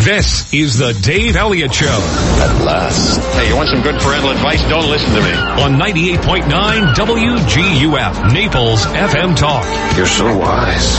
This 0.00 0.52
is 0.54 0.78
the 0.78 0.94
Dave 1.02 1.36
Elliott 1.36 1.74
Show 1.74 1.86
At 1.86 2.64
last. 2.64 3.20
Hey, 3.34 3.48
you 3.48 3.54
want 3.54 3.68
some 3.68 3.82
good 3.82 4.00
parental 4.00 4.30
advice? 4.30 4.62
Don't 4.66 4.88
listen 4.88 5.10
to 5.10 5.20
me. 5.20 5.30
on 5.30 5.74
98.9 5.78 6.94
WGUF, 6.94 8.32
Naples 8.32 8.86
FM 8.86 9.36
Talk. 9.36 9.62
You're 9.98 10.06
so 10.06 10.24
wise. 10.38 10.98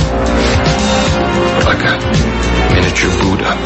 Like 1.66 1.82
a 1.82 1.98
miniature 2.76 3.10
Buddha 3.22 3.58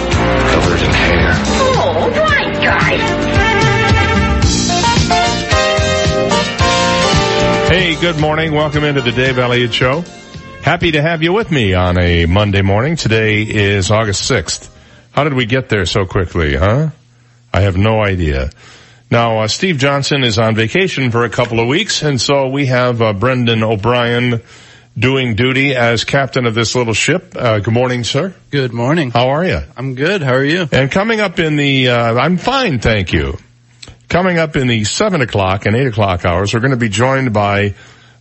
covered 0.51 0.79
in 0.79 0.91
hair. 0.91 1.33
Oh, 1.59 2.09
right, 2.15 2.53
guy. 2.63 2.95
Hey, 7.67 7.99
good 7.99 8.19
morning. 8.21 8.53
Welcome 8.53 8.85
into 8.85 9.01
the 9.01 9.11
Dave 9.11 9.37
Elliott 9.37 9.73
Show. 9.73 10.05
Happy 10.61 10.91
to 10.93 11.01
have 11.01 11.21
you 11.21 11.33
with 11.33 11.51
me 11.51 11.73
on 11.73 11.99
a 11.99 12.25
Monday 12.25 12.61
morning. 12.61 12.95
Today 12.95 13.41
is 13.43 13.91
August 13.91 14.31
6th. 14.31 14.69
How 15.15 15.23
did 15.23 15.33
we 15.33 15.45
get 15.45 15.69
there 15.69 15.85
so 15.85 16.05
quickly, 16.05 16.57
huh? 16.57 16.89
I 17.53 17.61
have 17.61 17.77
no 17.77 18.03
idea. 18.03 18.49
Now, 19.09 19.39
uh, 19.39 19.47
Steve 19.47 19.77
Johnson 19.77 20.25
is 20.25 20.37
on 20.37 20.55
vacation 20.55 21.09
for 21.09 21.23
a 21.23 21.29
couple 21.29 21.61
of 21.61 21.69
weeks, 21.69 22.03
and 22.03 22.19
so 22.19 22.49
we 22.49 22.65
have 22.65 23.01
uh, 23.01 23.13
Brendan 23.13 23.63
O'Brien 23.63 24.41
doing 24.99 25.35
duty 25.35 25.73
as 25.73 26.03
captain 26.03 26.45
of 26.45 26.53
this 26.53 26.75
little 26.75 26.93
ship. 26.93 27.33
Uh, 27.33 27.59
good 27.59 27.73
morning, 27.73 28.03
sir. 28.03 28.35
Good 28.51 28.73
morning. 28.73 29.09
How 29.09 29.29
are 29.29 29.45
you? 29.45 29.61
I'm 29.77 29.95
good. 29.95 30.21
How 30.21 30.33
are 30.33 30.43
you? 30.43 30.67
And 30.69 30.91
coming 30.91 31.21
up 31.21 31.39
in 31.39 31.55
the, 31.55 31.87
uh, 31.87 32.15
I'm 32.15 32.35
fine, 32.35 32.79
thank 32.79 33.13
you. 33.13 33.37
Coming 34.09 34.37
up 34.37 34.57
in 34.57 34.67
the 34.67 34.83
seven 34.83 35.21
o'clock 35.21 35.65
and 35.65 35.77
eight 35.77 35.87
o'clock 35.87 36.25
hours, 36.25 36.53
we're 36.53 36.59
going 36.59 36.71
to 36.71 36.77
be 36.77 36.89
joined 36.89 37.31
by 37.31 37.75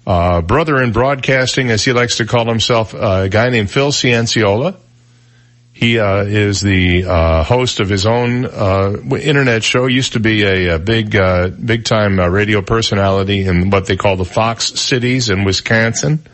uh, 0.07 0.43
brother 0.43 0.81
in 0.81 0.93
broadcasting, 0.93 1.71
as 1.71 1.85
he 1.85 1.93
likes 1.93 2.19
to 2.19 2.25
call 2.25 2.47
himself, 2.47 2.95
uh, 2.95 3.23
a 3.25 3.29
guy 3.29 3.51
named 3.51 3.69
Phil 3.69 3.91
Cianciola. 3.91 4.77
He 5.85 5.99
uh, 5.99 6.25
is 6.25 6.63
the 6.63 7.05
uh, 7.05 7.45
host 7.45 7.79
of 7.79 7.91
his 7.91 8.07
own 8.07 8.47
uh, 8.47 8.97
internet 9.21 9.63
show. 9.63 9.85
Used 9.85 10.15
to 10.15 10.19
be 10.19 10.43
a, 10.43 10.77
a 10.77 10.79
big, 10.79 11.15
uh, 11.15 11.49
big 11.49 11.85
time 11.85 12.19
uh, 12.19 12.27
radio 12.29 12.63
personality 12.63 13.45
in 13.45 13.69
what 13.69 13.85
they 13.85 13.95
call 13.95 14.17
the 14.17 14.25
Fox 14.25 14.81
cities 14.81 15.29
in 15.29 15.45
Wisconsin. 15.45 16.27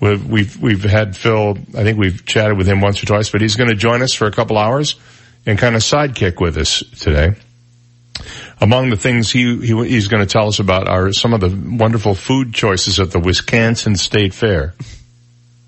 We've, 0.00 0.26
we've 0.28 0.60
we've 0.60 0.82
had 0.82 1.16
Phil. 1.16 1.56
I 1.76 1.84
think 1.84 1.96
we've 1.96 2.26
chatted 2.26 2.58
with 2.58 2.66
him 2.66 2.80
once 2.80 3.00
or 3.00 3.06
twice, 3.06 3.30
but 3.30 3.40
he's 3.40 3.54
going 3.54 3.70
to 3.70 3.76
join 3.76 4.02
us 4.02 4.14
for 4.14 4.26
a 4.26 4.32
couple 4.32 4.58
hours 4.58 4.96
and 5.46 5.56
kind 5.56 5.76
of 5.76 5.82
sidekick 5.82 6.40
with 6.40 6.56
us 6.56 6.82
today. 6.98 7.36
Among 8.60 8.90
the 8.90 8.96
things 8.96 9.30
he, 9.30 9.64
he 9.64 9.86
he's 9.86 10.08
going 10.08 10.26
to 10.26 10.32
tell 10.32 10.48
us 10.48 10.58
about 10.58 10.88
are 10.88 11.12
some 11.12 11.34
of 11.34 11.40
the 11.40 11.56
wonderful 11.78 12.16
food 12.16 12.52
choices 12.52 12.98
at 12.98 13.12
the 13.12 13.20
Wisconsin 13.20 13.94
State 13.94 14.34
Fair, 14.34 14.74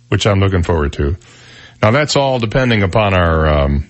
which 0.08 0.26
I'm 0.26 0.41
looking 0.41 0.64
forward 0.64 0.94
to. 0.94 1.16
Now 1.82 1.90
that's 1.92 2.16
all 2.16 2.38
depending 2.38 2.82
upon 2.82 3.14
our 3.14 3.46
um, 3.46 3.88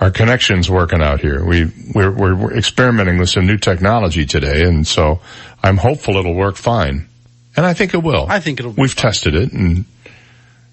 our 0.00 0.10
connections 0.10 0.68
working 0.70 1.00
out 1.02 1.20
here. 1.20 1.44
We 1.44 1.70
we're, 1.94 2.10
we're 2.10 2.34
we're 2.34 2.56
experimenting 2.56 3.18
with 3.18 3.30
some 3.30 3.46
new 3.46 3.56
technology 3.58 4.26
today, 4.26 4.64
and 4.64 4.86
so 4.86 5.20
I'm 5.62 5.76
hopeful 5.76 6.16
it'll 6.16 6.34
work 6.34 6.56
fine, 6.56 7.08
and 7.56 7.64
I 7.64 7.72
think 7.74 7.94
it 7.94 8.02
will. 8.02 8.26
I 8.28 8.40
think 8.40 8.60
it'll 8.60 8.72
We've 8.72 8.94
tested 8.94 9.34
it, 9.34 9.52
and 9.52 9.84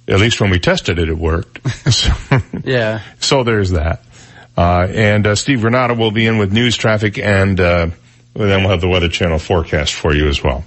at 0.08 0.20
least 0.20 0.42
when 0.42 0.50
we 0.50 0.59
tested 0.59 0.98
it, 1.00 1.08
it 1.09 1.17
worked. 1.17 1.59
so, 1.94 2.11
Yeah. 2.64 3.02
so 3.20 3.44
there's 3.44 3.72
that. 3.72 4.02
Uh, 4.58 4.88
and 4.89 5.26
uh, 5.28 5.36
Steve 5.36 5.59
Granato 5.59 5.98
will 5.98 6.11
be 6.11 6.26
in 6.26 6.38
with 6.38 6.52
news, 6.52 6.76
traffic, 6.76 7.17
and 7.17 7.58
uh, 7.59 7.88
then 8.33 8.61
we'll 8.61 8.72
have 8.72 8.81
the 8.81 8.89
Weather 8.89 9.08
Channel 9.08 9.39
forecast 9.39 9.94
for 9.94 10.14
you 10.14 10.28
as 10.28 10.44
well. 10.44 10.66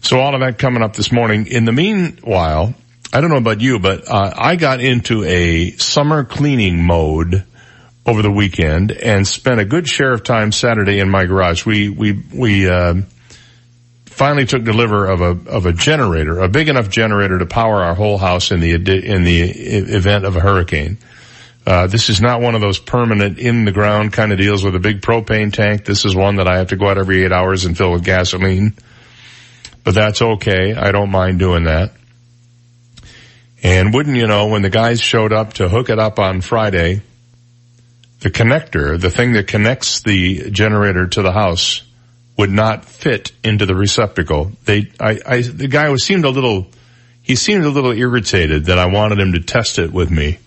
So 0.00 0.20
all 0.20 0.34
of 0.34 0.40
that 0.40 0.56
coming 0.56 0.82
up 0.82 0.94
this 0.94 1.12
morning. 1.12 1.46
In 1.46 1.66
the 1.66 1.72
meanwhile, 1.72 2.72
I 3.12 3.20
don't 3.20 3.30
know 3.30 3.38
about 3.38 3.60
you, 3.60 3.80
but 3.80 4.08
uh, 4.08 4.32
I 4.36 4.54
got 4.54 4.80
into 4.80 5.24
a 5.24 5.72
summer 5.72 6.22
cleaning 6.24 6.84
mode 6.84 7.44
over 8.06 8.22
the 8.22 8.30
weekend 8.30 8.92
and 8.92 9.26
spent 9.26 9.60
a 9.60 9.64
good 9.64 9.88
share 9.88 10.12
of 10.12 10.22
time 10.22 10.52
Saturday 10.52 11.00
in 11.00 11.10
my 11.10 11.24
garage. 11.24 11.66
We 11.66 11.88
we 11.88 12.22
we 12.32 12.68
uh, 12.68 13.02
finally 14.06 14.46
took 14.46 14.62
deliver 14.62 15.06
of 15.06 15.20
a 15.22 15.50
of 15.50 15.66
a 15.66 15.72
generator, 15.72 16.38
a 16.38 16.48
big 16.48 16.68
enough 16.68 16.88
generator 16.88 17.38
to 17.38 17.46
power 17.46 17.82
our 17.82 17.96
whole 17.96 18.16
house 18.16 18.52
in 18.52 18.60
the 18.60 18.74
in 18.74 19.24
the 19.24 19.40
event 19.40 20.24
of 20.24 20.36
a 20.36 20.40
hurricane. 20.40 20.98
Uh, 21.66 21.88
this 21.88 22.10
is 22.10 22.20
not 22.20 22.40
one 22.40 22.54
of 22.54 22.60
those 22.60 22.78
permanent 22.78 23.38
in 23.38 23.64
the 23.64 23.72
ground 23.72 24.12
kind 24.12 24.32
of 24.32 24.38
deals 24.38 24.64
with 24.64 24.74
a 24.76 24.80
big 24.80 25.02
propane 25.02 25.52
tank. 25.52 25.84
This 25.84 26.04
is 26.04 26.14
one 26.14 26.36
that 26.36 26.48
I 26.48 26.58
have 26.58 26.68
to 26.68 26.76
go 26.76 26.88
out 26.88 26.96
every 26.96 27.24
eight 27.24 27.32
hours 27.32 27.64
and 27.64 27.76
fill 27.76 27.92
with 27.92 28.04
gasoline. 28.04 28.74
But 29.82 29.94
that's 29.94 30.22
okay. 30.22 30.74
I 30.74 30.92
don't 30.92 31.10
mind 31.10 31.38
doing 31.38 31.64
that. 31.64 31.92
And 33.62 33.92
wouldn't 33.92 34.16
you 34.16 34.26
know, 34.26 34.46
when 34.46 34.62
the 34.62 34.70
guys 34.70 35.00
showed 35.00 35.32
up 35.32 35.54
to 35.54 35.68
hook 35.68 35.90
it 35.90 35.98
up 35.98 36.18
on 36.18 36.40
Friday, 36.40 37.02
the 38.20 38.30
connector, 38.30 38.98
the 38.98 39.10
thing 39.10 39.32
that 39.34 39.46
connects 39.46 40.00
the 40.00 40.50
generator 40.50 41.06
to 41.06 41.22
the 41.22 41.32
house, 41.32 41.82
would 42.36 42.50
not 42.50 42.86
fit 42.86 43.32
into 43.44 43.66
the 43.66 43.74
receptacle. 43.74 44.52
They, 44.64 44.90
I, 44.98 45.20
I, 45.26 45.40
the 45.42 45.68
guy 45.68 45.90
was 45.90 46.04
seemed 46.04 46.24
a 46.24 46.30
little, 46.30 46.68
he 47.22 47.36
seemed 47.36 47.64
a 47.64 47.68
little 47.68 47.92
irritated 47.92 48.66
that 48.66 48.78
I 48.78 48.86
wanted 48.86 49.18
him 49.18 49.32
to 49.34 49.40
test 49.40 49.78
it 49.78 49.92
with 49.92 50.10
me. 50.10 50.38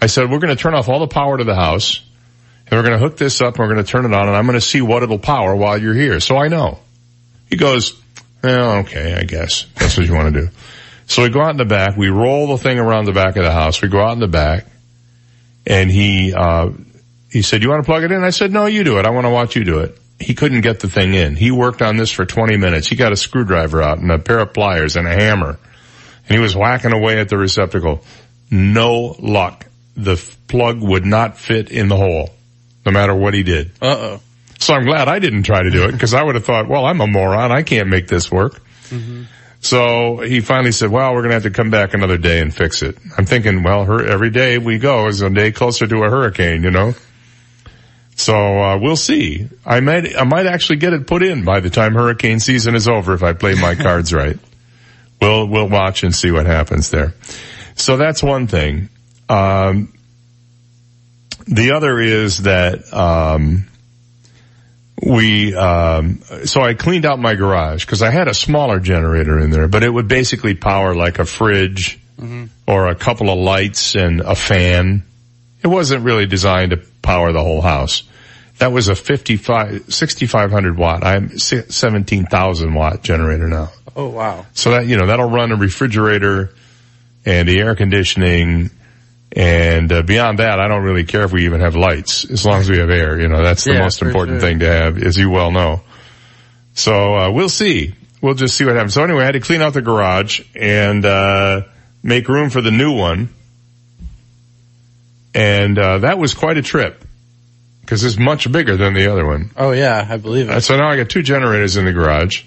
I 0.00 0.06
said, 0.06 0.30
we're 0.30 0.38
going 0.38 0.54
to 0.54 0.62
turn 0.62 0.74
off 0.74 0.88
all 0.88 1.00
the 1.00 1.08
power 1.08 1.38
to 1.38 1.44
the 1.44 1.54
house 1.54 2.02
and 2.66 2.72
we're 2.72 2.86
going 2.86 2.98
to 2.98 3.04
hook 3.04 3.16
this 3.16 3.40
up 3.40 3.54
and 3.54 3.58
we're 3.58 3.72
going 3.72 3.84
to 3.84 3.90
turn 3.90 4.04
it 4.04 4.12
on 4.12 4.28
and 4.28 4.36
I'm 4.36 4.46
going 4.46 4.58
to 4.58 4.64
see 4.64 4.82
what 4.82 5.02
it'll 5.02 5.18
power 5.18 5.54
while 5.56 5.78
you're 5.80 5.94
here. 5.94 6.20
So 6.20 6.36
I 6.36 6.48
know. 6.48 6.78
He 7.48 7.56
goes, 7.56 7.98
well, 8.42 8.78
okay, 8.80 9.14
I 9.14 9.24
guess 9.24 9.66
that's 9.76 9.96
what 9.96 10.06
you 10.06 10.14
want 10.14 10.34
to 10.34 10.40
do. 10.42 10.48
So 11.10 11.22
we 11.22 11.28
go 11.28 11.40
out 11.42 11.50
in 11.50 11.56
the 11.56 11.64
back, 11.64 11.96
we 11.96 12.08
roll 12.08 12.46
the 12.48 12.56
thing 12.56 12.78
around 12.78 13.06
the 13.06 13.12
back 13.12 13.36
of 13.36 13.42
the 13.42 13.50
house, 13.50 13.82
we 13.82 13.88
go 13.88 14.00
out 14.00 14.12
in 14.12 14.20
the 14.20 14.28
back 14.28 14.66
and 15.66 15.90
he, 15.90 16.32
uh, 16.32 16.70
he 17.30 17.42
said, 17.42 17.62
you 17.62 17.68
want 17.68 17.82
to 17.84 17.86
plug 17.86 18.04
it 18.04 18.12
in? 18.12 18.22
I 18.22 18.30
said, 18.30 18.52
no, 18.52 18.66
you 18.66 18.84
do 18.84 18.98
it. 18.98 19.06
I 19.06 19.10
want 19.10 19.26
to 19.26 19.30
watch 19.30 19.56
you 19.56 19.64
do 19.64 19.80
it. 19.80 19.98
He 20.18 20.34
couldn't 20.34 20.60
get 20.60 20.80
the 20.80 20.88
thing 20.88 21.14
in. 21.14 21.34
He 21.34 21.50
worked 21.50 21.82
on 21.82 21.96
this 21.96 22.10
for 22.10 22.24
20 22.24 22.56
minutes. 22.58 22.88
He 22.88 22.96
got 22.96 23.12
a 23.12 23.16
screwdriver 23.16 23.82
out 23.82 23.98
and 23.98 24.10
a 24.10 24.18
pair 24.18 24.38
of 24.38 24.52
pliers 24.54 24.96
and 24.96 25.06
a 25.06 25.12
hammer 25.12 25.58
and 26.28 26.36
he 26.36 26.40
was 26.40 26.54
whacking 26.54 26.92
away 26.92 27.18
at 27.18 27.28
the 27.28 27.36
receptacle. 27.36 28.04
No 28.50 29.16
luck. 29.18 29.66
The 29.96 30.12
f- 30.12 30.36
plug 30.46 30.80
would 30.80 31.04
not 31.04 31.36
fit 31.36 31.70
in 31.72 31.88
the 31.88 31.96
hole, 31.96 32.30
no 32.86 32.92
matter 32.92 33.14
what 33.14 33.34
he 33.34 33.42
did. 33.42 33.72
Uh 33.82 33.96
oh. 33.98 34.20
So 34.60 34.74
I'm 34.74 34.84
glad 34.84 35.08
I 35.08 35.18
didn't 35.18 35.42
try 35.42 35.62
to 35.62 35.70
do 35.70 35.84
it 35.86 35.92
because 35.92 36.14
I 36.14 36.22
would 36.22 36.36
have 36.36 36.44
thought, 36.44 36.68
well, 36.68 36.84
I'm 36.84 37.00
a 37.00 37.06
moron. 37.08 37.50
I 37.50 37.62
can't 37.62 37.88
make 37.88 38.06
this 38.06 38.30
work. 38.30 38.62
So 39.60 40.20
he 40.20 40.40
finally 40.40 40.72
said, 40.72 40.90
well, 40.90 41.12
we're 41.12 41.20
going 41.20 41.30
to 41.30 41.34
have 41.34 41.42
to 41.42 41.50
come 41.50 41.70
back 41.70 41.92
another 41.92 42.16
day 42.16 42.40
and 42.40 42.54
fix 42.54 42.82
it. 42.82 42.96
I'm 43.16 43.26
thinking, 43.26 43.62
well, 43.62 43.84
her, 43.84 44.04
every 44.06 44.30
day 44.30 44.56
we 44.56 44.78
go 44.78 45.06
is 45.06 45.20
a 45.20 45.28
day 45.28 45.52
closer 45.52 45.86
to 45.86 46.02
a 46.02 46.10
hurricane, 46.10 46.62
you 46.62 46.70
know? 46.70 46.94
So, 48.16 48.34
uh, 48.34 48.78
we'll 48.78 48.96
see. 48.96 49.48
I 49.64 49.80
might, 49.80 50.16
I 50.16 50.24
might 50.24 50.46
actually 50.46 50.76
get 50.76 50.94
it 50.94 51.06
put 51.06 51.22
in 51.22 51.44
by 51.44 51.60
the 51.60 51.70
time 51.70 51.94
hurricane 51.94 52.40
season 52.40 52.74
is 52.74 52.88
over 52.88 53.12
if 53.12 53.22
I 53.22 53.34
play 53.34 53.54
my 53.54 53.74
cards 53.76 54.14
right. 54.14 54.38
We'll, 55.20 55.46
we'll 55.46 55.68
watch 55.68 56.04
and 56.04 56.14
see 56.14 56.30
what 56.30 56.46
happens 56.46 56.90
there. 56.90 57.14
So 57.76 57.98
that's 57.98 58.22
one 58.22 58.46
thing. 58.46 58.88
Um, 59.28 59.92
the 61.46 61.72
other 61.72 62.00
is 62.00 62.44
that, 62.44 62.92
um, 62.94 63.69
we 65.02 65.54
um 65.54 66.20
so 66.44 66.60
I 66.60 66.74
cleaned 66.74 67.06
out 67.06 67.18
my 67.18 67.34
garage 67.34 67.84
because 67.84 68.02
I 68.02 68.10
had 68.10 68.28
a 68.28 68.34
smaller 68.34 68.80
generator 68.80 69.38
in 69.38 69.50
there, 69.50 69.68
but 69.68 69.82
it 69.82 69.90
would 69.90 70.08
basically 70.08 70.54
power 70.54 70.94
like 70.94 71.18
a 71.18 71.24
fridge 71.24 71.98
or 72.66 72.88
a 72.88 72.94
couple 72.94 73.30
of 73.30 73.38
lights 73.38 73.94
and 73.94 74.20
a 74.20 74.34
fan. 74.34 75.04
It 75.62 75.68
wasn't 75.68 76.04
really 76.04 76.26
designed 76.26 76.72
to 76.72 76.76
power 77.02 77.32
the 77.32 77.42
whole 77.42 77.62
house. 77.62 78.02
That 78.58 78.72
was 78.72 78.88
a 78.88 78.94
55 78.94 79.86
6500 79.92 80.76
watt. 80.76 81.02
I'm 81.02 81.38
17,000 81.38 82.74
watt 82.74 83.02
generator 83.02 83.48
now. 83.48 83.70
Oh 83.96 84.10
wow. 84.10 84.44
So 84.52 84.72
that, 84.72 84.86
you 84.86 84.98
know, 84.98 85.06
that'll 85.06 85.30
run 85.30 85.50
a 85.50 85.56
refrigerator 85.56 86.52
and 87.24 87.48
the 87.48 87.58
air 87.58 87.74
conditioning 87.74 88.70
and 89.32 89.92
uh, 89.92 90.02
beyond 90.02 90.38
that, 90.40 90.58
I 90.60 90.66
don't 90.68 90.82
really 90.82 91.04
care 91.04 91.22
if 91.24 91.32
we 91.32 91.44
even 91.44 91.60
have 91.60 91.76
lights 91.76 92.24
as 92.30 92.44
long 92.44 92.60
as 92.60 92.68
we 92.70 92.78
have 92.78 92.90
air. 92.90 93.20
You 93.20 93.28
know, 93.28 93.42
that's 93.42 93.64
the 93.64 93.74
Yeah, 93.74 93.80
most 93.80 94.02
important 94.02 94.40
sure. 94.40 94.48
thing 94.48 94.58
to 94.60 94.66
have, 94.66 95.02
as 95.02 95.16
you 95.16 95.30
well 95.30 95.50
know. 95.50 95.82
So 96.74 97.14
uh, 97.14 97.30
we'll 97.30 97.48
see. 97.48 97.94
We'll 98.20 98.34
just 98.34 98.56
see 98.56 98.64
what 98.64 98.74
happens. 98.74 98.94
So 98.94 99.02
anyway, 99.04 99.22
I 99.22 99.26
had 99.26 99.32
to 99.32 99.40
clean 99.40 99.62
out 99.62 99.72
the 99.74 99.82
garage 99.82 100.40
and 100.54 101.04
uh, 101.04 101.62
make 102.02 102.28
room 102.28 102.50
for 102.50 102.60
the 102.60 102.70
new 102.70 102.92
one, 102.96 103.28
and 105.34 105.78
uh, 105.78 105.98
that 105.98 106.18
was 106.18 106.34
quite 106.34 106.56
a 106.58 106.62
trip 106.62 107.02
because 107.82 108.04
it's 108.04 108.18
much 108.18 108.50
bigger 108.50 108.76
than 108.76 108.94
the 108.94 109.10
other 109.10 109.26
one. 109.26 109.50
Oh 109.56 109.72
yeah, 109.72 110.06
I 110.08 110.16
believe 110.16 110.50
Uh, 110.50 110.54
it. 110.56 110.60
So 110.62 110.76
now 110.76 110.88
I 110.90 110.96
got 110.96 111.08
two 111.08 111.22
generators 111.22 111.76
in 111.76 111.84
the 111.84 111.92
garage. 111.92 112.44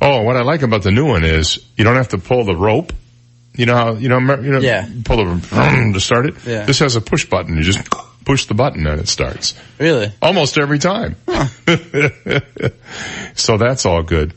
Oh, 0.00 0.22
what 0.22 0.36
I 0.36 0.42
like 0.42 0.62
about 0.62 0.82
the 0.82 0.90
new 0.92 1.06
one 1.06 1.24
is 1.24 1.64
you 1.76 1.84
don't 1.84 1.96
have 1.96 2.08
to 2.08 2.18
pull 2.18 2.44
the 2.44 2.54
rope. 2.56 2.92
You 3.56 3.66
know 3.66 3.74
how, 3.74 3.92
you 3.94 4.08
know, 4.08 4.18
you 4.18 4.52
know, 4.52 4.58
Yeah. 4.60 4.86
pull 5.04 5.16
the, 5.24 5.90
to 5.94 6.00
start 6.00 6.26
it. 6.26 6.34
Yeah. 6.46 6.64
This 6.64 6.78
has 6.80 6.96
a 6.96 7.00
push 7.00 7.24
button. 7.24 7.56
You 7.56 7.62
just 7.62 7.80
push 8.24 8.46
the 8.46 8.54
button 8.54 8.86
and 8.86 9.00
it 9.00 9.08
starts. 9.08 9.54
Really? 9.78 10.12
Almost 10.20 10.58
every 10.58 10.78
time. 10.78 11.16
so 13.34 13.56
that's 13.56 13.86
all 13.86 14.02
good. 14.02 14.34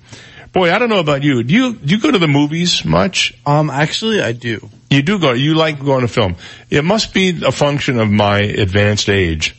Boy, 0.52 0.72
I 0.74 0.80
don't 0.80 0.90
know 0.90 1.00
about 1.00 1.24
you. 1.24 1.44
Do 1.44 1.54
you, 1.54 1.74
do 1.76 1.96
you 1.96 2.02
go 2.02 2.10
to 2.12 2.18
the 2.18 2.28
movies 2.28 2.84
much? 2.84 3.36
Um, 3.46 3.70
actually, 3.70 4.22
I 4.22 4.32
do. 4.32 4.68
You 4.90 5.04
do 5.04 5.20
go, 5.20 5.34
you 5.34 5.54
like 5.54 5.80
going 5.80 6.02
to 6.02 6.08
film. 6.08 6.36
It 6.72 6.84
must 6.84 7.14
be 7.14 7.44
a 7.46 7.52
function 7.52 8.00
of 8.00 8.10
my 8.10 8.40
advanced 8.40 9.10
age. 9.10 9.56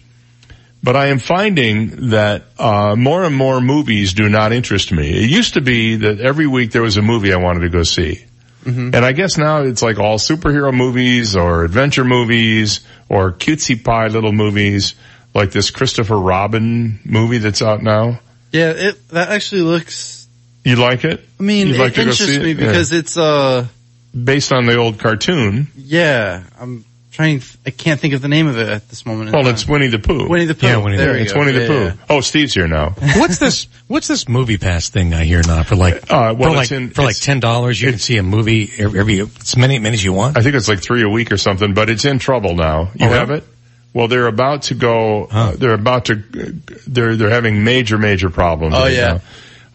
But 0.83 0.97
I 0.97 1.09
am 1.09 1.19
finding 1.19 2.09
that, 2.11 2.45
uh, 2.59 2.97
more 2.97 3.23
and 3.25 3.37
more 3.37 3.61
movies 3.61 4.15
do 4.15 4.29
not 4.31 4.53
interest 4.53 4.91
me. 4.91 5.11
It 5.11 5.29
used 5.31 5.55
to 5.55 5.61
be 5.61 5.97
that 5.97 6.21
every 6.21 6.47
week 6.47 6.73
there 6.73 6.83
was 6.83 6.97
a 6.97 7.03
movie 7.03 7.33
I 7.33 7.37
wanted 7.37 7.61
to 7.61 7.69
go 7.69 7.83
see. 7.83 8.25
And 8.65 8.97
I 8.97 9.12
guess 9.12 9.37
now 9.39 9.62
it's 9.62 9.83
like 9.83 9.99
all 9.99 10.19
superhero 10.19 10.75
movies 10.75 11.35
or 11.37 11.65
adventure 11.65 12.05
movies 12.05 12.81
or 13.09 13.33
cutesy 13.33 13.83
pie 13.83 14.09
little 14.09 14.33
movies 14.33 14.95
like 15.35 15.51
this 15.53 15.71
Christopher 15.71 16.19
Robin 16.19 17.01
movie 17.05 17.39
that's 17.39 17.62
out 17.62 17.83
now. 17.83 18.21
Yeah, 18.53 18.71
it 18.71 19.09
that 19.11 19.31
actually 19.31 19.62
looks. 19.62 20.29
You 20.65 20.77
like 20.77 21.05
it? 21.05 21.25
I 21.39 21.43
mean, 21.43 21.69
You'd 21.69 21.79
like 21.79 21.93
it 21.93 21.97
go 21.97 22.03
interests 22.03 22.27
see 22.27 22.37
it? 22.37 22.43
me 22.43 22.55
because 22.55 22.93
it's 22.93 23.17
uh, 23.17 23.67
Based 24.12 24.53
on 24.53 24.67
the 24.67 24.77
old 24.77 24.99
cartoon. 24.99 25.69
yeah. 25.77 26.43
I'm 26.61 26.85
trying. 27.11 27.43
I 27.67 27.71
can't 27.71 28.01
think 28.01 28.15
of 28.15 28.23
the 28.23 28.29
name 28.29 28.47
of 28.47 28.57
it 28.59 28.69
at 28.69 28.89
this 28.89 29.05
moment. 29.07 29.29
in 29.31 29.35
Well, 29.35 29.47
it's 29.49 29.67
Winnie 29.67 29.89
the 29.89 29.99
Pooh. 29.99 30.29
Winnie 30.29 30.45
the 30.47 30.55
Pooh. 30.55 30.67
Yeah, 30.67 30.77
Winnie 30.79 30.97
the 30.97 31.03
there 31.05 31.15
Pooh. 31.15 31.21
It's 31.21 31.33
go. 31.33 31.39
Winnie 31.41 31.53
the 31.53 31.61
Yeah, 31.62 31.67
Pooh. 31.69 31.85
yeah. 31.85 31.93
Oh, 32.09 32.21
Steve's 32.21 32.55
here 32.55 32.69
now. 32.69 32.91
What's 33.17 33.39
this? 33.39 33.67
What's 33.89 34.09
this 34.09 34.29
movie 34.29 34.59
pass 34.59 34.89
thing 34.89 35.12
I 35.15 35.25
hear 35.25 35.43
now 35.47 35.62
for 35.62 35.77
like 35.77 36.11
Uh, 36.11 36.35
well, 36.39 36.51
for 36.51 36.57
like 36.57 36.71
in- 36.73 36.91
for 36.91 37.03
like 37.03 37.17
ten 37.17 37.41
dollars? 37.41 37.81
You 37.81 37.91
can 37.91 37.99
see 37.99 38.17
a 38.17 38.23
movie 38.23 38.71
every, 38.79 39.01
every 39.01 39.21
as 39.21 39.57
many 39.57 39.79
many 39.79 39.95
as 39.95 40.05
you 40.05 40.12
want. 40.12 40.37
I 40.37 40.43
think 40.43 40.55
it's 40.55 40.69
like 40.69 40.83
three 40.83 41.03
a 41.03 41.09
week 41.09 41.33
or 41.33 41.37
something, 41.37 41.75
but 41.75 41.91
it's 41.91 42.05
in 42.05 42.19
trouble 42.19 42.55
now. 42.55 42.91
You 42.95 43.07
Oh, 43.07 43.07
really? 43.07 43.19
have 43.19 43.31
it? 43.31 43.45
Well, 43.93 44.06
they're 44.06 44.29
about 44.29 44.63
to 44.65 44.75
go, 44.77 45.25
uh, 45.25 45.56
they're 45.56 45.75
about 45.75 46.05
to, 46.05 46.15
they're, 46.15 47.17
they're 47.17 47.29
having 47.31 47.65
major, 47.65 47.99
major 47.99 48.31
problems. 48.31 48.73
Oh, 48.77 48.83
right 48.83 48.93
yeah. 48.93 49.19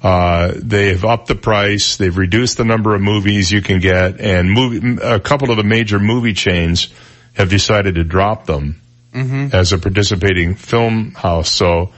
now. 0.01 0.09
Uh, 0.09 0.53
they've 0.55 1.03
upped 1.03 1.27
the 1.27 1.35
price, 1.35 1.97
they've 1.97 2.15
reduced 2.17 2.55
the 2.55 2.63
number 2.63 2.95
of 2.95 3.01
movies 3.01 3.51
you 3.51 3.61
can 3.61 3.81
get, 3.81 4.21
and 4.21 4.49
movie, 4.49 5.01
a 5.01 5.19
couple 5.19 5.51
of 5.51 5.57
the 5.57 5.65
major 5.65 5.99
movie 5.99 6.33
chains 6.33 6.87
have 7.35 7.49
decided 7.49 7.95
to 7.95 8.03
drop 8.03 8.45
them 8.45 8.81
mm-hmm. 9.13 9.55
as 9.55 9.73
a 9.73 9.77
participating 9.77 10.55
film 10.55 11.11
house. 11.11 11.51
So 11.51 11.91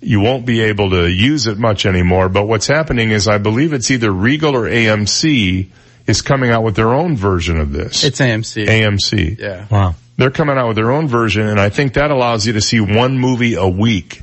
you 0.00 0.20
won't 0.20 0.44
be 0.44 0.60
able 0.62 0.90
to 0.90 1.10
use 1.10 1.46
it 1.46 1.58
much 1.58 1.86
anymore. 1.86 2.28
But 2.28 2.46
what's 2.46 2.66
happening 2.66 3.10
is 3.10 3.28
I 3.28 3.38
believe 3.38 3.72
it's 3.72 3.90
either 3.90 4.10
Regal 4.10 4.56
or 4.56 4.68
AMC 4.68 5.68
is 6.06 6.22
coming 6.22 6.50
out 6.50 6.64
with 6.64 6.74
their 6.74 6.92
own 6.92 7.16
version 7.16 7.58
of 7.60 7.72
this. 7.72 8.02
It's 8.04 8.20
AMC. 8.20 8.66
AMC. 8.66 9.38
yeah. 9.38 9.66
Wow. 9.70 9.94
They're 10.16 10.30
coming 10.30 10.58
out 10.58 10.68
with 10.68 10.76
their 10.76 10.90
own 10.90 11.08
version 11.08 11.46
and 11.46 11.58
I 11.58 11.68
think 11.70 11.94
that 11.94 12.10
allows 12.10 12.46
you 12.46 12.54
to 12.54 12.60
see 12.60 12.80
one 12.80 13.18
movie 13.18 13.54
a 13.54 13.68
week. 13.68 14.22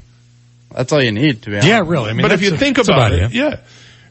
That's 0.71 0.93
all 0.93 1.01
you 1.01 1.11
need 1.11 1.41
to 1.43 1.49
be 1.49 1.55
honest. 1.55 1.67
Yeah, 1.67 1.83
really. 1.85 2.11
I 2.11 2.13
mean, 2.13 2.21
but 2.21 2.31
if 2.31 2.41
you 2.41 2.53
a- 2.53 2.57
think 2.57 2.77
that's 2.77 2.89
about 2.89 3.11
it, 3.11 3.23
it. 3.23 3.31
yeah. 3.31 3.57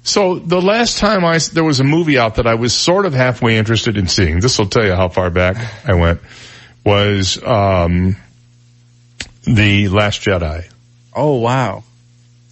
So 0.08 0.38
the 0.38 0.60
last 0.62 0.98
time 0.98 1.24
I, 1.24 1.36
s- 1.36 1.48
there 1.50 1.64
was 1.64 1.80
a 1.80 1.84
movie 1.84 2.18
out 2.18 2.36
that 2.36 2.46
I 2.46 2.54
was 2.54 2.74
sort 2.74 3.04
of 3.06 3.12
halfway 3.14 3.58
interested 3.58 3.96
in 3.96 4.08
seeing, 4.08 4.40
this 4.40 4.58
will 4.58 4.66
tell 4.68 4.84
you 4.84 4.94
how 4.94 5.08
far 5.08 5.30
back 5.30 5.56
I 5.86 5.94
went, 5.94 6.20
was, 6.84 7.42
um, 7.44 8.16
The 9.44 9.88
Last 9.88 10.22
Jedi. 10.22 10.70
Oh 11.14 11.36
wow. 11.36 11.84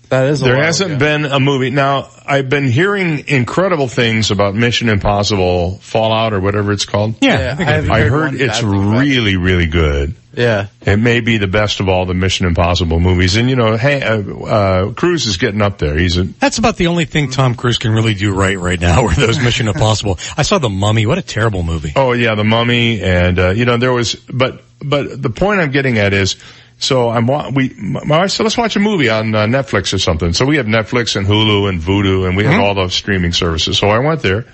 That 0.09 0.29
is. 0.29 0.41
A 0.41 0.45
There 0.45 0.63
hasn't 0.63 0.93
ago. 0.93 0.99
been 1.01 1.25
a 1.25 1.41
movie. 1.41 1.71
Now, 1.71 2.09
I've 2.25 2.49
been 2.49 2.69
hearing 2.69 3.25
incredible 3.29 3.89
things 3.89 4.31
about 4.31 4.55
Mission 4.55 4.89
Impossible 4.89 5.79
Fallout 5.79 6.33
or 6.33 6.41
whatever 6.41 6.71
it's 6.73 6.85
called. 6.85 7.17
Yeah, 7.21 7.39
Yeah, 7.41 7.53
I 7.53 7.55
think 7.57 7.69
I 7.69 7.73
I 7.73 7.99
I 7.99 8.01
heard 8.03 8.11
heard 8.33 8.35
it's 8.41 8.61
bad 8.61 8.71
thing 8.71 8.83
about 8.83 8.97
it. 8.97 9.01
really, 9.01 9.37
really 9.37 9.67
good. 9.67 10.15
Yeah. 10.37 10.67
It 10.83 10.99
may 10.99 11.21
be 11.21 11.39
the 11.39 11.47
best 11.47 11.81
of 11.81 11.89
all 11.89 12.05
the 12.05 12.13
Mission 12.15 12.47
Impossible 12.47 13.01
movies. 13.01 13.37
And 13.37 13.49
you 13.49 13.57
know, 13.57 13.77
hey, 13.77 14.03
uh, 14.03 14.21
uh, 14.21 14.93
Cruise 14.93 15.27
is 15.27 15.39
getting 15.39 15.63
up 15.63 15.79
there. 15.79 15.97
He's 15.97 16.19
a, 16.19 16.25
That's 16.25 16.59
about 16.59 16.77
the 16.77 16.89
only 16.89 17.07
thing 17.07 17.31
Tom 17.31 17.55
Cruise 17.55 17.79
can 17.79 17.93
really 17.93 18.15
do 18.15 18.35
right 18.35 18.59
right 18.59 18.79
now. 18.79 19.03
Were 19.05 19.15
those 19.15 19.41
Mission 19.41 19.67
Impossible? 19.67 20.19
I 20.37 20.43
saw 20.43 20.59
the 20.59 20.69
Mummy. 20.69 21.07
What 21.07 21.17
a 21.19 21.23
terrible 21.23 21.63
movie. 21.63 21.93
oh 21.97 22.13
yeah, 22.13 22.35
the 22.35 22.45
mummy. 22.45 23.03
And, 23.03 23.39
uh, 23.39 23.51
you 23.51 23.65
know, 23.65 23.79
there 23.79 23.93
was, 23.93 24.15
but, 24.15 24.63
but 24.81 25.21
the 25.21 25.31
point 25.31 25.61
I'm 25.61 25.71
getting 25.71 25.99
at 25.99 26.13
is, 26.13 26.37
so 26.79 27.09
I'm, 27.09 27.27
we, 27.55 27.71
my 27.79 28.19
wife 28.19 28.31
said, 28.33 28.43
let's 28.43 28.59
watch 28.59 28.77
a 28.77 28.81
movie 28.81 29.09
on 29.09 29.35
uh, 29.35 29.47
Netflix 29.47 29.95
or 29.95 29.99
something. 29.99 30.35
So 30.35 30.45
we 30.45 30.59
have 30.59 30.67
Netflix 30.67 31.17
and 31.17 31.27
Hulu 31.27 31.71
and 31.71 31.81
Vudu 31.81 32.29
and 32.29 32.37
we 32.37 32.45
have 32.45 32.61
all 32.61 32.75
the 32.75 32.91
streaming 32.91 33.33
services. 33.33 33.79
So 33.79 33.89
I 33.89 34.01
went 34.01 34.21
there. 34.21 34.45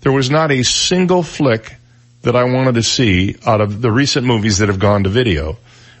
There 0.00 0.12
was 0.12 0.30
not 0.30 0.50
a 0.50 0.62
single 0.62 1.22
flick 1.22 1.74
that 2.22 2.34
I 2.36 2.44
wanted 2.44 2.74
to 2.74 2.82
see 2.82 3.36
out 3.46 3.60
of 3.60 3.80
the 3.80 3.90
recent 3.90 4.26
movies 4.26 4.58
that 4.58 4.68
have 4.68 4.78
gone 4.78 5.04
to 5.04 5.10
video. 5.10 5.56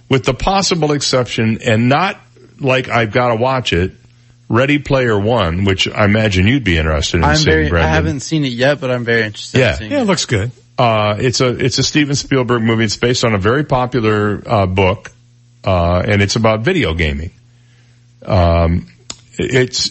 With 0.08 0.24
the 0.24 0.34
possible 0.34 0.92
exception 0.92 1.60
and 1.62 1.88
not 1.88 2.18
like 2.60 2.88
I've 2.88 3.12
got 3.12 3.28
to 3.28 3.36
watch 3.36 3.72
it, 3.72 3.92
Ready 4.48 4.78
Player 4.78 5.18
One, 5.18 5.64
which 5.64 5.86
I 5.86 6.06
imagine 6.06 6.46
you'd 6.46 6.64
be 6.64 6.78
interested 6.78 7.18
in 7.18 7.24
I'm 7.24 7.36
seeing, 7.36 7.68
very. 7.68 7.80
I 7.82 7.86
haven't 7.86 8.20
seen 8.20 8.44
it 8.46 8.52
yet, 8.52 8.80
but 8.80 8.90
I'm 8.90 9.04
very 9.04 9.24
interested. 9.24 9.58
Yeah. 9.58 9.72
In 9.72 9.76
seeing 9.78 9.90
Yeah, 9.90 9.98
it 9.98 10.02
it. 10.02 10.06
looks 10.06 10.24
good. 10.24 10.50
Uh, 10.78 11.16
it's 11.18 11.40
a 11.42 11.48
it's 11.48 11.78
a 11.78 11.82
Steven 11.82 12.14
Spielberg 12.14 12.62
movie. 12.62 12.84
It's 12.84 12.96
based 12.96 13.24
on 13.24 13.34
a 13.34 13.38
very 13.38 13.64
popular 13.64 14.42
uh, 14.46 14.66
book, 14.66 15.10
uh, 15.64 16.02
and 16.06 16.22
it's 16.22 16.36
about 16.36 16.60
video 16.60 16.94
gaming. 16.94 17.30
Um, 18.24 18.88
it's 19.38 19.90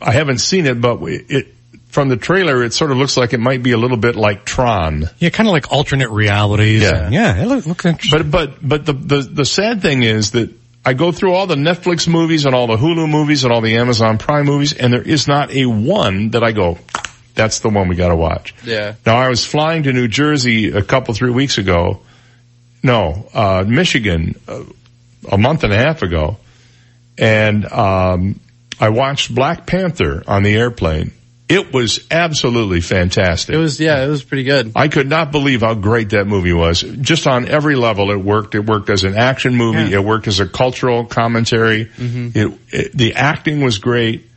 I 0.00 0.12
haven't 0.12 0.38
seen 0.38 0.66
it, 0.66 0.80
but 0.80 0.98
it 1.02 1.51
from 1.92 2.08
the 2.08 2.16
trailer, 2.16 2.64
it 2.64 2.72
sort 2.72 2.90
of 2.90 2.96
looks 2.96 3.18
like 3.18 3.34
it 3.34 3.38
might 3.40 3.62
be 3.62 3.72
a 3.72 3.76
little 3.76 3.98
bit 3.98 4.16
like 4.16 4.46
Tron. 4.46 5.04
Yeah, 5.18 5.28
kind 5.28 5.46
of 5.46 5.52
like 5.52 5.70
alternate 5.70 6.08
realities. 6.10 6.80
Yeah. 6.82 7.04
and- 7.04 7.14
yeah. 7.14 7.42
It 7.42 7.46
look, 7.46 7.66
looks 7.66 7.84
interesting. 7.84 8.30
But 8.30 8.58
but 8.58 8.68
but 8.68 8.86
the, 8.86 8.94
the 8.94 9.20
the 9.22 9.44
sad 9.44 9.82
thing 9.82 10.02
is 10.02 10.30
that 10.32 10.50
I 10.84 10.94
go 10.94 11.12
through 11.12 11.34
all 11.34 11.46
the 11.46 11.54
Netflix 11.54 12.08
movies 12.08 12.46
and 12.46 12.54
all 12.54 12.66
the 12.66 12.76
Hulu 12.76 13.08
movies 13.08 13.44
and 13.44 13.52
all 13.52 13.60
the 13.60 13.76
Amazon 13.76 14.16
Prime 14.18 14.46
movies, 14.46 14.72
and 14.72 14.92
there 14.92 15.02
is 15.02 15.28
not 15.28 15.52
a 15.52 15.66
one 15.66 16.30
that 16.30 16.42
I 16.42 16.52
go, 16.52 16.78
that's 17.34 17.60
the 17.60 17.68
one 17.68 17.88
we 17.88 17.94
got 17.94 18.08
to 18.08 18.16
watch. 18.16 18.54
Yeah. 18.64 18.94
Now 19.06 19.16
I 19.16 19.28
was 19.28 19.44
flying 19.46 19.82
to 19.84 19.92
New 19.92 20.08
Jersey 20.08 20.70
a 20.72 20.82
couple 20.82 21.12
three 21.14 21.30
weeks 21.30 21.58
ago. 21.58 22.00
No, 22.82 23.28
uh, 23.34 23.64
Michigan 23.68 24.34
uh, 24.48 24.64
a 25.30 25.38
month 25.38 25.62
and 25.62 25.72
a 25.72 25.76
half 25.78 26.02
ago, 26.02 26.38
and 27.16 27.64
um, 27.70 28.40
I 28.80 28.88
watched 28.88 29.32
Black 29.32 29.66
Panther 29.66 30.24
on 30.26 30.42
the 30.42 30.54
airplane. 30.56 31.12
It 31.52 31.72
was 31.72 32.06
absolutely 32.10 32.80
fantastic. 32.80 33.54
It 33.54 33.58
was. 33.58 33.78
Yeah. 33.80 34.04
It 34.04 34.08
was 34.08 34.22
pretty 34.24 34.44
good. 34.44 34.72
I 34.74 34.88
could 34.88 35.08
not 35.08 35.30
believe 35.32 35.60
how 35.60 35.74
great 35.74 36.10
that 36.10 36.26
movie 36.26 36.52
was. 36.52 36.80
Just 36.82 37.26
on 37.26 37.48
every 37.48 37.76
level, 37.76 38.10
it 38.10 38.16
worked. 38.16 38.54
It 38.54 38.64
worked 38.66 38.90
as 38.90 39.04
an 39.04 39.14
action 39.16 39.54
movie. 39.54 39.90
Yeah. 39.90 39.98
It 39.98 40.04
worked 40.04 40.26
as 40.28 40.40
a 40.40 40.46
cultural 40.48 41.04
commentary. 41.04 41.90
It, 41.98 42.58
it, 42.70 42.92
the 42.96 43.14
acting 43.14 43.60
was 43.62 43.78
great. 43.78 44.28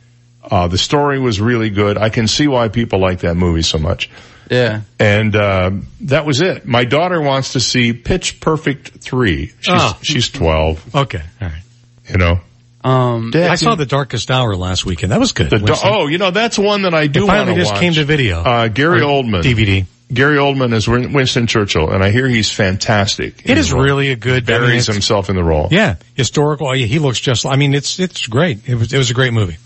Uh, 0.48 0.68
the 0.68 0.78
story 0.78 1.18
was 1.18 1.40
really 1.40 1.70
good. 1.70 1.98
I 1.98 2.08
can 2.10 2.28
see 2.28 2.46
why 2.46 2.68
people 2.68 3.00
like 3.00 3.20
that 3.20 3.34
movie 3.34 3.62
so 3.62 3.78
much. 3.78 4.08
Yeah. 4.48 4.82
And, 5.00 5.34
uh, 5.34 5.70
that 6.02 6.24
was 6.24 6.40
it. 6.40 6.64
My 6.66 6.84
daughter 6.84 7.20
wants 7.20 7.54
to 7.54 7.60
see 7.60 7.92
Pitch 7.92 8.38
Perfect 8.38 8.90
3. 9.00 9.46
She's, 9.46 9.54
Oh. 9.68 9.98
she's 10.02 10.28
12, 10.28 10.94
okay. 10.94 11.22
All 11.42 11.48
right. 11.48 11.62
you 12.08 12.18
know. 12.18 12.38
Um. 12.86 13.32
I 13.34 13.56
saw 13.56 13.74
The 13.74 13.86
Darkest 13.86 14.30
Hour 14.30 14.54
last 14.56 14.84
weekend. 14.86 15.12
That 15.12 15.20
was 15.20 15.32
good. 15.32 15.52
oh, 15.84 16.06
you 16.06 16.18
know, 16.18 16.30
that's 16.30 16.58
one 16.58 16.82
that 16.82 16.94
I 16.94 17.06
do 17.06 17.20
want 17.26 17.30
finally 17.30 17.54
to 17.54 17.60
just 17.60 17.72
watch. 17.72 17.80
came 17.80 17.92
to 17.94 18.04
video. 18.04 18.42
Uh, 18.42 18.68
Gary 18.68 19.00
Oldman. 19.00 19.42
DVD. 19.42 19.86
Gary 20.12 20.36
Oldman 20.36 20.72
is 20.72 20.86
Win- 20.86 21.12
Winston 21.12 21.48
Churchill, 21.48 21.90
and 21.90 22.02
I 22.04 22.10
hear 22.10 22.28
he's 22.28 22.52
fantastic. 22.52 23.42
It 23.44 23.58
is 23.58 23.72
really 23.72 24.10
a 24.12 24.16
good. 24.16 24.48
I 24.48 24.52
mean, 24.52 24.60
buries 24.62 24.86
himself 24.86 25.28
in 25.30 25.34
the 25.34 25.42
role. 25.42 25.66
Yeah, 25.72 25.96
historical. 26.14 26.72
He 26.72 27.00
looks 27.00 27.18
just. 27.18 27.44
I 27.44 27.56
mean, 27.56 27.74
it's 27.74 27.98
it's 27.98 28.28
great. 28.28 28.68
It 28.68 28.76
was 28.76 28.92
it 28.92 28.98
was 28.98 29.10
a 29.10 29.14
great 29.14 29.32
movie. 29.32 29.56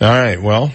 All 0.00 0.08
right. 0.08 0.40
Well, 0.40 0.72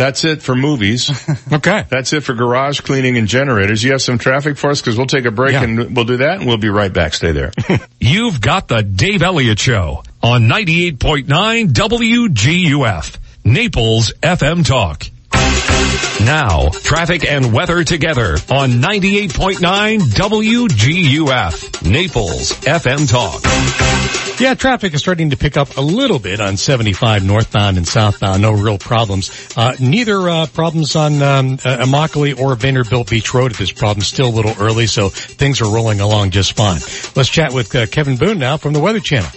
that's 0.00 0.24
it 0.24 0.42
for 0.42 0.54
movies. 0.56 1.10
Okay. 1.52 1.84
that's 1.90 2.12
it 2.12 2.20
for 2.22 2.32
garage 2.34 2.80
cleaning 2.80 3.16
and 3.18 3.26
generators. 3.28 3.82
You 3.82 3.92
have 3.92 4.00
some 4.02 4.18
traffic 4.18 4.56
for 4.56 4.70
us 4.70 4.80
because 4.80 4.96
we'll 4.96 5.06
take 5.08 5.24
a 5.26 5.30
break 5.30 5.52
Yeah. 5.52 5.64
and 5.64 5.94
we'll 5.96 6.04
do 6.04 6.16
that 6.18 6.38
and 6.38 6.46
we'll 6.46 6.56
be 6.58 6.68
right 6.70 6.92
back. 6.92 7.12
Stay 7.14 7.32
there. 7.32 7.52
You've 8.00 8.40
got 8.40 8.68
the 8.68 8.82
Dave 8.82 9.22
Elliott 9.22 9.58
Show 9.58 10.02
on 10.22 10.42
98.9 10.42 11.26
WGUF, 11.72 13.16
Naples 13.44 14.12
FM 14.22 14.66
Talk. 14.66 15.04
Now, 16.24 16.68
traffic 16.68 17.24
and 17.24 17.52
weather 17.52 17.82
together 17.82 18.32
on 18.50 18.72
98.9 18.80 19.98
WGUF, 20.00 21.90
Naples 21.90 22.52
FM 22.52 23.08
Talk. 23.10 24.40
Yeah, 24.40 24.54
traffic 24.54 24.94
is 24.94 25.00
starting 25.00 25.30
to 25.30 25.36
pick 25.36 25.56
up 25.56 25.76
a 25.76 25.80
little 25.80 26.18
bit 26.18 26.40
on 26.40 26.56
75 26.56 27.24
northbound 27.24 27.76
and 27.76 27.86
southbound. 27.86 28.42
No 28.42 28.52
real 28.52 28.78
problems. 28.78 29.30
Uh, 29.56 29.74
neither 29.80 30.28
uh, 30.28 30.46
problems 30.46 30.96
on 30.96 31.22
um, 31.22 31.54
uh, 31.64 31.84
Immokalee 31.84 32.38
or 32.38 32.54
Vanderbilt 32.54 33.10
Beach 33.10 33.34
Road 33.34 33.52
at 33.52 33.58
this 33.58 33.72
problem. 33.72 34.02
Still 34.02 34.28
a 34.28 34.34
little 34.34 34.54
early, 34.58 34.86
so 34.86 35.08
things 35.10 35.60
are 35.60 35.70
rolling 35.72 36.00
along 36.00 36.30
just 36.30 36.54
fine. 36.54 36.80
Let's 37.16 37.28
chat 37.28 37.52
with 37.52 37.74
uh, 37.74 37.86
Kevin 37.86 38.16
Boone 38.16 38.38
now 38.38 38.56
from 38.56 38.72
the 38.72 38.80
Weather 38.80 39.00
Channel. 39.00 39.30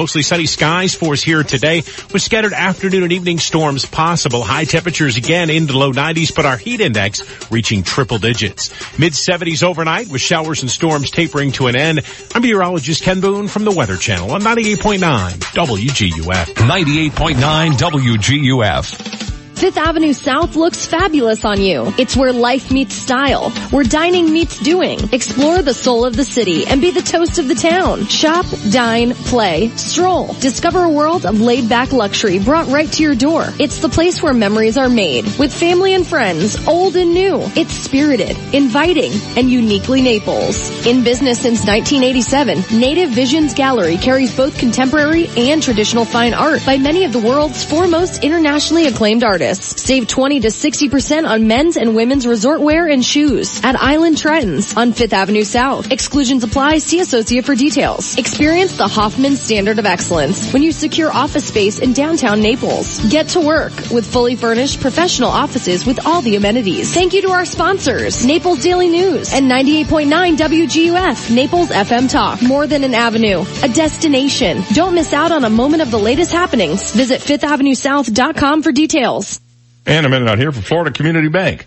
Mostly 0.00 0.22
sunny 0.22 0.46
skies 0.46 0.94
for 0.94 1.12
us 1.12 1.22
here 1.22 1.42
today 1.42 1.82
with 2.10 2.22
scattered 2.22 2.54
afternoon 2.54 3.02
and 3.02 3.12
evening 3.12 3.38
storms 3.38 3.84
possible. 3.84 4.42
High 4.42 4.64
temperatures 4.64 5.18
again 5.18 5.50
in 5.50 5.66
the 5.66 5.76
low 5.76 5.92
90s, 5.92 6.34
but 6.34 6.46
our 6.46 6.56
heat 6.56 6.80
index 6.80 7.20
reaching 7.50 7.82
triple 7.82 8.16
digits. 8.16 8.70
Mid 8.98 9.12
70s 9.12 9.62
overnight 9.62 10.08
with 10.08 10.22
showers 10.22 10.62
and 10.62 10.70
storms 10.70 11.10
tapering 11.10 11.52
to 11.52 11.66
an 11.66 11.76
end. 11.76 12.00
I'm 12.34 12.40
meteorologist 12.40 13.02
Ken 13.02 13.20
Boone 13.20 13.46
from 13.46 13.64
the 13.64 13.72
Weather 13.72 13.98
Channel 13.98 14.32
on 14.32 14.40
98.9 14.40 15.32
WGUF. 15.34 16.46
98.9 16.54 17.72
WGUF. 17.72 19.29
Fifth 19.60 19.76
Avenue 19.76 20.14
South 20.14 20.56
looks 20.56 20.86
fabulous 20.86 21.44
on 21.44 21.60
you. 21.60 21.92
It's 21.98 22.16
where 22.16 22.32
life 22.32 22.70
meets 22.72 22.94
style, 22.94 23.50
where 23.68 23.84
dining 23.84 24.32
meets 24.32 24.58
doing. 24.58 24.98
Explore 25.12 25.60
the 25.60 25.74
soul 25.74 26.06
of 26.06 26.16
the 26.16 26.24
city 26.24 26.66
and 26.66 26.80
be 26.80 26.90
the 26.92 27.02
toast 27.02 27.38
of 27.38 27.46
the 27.46 27.54
town. 27.54 28.06
Shop, 28.06 28.46
dine, 28.72 29.12
play, 29.12 29.68
stroll. 29.76 30.32
Discover 30.40 30.84
a 30.84 30.88
world 30.88 31.26
of 31.26 31.42
laid 31.42 31.68
back 31.68 31.92
luxury 31.92 32.38
brought 32.38 32.68
right 32.68 32.90
to 32.90 33.02
your 33.02 33.14
door. 33.14 33.52
It's 33.58 33.80
the 33.80 33.90
place 33.90 34.22
where 34.22 34.32
memories 34.32 34.78
are 34.78 34.88
made 34.88 35.26
with 35.38 35.52
family 35.52 35.92
and 35.92 36.06
friends, 36.06 36.66
old 36.66 36.96
and 36.96 37.12
new. 37.12 37.42
It's 37.54 37.74
spirited, 37.74 38.38
inviting, 38.54 39.12
and 39.36 39.50
uniquely 39.50 40.00
Naples. 40.00 40.86
In 40.86 41.04
business 41.04 41.38
since 41.38 41.66
1987, 41.66 42.80
Native 42.80 43.10
Visions 43.10 43.52
Gallery 43.52 43.98
carries 43.98 44.34
both 44.34 44.56
contemporary 44.56 45.28
and 45.36 45.62
traditional 45.62 46.06
fine 46.06 46.32
art 46.32 46.64
by 46.64 46.78
many 46.78 47.04
of 47.04 47.12
the 47.12 47.20
world's 47.20 47.62
foremost 47.62 48.24
internationally 48.24 48.86
acclaimed 48.86 49.22
artists. 49.22 49.49
Save 49.58 50.06
20 50.06 50.40
to 50.40 50.48
60% 50.48 51.28
on 51.28 51.46
men's 51.48 51.76
and 51.76 51.96
women's 51.96 52.26
resort 52.26 52.60
wear 52.60 52.86
and 52.86 53.04
shoes 53.04 53.60
at 53.64 53.76
Island 53.76 54.18
Trends 54.18 54.76
on 54.76 54.92
5th 54.92 55.12
Avenue 55.12 55.44
South. 55.44 55.90
Exclusions 55.90 56.44
apply. 56.44 56.78
See 56.78 57.00
associate 57.00 57.44
for 57.44 57.54
details. 57.54 58.16
Experience 58.16 58.76
the 58.76 58.88
Hoffman 58.88 59.36
standard 59.36 59.78
of 59.78 59.86
excellence 59.86 60.52
when 60.52 60.62
you 60.62 60.72
secure 60.72 61.10
office 61.12 61.46
space 61.46 61.78
in 61.78 61.92
downtown 61.92 62.40
Naples. 62.40 63.00
Get 63.10 63.28
to 63.30 63.40
work 63.40 63.72
with 63.90 64.06
fully 64.06 64.36
furnished 64.36 64.80
professional 64.80 65.30
offices 65.30 65.86
with 65.86 66.06
all 66.06 66.22
the 66.22 66.36
amenities. 66.36 66.92
Thank 66.92 67.14
you 67.14 67.22
to 67.22 67.30
our 67.30 67.44
sponsors, 67.44 68.24
Naples 68.24 68.62
Daily 68.62 68.88
News 68.88 69.32
and 69.32 69.50
98.9 69.50 70.36
WGUF, 70.36 71.34
Naples 71.34 71.70
FM 71.70 72.10
Talk. 72.10 72.42
More 72.42 72.66
than 72.66 72.84
an 72.84 72.94
avenue, 72.94 73.44
a 73.62 73.68
destination. 73.68 74.62
Don't 74.72 74.94
miss 74.94 75.12
out 75.12 75.32
on 75.32 75.44
a 75.44 75.50
moment 75.50 75.82
of 75.82 75.90
the 75.90 75.98
latest 75.98 76.32
happenings. 76.32 76.92
Visit 76.92 77.20
5thAvenueSouth.com 77.20 78.62
for 78.62 78.72
details. 78.72 79.39
And 79.86 80.06
a 80.06 80.08
minute 80.08 80.28
out 80.28 80.38
here 80.38 80.52
for 80.52 80.62
Florida 80.62 80.90
Community 80.90 81.28
Bank. 81.28 81.66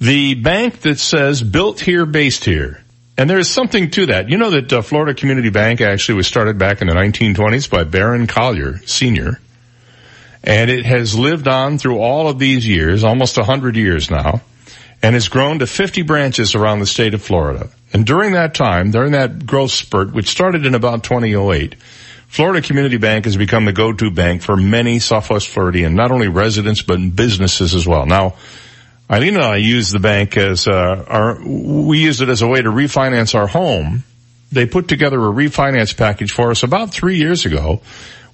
The 0.00 0.34
bank 0.34 0.80
that 0.82 0.98
says 0.98 1.42
built 1.42 1.80
here, 1.80 2.04
based 2.04 2.44
here. 2.44 2.82
And 3.18 3.30
there's 3.30 3.48
something 3.48 3.90
to 3.92 4.06
that. 4.06 4.28
You 4.28 4.36
know 4.36 4.50
that 4.50 4.72
uh, 4.72 4.82
Florida 4.82 5.14
Community 5.14 5.48
Bank 5.48 5.80
actually 5.80 6.16
was 6.16 6.26
started 6.26 6.58
back 6.58 6.82
in 6.82 6.88
the 6.88 6.94
1920s 6.94 7.70
by 7.70 7.84
Baron 7.84 8.26
Collier 8.26 8.78
Sr. 8.86 9.40
And 10.44 10.70
it 10.70 10.84
has 10.84 11.18
lived 11.18 11.48
on 11.48 11.78
through 11.78 11.98
all 11.98 12.28
of 12.28 12.38
these 12.38 12.68
years, 12.68 13.04
almost 13.04 13.38
100 13.38 13.74
years 13.74 14.10
now, 14.10 14.42
and 15.02 15.14
has 15.14 15.28
grown 15.28 15.60
to 15.60 15.66
50 15.66 16.02
branches 16.02 16.54
around 16.54 16.80
the 16.80 16.86
state 16.86 17.14
of 17.14 17.22
Florida. 17.22 17.70
And 17.92 18.04
during 18.04 18.32
that 18.32 18.54
time, 18.54 18.90
during 18.90 19.12
that 19.12 19.46
growth 19.46 19.70
spurt, 19.70 20.12
which 20.12 20.28
started 20.28 20.66
in 20.66 20.74
about 20.74 21.02
2008, 21.02 21.74
Florida 22.36 22.60
Community 22.60 22.98
Bank 22.98 23.24
has 23.24 23.34
become 23.34 23.64
the 23.64 23.72
go-to 23.72 24.10
bank 24.10 24.42
for 24.42 24.58
many 24.58 24.98
Southwest 24.98 25.48
Floridian, 25.48 25.94
not 25.94 26.10
only 26.10 26.28
residents, 26.28 26.82
but 26.82 26.98
businesses 27.16 27.74
as 27.74 27.86
well. 27.86 28.04
Now, 28.04 28.34
Eileen 29.10 29.36
and 29.36 29.42
I 29.42 29.56
use 29.56 29.90
the 29.90 30.00
bank 30.00 30.36
as 30.36 30.68
uh, 30.68 31.06
our, 31.08 31.40
we 31.42 32.00
use 32.00 32.20
it 32.20 32.28
as 32.28 32.42
a 32.42 32.46
way 32.46 32.60
to 32.60 32.68
refinance 32.68 33.34
our 33.34 33.46
home. 33.46 34.04
They 34.52 34.66
put 34.66 34.86
together 34.86 35.16
a 35.16 35.32
refinance 35.32 35.96
package 35.96 36.30
for 36.30 36.50
us 36.50 36.62
about 36.62 36.90
three 36.90 37.16
years 37.16 37.46
ago 37.46 37.80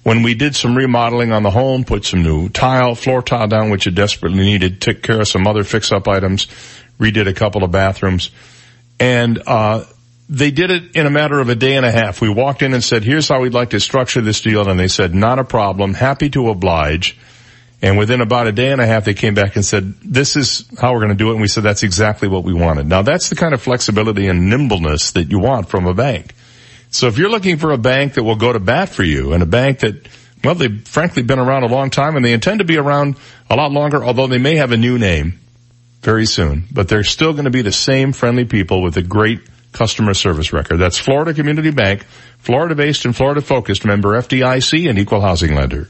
when 0.03 0.21
we 0.21 0.33
did 0.33 0.53
some 0.53 0.75
remodeling 0.75 1.31
on 1.31 1.43
the 1.43 1.51
home, 1.51 1.85
put 1.85 2.03
some 2.03 2.23
new 2.23 2.49
tile, 2.49 2.95
floor 2.95 3.21
tile 3.21 3.47
down, 3.47 3.69
which 3.69 3.87
it 3.87 3.95
desperately 3.95 4.43
needed, 4.43 4.81
took 4.81 5.01
care 5.01 5.21
of 5.21 5.29
some 5.29 5.47
other 5.47 5.63
fix-up 5.63 6.09
items, 6.09 6.47
redid 6.99 7.29
a 7.29 7.33
couple 7.33 7.63
of 7.63 7.71
bathrooms, 7.71 8.31
and 8.99 9.41
uh, 9.47 9.85
they 10.29 10.51
did 10.51 10.71
it 10.71 10.95
in 10.95 11.05
a 11.05 11.11
matter 11.11 11.39
of 11.39 11.49
a 11.49 11.55
day 11.55 11.75
and 11.75 11.85
a 11.85 11.91
half. 11.91 12.21
We 12.21 12.29
walked 12.29 12.61
in 12.61 12.73
and 12.73 12.83
said, 12.83 13.03
"Here's 13.03 13.27
how 13.27 13.41
we'd 13.41 13.53
like 13.53 13.71
to 13.71 13.79
structure 13.79 14.21
this 14.21 14.41
deal," 14.41 14.67
and 14.67 14.79
they 14.79 14.87
said, 14.87 15.13
"Not 15.13 15.39
a 15.39 15.43
problem, 15.43 15.93
happy 15.93 16.29
to 16.31 16.49
oblige." 16.49 17.17
And 17.83 17.97
within 17.97 18.21
about 18.21 18.47
a 18.47 18.53
day 18.53 18.71
and 18.71 18.79
a 18.79 18.85
half, 18.85 19.03
they 19.03 19.13
came 19.13 19.33
back 19.33 19.57
and 19.57 19.65
said, 19.65 19.93
this 20.01 20.37
is 20.37 20.65
how 20.79 20.93
we're 20.93 20.99
going 20.99 21.09
to 21.09 21.15
do 21.15 21.31
it. 21.31 21.33
And 21.33 21.41
we 21.41 21.49
said, 21.49 21.63
that's 21.63 21.83
exactly 21.83 22.29
what 22.29 22.45
we 22.45 22.53
wanted. 22.53 22.87
Now 22.87 23.01
that's 23.01 23.27
the 23.27 23.35
kind 23.35 23.53
of 23.53 23.61
flexibility 23.61 24.29
and 24.29 24.49
nimbleness 24.49 25.11
that 25.11 25.29
you 25.29 25.39
want 25.39 25.67
from 25.67 25.85
a 25.85 25.93
bank. 25.93 26.33
So 26.91 27.07
if 27.07 27.17
you're 27.17 27.29
looking 27.29 27.57
for 27.57 27.73
a 27.73 27.77
bank 27.77 28.13
that 28.13 28.23
will 28.23 28.37
go 28.37 28.53
to 28.53 28.59
bat 28.59 28.87
for 28.87 29.03
you 29.03 29.33
and 29.33 29.43
a 29.43 29.45
bank 29.45 29.79
that, 29.79 30.07
well, 30.45 30.55
they've 30.55 30.87
frankly 30.87 31.23
been 31.23 31.39
around 31.39 31.63
a 31.63 31.67
long 31.67 31.89
time 31.89 32.15
and 32.15 32.23
they 32.23 32.31
intend 32.31 32.59
to 32.59 32.65
be 32.65 32.77
around 32.77 33.17
a 33.49 33.57
lot 33.57 33.73
longer, 33.73 34.01
although 34.01 34.27
they 34.27 34.37
may 34.37 34.55
have 34.55 34.71
a 34.71 34.77
new 34.77 34.97
name 34.97 35.41
very 36.01 36.25
soon, 36.25 36.63
but 36.71 36.87
they're 36.87 37.03
still 37.03 37.33
going 37.33 37.45
to 37.45 37.51
be 37.51 37.63
the 37.63 37.73
same 37.73 38.13
friendly 38.13 38.45
people 38.45 38.81
with 38.81 38.95
a 38.95 39.01
great 39.01 39.41
customer 39.73 40.13
service 40.13 40.53
record. 40.53 40.77
That's 40.77 40.97
Florida 40.97 41.33
Community 41.33 41.71
Bank, 41.71 42.05
Florida 42.37 42.75
based 42.75 43.05
and 43.05 43.15
Florida 43.15 43.41
focused 43.41 43.85
member 43.85 44.13
FDIC 44.13 44.89
and 44.89 44.97
equal 44.99 45.21
housing 45.21 45.55
lender. 45.55 45.87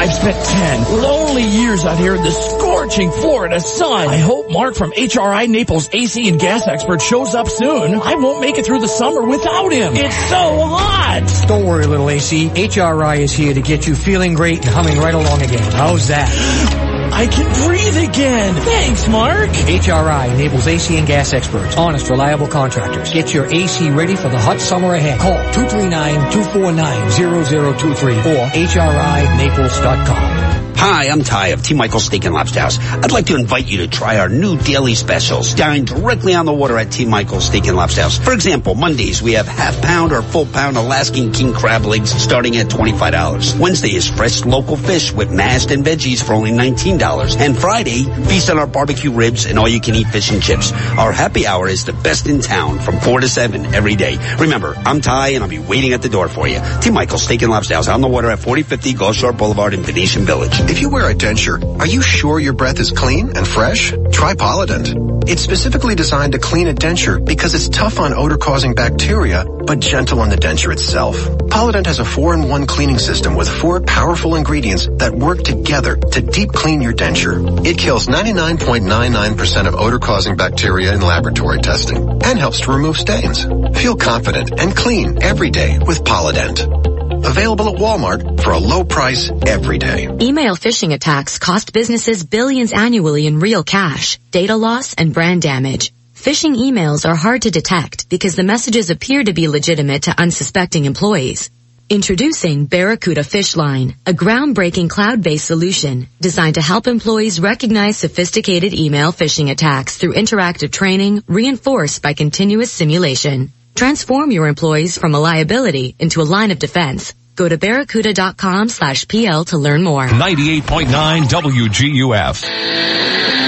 I've 0.00 0.12
spent 0.12 0.44
10 0.44 1.02
lonely 1.02 1.42
years 1.42 1.84
out 1.84 1.98
here 1.98 2.14
in 2.14 2.22
the 2.22 2.30
scorching 2.30 3.10
Florida 3.10 3.60
sun. 3.60 4.08
I 4.08 4.16
hope 4.16 4.50
Mark 4.50 4.76
from 4.76 4.92
HRI 4.92 5.48
Naples 5.48 5.88
AC 5.92 6.28
and 6.28 6.38
gas 6.38 6.66
expert 6.68 7.02
shows 7.02 7.34
up 7.34 7.48
soon. 7.48 7.94
I 7.94 8.14
won't 8.14 8.40
make 8.40 8.58
it 8.58 8.64
through 8.64 8.80
the 8.80 8.88
summer 8.88 9.26
without 9.26 9.70
him. 9.70 9.94
It's 9.96 10.16
so 10.28 10.60
hot. 10.66 11.44
Don't 11.48 11.66
worry, 11.66 11.86
little 11.86 12.08
AC. 12.08 12.48
HRI 12.48 13.18
is 13.18 13.32
here 13.32 13.52
to 13.52 13.60
get 13.60 13.86
you 13.86 13.94
feeling 13.94 14.34
great 14.34 14.58
and 14.58 14.68
humming 14.68 14.98
right 14.98 15.14
along 15.14 15.42
again. 15.42 15.72
How's 15.72 16.08
that? 16.08 16.87
I 17.12 17.26
can 17.26 17.46
breathe 17.66 17.96
again. 18.08 18.54
Thanks, 18.54 19.08
Mark. 19.08 19.50
HRI 19.50 20.36
Naples 20.36 20.66
AC 20.66 20.96
and 20.96 21.06
gas 21.06 21.32
experts, 21.32 21.76
honest, 21.76 22.08
reliable 22.10 22.48
contractors. 22.48 23.12
Get 23.12 23.32
your 23.34 23.46
AC 23.46 23.90
ready 23.90 24.16
for 24.16 24.28
the 24.28 24.38
hot 24.38 24.60
summer 24.60 24.94
ahead. 24.94 25.20
Call 25.20 25.36
239-249-0023 25.52 28.26
or 28.26 28.46
HRINaples.com. 28.50 30.67
Hi, 30.80 31.08
I'm 31.08 31.24
Ty 31.24 31.48
of 31.48 31.64
T. 31.64 31.74
Michael's 31.74 32.04
Steak 32.04 32.24
and 32.24 32.32
Lobster 32.32 32.60
House. 32.60 32.78
I'd 32.78 33.10
like 33.10 33.26
to 33.26 33.34
invite 33.34 33.66
you 33.66 33.78
to 33.78 33.88
try 33.88 34.20
our 34.20 34.28
new 34.28 34.56
daily 34.56 34.94
specials. 34.94 35.52
Dine 35.54 35.84
directly 35.84 36.36
on 36.36 36.46
the 36.46 36.52
water 36.52 36.78
at 36.78 36.92
T. 36.92 37.04
Michael's 37.04 37.46
Steak 37.46 37.66
and 37.66 37.76
Lobster 37.76 38.02
House. 38.02 38.16
For 38.16 38.32
example, 38.32 38.76
Mondays 38.76 39.20
we 39.20 39.32
have 39.32 39.48
half 39.48 39.82
pound 39.82 40.12
or 40.12 40.22
full 40.22 40.46
pound 40.46 40.76
Alaskan 40.76 41.32
king 41.32 41.52
crab 41.52 41.84
legs 41.84 42.12
starting 42.12 42.56
at 42.58 42.68
$25. 42.68 43.58
Wednesday 43.58 43.88
is 43.88 44.08
fresh 44.08 44.44
local 44.44 44.76
fish 44.76 45.12
with 45.12 45.32
mashed 45.32 45.72
and 45.72 45.84
veggies 45.84 46.22
for 46.22 46.34
only 46.34 46.52
$19. 46.52 47.40
And 47.40 47.58
Friday, 47.58 48.04
feast 48.26 48.48
on 48.48 48.60
our 48.60 48.68
barbecue 48.68 49.10
ribs 49.10 49.46
and 49.46 49.58
all 49.58 49.68
you 49.68 49.80
can 49.80 49.96
eat 49.96 50.06
fish 50.06 50.30
and 50.30 50.40
chips. 50.40 50.70
Our 50.96 51.10
happy 51.10 51.44
hour 51.48 51.66
is 51.66 51.86
the 51.86 51.92
best 51.92 52.28
in 52.28 52.40
town 52.40 52.78
from 52.78 53.00
4 53.00 53.18
to 53.18 53.28
7 53.28 53.74
every 53.74 53.96
day. 53.96 54.16
Remember, 54.38 54.74
I'm 54.86 55.00
Ty 55.00 55.30
and 55.30 55.42
I'll 55.42 55.50
be 55.50 55.58
waiting 55.58 55.92
at 55.92 56.02
the 56.02 56.08
door 56.08 56.28
for 56.28 56.46
you. 56.46 56.60
T. 56.80 56.90
Michael's 56.90 57.24
Steak 57.24 57.42
and 57.42 57.50
Lobster 57.50 57.74
House 57.74 57.88
on 57.88 58.00
the 58.00 58.06
water 58.06 58.30
at 58.30 58.38
4050 58.38 58.92
Gulf 58.92 59.16
Shore 59.16 59.32
Boulevard 59.32 59.74
in 59.74 59.82
Venetian 59.82 60.24
Village. 60.24 60.67
If 60.70 60.82
you 60.82 60.90
wear 60.90 61.08
a 61.10 61.14
denture, 61.14 61.80
are 61.80 61.86
you 61.86 62.02
sure 62.02 62.38
your 62.38 62.52
breath 62.52 62.78
is 62.78 62.90
clean 62.90 63.34
and 63.34 63.48
fresh? 63.48 63.90
Try 64.12 64.34
Polident. 64.34 65.26
It's 65.26 65.40
specifically 65.40 65.94
designed 65.94 66.32
to 66.32 66.38
clean 66.38 66.68
a 66.68 66.74
denture 66.74 67.24
because 67.24 67.54
it's 67.54 67.70
tough 67.70 67.98
on 67.98 68.12
odor-causing 68.12 68.74
bacteria, 68.74 69.46
but 69.46 69.80
gentle 69.80 70.20
on 70.20 70.28
the 70.28 70.36
denture 70.36 70.70
itself. 70.70 71.16
Polident 71.16 71.86
has 71.86 72.00
a 72.00 72.04
four-in-one 72.04 72.66
cleaning 72.66 72.98
system 72.98 73.34
with 73.34 73.48
four 73.48 73.80
powerful 73.80 74.36
ingredients 74.36 74.86
that 74.98 75.14
work 75.14 75.42
together 75.42 75.96
to 75.96 76.20
deep 76.20 76.52
clean 76.52 76.82
your 76.82 76.92
denture. 76.92 77.66
It 77.66 77.78
kills 77.78 78.06
99.99% 78.06 79.66
of 79.68 79.74
odor-causing 79.74 80.36
bacteria 80.36 80.92
in 80.92 81.00
laboratory 81.00 81.60
testing 81.60 82.22
and 82.22 82.38
helps 82.38 82.60
to 82.60 82.72
remove 82.72 82.98
stains. 82.98 83.44
Feel 83.80 83.96
confident 83.96 84.52
and 84.60 84.76
clean 84.76 85.22
every 85.22 85.48
day 85.48 85.78
with 85.78 86.04
Polident. 86.04 86.97
Available 87.28 87.68
at 87.68 87.74
Walmart 87.74 88.42
for 88.42 88.52
a 88.52 88.58
low 88.58 88.84
price 88.84 89.30
every 89.46 89.76
day. 89.76 90.08
Email 90.18 90.56
phishing 90.56 90.94
attacks 90.94 91.38
cost 91.38 91.74
businesses 91.74 92.24
billions 92.24 92.72
annually 92.72 93.26
in 93.26 93.38
real 93.38 93.62
cash, 93.62 94.16
data 94.30 94.56
loss, 94.56 94.94
and 94.94 95.12
brand 95.12 95.42
damage. 95.42 95.92
Phishing 96.14 96.56
emails 96.56 97.06
are 97.06 97.14
hard 97.14 97.42
to 97.42 97.50
detect 97.50 98.08
because 98.08 98.34
the 98.34 98.44
messages 98.44 98.88
appear 98.88 99.22
to 99.22 99.34
be 99.34 99.46
legitimate 99.46 100.04
to 100.04 100.18
unsuspecting 100.18 100.86
employees. 100.86 101.50
Introducing 101.90 102.64
Barracuda 102.64 103.20
PhishLine, 103.20 103.94
a 104.06 104.14
groundbreaking 104.14 104.88
cloud-based 104.88 105.44
solution 105.44 106.08
designed 106.22 106.54
to 106.54 106.62
help 106.62 106.86
employees 106.86 107.40
recognize 107.40 107.98
sophisticated 107.98 108.72
email 108.72 109.12
phishing 109.12 109.50
attacks 109.50 109.98
through 109.98 110.14
interactive 110.14 110.72
training 110.72 111.22
reinforced 111.28 112.00
by 112.00 112.14
continuous 112.14 112.72
simulation. 112.72 113.52
Transform 113.74 114.30
your 114.30 114.48
employees 114.48 114.98
from 114.98 115.14
a 115.14 115.20
liability 115.20 115.94
into 115.98 116.20
a 116.20 116.24
line 116.24 116.50
of 116.50 116.58
defense. 116.58 117.14
Go 117.36 117.48
to 117.48 117.56
barracuda.com 117.56 118.68
slash 118.68 119.06
PL 119.06 119.44
to 119.46 119.58
learn 119.58 119.84
more. 119.84 120.06
98.9 120.08 121.22
WGUF. 121.28 122.44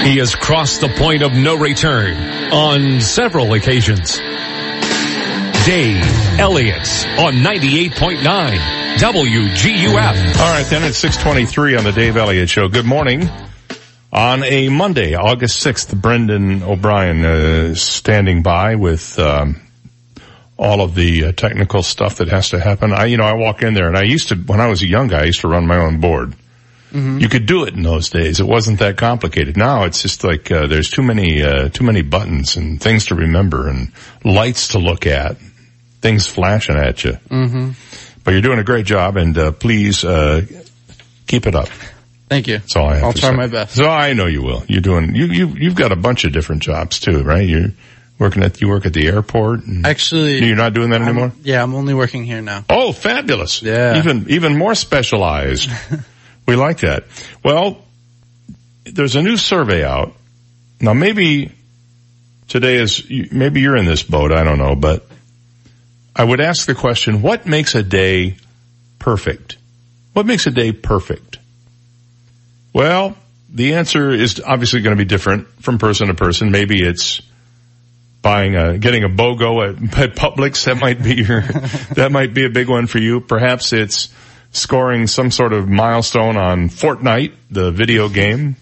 He 0.05 0.17
has 0.17 0.33
crossed 0.33 0.79
the 0.81 0.87
point 0.89 1.21
of 1.21 1.33
no 1.33 1.57
return 1.57 2.15
on 2.53 3.01
several 3.01 3.53
occasions. 3.53 4.17
Dave 5.65 6.03
Elliott 6.39 6.87
on 7.19 7.33
98.9 7.35 8.21
WGUF. 8.97 10.39
All 10.39 10.53
right, 10.53 10.65
then 10.69 10.83
it's 10.83 10.97
623 10.97 11.75
on 11.75 11.83
the 11.83 11.91
Dave 11.91 12.17
Elliott 12.17 12.49
Show. 12.49 12.67
Good 12.67 12.85
morning. 12.85 13.29
On 14.13 14.43
a 14.43 14.69
Monday, 14.69 15.15
August 15.15 15.65
6th, 15.65 15.99
Brendan 16.01 16.63
O'Brien 16.63 17.23
uh, 17.23 17.75
standing 17.75 18.41
by 18.41 18.75
with 18.75 19.19
um, 19.19 19.61
all 20.61 20.81
of 20.81 20.93
the 20.93 21.25
uh, 21.25 21.31
technical 21.31 21.81
stuff 21.81 22.17
that 22.17 22.27
has 22.27 22.51
to 22.51 22.59
happen. 22.59 22.93
I, 22.93 23.05
you 23.05 23.17
know, 23.17 23.23
I 23.23 23.33
walk 23.33 23.63
in 23.63 23.73
there 23.73 23.87
and 23.87 23.97
I 23.97 24.03
used 24.03 24.29
to, 24.29 24.35
when 24.35 24.61
I 24.61 24.67
was 24.67 24.83
a 24.83 24.87
young 24.87 25.07
guy, 25.07 25.21
I 25.21 25.25
used 25.25 25.41
to 25.41 25.47
run 25.47 25.65
my 25.65 25.77
own 25.77 25.99
board. 25.99 26.35
You 26.93 27.29
could 27.29 27.45
do 27.45 27.63
it 27.63 27.73
in 27.73 27.83
those 27.83 28.09
days. 28.09 28.41
It 28.41 28.45
wasn't 28.45 28.79
that 28.79 28.97
complicated. 28.97 29.55
Now 29.55 29.85
it's 29.85 30.01
just 30.01 30.25
like 30.25 30.51
uh, 30.51 30.67
there's 30.67 30.89
too 30.89 31.01
many 31.01 31.41
uh, 31.41 31.69
too 31.69 31.85
many 31.85 32.01
buttons 32.01 32.57
and 32.57 32.81
things 32.81 33.05
to 33.05 33.15
remember 33.15 33.69
and 33.69 33.93
lights 34.25 34.67
to 34.69 34.79
look 34.79 35.07
at, 35.07 35.37
things 36.01 36.27
flashing 36.27 36.75
at 36.75 37.01
you. 37.05 37.13
Mm-hmm. 37.29 37.71
But 38.25 38.31
you're 38.31 38.41
doing 38.41 38.59
a 38.59 38.65
great 38.65 38.85
job, 38.85 39.15
and 39.15 39.37
uh, 39.37 39.53
please 39.53 40.03
uh, 40.03 40.45
keep 41.27 41.47
it 41.47 41.55
up. 41.55 41.69
Thank 42.27 42.47
you. 42.47 42.57
That's 42.57 42.75
all 42.75 42.89
I 42.89 42.95
have 42.95 43.03
I'll 43.05 43.13
try 43.13 43.29
say. 43.29 43.35
my 43.37 43.47
best. 43.47 43.75
So 43.75 43.85
I 43.85 44.11
know 44.11 44.25
you 44.25 44.43
will. 44.43 44.65
You're 44.67 44.81
doing 44.81 45.15
you 45.15 45.27
you 45.27 45.47
you've 45.47 45.75
got 45.75 45.93
a 45.93 45.95
bunch 45.95 46.25
of 46.25 46.33
different 46.33 46.61
jobs 46.61 46.99
too, 46.99 47.23
right? 47.23 47.47
You're 47.47 47.71
working 48.21 48.43
at 48.43 48.61
you 48.61 48.69
work 48.69 48.85
at 48.85 48.93
the 48.93 49.07
airport. 49.07 49.65
And 49.65 49.83
Actually, 49.85 50.45
you're 50.45 50.55
not 50.55 50.73
doing 50.73 50.91
that 50.91 51.01
I'm- 51.01 51.09
anymore. 51.09 51.31
Yeah, 51.41 51.63
I'm 51.63 51.73
only 51.73 51.95
working 51.95 52.23
here 52.23 52.41
now. 52.41 52.63
Oh, 52.69 52.93
fabulous! 52.93 53.61
Yeah. 53.63 53.97
even 53.97 54.29
even 54.29 54.55
more 54.57 54.75
specialized. 54.75 55.69
we 56.47 56.55
like 56.55 56.81
that. 56.81 57.05
Well, 57.43 57.83
there's 58.85 59.15
a 59.15 59.21
new 59.23 59.37
survey 59.37 59.83
out 59.83 60.13
now. 60.79 60.93
Maybe 60.93 61.51
today 62.47 62.75
is 62.75 63.03
maybe 63.31 63.61
you're 63.61 63.75
in 63.77 63.85
this 63.85 64.03
boat. 64.03 64.31
I 64.31 64.43
don't 64.43 64.59
know, 64.59 64.75
but 64.75 65.03
I 66.15 66.23
would 66.23 66.39
ask 66.41 66.67
the 66.67 66.75
question: 66.75 67.21
What 67.23 67.47
makes 67.47 67.73
a 67.73 67.81
day 67.83 68.37
perfect? 68.99 69.57
What 70.13 70.25
makes 70.27 70.45
a 70.45 70.51
day 70.51 70.71
perfect? 70.73 71.39
Well, 72.73 73.17
the 73.49 73.73
answer 73.73 74.11
is 74.11 74.39
obviously 74.45 74.81
going 74.81 74.95
to 74.95 75.03
be 75.03 75.07
different 75.07 75.47
from 75.63 75.77
person 75.79 76.07
to 76.07 76.13
person. 76.13 76.51
Maybe 76.51 76.81
it's 76.83 77.21
buying 78.21 78.55
a, 78.55 78.77
getting 78.77 79.03
a 79.03 79.09
BOGO 79.09 79.69
at, 79.69 79.99
at 79.99 80.15
Publix. 80.15 80.65
That 80.65 80.77
might 80.77 81.01
be 81.01 81.15
your, 81.15 81.41
that 81.95 82.11
might 82.11 82.33
be 82.33 82.45
a 82.45 82.49
big 82.49 82.69
one 82.69 82.87
for 82.87 82.99
you. 82.99 83.21
Perhaps 83.21 83.73
it's 83.73 84.09
scoring 84.51 85.07
some 85.07 85.31
sort 85.31 85.53
of 85.53 85.67
milestone 85.67 86.37
on 86.37 86.69
Fortnite, 86.69 87.33
the 87.49 87.71
video 87.71 88.09
game. 88.09 88.55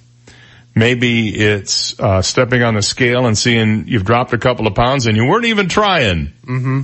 Maybe 0.76 1.36
it's, 1.36 2.00
uh, 2.00 2.22
stepping 2.22 2.64
on 2.64 2.76
the 2.76 2.82
scale 2.82 3.26
and 3.26 3.38
seeing 3.38 3.88
you've 3.88 4.06
dropped 4.06 4.34
a 4.34 4.38
couple 4.38 4.68
of 4.68 4.76
pounds 4.76 5.08
and 5.08 5.18
you 5.18 5.26
weren't 5.26 5.46
even 5.46 5.68
trying. 5.68 6.28
Mm-hmm. 6.46 6.82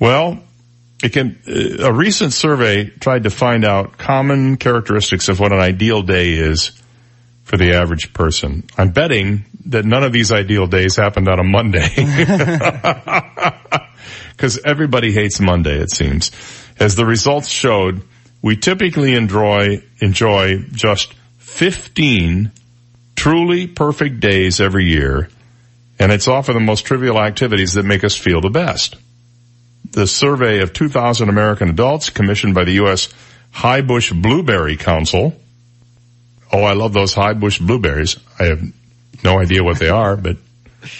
Well, 0.00 0.42
it 1.02 1.12
can, 1.12 1.38
uh, 1.46 1.86
a 1.86 1.92
recent 1.92 2.32
survey 2.32 2.86
tried 2.86 3.24
to 3.24 3.30
find 3.30 3.64
out 3.64 3.98
common 3.98 4.56
characteristics 4.56 5.28
of 5.28 5.38
what 5.38 5.52
an 5.52 5.60
ideal 5.60 6.02
day 6.02 6.32
is 6.32 6.72
for 7.46 7.56
the 7.56 7.72
average 7.72 8.12
person. 8.12 8.64
I'm 8.76 8.90
betting 8.90 9.46
that 9.66 9.86
none 9.86 10.04
of 10.04 10.12
these 10.12 10.32
ideal 10.32 10.66
days 10.66 10.96
happened 10.96 11.28
on 11.28 11.40
a 11.40 11.44
Monday. 11.44 11.88
Cause 14.36 14.60
everybody 14.64 15.12
hates 15.12 15.40
Monday, 15.40 15.78
it 15.78 15.90
seems. 15.90 16.30
As 16.78 16.94
the 16.94 17.06
results 17.06 17.48
showed, 17.48 18.02
we 18.42 18.56
typically 18.56 19.14
enjoy, 19.14 19.82
enjoy 20.00 20.58
just 20.72 21.14
15 21.38 22.52
truly 23.14 23.66
perfect 23.66 24.20
days 24.20 24.60
every 24.60 24.84
year, 24.84 25.30
and 25.98 26.12
it's 26.12 26.28
often 26.28 26.52
the 26.52 26.60
most 26.60 26.84
trivial 26.84 27.18
activities 27.18 27.72
that 27.74 27.84
make 27.84 28.04
us 28.04 28.14
feel 28.14 28.42
the 28.42 28.50
best 28.50 28.96
the 29.96 30.06
survey 30.06 30.60
of 30.60 30.72
2,000 30.72 31.28
American 31.28 31.70
adults 31.70 32.10
commissioned 32.10 32.54
by 32.54 32.64
the 32.64 32.72
U.S. 32.72 33.08
High 33.50 33.80
Bush 33.80 34.12
Blueberry 34.12 34.76
Council. 34.76 35.34
Oh, 36.52 36.62
I 36.62 36.74
love 36.74 36.92
those 36.92 37.14
high 37.14 37.34
bush 37.34 37.58
blueberries. 37.58 38.16
I 38.38 38.44
have 38.44 38.62
no 39.24 39.38
idea 39.38 39.64
what 39.64 39.78
they 39.78 39.88
are, 39.88 40.16
but 40.16 40.36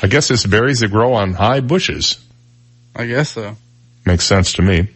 I 0.03 0.09
guess 0.09 0.31
it's 0.31 0.45
berries 0.45 0.81
that 0.81 0.91
grow 0.91 1.15
on 1.15 1.33
high 1.33 1.61
bushes. 1.61 2.19
I 2.95 3.07
guess 3.07 3.31
so. 3.31 3.57
Makes 4.05 4.25
sense 4.25 4.55
to 4.55 4.63
me. 4.63 4.89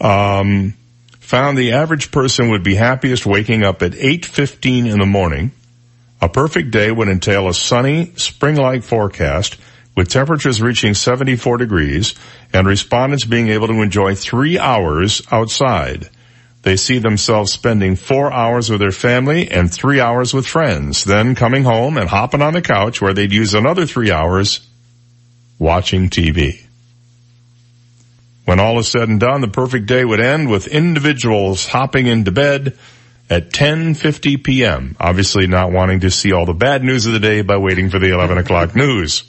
Um, 0.00 0.74
found 1.20 1.58
the 1.58 1.72
average 1.72 2.10
person 2.10 2.50
would 2.50 2.62
be 2.62 2.74
happiest 2.74 3.26
waking 3.26 3.64
up 3.64 3.82
at 3.82 3.92
8.15 3.92 4.90
in 4.90 4.98
the 4.98 5.06
morning. 5.06 5.52
A 6.20 6.28
perfect 6.28 6.70
day 6.70 6.90
would 6.90 7.08
entail 7.08 7.48
a 7.48 7.54
sunny, 7.54 8.12
spring-like 8.16 8.82
forecast 8.82 9.56
with 9.96 10.08
temperatures 10.08 10.62
reaching 10.62 10.94
74 10.94 11.58
degrees 11.58 12.14
and 12.52 12.66
respondents 12.66 13.24
being 13.24 13.48
able 13.48 13.68
to 13.68 13.82
enjoy 13.82 14.14
three 14.14 14.58
hours 14.58 15.22
outside. 15.30 16.08
They 16.68 16.76
see 16.76 16.98
themselves 16.98 17.50
spending 17.50 17.96
four 17.96 18.30
hours 18.30 18.68
with 18.68 18.80
their 18.80 18.92
family 18.92 19.50
and 19.50 19.72
three 19.72 20.00
hours 20.00 20.34
with 20.34 20.46
friends, 20.46 21.02
then 21.02 21.34
coming 21.34 21.64
home 21.64 21.96
and 21.96 22.06
hopping 22.10 22.42
on 22.42 22.52
the 22.52 22.60
couch 22.60 23.00
where 23.00 23.14
they'd 23.14 23.32
use 23.32 23.54
another 23.54 23.86
three 23.86 24.10
hours 24.10 24.68
watching 25.58 26.10
TV. 26.10 26.62
When 28.44 28.60
all 28.60 28.78
is 28.78 28.88
said 28.88 29.08
and 29.08 29.18
done, 29.18 29.40
the 29.40 29.48
perfect 29.48 29.86
day 29.86 30.04
would 30.04 30.20
end 30.20 30.50
with 30.50 30.66
individuals 30.66 31.66
hopping 31.66 32.06
into 32.06 32.32
bed 32.32 32.76
at 33.30 33.48
10.50 33.48 34.44
p.m., 34.44 34.94
obviously 35.00 35.46
not 35.46 35.72
wanting 35.72 36.00
to 36.00 36.10
see 36.10 36.32
all 36.32 36.44
the 36.44 36.52
bad 36.52 36.84
news 36.84 37.06
of 37.06 37.14
the 37.14 37.18
day 37.18 37.40
by 37.40 37.56
waiting 37.56 37.88
for 37.88 37.98
the 37.98 38.12
11 38.12 38.36
o'clock 38.36 38.76
news. 38.76 39.22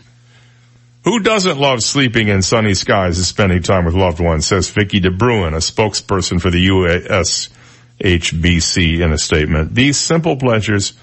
Who 1.05 1.21
doesn't 1.21 1.57
love 1.57 1.81
sleeping 1.81 2.27
in 2.27 2.41
sunny 2.41 2.73
skies 2.73 3.17
and 3.17 3.25
spending 3.25 3.61
time 3.63 3.85
with 3.85 3.93
loved 3.95 4.19
ones, 4.19 4.45
says 4.47 4.69
Vicky 4.69 4.99
DeBruin, 4.99 5.53
a 5.53 5.59
spokesperson 5.59 6.41
for 6.41 6.51
the 6.51 6.67
USHBC 7.99 8.99
in 8.99 9.11
a 9.11 9.17
statement. 9.17 9.73
These 9.73 9.97
simple 9.97 10.35
pleasures 10.35 10.93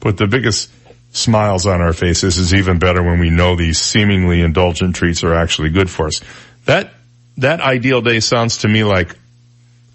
put 0.00 0.16
the 0.16 0.26
biggest 0.26 0.70
smiles 1.12 1.66
on 1.66 1.80
our 1.80 1.92
faces 1.92 2.36
is 2.36 2.52
even 2.52 2.78
better 2.78 3.02
when 3.02 3.18
we 3.20 3.30
know 3.30 3.56
these 3.56 3.78
seemingly 3.78 4.42
indulgent 4.42 4.96
treats 4.96 5.24
are 5.24 5.34
actually 5.34 5.70
good 5.70 5.88
for 5.88 6.08
us. 6.08 6.20
That, 6.64 6.92
that 7.38 7.60
ideal 7.60 8.02
day 8.02 8.20
sounds 8.20 8.58
to 8.58 8.68
me 8.68 8.84
like 8.84 9.16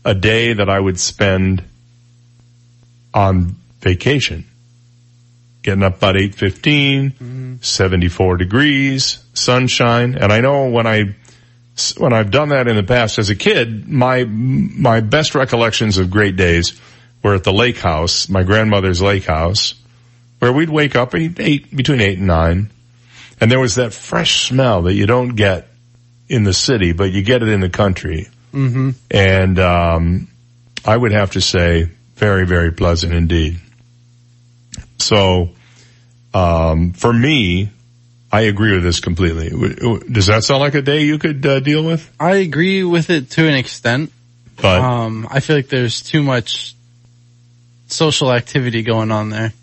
a 0.05 0.15
day 0.15 0.53
that 0.53 0.69
I 0.69 0.79
would 0.79 0.99
spend 0.99 1.63
on 3.13 3.55
vacation. 3.81 4.45
Getting 5.61 5.83
up 5.83 5.97
about 5.97 6.15
8.15, 6.15 7.13
mm-hmm. 7.13 7.55
74 7.61 8.37
degrees, 8.37 9.22
sunshine. 9.33 10.15
And 10.15 10.31
I 10.31 10.41
know 10.41 10.69
when 10.69 10.87
I, 10.87 11.15
when 11.97 12.13
I've 12.13 12.31
done 12.31 12.49
that 12.49 12.67
in 12.67 12.75
the 12.75 12.83
past 12.83 13.19
as 13.19 13.29
a 13.29 13.35
kid, 13.35 13.87
my, 13.87 14.23
my 14.23 15.01
best 15.01 15.35
recollections 15.35 15.97
of 15.97 16.09
great 16.09 16.35
days 16.35 16.79
were 17.23 17.35
at 17.35 17.43
the 17.43 17.53
lake 17.53 17.77
house, 17.77 18.29
my 18.29 18.43
grandmother's 18.43 19.01
lake 19.01 19.25
house, 19.25 19.75
where 20.39 20.51
we'd 20.51 20.69
wake 20.69 20.95
up 20.95 21.15
eight, 21.15 21.39
eight, 21.39 21.75
between 21.75 22.01
eight 22.01 22.17
and 22.17 22.27
nine. 22.27 22.69
And 23.39 23.51
there 23.51 23.59
was 23.59 23.75
that 23.75 23.93
fresh 23.93 24.47
smell 24.47 24.83
that 24.83 24.93
you 24.93 25.05
don't 25.05 25.35
get 25.35 25.67
in 26.29 26.43
the 26.43 26.53
city, 26.53 26.93
but 26.93 27.11
you 27.11 27.23
get 27.23 27.41
it 27.41 27.49
in 27.49 27.61
the 27.61 27.69
country. 27.69 28.27
Mm-hmm. 28.53 28.91
And, 29.11 29.59
um, 29.59 30.27
I 30.85 30.97
would 30.97 31.13
have 31.13 31.31
to 31.31 31.41
say 31.41 31.89
very, 32.15 32.45
very 32.45 32.71
pleasant 32.71 33.13
indeed. 33.13 33.57
So, 34.99 35.51
um, 36.33 36.93
for 36.93 37.13
me, 37.13 37.69
I 38.33 38.41
agree 38.41 38.73
with 38.73 38.81
this 38.81 38.99
completely. 38.99 39.49
Does 40.11 40.25
that 40.25 40.43
sound 40.43 40.61
like 40.61 40.73
a 40.73 40.81
day 40.81 41.03
you 41.03 41.19
could 41.19 41.45
uh, 41.45 41.59
deal 41.59 41.85
with? 41.85 42.11
I 42.19 42.37
agree 42.37 42.83
with 42.83 43.11
it 43.11 43.29
to 43.31 43.47
an 43.47 43.53
extent. 43.53 44.11
But 44.59 44.81
um, 44.81 45.27
I 45.29 45.39
feel 45.39 45.55
like 45.55 45.67
there's 45.67 46.01
too 46.01 46.23
much 46.23 46.75
social 47.87 48.33
activity 48.33 48.81
going 48.81 49.11
on 49.11 49.29
there. 49.29 49.53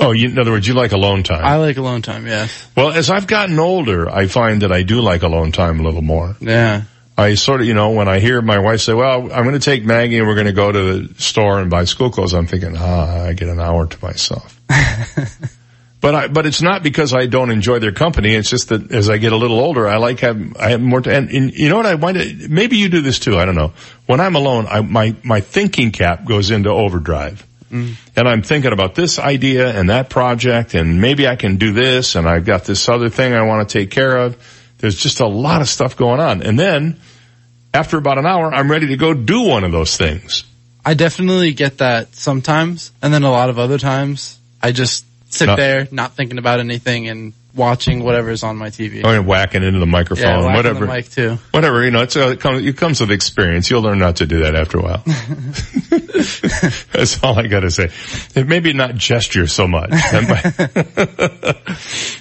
Oh, 0.00 0.12
you, 0.12 0.30
in 0.30 0.38
other 0.38 0.52
words, 0.52 0.66
you 0.66 0.72
like 0.72 0.92
alone 0.92 1.22
time. 1.22 1.44
I 1.44 1.56
like 1.56 1.76
alone 1.76 2.00
time, 2.00 2.26
yes. 2.26 2.66
well, 2.74 2.92
as 2.92 3.10
I've 3.10 3.26
gotten 3.26 3.58
older, 3.58 4.08
I 4.08 4.26
find 4.26 4.62
that 4.62 4.72
I 4.72 4.84
do 4.84 5.02
like 5.02 5.22
alone 5.22 5.52
time 5.52 5.78
a 5.78 5.82
little 5.82 6.00
more. 6.00 6.34
Yeah. 6.40 6.84
I 7.18 7.34
sort 7.34 7.60
of, 7.60 7.66
you 7.66 7.74
know, 7.74 7.90
when 7.90 8.08
I 8.08 8.20
hear 8.20 8.40
my 8.40 8.58
wife 8.58 8.80
say, 8.80 8.94
well, 8.94 9.30
I'm 9.30 9.44
going 9.44 9.52
to 9.52 9.60
take 9.60 9.84
Maggie 9.84 10.16
and 10.16 10.26
we're 10.26 10.34
going 10.34 10.46
to 10.46 10.54
go 10.54 10.72
to 10.72 11.02
the 11.02 11.22
store 11.22 11.60
and 11.60 11.70
buy 11.70 11.84
school 11.84 12.08
clothes, 12.08 12.32
I'm 12.32 12.46
thinking, 12.46 12.74
ah, 12.74 13.26
I 13.26 13.34
get 13.34 13.50
an 13.50 13.60
hour 13.60 13.86
to 13.86 14.02
myself. 14.02 14.58
but 16.02 16.14
I, 16.16 16.28
but 16.28 16.46
it's 16.46 16.60
not 16.60 16.82
because 16.82 17.14
I 17.14 17.26
don't 17.26 17.50
enjoy 17.50 17.78
their 17.78 17.92
company. 17.92 18.34
It's 18.34 18.50
just 18.50 18.70
that 18.70 18.90
as 18.90 19.08
I 19.08 19.18
get 19.18 19.32
a 19.32 19.36
little 19.36 19.60
older, 19.60 19.86
I 19.86 19.98
like 19.98 20.18
have, 20.20 20.56
I 20.56 20.70
have 20.70 20.80
more 20.80 21.00
to, 21.00 21.14
and, 21.14 21.30
and 21.30 21.54
you 21.54 21.68
know 21.68 21.76
what 21.76 21.86
I 21.86 21.94
wind 21.94 22.50
maybe 22.50 22.76
you 22.76 22.88
do 22.88 23.00
this 23.00 23.20
too, 23.20 23.38
I 23.38 23.44
don't 23.44 23.54
know. 23.54 23.72
When 24.06 24.20
I'm 24.20 24.34
alone, 24.34 24.66
I, 24.68 24.80
my, 24.80 25.14
my 25.22 25.40
thinking 25.40 25.92
cap 25.92 26.24
goes 26.24 26.50
into 26.50 26.70
overdrive. 26.70 27.46
Mm. 27.70 27.94
And 28.16 28.28
I'm 28.28 28.42
thinking 28.42 28.72
about 28.72 28.96
this 28.96 29.20
idea 29.20 29.78
and 29.78 29.90
that 29.90 30.10
project 30.10 30.74
and 30.74 31.00
maybe 31.00 31.28
I 31.28 31.36
can 31.36 31.56
do 31.56 31.72
this 31.72 32.16
and 32.16 32.28
I've 32.28 32.44
got 32.44 32.64
this 32.64 32.88
other 32.88 33.08
thing 33.08 33.32
I 33.32 33.42
want 33.42 33.68
to 33.68 33.78
take 33.78 33.92
care 33.92 34.16
of. 34.16 34.36
There's 34.78 34.96
just 34.96 35.20
a 35.20 35.28
lot 35.28 35.60
of 35.60 35.68
stuff 35.68 35.96
going 35.96 36.18
on. 36.18 36.42
And 36.42 36.58
then 36.58 37.00
after 37.72 37.96
about 37.96 38.18
an 38.18 38.26
hour, 38.26 38.52
I'm 38.52 38.68
ready 38.68 38.88
to 38.88 38.96
go 38.96 39.14
do 39.14 39.42
one 39.42 39.62
of 39.62 39.70
those 39.70 39.96
things. 39.96 40.42
I 40.84 40.94
definitely 40.94 41.52
get 41.52 41.78
that 41.78 42.16
sometimes, 42.16 42.90
and 43.00 43.14
then 43.14 43.22
a 43.22 43.30
lot 43.30 43.50
of 43.50 43.58
other 43.60 43.78
times, 43.78 44.36
I 44.60 44.72
just 44.72 45.04
sit 45.32 45.46
Not- 45.46 45.56
there, 45.56 45.88
not 45.90 46.14
thinking 46.14 46.38
about 46.38 46.60
anything 46.60 47.08
and 47.08 47.32
watching 47.54 48.02
whatever's 48.02 48.42
on 48.42 48.56
my 48.56 48.68
TV. 48.68 49.04
Or 49.04 49.20
whacking 49.22 49.62
into 49.62 49.78
the 49.78 49.86
microphone, 49.86 50.44
yeah, 50.44 50.56
whatever. 50.56 50.86
the 50.86 50.92
mic 50.92 51.10
too. 51.10 51.38
Whatever, 51.50 51.84
you 51.84 51.90
know, 51.90 52.02
it's, 52.02 52.16
uh, 52.16 52.28
it, 52.28 52.40
comes, 52.40 52.64
it 52.64 52.76
comes 52.76 53.00
with 53.00 53.10
experience. 53.10 53.70
You'll 53.70 53.82
learn 53.82 53.98
not 53.98 54.16
to 54.16 54.26
do 54.26 54.40
that 54.40 54.54
after 54.54 54.78
a 54.78 54.82
while. 54.82 55.02
That's 56.92 57.22
all 57.22 57.38
I 57.38 57.46
gotta 57.46 57.70
say. 57.70 57.90
Maybe 58.34 58.72
not 58.72 58.94
gesture 58.94 59.46
so 59.46 59.66
much. 59.66 59.90
That 60.12 60.28
might, 60.28 60.42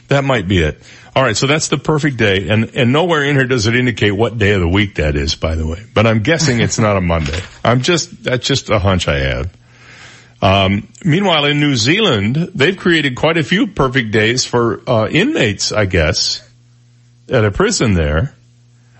that 0.07 0.23
might 0.23 0.47
be 0.47 0.59
it. 0.59 0.81
All 1.13 1.23
right, 1.23 1.35
so 1.35 1.45
that's 1.45 1.67
the 1.67 1.77
perfect 1.77 2.15
day, 2.15 2.47
and 2.47 2.73
and 2.75 2.93
nowhere 2.93 3.23
in 3.23 3.35
here 3.35 3.45
does 3.45 3.67
it 3.67 3.75
indicate 3.75 4.11
what 4.11 4.37
day 4.37 4.53
of 4.53 4.61
the 4.61 4.67
week 4.67 4.95
that 4.95 5.17
is, 5.17 5.35
by 5.35 5.55
the 5.55 5.67
way. 5.67 5.83
But 5.93 6.07
I'm 6.07 6.21
guessing 6.23 6.61
it's 6.61 6.79
not 6.79 6.95
a 6.95 7.01
Monday. 7.01 7.37
I'm 7.65 7.81
just 7.81 8.23
that's 8.23 8.47
just 8.47 8.69
a 8.69 8.79
hunch 8.79 9.09
I 9.09 9.17
have. 9.19 9.51
Um, 10.41 10.87
meanwhile, 11.05 11.45
in 11.45 11.59
New 11.59 11.75
Zealand, 11.75 12.35
they've 12.55 12.77
created 12.77 13.15
quite 13.15 13.37
a 13.37 13.43
few 13.43 13.67
perfect 13.67 14.11
days 14.11 14.43
for 14.43 14.81
uh, 14.89 15.07
inmates, 15.07 15.71
I 15.71 15.85
guess, 15.85 16.47
at 17.29 17.45
a 17.45 17.51
prison 17.51 17.93
there. 17.93 18.33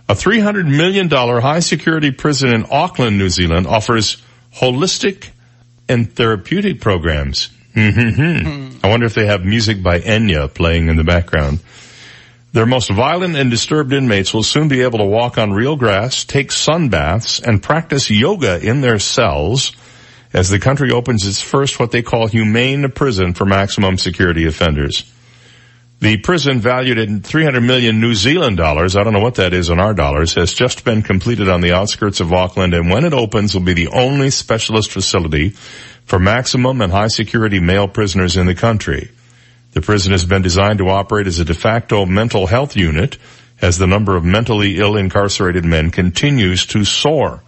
A 0.07 0.13
$300 0.13 0.67
million 0.67 1.09
high 1.09 1.61
security 1.61 2.11
prison 2.11 2.53
in 2.53 2.65
Auckland, 2.69 3.17
New 3.17 3.29
Zealand 3.29 3.65
offers 3.65 4.21
holistic 4.53 5.29
and 5.87 6.13
therapeutic 6.13 6.81
programs. 6.81 7.49
Mm-hmm. 7.73 8.85
I 8.85 8.89
wonder 8.89 9.05
if 9.05 9.15
they 9.15 9.25
have 9.25 9.45
music 9.45 9.81
by 9.81 9.99
Enya 9.99 10.53
playing 10.53 10.89
in 10.89 10.97
the 10.97 11.03
background. 11.03 11.59
Their 12.53 12.65
most 12.65 12.89
violent 12.89 13.37
and 13.37 13.49
disturbed 13.49 13.93
inmates 13.93 14.33
will 14.33 14.43
soon 14.43 14.67
be 14.67 14.81
able 14.81 14.99
to 14.99 15.05
walk 15.05 15.37
on 15.37 15.53
real 15.53 15.77
grass, 15.77 16.25
take 16.25 16.51
sun 16.51 16.89
baths, 16.89 17.39
and 17.39 17.63
practice 17.63 18.09
yoga 18.09 18.59
in 18.61 18.81
their 18.81 18.99
cells 18.99 19.71
as 20.33 20.49
the 20.49 20.59
country 20.59 20.91
opens 20.91 21.27
its 21.27 21.41
first 21.41 21.79
what 21.79 21.91
they 21.91 22.01
call 22.01 22.27
humane 22.27 22.89
prison 22.91 23.33
for 23.33 23.45
maximum 23.45 23.97
security 23.97 24.45
offenders. 24.45 25.11
The 25.99 26.17
prison 26.17 26.59
valued 26.59 26.97
at 26.97 27.23
300 27.23 27.61
million 27.61 28.01
New 28.01 28.15
Zealand 28.15 28.57
dollars, 28.57 28.95
I 28.95 29.03
don't 29.03 29.13
know 29.13 29.19
what 29.19 29.35
that 29.35 29.53
is 29.53 29.69
in 29.69 29.79
our 29.79 29.93
dollars, 29.93 30.33
has 30.33 30.51
just 30.51 30.83
been 30.83 31.03
completed 31.03 31.47
on 31.47 31.61
the 31.61 31.73
outskirts 31.73 32.19
of 32.19 32.33
Auckland 32.33 32.73
and 32.73 32.89
when 32.89 33.05
it 33.05 33.13
opens 33.13 33.53
will 33.53 33.61
be 33.61 33.73
the 33.73 33.89
only 33.89 34.31
specialist 34.31 34.91
facility 34.91 35.49
for 36.05 36.17
maximum 36.17 36.81
and 36.81 36.91
high 36.91 37.07
security 37.07 37.59
male 37.59 37.87
prisoners 37.87 38.35
in 38.35 38.47
the 38.47 38.55
country. 38.55 39.11
The 39.73 39.81
prison 39.81 40.11
has 40.11 40.25
been 40.25 40.41
designed 40.41 40.79
to 40.79 40.89
operate 40.89 41.27
as 41.27 41.39
a 41.39 41.45
de 41.45 41.53
facto 41.53 42.05
mental 42.07 42.47
health 42.47 42.75
unit 42.75 43.17
as 43.61 43.77
the 43.77 43.85
number 43.85 44.15
of 44.15 44.25
mentally 44.25 44.79
ill 44.79 44.97
incarcerated 44.97 45.63
men 45.63 45.91
continues 45.91 46.65
to 46.67 46.83
soar. 46.83 47.43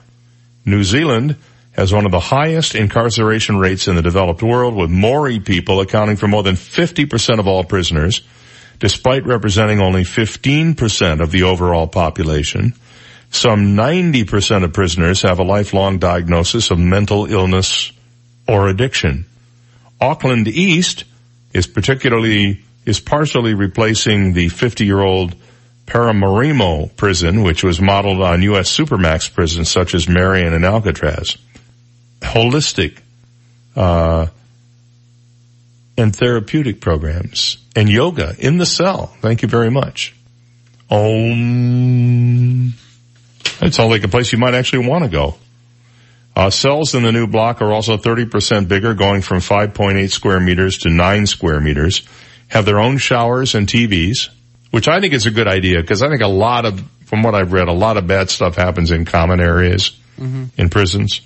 New 0.64 0.84
Zealand 0.84 1.38
has 1.74 1.92
one 1.92 2.06
of 2.06 2.12
the 2.12 2.20
highest 2.20 2.76
incarceration 2.76 3.58
rates 3.58 3.88
in 3.88 3.96
the 3.96 4.02
developed 4.02 4.44
world 4.44 4.76
with 4.76 4.90
Maori 4.90 5.40
people 5.40 5.82
accounting 5.82 6.16
for 6.16 6.28
more 6.28 6.44
than 6.44 6.56
50% 6.56 7.40
of 7.40 7.48
all 7.48 7.64
prisoners, 7.64 8.22
despite 8.80 9.26
representing 9.26 9.82
only 9.82 10.04
15% 10.04 11.22
of 11.22 11.32
the 11.32 11.44
overall 11.44 11.88
population. 11.88 12.74
Some 13.32 13.76
90% 13.76 14.64
of 14.64 14.74
prisoners 14.74 15.24
have 15.24 15.40
a 15.40 15.44
lifelong 15.44 15.98
diagnosis 15.98 16.70
of 16.70 16.78
mental 16.78 17.26
illness 17.26 17.92
or 18.48 18.68
addiction. 18.70 19.26
Auckland 20.00 20.48
East 20.48 21.06
is 21.54 21.66
particularly, 21.66 22.62
is 22.86 23.00
partially 23.00 23.56
replacing 23.56 24.34
the 24.34 24.50
50 24.50 24.86
year 24.86 25.02
old 25.02 25.36
Paremoremo 25.88 26.96
prison, 26.96 27.42
which 27.42 27.64
was 27.64 27.82
modeled 27.82 28.22
on 28.22 28.44
U.S. 28.44 28.76
supermax 28.76 29.34
prisons 29.34 29.70
such 29.70 29.96
as 29.96 30.08
Marion 30.08 30.54
and 30.54 30.64
Alcatraz. 30.64 31.38
Holistic, 32.24 32.98
uh, 33.76 34.28
and 35.98 36.16
therapeutic 36.16 36.82
programs 36.82 37.58
and 37.76 37.88
yoga 37.90 38.36
in 38.40 38.58
the 38.58 38.66
cell. 38.66 39.08
Thank 39.22 39.42
you 39.44 39.48
very 39.48 39.70
much. 39.70 40.16
Om. 41.54 42.74
That 43.60 43.74
sounds 43.74 43.92
like 43.92 44.04
a 44.04 44.08
place 44.08 44.32
you 44.32 44.38
might 44.40 44.54
actually 44.56 44.88
want 44.88 45.04
to 45.04 45.10
go. 45.10 45.36
Uh, 46.36 46.50
cells 46.50 46.96
in 46.96 47.04
the 47.04 47.12
new 47.12 47.28
block 47.28 47.62
are 47.62 47.72
also 47.72 47.96
30% 47.98 48.68
bigger, 48.68 48.94
going 48.96 49.22
from 49.22 49.38
5.8 49.38 50.10
square 50.10 50.40
meters 50.40 50.80
to 50.80 50.90
9 50.90 51.28
square 51.28 51.60
meters. 51.60 52.02
Have 52.48 52.66
their 52.66 52.80
own 52.80 52.98
showers 52.98 53.54
and 53.56 53.68
TVs, 53.68 54.30
which 54.72 54.88
I 54.88 55.00
think 55.00 55.14
is 55.14 55.26
a 55.28 55.32
good 55.32 55.48
idea 55.48 55.82
because 55.82 56.02
I 56.02 56.10
think 56.10 56.22
a 56.22 56.28
lot 56.28 56.66
of, 56.66 56.82
from 57.06 57.22
what 57.22 57.36
I've 57.36 57.54
read, 57.54 57.68
a 57.68 57.74
lot 57.74 57.98
of 57.98 58.08
bad 58.08 58.30
stuff 58.32 58.56
happens 58.56 58.92
in 58.92 59.06
common 59.06 59.40
areas 59.40 59.92
Mhm. 60.20 60.50
in 60.58 60.70
prisons. 60.70 61.22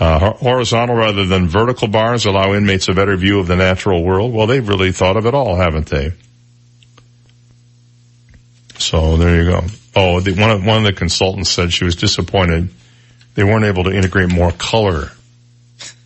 Uh, 0.00 0.32
horizontal 0.32 0.96
rather 0.96 1.26
than 1.26 1.46
vertical 1.46 1.86
bars 1.86 2.24
allow 2.24 2.54
inmates 2.54 2.88
a 2.88 2.94
better 2.94 3.16
view 3.16 3.38
of 3.38 3.46
the 3.46 3.56
natural 3.56 4.02
world. 4.02 4.32
Well, 4.32 4.46
they've 4.46 4.66
really 4.66 4.92
thought 4.92 5.18
of 5.18 5.26
it 5.26 5.34
all, 5.34 5.56
haven't 5.56 5.86
they? 5.86 6.12
So 8.78 9.18
there 9.18 9.42
you 9.42 9.50
go. 9.50 9.60
Oh, 9.94 10.20
the, 10.20 10.32
one 10.32 10.50
of 10.50 10.64
one 10.64 10.78
of 10.78 10.84
the 10.84 10.94
consultants 10.94 11.50
said 11.50 11.70
she 11.70 11.84
was 11.84 11.96
disappointed 11.96 12.70
they 13.34 13.44
weren't 13.44 13.64
able 13.64 13.84
to 13.84 13.92
integrate 13.92 14.30
more 14.30 14.52
color 14.52 15.10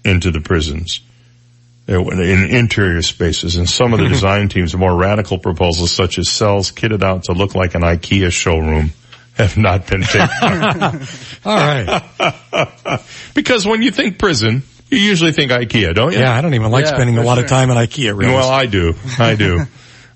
into 0.05 0.31
the 0.31 0.41
prisons 0.41 1.01
in 1.87 2.21
interior 2.51 3.03
spaces. 3.03 3.57
And 3.57 3.69
some 3.69 3.93
of 3.93 4.01
the 4.01 4.09
design 4.09 4.49
teams, 4.49 4.75
more 4.77 4.95
radical 4.95 5.39
proposals 5.39 5.91
such 5.91 6.19
as 6.19 6.29
cells 6.29 6.73
kitted 6.73 7.03
out 7.03 7.25
to 7.25 7.33
look 7.33 7.55
like 7.55 7.75
an 7.75 7.83
IKEA 7.83 8.31
showroom 8.31 8.93
have 9.35 9.57
not 9.57 9.87
been 9.87 10.03
taken. 10.03 10.29
All 11.45 11.57
right. 11.57 13.01
because 13.35 13.67
when 13.67 13.83
you 13.83 13.91
think 13.91 14.19
prison, 14.19 14.63
you 14.91 14.99
usually 14.99 15.33
think 15.33 15.51
IKEA, 15.51 15.95
don't 15.95 16.13
you? 16.13 16.19
Yeah, 16.21 16.33
I 16.35 16.41
don't 16.41 16.55
even 16.55 16.71
like 16.71 16.87
spending 16.87 17.19
a 17.19 17.23
lot 17.23 17.39
of 17.39 17.47
time 17.47 17.71
in 17.71 17.77
IKEA. 17.77 18.17
Really. 18.17 18.33
Well, 18.33 18.51
I 18.51 18.67
do. 18.67 18.95
I 19.19 19.35
do. 19.35 19.65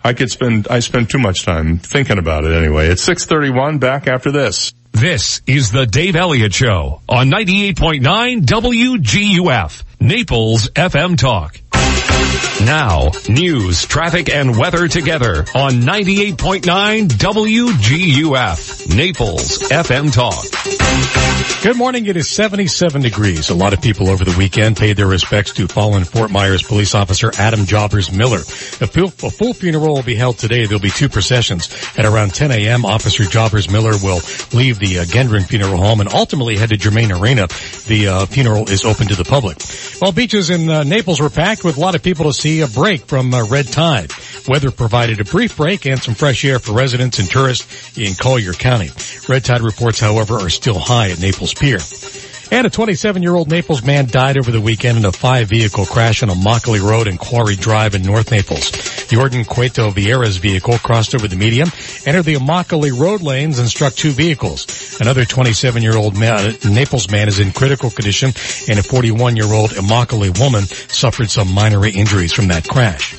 I 0.04 0.12
could 0.12 0.30
spend, 0.30 0.68
I 0.68 0.78
spend 0.78 1.10
too 1.10 1.18
much 1.18 1.44
time 1.44 1.78
thinking 1.78 2.18
about 2.18 2.44
it 2.44 2.52
anyway. 2.52 2.88
It's 2.88 3.02
631 3.02 3.78
back 3.78 4.06
after 4.06 4.30
this. 4.30 4.72
This 4.92 5.42
is 5.46 5.70
the 5.70 5.86
Dave 5.86 6.16
Elliott 6.16 6.54
Show 6.54 7.02
on 7.08 7.28
98.9 7.28 8.42
WGUF, 8.42 9.82
Naples 10.00 10.68
FM 10.70 11.18
Talk. 11.18 11.60
Now, 12.64 13.10
news, 13.28 13.86
traffic, 13.86 14.28
and 14.28 14.58
weather 14.58 14.88
together 14.88 15.46
on 15.54 15.72
98.9 15.82 17.08
WGUF, 17.08 18.96
Naples 18.96 19.58
FM 19.70 20.12
Talk. 20.12 20.44
Good 21.62 21.76
morning. 21.76 22.06
It 22.06 22.16
is 22.16 22.28
77 22.28 23.02
degrees. 23.02 23.50
A 23.50 23.54
lot 23.54 23.72
of 23.72 23.80
people 23.80 24.08
over 24.08 24.24
the 24.24 24.36
weekend 24.36 24.76
paid 24.76 24.96
their 24.96 25.06
respects 25.06 25.52
to 25.54 25.66
fallen 25.66 26.04
Fort 26.04 26.30
Myers 26.30 26.62
police 26.62 26.94
officer 26.94 27.32
Adam 27.38 27.64
Jobbers 27.64 28.12
Miller. 28.12 28.38
A 28.38 28.86
full, 28.86 29.06
a 29.06 29.30
full 29.30 29.54
funeral 29.54 29.94
will 29.94 30.02
be 30.02 30.14
held 30.14 30.38
today. 30.38 30.66
There'll 30.66 30.80
be 30.80 30.90
two 30.90 31.08
processions. 31.08 31.68
At 31.96 32.04
around 32.04 32.34
10 32.34 32.50
a.m., 32.52 32.84
Officer 32.84 33.24
Jobbers 33.24 33.70
Miller 33.70 33.92
will 34.02 34.20
leave 34.52 34.78
the 34.78 35.00
uh, 35.00 35.04
Gendron 35.04 35.46
Funeral 35.46 35.78
Home 35.78 36.00
and 36.00 36.12
ultimately 36.12 36.56
head 36.56 36.68
to 36.68 36.76
Germain 36.76 37.10
Arena. 37.12 37.48
The 37.86 38.08
uh, 38.08 38.26
funeral 38.26 38.68
is 38.70 38.84
open 38.84 39.08
to 39.08 39.16
the 39.16 39.24
public. 39.24 39.58
Well, 40.00 40.12
beaches 40.12 40.50
in 40.50 40.68
uh, 40.68 40.84
Naples 40.84 41.20
were 41.20 41.30
packed 41.30 41.64
with 41.64 41.76
a 41.76 41.80
lot 41.80 41.94
of 41.94 42.02
people 42.02 42.17
to 42.26 42.32
see 42.32 42.60
a 42.60 42.66
break 42.66 43.06
from 43.06 43.32
uh, 43.32 43.46
red 43.46 43.68
tide. 43.68 44.12
Weather 44.46 44.70
provided 44.70 45.20
a 45.20 45.24
brief 45.24 45.56
break 45.56 45.86
and 45.86 46.02
some 46.02 46.14
fresh 46.14 46.44
air 46.44 46.58
for 46.58 46.72
residents 46.72 47.18
and 47.18 47.30
tourists 47.30 47.96
in 47.98 48.14
Collier 48.14 48.52
County. 48.52 48.90
Red 49.28 49.44
tide 49.44 49.60
reports, 49.60 50.00
however, 50.00 50.36
are 50.36 50.50
still 50.50 50.78
high 50.78 51.10
at 51.10 51.20
Naples 51.20 51.54
Pier. 51.54 51.78
And 52.50 52.66
a 52.66 52.70
27-year-old 52.70 53.50
Naples 53.50 53.84
man 53.84 54.06
died 54.06 54.38
over 54.38 54.50
the 54.50 54.60
weekend 54.60 54.96
in 54.96 55.04
a 55.04 55.12
five-vehicle 55.12 55.84
crash 55.84 56.22
on 56.22 56.30
Mockley 56.42 56.80
Road 56.80 57.06
and 57.06 57.18
Quarry 57.18 57.56
Drive 57.56 57.94
in 57.94 58.02
North 58.02 58.30
Naples. 58.30 58.70
Jordan 59.08 59.44
Cueto 59.44 59.90
Vieira's 59.90 60.38
vehicle 60.38 60.78
crossed 60.78 61.14
over 61.14 61.28
the 61.28 61.36
median, 61.36 61.68
entered 62.06 62.24
the 62.24 62.36
Immokalee 62.36 62.98
road 62.98 63.20
lanes 63.20 63.58
and 63.58 63.68
struck 63.68 63.92
two 63.94 64.12
vehicles. 64.12 64.98
Another 64.98 65.24
27-year-old 65.24 66.16
man, 66.16 66.56
Naples 66.64 67.10
man 67.10 67.28
is 67.28 67.38
in 67.38 67.52
critical 67.52 67.90
condition 67.90 68.28
and 68.68 68.78
a 68.78 68.82
41-year-old 68.82 69.70
Immokalee 69.72 70.38
woman 70.40 70.64
suffered 70.64 71.30
some 71.30 71.52
minor 71.52 71.84
injuries 71.84 72.32
from 72.32 72.48
that 72.48 72.66
crash. 72.66 73.14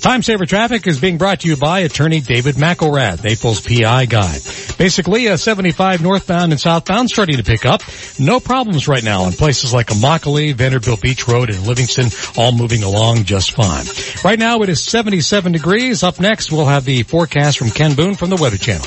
Time 0.00 0.22
Saver 0.22 0.46
Traffic 0.46 0.86
is 0.86 1.00
being 1.00 1.18
brought 1.18 1.40
to 1.40 1.48
you 1.48 1.56
by 1.56 1.80
attorney 1.80 2.20
David 2.20 2.56
McElrath, 2.56 3.22
Naples 3.24 3.60
PI 3.60 4.06
guy. 4.06 4.38
Basically, 4.78 5.26
a 5.26 5.38
75 5.38 6.02
northbound 6.02 6.52
and 6.52 6.60
southbound 6.60 7.10
starting 7.10 7.36
to 7.36 7.44
pick 7.44 7.64
up. 7.64 7.82
No 8.18 8.40
problems 8.40 8.88
right 8.88 9.04
now 9.04 9.26
in 9.26 9.32
places 9.32 9.72
like 9.72 9.88
Immokalee, 9.88 10.54
Vanderbilt 10.54 11.00
Beach 11.00 11.28
Road, 11.28 11.50
and 11.50 11.66
Livingston, 11.66 12.08
all 12.36 12.52
moving 12.52 12.82
along 12.82 13.24
just 13.24 13.52
fine. 13.52 13.86
Right 14.24 14.38
now 14.38 14.62
it 14.62 14.68
is 14.68 14.82
77 14.82 15.52
degrees. 15.52 16.02
Up 16.02 16.20
next, 16.20 16.50
we'll 16.50 16.66
have 16.66 16.84
the 16.84 17.02
forecast 17.02 17.58
from 17.58 17.70
Ken 17.70 17.94
Boone 17.94 18.14
from 18.14 18.30
the 18.30 18.36
Weather 18.36 18.58
Channel. 18.58 18.86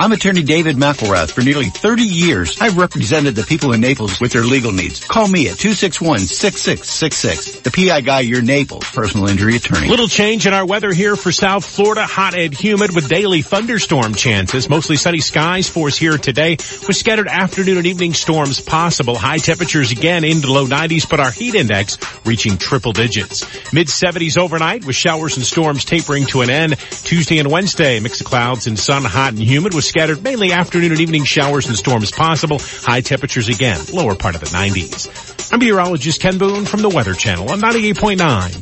I'm 0.00 0.12
attorney 0.12 0.42
David 0.42 0.76
McElrath. 0.76 1.32
For 1.32 1.42
nearly 1.42 1.66
30 1.66 2.04
years, 2.04 2.58
I've 2.58 2.78
represented 2.78 3.34
the 3.34 3.42
people 3.42 3.74
in 3.74 3.82
Naples 3.82 4.18
with 4.18 4.32
their 4.32 4.44
legal 4.44 4.72
needs. 4.72 5.04
Call 5.04 5.28
me 5.28 5.50
at 5.50 5.56
261-6666. 5.56 7.62
The 7.64 7.70
PI 7.70 8.00
Guy, 8.00 8.20
your 8.20 8.40
Naples 8.40 8.90
personal 8.90 9.28
injury 9.28 9.56
attorney. 9.56 9.88
Little 9.88 10.08
change 10.08 10.46
in 10.46 10.54
our 10.54 10.64
weather 10.64 10.90
here 10.90 11.16
for 11.16 11.30
South 11.30 11.66
Florida. 11.66 12.06
Hot 12.06 12.34
and 12.34 12.54
humid 12.54 12.94
with 12.94 13.10
daily 13.10 13.42
thunderstorm 13.42 14.14
chances. 14.14 14.70
Mostly 14.70 14.96
sunny 14.96 15.20
skies 15.20 15.68
for 15.68 15.88
us 15.88 15.98
here 15.98 16.16
today 16.16 16.52
with 16.52 16.96
scattered 16.96 17.28
afternoon 17.28 17.76
and 17.76 17.86
evening 17.86 18.14
storms 18.14 18.58
possible. 18.58 19.16
High 19.16 19.36
temperatures 19.36 19.92
again 19.92 20.24
into 20.24 20.50
low 20.50 20.64
90s, 20.64 21.10
but 21.10 21.20
our 21.20 21.30
heat 21.30 21.54
index 21.54 21.98
reaching 22.24 22.56
triple 22.56 22.92
digits. 22.92 23.44
Mid 23.74 23.88
70s 23.88 24.38
overnight 24.38 24.86
with 24.86 24.96
showers 24.96 25.36
and 25.36 25.44
storms 25.44 25.84
tapering 25.84 26.24
to 26.28 26.40
an 26.40 26.48
end. 26.48 26.78
Tuesday 26.78 27.38
and 27.38 27.50
Wednesday, 27.50 28.00
mix 28.00 28.22
of 28.22 28.26
clouds 28.26 28.66
and 28.66 28.78
sun, 28.78 29.04
hot 29.04 29.34
and 29.34 29.42
humid 29.42 29.74
with 29.74 29.89
scattered 29.90 30.22
mainly 30.22 30.52
afternoon 30.52 30.92
and 30.92 31.00
evening 31.00 31.24
showers 31.24 31.66
and 31.66 31.76
storms 31.76 32.12
possible. 32.12 32.60
High 32.60 33.00
temperatures 33.00 33.48
again, 33.48 33.80
lower 33.92 34.14
part 34.14 34.36
of 34.36 34.40
the 34.40 34.46
90s. 34.46 35.52
I'm 35.52 35.58
meteorologist 35.58 36.20
Ken 36.20 36.38
Boone 36.38 36.64
from 36.64 36.80
the 36.80 36.88
Weather 36.88 37.12
Channel 37.12 37.50
on 37.50 37.60
98.9 37.60 38.16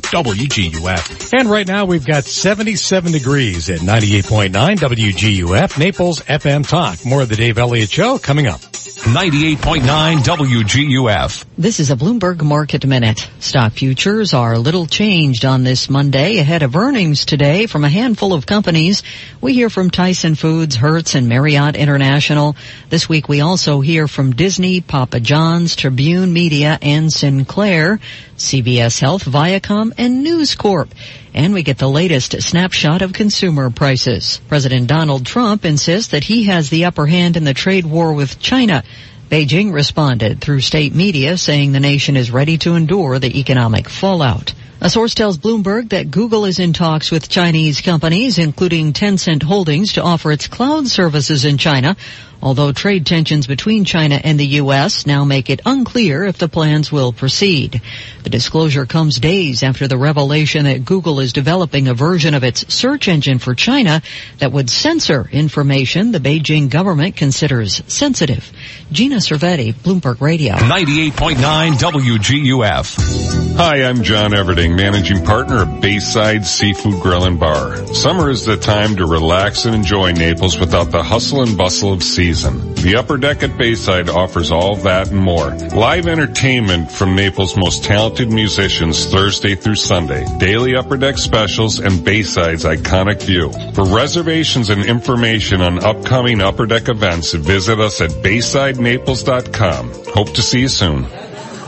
WGUF. 0.09 1.39
And 1.39 1.47
right 1.47 1.67
now 1.67 1.85
we've 1.85 2.05
got 2.05 2.23
77 2.23 3.11
degrees 3.11 3.69
at 3.69 3.81
98.9 3.81 4.49
WGUF, 4.49 5.77
Naples 5.77 6.19
FM 6.21 6.67
Talk. 6.67 7.05
More 7.05 7.21
of 7.21 7.29
the 7.29 7.35
Dave 7.35 7.59
Elliott 7.59 7.91
Show 7.91 8.17
coming 8.17 8.47
up. 8.47 8.61
98.9 8.97 10.17
WGUF. 10.17 11.45
This 11.55 11.79
is 11.79 11.91
a 11.91 11.95
Bloomberg 11.95 12.41
Market 12.41 12.87
Minute. 12.87 13.29
Stock 13.39 13.73
futures 13.73 14.33
are 14.33 14.57
little 14.57 14.87
changed 14.87 15.45
on 15.45 15.63
this 15.63 15.91
Monday 15.91 16.39
ahead 16.39 16.63
of 16.63 16.75
earnings 16.75 17.25
today 17.25 17.67
from 17.67 17.83
a 17.83 17.89
handful 17.89 18.33
of 18.33 18.47
companies. 18.47 19.03
We 19.41 19.53
hear 19.53 19.69
from 19.69 19.91
Tyson 19.91 20.33
Foods, 20.33 20.75
Hertz, 20.75 21.13
and 21.13 21.29
Marriott 21.29 21.75
International. 21.75 22.55
This 22.89 23.07
week 23.07 23.29
we 23.29 23.41
also 23.41 23.79
hear 23.81 24.07
from 24.07 24.33
Disney, 24.33 24.81
Papa 24.81 25.19
John's, 25.19 25.75
Tribune 25.75 26.33
Media, 26.33 26.79
and 26.81 27.13
Sinclair, 27.13 27.99
CVS 28.39 28.99
Health, 28.99 29.25
Viacom, 29.25 29.93
and 29.97 30.23
News 30.23 30.55
Corp. 30.55 30.89
And 31.33 31.53
we 31.53 31.63
get 31.63 31.77
the 31.77 31.89
latest 31.89 32.41
snapshot 32.41 33.01
of 33.01 33.13
consumer 33.13 33.69
prices. 33.69 34.41
President 34.47 34.87
Donald 34.87 35.25
Trump 35.25 35.65
insists 35.65 36.11
that 36.11 36.23
he 36.23 36.45
has 36.45 36.69
the 36.69 36.85
upper 36.85 37.05
hand 37.05 37.37
in 37.37 37.43
the 37.43 37.53
trade 37.53 37.85
war 37.85 38.13
with 38.13 38.39
China. 38.39 38.83
Beijing 39.29 39.71
responded 39.71 40.41
through 40.41 40.61
state 40.61 40.95
media 40.95 41.37
saying 41.37 41.71
the 41.71 41.79
nation 41.79 42.17
is 42.17 42.31
ready 42.31 42.57
to 42.57 42.75
endure 42.75 43.19
the 43.19 43.39
economic 43.39 43.87
fallout. 43.87 44.53
A 44.81 44.89
source 44.89 45.13
tells 45.13 45.37
Bloomberg 45.37 45.89
that 45.89 46.09
Google 46.09 46.45
is 46.45 46.57
in 46.57 46.71
talks 46.71 47.11
with 47.11 47.27
Chinese 47.27 47.81
companies, 47.81 48.37
including 48.37 48.93
Tencent 48.93 49.43
Holdings, 49.43 49.93
to 49.93 50.01
offer 50.01 50.31
its 50.31 50.47
cloud 50.47 50.87
services 50.87 51.43
in 51.43 51.57
China, 51.57 51.97
although 52.41 52.71
trade 52.71 53.05
tensions 53.05 53.47
between 53.47 53.85
China 53.85 54.19
and 54.23 54.39
the 54.39 54.45
U.S. 54.45 55.05
now 55.05 55.25
make 55.25 55.49
it 55.49 55.61
unclear 55.65 56.23
if 56.23 56.37
the 56.37 56.47
plans 56.47 56.91
will 56.91 57.11
proceed. 57.11 57.81
The 58.23 58.29
disclosure 58.29 58.85
comes 58.85 59.19
days 59.19 59.63
after 59.63 59.87
the 59.87 59.97
revelation 59.97 60.65
that 60.65 60.85
Google 60.85 61.19
is 61.19 61.33
developing 61.33 61.87
a 61.87 61.93
version 61.93 62.33
of 62.33 62.43
its 62.43 62.73
search 62.73 63.07
engine 63.07 63.39
for 63.39 63.55
China 63.55 64.01
that 64.37 64.51
would 64.51 64.69
censor 64.69 65.27
information 65.31 66.11
the 66.11 66.19
Beijing 66.19 66.69
government 66.69 67.15
considers 67.15 67.81
sensitive. 67.87 68.51
Gina 68.91 69.17
Cervetti, 69.17 69.73
Bloomberg 69.73 70.21
Radio. 70.21 70.53
98.9 70.55 71.73
WGUF. 71.73 73.57
Hi, 73.57 73.83
I'm 73.83 74.03
John 74.03 74.31
Everding, 74.31 74.77
managing 74.77 75.25
partner 75.25 75.63
of 75.63 75.81
Bayside 75.81 76.45
Seafood 76.45 77.01
Grill 77.01 77.25
and 77.25 77.39
Bar. 77.39 77.87
Summer 77.93 78.29
is 78.29 78.45
the 78.45 78.55
time 78.57 78.95
to 78.97 79.05
relax 79.05 79.65
and 79.65 79.75
enjoy 79.75 80.13
Naples 80.13 80.57
without 80.57 80.91
the 80.91 81.03
hustle 81.03 81.41
and 81.41 81.57
bustle 81.57 81.91
of 81.91 82.01
season. 82.29 82.75
The 82.75 82.95
Upper 82.95 83.17
Deck 83.17 83.43
at 83.43 83.57
Bayside 83.57 84.09
offers 84.09 84.51
all 84.51 84.75
that 84.77 85.09
and 85.09 85.19
more. 85.19 85.49
Live 85.49 86.07
entertainment 86.07 86.91
from 86.91 87.15
Naples' 87.15 87.57
most 87.57 87.83
talented 87.83 88.31
musicians 88.31 89.05
Thursday 89.05 89.55
through 89.55 89.75
Sunday. 89.75 90.25
Daily 90.37 90.75
Upper 90.75 90.97
Deck 90.97 91.17
specials 91.17 91.79
and 91.79 92.05
Bayside's 92.05 92.65
iconic 92.65 93.21
view. 93.23 93.51
For 93.73 93.83
reservations 93.83 94.69
and 94.69 94.85
information 94.85 95.61
on 95.61 95.83
upcoming 95.83 96.41
Upper 96.41 96.67
Deck 96.67 96.87
events, 96.87 97.33
visit 97.33 97.79
us 97.79 97.99
at 98.01 98.11
BaysideNaples.com. 98.11 99.93
Hope 100.13 100.33
to 100.35 100.41
see 100.41 100.61
you 100.61 100.67
soon. 100.69 101.07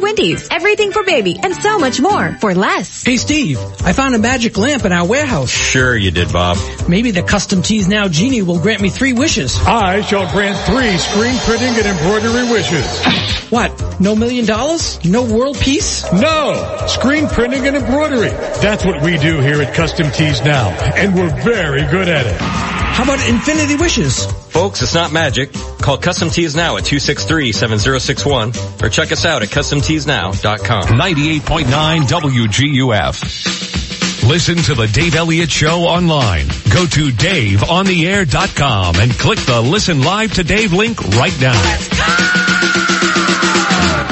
Wendy's. 0.00 0.48
Everything 0.50 0.92
for 0.92 1.04
baby 1.04 1.38
and 1.42 1.54
so 1.54 1.78
much 1.78 2.00
more 2.00 2.36
for 2.40 2.54
less. 2.54 3.04
Hey 3.04 3.16
Steve, 3.16 3.58
I 3.82 3.92
found 3.92 4.14
a 4.14 4.18
magic 4.18 4.58
lamp 4.58 4.84
in 4.84 4.92
our 4.92 5.06
warehouse. 5.06 5.50
Sure 5.50 5.96
you 5.96 6.10
did, 6.10 6.32
Bob. 6.32 6.58
Maybe 6.88 7.10
the 7.12 7.22
custom 7.22 7.62
tees 7.62 7.88
now 7.88 8.08
genie 8.08 8.42
will 8.42 8.58
grant 8.60 8.82
me 8.82 8.90
three 8.90 9.12
wishes. 9.12 9.56
I 9.58 10.00
shall 10.02 10.30
grant 10.32 10.58
three 10.66 10.96
screen 10.98 11.36
printing 11.38 11.74
and 11.76 11.86
embroidery 11.86 12.50
wishes. 12.50 13.04
What? 13.50 13.70
What? 13.70 14.00
No 14.00 14.16
million 14.16 14.46
dollars? 14.46 15.04
No 15.04 15.22
world 15.22 15.58
peace? 15.58 16.10
No! 16.12 16.86
Screen 16.86 17.28
printing 17.28 17.66
and 17.66 17.76
embroidery. 17.76 18.30
That's 18.30 18.84
what 18.84 19.02
we 19.02 19.18
do 19.18 19.40
here 19.40 19.60
at 19.60 19.74
Custom 19.74 20.10
Tees 20.10 20.42
Now, 20.42 20.70
and 20.70 21.14
we're 21.14 21.42
very 21.42 21.82
good 21.90 22.08
at 22.08 22.26
it. 22.26 22.79
How 23.00 23.14
about 23.14 23.26
infinity 23.26 23.76
wishes? 23.76 24.26
Folks, 24.52 24.82
it's 24.82 24.92
not 24.92 25.10
magic. 25.10 25.50
Call 25.80 25.96
Custom 25.96 26.28
Tees 26.28 26.54
Now 26.54 26.76
at 26.76 26.84
263-7061 26.84 28.82
or 28.82 28.90
check 28.90 29.10
us 29.10 29.24
out 29.24 29.42
at 29.42 29.48
CustomTeesNow.com. 29.48 30.84
98.9 30.84 32.02
WGUF. 32.02 34.28
Listen 34.28 34.58
to 34.58 34.74
the 34.74 34.86
Dave 34.88 35.14
Elliott 35.14 35.50
Show 35.50 35.84
online. 35.84 36.48
Go 36.74 36.84
to 36.84 37.08
DaveOnTheAir.com 37.08 38.96
and 38.96 39.12
click 39.12 39.38
the 39.38 39.62
Listen 39.62 40.02
Live 40.02 40.34
to 40.34 40.44
Dave 40.44 40.74
link 40.74 41.02
right 41.16 41.40
now. 41.40 41.56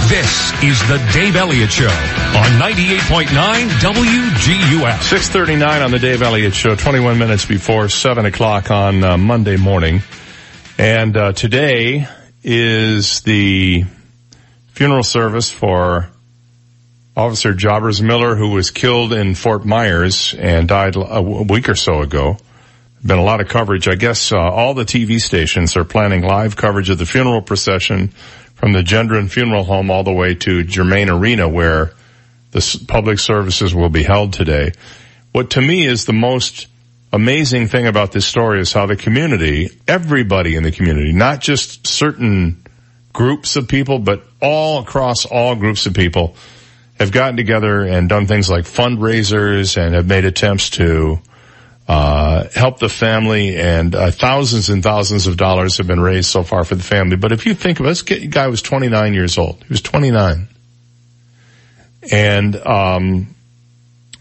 This 0.09 0.53
is 0.63 0.81
the 0.89 0.97
Dave 1.13 1.37
Elliott 1.37 1.71
Show 1.71 1.85
on 1.85 2.59
98.9 2.59 3.27
WGUF. 3.29 5.03
639 5.03 5.83
on 5.83 5.91
the 5.91 5.99
Dave 5.99 6.23
Elliott 6.23 6.55
Show, 6.55 6.75
21 6.75 7.19
minutes 7.19 7.45
before 7.45 7.91
7 7.91 8.25
o'clock 8.25 8.71
on 8.71 9.05
uh, 9.05 9.19
Monday 9.19 9.59
morning. 9.59 10.01
And 10.79 11.15
uh, 11.15 11.33
today 11.35 12.09
is 12.43 13.21
the 13.21 13.85
funeral 14.69 15.03
service 15.03 15.51
for 15.51 16.09
Officer 17.15 17.53
Jobbers 17.53 18.01
Miller, 18.01 18.35
who 18.35 18.53
was 18.53 18.71
killed 18.71 19.13
in 19.13 19.35
Fort 19.35 19.67
Myers 19.67 20.33
and 20.33 20.67
died 20.67 20.95
a 20.97 21.21
week 21.21 21.69
or 21.69 21.75
so 21.75 22.01
ago. 22.01 22.39
Been 23.05 23.19
a 23.19 23.25
lot 23.25 23.43
of 23.43 23.49
coverage. 23.49 23.89
I 23.89 23.95
guess 23.95 24.33
uh, 24.33 24.39
all 24.39 24.73
the 24.73 24.85
TV 24.85 25.21
stations 25.21 25.77
are 25.77 25.85
planning 25.85 26.23
live 26.23 26.57
coverage 26.57 26.89
of 26.89 26.97
the 26.97 27.07
funeral 27.07 27.43
procession 27.43 28.13
from 28.59 28.73
the 28.73 28.83
Gendron 28.83 29.31
Funeral 29.31 29.65
Home 29.65 29.91
all 29.91 30.03
the 30.03 30.13
way 30.13 30.35
to 30.35 30.65
Germain 30.65 31.09
Arena, 31.09 31.49
where 31.49 31.93
the 32.51 32.85
public 32.89 33.21
services 33.21 33.75
will 33.75 33.89
be 33.89 34.03
held 34.03 34.33
today. 34.33 34.73
What 35.33 35.51
to 35.51 35.61
me 35.61 35.87
is 35.87 36.05
the 36.05 36.13
most 36.13 36.67
amazing 37.13 37.69
thing 37.69 37.87
about 37.87 38.11
this 38.11 38.27
story 38.27 38.61
is 38.61 38.73
how 38.73 38.87
the 38.87 38.97
community, 38.97 39.71
everybody 39.87 40.57
in 40.57 40.65
the 40.65 40.73
community, 40.73 41.13
not 41.13 41.41
just 41.41 41.87
certain 41.87 42.65
groups 43.13 43.55
of 43.55 43.69
people, 43.69 44.01
but 44.01 44.25
all 44.43 44.81
across 44.81 45.25
all 45.25 45.55
groups 45.55 45.87
of 45.87 45.95
people 45.95 46.35
have 46.99 47.13
gotten 47.13 47.37
together 47.37 47.83
and 47.83 48.09
done 48.09 48.27
things 48.27 48.51
like 48.51 48.65
fundraisers 48.65 49.81
and 49.81 49.95
have 49.95 50.09
made 50.09 50.25
attempts 50.25 50.71
to 50.71 51.21
uh, 51.89 52.47
help 52.55 52.79
the 52.79 52.89
family 52.89 53.57
and 53.57 53.95
uh, 53.95 54.11
thousands 54.11 54.69
and 54.69 54.83
thousands 54.83 55.27
of 55.27 55.39
dollars 55.39 55.79
have 55.79 55.87
been 55.87 56.01
raised 56.01 56.31
so 56.31 56.43
far 56.43 56.63
for 56.65 56.75
the 56.75 56.83
family. 56.83 57.17
But 57.17 57.33
if 57.33 57.47
you 57.47 57.55
think 57.55 57.81
of 57.81 57.87
it, 57.87 57.89
this 57.89 58.03
guy 58.03 58.47
was 58.49 58.61
29 58.61 59.15
years 59.15 59.39
old. 59.39 59.63
He 59.65 59.69
was 59.71 59.81
29. 59.81 60.49
And, 62.13 62.57
um, 62.57 63.35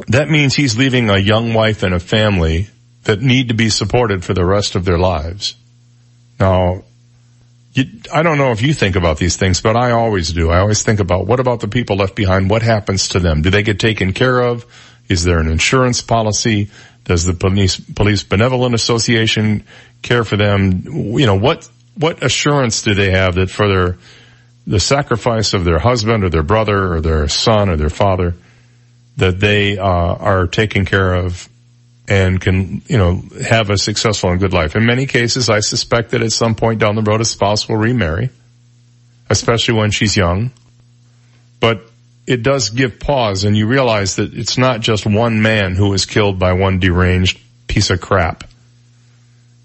that 0.07 0.29
means 0.29 0.53
he's 0.55 0.77
leaving 0.77 1.09
a 1.09 1.17
young 1.17 1.53
wife 1.53 1.83
and 1.83 1.93
a 1.93 1.99
family 1.99 2.67
that 3.03 3.21
need 3.21 3.47
to 3.47 3.53
be 3.53 3.69
supported 3.69 4.23
for 4.23 4.33
the 4.33 4.45
rest 4.45 4.75
of 4.75 4.85
their 4.85 4.97
lives. 4.97 5.55
Now, 6.39 6.83
you, 7.73 7.85
I 8.13 8.21
don't 8.21 8.37
know 8.37 8.51
if 8.51 8.61
you 8.61 8.73
think 8.73 8.95
about 8.95 9.17
these 9.17 9.37
things, 9.37 9.61
but 9.61 9.75
I 9.75 9.91
always 9.91 10.31
do. 10.31 10.51
I 10.51 10.59
always 10.59 10.83
think 10.83 10.99
about 10.99 11.25
what 11.25 11.39
about 11.39 11.61
the 11.61 11.67
people 11.67 11.97
left 11.97 12.15
behind? 12.15 12.49
What 12.49 12.61
happens 12.61 13.09
to 13.09 13.19
them? 13.19 13.41
Do 13.41 13.49
they 13.49 13.63
get 13.63 13.79
taken 13.79 14.13
care 14.13 14.39
of? 14.39 14.65
Is 15.09 15.23
there 15.23 15.39
an 15.39 15.47
insurance 15.47 16.01
policy? 16.01 16.69
Does 17.07 17.23
the 17.23 17.33
police, 17.33 17.79
police 17.79 18.23
benevolent 18.23 18.75
association 18.75 19.63
care 20.01 20.25
for 20.25 20.35
them? 20.35 20.83
You 20.85 21.25
know, 21.25 21.35
what, 21.35 21.67
what 21.95 22.21
assurance 22.21 22.81
do 22.81 22.93
they 22.93 23.11
have 23.11 23.35
that 23.35 23.49
for 23.49 23.65
their, 23.65 23.97
the 24.67 24.81
sacrifice 24.81 25.53
of 25.53 25.63
their 25.63 25.79
husband 25.79 26.25
or 26.25 26.29
their 26.29 26.43
brother 26.43 26.93
or 26.93 26.99
their 26.99 27.29
son 27.29 27.69
or 27.69 27.77
their 27.77 27.89
father, 27.89 28.35
that 29.15 29.39
they, 29.39 29.77
uh, 29.77 29.85
are 29.85 30.47
taken 30.47 30.83
care 30.83 31.13
of 31.13 31.47
and 32.09 32.41
can, 32.41 32.81
you 32.87 32.97
know, 32.97 33.23
have 33.41 33.69
a 33.69 33.77
successful 33.77 34.29
and 34.29 34.41
good 34.41 34.51
life. 34.51 34.75
In 34.75 34.85
many 34.85 35.05
cases, 35.05 35.49
I 35.49 35.61
suspect 35.61 36.11
that 36.11 36.21
at 36.21 36.33
some 36.33 36.55
point 36.55 36.79
down 36.79 36.95
the 36.95 37.01
road, 37.01 37.21
a 37.21 37.25
spouse 37.25 37.69
will 37.69 37.77
remarry, 37.77 38.31
especially 39.29 39.75
when 39.75 39.91
she's 39.91 40.17
young. 40.17 40.51
But 41.61 41.89
it 42.27 42.43
does 42.43 42.69
give 42.69 42.99
pause 42.99 43.45
and 43.45 43.57
you 43.57 43.67
realize 43.67 44.17
that 44.17 44.33
it's 44.33 44.57
not 44.57 44.81
just 44.81 45.05
one 45.05 45.41
man 45.41 45.75
who 45.75 45.89
was 45.89 46.05
killed 46.05 46.37
by 46.37 46.53
one 46.53 46.79
deranged 46.79 47.39
piece 47.67 47.89
of 47.89 48.01
crap. 48.01 48.43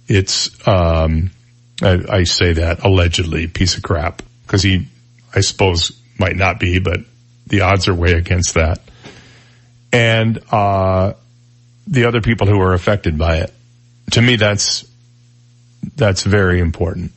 It's, 0.07 0.51
um, 0.67 1.33
I, 1.83 1.99
I 2.09 2.23
say 2.23 2.55
that 2.55 2.85
allegedly 2.85 3.49
piece 3.49 3.77
of 3.77 3.83
crap 3.83 4.23
because 4.47 4.63
he, 4.63 4.87
I 5.35 5.41
suppose 5.41 6.01
might 6.19 6.37
not 6.37 6.61
be, 6.61 6.79
but 6.79 7.01
the 7.49 7.63
odds 7.63 7.89
are 7.89 7.95
way 7.95 8.13
against 8.13 8.55
that. 8.55 8.81
And, 9.93 10.41
uh, 10.53 11.15
the 11.89 12.05
other 12.05 12.21
people 12.21 12.47
who 12.47 12.61
are 12.61 12.75
affected 12.75 13.19
by 13.19 13.39
it. 13.39 13.53
To 14.13 14.23
me, 14.23 14.37
that's, 14.37 14.89
that's 15.97 16.23
very 16.23 16.61
important. 16.61 17.13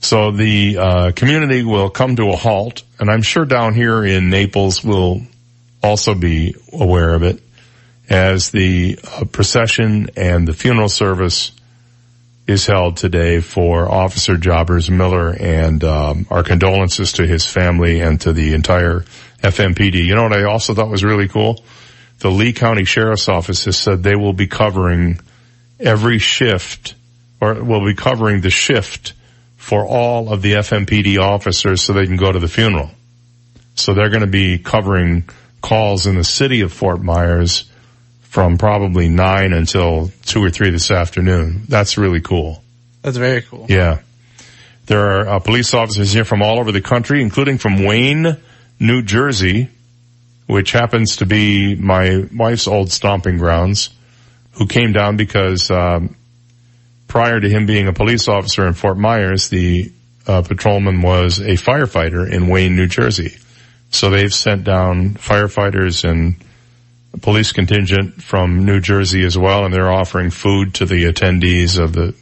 So 0.00 0.30
the 0.30 0.78
uh, 0.78 1.12
community 1.12 1.64
will 1.64 1.90
come 1.90 2.16
to 2.16 2.30
a 2.30 2.36
halt, 2.36 2.82
and 3.00 3.10
I'm 3.10 3.22
sure 3.22 3.44
down 3.44 3.74
here 3.74 4.04
in 4.04 4.30
Naples 4.30 4.84
will 4.84 5.22
also 5.82 6.14
be 6.14 6.54
aware 6.72 7.14
of 7.14 7.22
it 7.22 7.40
as 8.08 8.50
the 8.50 8.98
uh, 9.02 9.24
procession 9.24 10.10
and 10.16 10.46
the 10.46 10.52
funeral 10.52 10.88
service 10.88 11.52
is 12.46 12.66
held 12.66 12.96
today 12.96 13.40
for 13.40 13.90
Officer 13.90 14.36
Jobbers 14.36 14.88
Miller 14.88 15.30
and 15.32 15.82
um, 15.82 16.26
our 16.30 16.44
condolences 16.44 17.14
to 17.14 17.26
his 17.26 17.44
family 17.44 18.00
and 18.00 18.20
to 18.20 18.32
the 18.32 18.54
entire 18.54 19.00
FMPD. 19.42 20.04
You 20.04 20.14
know 20.14 20.22
what 20.22 20.32
I 20.32 20.44
also 20.44 20.72
thought 20.72 20.88
was 20.88 21.02
really 21.02 21.28
cool? 21.28 21.64
The 22.20 22.30
Lee 22.30 22.52
County 22.52 22.84
Sheriff's 22.84 23.28
Office 23.28 23.64
has 23.64 23.76
said 23.76 24.02
they 24.02 24.14
will 24.14 24.32
be 24.32 24.46
covering 24.46 25.18
every 25.80 26.18
shift 26.18 26.94
or 27.40 27.54
will 27.54 27.84
be 27.84 27.94
covering 27.94 28.40
the 28.40 28.50
shift 28.50 29.12
for 29.66 29.84
all 29.84 30.32
of 30.32 30.42
the 30.42 30.52
FMPD 30.52 31.18
officers 31.18 31.82
so 31.82 31.92
they 31.92 32.06
can 32.06 32.16
go 32.16 32.30
to 32.30 32.38
the 32.38 32.46
funeral. 32.46 32.88
So 33.74 33.94
they're 33.94 34.10
going 34.10 34.20
to 34.20 34.28
be 34.28 34.58
covering 34.58 35.28
calls 35.60 36.06
in 36.06 36.14
the 36.14 36.22
city 36.22 36.60
of 36.60 36.72
Fort 36.72 37.02
Myers 37.02 37.68
from 38.20 38.58
probably 38.58 39.08
nine 39.08 39.52
until 39.52 40.12
two 40.24 40.40
or 40.40 40.50
three 40.50 40.70
this 40.70 40.92
afternoon. 40.92 41.62
That's 41.66 41.98
really 41.98 42.20
cool. 42.20 42.62
That's 43.02 43.16
very 43.16 43.42
cool. 43.42 43.66
Yeah. 43.68 44.02
There 44.84 45.18
are 45.18 45.28
uh, 45.28 45.38
police 45.40 45.74
officers 45.74 46.12
here 46.12 46.24
from 46.24 46.42
all 46.42 46.60
over 46.60 46.70
the 46.70 46.80
country, 46.80 47.20
including 47.20 47.58
from 47.58 47.84
Wayne, 47.84 48.36
New 48.78 49.02
Jersey, 49.02 49.68
which 50.46 50.70
happens 50.70 51.16
to 51.16 51.26
be 51.26 51.74
my 51.74 52.24
wife's 52.32 52.68
old 52.68 52.92
stomping 52.92 53.36
grounds, 53.36 53.90
who 54.52 54.68
came 54.68 54.92
down 54.92 55.16
because 55.16 55.72
um, 55.72 56.14
prior 57.16 57.40
to 57.40 57.48
him 57.48 57.64
being 57.64 57.88
a 57.88 57.94
police 57.94 58.28
officer 58.28 58.66
in 58.66 58.74
Fort 58.74 58.98
Myers, 58.98 59.48
the 59.48 59.90
uh, 60.26 60.42
patrolman 60.42 61.00
was 61.00 61.38
a 61.38 61.52
firefighter 61.52 62.30
in 62.30 62.46
Wayne, 62.46 62.76
New 62.76 62.88
Jersey. 62.88 63.38
So 63.88 64.10
they've 64.10 64.34
sent 64.34 64.64
down 64.64 65.14
firefighters 65.14 66.06
and 66.06 66.36
police 67.22 67.52
contingent 67.52 68.22
from 68.22 68.66
New 68.66 68.80
Jersey 68.80 69.24
as 69.24 69.38
well, 69.38 69.64
and 69.64 69.72
they're 69.72 69.90
offering 69.90 70.28
food 70.28 70.74
to 70.74 70.84
the 70.84 71.04
attendees 71.04 71.82
of 71.82 71.94
the, 71.94 72.14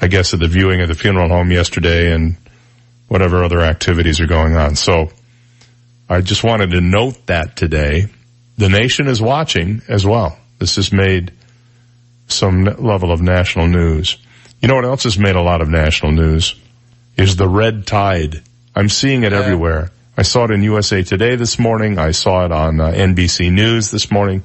I 0.00 0.08
guess, 0.08 0.32
of 0.32 0.40
the 0.40 0.48
viewing 0.48 0.80
of 0.80 0.88
the 0.88 0.96
funeral 0.96 1.28
home 1.28 1.52
yesterday 1.52 2.12
and 2.12 2.34
whatever 3.06 3.44
other 3.44 3.60
activities 3.60 4.20
are 4.20 4.26
going 4.26 4.56
on. 4.56 4.74
So 4.74 5.12
I 6.10 6.20
just 6.20 6.42
wanted 6.42 6.72
to 6.72 6.80
note 6.80 7.26
that 7.26 7.54
today. 7.54 8.06
The 8.58 8.68
nation 8.68 9.06
is 9.06 9.22
watching 9.22 9.82
as 9.86 10.04
well. 10.04 10.36
This 10.58 10.74
has 10.74 10.92
made 10.92 11.30
some 12.26 12.64
level 12.64 13.12
of 13.12 13.22
national 13.22 13.68
news. 13.68 14.18
You 14.62 14.68
know 14.68 14.76
what 14.76 14.84
else 14.84 15.02
has 15.02 15.18
made 15.18 15.34
a 15.34 15.42
lot 15.42 15.60
of 15.60 15.68
national 15.68 16.12
news? 16.12 16.54
Is 17.16 17.34
the 17.34 17.48
red 17.48 17.84
tide. 17.84 18.42
I'm 18.76 18.88
seeing 18.88 19.24
it 19.24 19.32
yeah. 19.32 19.40
everywhere. 19.40 19.90
I 20.16 20.22
saw 20.22 20.44
it 20.44 20.52
in 20.52 20.62
USA 20.62 21.02
Today 21.02 21.34
this 21.34 21.58
morning. 21.58 21.98
I 21.98 22.12
saw 22.12 22.44
it 22.44 22.52
on 22.52 22.80
uh, 22.80 22.92
NBC 22.92 23.52
News 23.52 23.90
this 23.90 24.10
morning. 24.12 24.44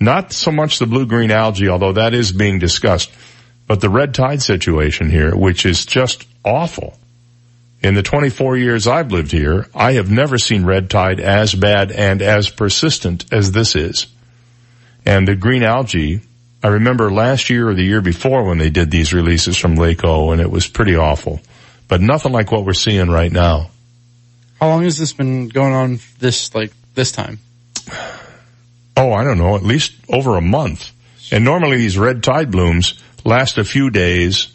Not 0.00 0.32
so 0.32 0.50
much 0.50 0.78
the 0.78 0.86
blue-green 0.86 1.30
algae, 1.30 1.68
although 1.68 1.92
that 1.92 2.14
is 2.14 2.32
being 2.32 2.58
discussed, 2.58 3.12
but 3.66 3.82
the 3.82 3.90
red 3.90 4.14
tide 4.14 4.40
situation 4.40 5.10
here, 5.10 5.36
which 5.36 5.66
is 5.66 5.84
just 5.84 6.26
awful. 6.44 6.98
In 7.82 7.94
the 7.94 8.02
24 8.02 8.56
years 8.56 8.86
I've 8.86 9.12
lived 9.12 9.32
here, 9.32 9.66
I 9.74 9.92
have 9.92 10.10
never 10.10 10.38
seen 10.38 10.64
red 10.64 10.88
tide 10.88 11.20
as 11.20 11.54
bad 11.54 11.92
and 11.92 12.22
as 12.22 12.48
persistent 12.48 13.30
as 13.30 13.52
this 13.52 13.76
is. 13.76 14.06
And 15.04 15.28
the 15.28 15.36
green 15.36 15.62
algae, 15.62 16.22
I 16.62 16.68
remember 16.68 17.10
last 17.10 17.50
year 17.50 17.68
or 17.68 17.74
the 17.74 17.82
year 17.82 18.00
before 18.00 18.44
when 18.44 18.58
they 18.58 18.70
did 18.70 18.90
these 18.90 19.12
releases 19.12 19.58
from 19.58 19.74
Lake 19.74 20.04
O 20.04 20.30
and 20.30 20.40
it 20.40 20.50
was 20.50 20.68
pretty 20.68 20.94
awful, 20.96 21.40
but 21.88 22.00
nothing 22.00 22.32
like 22.32 22.52
what 22.52 22.64
we're 22.64 22.72
seeing 22.72 23.10
right 23.10 23.32
now. 23.32 23.70
How 24.60 24.68
long 24.68 24.84
has 24.84 24.96
this 24.96 25.12
been 25.12 25.48
going 25.48 25.72
on 25.72 25.98
this, 26.20 26.54
like, 26.54 26.72
this 26.94 27.10
time? 27.10 27.40
Oh, 28.96 29.12
I 29.12 29.24
don't 29.24 29.38
know, 29.38 29.56
at 29.56 29.64
least 29.64 29.92
over 30.08 30.36
a 30.36 30.40
month. 30.40 30.92
And 31.32 31.44
normally 31.44 31.78
these 31.78 31.98
red 31.98 32.22
tide 32.22 32.50
blooms 32.50 33.02
last 33.24 33.58
a 33.58 33.64
few 33.64 33.90
days. 33.90 34.54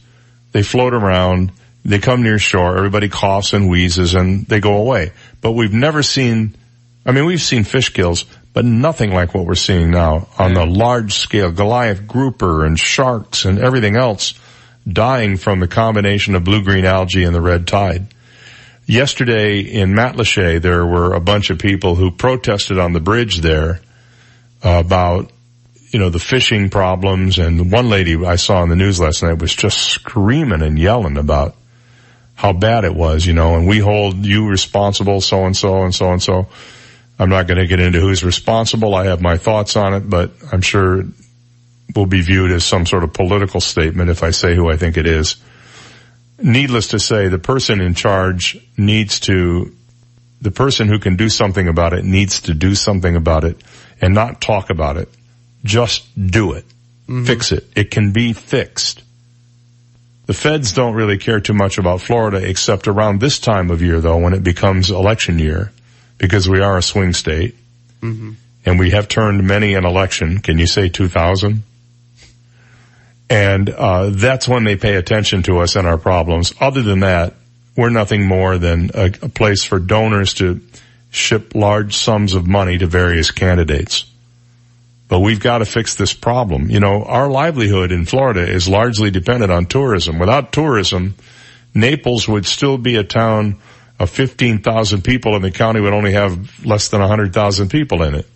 They 0.54 0.64
float 0.64 0.94
around 0.94 1.52
They 1.88 2.00
come 2.00 2.22
near 2.22 2.38
shore, 2.38 2.78
everybody 2.78 3.08
coughs 3.08 3.54
and 3.54 3.70
wheezes 3.70 4.14
and 4.14 4.46
they 4.46 4.60
go 4.60 4.76
away. 4.76 5.14
But 5.40 5.54
we've 5.54 5.74
never 5.74 6.04
seen, 6.04 6.54
I 7.06 7.14
mean, 7.14 7.26
we've 7.26 7.42
seen 7.42 7.64
fish 7.64 7.94
kills, 7.94 8.26
but 8.58 8.66
nothing 8.66 9.12
like 9.12 9.36
what 9.36 9.46
we're 9.46 9.54
seeing 9.54 9.92
now 9.92 10.28
on 10.40 10.56
the 10.56 10.66
large 10.66 11.14
scale. 11.14 11.52
Goliath 11.52 12.08
grouper 12.08 12.66
and 12.66 12.80
sharks 12.80 13.46
and 13.46 13.60
everything 13.60 13.96
else 13.96 14.34
dying 14.92 15.38
from 15.38 15.60
the 15.60 15.68
combination 15.68 16.34
of 16.34 16.44
blue-green 16.44 16.84
algae 16.84 17.24
and 17.24 17.36
the 17.36 17.40
red 17.40 17.68
tide. 17.68 18.08
Yesterday 18.88 19.60
in 19.60 19.94
Matlacha, 19.94 20.60
there 20.60 20.84
were 20.88 21.14
a 21.14 21.20
bunch 21.20 21.52
of 21.52 21.60
people 21.60 21.94
who 21.94 22.10
protested 22.10 22.80
on 22.80 22.94
the 22.94 23.00
bridge 23.00 23.42
there 23.42 23.80
about, 24.64 25.32
you 25.92 26.00
know, 26.00 26.10
the 26.10 26.18
fishing 26.18 26.72
problems. 26.72 27.38
And 27.38 27.72
one 27.72 27.92
lady 27.92 28.16
I 28.26 28.38
saw 28.38 28.64
on 28.64 28.70
the 28.70 28.76
news 28.76 29.00
last 29.00 29.22
night 29.22 29.38
was 29.38 29.54
just 29.54 29.78
screaming 29.78 30.64
and 30.64 30.80
yelling 30.80 31.18
about 31.18 31.56
how 32.34 32.54
bad 32.54 32.86
it 32.86 32.96
was, 32.96 33.24
you 33.24 33.34
know, 33.34 33.54
and 33.54 33.68
we 33.68 33.78
hold 33.78 34.26
you 34.26 34.50
responsible, 34.50 35.22
so 35.22 35.46
and 35.46 35.56
so 35.56 35.84
and 35.84 35.94
so 35.94 36.12
and 36.12 36.24
so. 36.24 36.48
I'm 37.20 37.30
not 37.30 37.48
going 37.48 37.58
to 37.58 37.68
get 37.68 37.80
into 37.80 38.00
who's 38.00 38.24
responsible. 38.24 38.94
I 38.94 39.06
have 39.06 39.22
my 39.22 39.38
thoughts 39.38 39.76
on 39.76 39.94
it, 39.94 40.10
but 40.10 40.32
I'm 40.52 40.62
sure 40.62 41.02
it 41.02 41.08
will 41.96 42.06
be 42.06 42.22
viewed 42.22 42.52
as 42.52 42.64
some 42.64 42.86
sort 42.86 43.04
of 43.04 43.14
political 43.14 43.60
statement 43.60 44.10
if 44.10 44.24
I 44.24 44.32
say 44.32 44.56
who 44.56 44.70
I 44.70 44.78
think 44.78 44.98
it 44.98 45.08
is 45.08 45.38
needless 46.42 46.90
to 46.90 47.00
say, 47.00 47.28
the 47.28 47.40
person 47.40 47.82
in 47.82 47.94
charge 47.94 48.58
needs 48.78 49.20
to, 49.22 49.74
the 50.42 50.52
person 50.52 50.88
who 50.88 51.00
can 51.00 51.16
do 51.16 51.30
something 51.30 51.68
about 51.68 51.94
it 51.94 52.06
needs 52.06 52.42
to 52.42 52.54
do 52.54 52.76
something 52.76 53.16
about 53.16 53.44
it 53.44 53.62
and 54.02 54.14
not 54.14 54.42
talk 54.42 54.70
about 54.70 54.98
it. 54.98 55.10
Just 55.64 56.08
do 56.16 56.54
it. 56.54 56.66
Mm-hmm. 57.08 57.26
Fix 57.26 57.52
it. 57.52 57.68
It 57.76 57.92
can 57.92 58.12
be 58.12 58.34
fixed. 58.34 59.04
The 60.26 60.34
feds 60.34 60.74
don't 60.74 60.94
really 60.94 61.18
care 61.18 61.40
too 61.40 61.54
much 61.54 61.78
about 61.78 62.02
Florida 62.02 62.48
except 62.48 62.88
around 62.88 63.20
this 63.20 63.40
time 63.40 63.72
of 63.72 63.82
year 63.82 64.02
though 64.02 64.18
when 64.18 64.34
it 64.34 64.44
becomes 64.44 64.92
election 64.92 65.40
year 65.40 65.72
because 66.18 66.48
we 66.50 66.62
are 66.62 66.78
a 66.78 66.82
swing 66.82 67.14
state 67.14 67.56
mm-hmm. 68.02 68.32
and 68.66 68.80
we 68.80 68.92
have 68.92 69.08
turned 69.08 69.48
many 69.48 69.74
an 69.74 69.86
election. 69.86 70.40
Can 70.40 70.58
you 70.58 70.68
say 70.68 70.90
2000? 70.90 71.64
And 73.30 73.70
uh, 73.70 74.10
that's 74.12 74.48
when 74.48 74.64
they 74.64 74.78
pay 74.78 74.96
attention 74.96 75.44
to 75.44 75.60
us 75.60 75.76
and 75.76 75.86
our 75.86 75.98
problems. 75.98 76.54
Other 76.60 76.82
than 76.82 77.02
that, 77.02 77.34
we're 77.76 77.90
nothing 77.90 78.26
more 78.26 78.58
than 78.58 78.92
a, 78.94 79.06
a 79.22 79.30
place 79.30 79.64
for 79.64 79.80
donors 79.80 80.34
to 80.36 80.62
ship 81.12 81.54
large 81.56 81.96
sums 81.96 82.34
of 82.34 82.48
money 82.48 82.78
to 82.78 82.88
various 82.88 83.32
candidates. 83.32 84.06
But 85.08 85.20
we've 85.20 85.40
got 85.40 85.60
to 85.60 85.66
fix 85.66 85.96
this 85.96 86.14
problem. 86.14 86.70
You 86.70 86.80
know, 86.80 87.04
our 87.04 87.30
livelihood 87.30 87.92
in 87.92 88.06
Florida 88.06 88.42
is 88.42 88.68
largely 88.68 89.10
dependent 89.10 89.52
on 89.52 89.66
tourism. 89.66 90.20
Without 90.20 90.52
tourism, 90.52 91.16
Naples 91.74 92.28
would 92.28 92.46
still 92.46 92.78
be 92.78 92.96
a 92.96 93.04
town 93.04 93.58
of 94.00 94.10
15,000 94.10 95.04
people 95.04 95.36
and 95.36 95.44
the 95.44 95.52
county 95.52 95.82
would 95.82 95.94
only 95.94 96.14
have 96.14 96.66
less 96.66 96.90
than 96.90 97.00
100,000 97.00 97.70
people 97.70 98.04
in 98.04 98.16
it 98.16 98.28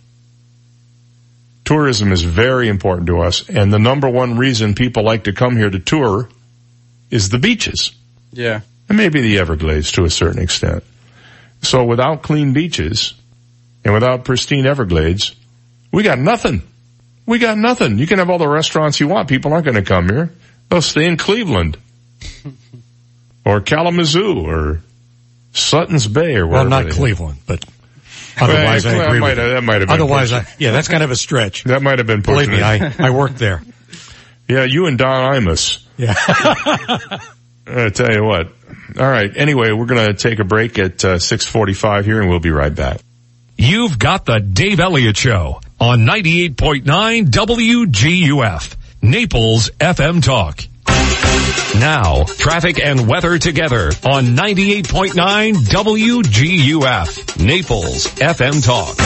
tourism 1.64 2.12
is 2.12 2.22
very 2.22 2.68
important 2.68 3.06
to 3.06 3.20
us. 3.20 3.48
And 3.48 3.72
the 3.72 3.78
number 3.78 4.08
one 4.08 4.36
reason 4.36 4.74
people 4.74 5.04
like 5.04 5.24
to 5.24 5.32
come 5.32 5.56
here 5.56 5.70
to 5.70 5.78
tour 5.78 6.28
is 7.10 7.28
the 7.28 7.38
beaches. 7.38 7.92
Yeah. 8.32 8.60
And 8.88 8.98
maybe 8.98 9.20
the 9.20 9.38
Everglades 9.38 9.92
to 9.92 10.04
a 10.04 10.10
certain 10.10 10.42
extent. 10.42 10.84
So 11.62 11.84
without 11.84 12.22
clean 12.22 12.52
beaches 12.52 13.14
and 13.84 13.94
without 13.94 14.24
pristine 14.24 14.66
Everglades, 14.66 15.34
we 15.92 16.02
got 16.02 16.18
nothing. 16.18 16.62
We 17.24 17.38
got 17.38 17.56
nothing. 17.56 17.98
You 17.98 18.06
can 18.06 18.18
have 18.18 18.30
all 18.30 18.38
the 18.38 18.48
restaurants 18.48 18.98
you 18.98 19.06
want. 19.06 19.28
People 19.28 19.52
aren't 19.52 19.64
going 19.64 19.76
to 19.76 19.82
come 19.82 20.08
here. 20.08 20.30
They'll 20.68 20.82
stay 20.82 21.06
in 21.06 21.16
Cleveland 21.16 21.76
or 23.46 23.60
Kalamazoo 23.60 24.44
or 24.44 24.82
Sutton's 25.52 26.06
Bay 26.06 26.36
or 26.36 26.46
wherever. 26.46 26.68
Well, 26.68 26.82
not 26.84 26.92
Cleveland, 26.92 27.38
but 27.46 27.64
Otherwise, 28.40 28.84
well, 28.84 29.00
I 29.00 29.04
agree. 29.06 29.20
Might 29.20 29.36
have, 29.36 29.50
that 29.50 29.62
might 29.62 29.80
have 29.80 29.88
been. 29.88 30.00
Otherwise, 30.00 30.32
I, 30.32 30.46
yeah, 30.58 30.72
that's 30.72 30.88
kind 30.88 31.02
of 31.02 31.10
a 31.10 31.16
stretch. 31.16 31.64
That 31.64 31.82
might 31.82 31.98
have 31.98 32.06
been. 32.06 32.22
Believe 32.22 32.48
me, 32.48 32.62
I 32.62 32.92
I 32.98 33.10
worked 33.10 33.38
there. 33.38 33.62
Yeah, 34.48 34.64
you 34.64 34.86
and 34.86 34.98
Don 34.98 35.34
Imus. 35.34 35.86
Yeah. 35.96 36.14
I 37.66 37.88
tell 37.90 38.12
you 38.12 38.24
what. 38.24 38.48
All 38.98 39.08
right. 39.08 39.30
Anyway, 39.34 39.70
we're 39.72 39.86
going 39.86 40.08
to 40.08 40.14
take 40.14 40.40
a 40.40 40.44
break 40.44 40.78
at 40.78 41.02
uh, 41.04 41.14
6:45 41.16 42.04
here, 42.04 42.20
and 42.20 42.28
we'll 42.28 42.40
be 42.40 42.50
right 42.50 42.74
back. 42.74 43.00
You've 43.56 43.98
got 43.98 44.26
the 44.26 44.40
Dave 44.40 44.80
Elliott 44.80 45.16
Show 45.16 45.60
on 45.80 46.00
98.9 46.00 46.82
WGUF, 47.30 48.76
Naples 49.00 49.70
FM 49.78 50.22
Talk. 50.22 50.60
Now, 51.78 52.24
traffic 52.24 52.78
and 52.84 53.08
weather 53.08 53.38
together 53.38 53.86
on 54.04 54.36
98.9 54.36 55.54
WGUF, 55.54 57.44
Naples 57.44 58.06
FM 58.06 58.64
Talk. 58.64 58.96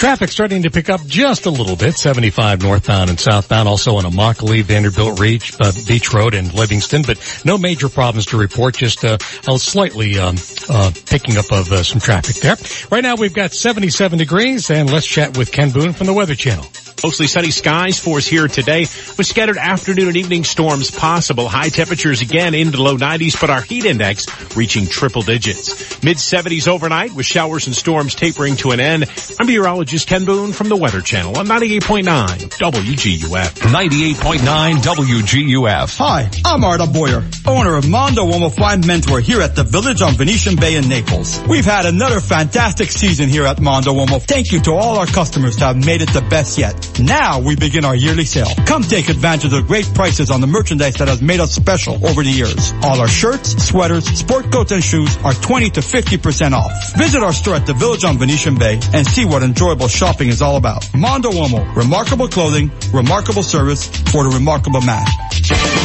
Traffic 0.00 0.30
starting 0.30 0.62
to 0.62 0.70
pick 0.70 0.90
up 0.90 1.04
just 1.06 1.46
a 1.46 1.50
little 1.50 1.76
bit, 1.76 1.94
75 1.94 2.62
northbound 2.62 3.10
and 3.10 3.20
southbound, 3.20 3.68
also 3.68 3.96
on 3.96 4.04
Immokalee, 4.04 4.62
Vanderbilt 4.62 5.20
Reach, 5.20 5.54
uh, 5.60 5.72
Beach 5.86 6.12
Road 6.12 6.34
and 6.34 6.52
Livingston, 6.52 7.02
but 7.02 7.42
no 7.44 7.58
major 7.58 7.88
problems 7.88 8.26
to 8.26 8.38
report, 8.38 8.74
just 8.74 9.04
uh, 9.04 9.18
a 9.46 9.58
slightly 9.58 10.18
um, 10.18 10.36
uh, 10.68 10.90
picking 11.06 11.36
up 11.36 11.52
of 11.52 11.70
uh, 11.70 11.82
some 11.82 12.00
traffic 12.00 12.36
there. 12.36 12.56
Right 12.90 13.02
now 13.02 13.14
we've 13.16 13.34
got 13.34 13.52
77 13.52 14.18
degrees, 14.18 14.70
and 14.70 14.90
let's 14.90 15.06
chat 15.06 15.36
with 15.36 15.52
Ken 15.52 15.70
Boone 15.70 15.92
from 15.92 16.06
the 16.06 16.12
Weather 16.14 16.34
Channel. 16.34 16.66
Mostly 17.02 17.26
sunny 17.26 17.50
skies 17.50 17.98
for 17.98 18.18
us 18.18 18.26
here 18.26 18.48
today 18.48 18.80
with 18.80 19.26
scattered 19.26 19.58
afternoon 19.58 20.08
and 20.08 20.16
evening 20.16 20.44
storms 20.44 20.90
possible. 20.90 21.48
High 21.48 21.68
temperatures 21.68 22.22
again 22.22 22.54
into 22.54 22.76
the 22.76 22.82
low 22.82 22.96
90s, 22.96 23.38
but 23.40 23.50
our 23.50 23.60
heat 23.60 23.84
index 23.84 24.26
reaching 24.56 24.86
triple 24.86 25.22
digits. 25.22 26.02
Mid 26.02 26.16
70s 26.16 26.68
overnight 26.68 27.12
with 27.12 27.26
showers 27.26 27.66
and 27.66 27.76
storms 27.76 28.14
tapering 28.14 28.56
to 28.56 28.70
an 28.70 28.80
end. 28.80 29.04
I'm 29.38 29.46
meteorologist 29.46 30.08
Ken 30.08 30.24
Boone 30.24 30.52
from 30.52 30.68
the 30.68 30.76
Weather 30.76 31.00
Channel 31.00 31.38
on 31.38 31.46
98.9 31.46 32.04
WGUF. 32.04 33.50
98.9 33.60 34.74
WGUF. 34.74 35.98
Hi, 35.98 36.30
I'm 36.44 36.64
Arda 36.64 36.86
Boyer, 36.86 37.22
owner 37.46 37.76
of 37.76 37.88
Mondo 37.88 38.24
Uomo 38.24 38.54
Fine 38.54 38.86
Mentor 38.86 39.20
here 39.20 39.40
at 39.40 39.54
the 39.54 39.64
Village 39.64 40.00
on 40.02 40.14
Venetian 40.14 40.56
Bay 40.56 40.76
in 40.76 40.88
Naples. 40.88 41.40
We've 41.48 41.64
had 41.64 41.86
another 41.86 42.20
fantastic 42.20 42.90
season 42.90 43.28
here 43.28 43.44
at 43.44 43.60
Mondo 43.60 43.92
Uomo. 43.92 44.22
Thank 44.22 44.52
you 44.52 44.60
to 44.62 44.72
all 44.72 44.98
our 44.98 45.06
customers 45.06 45.56
that 45.56 45.66
have 45.66 45.84
made 45.84 46.00
it 46.00 46.10
the 46.10 46.22
best 46.22 46.56
yet. 46.58 46.83
Now 47.00 47.40
we 47.40 47.56
begin 47.56 47.84
our 47.84 47.94
yearly 47.94 48.24
sale. 48.24 48.48
Come 48.66 48.82
take 48.82 49.08
advantage 49.08 49.46
of 49.46 49.50
the 49.50 49.62
great 49.62 49.86
prices 49.94 50.30
on 50.30 50.40
the 50.40 50.46
merchandise 50.46 50.94
that 50.94 51.08
has 51.08 51.20
made 51.20 51.40
us 51.40 51.52
special 51.52 51.94
over 52.06 52.22
the 52.22 52.30
years. 52.30 52.72
All 52.82 53.00
our 53.00 53.08
shirts, 53.08 53.50
sweaters, 53.66 54.06
sport 54.06 54.50
coats, 54.52 54.72
and 54.72 54.82
shoes 54.82 55.16
are 55.24 55.34
20 55.34 55.70
to 55.70 55.80
50% 55.80 56.52
off. 56.52 56.72
Visit 56.96 57.22
our 57.22 57.32
store 57.32 57.54
at 57.54 57.66
the 57.66 57.74
Village 57.74 58.04
on 58.04 58.18
Venetian 58.18 58.56
Bay 58.56 58.78
and 58.92 59.06
see 59.06 59.24
what 59.24 59.42
enjoyable 59.42 59.88
shopping 59.88 60.28
is 60.28 60.40
all 60.42 60.56
about. 60.56 60.88
Mondo 60.94 61.30
Uomo, 61.30 61.74
remarkable 61.74 62.28
clothing, 62.28 62.70
remarkable 62.92 63.42
service 63.42 63.86
for 63.86 64.24
the 64.24 64.30
remarkable 64.30 64.80
man. 64.80 65.04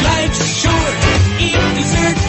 Life's 0.03 0.61
short, 0.61 1.41
eat 1.41 1.53
dessert 1.75 2.28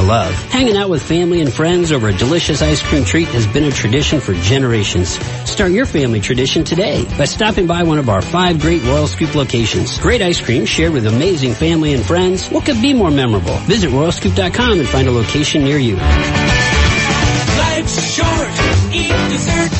to 0.00 0.06
love. 0.06 0.34
Hanging 0.50 0.76
out 0.76 0.90
with 0.90 1.02
family 1.02 1.40
and 1.40 1.52
friends 1.52 1.92
over 1.92 2.08
a 2.08 2.12
delicious 2.12 2.62
ice 2.62 2.82
cream 2.82 3.04
treat 3.04 3.28
has 3.28 3.46
been 3.46 3.64
a 3.64 3.70
tradition 3.70 4.20
for 4.20 4.34
generations. 4.34 5.10
Start 5.48 5.72
your 5.72 5.86
family 5.86 6.20
tradition 6.20 6.64
today 6.64 7.04
by 7.16 7.24
stopping 7.24 7.66
by 7.66 7.82
one 7.82 7.98
of 7.98 8.08
our 8.08 8.22
five 8.22 8.60
great 8.60 8.82
Royal 8.84 9.06
Scoop 9.06 9.34
locations. 9.34 9.98
Great 9.98 10.22
ice 10.22 10.40
cream 10.40 10.64
shared 10.64 10.92
with 10.92 11.06
amazing 11.06 11.54
family 11.54 11.94
and 11.94 12.04
friends. 12.04 12.48
What 12.48 12.64
could 12.64 12.80
be 12.80 12.94
more 12.94 13.10
memorable? 13.10 13.56
Visit 13.66 13.90
royalscoop.com 13.90 14.80
and 14.80 14.88
find 14.88 15.08
a 15.08 15.12
location 15.12 15.64
near 15.64 15.78
you. 15.78 15.96
Life's 17.56 18.14
short. 18.14 18.50
Eat 18.92 19.30
dessert 19.30 19.70
first. 19.70 19.79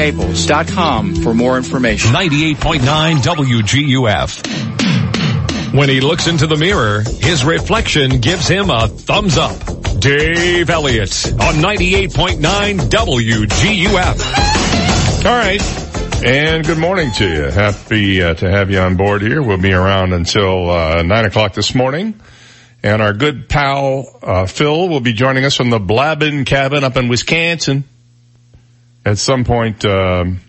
ridgewaynaples.com 0.01 1.15
for 1.15 1.33
more 1.33 1.57
information. 1.57 2.11
98.9 2.11 3.17
WGUF. 3.17 4.61
When 5.73 5.89
he 5.89 6.01
looks 6.01 6.27
into 6.27 6.47
the 6.47 6.57
mirror, 6.57 7.01
his 7.01 7.45
reflection 7.45 8.19
gives 8.19 8.47
him 8.47 8.69
a 8.69 8.87
thumbs 8.87 9.37
up. 9.37 9.57
Dave 9.99 10.69
Elliott 10.69 11.33
on 11.33 11.55
98.9 11.55 12.79
WGUF. 12.89 14.19
All 15.25 15.37
right. 15.37 15.61
And 16.23 16.65
good 16.65 16.77
morning 16.77 17.11
to 17.13 17.27
you. 17.27 17.43
Happy 17.43 18.21
uh, 18.21 18.33
to 18.35 18.49
have 18.49 18.69
you 18.69 18.79
on 18.79 18.95
board 18.97 19.21
here. 19.21 19.41
We'll 19.41 19.57
be 19.57 19.73
around 19.73 20.13
until 20.13 20.69
uh, 20.69 21.01
9 21.03 21.25
o'clock 21.25 21.53
this 21.53 21.73
morning. 21.73 22.19
And 22.83 23.01
our 23.01 23.13
good 23.13 23.47
pal, 23.47 24.19
uh, 24.21 24.45
Phil, 24.47 24.89
will 24.89 24.99
be 24.99 25.13
joining 25.13 25.45
us 25.45 25.55
from 25.55 25.69
the 25.69 25.79
Blabbin 25.79 26.45
cabin 26.45 26.83
up 26.83 26.97
in 26.97 27.07
Wisconsin 27.07 27.85
at 29.05 29.17
some 29.17 29.43
point 29.43 29.83
um, 29.85 30.39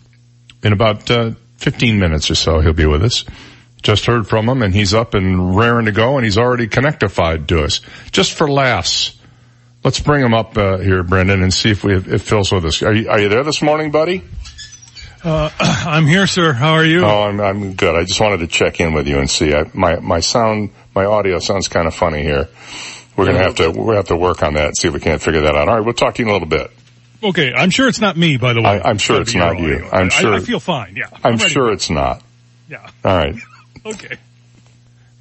in 0.62 0.72
about 0.72 1.10
uh, 1.10 1.32
15 1.56 1.98
minutes 1.98 2.30
or 2.30 2.34
so. 2.34 2.60
He'll 2.60 2.72
be 2.72 2.86
with 2.86 3.02
us. 3.02 3.24
Just 3.82 4.06
heard 4.06 4.28
from 4.28 4.48
him, 4.48 4.62
and 4.62 4.72
he's 4.72 4.94
up 4.94 5.14
and 5.14 5.56
raring 5.56 5.86
to 5.86 5.92
go, 5.92 6.16
and 6.16 6.24
he's 6.24 6.38
already 6.38 6.68
connectified 6.68 7.48
to 7.48 7.64
us. 7.64 7.80
Just 8.12 8.32
for 8.32 8.48
laughs, 8.48 9.18
let's 9.82 9.98
bring 9.98 10.24
him 10.24 10.34
up 10.34 10.56
uh, 10.56 10.78
here, 10.78 11.02
Brendan, 11.02 11.42
and 11.42 11.52
see 11.52 11.70
if 11.70 11.82
we 11.82 11.96
if 11.96 12.22
Phil's 12.22 12.52
with 12.52 12.64
us. 12.64 12.82
Are 12.82 12.94
you, 12.94 13.08
are 13.08 13.20
you 13.20 13.28
there 13.28 13.42
this 13.42 13.60
morning, 13.60 13.90
buddy? 13.90 14.22
Uh, 15.24 15.50
I'm 15.60 16.06
here, 16.06 16.28
sir. 16.28 16.52
How 16.52 16.74
are 16.74 16.84
you? 16.84 17.04
Oh, 17.04 17.22
I'm 17.22 17.40
I'm 17.40 17.74
good. 17.74 17.96
I 17.96 18.04
just 18.04 18.20
wanted 18.20 18.38
to 18.38 18.46
check 18.46 18.78
in 18.78 18.92
with 18.92 19.08
you 19.08 19.18
and 19.18 19.28
see. 19.28 19.52
I, 19.52 19.68
my 19.74 19.96
my 19.98 20.20
sound, 20.20 20.70
my 20.94 21.04
audio 21.04 21.40
sounds 21.40 21.66
kind 21.66 21.88
of 21.88 21.94
funny 21.94 22.22
here. 22.22 22.48
We're 23.16 23.26
gonna 23.26 23.42
have 23.42 23.56
to 23.56 23.72
gonna 23.72 23.96
have 23.96 24.08
to 24.08 24.16
work 24.16 24.44
on 24.44 24.54
that 24.54 24.66
and 24.66 24.76
see 24.76 24.86
if 24.86 24.94
we 24.94 25.00
can't 25.00 25.20
figure 25.20 25.42
that 25.42 25.56
out. 25.56 25.68
All 25.68 25.76
right, 25.76 25.84
we'll 25.84 25.94
talk 25.94 26.14
to 26.14 26.22
you 26.22 26.26
in 26.26 26.30
a 26.30 26.32
little 26.32 26.48
bit. 26.48 26.70
Okay, 27.22 27.52
I'm 27.52 27.70
sure 27.70 27.88
it's 27.88 28.00
not 28.00 28.16
me, 28.16 28.36
by 28.36 28.52
the 28.52 28.60
way. 28.60 28.80
I, 28.80 28.90
I'm 28.90 28.98
sure 28.98 29.20
it's 29.20 29.34
not 29.34 29.58
you. 29.58 29.88
I'm 29.92 30.10
sure. 30.10 30.34
I, 30.34 30.40
feel 30.40 30.58
fine. 30.58 30.96
Yeah. 30.96 31.06
I'm 31.22 31.36
ready. 31.36 31.50
sure 31.50 31.72
it's 31.72 31.88
not. 31.88 32.22
Yeah. 32.68 32.88
All 33.04 33.16
right. 33.16 33.36
Okay. 33.84 34.16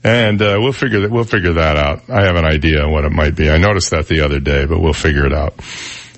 And 0.03 0.39
uh, 0.39 0.59
we'll 0.61 0.71
figure 0.71 0.99
that 0.99 1.09
we'll 1.09 1.23
figure 1.23 1.53
that 1.53 1.77
out. 1.77 2.11
I 2.11 2.25
have 2.25 2.35
an 2.35 2.45
idea 2.45 2.87
what 2.87 3.05
it 3.05 3.11
might 3.11 3.35
be. 3.35 3.49
I 3.49 3.57
noticed 3.57 3.89
that 3.89 4.07
the 4.07 4.21
other 4.21 4.39
day, 4.39 4.67
but 4.67 4.79
we'll 4.79 4.93
figure 4.93 5.25
it 5.25 5.33
out. 5.33 5.55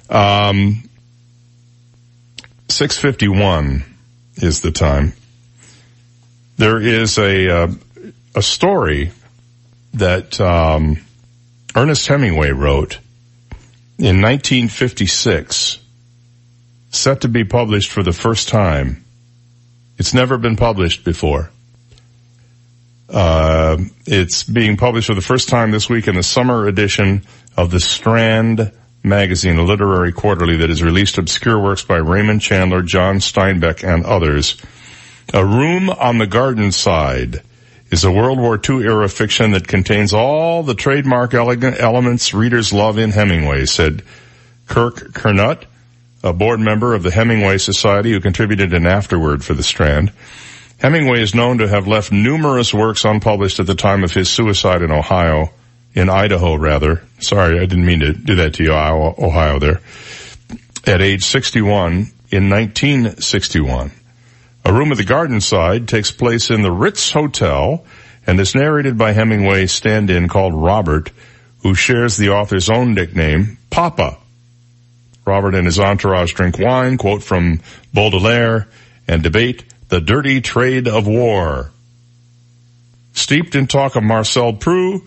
Um, 0.10 0.90
six 2.68 2.98
fifty 2.98 3.30
one 3.30 3.86
is 4.36 4.60
the 4.60 4.72
time. 4.72 5.14
There 6.58 6.82
is 6.82 7.18
a 7.18 7.50
uh, 7.50 7.68
a 8.36 8.42
story 8.42 9.12
that 9.94 10.42
um, 10.42 10.98
Ernest 11.74 12.08
Hemingway 12.08 12.52
wrote 12.52 13.00
in 13.98 14.22
1956, 14.22 15.80
set 16.90 17.22
to 17.22 17.28
be 17.28 17.44
published 17.44 17.92
for 17.92 18.04
the 18.04 18.14
first 18.14 18.50
time. 18.50 19.04
It's 19.98 20.14
never 20.14 20.38
been 20.38 20.56
published 20.56 21.04
before. 21.04 21.52
Uh, 23.10 23.78
it's 24.06 24.44
being 24.44 24.78
published 24.78 25.08
for 25.08 25.14
the 25.14 25.22
first 25.22 25.50
time 25.50 25.72
this 25.72 25.90
week 25.90 26.08
in 26.08 26.16
the 26.16 26.24
summer 26.24 26.68
edition 26.68 27.22
of 27.56 27.70
the 27.70 27.80
Strand 27.80 28.72
magazine, 29.04 29.58
a 29.58 29.64
literary 29.64 30.12
quarterly 30.12 30.58
that 30.58 30.70
has 30.70 30.82
released 30.82 31.18
obscure 31.18 31.60
works 31.60 31.84
by 31.84 31.98
Raymond 31.98 32.42
Chandler, 32.42 32.82
John 32.82 33.18
Steinbeck, 33.18 33.84
and 33.84 34.06
others. 34.06 34.58
A 35.34 35.46
Room 35.46 35.90
on 35.90 36.18
the 36.18 36.28
Garden 36.28 36.72
Side 36.72 37.44
is 37.94 38.04
a 38.04 38.12
World 38.12 38.40
War 38.40 38.60
II 38.60 38.84
era 38.84 39.08
fiction 39.08 39.52
that 39.52 39.68
contains 39.68 40.14
all 40.14 40.64
the 40.64 40.74
trademark 40.74 41.36
elements 41.36 42.34
readers 42.34 42.74
love 42.74 42.98
in 42.98 43.12
Hemingway, 43.12 43.68
said 43.68 44.02
Kirk 44.68 45.14
Curnutt, 45.14 45.66
a 46.24 46.34
board 46.34 46.60
member 46.60 46.96
of 46.96 47.04
the 47.04 47.12
Hemingway 47.12 47.60
Society 47.60 48.12
who 48.12 48.20
contributed 48.20 48.74
an 48.74 48.88
afterword 48.88 49.44
for 49.44 49.54
the 49.54 49.62
Strand. 49.62 50.12
Hemingway 50.80 51.22
is 51.22 51.36
known 51.36 51.60
to 51.60 51.68
have 51.68 51.86
left 51.86 52.12
numerous 52.12 52.74
works 52.74 53.06
unpublished 53.06 53.60
at 53.60 53.68
the 53.68 53.76
time 53.76 54.04
of 54.04 54.12
his 54.12 54.28
suicide 54.28 54.82
in 54.82 54.92
Ohio, 54.92 55.52
in 55.94 56.10
Idaho 56.10 56.56
rather. 56.56 57.04
Sorry, 57.20 57.60
I 57.60 57.68
didn't 57.68 57.86
mean 57.86 58.00
to 58.00 58.12
do 58.12 58.34
that 58.38 58.56
to 58.56 58.64
you, 58.64 58.74
Ohio 58.74 59.60
there. 59.60 59.82
At 60.88 61.00
age 61.00 61.26
61 61.26 62.12
in 62.32 62.50
1961. 62.50 63.92
A 64.66 64.72
Room 64.72 64.92
at 64.92 64.98
the 64.98 65.04
Garden 65.04 65.42
Side 65.42 65.90
takes 65.90 66.12
place 66.12 66.50
in 66.50 66.62
the 66.62 66.72
Ritz 66.72 67.12
Hotel 67.12 67.84
and 68.26 68.40
is 68.40 68.56
narrated 68.56 68.98
by 68.98 69.12
Hemingway's 69.12 69.74
stand-in 69.74 70.30
called 70.30 70.54
Robert, 70.54 71.12
who 71.64 71.76
shares 71.76 72.16
the 72.16 72.30
author's 72.30 72.70
own 72.70 72.94
nickname, 72.94 73.58
Papa. 73.70 74.18
Robert 75.26 75.56
and 75.56 75.66
his 75.66 75.80
entourage 75.80 76.34
drink 76.34 76.60
wine, 76.60 76.98
quote 76.98 77.24
from 77.24 77.60
Baudelaire, 77.94 78.68
and 79.06 79.22
debate 79.22 79.66
the 79.90 80.00
dirty 80.00 80.40
trade 80.40 80.88
of 80.88 81.08
war. 81.08 81.72
Steeped 83.14 83.56
in 83.56 83.68
talk 83.68 83.98
of 83.98 84.04
Marcel 84.04 84.54
Proust, 84.54 85.04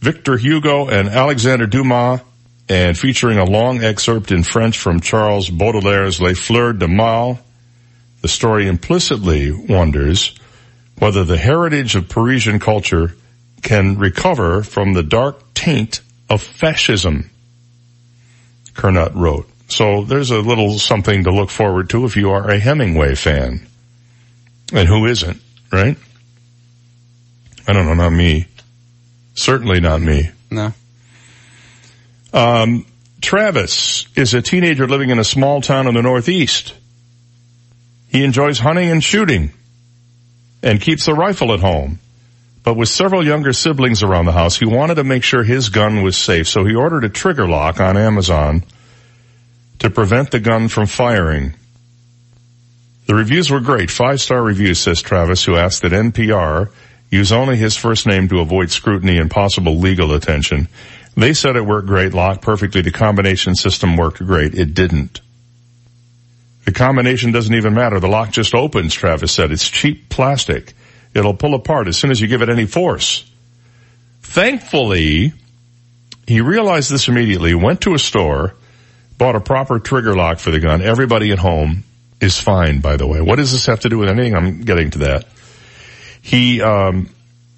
Victor 0.00 0.36
Hugo, 0.36 0.88
and 0.88 1.08
Alexander 1.08 1.66
Dumas, 1.66 2.20
and 2.68 2.96
featuring 2.96 3.38
a 3.38 3.44
long 3.44 3.82
excerpt 3.82 4.30
in 4.30 4.44
French 4.44 4.78
from 4.78 5.00
Charles 5.00 5.50
Baudelaire's 5.50 6.20
Les 6.20 6.34
Fleurs 6.34 6.78
de 6.78 6.86
Mal, 6.88 7.40
The 8.22 8.28
story 8.28 8.66
implicitly 8.66 9.52
wonders 9.52 10.34
whether 10.98 11.24
the 11.24 11.36
heritage 11.36 11.96
of 11.96 12.08
Parisian 12.08 12.60
culture 12.60 13.16
can 13.62 13.98
recover 13.98 14.62
from 14.62 14.92
the 14.92 15.02
dark 15.02 15.54
taint 15.54 16.00
of 16.30 16.40
fascism, 16.40 17.30
Curnutt 18.74 19.14
wrote. 19.14 19.48
So 19.68 20.04
there's 20.04 20.30
a 20.30 20.40
little 20.40 20.78
something 20.78 21.24
to 21.24 21.30
look 21.30 21.50
forward 21.50 21.90
to 21.90 22.04
if 22.04 22.16
you 22.16 22.30
are 22.30 22.48
a 22.48 22.58
Hemingway 22.58 23.14
fan. 23.14 23.66
And 24.72 24.88
who 24.88 25.06
isn't, 25.06 25.40
right? 25.72 25.96
I 27.66 27.72
don't 27.72 27.86
know, 27.86 27.94
not 27.94 28.10
me. 28.10 28.46
Certainly 29.34 29.80
not 29.80 30.00
me. 30.00 30.30
No. 30.50 30.72
Um, 32.32 32.86
Travis 33.20 34.06
is 34.16 34.34
a 34.34 34.42
teenager 34.42 34.86
living 34.86 35.10
in 35.10 35.18
a 35.18 35.24
small 35.24 35.60
town 35.60 35.86
in 35.86 35.94
the 35.94 36.02
Northeast. 36.02 36.74
He 38.12 38.22
enjoys 38.24 38.58
hunting 38.58 38.90
and 38.90 39.02
shooting 39.02 39.52
and 40.62 40.82
keeps 40.82 41.08
a 41.08 41.14
rifle 41.14 41.52
at 41.54 41.60
home. 41.60 41.98
But 42.62 42.74
with 42.74 42.90
several 42.90 43.26
younger 43.26 43.54
siblings 43.54 44.02
around 44.02 44.26
the 44.26 44.32
house, 44.32 44.58
he 44.58 44.66
wanted 44.66 44.96
to 44.96 45.04
make 45.04 45.24
sure 45.24 45.42
his 45.42 45.70
gun 45.70 46.02
was 46.02 46.16
safe, 46.16 46.46
so 46.46 46.64
he 46.64 46.74
ordered 46.74 47.04
a 47.04 47.08
trigger 47.08 47.48
lock 47.48 47.80
on 47.80 47.96
Amazon 47.96 48.64
to 49.78 49.88
prevent 49.88 50.30
the 50.30 50.38
gun 50.40 50.68
from 50.68 50.86
firing. 50.86 51.54
The 53.06 53.14
reviews 53.14 53.50
were 53.50 53.60
great. 53.60 53.90
Five 53.90 54.20
star 54.20 54.42
reviews, 54.42 54.78
says 54.78 55.00
Travis, 55.00 55.42
who 55.42 55.56
asked 55.56 55.82
that 55.82 55.92
NPR 55.92 56.70
use 57.10 57.32
only 57.32 57.56
his 57.56 57.76
first 57.76 58.06
name 58.06 58.28
to 58.28 58.40
avoid 58.40 58.70
scrutiny 58.70 59.16
and 59.16 59.30
possible 59.30 59.78
legal 59.78 60.12
attention. 60.12 60.68
They 61.16 61.32
said 61.32 61.56
it 61.56 61.66
worked 61.66 61.88
great, 61.88 62.12
locked 62.12 62.42
perfectly. 62.42 62.82
The 62.82 62.92
combination 62.92 63.54
system 63.54 63.96
worked 63.96 64.18
great. 64.18 64.54
It 64.54 64.74
didn't. 64.74 65.20
The 66.64 66.72
combination 66.72 67.32
doesn't 67.32 67.54
even 67.54 67.74
matter. 67.74 67.98
The 67.98 68.08
lock 68.08 68.30
just 68.30 68.54
opens, 68.54 68.94
Travis 68.94 69.32
said. 69.32 69.50
It's 69.50 69.68
cheap 69.68 70.08
plastic. 70.08 70.74
It'll 71.14 71.34
pull 71.34 71.54
apart 71.54 71.88
as 71.88 71.96
soon 71.96 72.10
as 72.10 72.20
you 72.20 72.28
give 72.28 72.42
it 72.42 72.48
any 72.48 72.66
force. 72.66 73.28
Thankfully, 74.22 75.32
he 76.26 76.40
realized 76.40 76.90
this 76.90 77.08
immediately, 77.08 77.54
went 77.54 77.82
to 77.82 77.94
a 77.94 77.98
store, 77.98 78.54
bought 79.18 79.36
a 79.36 79.40
proper 79.40 79.78
trigger 79.78 80.14
lock 80.14 80.38
for 80.38 80.50
the 80.50 80.60
gun. 80.60 80.80
Everybody 80.80 81.32
at 81.32 81.38
home 81.38 81.84
is 82.20 82.38
fine, 82.38 82.80
by 82.80 82.96
the 82.96 83.06
way. 83.06 83.20
What 83.20 83.36
does 83.36 83.52
this 83.52 83.66
have 83.66 83.80
to 83.80 83.88
do 83.88 83.98
with 83.98 84.08
anything? 84.08 84.34
I'm 84.34 84.62
getting 84.62 84.90
to 84.92 84.98
that. 84.98 85.26
He, 86.22 86.62
um, 86.62 87.10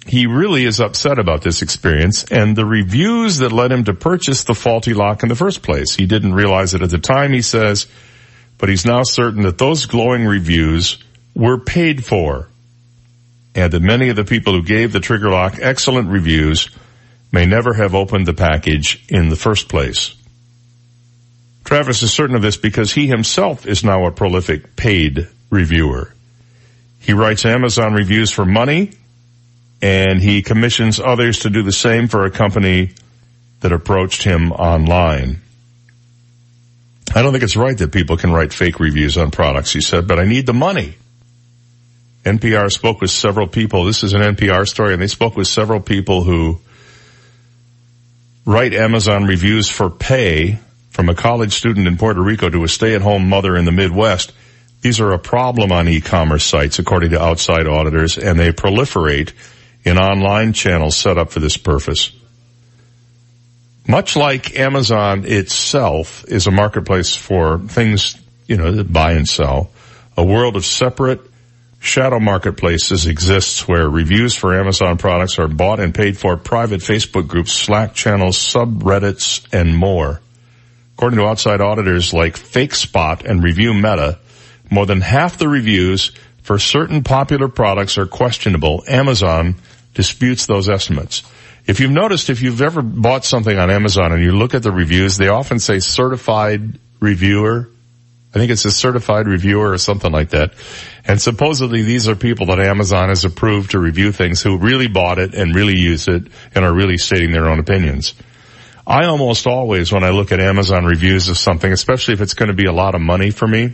he 0.07 0.25
really 0.25 0.65
is 0.65 0.79
upset 0.79 1.19
about 1.19 1.43
this 1.43 1.61
experience 1.61 2.25
and 2.25 2.55
the 2.55 2.65
reviews 2.65 3.37
that 3.37 3.51
led 3.51 3.71
him 3.71 3.83
to 3.85 3.93
purchase 3.93 4.43
the 4.43 4.55
faulty 4.55 4.93
lock 4.93 5.23
in 5.23 5.29
the 5.29 5.35
first 5.35 5.61
place. 5.61 5.95
He 5.95 6.07
didn't 6.07 6.33
realize 6.33 6.73
it 6.73 6.81
at 6.81 6.89
the 6.89 6.97
time, 6.97 7.31
he 7.31 7.41
says, 7.41 7.87
but 8.57 8.69
he's 8.69 8.85
now 8.85 9.03
certain 9.03 9.43
that 9.43 9.57
those 9.57 9.85
glowing 9.85 10.25
reviews 10.25 10.97
were 11.35 11.59
paid 11.59 12.03
for 12.05 12.47
and 13.53 13.71
that 13.71 13.81
many 13.81 14.09
of 14.09 14.15
the 14.15 14.25
people 14.25 14.53
who 14.53 14.63
gave 14.63 14.91
the 14.91 14.99
trigger 14.99 15.29
lock 15.29 15.55
excellent 15.59 16.09
reviews 16.09 16.69
may 17.31 17.45
never 17.45 17.73
have 17.73 17.95
opened 17.95 18.25
the 18.25 18.33
package 18.33 19.03
in 19.09 19.29
the 19.29 19.35
first 19.35 19.69
place. 19.69 20.15
Travis 21.63 22.03
is 22.03 22.13
certain 22.13 22.35
of 22.35 22.41
this 22.41 22.57
because 22.57 22.93
he 22.93 23.07
himself 23.07 23.65
is 23.65 23.83
now 23.83 24.05
a 24.05 24.11
prolific 24.11 24.75
paid 24.75 25.27
reviewer. 25.49 26.13
He 26.99 27.13
writes 27.13 27.45
Amazon 27.45 27.93
reviews 27.93 28.31
for 28.31 28.45
money 28.45 28.91
and 29.81 30.21
he 30.21 30.41
commissions 30.41 30.99
others 30.99 31.39
to 31.39 31.49
do 31.49 31.63
the 31.63 31.71
same 31.71 32.07
for 32.07 32.25
a 32.25 32.31
company 32.31 32.91
that 33.61 33.71
approached 33.71 34.23
him 34.23 34.51
online. 34.51 35.41
I 37.15 37.21
don't 37.21 37.31
think 37.31 37.45
it's 37.45 37.55
right 37.55 37.77
that 37.77 37.93
people 37.93 38.17
can 38.17 38.33
write 38.33 38.51
fake 38.51 38.81
reviews 38.81 39.17
on 39.17 39.31
products, 39.31 39.71
he 39.71 39.79
said, 39.79 40.05
but 40.05 40.19
I 40.19 40.25
need 40.25 40.45
the 40.45 40.53
money. 40.53 40.95
NPR 42.25 42.69
spoke 42.69 42.99
with 42.99 43.09
several 43.09 43.47
people. 43.47 43.85
This 43.85 44.03
is 44.03 44.13
an 44.13 44.21
NPR 44.21 44.67
story 44.67 44.91
and 44.91 45.01
they 45.01 45.07
spoke 45.07 45.37
with 45.37 45.47
several 45.47 45.79
people 45.79 46.23
who 46.23 46.59
write 48.45 48.73
Amazon 48.73 49.25
reviews 49.25 49.69
for 49.69 49.89
pay 49.89 50.59
from 50.89 51.07
a 51.07 51.15
college 51.15 51.53
student 51.53 51.87
in 51.87 51.97
Puerto 51.97 52.21
Rico 52.21 52.49
to 52.49 52.63
a 52.63 52.67
stay-at-home 52.67 53.29
mother 53.29 53.55
in 53.55 53.63
the 53.63 53.71
Midwest. 53.71 54.33
These 54.81 54.99
are 54.99 55.11
a 55.11 55.19
problem 55.19 55.71
on 55.71 55.87
e-commerce 55.87 56.43
sites 56.43 56.79
according 56.79 57.11
to 57.11 57.21
outside 57.21 57.67
auditors 57.67 58.17
and 58.17 58.37
they 58.37 58.51
proliferate 58.51 59.31
in 59.83 59.97
online 59.97 60.51
channels 60.51 60.97
set 60.97 61.17
up 61.17 61.31
for 61.31 61.39
this 61.39 61.57
purpose. 61.57 62.11
Much 63.87 64.15
like 64.15 64.57
Amazon 64.57 65.25
itself 65.25 66.25
is 66.27 66.47
a 66.47 66.51
marketplace 66.51 67.15
for 67.15 67.59
things, 67.59 68.19
you 68.47 68.57
know, 68.57 68.71
that 68.71 68.91
buy 68.91 69.11
and 69.13 69.27
sell, 69.27 69.69
a 70.17 70.23
world 70.23 70.55
of 70.55 70.65
separate 70.65 71.21
shadow 71.79 72.19
marketplaces 72.19 73.05
exists 73.05 73.67
where 73.67 73.87
reviews 73.87 74.35
for 74.35 74.59
Amazon 74.59 74.97
products 74.97 75.37
are 75.37 75.47
bought 75.47 75.79
and 75.79 75.93
paid 75.93 76.17
for 76.17 76.35
private 76.35 76.81
Facebook 76.81 77.27
groups, 77.27 77.51
Slack 77.51 77.93
channels, 77.93 78.37
subreddits, 78.37 79.45
and 79.53 79.77
more. 79.77 80.19
According 80.95 81.19
to 81.19 81.25
outside 81.25 81.61
auditors 81.61 82.13
like 82.13 82.39
FakeSpot 82.39 83.23
and 83.23 83.43
Review 83.43 83.73
Meta, 83.73 84.17
more 84.71 84.87
than 84.87 85.01
half 85.01 85.37
the 85.37 85.47
reviews 85.47 86.11
for 86.41 86.57
certain 86.57 87.03
popular 87.03 87.47
products 87.47 87.97
are 87.97 88.07
questionable. 88.07 88.83
Amazon 88.87 89.55
disputes 89.93 90.47
those 90.47 90.69
estimates. 90.69 91.23
If 91.67 91.79
you've 91.79 91.91
noticed, 91.91 92.29
if 92.29 92.41
you've 92.41 92.61
ever 92.61 92.81
bought 92.81 93.25
something 93.25 93.57
on 93.57 93.71
Amazon 93.71 94.11
and 94.11 94.21
you 94.21 94.31
look 94.31 94.53
at 94.53 94.61
the 94.61 94.71
reviews, 94.71 95.17
they 95.17 95.29
often 95.29 95.59
say 95.59 95.79
certified 95.79 96.79
reviewer. 96.99 97.69
I 98.33 98.37
think 98.37 98.51
it's 98.51 98.65
a 98.65 98.71
certified 98.71 99.27
reviewer 99.27 99.71
or 99.71 99.77
something 99.77 100.11
like 100.11 100.29
that. 100.29 100.53
And 101.05 101.21
supposedly 101.21 101.81
these 101.81 102.07
are 102.07 102.15
people 102.15 102.47
that 102.47 102.59
Amazon 102.59 103.09
has 103.09 103.25
approved 103.25 103.71
to 103.71 103.79
review 103.79 104.11
things 104.11 104.41
who 104.41 104.57
really 104.57 104.87
bought 104.87 105.17
it 105.17 105.33
and 105.33 105.55
really 105.55 105.77
use 105.77 106.07
it 106.07 106.23
and 106.53 106.65
are 106.65 106.73
really 106.73 106.97
stating 106.97 107.31
their 107.31 107.47
own 107.47 107.59
opinions. 107.59 108.13
I 108.85 109.05
almost 109.05 109.47
always, 109.47 109.91
when 109.91 110.03
I 110.03 110.09
look 110.09 110.31
at 110.31 110.39
Amazon 110.39 110.85
reviews 110.85 111.29
of 111.29 111.37
something, 111.37 111.71
especially 111.71 112.13
if 112.13 112.21
it's 112.21 112.35
going 112.35 112.49
to 112.49 112.55
be 112.55 112.65
a 112.65 112.71
lot 112.71 112.93
of 112.93 113.01
money 113.01 113.31
for 113.31 113.47
me, 113.47 113.73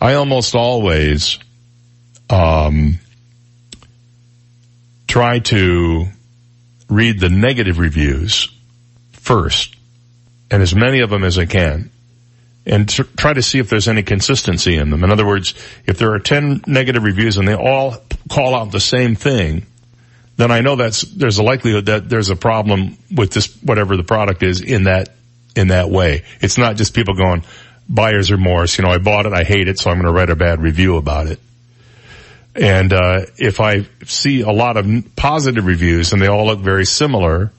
I 0.00 0.14
almost 0.14 0.54
always, 0.54 1.38
um, 2.30 2.98
try 5.08 5.40
to 5.40 6.06
read 6.88 7.18
the 7.18 7.28
negative 7.28 7.78
reviews 7.78 8.48
first 9.12 9.74
and 10.50 10.62
as 10.62 10.74
many 10.74 11.00
of 11.00 11.10
them 11.10 11.24
as 11.24 11.38
I 11.38 11.46
can 11.46 11.90
and 12.64 12.88
tr- 12.88 13.02
try 13.16 13.32
to 13.32 13.42
see 13.42 13.58
if 13.58 13.68
there's 13.68 13.88
any 13.88 14.02
consistency 14.02 14.76
in 14.76 14.90
them. 14.90 15.02
In 15.02 15.10
other 15.10 15.26
words, 15.26 15.54
if 15.86 15.98
there 15.98 16.12
are 16.12 16.18
10 16.18 16.64
negative 16.66 17.02
reviews 17.02 17.38
and 17.38 17.48
they 17.48 17.54
all 17.54 17.96
call 18.30 18.54
out 18.54 18.70
the 18.70 18.80
same 18.80 19.16
thing, 19.16 19.66
then 20.36 20.50
I 20.50 20.60
know 20.60 20.76
that's, 20.76 21.02
there's 21.02 21.38
a 21.38 21.42
likelihood 21.42 21.86
that 21.86 22.08
there's 22.08 22.30
a 22.30 22.36
problem 22.36 22.96
with 23.12 23.32
this, 23.32 23.52
whatever 23.62 23.96
the 23.96 24.04
product 24.04 24.42
is 24.42 24.60
in 24.60 24.84
that, 24.84 25.08
in 25.56 25.68
that 25.68 25.90
way. 25.90 26.24
It's 26.40 26.58
not 26.58 26.76
just 26.76 26.94
people 26.94 27.14
going, 27.14 27.42
buyer's 27.88 28.30
remorse, 28.30 28.78
you 28.78 28.84
know, 28.84 28.90
I 28.90 28.98
bought 28.98 29.26
it, 29.26 29.32
I 29.32 29.44
hate 29.44 29.66
it, 29.68 29.78
so 29.78 29.90
I'm 29.90 29.96
going 29.96 30.06
to 30.06 30.12
write 30.12 30.30
a 30.30 30.36
bad 30.36 30.60
review 30.60 30.96
about 30.96 31.26
it. 31.26 31.40
And 32.58 32.92
uh, 32.92 33.26
if 33.36 33.60
I 33.60 33.86
see 34.04 34.40
a 34.40 34.50
lot 34.50 34.76
of 34.76 34.86
positive 35.14 35.64
reviews 35.64 36.12
and 36.12 36.20
they 36.20 36.26
all 36.26 36.46
look 36.46 36.58
very 36.58 36.84
similar, 36.84 37.52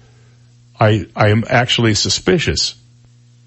I 0.78 1.06
I 1.16 1.30
am 1.30 1.46
actually 1.50 1.94
suspicious 1.94 2.76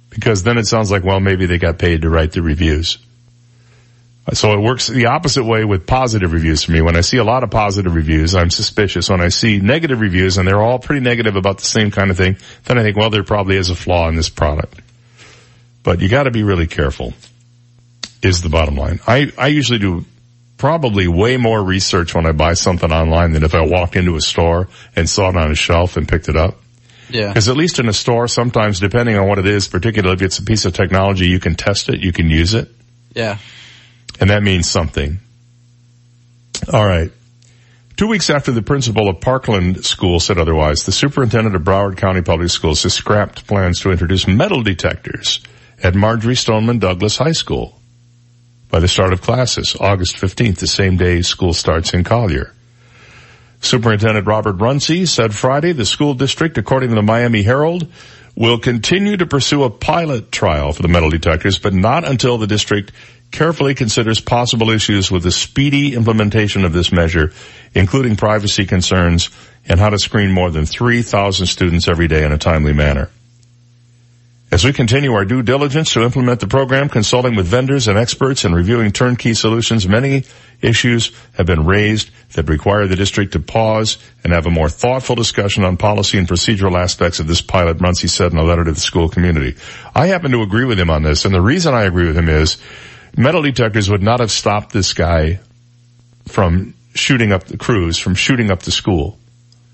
because 0.08 0.42
then 0.42 0.56
it 0.56 0.66
sounds 0.66 0.90
like 0.90 1.04
well 1.04 1.20
maybe 1.20 1.44
they 1.44 1.58
got 1.58 1.78
paid 1.78 2.02
to 2.02 2.10
write 2.10 2.32
the 2.32 2.42
reviews. 2.42 2.98
So 4.32 4.52
it 4.52 4.60
works 4.60 4.86
the 4.86 5.06
opposite 5.06 5.44
way 5.44 5.64
with 5.64 5.86
positive 5.86 6.32
reviews 6.32 6.62
for 6.62 6.72
me. 6.72 6.80
When 6.80 6.96
I 6.96 7.00
see 7.00 7.16
a 7.18 7.24
lot 7.24 7.42
of 7.42 7.50
positive 7.50 7.94
reviews, 7.94 8.34
I'm 8.36 8.50
suspicious. 8.50 9.10
When 9.10 9.20
I 9.20 9.28
see 9.28 9.58
negative 9.58 10.00
reviews 10.00 10.38
and 10.38 10.46
they're 10.46 10.62
all 10.62 10.78
pretty 10.78 11.00
negative 11.00 11.34
about 11.34 11.58
the 11.58 11.64
same 11.64 11.90
kind 11.90 12.08
of 12.10 12.16
thing, 12.16 12.36
then 12.64 12.78
I 12.78 12.82
think, 12.82 12.96
well, 12.96 13.10
there 13.10 13.24
probably 13.24 13.56
is 13.56 13.68
a 13.68 13.74
flaw 13.74 14.08
in 14.08 14.14
this 14.14 14.28
product. 14.28 14.80
But 15.82 16.00
you 16.00 16.08
gotta 16.08 16.30
be 16.30 16.44
really 16.44 16.68
careful 16.68 17.14
is 18.22 18.40
the 18.40 18.48
bottom 18.48 18.76
line. 18.76 19.00
I, 19.08 19.32
I 19.36 19.48
usually 19.48 19.80
do 19.80 20.04
probably 20.62 21.08
way 21.08 21.36
more 21.36 21.60
research 21.60 22.14
when 22.14 22.24
I 22.24 22.30
buy 22.30 22.54
something 22.54 22.92
online 22.92 23.32
than 23.32 23.42
if 23.42 23.52
I 23.52 23.62
walked 23.66 23.96
into 23.96 24.14
a 24.14 24.20
store 24.20 24.68
and 24.94 25.10
saw 25.10 25.28
it 25.30 25.36
on 25.36 25.50
a 25.50 25.56
shelf 25.56 25.96
and 25.96 26.08
picked 26.08 26.28
it 26.28 26.36
up. 26.36 26.54
Yeah. 27.10 27.26
Because 27.30 27.48
at 27.48 27.56
least 27.56 27.80
in 27.80 27.88
a 27.88 27.92
store, 27.92 28.28
sometimes 28.28 28.78
depending 28.78 29.16
on 29.18 29.26
what 29.26 29.40
it 29.40 29.46
is, 29.48 29.66
particularly 29.66 30.14
if 30.14 30.22
it's 30.22 30.38
a 30.38 30.44
piece 30.44 30.64
of 30.64 30.72
technology, 30.72 31.26
you 31.26 31.40
can 31.40 31.56
test 31.56 31.88
it, 31.88 31.98
you 31.98 32.12
can 32.12 32.30
use 32.30 32.54
it, 32.54 32.68
Yeah. 33.12 33.38
and 34.20 34.30
that 34.30 34.44
means 34.44 34.70
something. 34.70 35.18
All 36.72 36.86
right. 36.86 37.10
Two 37.96 38.06
weeks 38.06 38.30
after 38.30 38.52
the 38.52 38.62
principal 38.62 39.08
of 39.08 39.20
Parkland 39.20 39.84
School 39.84 40.20
said 40.20 40.38
otherwise, 40.38 40.86
the 40.86 40.92
superintendent 40.92 41.56
of 41.56 41.62
Broward 41.62 41.96
County 41.96 42.22
Public 42.22 42.50
Schools 42.50 42.84
has 42.84 42.94
scrapped 42.94 43.48
plans 43.48 43.80
to 43.80 43.90
introduce 43.90 44.28
metal 44.28 44.62
detectors 44.62 45.40
at 45.82 45.96
Marjorie 45.96 46.36
Stoneman 46.36 46.78
Douglas 46.78 47.16
High 47.16 47.32
School 47.32 47.80
by 48.72 48.80
the 48.80 48.88
start 48.88 49.12
of 49.12 49.20
classes, 49.20 49.76
August 49.78 50.16
15th, 50.16 50.56
the 50.56 50.66
same 50.66 50.96
day 50.96 51.20
school 51.20 51.52
starts 51.52 51.92
in 51.92 52.02
Collier. 52.02 52.54
Superintendent 53.60 54.26
Robert 54.26 54.56
Runcie 54.56 55.06
said 55.06 55.34
Friday 55.34 55.72
the 55.72 55.84
school 55.84 56.14
district, 56.14 56.56
according 56.56 56.88
to 56.88 56.94
the 56.94 57.02
Miami 57.02 57.42
Herald, 57.42 57.86
will 58.34 58.58
continue 58.58 59.18
to 59.18 59.26
pursue 59.26 59.64
a 59.64 59.70
pilot 59.70 60.32
trial 60.32 60.72
for 60.72 60.80
the 60.80 60.88
metal 60.88 61.10
detectors, 61.10 61.58
but 61.58 61.74
not 61.74 62.08
until 62.08 62.38
the 62.38 62.46
district 62.46 62.92
carefully 63.30 63.74
considers 63.74 64.20
possible 64.20 64.70
issues 64.70 65.10
with 65.10 65.22
the 65.22 65.30
speedy 65.30 65.94
implementation 65.94 66.64
of 66.64 66.72
this 66.72 66.90
measure, 66.90 67.30
including 67.74 68.16
privacy 68.16 68.64
concerns 68.64 69.28
and 69.68 69.78
how 69.80 69.90
to 69.90 69.98
screen 69.98 70.32
more 70.32 70.50
than 70.50 70.64
3,000 70.64 71.44
students 71.44 71.88
every 71.88 72.08
day 72.08 72.24
in 72.24 72.32
a 72.32 72.38
timely 72.38 72.72
manner. 72.72 73.10
As 74.52 74.66
we 74.66 74.74
continue 74.74 75.14
our 75.14 75.24
due 75.24 75.42
diligence 75.42 75.94
to 75.94 76.02
implement 76.02 76.40
the 76.40 76.46
program, 76.46 76.90
consulting 76.90 77.36
with 77.36 77.46
vendors 77.46 77.88
and 77.88 77.96
experts 77.96 78.44
and 78.44 78.54
reviewing 78.54 78.92
turnkey 78.92 79.32
solutions, 79.32 79.88
many 79.88 80.24
issues 80.60 81.10
have 81.38 81.46
been 81.46 81.64
raised 81.64 82.10
that 82.34 82.50
require 82.50 82.86
the 82.86 82.94
district 82.94 83.32
to 83.32 83.40
pause 83.40 83.96
and 84.22 84.34
have 84.34 84.44
a 84.44 84.50
more 84.50 84.68
thoughtful 84.68 85.16
discussion 85.16 85.64
on 85.64 85.78
policy 85.78 86.18
and 86.18 86.28
procedural 86.28 86.78
aspects 86.78 87.18
of 87.18 87.26
this 87.26 87.40
pilot, 87.40 87.80
Muncie 87.80 88.08
said 88.08 88.30
in 88.32 88.36
a 88.36 88.42
letter 88.42 88.62
to 88.62 88.72
the 88.72 88.80
school 88.80 89.08
community. 89.08 89.56
I 89.94 90.08
happen 90.08 90.32
to 90.32 90.42
agree 90.42 90.66
with 90.66 90.78
him 90.78 90.90
on 90.90 91.02
this, 91.02 91.24
and 91.24 91.34
the 91.34 91.40
reason 91.40 91.72
I 91.72 91.84
agree 91.84 92.08
with 92.08 92.18
him 92.18 92.28
is 92.28 92.58
metal 93.16 93.40
detectors 93.40 93.88
would 93.88 94.02
not 94.02 94.20
have 94.20 94.30
stopped 94.30 94.70
this 94.70 94.92
guy 94.92 95.40
from 96.28 96.74
shooting 96.92 97.32
up 97.32 97.44
the 97.44 97.56
crews, 97.56 97.96
from 97.96 98.14
shooting 98.14 98.50
up 98.50 98.60
the 98.64 98.70
school. 98.70 99.18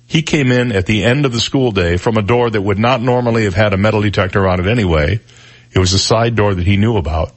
He 0.09 0.23
came 0.23 0.51
in 0.51 0.73
at 0.73 0.87
the 0.87 1.05
end 1.05 1.27
of 1.27 1.33
the 1.33 1.41
school 1.41 1.71
day 1.71 1.99
from 1.99 2.17
a 2.17 2.23
door 2.23 2.49
that 2.49 2.63
would 2.63 2.79
not 2.79 3.03
normally 3.03 3.45
have 3.45 3.55
had 3.55 3.75
a 3.75 3.77
metal 3.77 4.01
detector 4.01 4.49
on 4.49 4.59
it 4.59 4.67
anyway. 4.67 5.21
It 5.71 5.79
was 5.79 5.93
a 5.93 5.99
side 5.99 6.35
door 6.35 6.55
that 6.55 6.67
he 6.67 6.79
knew 6.79 6.97
about. 6.97 7.33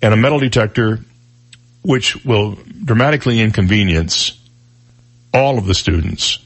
And 0.00 0.14
a 0.14 0.16
metal 0.16 0.38
detector 0.38 1.00
which 1.82 2.24
will 2.24 2.58
dramatically 2.82 3.40
inconvenience 3.40 4.40
all 5.34 5.58
of 5.58 5.66
the 5.66 5.74
students 5.74 6.38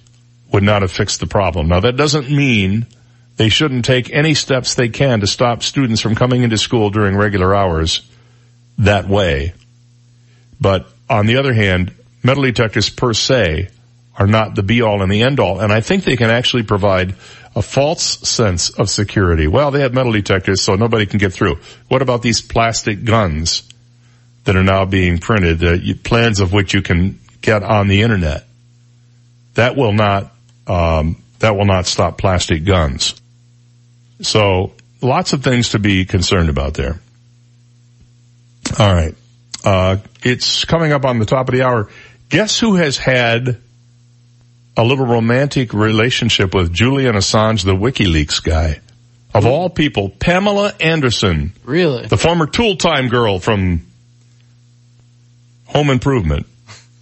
would 0.53 0.65
not 0.65 0.83
have 0.83 0.91
fixed 0.91 1.21
the 1.21 1.29
problem. 1.29 1.69
Now 1.69 1.79
that 1.79 1.97
doesn't 1.97 2.29
mean 2.29 2.87
they 3.37 3.51
shouldn't 3.51 3.85
take 3.85 4.13
any 4.13 4.35
steps 4.35 4.75
they 4.75 4.89
can 4.89 5.21
to 5.21 5.29
stop 5.29 5.63
students 5.63 6.01
from 6.01 6.17
coming 6.17 6.43
into 6.43 6.59
school 6.59 6.91
during 6.91 7.17
regular 7.17 7.55
hours 7.55 8.03
that 8.79 9.07
way. 9.07 9.55
But 10.61 10.89
on 11.09 11.27
the 11.27 11.37
other 11.37 11.55
hand, 11.55 11.95
metal 12.25 12.43
detectors 12.43 12.91
per 12.91 13.15
se 13.15 13.69
are 14.21 14.27
not 14.27 14.55
the 14.55 14.63
be 14.63 14.83
all 14.83 15.01
and 15.01 15.11
the 15.11 15.23
end 15.23 15.41
all. 15.41 15.61
And 15.61 15.73
I 15.73 15.81
think 15.81 16.05
they 16.05 16.17
can 16.17 16.29
actually 16.29 16.63
provide 16.63 17.15
a 17.57 17.63
false 17.63 18.03
sense 18.29 18.69
of 18.69 18.91
security. 18.91 19.49
Well, 19.49 19.71
they 19.71 19.81
have 19.81 19.95
metal 19.95 20.13
detectors 20.13 20.61
so 20.61 20.75
nobody 20.75 21.07
can 21.07 21.19
get 21.19 21.33
through. 21.33 21.59
What 21.89 22.03
about 22.03 22.21
these 22.21 22.43
plastic 22.43 23.03
guns 23.03 23.67
that 24.45 24.57
are 24.57 24.63
now 24.63 24.85
being 24.85 25.19
printed, 25.19 26.05
plans 26.05 26.39
of 26.39 26.53
which 26.53 26.75
you 26.75 26.83
can 26.83 27.19
get 27.41 27.63
on 27.63 27.89
the 27.89 28.03
internet? 28.03 28.45
That 29.55 29.75
will 29.75 29.95
not, 29.95 30.31
um, 30.67 31.23
that 31.39 31.57
will 31.57 31.65
not 31.65 31.87
stop 31.87 32.19
plastic 32.19 32.65
guns. 32.65 33.19
So 34.21 34.75
lots 35.01 35.33
of 35.33 35.43
things 35.43 35.71
to 35.71 35.79
be 35.79 36.05
concerned 36.05 36.51
about 36.51 36.75
there. 36.75 37.01
All 38.79 38.95
right. 38.95 39.15
Uh, 39.65 39.97
it's 40.23 40.67
coming 40.67 40.93
up 40.93 41.07
on 41.07 41.19
the 41.19 41.27
top 41.27 41.49
of 41.49 41.55
the 41.55 41.63
hour. 41.63 41.89
Guess 42.29 42.61
who 42.61 42.77
has 42.77 42.99
had 42.99 43.61
a 44.81 44.85
little 44.85 45.05
romantic 45.05 45.75
relationship 45.75 46.55
with 46.55 46.73
Julian 46.73 47.15
Assange, 47.15 47.65
the 47.65 47.75
WikiLeaks 47.75 48.43
guy. 48.43 48.81
Of 49.35 49.45
all 49.45 49.69
people, 49.69 50.09
Pamela 50.09 50.73
Anderson. 50.81 51.53
Really? 51.65 52.07
The 52.07 52.17
former 52.17 52.47
Tool 52.47 52.77
Time 52.77 53.09
girl 53.09 53.39
from 53.39 53.87
Home 55.67 55.91
Improvement. 55.91 56.47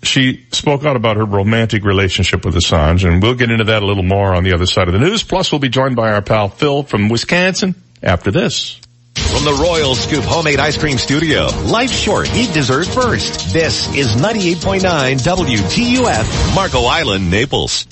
She 0.03 0.45
spoke 0.51 0.85
out 0.85 0.97
about 0.97 1.17
her 1.17 1.25
romantic 1.25 1.85
relationship 1.85 2.45
with 2.45 2.55
Assange, 2.55 3.09
and 3.09 3.23
we'll 3.23 3.35
get 3.35 3.51
into 3.51 3.65
that 3.65 3.83
a 3.83 3.87
little 3.87 4.03
more 4.03 4.35
on 4.35 4.43
the 4.43 4.53
other 4.53 4.67
side 4.67 4.89
of 4.89 4.93
the 4.93 5.01
news. 5.01 5.23
Plus, 5.23 5.53
we'll 5.53 5.61
be 5.61 5.69
joined 5.69 5.95
by 5.95 6.13
our 6.13 6.23
pal 6.23 6.49
Phil 6.49 6.83
from 6.83 7.09
Wisconsin 7.09 7.77
after 8.03 8.33
this. 8.33 8.81
From 9.33 9.45
the 9.45 9.53
Royal 9.61 9.95
Scoop 9.95 10.25
Homemade 10.25 10.59
Ice 10.59 10.79
Cream 10.79 10.99
Studio, 10.99 11.47
life 11.65 11.91
short, 11.91 12.35
eat 12.35 12.53
dessert 12.55 12.87
first. 12.87 13.53
This 13.53 13.95
is 13.95 14.17
98.9 14.17 14.81
WGUF, 14.81 16.55
Marco 16.55 16.85
Island, 16.85 17.31
Naples. 17.31 17.87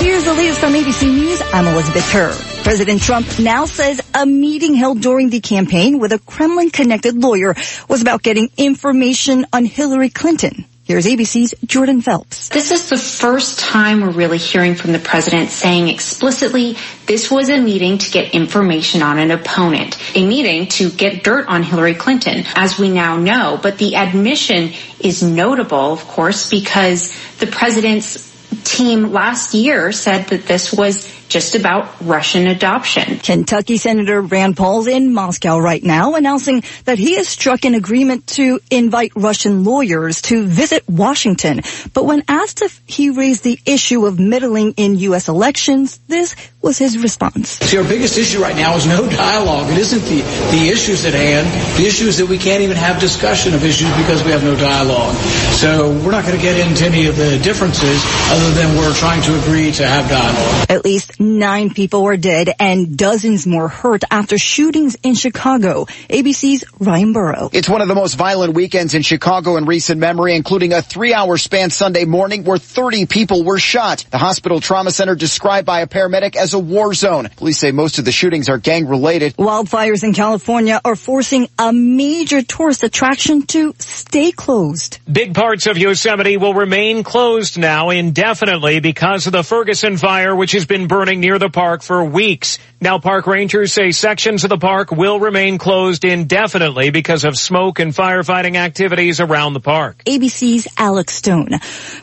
Here's 0.00 0.24
the 0.24 0.34
latest 0.34 0.60
from 0.60 0.72
ABC 0.72 1.12
News. 1.12 1.42
I'm 1.52 1.66
Elizabeth 1.66 2.08
Kerr. 2.10 2.34
President 2.62 3.02
Trump 3.02 3.38
now 3.38 3.66
says 3.66 4.00
a 4.14 4.24
meeting 4.26 4.74
held 4.74 5.00
during 5.00 5.30
the 5.30 5.40
campaign 5.40 5.98
with 5.98 6.12
a 6.12 6.18
Kremlin-connected 6.18 7.16
lawyer 7.16 7.54
was 7.88 8.02
about 8.02 8.22
getting 8.22 8.50
information 8.56 9.46
on 9.52 9.64
Hillary 9.64 10.08
Clinton. 10.08 10.64
Here's 10.86 11.04
ABC's 11.04 11.52
Jordan 11.64 12.00
Phelps. 12.00 12.48
This 12.48 12.70
is 12.70 12.88
the 12.88 12.96
first 12.96 13.58
time 13.58 14.02
we're 14.02 14.10
really 14.10 14.38
hearing 14.38 14.76
from 14.76 14.92
the 14.92 15.00
president 15.00 15.50
saying 15.50 15.88
explicitly 15.88 16.76
this 17.06 17.28
was 17.28 17.48
a 17.48 17.60
meeting 17.60 17.98
to 17.98 18.10
get 18.12 18.34
information 18.34 19.02
on 19.02 19.18
an 19.18 19.32
opponent, 19.32 19.98
a 20.16 20.24
meeting 20.24 20.68
to 20.68 20.88
get 20.90 21.24
dirt 21.24 21.48
on 21.48 21.64
Hillary 21.64 21.96
Clinton, 21.96 22.44
as 22.54 22.78
we 22.78 22.88
now 22.88 23.16
know. 23.16 23.58
But 23.60 23.78
the 23.78 23.96
admission 23.96 24.74
is 25.00 25.24
notable, 25.24 25.92
of 25.92 26.06
course, 26.06 26.48
because 26.48 27.12
the 27.38 27.48
president's 27.48 28.35
team 28.68 29.12
last 29.12 29.54
year 29.54 29.92
said 29.92 30.26
that 30.28 30.46
this 30.46 30.72
was 30.72 31.12
just 31.28 31.54
about 31.54 32.00
Russian 32.00 32.46
adoption. 32.46 33.18
Kentucky 33.18 33.76
Senator 33.76 34.20
Rand 34.22 34.56
Paul's 34.56 34.86
in 34.86 35.12
Moscow 35.12 35.58
right 35.58 35.82
now 35.82 36.14
announcing 36.14 36.62
that 36.84 36.98
he 36.98 37.16
has 37.16 37.28
struck 37.28 37.64
an 37.64 37.74
agreement 37.74 38.26
to 38.28 38.60
invite 38.70 39.12
Russian 39.16 39.64
lawyers 39.64 40.22
to 40.22 40.46
visit 40.46 40.88
Washington. 40.88 41.62
But 41.92 42.04
when 42.04 42.22
asked 42.28 42.62
if 42.62 42.80
he 42.86 43.10
raised 43.10 43.42
the 43.42 43.58
issue 43.66 44.06
of 44.06 44.20
meddling 44.20 44.74
in 44.76 44.96
U.S. 44.96 45.28
elections, 45.28 45.98
this 46.08 46.36
was 46.66 46.78
his 46.78 46.98
response. 46.98 47.50
See, 47.60 47.78
our 47.78 47.84
biggest 47.84 48.18
issue 48.18 48.42
right 48.42 48.56
now 48.56 48.74
is 48.74 48.86
no 48.86 49.08
dialogue. 49.08 49.70
It 49.70 49.78
isn't 49.78 50.02
the, 50.02 50.20
the 50.50 50.68
issues 50.68 51.04
at 51.04 51.14
hand. 51.14 51.46
The 51.78 51.86
issue 51.86 52.06
is 52.06 52.18
that 52.18 52.26
we 52.26 52.38
can't 52.38 52.62
even 52.62 52.76
have 52.76 52.98
discussion 52.98 53.54
of 53.54 53.64
issues 53.64 53.88
because 53.96 54.24
we 54.24 54.32
have 54.32 54.42
no 54.42 54.56
dialogue. 54.56 55.14
So 55.54 55.92
we're 56.02 56.10
not 56.10 56.24
going 56.24 56.36
to 56.36 56.42
get 56.42 56.58
into 56.58 56.84
any 56.84 57.06
of 57.06 57.16
the 57.16 57.38
differences 57.38 58.02
other 58.32 58.50
than 58.50 58.76
we're 58.76 58.94
trying 58.94 59.22
to 59.22 59.38
agree 59.38 59.70
to 59.70 59.86
have 59.86 60.10
dialogue. 60.10 60.66
At 60.68 60.84
least 60.84 61.20
nine 61.20 61.70
people 61.70 62.02
were 62.02 62.16
dead 62.16 62.50
and 62.58 62.98
dozens 62.98 63.46
more 63.46 63.68
hurt 63.68 64.02
after 64.10 64.36
shootings 64.36 64.96
in 65.04 65.14
Chicago. 65.14 65.84
ABC's 66.10 66.64
Ryan 66.80 67.12
Burrow. 67.12 67.48
It's 67.52 67.68
one 67.68 67.80
of 67.80 67.86
the 67.86 67.94
most 67.94 68.14
violent 68.14 68.54
weekends 68.54 68.94
in 68.94 69.02
Chicago 69.02 69.56
in 69.56 69.66
recent 69.66 70.00
memory, 70.00 70.34
including 70.34 70.72
a 70.72 70.82
three-hour 70.82 71.36
span 71.38 71.70
Sunday 71.70 72.06
morning 72.06 72.42
where 72.42 72.58
30 72.58 73.06
people 73.06 73.44
were 73.44 73.60
shot. 73.60 74.04
The 74.10 74.18
hospital 74.18 74.60
trauma 74.60 74.90
center 74.90 75.14
described 75.14 75.64
by 75.64 75.82
a 75.82 75.86
paramedic 75.86 76.34
as 76.34 76.55
a 76.56 76.58
war 76.58 76.94
zone. 76.94 77.28
Police 77.36 77.58
say 77.58 77.70
most 77.70 77.98
of 78.00 78.04
the 78.04 78.10
shootings 78.10 78.48
are 78.48 78.58
gang-related. 78.58 79.36
Wildfires 79.36 80.02
in 80.02 80.14
California 80.14 80.80
are 80.84 80.96
forcing 80.96 81.48
a 81.58 81.72
major 81.72 82.42
tourist 82.42 82.82
attraction 82.82 83.42
to 83.42 83.74
stay 83.78 84.32
closed. 84.32 84.98
Big 85.10 85.34
parts 85.34 85.66
of 85.66 85.76
Yosemite 85.76 86.38
will 86.38 86.54
remain 86.54 87.04
closed 87.04 87.58
now 87.58 87.90
indefinitely 87.90 88.80
because 88.80 89.26
of 89.26 89.32
the 89.32 89.44
Ferguson 89.44 89.98
fire, 89.98 90.34
which 90.34 90.52
has 90.52 90.64
been 90.64 90.88
burning 90.88 91.20
near 91.20 91.38
the 91.38 91.50
park 91.50 91.82
for 91.82 92.04
weeks. 92.04 92.58
Now 92.78 92.98
park 92.98 93.26
rangers 93.26 93.72
say 93.72 93.90
sections 93.90 94.44
of 94.44 94.50
the 94.50 94.58
park 94.58 94.90
will 94.90 95.18
remain 95.18 95.56
closed 95.56 96.04
indefinitely 96.04 96.90
because 96.90 97.24
of 97.24 97.38
smoke 97.38 97.78
and 97.78 97.94
firefighting 97.94 98.56
activities 98.56 99.18
around 99.18 99.54
the 99.54 99.60
park. 99.60 100.02
ABC's 100.04 100.68
Alex 100.76 101.14
Stone. 101.14 101.48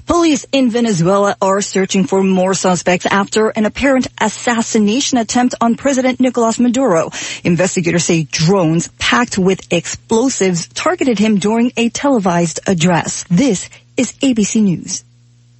Police 0.08 0.48
in 0.52 0.72
Venezuela 0.72 1.38
are 1.40 1.62
searching 1.62 2.06
for 2.06 2.24
more 2.24 2.56
suspects 2.56 3.06
after 3.06 3.50
an 3.50 3.66
apparent 3.66 4.08
assassination 4.20 5.20
attempt 5.20 5.54
on 5.62 5.76
President 5.76 6.20
Nicolas 6.20 6.60
Maduro. 6.60 7.12
Investigators 7.44 8.06
say 8.06 8.24
drones 8.24 8.88
packed 8.98 9.38
with 9.38 9.72
explosives 9.72 10.68
targeted 10.70 11.20
him 11.20 11.38
during 11.38 11.72
a 11.78 11.90
televised 11.90 12.62
address. 12.66 13.26
This 13.30 13.70
is 13.96 14.14
ABC 14.14 14.64
News. 14.64 15.04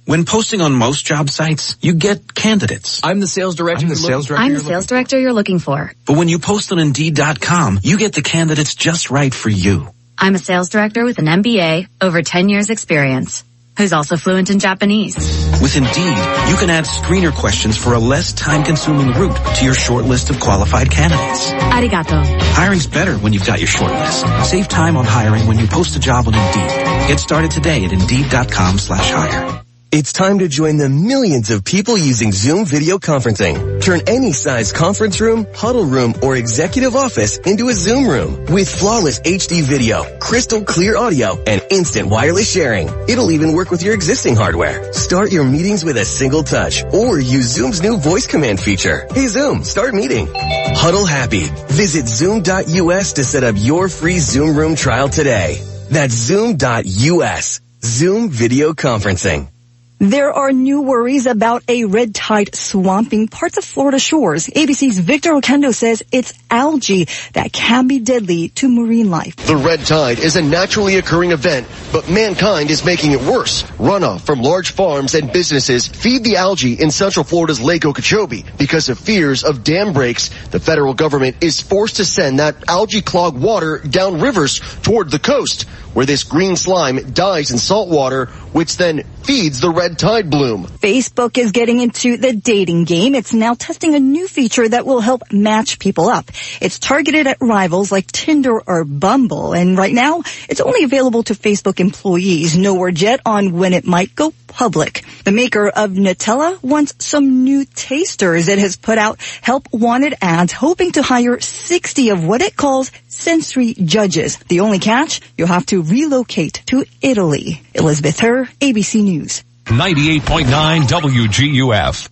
When 0.06 0.26
posting 0.26 0.60
on 0.60 0.74
most 0.74 1.06
job 1.06 1.30
sites, 1.30 1.78
you 1.80 1.94
get 1.94 2.34
candidates. 2.34 3.00
I'm 3.02 3.20
the 3.20 3.26
sales 3.26 3.54
director. 3.54 3.84
I'm 3.86 3.88
the 3.88 3.96
sales 3.96 4.26
director. 4.26 4.44
I'm 4.44 4.50
you're 4.50 4.60
the 4.60 4.66
sales 4.66 4.84
director 4.86 5.18
you're 5.18 5.32
looking 5.32 5.58
for. 5.58 5.92
But 6.04 6.18
when 6.18 6.28
you 6.28 6.38
post 6.38 6.72
on 6.72 6.78
Indeed.com, 6.78 7.80
you 7.82 7.96
get 7.96 8.12
the 8.12 8.20
candidates 8.20 8.74
just 8.74 9.10
right 9.10 9.32
for 9.32 9.48
you. 9.48 9.88
I'm 10.18 10.34
a 10.34 10.38
sales 10.38 10.68
director 10.68 11.04
with 11.04 11.18
an 11.18 11.24
MBA, 11.24 11.88
over 12.02 12.20
10 12.20 12.50
years 12.50 12.68
experience, 12.68 13.44
who's 13.78 13.94
also 13.94 14.18
fluent 14.18 14.50
in 14.50 14.58
Japanese. 14.58 15.16
With 15.62 15.74
Indeed, 15.74 16.18
you 16.50 16.56
can 16.56 16.68
add 16.68 16.84
screener 16.84 17.32
questions 17.32 17.78
for 17.78 17.94
a 17.94 17.98
less 17.98 18.34
time-consuming 18.34 19.12
route 19.12 19.56
to 19.56 19.64
your 19.64 19.74
short 19.74 20.04
list 20.04 20.28
of 20.28 20.38
qualified 20.38 20.90
candidates. 20.90 21.50
Arigato. 21.50 22.22
Hiring's 22.52 22.86
better 22.86 23.14
when 23.14 23.32
you've 23.32 23.46
got 23.46 23.58
your 23.58 23.68
short 23.68 23.90
list. 23.90 24.26
Save 24.50 24.68
time 24.68 24.98
on 24.98 25.06
hiring 25.06 25.46
when 25.46 25.58
you 25.58 25.66
post 25.66 25.96
a 25.96 25.98
job 25.98 26.28
on 26.28 26.34
Indeed. 26.34 26.68
Get 27.08 27.20
started 27.20 27.50
today 27.50 27.86
at 27.86 27.92
Indeed.com 27.92 28.78
slash 28.78 29.10
hire. 29.10 29.63
It's 29.94 30.12
time 30.12 30.40
to 30.40 30.48
join 30.48 30.76
the 30.76 30.88
millions 30.88 31.52
of 31.52 31.62
people 31.62 31.96
using 31.96 32.32
Zoom 32.32 32.64
video 32.64 32.98
conferencing. 32.98 33.80
Turn 33.80 34.00
any 34.08 34.32
size 34.32 34.72
conference 34.72 35.20
room, 35.20 35.46
huddle 35.54 35.84
room, 35.84 36.14
or 36.20 36.34
executive 36.34 36.96
office 36.96 37.38
into 37.38 37.68
a 37.68 37.74
Zoom 37.74 38.08
room 38.08 38.46
with 38.46 38.68
flawless 38.68 39.20
HD 39.20 39.62
video, 39.62 40.02
crystal 40.18 40.64
clear 40.64 40.96
audio, 40.96 41.40
and 41.44 41.62
instant 41.70 42.08
wireless 42.08 42.50
sharing. 42.50 42.88
It'll 43.08 43.30
even 43.30 43.52
work 43.52 43.70
with 43.70 43.84
your 43.84 43.94
existing 43.94 44.34
hardware. 44.34 44.92
Start 44.92 45.30
your 45.30 45.44
meetings 45.44 45.84
with 45.84 45.96
a 45.96 46.04
single 46.04 46.42
touch 46.42 46.82
or 46.92 47.20
use 47.20 47.54
Zoom's 47.54 47.80
new 47.80 47.96
voice 47.96 48.26
command 48.26 48.58
feature. 48.58 49.06
Hey 49.14 49.28
Zoom, 49.28 49.62
start 49.62 49.94
meeting. 49.94 50.26
Huddle 50.34 51.06
happy. 51.06 51.44
Visit 51.68 52.08
zoom.us 52.08 53.12
to 53.12 53.22
set 53.22 53.44
up 53.44 53.54
your 53.56 53.88
free 53.88 54.18
Zoom 54.18 54.56
room 54.56 54.74
trial 54.74 55.08
today. 55.08 55.62
That's 55.88 56.14
zoom.us. 56.14 57.60
Zoom 57.80 58.30
video 58.30 58.72
conferencing. 58.72 59.53
There 60.00 60.32
are 60.32 60.50
new 60.50 60.82
worries 60.82 61.26
about 61.26 61.62
a 61.68 61.84
red 61.84 62.16
tide 62.16 62.56
swamping 62.56 63.28
parts 63.28 63.58
of 63.58 63.64
Florida 63.64 64.00
shores. 64.00 64.48
ABC's 64.48 64.98
Victor 64.98 65.32
Oquendo 65.34 65.72
says 65.72 66.02
it's 66.10 66.34
algae 66.50 67.06
that 67.32 67.52
can 67.52 67.86
be 67.86 68.00
deadly 68.00 68.48
to 68.50 68.68
marine 68.68 69.08
life. 69.08 69.36
The 69.36 69.56
red 69.56 69.86
tide 69.86 70.18
is 70.18 70.34
a 70.34 70.42
naturally 70.42 70.96
occurring 70.96 71.30
event, 71.30 71.68
but 71.92 72.10
mankind 72.10 72.72
is 72.72 72.84
making 72.84 73.12
it 73.12 73.20
worse. 73.22 73.62
Runoff 73.78 74.22
from 74.22 74.42
large 74.42 74.72
farms 74.72 75.14
and 75.14 75.32
businesses 75.32 75.86
feed 75.86 76.24
the 76.24 76.36
algae 76.36 76.74
in 76.74 76.90
central 76.90 77.24
Florida's 77.24 77.60
Lake 77.60 77.84
Okeechobee. 77.84 78.44
Because 78.58 78.88
of 78.88 78.98
fears 78.98 79.44
of 79.44 79.62
dam 79.62 79.92
breaks, 79.92 80.28
the 80.48 80.58
federal 80.58 80.94
government 80.94 81.36
is 81.40 81.60
forced 81.60 81.96
to 81.96 82.04
send 82.04 82.40
that 82.40 82.68
algae 82.68 83.00
clogged 83.00 83.40
water 83.40 83.78
down 83.78 84.20
rivers 84.20 84.58
toward 84.82 85.12
the 85.12 85.20
coast, 85.20 85.68
where 85.94 86.06
this 86.06 86.24
green 86.24 86.56
slime 86.56 87.12
dies 87.12 87.50
in 87.50 87.58
salt 87.58 87.88
water, 87.88 88.26
which 88.52 88.76
then 88.76 89.04
feeds 89.22 89.60
the 89.60 89.70
red 89.70 89.98
tide 89.98 90.28
bloom. 90.28 90.66
Facebook 90.66 91.38
is 91.38 91.52
getting 91.52 91.80
into 91.80 92.16
the 92.16 92.34
dating 92.34 92.84
game. 92.84 93.14
It's 93.14 93.32
now 93.32 93.54
testing 93.54 93.94
a 93.94 94.00
new 94.00 94.28
feature 94.28 94.68
that 94.68 94.84
will 94.84 95.00
help 95.00 95.22
match 95.32 95.78
people 95.78 96.08
up. 96.08 96.30
It's 96.60 96.78
targeted 96.78 97.26
at 97.26 97.38
rivals 97.40 97.90
like 97.90 98.12
Tinder 98.12 98.60
or 98.60 98.84
Bumble, 98.84 99.54
and 99.54 99.78
right 99.78 99.94
now 99.94 100.22
it's 100.48 100.60
only 100.60 100.84
available 100.84 101.22
to 101.24 101.34
Facebook 101.34 101.80
employees. 101.80 102.56
No 102.56 102.74
word 102.74 103.00
yet 103.00 103.20
on 103.24 103.52
when 103.52 103.72
it 103.72 103.86
might 103.86 104.14
go 104.14 104.32
public. 104.54 105.04
The 105.24 105.32
maker 105.32 105.68
of 105.68 105.90
Nutella 105.90 106.62
wants 106.62 106.94
some 106.98 107.44
new 107.44 107.64
tasters. 107.64 108.48
It 108.48 108.58
has 108.58 108.76
put 108.76 108.98
out 108.98 109.20
help 109.42 109.68
wanted 109.72 110.14
ads 110.22 110.52
hoping 110.52 110.92
to 110.92 111.02
hire 111.02 111.40
60 111.40 112.10
of 112.10 112.24
what 112.24 112.40
it 112.40 112.56
calls 112.56 112.90
sensory 113.08 113.74
judges. 113.74 114.38
The 114.48 114.60
only 114.60 114.78
catch, 114.78 115.20
you'll 115.36 115.48
have 115.48 115.66
to 115.66 115.82
relocate 115.82 116.62
to 116.66 116.84
Italy. 117.02 117.62
Elizabeth 117.74 118.18
Herr, 118.18 118.46
ABC 118.60 119.02
News. 119.02 119.44
98.9 119.64 120.82
WGUF. 120.82 122.10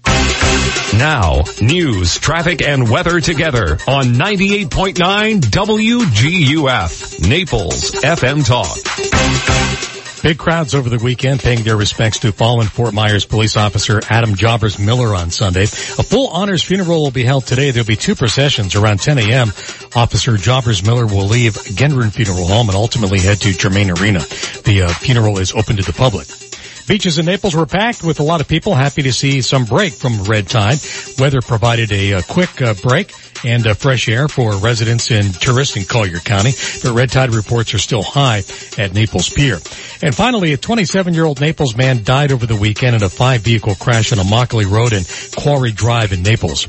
Now, 0.99 1.43
news, 1.61 2.19
traffic, 2.19 2.63
and 2.63 2.89
weather 2.89 3.21
together 3.21 3.79
on 3.87 4.15
98.9 4.15 5.41
WGUF. 5.41 7.29
Naples 7.29 7.93
FM 7.93 8.47
Talk. 8.47 10.02
Big 10.23 10.39
crowds 10.39 10.75
over 10.75 10.89
the 10.89 11.03
weekend 11.03 11.41
paying 11.41 11.65
their 11.65 11.77
respects 11.77 12.21
to 12.21 12.31
fallen 12.31 12.69
Fort 12.69 12.95
Myers 12.95 13.25
police 13.25 13.57
officer 13.57 14.01
Adam 14.09 14.37
Jobbers 14.37 14.79
Miller 14.79 15.17
on 15.17 15.31
Sunday. 15.31 15.65
A 15.65 15.67
full 16.05 16.29
honors 16.29 16.63
funeral 16.63 17.03
will 17.03 17.11
be 17.11 17.25
held 17.25 17.45
today. 17.45 17.73
There'll 17.73 17.87
be 17.87 17.97
two 17.97 18.15
processions 18.15 18.77
around 18.77 19.01
10 19.01 19.19
a.m. 19.19 19.49
Officer 19.97 20.37
Jobbers 20.37 20.85
Miller 20.85 21.07
will 21.07 21.27
leave 21.27 21.55
Gendron 21.55 22.13
Funeral 22.13 22.47
Home 22.47 22.69
and 22.69 22.77
ultimately 22.77 23.19
head 23.19 23.41
to 23.41 23.53
Germain 23.53 23.91
Arena. 23.91 24.21
The 24.65 24.85
uh, 24.87 24.89
funeral 24.95 25.39
is 25.39 25.53
open 25.53 25.77
to 25.77 25.83
the 25.83 25.93
public. 25.93 26.42
Beaches 26.87 27.19
in 27.19 27.27
Naples 27.27 27.55
were 27.55 27.67
packed 27.67 28.03
with 28.03 28.21
a 28.21 28.23
lot 28.23 28.41
of 28.41 28.49
people 28.49 28.75
happy 28.75 29.03
to 29.03 29.13
see 29.13 29.41
some 29.41 29.65
break 29.65 29.93
from 29.93 30.25
red 30.25 30.49
tide. 30.49 30.79
Weather 31.19 31.41
provided 31.41 31.93
a, 31.93 32.13
a 32.13 32.23
quick 32.23 32.61
uh, 32.61 32.75
break 32.83 33.15
and 33.45 33.67
uh, 33.67 33.75
fresh 33.75 34.09
air 34.09 34.29
for 34.29 34.53
residents 34.57 35.11
and 35.11 35.33
tourists 35.35 35.77
in 35.77 35.85
Collier 35.85 36.19
County. 36.19 36.53
But 36.83 36.93
red 36.93 37.11
tide 37.11 37.35
reports 37.35 37.75
are 37.75 37.79
still 37.79 38.03
high 38.03 38.43
at 38.79 38.93
Naples 38.93 39.29
Pier. 39.29 39.59
And 40.03 40.15
finally, 40.15 40.53
a 40.53 40.59
27-year-old 40.59 41.41
Naples 41.41 41.77
man 41.77 42.03
died 42.03 42.33
over 42.33 42.47
the 42.47 42.57
weekend 42.57 42.97
in 42.97 43.03
a 43.03 43.09
five-vehicle 43.09 43.77
crash 43.77 44.13
on 44.13 44.19
Immokalee 44.19 44.71
Road 44.71 44.93
and 44.93 45.07
Quarry 45.37 45.73
Drive 45.73 46.13
in 46.13 46.23
Naples. 46.23 46.67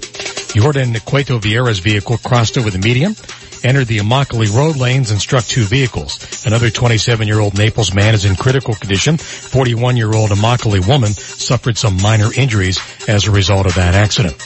Jordan 0.53 0.93
Cueto 1.05 1.39
Vieira's 1.39 1.79
vehicle 1.79 2.17
crossed 2.17 2.57
over 2.57 2.69
the 2.69 2.77
median 2.77 3.15
entered 3.63 3.87
the 3.87 3.99
Immokalee 3.99 4.55
road 4.55 4.75
lanes 4.75 5.11
and 5.11 5.19
struck 5.19 5.43
two 5.45 5.63
vehicles. 5.63 6.45
Another 6.45 6.67
27-year-old 6.67 7.57
Naples 7.57 7.93
man 7.93 8.13
is 8.13 8.25
in 8.25 8.35
critical 8.35 8.73
condition. 8.73 9.15
41-year-old 9.15 10.31
Immokalee 10.31 10.87
woman 10.87 11.13
suffered 11.13 11.77
some 11.77 12.01
minor 12.01 12.29
injuries 12.35 12.79
as 13.07 13.27
a 13.27 13.31
result 13.31 13.65
of 13.65 13.75
that 13.75 13.95
accident. 13.95 14.37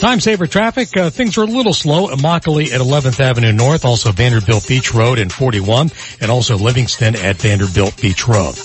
Time 0.00 0.18
saver 0.18 0.46
traffic. 0.46 0.96
Uh, 0.96 1.10
things 1.10 1.36
are 1.36 1.42
a 1.42 1.46
little 1.46 1.74
slow. 1.74 2.08
Immokalee 2.08 2.72
at 2.72 2.80
11th 2.80 3.20
Avenue 3.20 3.52
North, 3.52 3.84
also 3.84 4.12
Vanderbilt 4.12 4.66
Beach 4.66 4.94
Road 4.94 5.18
and 5.18 5.30
41, 5.30 5.90
and 6.22 6.30
also 6.30 6.56
Livingston 6.56 7.16
at 7.16 7.36
Vanderbilt 7.36 8.00
Beach 8.00 8.26
Road. 8.26 8.58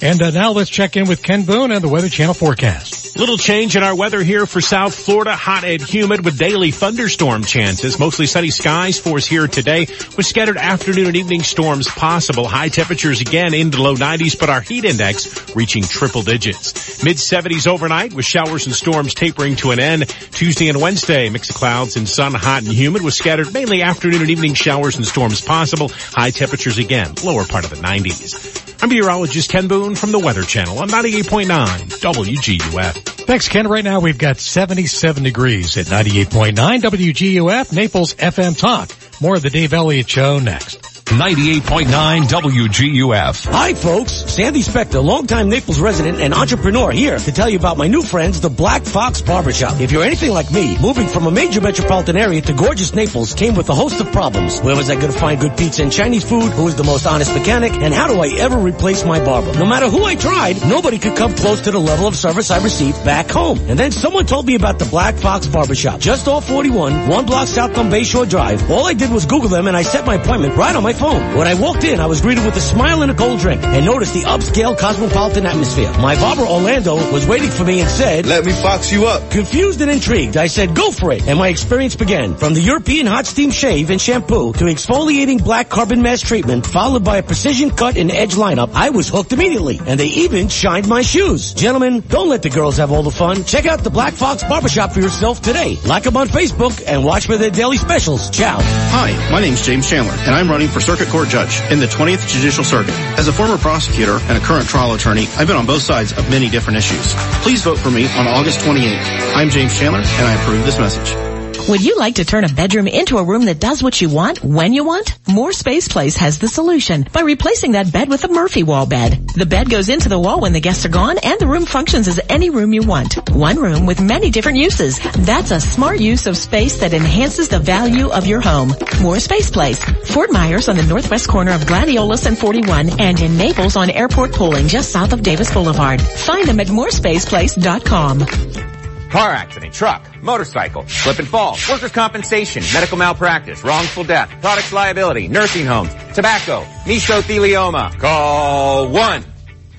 And 0.00 0.22
uh, 0.22 0.30
now 0.30 0.52
let's 0.52 0.70
check 0.70 0.96
in 0.96 1.08
with 1.08 1.24
Ken 1.24 1.44
Boone 1.44 1.72
and 1.72 1.82
the 1.82 1.88
Weather 1.88 2.08
Channel 2.08 2.34
forecast. 2.34 3.05
Little 3.16 3.38
change 3.38 3.76
in 3.76 3.82
our 3.82 3.96
weather 3.96 4.22
here 4.22 4.44
for 4.44 4.60
South 4.60 4.94
Florida. 4.94 5.34
Hot 5.34 5.64
and 5.64 5.80
humid 5.80 6.22
with 6.22 6.38
daily 6.38 6.70
thunderstorm 6.70 7.44
chances. 7.44 7.98
Mostly 7.98 8.26
sunny 8.26 8.50
skies 8.50 8.98
for 8.98 9.16
us 9.16 9.26
here 9.26 9.48
today 9.48 9.86
with 10.18 10.26
scattered 10.26 10.58
afternoon 10.58 11.06
and 11.06 11.16
evening 11.16 11.42
storms 11.42 11.88
possible. 11.88 12.46
High 12.46 12.68
temperatures 12.68 13.22
again 13.22 13.54
into 13.54 13.82
low 13.82 13.94
90s, 13.94 14.38
but 14.38 14.50
our 14.50 14.60
heat 14.60 14.84
index 14.84 15.56
reaching 15.56 15.82
triple 15.82 16.20
digits. 16.20 17.02
Mid 17.02 17.16
70s 17.16 17.66
overnight 17.66 18.12
with 18.12 18.26
showers 18.26 18.66
and 18.66 18.74
storms 18.74 19.14
tapering 19.14 19.56
to 19.56 19.70
an 19.70 19.80
end. 19.80 20.06
Tuesday 20.32 20.68
and 20.68 20.78
Wednesday, 20.78 21.30
mix 21.30 21.48
of 21.48 21.56
clouds 21.56 21.96
and 21.96 22.06
sun, 22.06 22.34
hot 22.34 22.64
and 22.64 22.72
humid 22.72 23.00
with 23.00 23.14
scattered 23.14 23.50
mainly 23.54 23.80
afternoon 23.80 24.20
and 24.20 24.30
evening 24.30 24.52
showers 24.52 24.96
and 24.96 25.06
storms 25.06 25.40
possible. 25.40 25.88
High 25.88 26.32
temperatures 26.32 26.76
again, 26.76 27.14
lower 27.24 27.46
part 27.46 27.64
of 27.64 27.70
the 27.70 27.76
90s. 27.76 28.75
I'm 28.82 28.88
meteorologist 28.88 29.50
Ken 29.50 29.68
Boone 29.68 29.94
from 29.94 30.12
the 30.12 30.18
Weather 30.18 30.42
Channel 30.42 30.78
on 30.78 30.88
98.9 30.88 31.46
WGUF. 31.46 32.92
Thanks, 33.26 33.48
Ken. 33.48 33.66
Right 33.68 33.84
now 33.84 34.00
we've 34.00 34.18
got 34.18 34.38
77 34.38 35.22
degrees 35.24 35.76
at 35.76 35.86
98.9 35.86 36.54
WGUF, 36.80 37.72
Naples 37.72 38.14
FM 38.14 38.58
Talk. 38.58 38.90
More 39.20 39.36
of 39.36 39.42
the 39.42 39.50
Dave 39.50 39.72
Elliott 39.72 40.08
Show 40.08 40.38
next. 40.38 40.95
98.9 41.06 42.24
WGUF. 42.24 43.46
Hi 43.46 43.74
folks, 43.74 44.12
Sandy 44.12 44.60
Spector, 44.60 45.02
longtime 45.02 45.48
Naples 45.48 45.78
resident 45.78 46.20
and 46.20 46.34
entrepreneur 46.34 46.90
here 46.90 47.16
to 47.16 47.32
tell 47.32 47.48
you 47.48 47.58
about 47.58 47.78
my 47.78 47.86
new 47.86 48.02
friends, 48.02 48.40
the 48.40 48.50
Black 48.50 48.82
Fox 48.82 49.22
Barbershop. 49.22 49.80
If 49.80 49.92
you're 49.92 50.02
anything 50.02 50.32
like 50.32 50.50
me, 50.50 50.76
moving 50.78 51.06
from 51.06 51.28
a 51.28 51.30
major 51.30 51.60
metropolitan 51.60 52.16
area 52.16 52.40
to 52.42 52.52
gorgeous 52.52 52.92
Naples 52.92 53.34
came 53.34 53.54
with 53.54 53.68
a 53.68 53.74
host 53.74 54.00
of 54.00 54.10
problems. 54.10 54.58
Where 54.60 54.74
was 54.74 54.90
I 54.90 54.96
going 54.96 55.12
to 55.12 55.18
find 55.18 55.40
good 55.40 55.56
pizza 55.56 55.84
and 55.84 55.92
Chinese 55.92 56.28
food? 56.28 56.50
Who 56.52 56.66
is 56.66 56.74
the 56.74 56.82
most 56.82 57.06
honest 57.06 57.32
mechanic? 57.32 57.72
And 57.74 57.94
how 57.94 58.08
do 58.08 58.20
I 58.20 58.36
ever 58.40 58.58
replace 58.58 59.04
my 59.04 59.24
barber? 59.24 59.56
No 59.56 59.64
matter 59.64 59.88
who 59.88 60.04
I 60.04 60.16
tried, 60.16 60.60
nobody 60.68 60.98
could 60.98 61.16
come 61.16 61.34
close 61.36 61.60
to 61.62 61.70
the 61.70 61.80
level 61.80 62.08
of 62.08 62.16
service 62.16 62.50
I 62.50 62.62
received 62.64 63.04
back 63.04 63.30
home. 63.30 63.60
And 63.70 63.78
then 63.78 63.92
someone 63.92 64.26
told 64.26 64.44
me 64.44 64.56
about 64.56 64.80
the 64.80 64.86
Black 64.86 65.14
Fox 65.14 65.46
Barbershop, 65.46 66.00
just 66.00 66.26
off 66.26 66.48
41, 66.48 67.06
one 67.06 67.26
block 67.26 67.46
south 67.46 67.78
on 67.78 67.90
Bayshore 67.90 68.28
Drive. 68.28 68.68
All 68.72 68.86
I 68.86 68.92
did 68.94 69.12
was 69.12 69.24
Google 69.24 69.48
them 69.48 69.68
and 69.68 69.76
I 69.76 69.82
set 69.82 70.04
my 70.04 70.16
appointment 70.16 70.56
right 70.56 70.74
on 70.74 70.82
my 70.82 70.95
phone. 70.96 71.36
When 71.36 71.46
I 71.46 71.54
walked 71.54 71.84
in, 71.84 72.00
I 72.00 72.06
was 72.06 72.20
greeted 72.20 72.44
with 72.44 72.56
a 72.56 72.60
smile 72.60 73.02
and 73.02 73.10
a 73.10 73.14
cold 73.14 73.40
drink 73.40 73.62
and 73.62 73.84
noticed 73.84 74.14
the 74.14 74.22
upscale 74.22 74.76
cosmopolitan 74.78 75.46
atmosphere. 75.46 75.90
My 76.00 76.14
barber 76.16 76.42
Orlando 76.42 76.96
was 77.12 77.26
waiting 77.26 77.50
for 77.50 77.64
me 77.64 77.80
and 77.80 77.88
said, 77.88 78.26
Let 78.26 78.44
me 78.44 78.52
fox 78.52 78.90
you 78.90 79.06
up. 79.06 79.30
Confused 79.30 79.80
and 79.80 79.90
intrigued, 79.90 80.36
I 80.36 80.46
said, 80.46 80.74
go 80.74 80.90
for 80.90 81.12
it. 81.12 81.26
And 81.26 81.38
my 81.38 81.48
experience 81.48 81.96
began. 81.96 82.36
From 82.36 82.54
the 82.54 82.60
European 82.60 83.06
hot 83.06 83.26
steam 83.26 83.50
shave 83.50 83.90
and 83.90 84.00
shampoo 84.00 84.52
to 84.54 84.64
exfoliating 84.64 85.42
black 85.44 85.68
carbon 85.68 86.02
mask 86.02 86.26
treatment, 86.26 86.66
followed 86.66 87.04
by 87.04 87.18
a 87.18 87.22
precision 87.22 87.70
cut 87.70 87.96
and 87.96 88.10
edge 88.10 88.34
lineup, 88.34 88.70
I 88.74 88.90
was 88.90 89.08
hooked 89.08 89.32
immediately. 89.32 89.80
And 89.86 90.00
they 90.00 90.08
even 90.08 90.48
shined 90.48 90.88
my 90.88 91.02
shoes. 91.02 91.54
Gentlemen, 91.54 92.00
don't 92.00 92.28
let 92.28 92.42
the 92.42 92.50
girls 92.50 92.78
have 92.78 92.92
all 92.92 93.02
the 93.02 93.10
fun. 93.10 93.44
Check 93.44 93.66
out 93.66 93.80
the 93.84 93.90
Black 93.90 94.14
Fox 94.14 94.42
Barbershop 94.44 94.92
for 94.92 95.00
yourself 95.00 95.42
today. 95.42 95.78
Like 95.84 96.04
them 96.04 96.16
on 96.16 96.28
Facebook 96.28 96.82
and 96.86 97.04
watch 97.04 97.26
for 97.26 97.36
their 97.36 97.50
daily 97.50 97.76
specials. 97.76 98.30
Ciao. 98.30 98.58
Hi, 98.60 99.30
my 99.30 99.40
name's 99.40 99.64
James 99.64 99.88
Chandler, 99.88 100.14
and 100.14 100.34
I'm 100.34 100.50
running 100.50 100.68
for 100.68 100.80
Circuit 100.86 101.08
Court 101.08 101.28
Judge 101.28 101.60
in 101.72 101.80
the 101.80 101.86
20th 101.86 102.28
Judicial 102.28 102.62
Circuit. 102.62 102.94
As 103.18 103.26
a 103.26 103.32
former 103.32 103.58
prosecutor 103.58 104.20
and 104.28 104.38
a 104.38 104.40
current 104.40 104.68
trial 104.68 104.92
attorney, 104.92 105.26
I've 105.36 105.48
been 105.48 105.56
on 105.56 105.66
both 105.66 105.82
sides 105.82 106.12
of 106.12 106.30
many 106.30 106.48
different 106.48 106.78
issues. 106.78 107.12
Please 107.42 107.62
vote 107.62 107.76
for 107.78 107.90
me 107.90 108.06
on 108.06 108.28
August 108.28 108.60
28th. 108.60 109.34
I'm 109.34 109.50
James 109.50 109.76
Chandler, 109.76 109.98
and 109.98 110.26
I 110.26 110.40
approve 110.40 110.64
this 110.64 110.78
message. 110.78 111.35
Would 111.68 111.84
you 111.84 111.98
like 111.98 112.14
to 112.16 112.24
turn 112.24 112.44
a 112.44 112.48
bedroom 112.48 112.86
into 112.86 113.18
a 113.18 113.24
room 113.24 113.46
that 113.46 113.58
does 113.58 113.82
what 113.82 114.00
you 114.00 114.08
want 114.08 114.44
when 114.44 114.72
you 114.72 114.84
want? 114.84 115.18
More 115.26 115.52
Space 115.52 115.88
Place 115.88 116.16
has 116.16 116.38
the 116.38 116.46
solution 116.46 117.04
by 117.12 117.22
replacing 117.22 117.72
that 117.72 117.92
bed 117.92 118.08
with 118.08 118.22
a 118.22 118.28
Murphy 118.28 118.62
wall 118.62 118.86
bed. 118.86 119.30
The 119.30 119.46
bed 119.46 119.68
goes 119.68 119.88
into 119.88 120.08
the 120.08 120.18
wall 120.18 120.38
when 120.38 120.52
the 120.52 120.60
guests 120.60 120.86
are 120.86 120.90
gone 120.90 121.18
and 121.18 121.40
the 121.40 121.48
room 121.48 121.66
functions 121.66 122.06
as 122.06 122.20
any 122.28 122.50
room 122.50 122.72
you 122.72 122.82
want. 122.82 123.30
One 123.30 123.60
room 123.60 123.84
with 123.84 124.00
many 124.00 124.30
different 124.30 124.58
uses. 124.58 125.00
That's 125.26 125.50
a 125.50 125.60
smart 125.60 125.98
use 125.98 126.28
of 126.28 126.36
space 126.36 126.78
that 126.78 126.94
enhances 126.94 127.48
the 127.48 127.58
value 127.58 128.10
of 128.10 128.28
your 128.28 128.40
home. 128.40 128.72
More 129.02 129.18
Space 129.18 129.50
Place. 129.50 129.82
Fort 130.14 130.30
Myers 130.30 130.68
on 130.68 130.76
the 130.76 130.84
northwest 130.84 131.26
corner 131.26 131.50
of 131.50 131.62
Gladiolus 131.62 132.26
and 132.26 132.38
41 132.38 133.00
and 133.00 133.20
in 133.20 133.36
Naples 133.36 133.74
on 133.74 133.90
Airport 133.90 134.32
Pulling 134.32 134.68
just 134.68 134.92
south 134.92 135.12
of 135.12 135.24
Davis 135.24 135.52
Boulevard. 135.52 136.00
Find 136.00 136.46
them 136.46 136.60
at 136.60 136.68
morespaceplace.com. 136.68 138.75
Car 139.10 139.30
accident, 139.30 139.72
truck, 139.72 140.02
motorcycle, 140.22 140.86
slip 140.88 141.18
and 141.18 141.28
fall, 141.28 141.56
workers' 141.70 141.92
compensation, 141.92 142.62
medical 142.72 142.98
malpractice, 142.98 143.62
wrongful 143.62 144.04
death, 144.04 144.30
products 144.40 144.72
liability, 144.72 145.28
nursing 145.28 145.66
homes, 145.66 145.94
tobacco, 146.14 146.62
mesothelioma. 146.84 147.98
Call 147.98 148.88
1. 148.88 149.35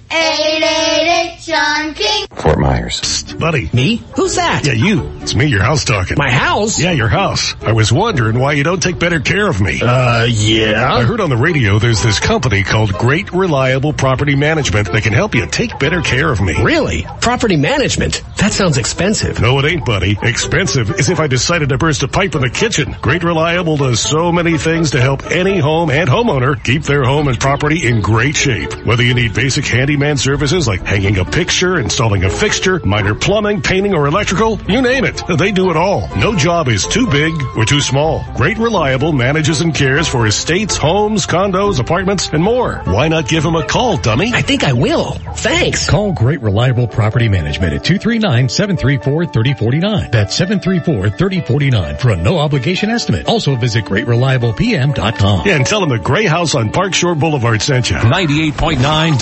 888 0.10 1.40
John 1.42 1.94
King. 1.94 2.28
Fort 2.32 2.60
Myers. 2.60 3.02
Psst, 3.02 3.40
buddy. 3.40 3.70
Me? 3.74 3.98
Who's 4.16 4.36
that? 4.36 4.66
Yeah, 4.66 4.74
you. 4.74 5.12
It's 5.22 5.36
me, 5.36 5.46
your 5.48 5.62
house 5.62 5.84
talking. 5.84 6.16
My 6.18 6.32
house? 6.32 6.80
Yeah, 6.80 6.92
your 6.92 7.10
house. 7.10 7.56
I 7.62 7.74
was 7.74 7.92
wondering 7.92 8.40
why 8.40 8.54
you 8.54 8.64
don't 8.64 8.82
take 8.82 9.00
better 9.00 9.20
care 9.20 9.48
of 9.50 9.60
me. 9.60 9.82
Uh, 9.82 10.24
yeah? 10.26 10.94
I 10.94 11.04
heard 11.04 11.20
on 11.20 11.30
the 11.30 11.36
radio 11.38 11.78
there's 11.80 12.02
this 12.02 12.20
company 12.20 12.64
called 12.64 12.94
Great 12.94 13.34
Reliable 13.34 13.92
Property 13.92 14.36
Management 14.36 14.92
that 14.92 15.04
can 15.04 15.14
help 15.14 15.36
you 15.36 15.46
take 15.46 15.78
better 15.78 16.02
care 16.02 16.32
of 16.32 16.40
me. 16.42 16.56
Really? 16.64 17.06
Property 17.22 17.58
management? 17.58 18.24
That 18.38 18.54
sounds 18.54 18.78
expensive. 18.78 19.42
No, 19.42 19.60
it 19.60 19.66
ain't, 19.66 19.86
buddy. 19.86 20.18
Expensive 20.22 20.92
is 21.00 21.10
if 21.10 21.20
I 21.20 21.28
decided 21.28 21.70
to 21.70 21.78
burst 21.78 22.04
a 22.04 22.08
pipe 22.08 22.36
in 22.36 22.42
the 22.42 22.50
kitchen. 22.50 22.96
Great 23.02 23.24
Reliable 23.24 23.76
does 23.78 24.00
so 24.00 24.32
many 24.32 24.58
things 24.58 24.92
to 24.92 25.02
help 25.02 25.26
any 25.32 25.60
home 25.60 25.90
and 25.90 26.10
homeowner 26.10 26.62
keep 26.64 26.84
their 26.84 27.04
home 27.04 27.28
and 27.28 27.38
property 27.40 27.86
in 27.86 28.02
great 28.02 28.36
shape. 28.38 28.74
Whether 28.86 29.04
you 29.04 29.14
need 29.14 29.34
basic 29.34 29.66
handyman 29.98 30.18
services 30.18 30.68
like 30.68 30.86
hanging 30.86 31.18
a 31.18 31.26
picture, 31.26 31.80
installing 31.80 32.24
a 32.24 32.30
fixture, 32.30 32.80
minor 32.86 33.16
plumbing, 33.16 33.64
painting, 33.64 33.96
or 33.96 34.06
electrical, 34.06 34.62
you 34.70 34.80
name 34.80 35.04
it. 35.06 35.20
They 35.40 35.52
do 35.52 35.72
it 35.72 35.78
all. 35.78 36.08
No 36.16 36.36
job 36.36 36.68
is 36.68 36.86
too 36.86 37.08
big 37.08 37.34
or 37.56 37.66
too 37.66 37.82
small. 37.82 38.24
Great 38.36 38.60
Reliable 38.60 39.12
manages 39.12 39.62
and 39.62 39.74
cares 39.74 40.08
for 40.08 40.28
estates, 40.28 40.78
homes, 40.78 41.26
condos, 41.26 41.80
apartments, 41.80 42.30
and 42.30 42.44
more. 42.44 42.76
Why 42.86 43.08
not 43.08 43.28
give 43.28 43.42
them 43.42 43.56
a 43.56 43.66
call, 43.66 43.98
dummy? 43.98 44.32
I 44.34 44.44
think 44.44 44.64
I 44.64 44.74
will. 44.74 45.14
Thanks. 45.38 45.90
Call 45.90 46.14
Great 46.14 46.42
Reliable 46.42 46.88
Property 46.88 47.28
Management 47.28 47.74
at 47.74 47.82
239-734-3049. 47.84 50.12
That's 50.12 50.40
734-3049 50.40 52.00
for 52.00 52.12
a 52.12 52.16
no 52.18 52.38
obligation 52.38 52.92
estimate. 52.92 53.26
Also 53.26 53.56
visit 53.56 53.86
greatreliablepm.com. 53.86 55.48
Yeah, 55.48 55.56
and 55.56 55.66
tell 55.66 55.80
them 55.80 55.90
the 55.90 55.98
Gray 55.98 56.28
House 56.28 56.54
on 56.54 56.72
Park 56.72 56.94
Shore 56.94 57.16
Boulevard 57.16 57.64
sent 57.64 57.90
you. 57.90 57.96
98.9 57.98 59.18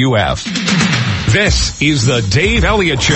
WGUF. 0.00 1.32
This 1.32 1.80
is 1.80 2.06
the 2.06 2.22
Dave 2.22 2.64
Elliott 2.64 3.02
Show. 3.02 3.14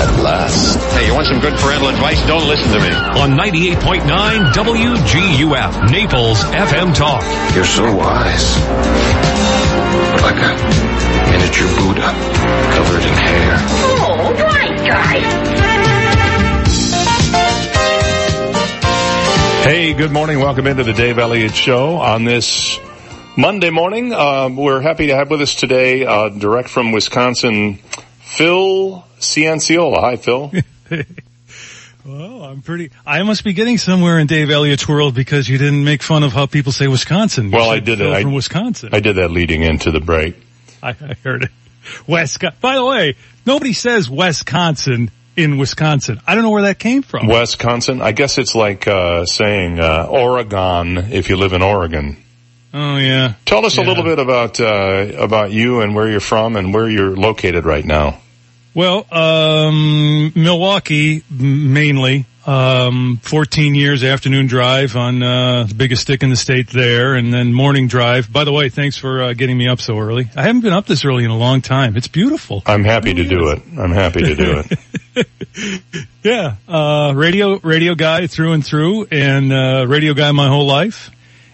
At 0.00 0.22
last. 0.22 0.78
Hey, 0.94 1.06
you 1.06 1.14
want 1.14 1.26
some 1.26 1.40
good 1.40 1.54
parental 1.58 1.88
advice? 1.88 2.24
Don't 2.26 2.46
listen 2.48 2.72
to 2.72 2.78
me. 2.80 2.90
On 3.20 3.30
98.9 3.36 4.52
WGUF, 4.52 5.90
Naples 5.90 6.42
FM 6.44 6.94
Talk. 6.94 7.22
You're 7.54 7.64
so 7.64 7.84
wise. 7.94 8.56
Like 10.22 10.36
a 10.36 10.54
miniature 11.30 11.68
Buddha 11.76 12.14
covered 12.74 13.02
in 13.02 13.14
hair. 13.14 13.56
Oh, 13.82 14.32
right, 14.38 14.86
guys. 14.86 15.50
Hey, 19.64 19.92
good 19.92 20.12
morning. 20.12 20.38
Welcome 20.38 20.66
into 20.66 20.84
the 20.84 20.94
Dave 20.94 21.18
Elliott 21.18 21.54
Show 21.54 21.96
on 21.96 22.24
this 22.24 22.78
Monday 23.36 23.70
morning. 23.70 24.12
Uh, 24.12 24.48
we're 24.52 24.80
happy 24.80 25.06
to 25.06 25.14
have 25.14 25.30
with 25.30 25.40
us 25.40 25.54
today, 25.54 26.04
uh, 26.04 26.28
direct 26.30 26.68
from 26.68 26.90
Wisconsin, 26.90 27.76
Phil 28.18 29.04
Cianciola. 29.20 30.00
Hi, 30.00 30.16
Phil. 30.16 30.52
well, 32.04 32.42
I'm 32.42 32.60
pretty. 32.62 32.90
I 33.06 33.22
must 33.22 33.44
be 33.44 33.52
getting 33.52 33.78
somewhere 33.78 34.18
in 34.18 34.26
Dave 34.26 34.50
Elliott's 34.50 34.88
world 34.88 35.14
because 35.14 35.48
you 35.48 35.58
didn't 35.58 35.84
make 35.84 36.02
fun 36.02 36.24
of 36.24 36.32
how 36.32 36.46
people 36.46 36.72
say 36.72 36.88
Wisconsin. 36.88 37.46
You 37.46 37.56
well, 37.56 37.70
I 37.70 37.78
did 37.78 37.98
Phil 37.98 38.12
it. 38.12 38.16
I, 38.16 38.22
from 38.22 38.34
Wisconsin. 38.34 38.90
I 38.92 39.00
did 39.00 39.16
that 39.16 39.30
leading 39.30 39.62
into 39.62 39.92
the 39.92 40.00
break. 40.00 40.34
I, 40.82 40.90
I 40.90 41.16
heard 41.22 41.44
it. 41.44 41.50
Wisconsin. 42.08 42.58
By 42.60 42.74
the 42.74 42.84
way, 42.84 43.16
nobody 43.46 43.74
says 43.74 44.10
Wisconsin 44.10 45.10
in 45.36 45.56
Wisconsin. 45.56 46.20
I 46.26 46.34
don't 46.34 46.42
know 46.42 46.50
where 46.50 46.62
that 46.62 46.80
came 46.80 47.02
from. 47.02 47.28
Wisconsin. 47.28 48.02
I 48.02 48.10
guess 48.10 48.38
it's 48.38 48.56
like 48.56 48.88
uh, 48.88 49.24
saying 49.24 49.78
uh, 49.78 50.08
Oregon 50.10 50.98
if 51.12 51.30
you 51.30 51.36
live 51.36 51.52
in 51.52 51.62
Oregon. 51.62 52.16
Oh 52.72 52.96
yeah. 52.98 53.34
Tell 53.46 53.64
us 53.66 53.76
Yeah. 53.76 53.84
a 53.84 53.86
little 53.86 54.04
bit 54.04 54.18
about 54.18 54.60
uh, 54.60 55.06
about 55.18 55.50
you 55.50 55.80
and 55.80 55.94
where 55.94 56.08
you're 56.08 56.20
from 56.20 56.56
and 56.56 56.72
where 56.72 56.88
you're 56.88 57.16
located 57.16 57.64
right 57.64 57.84
now. 57.84 58.20
Well, 58.74 59.06
um, 59.12 60.32
Milwaukee 60.36 61.22
mainly. 61.30 62.26
Um, 62.46 63.18
14 63.22 63.74
years 63.74 64.02
afternoon 64.02 64.46
drive 64.46 64.96
on 64.96 65.22
uh, 65.22 65.64
the 65.64 65.74
biggest 65.74 66.02
stick 66.02 66.22
in 66.22 66.30
the 66.30 66.36
state 66.36 66.70
there, 66.70 67.14
and 67.14 67.32
then 67.32 67.52
morning 67.52 67.86
drive. 67.86 68.32
By 68.32 68.44
the 68.44 68.50
way, 68.52 68.70
thanks 68.70 68.96
for 68.96 69.22
uh, 69.22 69.32
getting 69.34 69.58
me 69.58 69.68
up 69.68 69.78
so 69.78 69.98
early. 69.98 70.28
I 70.34 70.42
haven't 70.44 70.62
been 70.62 70.72
up 70.72 70.86
this 70.86 71.04
early 71.04 71.24
in 71.24 71.30
a 71.30 71.36
long 71.36 71.60
time. 71.60 71.96
It's 71.98 72.08
beautiful. 72.08 72.62
I'm 72.64 72.82
happy 72.82 73.12
to 73.12 73.24
do 73.24 73.50
it. 73.50 73.62
I'm 73.78 73.92
happy 73.92 74.22
to 74.22 74.34
do 74.34 74.62
it. 74.64 74.78
Yeah, 76.22 76.56
uh, 76.68 77.12
radio 77.14 77.58
radio 77.60 77.94
guy 77.94 78.26
through 78.26 78.52
and 78.52 78.64
through, 78.64 79.06
and 79.10 79.52
uh, 79.52 79.86
radio 79.88 80.14
guy 80.14 80.30
my 80.32 80.48
whole 80.48 80.66
life. 80.66 81.10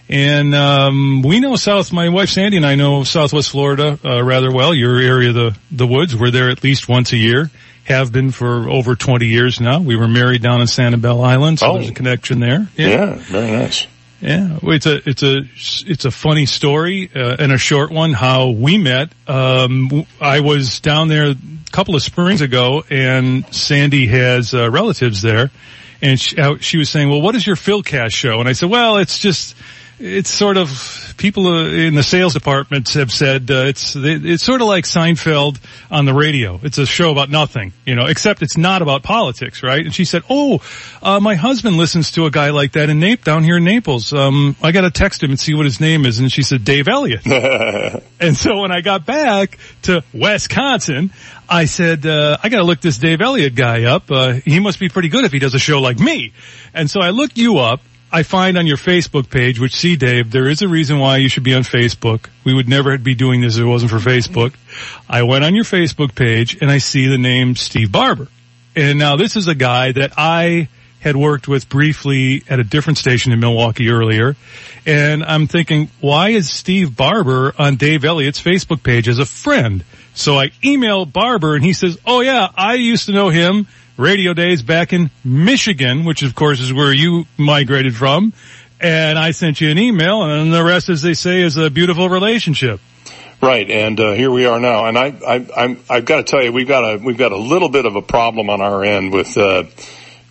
And 0.09 0.55
um, 0.55 1.21
we 1.21 1.39
know 1.41 1.55
South. 1.57 1.91
My 1.91 2.07
wife 2.09 2.29
Sandy 2.29 2.57
and 2.57 2.65
I 2.65 2.75
know 2.75 3.03
Southwest 3.03 3.49
Florida 3.51 3.99
uh, 4.05 4.23
rather 4.23 4.51
well. 4.51 4.73
Your 4.73 4.97
area, 4.97 5.33
the 5.33 5.57
the 5.69 5.85
woods. 5.85 6.15
We're 6.15 6.31
there 6.31 6.49
at 6.49 6.63
least 6.63 6.87
once 6.87 7.11
a 7.11 7.17
year. 7.17 7.51
Have 7.83 8.11
been 8.11 8.31
for 8.31 8.69
over 8.69 8.95
twenty 8.95 9.27
years 9.27 9.59
now. 9.59 9.79
We 9.81 9.95
were 9.97 10.07
married 10.07 10.41
down 10.41 10.61
in 10.61 10.67
Sanibel 10.67 11.25
Island, 11.25 11.59
so 11.59 11.67
Oh. 11.67 11.73
there's 11.75 11.89
a 11.89 11.93
connection 11.93 12.39
there. 12.39 12.67
Yeah, 12.77 13.15
very 13.15 13.51
nice. 13.51 13.85
Yeah, 14.21 14.57
it's 14.63 14.85
a 14.85 15.09
it's 15.09 15.23
a 15.23 15.41
it's 15.85 16.05
a 16.05 16.11
funny 16.11 16.45
story 16.47 17.09
uh, 17.13 17.35
and 17.39 17.51
a 17.51 17.57
short 17.57 17.91
one. 17.91 18.13
How 18.13 18.49
we 18.49 18.77
met. 18.77 19.09
Um, 19.27 20.05
I 20.21 20.39
was 20.39 20.79
down 20.79 21.07
there 21.09 21.31
a 21.31 21.35
couple 21.71 21.95
of 21.95 22.01
springs 22.01 22.41
ago, 22.41 22.83
and 22.89 23.45
Sandy 23.53 24.07
has 24.07 24.53
uh, 24.53 24.71
relatives 24.71 25.21
there, 25.21 25.51
and 26.01 26.19
she, 26.19 26.35
she 26.61 26.77
was 26.77 26.89
saying, 26.89 27.09
"Well, 27.09 27.21
what 27.21 27.35
is 27.35 27.45
your 27.45 27.55
Philcast 27.57 28.13
show?" 28.13 28.39
And 28.39 28.47
I 28.49 28.53
said, 28.53 28.69
"Well, 28.69 28.97
it's 28.97 29.19
just." 29.19 29.53
It's 29.99 30.29
sort 30.29 30.57
of 30.57 31.15
people 31.17 31.65
in 31.67 31.95
the 31.95 32.03
sales 32.03 32.33
departments 32.33 32.93
have 32.93 33.11
said 33.11 33.49
uh, 33.49 33.65
it's 33.65 33.95
it's 33.95 34.43
sort 34.43 34.61
of 34.61 34.67
like 34.67 34.83
Seinfeld 34.83 35.59
on 35.89 36.05
the 36.05 36.13
radio. 36.13 36.59
It's 36.61 36.77
a 36.77 36.85
show 36.85 37.11
about 37.11 37.31
nothing, 37.31 37.73
you 37.85 37.95
know, 37.95 38.05
except 38.05 38.43
it's 38.43 38.57
not 38.57 38.83
about 38.83 39.01
politics, 39.01 39.63
right? 39.63 39.83
And 39.83 39.93
she 39.93 40.05
said, 40.05 40.21
"Oh, 40.29 40.61
uh, 41.01 41.19
my 41.19 41.33
husband 41.33 41.77
listens 41.77 42.11
to 42.11 42.25
a 42.25 42.31
guy 42.31 42.51
like 42.51 42.73
that 42.73 42.89
in 42.89 42.99
Nape 42.99 43.23
down 43.23 43.43
here 43.43 43.57
in 43.57 43.63
Naples. 43.63 44.13
Um, 44.13 44.55
I 44.61 44.71
got 44.71 44.81
to 44.81 44.91
text 44.91 45.23
him 45.23 45.31
and 45.31 45.39
see 45.39 45.55
what 45.55 45.65
his 45.65 45.79
name 45.79 46.05
is." 46.05 46.19
And 46.19 46.31
she 46.31 46.43
said, 46.43 46.63
"Dave 46.63 46.87
Elliott." 46.87 47.25
and 48.19 48.37
so 48.37 48.61
when 48.61 48.71
I 48.71 48.81
got 48.81 49.05
back 49.05 49.57
to 49.83 50.03
Wisconsin, 50.13 51.11
I 51.49 51.65
said, 51.65 52.05
uh, 52.05 52.37
I 52.43 52.49
got 52.49 52.57
to 52.57 52.63
look 52.63 52.81
this 52.81 52.97
Dave 52.97 53.21
Elliott 53.21 53.55
guy 53.55 53.85
up. 53.85 54.11
Uh, 54.11 54.33
he 54.33 54.59
must 54.59 54.79
be 54.79 54.89
pretty 54.89 55.09
good 55.09 55.25
if 55.25 55.31
he 55.31 55.39
does 55.39 55.53
a 55.53 55.59
show 55.59 55.79
like 55.79 55.97
me. 55.97 56.33
And 56.73 56.89
so 56.89 56.99
I 56.99 57.11
looked 57.11 57.37
you 57.37 57.59
up. 57.59 57.81
I 58.11 58.23
find 58.23 58.57
on 58.57 58.65
your 58.65 58.77
Facebook 58.77 59.29
page, 59.29 59.59
which 59.59 59.75
see 59.75 59.95
Dave, 59.97 60.31
there 60.31 60.47
is 60.47 60.61
a 60.61 60.67
reason 60.67 60.99
why 60.99 61.17
you 61.17 61.27
should 61.27 61.43
be 61.43 61.53
on 61.53 61.63
Facebook. 61.63 62.29
We 62.45 62.53
would 62.53 62.69
never 62.69 62.97
be 62.97 63.15
doing 63.15 63.41
this 63.41 63.57
if 63.57 63.63
it 63.63 63.65
wasn't 63.65 63.91
for 63.91 63.97
Facebook. 63.97 64.53
I 65.09 65.23
went 65.23 65.43
on 65.43 65.55
your 65.55 65.65
Facebook 65.65 66.15
page 66.15 66.57
and 66.61 66.71
I 66.71 66.77
see 66.77 67.07
the 67.07 67.17
name 67.17 67.55
Steve 67.55 67.91
Barber. 67.91 68.27
And 68.75 68.97
now 68.97 69.17
this 69.17 69.35
is 69.35 69.47
a 69.47 69.55
guy 69.55 69.91
that 69.91 70.13
I 70.17 70.69
had 71.01 71.15
worked 71.15 71.47
with 71.47 71.67
briefly 71.67 72.43
at 72.49 72.59
a 72.59 72.63
different 72.63 72.97
station 72.97 73.31
in 73.31 73.39
Milwaukee 73.39 73.89
earlier. 73.89 74.35
And 74.85 75.23
I'm 75.23 75.47
thinking, 75.47 75.89
why 75.99 76.29
is 76.29 76.49
Steve 76.49 76.95
Barber 76.95 77.53
on 77.59 77.75
Dave 77.75 78.05
Elliott's 78.05 78.41
Facebook 78.41 78.83
page 78.83 79.07
as 79.07 79.19
a 79.19 79.25
friend? 79.25 79.83
So 80.13 80.39
I 80.39 80.51
email 80.63 81.05
Barber 81.05 81.55
and 81.55 81.63
he 81.63 81.73
says, 81.73 81.97
oh 82.05 82.21
yeah, 82.21 82.47
I 82.55 82.75
used 82.75 83.07
to 83.07 83.11
know 83.11 83.29
him 83.29 83.67
radio 83.97 84.33
days 84.33 84.61
back 84.61 84.93
in 84.93 85.09
Michigan, 85.23 86.05
which 86.05 86.23
of 86.23 86.35
course 86.35 86.59
is 86.59 86.71
where 86.71 86.93
you 86.93 87.25
migrated 87.37 87.95
from. 87.95 88.33
And 88.79 89.17
I 89.17 89.31
sent 89.31 89.59
you 89.59 89.71
an 89.71 89.79
email 89.79 90.23
and 90.23 90.53
the 90.53 90.63
rest, 90.63 90.89
as 90.89 91.01
they 91.01 91.15
say, 91.15 91.41
is 91.41 91.57
a 91.57 91.69
beautiful 91.69 92.09
relationship. 92.09 92.79
Right, 93.41 93.69
and 93.69 93.99
uh, 93.99 94.13
here 94.13 94.31
we 94.31 94.45
are 94.45 94.59
now. 94.59 94.85
And 94.85 94.97
I, 94.97 95.07
I, 95.27 95.47
I'm, 95.55 95.79
I've 95.89 96.05
got 96.05 96.17
to 96.17 96.23
tell 96.23 96.43
you, 96.43 96.51
we've 96.51 96.67
got 96.67 96.83
a, 96.83 96.97
we've 96.97 97.17
got 97.17 97.31
a 97.31 97.37
little 97.37 97.69
bit 97.69 97.85
of 97.85 97.95
a 97.95 98.01
problem 98.01 98.49
on 98.49 98.61
our 98.61 98.83
end 98.83 99.11
with, 99.11 99.37
uh, 99.37 99.63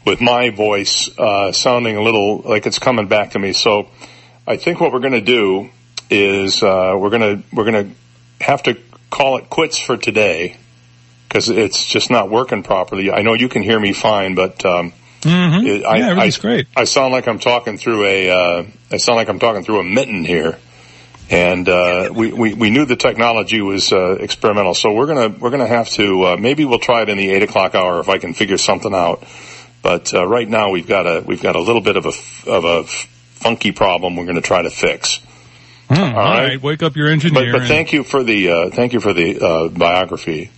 with 0.05 0.21
my 0.21 0.51
voice 0.51 1.17
uh, 1.19 1.53
sounding 1.53 1.97
a 1.97 2.03
little 2.03 2.39
like 2.39 2.67
it's 2.67 2.79
coming 2.79 3.09
back 3.09 3.33
to 3.33 3.39
me. 3.39 3.53
So, 3.53 3.89
I 4.49 4.57
think 4.57 4.81
what 4.81 4.93
we're 4.93 5.01
going 5.01 5.13
to 5.13 5.21
do 5.21 5.71
is 6.09 6.63
uh, 6.63 6.95
we're 6.97 7.11
going 7.11 7.43
to 7.43 7.43
we're 7.53 7.65
going 7.71 7.91
to 7.91 8.45
have 8.45 8.63
to 8.65 8.79
call 9.11 9.39
it 9.39 9.51
quits 9.51 9.79
for 9.79 9.97
today 9.97 10.57
because 11.37 11.51
it's 11.51 11.85
just 11.87 12.11
not 12.11 12.31
working 12.31 12.63
properly. 12.63 13.11
I 13.13 13.21
know 13.21 13.35
you 13.35 13.49
can 13.51 13.63
hear 13.63 13.79
me 13.79 13.93
fine, 13.93 14.35
but 14.35 14.65
um, 14.65 14.93
Mm-hmm. 15.23 15.67
It- 15.67 15.85
I, 15.85 15.97
yeah, 15.97 16.11
everything's 16.11 16.39
I, 16.39 16.41
great. 16.41 16.67
I 16.77 16.85
sound 16.85 17.11
like 17.13 17.27
I'm 17.27 17.41
talking 17.41 17.79
through 17.79 18.05
a. 18.05 18.31
Uh, 18.31 18.65
I 18.93 18.97
sound 18.99 19.17
like 19.17 19.29
I'm 19.29 19.41
talking 19.41 19.65
through 19.65 19.81
a 19.81 19.83
mitten 19.85 20.25
here, 20.25 20.57
and 21.31 21.69
uh, 21.69 22.11
we, 22.15 22.33
we 22.33 22.55
we 22.55 22.71
knew 22.71 22.85
the 22.85 22.95
technology 22.97 23.61
was 23.61 23.93
uh, 23.93 24.19
experimental, 24.21 24.75
so 24.75 24.93
we're 24.93 25.07
gonna 25.07 25.29
we're 25.37 25.51
gonna 25.51 25.67
have 25.67 25.89
to 25.91 26.23
uh, 26.27 26.37
maybe 26.37 26.65
we'll 26.65 26.79
try 26.79 27.03
it 27.03 27.09
in 27.09 27.17
the 27.19 27.31
eight 27.31 27.43
o'clock 27.43 27.75
hour 27.75 27.99
if 27.99 28.09
I 28.09 28.19
can 28.19 28.35
figure 28.35 28.59
something 28.59 28.95
out. 28.95 29.25
But 29.83 30.15
uh, 30.15 30.25
right 30.29 30.49
now 30.49 30.71
we've 30.71 30.87
got 30.87 31.07
a 31.07 31.25
we've 31.27 31.43
got 31.43 31.57
a 31.57 31.61
little 31.61 31.81
bit 31.83 31.97
of 31.97 32.07
a 32.07 32.13
of 32.51 32.65
a 32.65 32.85
funky 32.85 33.73
problem. 33.73 34.15
We're 34.17 34.27
going 34.27 34.37
to 34.37 34.43
try 34.43 34.63
to 34.63 34.71
fix. 34.71 35.19
Hmm, 35.89 35.95
All 35.95 36.13
right. 36.15 36.49
right. 36.51 36.63
wake 36.63 36.83
up 36.85 36.95
your 36.95 37.09
But, 37.09 37.13
engineer. 37.15 37.53
but 37.53 37.61
and- 37.63 37.69
thank 37.69 37.93
you 37.93 38.05
for 38.05 38.23
the 38.23 38.51
uh, 38.51 38.71
thank 38.71 38.93
you 38.93 39.01
for 39.01 39.13
the 39.13 39.41
uh, 39.41 39.69
biography. 39.71 40.51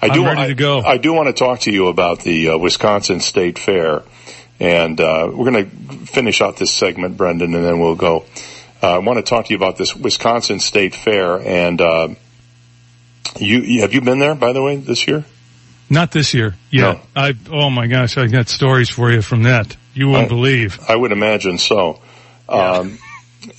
I 0.00 0.06
I'm 0.06 0.12
do 0.12 0.24
ready 0.24 0.40
I, 0.40 0.46
to 0.48 0.54
go. 0.54 0.80
I 0.80 0.98
do 0.98 1.12
want 1.12 1.28
to 1.28 1.32
talk 1.32 1.60
to 1.60 1.72
you 1.72 1.88
about 1.88 2.20
the 2.20 2.50
uh, 2.50 2.58
Wisconsin 2.58 3.20
State 3.20 3.58
Fair, 3.58 4.02
and 4.60 5.00
uh, 5.00 5.30
we're 5.32 5.50
going 5.50 5.70
to 5.70 5.96
finish 6.06 6.40
out 6.40 6.56
this 6.56 6.72
segment, 6.72 7.16
Brendan, 7.16 7.54
and 7.54 7.64
then 7.64 7.80
we'll 7.80 7.96
go. 7.96 8.24
Uh, 8.80 8.94
I 8.94 8.98
want 8.98 9.18
to 9.18 9.22
talk 9.22 9.46
to 9.46 9.50
you 9.50 9.56
about 9.56 9.76
this 9.76 9.96
Wisconsin 9.96 10.60
State 10.60 10.94
Fair, 10.94 11.40
and 11.40 11.80
uh, 11.80 12.08
you, 13.38 13.80
have 13.80 13.92
you 13.92 14.00
been 14.00 14.20
there 14.20 14.34
by 14.34 14.52
the 14.52 14.62
way 14.62 14.76
this 14.76 15.06
year? 15.08 15.24
Not 15.90 16.12
this 16.12 16.34
year. 16.34 16.54
Yeah. 16.70 17.00
I, 17.16 17.34
oh 17.50 17.70
my 17.70 17.86
gosh, 17.86 18.18
I 18.18 18.26
got 18.26 18.48
stories 18.48 18.90
for 18.90 19.10
you 19.10 19.22
from 19.22 19.44
that. 19.44 19.76
You 19.94 20.08
wouldn't 20.08 20.26
I- 20.26 20.28
believe. 20.28 20.78
I 20.88 20.94
would 20.94 21.12
imagine 21.12 21.58
so. 21.58 22.00
Um, 22.48 22.98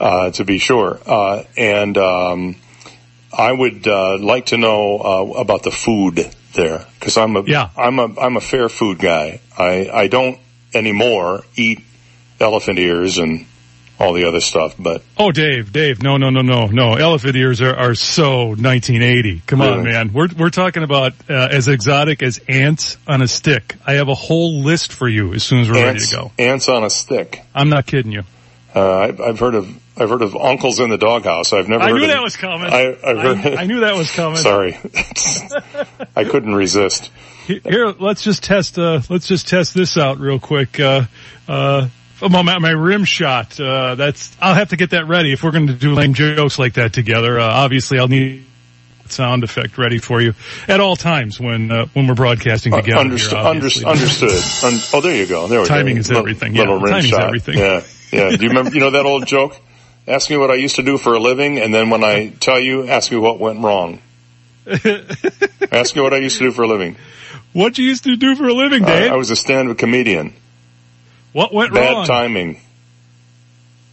uh, 0.00 0.30
to 0.30 0.44
be 0.44 0.58
sure. 0.58 1.00
Uh, 1.04 1.42
and 1.56 1.96
um, 1.98 2.56
I 3.36 3.52
would 3.52 3.86
uh, 3.86 4.18
like 4.18 4.46
to 4.46 4.56
know 4.56 4.98
uh, 4.98 5.40
about 5.40 5.62
the 5.62 5.70
food 5.70 6.28
there 6.54 6.84
because 6.98 7.16
I'm 7.16 7.36
a 7.36 7.42
Yeah. 7.42 7.68
I'm 7.76 7.98
a 7.98 8.18
I'm 8.18 8.36
a 8.36 8.40
fair 8.40 8.68
food 8.68 8.98
guy. 8.98 9.40
I 9.56 9.90
I 9.92 10.06
don't 10.08 10.38
anymore 10.74 11.44
eat 11.56 11.80
elephant 12.40 12.78
ears 12.78 13.18
and 13.18 13.46
all 13.98 14.12
the 14.12 14.26
other 14.26 14.40
stuff, 14.40 14.74
but 14.78 15.02
Oh, 15.16 15.32
Dave, 15.32 15.72
Dave, 15.72 16.02
no, 16.02 16.18
no, 16.18 16.28
no, 16.28 16.42
no, 16.42 16.66
no. 16.66 16.96
Elephant 16.96 17.34
ears 17.34 17.62
are, 17.62 17.74
are 17.74 17.94
so 17.94 18.48
1980. 18.48 19.40
Come 19.46 19.62
on, 19.62 19.84
man. 19.84 20.12
We're, 20.12 20.28
we're 20.38 20.50
talking 20.50 20.82
about, 20.82 21.14
uh, 21.30 21.48
as 21.50 21.68
exotic 21.68 22.22
as 22.22 22.38
ants 22.46 22.98
on 23.06 23.22
a 23.22 23.28
stick. 23.28 23.74
I 23.86 23.94
have 23.94 24.08
a 24.08 24.14
whole 24.14 24.60
list 24.60 24.92
for 24.92 25.08
you 25.08 25.32
as 25.32 25.44
soon 25.44 25.60
as 25.60 25.70
we're 25.70 25.78
ants, 25.78 26.12
ready 26.12 26.28
to 26.28 26.34
go. 26.36 26.44
ants 26.44 26.68
on 26.68 26.84
a 26.84 26.90
stick. 26.90 27.42
I'm 27.54 27.70
not 27.70 27.86
kidding 27.86 28.12
you. 28.12 28.24
Uh, 28.74 28.98
I've, 28.98 29.18
I've 29.18 29.38
heard 29.38 29.54
of 29.54 29.74
I've 29.98 30.10
heard 30.10 30.22
of 30.22 30.36
uncles 30.36 30.80
in 30.80 30.90
the 30.90 30.98
doghouse. 30.98 31.52
I've 31.52 31.68
never. 31.68 31.82
I 31.82 31.90
heard 31.90 31.96
knew 31.96 32.04
of, 32.04 32.10
that 32.10 32.22
was 32.22 32.36
coming. 32.36 32.72
I, 32.72 32.96
I've 33.02 33.18
heard, 33.18 33.38
I, 33.58 33.62
I 33.62 33.66
knew 33.66 33.80
that 33.80 33.96
was 33.96 34.10
coming. 34.10 34.38
Sorry, 34.38 34.78
I 36.16 36.24
couldn't 36.24 36.54
resist. 36.54 37.10
Here, 37.46 37.86
let's 37.98 38.22
just 38.22 38.42
test, 38.42 38.76
uh, 38.78 39.00
let's 39.08 39.26
just 39.28 39.48
test 39.48 39.72
this 39.72 39.96
out 39.96 40.18
real 40.18 40.40
quick. 40.40 40.80
Uh, 40.80 41.02
uh, 41.46 41.88
my, 42.20 42.58
my 42.58 42.70
rim 42.70 43.04
shot, 43.04 43.58
uh, 43.60 43.94
that's, 43.94 44.36
I'll 44.40 44.54
have 44.54 44.70
to 44.70 44.76
get 44.76 44.90
that 44.90 45.06
ready 45.06 45.32
if 45.32 45.44
we're 45.44 45.52
going 45.52 45.68
to 45.68 45.74
do 45.74 45.94
lame 45.94 46.14
jokes 46.14 46.58
like 46.58 46.74
that 46.74 46.92
together. 46.92 47.38
Uh, 47.38 47.48
obviously 47.48 48.00
I'll 48.00 48.08
need 48.08 48.44
sound 49.08 49.44
effect 49.44 49.78
ready 49.78 49.98
for 49.98 50.20
you 50.20 50.34
at 50.66 50.80
all 50.80 50.96
times 50.96 51.38
when, 51.38 51.70
uh, 51.70 51.86
when 51.92 52.08
we're 52.08 52.14
broadcasting 52.14 52.72
Uh, 52.72 52.80
together. 52.80 53.00
understood. 53.00 53.38
here, 53.38 53.46
obviously. 53.46 53.84
understood. 53.84 54.72
Un- 54.72 54.80
oh, 54.92 55.00
there 55.00 55.14
you 55.16 55.26
go. 55.26 55.46
There 55.46 55.60
we 55.60 55.68
go. 55.68 55.74
Timing 55.74 55.94
go. 55.94 56.00
is 56.00 56.10
everything. 56.10 56.56
Yeah, 56.56 56.64
timing's 56.64 57.06
shot. 57.06 57.22
everything. 57.22 57.58
Yeah, 57.58 57.82
yeah. 58.12 58.36
Do 58.36 58.42
you 58.42 58.48
remember? 58.48 58.72
You 58.72 58.80
know 58.80 58.90
that 58.90 59.06
old 59.06 59.26
joke? 59.26 59.56
Ask 60.08 60.30
me 60.30 60.36
what 60.36 60.50
I 60.50 60.54
used 60.54 60.76
to 60.76 60.82
do 60.82 60.98
for 60.98 61.14
a 61.14 61.18
living, 61.18 61.58
and 61.58 61.74
then 61.74 61.90
when 61.90 62.04
I 62.04 62.28
tell 62.28 62.60
you, 62.60 62.86
ask 62.86 63.10
me 63.10 63.18
what 63.18 63.40
went 63.40 63.60
wrong. 63.60 64.00
ask 65.72 65.96
me 65.96 66.02
what 66.02 66.14
I 66.14 66.18
used 66.18 66.38
to 66.38 66.44
do 66.44 66.52
for 66.52 66.62
a 66.62 66.68
living. 66.68 66.96
What 67.52 67.76
you 67.78 67.84
used 67.86 68.04
to 68.04 68.16
do 68.16 68.36
for 68.36 68.46
a 68.46 68.54
living, 68.54 68.84
Dave? 68.84 69.10
I 69.10 69.16
was 69.16 69.30
a 69.30 69.36
stand-up 69.36 69.78
comedian. 69.78 70.34
what 71.32 71.52
went 71.52 71.72
Bad 71.72 71.80
wrong? 71.80 72.02
Bad 72.02 72.06
timing. 72.06 72.60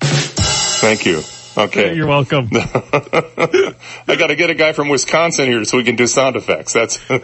Thank 0.01 1.05
you. 1.05 1.23
Okay. 1.55 1.93
You're 1.95 2.07
welcome. 2.07 2.49
I 2.53 4.15
got 4.17 4.27
to 4.27 4.35
get 4.35 4.49
a 4.49 4.55
guy 4.55 4.73
from 4.73 4.89
Wisconsin 4.89 5.45
here 5.45 5.63
so 5.65 5.77
we 5.77 5.83
can 5.83 5.95
do 5.95 6.07
sound 6.07 6.35
effects. 6.35 6.73
That's. 6.73 6.99
oh, 7.09 7.19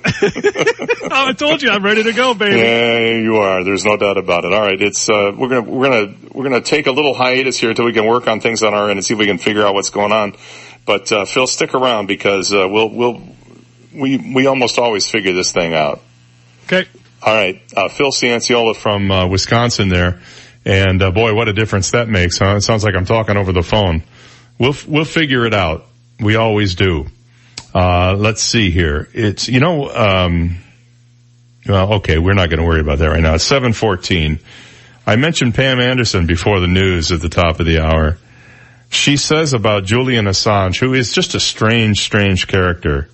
I 1.11 1.33
told 1.33 1.61
you 1.61 1.69
I'm 1.71 1.83
ready 1.83 2.03
to 2.03 2.13
go, 2.13 2.33
baby. 2.33 2.57
Yeah, 2.57 3.17
you 3.17 3.37
are. 3.37 3.63
There's 3.63 3.85
no 3.85 3.97
doubt 3.97 4.17
about 4.17 4.45
it. 4.45 4.53
All 4.53 4.61
right, 4.61 4.79
it's 4.79 5.09
uh, 5.09 5.31
we're 5.35 5.49
gonna 5.49 5.61
we're 5.61 5.89
gonna 5.89 6.15
we're 6.31 6.43
gonna 6.43 6.61
take 6.61 6.87
a 6.87 6.91
little 6.91 7.13
hiatus 7.13 7.57
here 7.57 7.69
until 7.69 7.85
we 7.85 7.93
can 7.93 8.05
work 8.05 8.27
on 8.27 8.39
things 8.39 8.63
on 8.63 8.73
our 8.73 8.89
end 8.89 8.99
and 8.99 9.05
see 9.05 9.13
if 9.13 9.19
we 9.19 9.25
can 9.25 9.39
figure 9.39 9.65
out 9.65 9.73
what's 9.73 9.89
going 9.89 10.11
on. 10.11 10.35
But 10.85 11.11
uh, 11.11 11.25
Phil, 11.25 11.47
stick 11.47 11.73
around 11.73 12.07
because 12.07 12.53
uh, 12.53 12.67
we'll 12.69 12.89
we'll 12.89 13.21
we 13.93 14.17
we 14.33 14.45
almost 14.45 14.77
always 14.79 15.09
figure 15.09 15.33
this 15.33 15.51
thing 15.51 15.73
out. 15.73 16.01
Okay. 16.65 16.87
All 17.21 17.33
right, 17.33 17.61
uh, 17.75 17.89
Phil 17.89 18.11
Cianciola 18.11 18.75
from 18.75 19.11
uh, 19.11 19.27
Wisconsin 19.27 19.89
there, 19.89 20.21
and 20.63 21.01
uh, 21.03 21.11
boy, 21.11 21.33
what 21.33 21.49
a 21.49 21.53
difference 21.53 21.91
that 21.91 22.07
makes, 22.07 22.37
huh? 22.37 22.55
It 22.55 22.61
sounds 22.61 22.85
like 22.85 22.95
I'm 22.95 23.05
talking 23.05 23.35
over 23.35 23.51
the 23.51 23.63
phone. 23.63 24.03
We'll 24.59 24.75
we'll 24.87 25.05
figure 25.05 25.45
it 25.45 25.53
out. 25.53 25.85
We 26.19 26.35
always 26.35 26.75
do. 26.75 27.07
Uh, 27.73 28.15
let's 28.17 28.41
see 28.41 28.69
here. 28.69 29.07
It's 29.13 29.47
you 29.47 29.59
know. 29.59 29.89
Um, 29.89 30.57
well, 31.65 31.93
okay, 31.95 32.17
we're 32.17 32.33
not 32.33 32.49
going 32.49 32.59
to 32.59 32.65
worry 32.65 32.81
about 32.81 32.99
that 32.99 33.07
right 33.07 33.21
now. 33.21 33.35
It's 33.35 33.43
714. 33.43 34.39
I 35.05 35.15
mentioned 35.15 35.55
Pam 35.55 35.79
Anderson 35.79 36.25
before 36.25 36.59
the 36.59 36.67
news 36.67 37.11
at 37.11 37.21
the 37.21 37.29
top 37.29 37.59
of 37.59 37.65
the 37.65 37.79
hour. 37.79 38.17
She 38.89 39.17
says 39.17 39.53
about 39.53 39.85
Julian 39.85 40.25
Assange, 40.25 40.79
who 40.79 40.93
is 40.93 41.13
just 41.13 41.35
a 41.35 41.39
strange, 41.39 41.99
strange 41.99 42.47
character. 42.47 43.09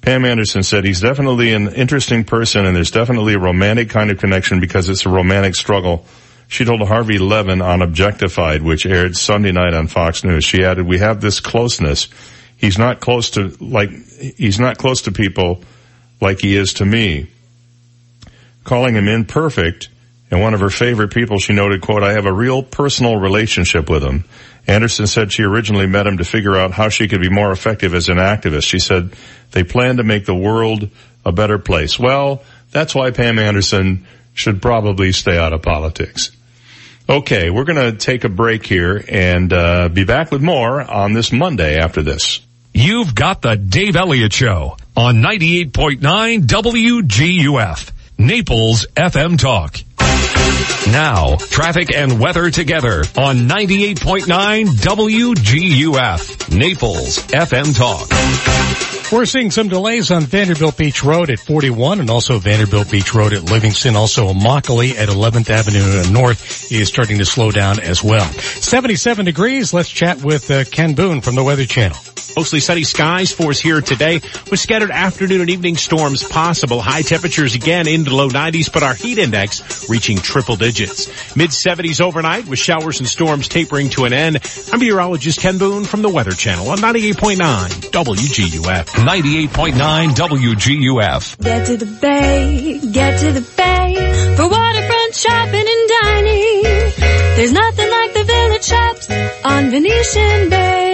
Pam 0.00 0.24
Anderson 0.24 0.62
said 0.62 0.84
he's 0.84 1.00
definitely 1.00 1.52
an 1.52 1.68
interesting 1.68 2.24
person 2.24 2.66
and 2.66 2.76
there's 2.76 2.90
definitely 2.90 3.34
a 3.34 3.38
romantic 3.38 3.90
kind 3.90 4.10
of 4.10 4.18
connection 4.18 4.60
because 4.60 4.88
it's 4.88 5.06
a 5.06 5.10
romantic 5.10 5.54
struggle. 5.54 6.06
She 6.48 6.64
told 6.64 6.86
Harvey 6.86 7.18
Levin 7.18 7.62
on 7.62 7.82
Objectified, 7.82 8.62
which 8.62 8.86
aired 8.86 9.16
Sunday 9.16 9.52
night 9.52 9.74
on 9.74 9.88
Fox 9.88 10.24
News. 10.24 10.44
She 10.44 10.64
added, 10.64 10.86
we 10.86 10.98
have 10.98 11.20
this 11.20 11.40
closeness. 11.40 12.08
He's 12.56 12.78
not 12.78 13.00
close 13.00 13.30
to, 13.30 13.48
like, 13.60 13.90
he's 13.90 14.60
not 14.60 14.78
close 14.78 15.02
to 15.02 15.12
people 15.12 15.62
like 16.20 16.40
he 16.40 16.56
is 16.56 16.74
to 16.74 16.84
me 16.84 17.28
calling 18.64 18.94
him 18.94 19.06
imperfect. 19.06 19.88
And 20.30 20.40
one 20.40 20.54
of 20.54 20.60
her 20.60 20.70
favorite 20.70 21.12
people, 21.12 21.38
she 21.38 21.52
noted, 21.52 21.82
quote, 21.82 22.02
I 22.02 22.12
have 22.12 22.26
a 22.26 22.32
real 22.32 22.62
personal 22.62 23.16
relationship 23.16 23.88
with 23.88 24.02
him. 24.02 24.24
Anderson 24.66 25.06
said 25.06 25.30
she 25.30 25.42
originally 25.42 25.86
met 25.86 26.06
him 26.06 26.18
to 26.18 26.24
figure 26.24 26.56
out 26.56 26.72
how 26.72 26.88
she 26.88 27.06
could 27.06 27.20
be 27.20 27.28
more 27.28 27.52
effective 27.52 27.94
as 27.94 28.08
an 28.08 28.16
activist. 28.16 28.64
She 28.64 28.78
said 28.78 29.14
they 29.52 29.62
plan 29.62 29.98
to 29.98 30.02
make 30.02 30.24
the 30.24 30.34
world 30.34 30.88
a 31.24 31.32
better 31.32 31.58
place. 31.58 31.98
Well, 31.98 32.42
that's 32.70 32.94
why 32.94 33.10
Pam 33.10 33.38
Anderson 33.38 34.06
should 34.34 34.60
probably 34.60 35.12
stay 35.12 35.38
out 35.38 35.52
of 35.52 35.62
politics. 35.62 36.30
Okay, 37.08 37.50
we're 37.50 37.64
going 37.64 37.92
to 37.92 37.96
take 37.98 38.24
a 38.24 38.28
break 38.28 38.66
here 38.66 39.02
and 39.08 39.52
uh, 39.52 39.88
be 39.88 40.04
back 40.04 40.30
with 40.30 40.42
more 40.42 40.80
on 40.80 41.12
this 41.12 41.32
Monday 41.32 41.78
after 41.78 42.02
this. 42.02 42.40
You've 42.72 43.14
got 43.14 43.42
the 43.42 43.56
Dave 43.56 43.94
Elliott 43.94 44.32
Show 44.32 44.76
on 44.96 45.16
98.9 45.16 46.00
WGUF, 46.46 47.90
Naples 48.18 48.86
FM 48.96 49.38
Talk. 49.38 49.76
Now, 50.90 51.36
traffic 51.36 51.94
and 51.94 52.20
weather 52.20 52.50
together 52.50 53.04
on 53.16 53.48
98.9 53.48 54.66
WGUF, 54.66 56.56
Naples 56.56 57.18
FM 57.28 57.76
Talk. 57.76 59.12
We're 59.12 59.26
seeing 59.26 59.50
some 59.50 59.68
delays 59.68 60.10
on 60.10 60.22
Vanderbilt 60.22 60.76
Beach 60.76 61.04
Road 61.04 61.30
at 61.30 61.38
41 61.38 62.00
and 62.00 62.10
also 62.10 62.38
Vanderbilt 62.38 62.90
Beach 62.90 63.14
Road 63.14 63.32
at 63.32 63.44
Livingston. 63.44 63.96
Also 63.96 64.32
Immokalee 64.32 64.96
at 64.96 65.08
11th 65.08 65.50
Avenue 65.50 66.10
North 66.12 66.72
is 66.72 66.88
starting 66.88 67.18
to 67.18 67.24
slow 67.24 67.50
down 67.50 67.80
as 67.80 68.02
well. 68.02 68.24
77 68.24 69.24
degrees. 69.24 69.72
Let's 69.72 69.90
chat 69.90 70.24
with 70.24 70.50
uh, 70.50 70.64
Ken 70.64 70.94
Boone 70.94 71.20
from 71.20 71.34
the 71.34 71.44
Weather 71.44 71.66
Channel. 71.66 71.96
Mostly 72.36 72.58
sunny 72.58 72.82
skies 72.82 73.30
for 73.30 73.50
us 73.50 73.60
here 73.60 73.80
today 73.80 74.14
with 74.50 74.58
scattered 74.58 74.90
afternoon 74.90 75.42
and 75.42 75.50
evening 75.50 75.76
storms 75.76 76.24
possible. 76.24 76.80
High 76.80 77.02
temperatures 77.02 77.54
again 77.54 77.86
into 77.86 78.14
low 78.14 78.28
90s, 78.28 78.72
but 78.72 78.82
our 78.82 78.94
heat 78.94 79.18
index 79.18 79.88
reaching 79.88 80.18
triple 80.18 80.53
digits. 80.56 81.36
Mid 81.36 81.50
70s 81.50 82.00
overnight 82.00 82.46
with 82.46 82.58
showers 82.58 83.00
and 83.00 83.08
storms 83.08 83.48
tapering 83.48 83.90
to 83.90 84.04
an 84.04 84.12
end. 84.12 84.38
I'm 84.72 84.80
meteorologist 84.80 85.40
Ken 85.40 85.58
Boone 85.58 85.84
from 85.84 86.02
the 86.02 86.08
Weather 86.08 86.32
Channel 86.32 86.70
on 86.70 86.78
98.9 86.78 87.36
WGUF. 87.90 88.84
98.9 88.86 90.08
WGUF. 90.10 91.38
Get 91.42 91.66
to 91.66 91.76
the 91.76 91.86
bay, 91.86 92.80
get 92.92 93.20
to 93.20 93.32
the 93.32 93.40
bay 93.56 94.34
for 94.36 94.48
waterfront 94.48 95.14
shopping 95.14 95.64
and 95.66 95.88
dining. 96.02 96.62
There's 97.36 97.52
nothing 97.52 97.90
like 97.90 98.14
the 98.14 98.24
village 98.24 98.64
shops 98.64 99.10
on 99.44 99.70
Venetian 99.70 100.50
Bay. 100.50 100.84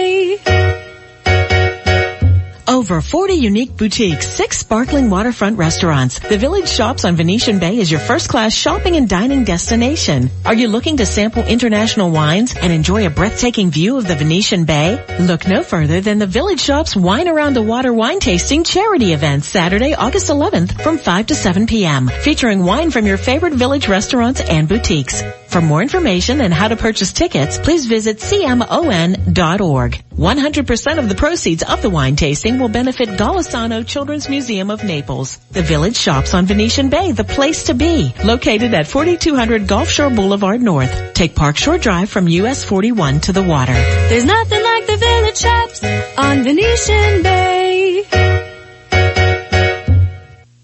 Over 2.91 2.97
Over 2.97 3.07
40 3.07 3.35
unique 3.35 3.77
boutiques, 3.77 4.27
six 4.27 4.57
sparkling 4.57 5.09
waterfront 5.09 5.57
restaurants. 5.57 6.19
The 6.19 6.37
Village 6.37 6.67
Shops 6.67 7.05
on 7.05 7.15
Venetian 7.15 7.57
Bay 7.57 7.79
is 7.79 7.89
your 7.89 8.01
first 8.01 8.27
class 8.27 8.53
shopping 8.53 8.97
and 8.97 9.07
dining 9.07 9.45
destination. 9.45 10.29
Are 10.45 10.53
you 10.53 10.67
looking 10.67 10.97
to 10.97 11.05
sample 11.05 11.41
international 11.43 12.11
wines 12.11 12.53
and 12.53 12.73
enjoy 12.73 13.07
a 13.07 13.09
breathtaking 13.09 13.71
view 13.71 13.97
of 13.97 14.09
the 14.09 14.15
Venetian 14.15 14.65
Bay? 14.65 15.01
Look 15.21 15.47
no 15.47 15.63
further 15.63 16.01
than 16.01 16.19
the 16.19 16.27
Village 16.27 16.59
Shops 16.59 16.93
Wine 16.93 17.29
Around 17.29 17.53
the 17.53 17.61
Water 17.61 17.93
wine 17.93 18.19
tasting 18.19 18.65
charity 18.65 19.13
event 19.13 19.45
Saturday, 19.45 19.93
August 19.93 20.27
11th 20.27 20.81
from 20.81 20.97
5 20.97 21.27
to 21.27 21.35
7 21.35 21.67
p.m. 21.67 22.09
featuring 22.09 22.61
wine 22.65 22.91
from 22.91 23.05
your 23.05 23.17
favorite 23.17 23.53
village 23.53 23.87
restaurants 23.87 24.41
and 24.41 24.67
boutiques. 24.67 25.23
For 25.47 25.61
more 25.61 25.81
information 25.81 26.39
and 26.39 26.53
how 26.53 26.69
to 26.69 26.77
purchase 26.77 27.11
tickets, 27.11 27.57
please 27.57 27.85
visit 27.85 28.17
cmon.org. 28.17 30.03
100% 30.11 30.99
of 30.99 31.09
the 31.09 31.15
proceeds 31.15 31.63
of 31.63 31.81
the 31.81 31.89
wine 31.89 32.15
tasting 32.15 32.57
will 32.57 32.69
benefit 32.69 32.80
Golisano 32.87 33.85
Children's 33.85 34.27
Museum 34.29 34.69
of 34.71 34.83
Naples. 34.83 35.37
The 35.51 35.61
Village 35.61 35.95
Shops 35.95 36.33
on 36.33 36.45
Venetian 36.45 36.89
Bay, 36.89 37.11
the 37.11 37.23
place 37.23 37.65
to 37.65 37.73
be. 37.73 38.13
Located 38.23 38.73
at 38.73 38.87
4200 38.87 39.67
Gulf 39.67 39.89
Shore 39.89 40.09
Boulevard 40.09 40.61
North. 40.61 41.13
Take 41.13 41.35
Park 41.35 41.57
Shore 41.57 41.77
Drive 41.77 42.09
from 42.09 42.27
US 42.27 42.63
41 42.63 43.21
to 43.21 43.33
the 43.33 43.43
water. 43.43 43.73
There's 43.73 44.25
nothing 44.25 44.63
like 44.63 44.87
the 44.87 44.97
Village 44.97 45.37
Shops 45.37 45.83
on 46.17 46.43
Venetian 46.43 47.23
Bay. 47.23 48.03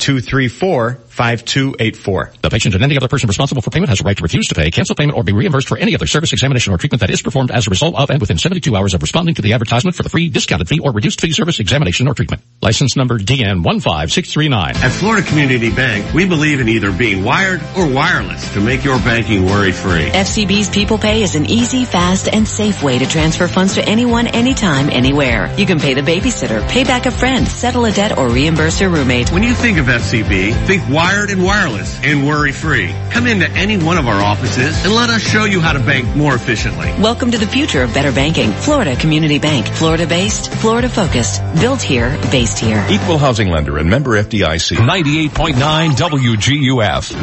234-5284. 1.17 2.41
The 2.41 2.51
patient 2.51 2.75
and 2.75 2.85
any 2.85 2.97
other 2.97 3.09
person 3.09 3.29
responsible 3.29 3.63
for 3.63 3.71
payment 3.71 3.89
has 3.91 4.01
a 4.01 4.05
right 4.05 4.17
to 4.17 4.23
refuse 4.23 4.47
to 4.49 4.55
pay, 4.55 4.71
cancel 4.71 4.95
payment, 4.95 5.17
or 5.17 5.25
be 5.25 5.33
reimbursed 5.33 5.69
for 5.69 5.79
any 5.79 5.95
other 5.95 6.07
service, 6.07 6.33
examination, 6.33 6.73
or 6.73 6.79
treatment 6.79 7.01
that 7.01 7.11
is 7.11 7.23
performed 7.23 7.51
as 7.51 7.67
a 7.67 7.71
result 7.71 7.95
of 7.97 8.11
and 8.11 8.21
within 8.21 8.39
72 8.39 8.75
hours 8.77 8.95
of 8.95 9.03
responding 9.03 9.35
to 9.35 9.43
the 9.43 9.53
advertisement 9.53 9.97
for 9.97 10.03
the 10.03 10.09
free, 10.09 10.29
discounted 10.29 10.69
fee, 10.69 10.81
or 10.81 10.93
reduced 10.93 11.21
fee 11.21 11.33
service, 11.33 11.61
examination, 11.61 12.09
or 12.09 12.15
treatment. 12.15 12.43
License 12.61 12.97
number 12.97 13.19
DN15639. 13.19 14.77
At 14.77 14.93
Florida 14.93 15.27
Community 15.27 15.71
Bank, 15.71 16.13
we 16.15 16.27
believe 16.27 16.61
in 16.61 16.69
either 16.69 16.93
being 16.93 17.25
wired 17.25 17.63
or 17.77 17.89
wireless 17.89 18.53
to 18.55 18.61
make 18.61 18.85
your 18.85 18.99
banking 18.99 19.47
worry-free. 19.47 20.11
FCB's 20.11 20.69
People 20.69 20.99
Pay 20.99 21.23
is 21.23 21.35
an 21.35 21.47
easy, 21.47 21.85
fast, 21.85 22.29
and 22.33 22.47
safe 22.47 22.83
way 22.83 22.99
to 22.99 23.07
transfer 23.07 23.49
funds 23.49 23.75
to 23.75 23.89
anyone, 23.89 24.27
anytime, 24.27 24.91
anywhere. 24.91 25.53
You 25.57 25.67
can 25.67 25.79
pay 25.79 25.95
the 25.95 26.03
babysitter, 26.03 26.67
pay 26.69 26.85
back 26.85 27.07
a 27.07 27.11
friend, 27.11 27.47
settle 27.47 27.85
a 27.85 27.93
debt, 27.93 28.19
or 28.19 28.29
reimburse 28.29 28.81
your 28.81 28.91
roommate. 28.91 29.33
When 29.33 29.43
you 29.43 29.55
think 29.55 29.79
of 29.79 29.87
FCB, 29.87 30.67
think 30.67 30.83
wired 31.07 31.31
and 31.31 31.41
wireless 31.41 32.01
and 32.03 32.27
worry-free. 32.27 32.93
Come 33.13 33.29
into 33.29 33.49
any 33.51 33.79
one 33.79 33.97
of 33.97 34.09
our 34.09 34.21
offices 34.21 34.85
and 34.85 34.93
let 34.93 35.09
us 35.09 35.23
show 35.23 35.45
you 35.45 35.61
how 35.61 35.73
to 35.73 35.79
bank 35.79 36.17
more 36.17 36.35
efficiently. 36.35 36.87
Welcome 37.01 37.31
to 37.31 37.39
the 37.39 37.47
future 37.47 37.85
of 37.85 37.95
better 37.95 38.11
banking. 38.11 38.51
Florida 38.51 38.97
Community 38.97 39.39
Bank. 39.39 39.69
Florida 39.69 40.05
based, 40.05 40.53
Florida 40.55 40.89
focused. 40.89 41.41
Built 41.61 41.81
here, 41.81 42.11
based 42.33 42.59
here. 42.59 42.85
Equal 42.91 43.19
housing 43.19 43.51
lender 43.51 43.79
and 43.79 43.89
member 43.89 44.21
FDIC. 44.21 44.79
98.9 44.79 45.91
WGUF. 45.93 47.15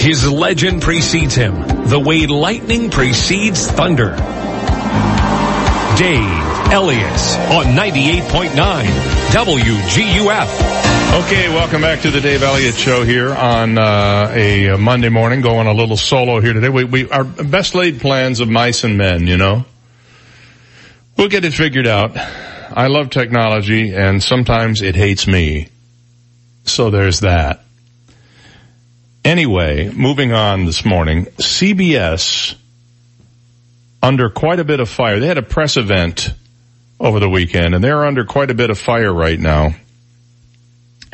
His 0.00 0.28
legend 0.28 0.82
precedes 0.82 1.36
him. 1.36 1.54
The 1.86 2.00
way 2.00 2.26
lightning 2.26 2.90
precedes 2.90 3.68
thunder. 3.68 4.16
Dave 5.96 6.51
Elliott 6.72 7.02
on 7.52 7.66
98.9 7.76 8.48
WGUF. 9.28 11.22
Okay, 11.22 11.50
welcome 11.50 11.82
back 11.82 12.00
to 12.00 12.10
the 12.10 12.22
Dave 12.22 12.42
Elliott 12.42 12.74
Show 12.74 13.04
here 13.04 13.30
on 13.30 13.76
uh, 13.76 14.32
a 14.32 14.78
Monday 14.78 15.10
morning. 15.10 15.42
Going 15.42 15.66
a 15.66 15.74
little 15.74 15.98
solo 15.98 16.40
here 16.40 16.54
today. 16.54 16.70
We, 16.70 16.84
we 16.84 17.10
our 17.10 17.24
best 17.24 17.74
laid 17.74 18.00
plans 18.00 18.40
of 18.40 18.48
mice 18.48 18.84
and 18.84 18.96
men. 18.96 19.26
You 19.26 19.36
know, 19.36 19.66
we'll 21.18 21.28
get 21.28 21.44
it 21.44 21.52
figured 21.52 21.86
out. 21.86 22.16
I 22.16 22.86
love 22.86 23.10
technology, 23.10 23.94
and 23.94 24.22
sometimes 24.22 24.80
it 24.80 24.96
hates 24.96 25.26
me. 25.26 25.68
So 26.64 26.88
there's 26.88 27.20
that. 27.20 27.62
Anyway, 29.26 29.90
moving 29.90 30.32
on 30.32 30.64
this 30.64 30.86
morning, 30.86 31.26
CBS 31.36 32.54
under 34.02 34.30
quite 34.30 34.58
a 34.58 34.64
bit 34.64 34.80
of 34.80 34.88
fire. 34.88 35.20
They 35.20 35.26
had 35.26 35.36
a 35.36 35.42
press 35.42 35.76
event 35.76 36.32
over 37.02 37.18
the 37.18 37.28
weekend 37.28 37.74
and 37.74 37.82
they're 37.82 38.06
under 38.06 38.24
quite 38.24 38.50
a 38.50 38.54
bit 38.54 38.70
of 38.70 38.78
fire 38.78 39.12
right 39.12 39.38
now 39.38 39.74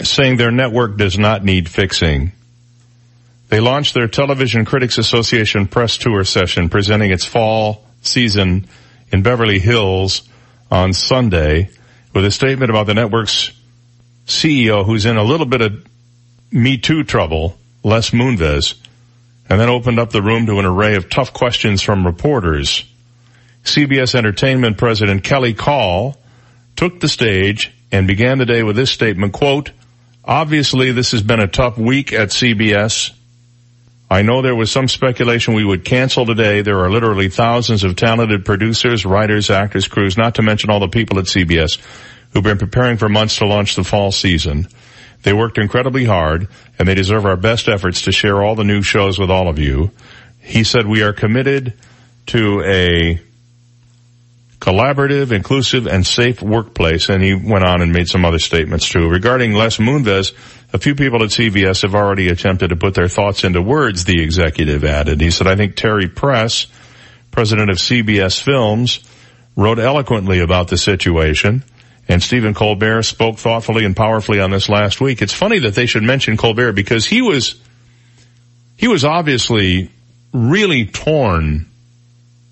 saying 0.01 0.37
their 0.37 0.51
network 0.51 0.99
does 0.99 1.19
not 1.19 1.43
need 1.43 1.69
fixing. 1.69 2.31
They 3.49 3.59
launched 3.59 3.95
their 3.95 4.07
Television 4.07 4.67
Critics 4.67 4.99
Association 4.99 5.67
press 5.67 5.97
tour 5.97 6.23
session 6.25 6.69
presenting 6.69 7.11
its 7.11 7.25
fall 7.25 7.85
season 8.03 8.69
in 9.11 9.23
Beverly 9.23 9.59
Hills 9.59 10.29
on 10.71 10.93
Sunday 10.93 11.71
with 12.15 12.27
a 12.27 12.31
statement 12.31 12.71
about 12.71 12.87
the 12.87 12.95
network's 12.95 13.51
CEO 14.27 14.85
who's 14.85 15.07
in 15.07 15.17
a 15.17 15.25
little 15.25 15.47
bit 15.47 15.63
of 15.63 15.87
Me 16.53 16.77
Too 16.77 17.03
trouble, 17.03 17.57
Les 17.83 18.11
Moonves, 18.11 18.75
and 19.49 19.59
then 19.59 19.71
opened 19.71 19.99
up 19.99 20.11
the 20.11 20.23
room 20.23 20.45
to 20.47 20.59
an 20.59 20.67
array 20.67 20.97
of 20.97 21.09
tough 21.09 21.33
questions 21.33 21.81
from 21.81 22.05
reporters. 22.05 22.85
CBS 23.65 24.15
Entertainment 24.15 24.79
President 24.79 25.25
Kelly 25.25 25.55
Kahl 25.55 26.17
took 26.77 27.01
the 27.01 27.09
stage 27.09 27.73
and 27.91 28.07
began 28.07 28.39
the 28.39 28.47
day 28.47 28.63
with 28.63 28.77
this 28.77 28.91
statement, 28.91 29.33
quote, 29.33 29.73
obviously 30.25 30.93
this 30.93 31.13
has 31.13 31.23
been 31.23 31.41
a 31.41 31.49
tough 31.49 31.79
week 31.79 32.13
at 32.13 32.29
CBS. 32.29 33.13
I 34.11 34.23
know 34.23 34.41
there 34.41 34.55
was 34.55 34.71
some 34.71 34.89
speculation 34.89 35.55
we 35.55 35.65
would 35.65 35.85
cancel 35.85 36.25
today. 36.25 36.63
There 36.63 36.81
are 36.81 36.91
literally 36.91 37.29
thousands 37.29 37.85
of 37.85 37.97
talented 37.97 38.45
producers, 38.45 39.05
writers, 39.05 39.51
actors, 39.51 39.87
crews, 39.87 40.17
not 40.17 40.37
to 40.37 40.43
mention 40.43 40.71
all 40.71 40.81
the 40.81 40.89
people 40.89 41.19
at 41.19 41.27
CBS 41.27 41.79
who've 42.33 42.45
been 42.45 42.59
preparing 42.59 42.97
for 42.97 43.09
months 43.09 43.37
to 43.39 43.47
launch 43.47 43.75
the 43.75 43.85
fall 43.85 44.13
season. 44.13 44.69
They 45.23 45.33
worked 45.33 45.59
incredibly 45.59 46.05
hard 46.05 46.49
and 46.79 46.89
they 46.89 46.95
deserve 46.95 47.27
our 47.27 47.37
best 47.37 47.69
efforts 47.69 48.03
to 48.03 48.13
share 48.13 48.43
all 48.43 48.55
the 48.55 48.65
new 48.65 48.83
shows 48.83 49.19
with 49.19 49.31
all 49.31 49.49
of 49.49 49.59
you. 49.59 49.91
He 50.41 50.65
said 50.65 50.87
we 50.87 51.03
are 51.03 51.13
committed 51.13 51.75
to 52.27 52.63
a 52.63 53.21
collaborative, 54.69 55.33
inclusive, 55.33 55.87
and 55.87 56.07
safe 56.07 56.43
workplace. 56.43 57.09
And 57.09 57.23
he 57.23 57.35
went 57.35 57.65
on 57.65 57.81
and 57.81 57.91
made 57.91 58.07
some 58.07 58.27
other 58.27 58.39
statements 58.39 58.87
too. 58.87 59.09
Regarding 59.09 59.55
Les 59.55 59.79
Moonves, 59.79 60.35
a 60.75 60.79
few 60.79 60.95
people 60.95 61.23
at 61.23 61.31
CBS 61.31 61.83
have 61.83 61.95
already 61.95 62.29
attempted 62.29 62.69
to 62.69 62.77
put 62.77 62.93
their 62.93 63.09
thoughts 63.09 63.45
into 63.45 63.63
words, 63.63 64.05
the 64.05 64.23
executive 64.23 64.85
added. 64.85 65.23
He 65.23 65.31
said, 65.31 65.47
I 65.47 65.57
think 65.57 65.75
Terry 65.75 66.07
Press, 66.07 66.67
president 67.31 67.71
of 67.71 67.79
CBS 67.79 68.43
Films, 68.43 69.01
wrote 69.57 69.79
eloquently 69.79 70.41
about 70.41 70.69
the 70.69 70.77
situation. 70.77 71.65
And 72.07 72.23
Stephen 72.23 72.53
Colbert 72.53 73.05
spoke 73.05 73.39
thoughtfully 73.39 73.87
and 73.87 73.97
powerfully 73.97 74.39
on 74.39 74.51
this 74.51 74.69
last 74.69 75.01
week. 75.01 75.23
It's 75.23 75.33
funny 75.33 75.61
that 75.61 75.77
they 75.77 75.87
should 75.87 76.03
mention 76.03 76.37
Colbert 76.37 76.73
because 76.73 77.07
he 77.07 77.23
was, 77.23 77.59
he 78.77 78.87
was 78.87 79.07
obviously 79.07 79.91
really 80.35 80.85
torn 80.85 81.69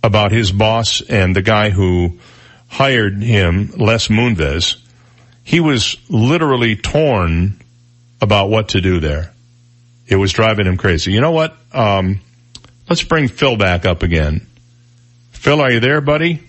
about 0.07 0.31
his 0.31 0.53
boss 0.53 1.01
and 1.01 1.35
the 1.35 1.43
guy 1.43 1.71
who 1.71 2.21
hired 2.69 3.21
him, 3.21 3.73
Les 3.77 4.07
Moonves. 4.07 4.77
He 5.43 5.59
was 5.59 5.97
literally 6.09 6.77
torn 6.77 7.61
about 8.21 8.49
what 8.49 8.71
to 8.71 8.81
do 8.81 9.01
there. 9.01 9.33
It 10.07 10.15
was 10.15 10.33
driving 10.33 10.67
him 10.67 10.77
crazy. 10.77 11.11
You 11.11 11.21
know 11.21 11.33
what? 11.33 11.57
Um, 11.73 12.21
let's 12.89 13.03
bring 13.03 13.27
Phil 13.27 13.57
back 13.57 13.85
up 13.85 14.05
again. 14.05 14.47
Phil, 15.33 15.61
are 15.61 15.73
you 15.73 15.81
there, 15.81 16.01
buddy? 16.01 16.41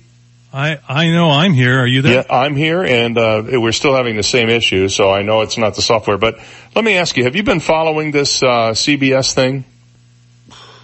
I 0.53 0.77
I 0.87 1.09
know 1.09 1.31
I'm 1.31 1.53
here. 1.53 1.79
Are 1.79 1.87
you 1.87 2.03
there? 2.03 2.13
Yeah, 2.13 2.25
I'm 2.29 2.55
here, 2.55 2.83
and 2.83 3.17
uh, 3.17 3.43
we're 3.45 3.73
still 3.73 3.95
having 3.95 4.15
the 4.15 4.23
same 4.23 4.49
issue. 4.49 4.87
So 4.87 5.11
I 5.11 5.23
know 5.23 5.41
it's 5.41 5.57
not 5.57 5.75
the 5.75 5.81
software. 5.81 6.17
But 6.17 6.39
let 6.73 6.85
me 6.85 6.97
ask 6.97 7.17
you: 7.17 7.25
Have 7.25 7.35
you 7.35 7.43
been 7.43 7.59
following 7.59 8.11
this 8.11 8.41
uh, 8.41 8.71
CBS 8.71 9.33
thing? 9.33 9.65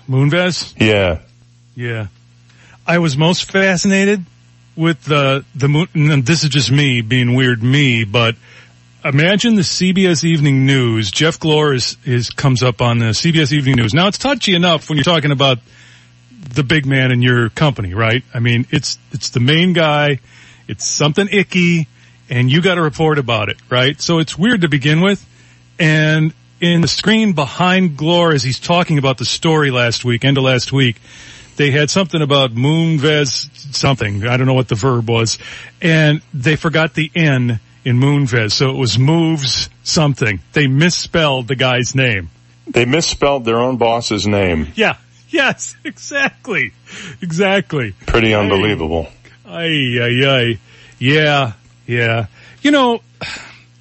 Moonves? 0.09 0.73
Yeah. 0.77 1.19
Yeah. 1.75 2.07
I 2.85 2.99
was 2.99 3.17
most 3.17 3.49
fascinated 3.49 4.25
with 4.75 5.03
the 5.03 5.45
the 5.55 5.69
moon. 5.69 5.87
And 5.95 6.25
this 6.25 6.43
is 6.43 6.49
just 6.49 6.71
me 6.71 7.01
being 7.01 7.35
weird, 7.35 7.63
me. 7.63 8.03
But 8.03 8.35
imagine 9.05 9.55
the 9.55 9.61
CBS 9.61 10.23
Evening 10.23 10.65
News. 10.65 11.11
Jeff 11.11 11.39
Glor 11.39 11.75
is 11.75 11.97
is 12.05 12.29
comes 12.29 12.61
up 12.61 12.81
on 12.81 12.99
the 12.99 13.05
CBS 13.07 13.53
Evening 13.53 13.75
News. 13.75 13.93
Now 13.93 14.07
it's 14.07 14.17
touchy 14.17 14.53
enough 14.53 14.89
when 14.89 14.97
you're 14.97 15.03
talking 15.03 15.31
about 15.31 15.59
the 16.31 16.63
big 16.63 16.85
man 16.85 17.11
in 17.11 17.21
your 17.21 17.49
company, 17.49 17.93
right? 17.93 18.23
I 18.33 18.39
mean, 18.39 18.67
it's 18.69 18.97
it's 19.11 19.29
the 19.29 19.39
main 19.39 19.73
guy. 19.73 20.19
It's 20.67 20.85
something 20.85 21.27
icky, 21.31 21.87
and 22.29 22.51
you 22.51 22.61
got 22.61 22.75
to 22.75 22.81
report 22.81 23.17
about 23.17 23.49
it, 23.49 23.57
right? 23.69 23.99
So 24.01 24.19
it's 24.19 24.37
weird 24.37 24.61
to 24.61 24.69
begin 24.69 25.01
with, 25.01 25.25
and 25.79 26.33
in 26.59 26.81
the 26.81 26.87
screen 26.87 27.33
behind 27.33 27.97
Glor 27.97 28.33
as 28.33 28.43
he's 28.43 28.59
talking 28.59 28.97
about 28.97 29.17
the 29.17 29.25
story 29.25 29.71
last 29.71 30.05
week, 30.05 30.23
end 30.23 30.37
of 30.37 30.45
last 30.45 30.71
week, 30.71 31.01
they 31.55 31.71
had 31.71 31.89
something 31.89 32.21
about 32.21 32.51
Moonves 32.51 33.49
something. 33.75 34.27
I 34.27 34.37
don't 34.37 34.47
know 34.47 34.53
what 34.53 34.67
the 34.67 34.75
verb 34.75 35.09
was. 35.09 35.37
And 35.81 36.21
they 36.33 36.55
forgot 36.55 36.93
the 36.93 37.11
N 37.15 37.59
in 37.85 37.99
Moonves. 37.99 38.51
So 38.51 38.69
it 38.69 38.77
was 38.77 38.97
moves 38.97 39.69
something. 39.83 40.39
They 40.53 40.67
misspelled 40.67 41.47
the 41.47 41.55
guy's 41.55 41.95
name. 41.95 42.29
They 42.67 42.85
misspelled 42.85 43.45
their 43.45 43.57
own 43.57 43.77
boss's 43.77 44.25
name. 44.25 44.67
Yeah. 44.75 44.97
Yes, 45.29 45.75
exactly. 45.83 46.73
Exactly. 47.21 47.93
Pretty 48.05 48.33
unbelievable. 48.33 49.07
Ay, 49.45 49.99
ay, 49.99 50.25
ay. 50.25 50.59
Yeah, 50.99 51.53
yeah. 51.87 52.27
You 52.61 52.71
know, 52.71 53.01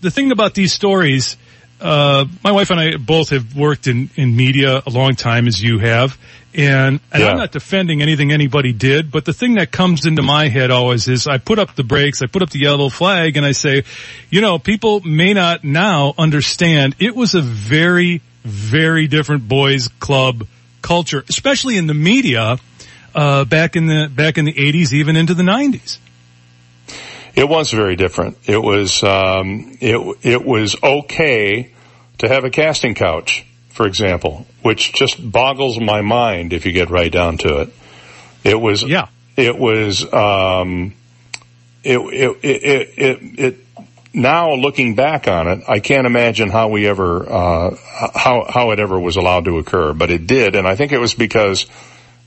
the 0.00 0.10
thing 0.10 0.32
about 0.32 0.54
these 0.54 0.72
stories, 0.72 1.36
uh, 1.80 2.24
my 2.42 2.52
wife 2.52 2.70
and 2.70 2.80
I 2.80 2.96
both 2.96 3.30
have 3.30 3.54
worked 3.54 3.86
in, 3.86 4.10
in 4.16 4.34
media 4.34 4.82
a 4.84 4.90
long 4.90 5.14
time 5.14 5.46
as 5.46 5.62
you 5.62 5.78
have. 5.78 6.18
And, 6.54 7.00
and 7.10 7.22
Yeah. 7.22 7.30
I'm 7.30 7.38
not 7.38 7.50
defending 7.52 8.02
anything 8.02 8.30
anybody 8.30 8.72
did, 8.72 9.10
but 9.10 9.24
the 9.24 9.32
thing 9.32 9.54
that 9.54 9.70
comes 9.70 10.04
into 10.04 10.22
my 10.22 10.48
head 10.48 10.70
always 10.70 11.08
is 11.08 11.26
I 11.26 11.38
put 11.38 11.58
up 11.58 11.74
the 11.74 11.84
brakes, 11.84 12.20
I 12.22 12.26
put 12.26 12.42
up 12.42 12.50
the 12.50 12.58
yellow 12.58 12.88
flag 12.88 13.36
and 13.36 13.46
I 13.46 13.52
say, 13.52 13.84
you 14.30 14.40
know, 14.40 14.58
people 14.58 15.00
may 15.00 15.32
not 15.32 15.64
now 15.64 16.14
understand 16.18 16.96
it 16.98 17.16
was 17.16 17.34
a 17.34 17.40
very, 17.40 18.20
very 18.44 19.06
different 19.06 19.48
boys 19.48 19.88
club 19.98 20.46
culture, 20.82 21.24
especially 21.28 21.78
in 21.78 21.86
the 21.86 21.94
media, 21.94 22.58
uh, 23.14 23.44
back 23.44 23.76
in 23.76 23.86
the, 23.86 24.10
back 24.14 24.36
in 24.36 24.44
the 24.44 24.52
80s, 24.52 24.92
even 24.92 25.16
into 25.16 25.34
the 25.34 25.42
90s. 25.42 25.98
It 27.34 27.48
was 27.48 27.70
very 27.70 27.96
different. 27.96 28.36
It 28.44 28.58
was 28.58 29.02
um, 29.02 29.78
it 29.80 30.18
it 30.22 30.44
was 30.44 30.76
okay 30.82 31.72
to 32.18 32.28
have 32.28 32.44
a 32.44 32.50
casting 32.50 32.94
couch, 32.94 33.46
for 33.72 33.86
example, 33.86 34.46
which 34.62 34.92
just 34.92 35.18
boggles 35.30 35.80
my 35.80 36.00
mind 36.02 36.52
if 36.52 36.66
you 36.66 36.72
get 36.72 36.90
right 36.90 37.10
down 37.10 37.38
to 37.38 37.62
it. 37.62 37.74
It 38.44 38.60
was 38.60 38.82
yeah. 38.82 39.08
It 39.36 39.58
was 39.58 40.04
um, 40.12 40.94
it, 41.82 41.98
it 41.98 42.38
it 42.44 42.98
it 42.98 43.38
it. 43.38 43.66
now 44.12 44.54
looking 44.54 44.94
back 44.94 45.26
on 45.26 45.48
it, 45.48 45.64
I 45.68 45.80
can't 45.80 46.06
imagine 46.06 46.50
how 46.50 46.68
we 46.68 46.86
ever, 46.86 47.24
uh, 47.28 47.76
how, 48.14 48.44
how 48.48 48.70
it 48.72 48.78
ever 48.78 49.00
was 49.00 49.16
allowed 49.16 49.46
to 49.46 49.58
occur, 49.58 49.94
but 49.94 50.10
it 50.10 50.26
did, 50.26 50.54
and 50.54 50.66
I 50.66 50.76
think 50.76 50.92
it 50.92 50.98
was 50.98 51.14
because 51.14 51.66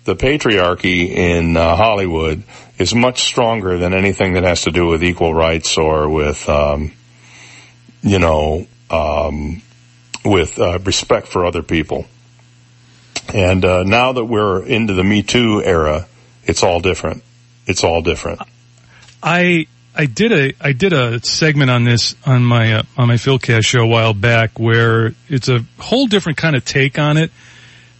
the 0.06 0.16
patriarchy 0.16 1.10
in 1.10 1.58
uh, 1.58 1.76
Hollywood 1.76 2.44
is 2.78 2.94
much 2.94 3.24
stronger 3.24 3.78
than 3.78 3.94
anything 3.94 4.34
that 4.34 4.44
has 4.44 4.64
to 4.64 4.72
do 4.72 4.88
with 4.88 5.04
equal 5.04 5.34
rights 5.34 5.78
or 5.78 6.10
with, 6.10 6.48
um, 6.50 6.92
you 8.02 8.20
know, 8.20 8.68
um, 8.90 9.62
with 10.26 10.60
uh, 10.60 10.80
respect 10.80 11.28
for 11.28 11.46
other 11.46 11.62
people. 11.62 12.06
And 13.34 13.64
uh, 13.64 13.84
now 13.84 14.14
that 14.14 14.26
we're 14.26 14.64
into 14.66 14.94
the 14.94 15.04
Me 15.04 15.24
Too 15.24 15.62
era, 15.64 16.08
it's 16.44 16.64
all 16.64 16.80
different. 16.80 17.24
It's 17.66 17.84
all 17.84 18.02
different. 18.02 18.42
I 19.24 19.68
I 19.96 20.06
did 20.06 20.32
a 20.32 20.54
I 20.60 20.74
did 20.74 20.94
a 20.94 21.24
segment 21.24 21.72
on 21.72 21.84
this 21.84 22.16
on 22.26 22.44
my 22.44 22.74
uh, 22.74 22.84
on 22.98 23.08
my 23.08 23.16
Philcast 23.16 23.66
show 23.66 23.82
a 23.82 23.88
while 23.88 24.14
back 24.14 24.60
where 24.60 25.14
it's 25.30 25.50
a 25.50 25.66
whole 25.80 26.08
different 26.08 26.38
kind 26.38 26.56
of 26.56 26.66
take 26.66 27.00
on 27.00 27.18
it 27.18 27.32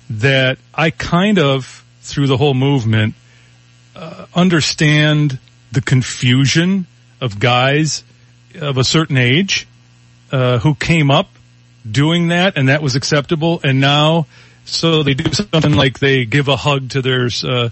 that 0.10 0.58
I 0.74 0.92
kind 0.92 1.40
of 1.40 1.84
through 2.02 2.28
the 2.28 2.38
whole 2.38 2.54
movement 2.54 3.16
uh, 3.96 4.26
understand 4.36 5.40
the 5.72 5.82
confusion 5.82 6.86
of 7.22 7.40
guys 7.40 8.04
of 8.60 8.78
a 8.78 8.84
certain 8.84 9.18
age 9.18 9.68
uh, 10.32 10.60
who 10.60 10.76
came 10.76 11.10
up 11.10 11.28
doing 11.90 12.30
that 12.30 12.58
and 12.58 12.70
that 12.70 12.82
was 12.82 12.96
acceptable 12.96 13.60
and 13.64 13.80
now 13.80 14.26
so 14.66 15.04
they 15.04 15.14
do 15.14 15.32
something 15.32 15.74
like 15.74 16.00
they 16.00 16.26
give 16.26 16.48
a 16.48 16.58
hug 16.58 16.90
to 16.90 17.02
their 17.02 17.30
uh, 17.44 17.70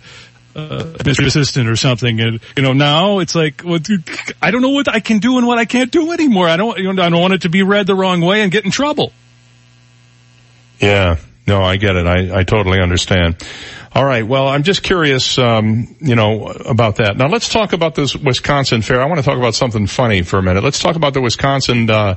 uh, 0.55 0.93
assistant 1.05 1.67
or 1.67 1.75
something, 1.75 2.21
and 2.21 2.39
you 2.55 2.63
know 2.63 2.73
now 2.73 3.19
it's 3.19 3.35
like 3.35 3.63
I 3.65 4.51
don't 4.51 4.61
know 4.61 4.69
what 4.69 4.87
I 4.87 4.99
can 4.99 5.17
do 5.17 5.37
and 5.37 5.47
what 5.47 5.57
I 5.57 5.65
can't 5.65 5.91
do 5.91 6.11
anymore. 6.11 6.47
I 6.47 6.57
don't, 6.57 6.77
you 6.77 6.93
know, 6.93 7.01
I 7.01 7.09
don't 7.09 7.21
want 7.21 7.33
it 7.33 7.41
to 7.41 7.49
be 7.49 7.63
read 7.63 7.87
the 7.87 7.95
wrong 7.95 8.21
way 8.21 8.41
and 8.41 8.51
get 8.51 8.63
in 8.63 8.71
trouble. 8.71 9.11
Yeah, 10.79 11.17
no, 11.45 11.61
I 11.61 11.75
get 11.77 11.95
it. 11.95 12.07
I, 12.07 12.39
I 12.39 12.43
totally 12.43 12.79
understand. 12.79 13.35
All 13.95 14.03
right. 14.03 14.25
Well, 14.25 14.47
I'm 14.47 14.63
just 14.63 14.81
curious, 14.81 15.37
um, 15.37 15.95
you 15.99 16.15
know, 16.15 16.47
about 16.47 16.95
that. 16.95 17.15
Now 17.15 17.27
let's 17.27 17.47
talk 17.47 17.73
about 17.73 17.93
this 17.93 18.15
Wisconsin 18.15 18.81
fair. 18.81 18.99
I 18.99 19.05
want 19.05 19.19
to 19.19 19.23
talk 19.23 19.37
about 19.37 19.53
something 19.53 19.85
funny 19.85 20.23
for 20.23 20.39
a 20.39 20.41
minute. 20.41 20.63
Let's 20.63 20.79
talk 20.79 20.95
about 20.95 21.13
the 21.13 21.21
Wisconsin, 21.21 21.87
uh, 21.91 22.15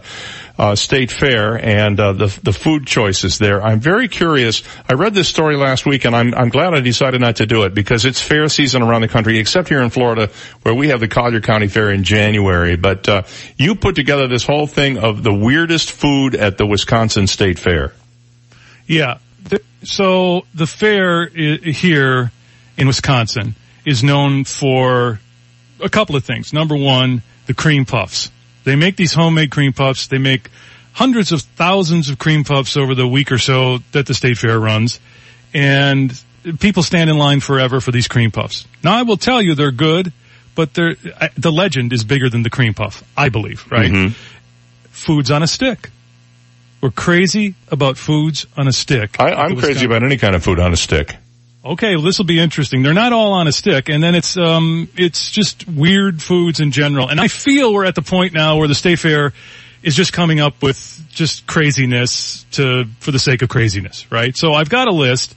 uh, 0.59 0.75
State 0.75 1.11
Fair 1.11 1.63
and, 1.63 2.01
uh, 2.01 2.15
the, 2.15 2.41
the 2.43 2.55
food 2.55 2.87
choices 2.87 3.37
there. 3.39 3.63
I'm 3.63 3.79
very 3.79 4.09
curious. 4.09 4.63
I 4.89 4.95
read 4.95 5.13
this 5.13 5.29
story 5.29 5.55
last 5.57 5.85
week 5.85 6.07
and 6.07 6.17
I'm, 6.17 6.33
I'm 6.33 6.49
glad 6.49 6.73
I 6.73 6.81
decided 6.81 7.21
not 7.21 7.37
to 7.37 7.47
do 7.47 7.65
it 7.65 7.75
because 7.75 8.07
it's 8.07 8.23
fair 8.23 8.49
season 8.49 8.81
around 8.81 9.03
the 9.03 9.09
country, 9.09 9.39
except 9.39 9.69
here 9.69 9.83
in 9.83 9.91
Florida 9.91 10.31
where 10.63 10.75
we 10.75 10.89
have 10.89 11.01
the 11.01 11.09
Collier 11.09 11.43
County 11.43 11.69
Fair 11.69 11.91
in 11.91 12.05
January. 12.05 12.77
But, 12.77 13.07
uh, 13.07 13.23
you 13.59 13.75
put 13.75 13.97
together 13.97 14.29
this 14.29 14.47
whole 14.47 14.67
thing 14.67 14.97
of 14.97 15.23
the 15.23 15.35
weirdest 15.35 15.93
food 15.93 16.37
at 16.37 16.57
the 16.57 16.65
Wisconsin 16.65 17.27
State 17.27 17.59
Fair. 17.59 17.93
Yeah. 18.87 19.19
So 19.83 20.45
the 20.55 20.67
fair 20.67 21.27
here 21.29 22.33
in 22.77 22.87
Wisconsin 22.87 23.55
is 23.85 24.03
known 24.03 24.45
for 24.45 25.21
a 25.81 25.89
couple 25.89 26.17
of 26.17 26.25
things. 26.25 26.53
Number 26.53 26.77
one, 26.77 27.23
the 27.47 27.55
cream 27.55 27.85
puffs. 27.85 28.31
They 28.65 28.75
make 28.75 28.97
these 28.97 29.13
homemade 29.13 29.51
cream 29.53 29.73
puffs. 29.73 30.09
They 30.09 30.19
make 30.19 30.51
hundreds 30.93 31.31
of 31.31 31.43
thousands 31.43 32.09
of 32.09 32.19
cream 32.19 32.43
puffs 32.43 32.77
over 32.77 32.95
the 32.95 33.07
week 33.07 33.31
or 33.31 33.39
so 33.39 33.79
that 33.93 34.07
the 34.07 34.15
state 34.15 34.39
fair 34.39 34.59
runs. 34.59 34.99
And 35.55 36.21
people 36.59 36.83
stand 36.83 37.09
in 37.09 37.17
line 37.17 37.41
forever 37.41 37.81
for 37.81 37.93
these 37.93 38.09
cream 38.09 38.31
puffs. 38.31 38.67
Now 38.83 38.97
I 38.97 39.03
will 39.03 39.17
tell 39.17 39.41
you 39.41 39.55
they're 39.55 39.71
good, 39.71 40.13
but 40.55 40.75
they're, 40.75 40.97
the 41.37 41.53
legend 41.53 41.93
is 41.93 42.03
bigger 42.03 42.29
than 42.29 42.43
the 42.43 42.51
cream 42.51 42.75
puff, 42.75 43.05
I 43.17 43.29
believe, 43.29 43.65
right? 43.71 43.93
Mhm. 43.93 44.15
Foods 44.91 45.31
on 45.31 45.43
a 45.43 45.47
stick. 45.47 45.91
We're 46.87 46.93
crazy 46.93 47.57
about 47.73 47.99
foods 47.99 48.47
on 48.57 48.69
a 48.69 48.73
stick. 48.73 49.17
I, 49.19 49.33
I'm 49.33 49.57
crazy 49.57 49.87
about 49.87 50.05
any 50.05 50.19
kind 50.19 50.37
of 50.37 50.45
food 50.45 50.61
on 50.61 50.73
a 50.73 50.77
stick. 50.77 51.17
Okay, 51.65 51.97
well, 51.97 52.05
this 52.05 52.19
will 52.19 52.27
be 52.27 52.39
interesting. 52.39 52.85
They're 52.85 52.95
not 52.95 53.13
all 53.13 53.33
on 53.33 53.49
a 53.49 53.53
stick, 53.53 53.89
and 53.89 54.01
then 54.01 54.15
it's 54.15 54.37
um, 54.37 54.89
it's 54.97 55.33
just 55.33 55.67
weird 55.67 56.23
foods 56.23 56.61
in 56.61 56.71
general. 56.71 57.09
And 57.09 57.21
I 57.21 57.27
feel 57.27 57.75
we're 57.75 57.87
at 57.87 57.97
the 57.97 58.03
point 58.03 58.35
now 58.35 58.59
where 58.59 58.69
the 58.69 58.75
state 58.77 59.01
fair 59.01 59.33
is 59.83 59.97
just 59.97 60.13
coming 60.13 60.39
up 60.39 60.63
with 60.63 61.05
just 61.11 61.45
craziness 61.49 62.45
to 62.53 62.85
for 63.01 63.11
the 63.11 63.19
sake 63.19 63.43
of 63.43 63.49
craziness, 63.49 64.09
right? 64.13 64.37
So 64.37 64.53
I've 64.53 64.71
got 64.71 64.87
a 64.87 64.93
list. 64.93 65.35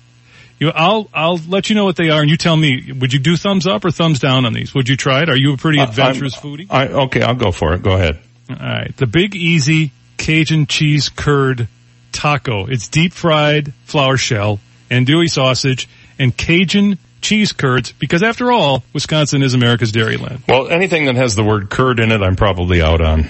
You, 0.59 0.69
I'll 0.69 1.09
I'll 1.15 1.37
let 1.47 1.71
you 1.71 1.75
know 1.75 1.85
what 1.85 1.95
they 1.95 2.11
are, 2.11 2.21
and 2.21 2.29
you 2.29 2.37
tell 2.37 2.55
me. 2.55 2.91
Would 2.91 3.11
you 3.11 3.17
do 3.17 3.37
thumbs 3.37 3.65
up 3.65 3.85
or 3.85 3.89
thumbs 3.89 4.19
down 4.19 4.45
on 4.45 4.53
these? 4.53 4.75
Would 4.75 4.87
you 4.87 4.95
try 4.97 5.23
it? 5.23 5.29
Are 5.29 5.35
you 5.35 5.53
a 5.53 5.57
pretty 5.57 5.79
adventurous 5.79 6.35
I'm- 6.35 6.43
foodie? 6.43 6.67
I, 6.69 6.87
okay, 7.05 7.23
I'll 7.23 7.33
go 7.33 7.51
for 7.51 7.73
it. 7.73 7.81
Go 7.81 7.93
ahead. 7.93 8.19
All 8.51 8.55
right. 8.55 8.95
The 8.95 9.07
Big 9.07 9.35
Easy 9.35 9.93
Cajun 10.19 10.67
cheese 10.67 11.09
curd 11.09 11.67
taco. 12.11 12.67
It's 12.67 12.87
deep 12.87 13.13
fried 13.13 13.73
flour 13.85 14.17
shell, 14.17 14.59
and 14.91 15.07
andouille 15.07 15.29
sausage, 15.29 15.89
and 16.19 16.35
Cajun 16.35 16.99
cheese 17.21 17.51
curds 17.53 17.93
because 17.93 18.21
after 18.21 18.51
all, 18.51 18.83
Wisconsin 18.93 19.41
is 19.41 19.53
America's 19.53 19.91
dairyland. 19.91 20.47
Well, 20.47 20.67
anything 20.67 21.05
that 21.05 21.15
has 21.15 21.35
the 21.35 21.43
word 21.43 21.69
curd 21.69 21.99
in 21.99 22.11
it, 22.11 22.21
I'm 22.21 22.35
probably 22.35 22.81
out 22.81 23.01
on. 23.01 23.27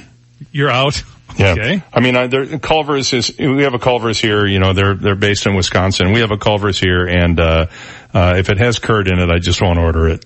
You're 0.51 0.69
out. 0.69 1.01
Yeah. 1.37 1.51
Okay. 1.53 1.83
I 1.93 1.99
mean, 1.99 2.17
I, 2.17 2.27
there, 2.27 2.59
Culver's 2.59 3.13
is, 3.13 3.37
we 3.37 3.63
have 3.63 3.73
a 3.73 3.79
Culver's 3.79 4.19
here, 4.19 4.45
you 4.45 4.59
know, 4.59 4.73
they're, 4.73 4.95
they're 4.95 5.15
based 5.15 5.45
in 5.45 5.55
Wisconsin. 5.55 6.11
We 6.11 6.21
have 6.21 6.31
a 6.31 6.37
Culver's 6.37 6.79
here 6.79 7.05
and, 7.05 7.39
uh, 7.39 7.67
uh, 8.13 8.33
if 8.37 8.49
it 8.49 8.57
has 8.57 8.79
curd 8.79 9.07
in 9.07 9.19
it, 9.19 9.29
I 9.29 9.37
just 9.37 9.61
won't 9.61 9.77
order 9.77 10.09
it. 10.09 10.25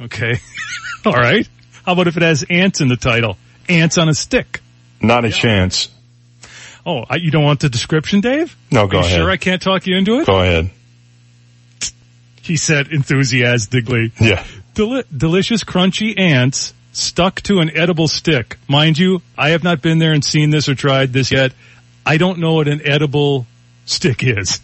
Okay. 0.00 0.40
all 1.04 1.12
right. 1.12 1.46
How 1.84 1.92
about 1.92 2.08
if 2.08 2.16
it 2.16 2.22
has 2.22 2.44
ants 2.48 2.80
in 2.80 2.88
the 2.88 2.96
title? 2.96 3.36
Ants 3.68 3.98
on 3.98 4.08
a 4.08 4.14
stick. 4.14 4.60
Not 5.00 5.24
a 5.24 5.30
chance. 5.30 5.88
Oh, 6.84 7.04
I, 7.08 7.16
you 7.16 7.30
don't 7.30 7.44
want 7.44 7.60
the 7.60 7.68
description, 7.68 8.20
Dave? 8.20 8.56
No, 8.70 8.86
go 8.86 9.00
ahead. 9.00 9.16
Sure, 9.16 9.30
I 9.30 9.36
can't 9.36 9.60
talk 9.60 9.86
you 9.86 9.96
into 9.96 10.20
it. 10.20 10.26
Go 10.26 10.40
ahead. 10.40 10.70
He 12.42 12.56
said 12.56 12.88
enthusiastically. 12.88 14.12
Yeah. 14.20 14.44
Deli- 14.74 15.04
delicious 15.14 15.62
crunchy 15.62 16.18
ants 16.18 16.74
stuck 16.92 17.42
to 17.42 17.60
an 17.60 17.70
edible 17.76 18.08
stick. 18.08 18.56
Mind 18.66 18.98
you, 18.98 19.22
I 19.36 19.50
have 19.50 19.62
not 19.62 19.82
been 19.82 19.98
there 19.98 20.12
and 20.12 20.24
seen 20.24 20.50
this 20.50 20.68
or 20.68 20.74
tried 20.74 21.12
this 21.12 21.30
yet. 21.30 21.52
I 22.04 22.16
don't 22.16 22.38
know 22.38 22.54
what 22.54 22.66
an 22.66 22.80
edible 22.84 23.46
stick 23.84 24.24
is. 24.24 24.60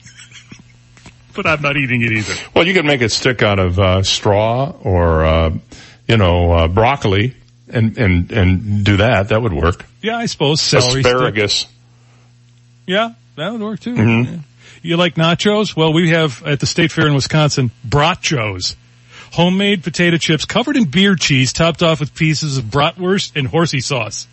but 1.35 1.47
I'm 1.47 1.61
not 1.61 1.77
eating 1.77 2.03
it 2.03 2.13
either. 2.13 2.35
Well, 2.55 2.67
you 2.67 2.75
can 2.75 2.87
make 2.87 3.03
a 3.03 3.09
stick 3.09 3.43
out 3.43 3.59
of, 3.59 3.79
uh, 3.79 4.03
straw 4.03 4.75
or, 4.83 5.25
uh, 5.25 5.51
you 6.09 6.17
know, 6.17 6.53
uh, 6.53 6.69
broccoli 6.69 7.36
and, 7.69 7.97
and, 7.99 8.31
and 8.33 8.85
do 8.85 8.99
that. 8.99 9.29
That 9.31 9.43
would 9.43 9.53
work. 9.53 9.85
Yeah, 10.03 10.17
I 10.17 10.27
suppose 10.27 10.61
celery 10.61 11.03
stick. 11.03 11.07
Asparagus. 11.15 11.67
Yeah, 12.87 13.13
that 13.37 13.53
would 13.53 13.61
work 13.61 13.81
too. 13.81 13.95
Mhm. 13.95 14.25
Yeah. 14.27 14.39
You 14.83 14.97
like 14.97 15.17
nachos? 15.17 15.75
Well, 15.75 15.93
we 15.93 16.11
have 16.11 16.43
at 16.47 16.61
the 16.61 16.67
State 16.67 16.93
Fair 16.93 17.09
in 17.09 17.15
Wisconsin, 17.15 17.71
bratchos. 17.87 18.77
Homemade 19.33 19.83
potato 19.83 20.17
chips 20.17 20.45
covered 20.45 20.77
in 20.77 20.85
beer 20.85 21.17
cheese 21.17 21.53
topped 21.53 21.83
off 21.83 21.99
with 22.01 22.15
pieces 22.15 22.59
of 22.59 22.67
bratwurst 22.67 23.33
and 23.35 23.49
horsey 23.49 23.81
sauce. 23.81 24.29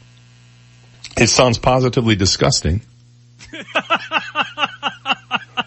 It 1.17 1.27
sounds 1.27 1.57
positively 1.57 2.15
disgusting. 2.15 2.81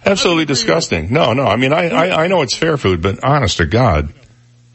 Absolutely 0.04 0.44
disgusting. 0.44 1.12
No, 1.12 1.32
no. 1.32 1.44
I 1.44 1.56
mean, 1.56 1.72
I, 1.72 1.88
I, 1.88 2.24
I 2.24 2.26
know 2.28 2.42
it's 2.42 2.56
fair 2.56 2.76
food, 2.76 3.02
but 3.02 3.22
honest 3.24 3.56
to 3.58 3.66
God. 3.66 4.12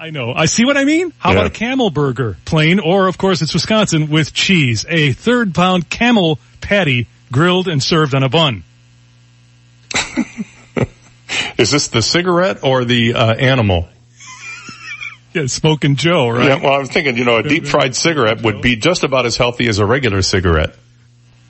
I 0.01 0.09
know. 0.09 0.33
I 0.33 0.47
see 0.47 0.65
what 0.65 0.77
I 0.77 0.83
mean. 0.83 1.13
How 1.19 1.29
Yeah. 1.29 1.35
about 1.37 1.45
a 1.47 1.51
camel 1.51 1.91
burger? 1.91 2.35
Plain, 2.45 2.79
or 2.79 3.07
of 3.07 3.19
course 3.19 3.43
it's 3.43 3.53
Wisconsin 3.53 4.09
with 4.09 4.33
cheese. 4.33 4.83
A 4.89 5.11
third 5.13 5.53
pound 5.53 5.89
camel 5.91 6.39
patty 6.59 7.05
grilled 7.31 7.67
and 7.67 7.83
served 7.83 8.15
on 8.15 8.23
a 8.23 8.29
bun. 8.29 8.63
Is 11.59 11.69
this 11.69 11.89
the 11.89 12.01
cigarette 12.01 12.63
or 12.63 12.83
the, 12.83 13.13
uh, 13.13 13.33
animal? 13.35 13.87
Yeah, 15.33 15.45
smoking 15.45 15.95
Joe, 15.95 16.27
right? 16.27 16.45
Yeah, 16.49 16.55
well, 16.61 16.73
I 16.73 16.79
was 16.79 16.89
thinking, 16.89 17.15
you 17.15 17.23
know, 17.23 17.37
a 17.37 17.43
deep 17.43 17.65
fried 17.65 17.95
cigarette 17.95 18.41
would 18.41 18.61
be 18.61 18.75
just 18.75 19.05
about 19.05 19.25
as 19.25 19.37
healthy 19.37 19.69
as 19.69 19.79
a 19.79 19.85
regular 19.85 20.21
cigarette. 20.23 20.75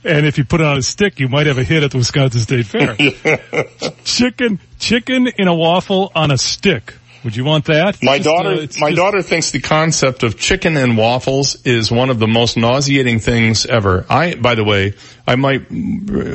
And 0.03 0.27
if 0.27 0.37
you 0.37 0.43
put 0.45 0.61
it 0.61 0.67
on 0.67 0.77
a 0.77 0.83
stick, 0.83 1.19
you 1.19 1.27
might 1.27 1.47
have 1.47 1.57
a 1.57 1.63
hit 1.63 1.81
at 1.81 1.89
the 1.89 1.97
Wisconsin 1.97 2.41
State 2.41 2.67
Fair. 2.67 2.95
Chicken, 4.03 4.59
chicken 4.77 5.25
in 5.35 5.47
a 5.47 5.55
waffle 5.55 6.11
on 6.13 6.29
a 6.29 6.37
stick. 6.37 6.93
Would 7.23 7.35
you 7.35 7.43
want 7.45 7.65
that? 7.65 8.01
My 8.01 8.17
just, 8.17 8.25
daughter, 8.25 8.49
uh, 8.49 8.55
my 8.79 8.89
just- 8.89 8.95
daughter 8.95 9.21
thinks 9.21 9.51
the 9.51 9.59
concept 9.59 10.23
of 10.23 10.37
chicken 10.39 10.75
and 10.77 10.97
waffles 10.97 11.65
is 11.65 11.91
one 11.91 12.09
of 12.09 12.17
the 12.19 12.27
most 12.27 12.57
nauseating 12.57 13.19
things 13.19 13.65
ever. 13.67 14.05
I, 14.09 14.33
by 14.35 14.55
the 14.55 14.63
way, 14.63 14.95
I 15.27 15.35
might, 15.35 15.67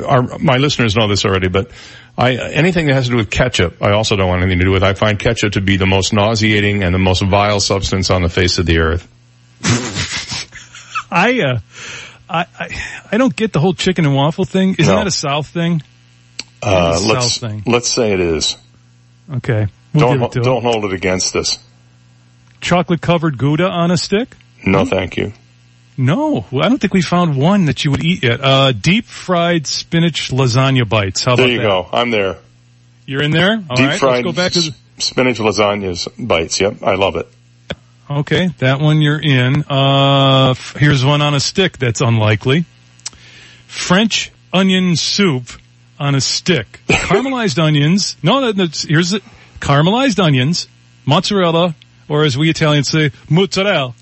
our, 0.05 0.37
my 0.39 0.57
listeners 0.57 0.95
know 0.95 1.07
this 1.09 1.25
already, 1.25 1.49
but 1.49 1.71
I, 2.17 2.35
anything 2.35 2.87
that 2.87 2.93
has 2.93 3.05
to 3.05 3.11
do 3.11 3.17
with 3.17 3.29
ketchup, 3.29 3.81
I 3.81 3.91
also 3.91 4.15
don't 4.15 4.29
want 4.29 4.41
anything 4.43 4.59
to 4.59 4.65
do 4.65 4.71
with. 4.71 4.81
I 4.83 4.93
find 4.93 5.19
ketchup 5.19 5.53
to 5.53 5.61
be 5.61 5.75
the 5.77 5.85
most 5.85 6.13
nauseating 6.13 6.83
and 6.83 6.95
the 6.95 6.99
most 6.99 7.21
vile 7.21 7.59
substance 7.59 8.09
on 8.09 8.21
the 8.21 8.29
face 8.29 8.57
of 8.57 8.65
the 8.65 8.79
earth. 8.79 9.05
I, 11.11 11.41
uh, 11.41 11.59
I, 12.29 12.45
I, 12.59 12.81
I 13.11 13.17
don't 13.17 13.35
get 13.35 13.53
the 13.53 13.59
whole 13.59 13.73
chicken 13.73 14.05
and 14.05 14.15
waffle 14.15 14.45
thing. 14.45 14.75
Isn't 14.77 14.85
No. 14.93 14.99
that 14.99 15.07
a 15.07 15.11
South 15.11 15.47
thing? 15.47 15.81
Uh, 16.61 16.97
a 16.97 17.07
let's, 17.07 17.33
South 17.35 17.51
thing. 17.51 17.63
let's 17.65 17.89
say 17.89 18.13
it 18.13 18.19
is. 18.19 18.57
Okay. 19.35 19.67
We'll 19.93 20.17
don't, 20.17 20.33
don't 20.33 20.61
hold 20.61 20.85
it 20.85 20.93
against 20.93 21.35
us. 21.35 21.59
Chocolate 22.61 23.01
covered 23.01 23.37
Gouda 23.37 23.67
on 23.67 23.91
a 23.91 23.97
stick? 23.97 24.35
No, 24.65 24.85
thank 24.85 25.17
you. 25.17 25.33
No, 25.97 26.45
I 26.53 26.69
don't 26.69 26.79
think 26.79 26.93
we 26.93 27.01
found 27.01 27.37
one 27.37 27.65
that 27.65 27.83
you 27.83 27.91
would 27.91 28.03
eat 28.03 28.23
yet. 28.23 28.39
Uh, 28.41 28.71
deep 28.71 29.05
fried 29.05 29.65
spinach 29.65 30.29
lasagna 30.31 30.87
bites. 30.87 31.23
How 31.23 31.35
There 31.35 31.47
you 31.47 31.57
that? 31.57 31.63
go. 31.63 31.89
I'm 31.91 32.11
there. 32.11 32.37
You're 33.07 33.23
in 33.23 33.31
there? 33.31 33.63
All 33.69 33.75
Deep 33.75 33.87
right, 33.87 33.99
fried 33.99 34.23
go 34.23 34.31
back 34.33 34.51
to 34.51 34.59
the, 34.61 34.75
spinach 34.99 35.39
lasagnas 35.39 36.07
bites. 36.19 36.59
Yep, 36.59 36.83
I 36.83 36.95
love 36.95 37.15
it. 37.15 37.27
okay, 38.09 38.47
that 38.59 38.79
one 38.81 39.01
you're 39.01 39.19
in. 39.21 39.63
Uh, 39.67 40.53
here's 40.77 41.03
one 41.05 41.21
on 41.21 41.33
a 41.33 41.39
stick 41.39 41.77
that's 41.77 42.01
unlikely. 42.01 42.65
French 43.65 44.31
onion 44.53 44.95
soup 44.95 45.49
on 45.99 46.15
a 46.15 46.21
stick. 46.21 46.79
Caramelized 46.87 47.59
onions. 47.59 48.17
No, 48.21 48.51
no, 48.51 48.67
here's 48.71 49.13
it. 49.13 49.23
Caramelized 49.59 50.21
onions, 50.23 50.67
mozzarella, 51.05 51.75
or 52.09 52.23
as 52.23 52.37
we 52.37 52.49
Italians 52.49 52.89
say, 52.89 53.11
mozzarella, 53.29 53.93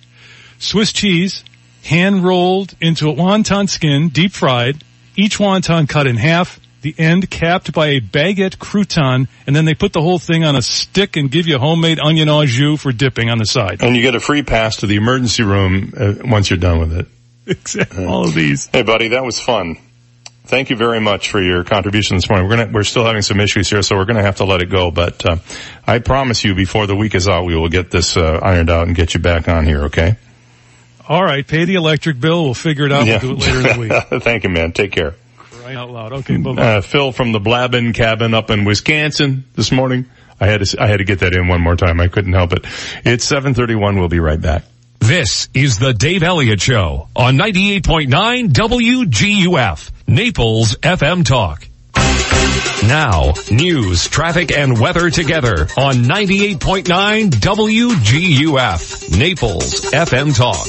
Swiss 0.60 0.91
cheese, 0.94 1.44
hand 1.84 2.23
rolled 2.23 2.76
into 2.82 3.10
a 3.10 3.14
wonton 3.14 3.69
skin, 3.69 4.10
deep 4.10 4.32
fried, 4.32 4.84
each 5.15 5.38
wonton 5.38 5.88
cut 5.88 6.07
in 6.07 6.18
half, 6.18 6.60
the 6.82 6.95
end 6.99 7.30
capped 7.32 7.73
by 7.73 7.88
a 7.88 7.99
baguette 7.99 8.57
crouton, 8.57 9.27
and 9.48 9.56
then 9.56 9.65
they 9.65 9.73
put 9.73 9.91
the 9.94 10.02
whole 10.02 10.19
thing 10.19 10.44
on 10.44 10.56
a 10.56 10.61
stick 10.61 11.18
and 11.18 11.32
give 11.32 11.48
you 11.48 11.57
homemade 11.57 11.99
onion 11.99 12.30
au 12.30 12.45
jus 12.45 12.80
for 12.80 12.91
dipping 12.91 13.30
on 13.30 13.40
the 13.40 13.45
side. 13.45 13.82
And 13.82 13.95
you 13.95 14.03
get 14.03 14.14
a 14.14 14.19
free 14.19 14.44
pass 14.44 14.77
to 14.77 14.88
the 14.88 14.95
emergency 14.95 15.41
room 15.44 15.94
uh, 15.98 16.14
once 16.23 16.49
you're 16.49 16.60
done 16.60 16.80
with 16.80 16.94
it. 16.94 17.07
Exactly. 17.48 18.03
All 18.07 18.23
of 18.23 18.34
these. 18.34 18.65
Hey, 18.73 18.82
buddy, 18.82 19.10
that 19.10 19.23
was 19.23 19.40
fun. 19.40 19.77
Thank 20.46 20.70
you 20.70 20.76
very 20.76 21.00
much 21.00 21.30
for 21.32 21.42
your 21.42 21.64
contribution 21.64 22.18
this 22.18 22.30
morning. 22.30 22.48
We're 22.48 22.58
gonna, 22.58 22.72
we're 22.72 22.84
still 22.84 23.04
having 23.06 23.24
some 23.24 23.40
issues 23.40 23.70
here, 23.70 23.82
so 23.82 23.96
we're 23.96 24.06
gonna 24.06 24.22
have 24.22 24.38
to 24.38 24.46
let 24.46 24.62
it 24.62 24.70
go. 24.70 24.92
But 24.92 25.26
uh, 25.26 25.38
I 25.88 26.00
promise 26.00 26.44
you, 26.44 26.54
before 26.54 26.86
the 26.88 26.96
week 26.96 27.16
is 27.16 27.28
out, 27.28 27.46
we 27.46 27.56
will 27.56 27.70
get 27.70 27.90
this 27.90 28.16
uh, 28.16 28.40
ironed 28.42 28.70
out 28.70 28.88
and 28.88 28.96
get 28.96 29.14
you 29.14 29.20
back 29.20 29.50
on 29.50 29.66
here. 29.66 29.86
Okay? 29.86 30.18
All 31.08 31.24
right, 31.24 31.46
pay 31.46 31.66
the 31.66 31.76
electric 31.76 32.20
bill. 32.20 32.44
We'll 32.44 32.54
figure 32.54 32.86
it 32.86 32.92
out. 32.92 33.06
We'll 33.06 33.20
do 33.20 33.32
it 33.34 33.40
later 33.40 33.58
in 33.58 33.80
the 33.80 34.10
week. 34.12 34.22
Thank 34.24 34.44
you, 34.44 34.50
man. 34.50 34.72
Take 34.72 34.92
care. 34.92 35.16
Crying 35.38 35.78
out 35.78 35.90
loud. 35.90 36.14
Okay, 36.14 36.38
bye 36.38 36.54
bye. 36.54 36.62
Uh, 36.78 36.82
Phil 36.82 37.12
from 37.12 37.32
the 37.32 37.40
Blabbin 37.40 37.94
cabin 37.94 38.34
up 38.34 38.50
in 38.52 38.66
Wisconsin 38.66 39.46
this 39.56 39.72
morning. 39.72 40.06
I 40.40 40.48
had 40.48 40.66
to, 40.66 40.82
I 40.82 40.88
had 40.88 40.98
to 40.98 41.06
get 41.06 41.20
that 41.20 41.34
in 41.34 41.48
one 41.48 41.62
more 41.62 41.76
time. 41.76 42.00
I 42.00 42.08
couldn't 42.08 42.34
help 42.34 42.54
it. 42.54 42.66
It's 43.04 43.24
731. 43.26 43.98
We'll 43.98 44.10
be 44.10 44.20
right 44.20 44.40
back. 44.40 44.64
This 45.00 45.50
is 45.54 45.78
the 45.80 45.94
Dave 45.94 46.24
Elliott 46.24 46.62
Show 46.62 47.10
on 47.16 47.38
98.9 47.38 48.50
WGUF, 48.50 49.92
Naples 50.07 50.76
FM 50.76 51.26
Talk. 51.26 51.68
Now, 52.88 53.34
news, 53.49 54.07
traffic, 54.07 54.56
and 54.56 54.80
weather 54.80 55.10
together 55.10 55.68
on 55.77 55.95
98.9 55.95 57.32
WGUF, 57.32 59.18
Naples 59.18 59.82
FM 59.91 60.36
Talk. 60.36 60.68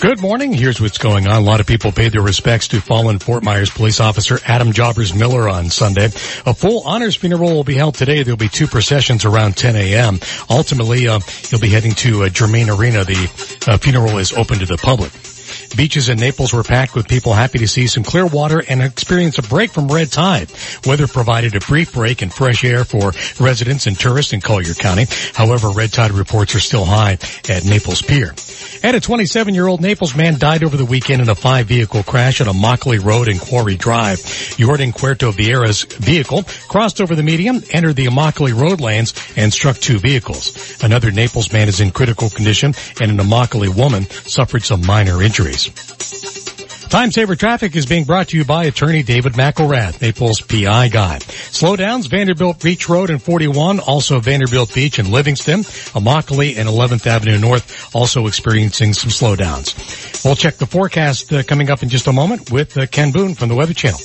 Good 0.00 0.20
morning. 0.20 0.52
Here's 0.52 0.80
what's 0.80 0.98
going 0.98 1.26
on. 1.26 1.34
A 1.36 1.40
lot 1.40 1.60
of 1.60 1.66
people 1.66 1.90
paid 1.90 2.12
their 2.12 2.20
respects 2.20 2.68
to 2.68 2.80
fallen 2.80 3.18
Fort 3.18 3.42
Myers 3.42 3.70
police 3.70 4.00
officer 4.00 4.38
Adam 4.46 4.72
Jobbers 4.72 5.14
Miller 5.14 5.48
on 5.48 5.70
Sunday. 5.70 6.06
A 6.44 6.54
full 6.54 6.82
honors 6.86 7.16
funeral 7.16 7.54
will 7.54 7.64
be 7.64 7.74
held 7.74 7.94
today. 7.94 8.22
There'll 8.22 8.36
be 8.36 8.50
two 8.50 8.66
processions 8.66 9.24
around 9.24 9.56
10 9.56 9.76
a.m. 9.76 10.20
Ultimately, 10.50 11.08
uh, 11.08 11.20
he'll 11.48 11.58
be 11.58 11.70
heading 11.70 11.92
to 11.92 12.24
uh, 12.24 12.28
Germain 12.28 12.68
Arena. 12.68 13.04
The 13.04 13.62
uh, 13.66 13.78
funeral 13.78 14.18
is 14.18 14.34
open 14.34 14.58
to 14.58 14.66
the 14.66 14.76
public. 14.76 15.10
Beaches 15.76 16.08
in 16.08 16.18
Naples 16.18 16.52
were 16.52 16.62
packed 16.62 16.94
with 16.94 17.08
people 17.08 17.32
happy 17.32 17.58
to 17.58 17.68
see 17.68 17.86
some 17.86 18.04
clear 18.04 18.26
water 18.26 18.62
and 18.68 18.82
experience 18.82 19.38
a 19.38 19.42
break 19.42 19.70
from 19.70 19.88
red 19.88 20.12
tide. 20.12 20.52
Weather 20.86 21.08
provided 21.08 21.56
a 21.56 21.60
brief 21.60 21.92
break 21.92 22.22
in 22.22 22.30
fresh 22.30 22.64
air 22.64 22.84
for 22.84 23.12
residents 23.40 23.86
and 23.86 23.98
tourists 23.98 24.32
in 24.32 24.40
Collier 24.40 24.74
County. 24.74 25.06
However, 25.34 25.70
red 25.70 25.92
tide 25.92 26.12
reports 26.12 26.54
are 26.54 26.60
still 26.60 26.84
high 26.84 27.18
at 27.48 27.64
Naples 27.64 28.02
Pier. 28.02 28.34
And 28.82 28.96
a 28.96 29.00
27-year-old 29.00 29.80
Naples 29.80 30.14
man 30.14 30.38
died 30.38 30.62
over 30.62 30.76
the 30.76 30.84
weekend 30.84 31.22
in 31.22 31.28
a 31.28 31.34
five-vehicle 31.34 32.02
crash 32.04 32.40
on 32.40 32.46
Immokalee 32.46 33.02
Road 33.02 33.28
and 33.28 33.40
Quarry 33.40 33.76
Drive. 33.76 34.20
Jordan 34.58 34.92
Cuerto 34.92 35.30
Vieira's 35.30 35.84
vehicle 35.84 36.44
crossed 36.68 37.00
over 37.00 37.14
the 37.14 37.22
median, 37.22 37.62
entered 37.70 37.96
the 37.96 38.06
Immokalee 38.06 38.58
Road 38.58 38.80
lanes, 38.80 39.14
and 39.36 39.52
struck 39.52 39.76
two 39.76 39.98
vehicles. 39.98 40.82
Another 40.82 41.10
Naples 41.10 41.52
man 41.52 41.68
is 41.68 41.80
in 41.80 41.90
critical 41.90 42.28
condition, 42.30 42.74
and 43.00 43.10
an 43.10 43.18
Immokalee 43.18 43.74
woman 43.74 44.04
suffered 44.04 44.62
some 44.62 44.84
minor 44.84 45.22
injuries. 45.22 45.63
Time 46.94 47.10
Saver 47.10 47.34
Traffic 47.34 47.74
is 47.74 47.86
being 47.86 48.04
brought 48.04 48.28
to 48.28 48.36
you 48.36 48.44
by 48.44 48.66
attorney 48.66 49.02
David 49.02 49.32
McElrath, 49.32 50.00
Naples 50.00 50.40
PI 50.40 50.88
guy. 50.88 51.18
Slowdowns, 51.18 52.08
Vanderbilt 52.08 52.62
Beach 52.62 52.88
Road 52.88 53.10
and 53.10 53.20
41, 53.20 53.80
also 53.80 54.20
Vanderbilt 54.20 54.72
Beach 54.72 54.98
and 55.00 55.08
Livingston, 55.08 55.60
Immokalee 55.60 56.56
and 56.56 56.68
11th 56.68 57.06
Avenue 57.06 57.38
North, 57.38 57.94
also 57.96 58.26
experiencing 58.26 58.92
some 58.92 59.10
slowdowns. 59.10 60.24
We'll 60.24 60.36
check 60.36 60.56
the 60.56 60.66
forecast 60.66 61.32
uh, 61.32 61.42
coming 61.42 61.68
up 61.68 61.82
in 61.82 61.88
just 61.88 62.06
a 62.06 62.12
moment 62.12 62.52
with 62.52 62.76
uh, 62.76 62.86
Ken 62.86 63.10
Boone 63.10 63.34
from 63.34 63.48
the 63.48 63.56
Weather 63.56 63.74
Channel. 63.74 63.98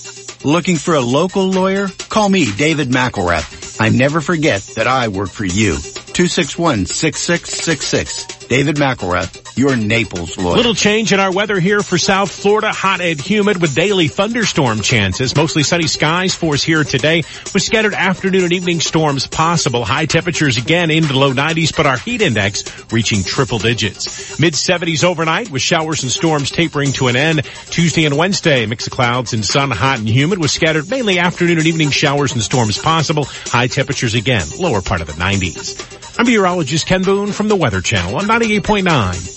Looking 0.43 0.77
for 0.77 0.95
a 0.95 1.01
local 1.01 1.47
lawyer? 1.47 1.89
Call 2.09 2.29
me, 2.29 2.51
David 2.51 2.89
McElrath. 2.89 3.68
I 3.79 3.89
never 3.89 4.21
forget 4.21 4.61
that 4.75 4.87
I 4.87 5.07
work 5.07 5.29
for 5.29 5.45
you. 5.45 5.75
261-6666. 5.75 8.39
David 8.49 8.75
McElrath, 8.77 9.55
your 9.57 9.75
Naples 9.75 10.35
lawyer. 10.37 10.57
Little 10.57 10.73
change 10.73 11.13
in 11.13 11.19
our 11.19 11.31
weather 11.31 11.59
here 11.59 11.83
for 11.83 11.99
South 11.99 12.31
Florida. 12.31 12.73
Hot 12.73 12.99
and 12.99 13.21
humid 13.21 13.61
with 13.61 13.75
daily 13.75 14.07
thunderstorm 14.07 14.81
chances. 14.81 15.35
Mostly 15.35 15.61
sunny 15.61 15.85
skies 15.85 16.33
for 16.33 16.55
us 16.55 16.63
here 16.63 16.83
today 16.83 17.17
with 17.53 17.61
scattered 17.61 17.93
afternoon 17.93 18.43
and 18.43 18.51
evening 18.51 18.79
storms 18.79 19.27
possible. 19.27 19.85
High 19.85 20.07
temperatures 20.07 20.57
again 20.57 20.89
into 20.89 21.09
the 21.09 21.19
low 21.19 21.31
90s, 21.31 21.77
but 21.77 21.85
our 21.85 21.97
heat 21.97 22.23
index 22.23 22.63
reaching 22.91 23.23
triple 23.23 23.59
digits. 23.59 24.39
Mid 24.39 24.55
70s 24.55 25.03
overnight 25.03 25.51
with 25.51 25.61
showers 25.61 26.01
and 26.01 26.11
storms 26.11 26.49
tapering 26.49 26.91
to 26.93 27.05
an 27.07 27.15
end. 27.15 27.43
Tuesday 27.69 28.05
and 28.05 28.17
Wednesday, 28.17 28.65
mix 28.65 28.87
of 28.87 28.93
clouds 28.93 29.33
and 29.33 29.45
sun, 29.45 29.69
hot 29.69 29.99
and 29.99 30.09
humid 30.09 30.39
with 30.39 30.49
scattered 30.51 30.89
mainly 30.89 31.19
afternoon 31.19 31.59
and 31.59 31.67
evening 31.67 31.91
showers 31.91 32.33
and 32.33 32.41
storms 32.41 32.79
possible. 32.79 33.25
High 33.45 33.67
temperatures 33.69 34.15
again, 34.15 34.45
lower 34.59 34.81
part 34.81 35.01
of 35.01 35.07
the 35.07 35.13
90s. 35.13 36.17
I'm 36.19 36.25
meteorologist 36.25 36.85
Ken 36.85 37.03
Boone 37.03 37.31
from 37.31 37.47
the 37.47 37.55
Weather 37.55 37.81
Channel 37.81 38.17
on 38.17 38.23
98.9 38.23 38.83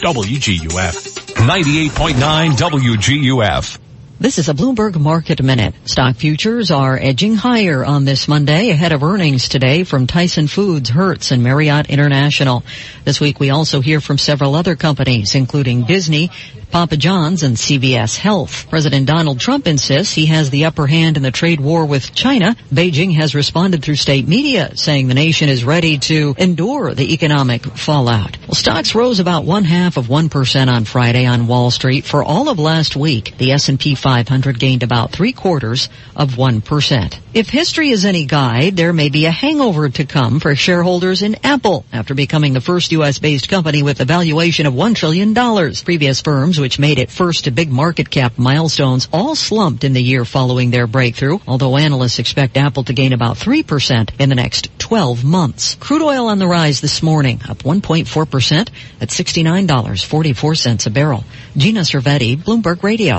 WGUF. 0.01 1.23
98.9 1.47 2.51
WGUF. 2.51 3.79
This 4.23 4.39
is 4.39 4.49
a 4.49 4.55
Bloomberg 4.55 4.94
Market 5.01 5.43
Minute. 5.43 5.74
Stock 5.85 6.15
futures 6.15 6.70
are 6.70 6.97
edging 6.97 7.35
higher 7.35 7.85
on 7.85 8.05
this 8.05 8.28
Monday 8.28 8.70
ahead 8.70 8.93
of 8.93 9.03
earnings 9.03 9.49
today 9.49 9.82
from 9.82 10.07
Tyson 10.07 10.47
Foods, 10.47 10.90
Hertz, 10.90 11.32
and 11.32 11.43
Marriott 11.43 11.90
International. 11.90 12.62
This 13.05 13.20
week 13.20 13.40
we 13.40 13.51
also 13.51 13.81
hear 13.81 14.01
from 14.01 14.19
several 14.19 14.55
other 14.55 14.77
companies, 14.77 15.35
including 15.35 15.86
Disney, 15.86 16.31
Papa 16.70 16.97
John's 16.97 17.43
and 17.43 17.57
CVS 17.57 18.16
Health. 18.16 18.66
President 18.70 19.09
Donald 19.09 19.40
Trump 19.40 19.66
insists 19.66 20.15
he 20.15 20.27
has 20.27 20.51
the 20.51 20.66
upper 20.66 20.86
hand 20.86 21.16
in 21.16 21.24
the 21.24 21.32
trade 21.32 21.61
war 21.61 21.85
with 21.85 22.15
China. 22.15 22.57
Beijing 22.73 23.15
has 23.16 23.35
responded 23.35 23.82
through 23.82 23.97
state 23.97 24.28
media 24.28 24.74
saying 24.77 25.09
the 25.09 25.15
nation 25.15 25.49
is 25.49 25.65
ready 25.65 25.99
to 25.99 26.35
endure 26.39 26.94
the 26.94 27.12
economic 27.12 27.65
fallout. 27.65 28.39
Well, 28.47 28.55
stocks 28.55 28.94
rose 28.94 29.19
about 29.19 29.44
one 29.44 29.65
half 29.65 29.97
of 29.97 30.07
1% 30.07 30.69
on 30.69 30.85
Friday 30.85 31.27
on 31.27 31.49
Wall 31.49 31.73
Street. 31.73 32.05
For 32.07 32.23
all 32.23 32.49
of 32.49 32.61
last 32.61 32.94
week, 32.97 33.35
the 33.36 33.51
S&P 33.51 33.97
500 33.97 34.12
gained 34.59 34.83
about 34.83 35.13
three 35.13 35.33
quarters 35.33 35.89
of 36.15 36.33
1%. 36.33 37.19
If 37.35 37.49
history 37.49 37.91
is 37.91 38.05
any 38.05 38.27
guide, 38.27 38.77
there 38.77 38.93
may 38.93 39.09
be 39.09 39.25
a 39.25 39.31
hangover 39.31 39.89
to 39.89 40.05
come 40.05 40.39
for 40.39 40.55
shareholders 40.55 41.23
in 41.23 41.37
Apple 41.45 41.85
after 41.93 42.15
becoming 42.15 42.53
the 42.53 42.61
first 42.61 42.93
U.S. 42.93 43.19
based 43.19 43.49
company 43.49 43.83
with 43.83 44.01
a 44.01 44.05
valuation 44.05 44.67
of 44.67 44.75
$1 44.75 44.95
trillion. 44.95 45.35
Previous 45.35 46.21
firms 46.21 46.61
which 46.61 46.79
made 46.79 46.99
it 46.99 47.11
first 47.11 47.45
to 47.45 47.51
big 47.51 47.71
market 47.71 48.11
cap 48.11 48.37
milestones, 48.37 49.09
all 49.13 49.35
slumped 49.35 49.85
in 49.85 49.95
the 49.95 50.03
year 50.03 50.25
following 50.25 50.71
their 50.71 50.87
breakthrough, 50.87 51.39
although 51.47 51.77
analysts 51.77 52.19
expect 52.19 52.57
Apple 52.57 52.85
to 52.85 52.93
gain 52.93 53.13
about 53.13 53.37
3% 53.37 54.11
in 54.21 54.29
the 54.29 54.35
next 54.35 54.69
12 54.79 55.25
months. 55.25 55.77
Crude 55.77 56.03
oil 56.03 56.27
on 56.27 56.39
the 56.39 56.47
rise 56.47 56.81
this 56.81 57.03
morning, 57.03 57.41
up 57.49 57.59
1.4% 57.59 58.69
at 59.01 59.09
$69.44 59.09 60.87
a 60.87 60.91
barrel. 60.91 61.25
Gina 61.57 61.81
Cervetti, 61.81 62.37
Bloomberg 62.37 62.83
Radio. 62.83 63.19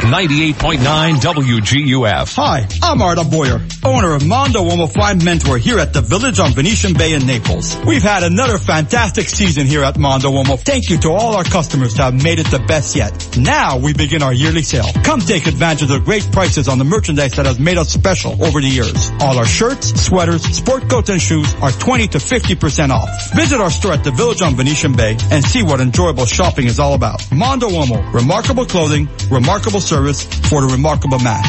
98.9 0.77 1.43
WGUF. 1.43 2.35
Hi, 2.35 2.67
I'm 2.81 3.01
Arda 3.01 3.23
Boyer, 3.23 3.61
owner 3.83 4.15
of 4.15 4.25
Mondo 4.25 4.63
Uomo 4.63 4.91
Fine 4.91 5.23
Mentor 5.23 5.57
here 5.57 5.77
at 5.77 5.93
the 5.93 6.01
Village 6.01 6.39
on 6.39 6.53
Venetian 6.53 6.93
Bay 6.93 7.13
in 7.13 7.27
Naples. 7.27 7.77
We've 7.85 8.01
had 8.01 8.23
another 8.23 8.57
fantastic 8.57 9.27
season 9.27 9.67
here 9.67 9.83
at 9.83 9.99
Mondo 9.99 10.31
Uomo. 10.31 10.59
Thank 10.59 10.89
you 10.89 10.97
to 10.99 11.09
all 11.11 11.35
our 11.35 11.43
customers 11.43 11.93
that 11.95 12.13
have 12.13 12.23
made 12.23 12.39
it 12.39 12.47
the 12.47 12.59
best 12.59 12.95
yet. 12.95 13.37
Now 13.37 13.77
we 13.77 13.93
begin 13.93 14.23
our 14.23 14.33
yearly 14.33 14.63
sale. 14.63 14.87
Come 15.03 15.19
take 15.19 15.45
advantage 15.45 15.83
of 15.83 15.89
the 15.89 15.99
great 15.99 16.27
prices 16.31 16.67
on 16.67 16.79
the 16.79 16.85
merchandise 16.85 17.33
that 17.33 17.45
has 17.45 17.59
made 17.59 17.77
us 17.77 17.89
special 17.89 18.43
over 18.43 18.59
the 18.59 18.67
years. 18.67 19.11
All 19.19 19.37
our 19.37 19.45
shirts, 19.45 20.01
sweaters, 20.01 20.43
sport 20.43 20.89
coats, 20.89 21.09
and 21.09 21.21
shoes 21.21 21.53
are 21.61 21.71
20 21.71 22.07
to 22.09 22.17
50% 22.17 22.89
off. 22.89 23.09
Visit 23.35 23.61
our 23.61 23.69
store 23.69 23.93
at 23.93 24.03
the 24.03 24.11
Village 24.11 24.41
on 24.41 24.55
Venetian 24.55 24.95
Bay 24.95 25.17
and 25.29 25.43
see 25.43 25.61
what 25.61 25.79
enjoyable 25.81 26.25
shopping 26.25 26.65
is 26.65 26.79
all 26.79 26.93
about. 26.95 27.21
Mondo 27.31 27.69
Uomo, 27.69 28.11
remarkable 28.13 28.65
clothing, 28.65 29.07
remarkable 29.29 29.81
service 29.81 30.23
for 30.49 30.62
the 30.67 30.73
remarkable 30.73 31.19
man. 31.19 31.43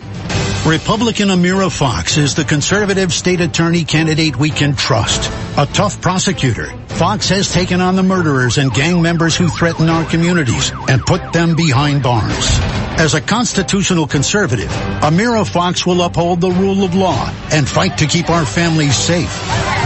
Republican 0.66 1.28
Amira 1.28 1.70
Fox 1.70 2.16
is 2.16 2.34
the 2.34 2.44
conservative 2.44 3.12
state 3.12 3.42
attorney 3.42 3.84
candidate 3.84 4.36
we 4.36 4.48
can 4.48 4.74
trust. 4.74 5.30
A 5.58 5.66
tough 5.66 6.00
prosecutor, 6.00 6.72
Fox 6.94 7.28
has 7.30 7.52
taken 7.52 7.80
on 7.80 7.96
the 7.96 8.04
murderers 8.04 8.56
and 8.56 8.72
gang 8.72 9.02
members 9.02 9.36
who 9.36 9.48
threaten 9.48 9.88
our 9.88 10.04
communities 10.08 10.70
and 10.88 11.02
put 11.02 11.32
them 11.32 11.56
behind 11.56 12.04
bars. 12.04 12.58
As 12.96 13.14
a 13.14 13.20
constitutional 13.20 14.06
conservative, 14.06 14.70
Amira 15.02 15.44
Fox 15.44 15.84
will 15.84 16.02
uphold 16.02 16.40
the 16.40 16.52
rule 16.52 16.84
of 16.84 16.94
law 16.94 17.28
and 17.50 17.68
fight 17.68 17.98
to 17.98 18.06
keep 18.06 18.30
our 18.30 18.46
families 18.46 18.96
safe. 18.96 19.34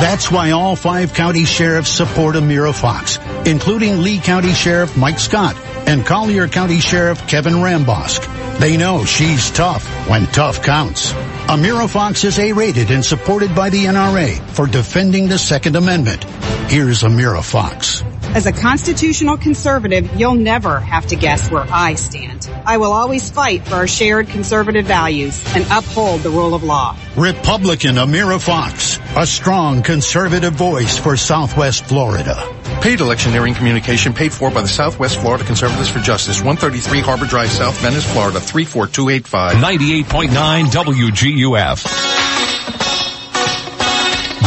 That's 0.01 0.31
why 0.31 0.51
all 0.51 0.77
five 0.77 1.15
county 1.15 1.47
sheriffs 1.47 1.91
support 1.91 2.37
Amira 2.37 2.75
Fox, 2.75 3.19
including 3.47 4.03
Lee 4.03 4.19
County 4.19 4.53
Sheriff 4.53 4.95
Mike 4.95 5.19
Scott 5.19 5.57
and 5.87 6.05
Collier 6.05 6.47
County 6.47 6.79
Sheriff 6.79 7.27
Kevin 7.27 7.55
Rambosk. 7.55 8.59
They 8.59 8.77
know 8.77 9.07
she's 9.07 9.51
tough 9.51 9.87
when 10.11 10.27
tough 10.27 10.63
counts. 10.63 11.15
Amira 11.49 11.89
Fox 11.89 12.25
is 12.25 12.39
A-rated 12.39 12.91
and 12.91 13.03
supported 13.03 13.55
by 13.55 13.71
the 13.71 13.87
NRA 13.87 14.39
for 14.51 14.67
defending 14.67 15.29
the 15.29 15.39
Second 15.39 15.77
Amendment. 15.77 16.23
Here's 16.71 17.03
Amira 17.03 17.43
Fox. 17.43 18.03
As 18.35 18.45
a 18.45 18.53
constitutional 18.53 19.39
conservative, 19.39 20.21
you'll 20.21 20.35
never 20.35 20.79
have 20.79 21.07
to 21.07 21.17
guess 21.17 21.51
where 21.51 21.65
I 21.71 21.95
stand. 21.95 22.51
I 22.67 22.77
will 22.77 22.93
always 22.93 23.31
fight 23.31 23.67
for 23.67 23.77
our 23.77 23.87
shared 23.87 24.29
conservative 24.29 24.85
values 24.85 25.43
and 25.55 25.65
uphold 25.71 26.21
the 26.21 26.29
rule 26.29 26.53
of 26.53 26.65
law. 26.65 26.95
Republican 27.17 27.95
Amira 27.95 28.39
Fox, 28.39 29.01
a 29.17 29.27
strong 29.27 29.83
conservative 29.83 30.53
voice 30.53 30.99
for 30.99 31.17
Southwest 31.17 31.87
Florida. 31.87 32.58
Paid 32.81 33.01
electioneering 33.01 33.55
communication 33.55 34.13
paid 34.15 34.33
for 34.33 34.51
by 34.51 34.63
the 34.63 34.69
Southwest 34.69 35.21
Florida 35.21 35.45
Conservatives 35.45 35.89
for 35.89 35.99
Justice, 35.99 36.39
133 36.39 37.01
Harbor 37.01 37.27
Drive, 37.27 37.51
South 37.51 37.77
Venice, 37.81 38.05
Florida, 38.13 38.41
34285. 38.41 39.57
98.9 39.57 40.65
WGUF. 40.67 41.85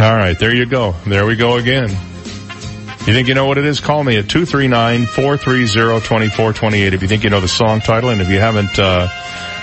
All 0.00 0.14
right, 0.14 0.38
there 0.38 0.54
you 0.54 0.64
go. 0.64 0.92
There 1.06 1.26
we 1.26 1.34
go 1.34 1.56
again. 1.56 1.90
You 1.90 3.14
think 3.14 3.26
you 3.26 3.34
know 3.34 3.46
what 3.46 3.58
it 3.58 3.64
is? 3.64 3.80
Call 3.80 4.04
me 4.04 4.16
at 4.16 4.26
239-430-2428 4.26 6.92
if 6.92 7.02
you 7.02 7.08
think 7.08 7.24
you 7.24 7.30
know 7.30 7.40
the 7.40 7.48
song 7.48 7.80
title 7.80 8.10
and 8.10 8.20
if 8.20 8.28
you 8.28 8.38
haven't, 8.38 8.78
uh, 8.78 9.08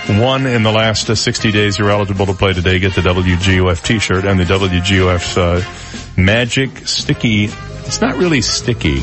won 0.08 0.46
in 0.46 0.62
the 0.62 0.72
last 0.72 1.08
uh, 1.08 1.14
60 1.14 1.52
days, 1.52 1.78
you're 1.78 1.90
eligible 1.90 2.26
to 2.26 2.34
play 2.34 2.52
today. 2.52 2.78
Get 2.78 2.94
the 2.94 3.00
WGUF 3.00 3.82
t-shirt 3.82 4.26
and 4.26 4.38
the 4.38 4.44
WGUF, 4.44 5.38
uh, 5.38 6.20
magic 6.20 6.86
sticky, 6.86 7.44
it's 7.44 8.00
not 8.00 8.16
really 8.16 8.42
sticky, 8.42 9.02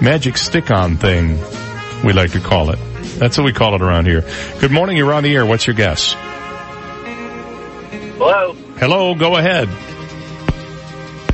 magic 0.00 0.36
stick-on 0.36 0.98
thing, 0.98 1.40
we 2.04 2.12
like 2.12 2.32
to 2.32 2.40
call 2.40 2.70
it. 2.70 2.78
That's 3.18 3.36
what 3.36 3.44
we 3.44 3.52
call 3.52 3.74
it 3.74 3.82
around 3.82 4.06
here. 4.06 4.24
Good 4.60 4.70
morning, 4.70 4.96
you're 4.96 5.12
on 5.12 5.24
the 5.24 5.34
air. 5.34 5.44
What's 5.44 5.66
your 5.66 5.74
guess? 5.74 6.14
Hello. 8.18 8.54
Hello, 8.76 9.14
go 9.14 9.36
ahead. 9.36 9.68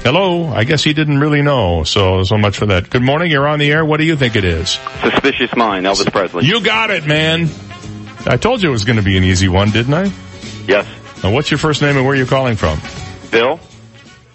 Hello, 0.07 0.47
I 0.47 0.62
guess 0.62 0.85
he 0.85 0.93
didn't 0.93 1.19
really 1.19 1.43
know, 1.43 1.83
so, 1.83 2.23
so 2.23 2.39
much 2.39 2.57
for 2.57 2.66
that. 2.66 2.89
Good 2.91 3.03
morning, 3.03 3.28
you're 3.28 3.49
on 3.49 3.59
the 3.59 3.73
air. 3.73 3.85
What 3.85 3.99
do 3.99 4.07
you 4.07 4.15
think 4.15 4.37
it 4.37 4.45
is? 4.45 4.78
Suspicious 5.03 5.51
Mind, 5.57 5.85
Elvis 5.85 6.12
Presley. 6.12 6.47
You 6.47 6.61
got 6.61 6.91
it, 6.91 7.05
man. 7.09 7.49
I 8.24 8.37
told 8.37 8.62
you 8.62 8.69
it 8.69 8.73
was 8.73 8.85
going 8.85 8.99
to 8.99 9.03
be 9.03 9.16
an 9.16 9.24
easy 9.24 9.49
one, 9.49 9.70
didn't 9.73 9.95
I? 9.95 10.12
Yes. 10.69 10.87
Now, 11.24 11.33
what's 11.33 11.51
your 11.51 11.59
first 11.59 11.83
name 11.83 11.97
and 11.97 12.07
where 12.07 12.15
are 12.15 12.16
you 12.16 12.24
calling 12.24 12.55
from? 12.55 12.78
Bill, 13.33 13.59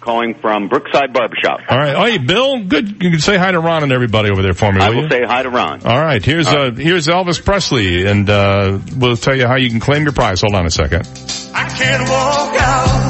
calling 0.00 0.34
from 0.42 0.68
Brookside 0.68 1.14
Barbershop. 1.14 1.60
All 1.70 1.78
right. 1.78 1.94
Oh, 1.96 2.04
hey, 2.04 2.18
Bill, 2.18 2.64
good. 2.64 3.02
You 3.02 3.10
can 3.10 3.20
say 3.20 3.38
hi 3.38 3.50
to 3.50 3.58
Ron 3.58 3.82
and 3.82 3.92
everybody 3.92 4.30
over 4.30 4.42
there 4.42 4.52
for 4.52 4.70
me, 4.70 4.78
I 4.82 4.90
will 4.90 4.96
will 4.96 5.02
you? 5.04 5.08
say 5.10 5.24
hi 5.24 5.42
to 5.42 5.48
Ron. 5.48 5.86
All 5.86 5.98
right. 5.98 6.22
Here's, 6.22 6.48
All 6.48 6.66
uh, 6.66 6.70
here's 6.72 7.06
Elvis 7.06 7.42
Presley 7.42 8.04
and, 8.06 8.28
uh, 8.28 8.78
we'll 8.98 9.16
tell 9.16 9.34
you 9.34 9.46
how 9.46 9.56
you 9.56 9.70
can 9.70 9.80
claim 9.80 10.02
your 10.02 10.12
prize. 10.12 10.42
Hold 10.42 10.54
on 10.54 10.66
a 10.66 10.70
second. 10.70 11.08
I 11.54 11.66
can't 11.70 12.02
walk 12.10 12.60
out 12.60 13.01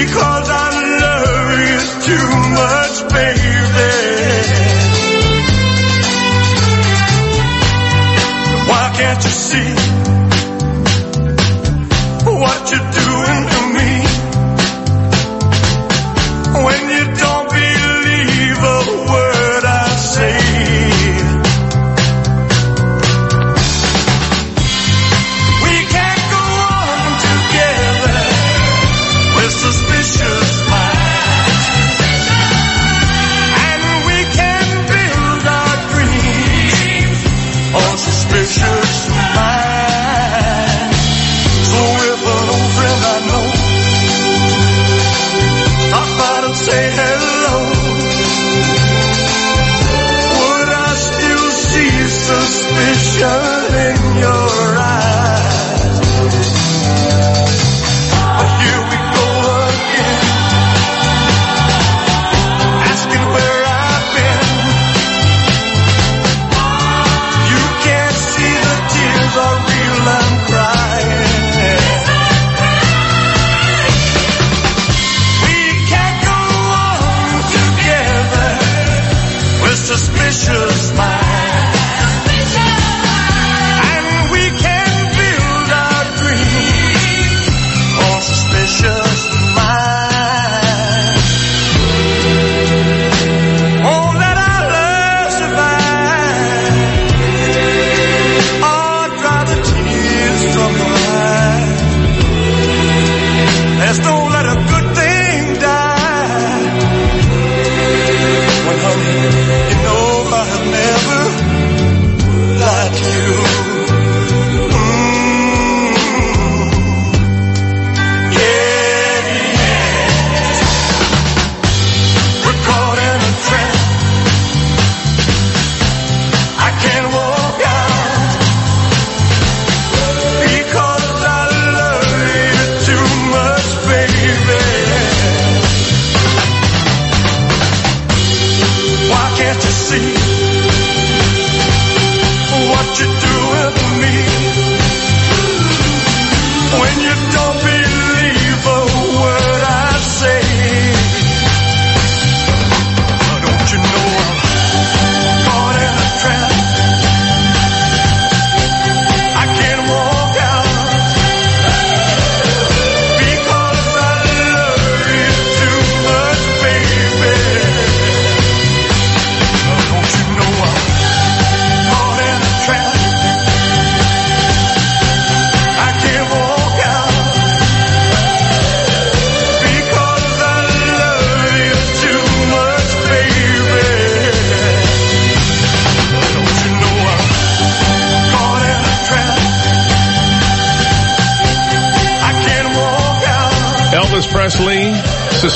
because 0.00 0.48
I 0.48 0.68
love 1.04 1.60
you 1.68 1.80
too 2.08 2.28
much, 2.60 2.94
baby. 3.16 3.92
Why 8.68 8.84
can't 8.98 9.22
you 9.26 9.34
see 9.48 9.72
what 12.40 12.60
you're 12.70 12.90
doing 13.02 13.40
to 13.52 13.60
me? 13.76 13.92
When 16.64 16.82
you 16.96 17.04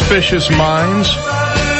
Suspicious 0.05 0.51
Minds. 0.51 1.09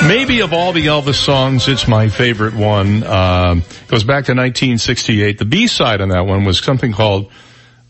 Maybe 0.09 0.41
of 0.41 0.55
all 0.55 0.73
the 0.73 0.87
Elvis 0.87 1.15
songs, 1.15 1.69
it's 1.69 1.87
my 1.87 2.09
favorite 2.09 2.55
one. 2.55 3.05
Um, 3.05 3.63
goes 3.87 4.03
back 4.03 4.25
to 4.25 4.33
1968. 4.33 5.37
The 5.37 5.45
B-side 5.45 6.01
on 6.01 6.09
that 6.09 6.25
one 6.25 6.45
was 6.45 6.59
something 6.59 6.93
called 6.93 7.31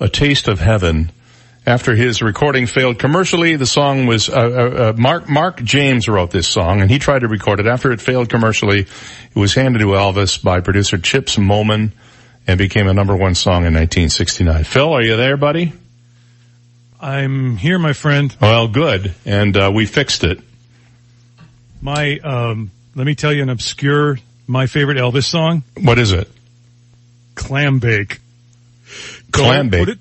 A 0.01 0.09
Taste 0.09 0.48
of 0.48 0.59
Heaven. 0.59 1.12
After 1.65 1.94
his 1.94 2.20
recording 2.20 2.66
failed 2.66 2.98
commercially, 2.98 3.55
the 3.55 3.65
song 3.65 4.06
was, 4.06 4.28
uh, 4.28 4.32
uh, 4.32 4.36
uh, 4.36 4.93
Mark, 4.97 5.28
Mark 5.28 5.62
James 5.62 6.09
wrote 6.09 6.32
this 6.32 6.48
song 6.48 6.81
and 6.81 6.90
he 6.90 6.98
tried 6.98 7.20
to 7.20 7.28
record 7.28 7.61
it. 7.61 7.66
After 7.66 7.93
it 7.93 8.01
failed 8.01 8.28
commercially, 8.28 8.81
it 8.81 9.36
was 9.36 9.55
handed 9.55 9.78
to 9.78 9.86
Elvis 9.86 10.43
by 10.43 10.61
producer 10.61 10.98
Chips 10.98 11.36
Moman 11.36 11.93
and 12.44 12.59
became 12.59 12.89
a 12.89 12.93
number 12.93 13.15
one 13.15 13.36
song 13.36 13.66
in 13.66 13.73
1969. 13.73 14.65
Phil, 14.65 14.93
are 14.93 15.02
you 15.02 15.16
there, 15.16 15.36
buddy? 15.36 15.73
I'm 17.05 17.59
here, 17.59 17.78
my 17.78 17.93
friend. 17.93 18.35
Well, 18.40 18.66
good. 18.66 19.14
And, 19.26 19.55
uh, 19.56 19.70
we 19.74 19.85
fixed 19.85 20.24
it. 20.24 20.40
My, 21.82 22.18
um, 22.20 22.70
let 22.94 23.05
me 23.06 23.14
tell 23.14 23.31
you 23.31 23.43
an 23.43 23.51
obscure, 23.51 24.18
my 24.47 24.66
favorite 24.66 24.97
Elvis 24.97 25.24
song, 25.24 25.64
What 25.82 25.98
is 25.98 26.12
it? 26.12 26.31
Clam 27.35 27.78
Bake. 27.78 28.20
Go 29.31 29.43
Clam 29.43 29.68
put 29.70 29.86
Bake. 29.86 29.89
it- 29.89 29.98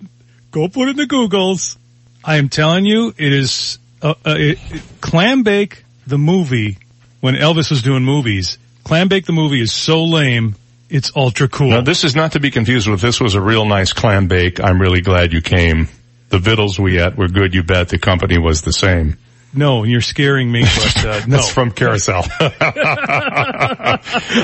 go 0.52 0.70
put 0.70 0.88
it 0.88 0.92
in 0.92 0.96
the 0.96 1.06
Googles. 1.08 1.76
I 2.24 2.38
am 2.38 2.48
telling 2.48 2.86
you, 2.86 3.14
it 3.18 3.34
is, 3.34 3.80
uh, 4.02 4.14
uh, 4.26 4.36
it, 4.38 4.60
it- 4.72 4.82
Clam 5.02 5.44
Bake, 5.44 5.84
the 6.08 6.18
movie, 6.18 6.78
when 7.20 7.36
Elvis 7.36 7.70
was 7.70 7.82
doing 7.82 8.06
movies, 8.06 8.58
Clam 8.86 9.10
Bake 9.10 9.26
the 9.26 9.34
movie 9.34 9.60
is 9.60 9.74
so 9.74 10.06
lame, 10.06 10.56
it's 10.90 11.12
ultra 11.18 11.50
cool. 11.50 11.72
Now, 11.72 11.82
this 11.82 12.06
is 12.06 12.16
not 12.16 12.32
to 12.34 12.40
be 12.40 12.50
confused 12.50 12.88
with 12.88 13.02
this 13.02 13.20
was 13.20 13.36
a 13.36 13.42
real 13.42 13.66
nice 13.66 13.92
clam 13.92 14.28
bake. 14.28 14.62
I'm 14.64 14.80
really 14.80 15.02
glad 15.02 15.34
you 15.34 15.42
came. 15.42 15.90
The 16.34 16.40
victuals 16.40 16.80
we 16.80 16.98
ate 17.00 17.16
were 17.16 17.28
good, 17.28 17.54
you 17.54 17.62
bet. 17.62 17.90
The 17.90 18.00
company 18.00 18.40
was 18.40 18.64
the 18.64 18.74
same. 18.74 19.18
No, 19.54 19.84
you're 19.84 20.02
scaring 20.02 20.52
me, 20.52 20.62
but, 20.64 21.06
uh, 21.06 21.20
no. 21.28 21.36
That's 21.38 21.52
from 21.54 21.70
Carousel. 21.70 22.26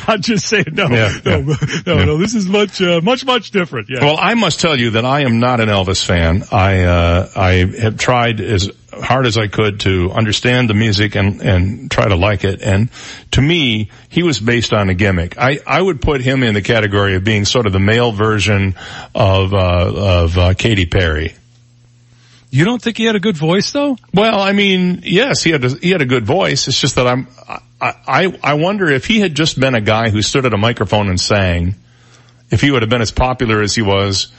I'm 0.07 0.21
just 0.21 0.45
saying, 0.47 0.65
no, 0.73 0.87
Yeah, 0.87 1.11
no, 1.25 1.37
yeah. 1.39 1.55
no, 1.87 1.97
Yeah. 1.97 2.05
no, 2.05 2.17
this 2.19 2.35
is 2.35 2.47
much, 2.47 2.79
uh, 2.79 3.01
much, 3.01 3.25
much 3.25 3.49
different. 3.49 3.89
Yeah. 3.89 4.01
Well, 4.05 4.17
I 4.19 4.35
must 4.35 4.59
tell 4.59 4.79
you 4.79 4.91
that 4.91 5.05
I 5.05 5.21
am 5.21 5.39
not 5.39 5.59
an 5.61 5.69
Elvis 5.69 6.05
fan. 6.05 6.43
I, 6.51 6.83
uh, 6.83 7.27
I 7.35 7.51
have 7.81 7.97
tried 7.97 8.39
as 8.39 8.69
hard 8.93 9.25
as 9.25 9.35
I 9.35 9.47
could 9.47 9.79
to 9.81 10.11
understand 10.11 10.69
the 10.69 10.75
music 10.75 11.15
and, 11.15 11.41
and 11.41 11.89
try 11.89 12.07
to 12.07 12.15
like 12.15 12.43
it. 12.43 12.61
And 12.61 12.89
to 13.31 13.41
me, 13.41 13.89
he 14.09 14.21
was 14.21 14.39
based 14.39 14.73
on 14.73 14.89
a 14.89 14.93
gimmick. 14.93 15.39
I, 15.39 15.59
I 15.65 15.81
would 15.81 16.01
put 16.01 16.21
him 16.21 16.43
in 16.43 16.53
the 16.53 16.61
category 16.61 17.15
of 17.15 17.23
being 17.23 17.45
sort 17.45 17.65
of 17.65 17.73
the 17.73 17.79
male 17.79 18.11
version 18.11 18.75
of, 19.15 19.55
uh, 19.55 19.91
of, 19.95 20.37
uh, 20.37 20.53
Katy 20.53 20.85
Perry. 20.85 21.33
You 22.49 22.65
don't 22.65 22.81
think 22.81 22.97
he 22.97 23.05
had 23.05 23.15
a 23.15 23.19
good 23.19 23.37
voice 23.37 23.71
though? 23.71 23.97
Well, 24.13 24.39
I 24.39 24.53
mean, 24.53 25.01
yes, 25.03 25.43
he 25.43 25.51
had 25.51 25.63
a, 25.63 25.69
he 25.69 25.91
had 25.91 26.01
a 26.01 26.05
good 26.05 26.25
voice. 26.25 26.67
It's 26.67 26.79
just 26.79 26.95
that 26.95 27.07
I'm, 27.07 27.27
I, 27.79 27.93
I, 28.07 28.39
I 28.43 28.53
wonder 28.55 28.89
if 28.89 29.05
he 29.05 29.19
had 29.19 29.35
just 29.35 29.59
been 29.59 29.75
a 29.75 29.81
guy 29.81 30.09
who 30.09 30.21
stood 30.21 30.45
at 30.45 30.53
a 30.53 30.57
microphone 30.57 31.09
and 31.09 31.19
sang, 31.19 31.75
if 32.49 32.61
he 32.61 32.71
would 32.71 32.81
have 32.81 32.89
been 32.89 33.01
as 33.01 33.11
popular 33.11 33.61
as 33.61 33.75
he 33.75 33.81
was, 33.81 34.31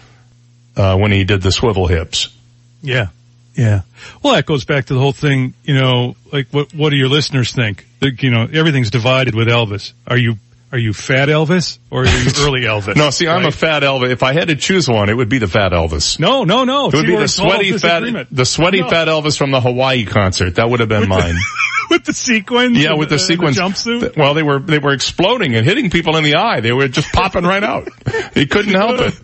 uh, 0.76 0.96
when 0.96 1.12
he 1.12 1.24
did 1.24 1.42
the 1.42 1.52
swivel 1.52 1.86
hips. 1.86 2.36
Yeah. 2.82 3.08
Yeah. 3.54 3.82
Well, 4.22 4.34
that 4.34 4.46
goes 4.46 4.64
back 4.64 4.86
to 4.86 4.94
the 4.94 5.00
whole 5.00 5.12
thing, 5.12 5.54
you 5.64 5.74
know, 5.74 6.16
like 6.32 6.48
what, 6.50 6.72
what 6.74 6.90
do 6.90 6.96
your 6.96 7.08
listeners 7.08 7.52
think? 7.52 7.86
Like, 8.00 8.22
you 8.22 8.30
know, 8.30 8.48
everything's 8.52 8.90
divided 8.90 9.34
with 9.34 9.48
Elvis. 9.48 9.92
Are 10.06 10.16
you, 10.16 10.36
are 10.72 10.78
you 10.78 10.92
fat 10.92 11.28
Elvis 11.28 11.78
or 11.90 12.02
are 12.02 12.06
you 12.06 12.30
early 12.40 12.60
Elvis? 12.62 12.96
No, 12.96 13.10
see, 13.10 13.26
I'm 13.26 13.44
a 13.44 13.50
fat 13.50 13.82
Elvis. 13.82 14.10
If 14.10 14.22
I 14.22 14.32
had 14.32 14.48
to 14.48 14.56
choose 14.56 14.88
one, 14.88 15.08
it 15.08 15.14
would 15.16 15.28
be 15.28 15.38
the 15.38 15.48
fat 15.48 15.72
Elvis. 15.72 16.18
No, 16.18 16.44
no, 16.44 16.64
no. 16.64 16.88
It 16.88 16.94
would 16.94 17.00
See, 17.02 17.06
be 17.06 17.16
the 17.16 17.28
sweaty 17.28 17.76
fat, 17.78 18.26
the 18.30 18.44
sweaty 18.44 18.80
No. 18.80 18.88
fat 18.88 19.08
Elvis 19.08 19.36
from 19.36 19.50
the 19.50 19.60
Hawaii 19.60 20.04
concert. 20.04 20.56
That 20.56 20.70
would 20.70 20.80
have 20.80 20.88
been 20.88 21.08
mine. 21.08 21.34
with 21.90 22.04
the 22.04 22.12
sequins. 22.12 22.78
Yeah, 22.78 22.94
with 22.94 23.08
the 23.08 23.16
and 23.16 23.22
sequence. 23.22 23.58
jumpsuit. 23.58 24.16
Well, 24.16 24.34
they 24.34 24.44
were, 24.44 24.60
they 24.60 24.78
were 24.78 24.92
exploding 24.92 25.56
and 25.56 25.66
hitting 25.66 25.90
people 25.90 26.16
in 26.16 26.24
the 26.24 26.36
eye. 26.36 26.60
They 26.60 26.72
were 26.72 26.86
just 26.88 27.12
popping 27.12 27.44
right 27.44 27.64
out. 27.64 27.88
He 28.34 28.46
couldn't 28.46 28.74
help 28.74 29.00
it. 29.00 29.14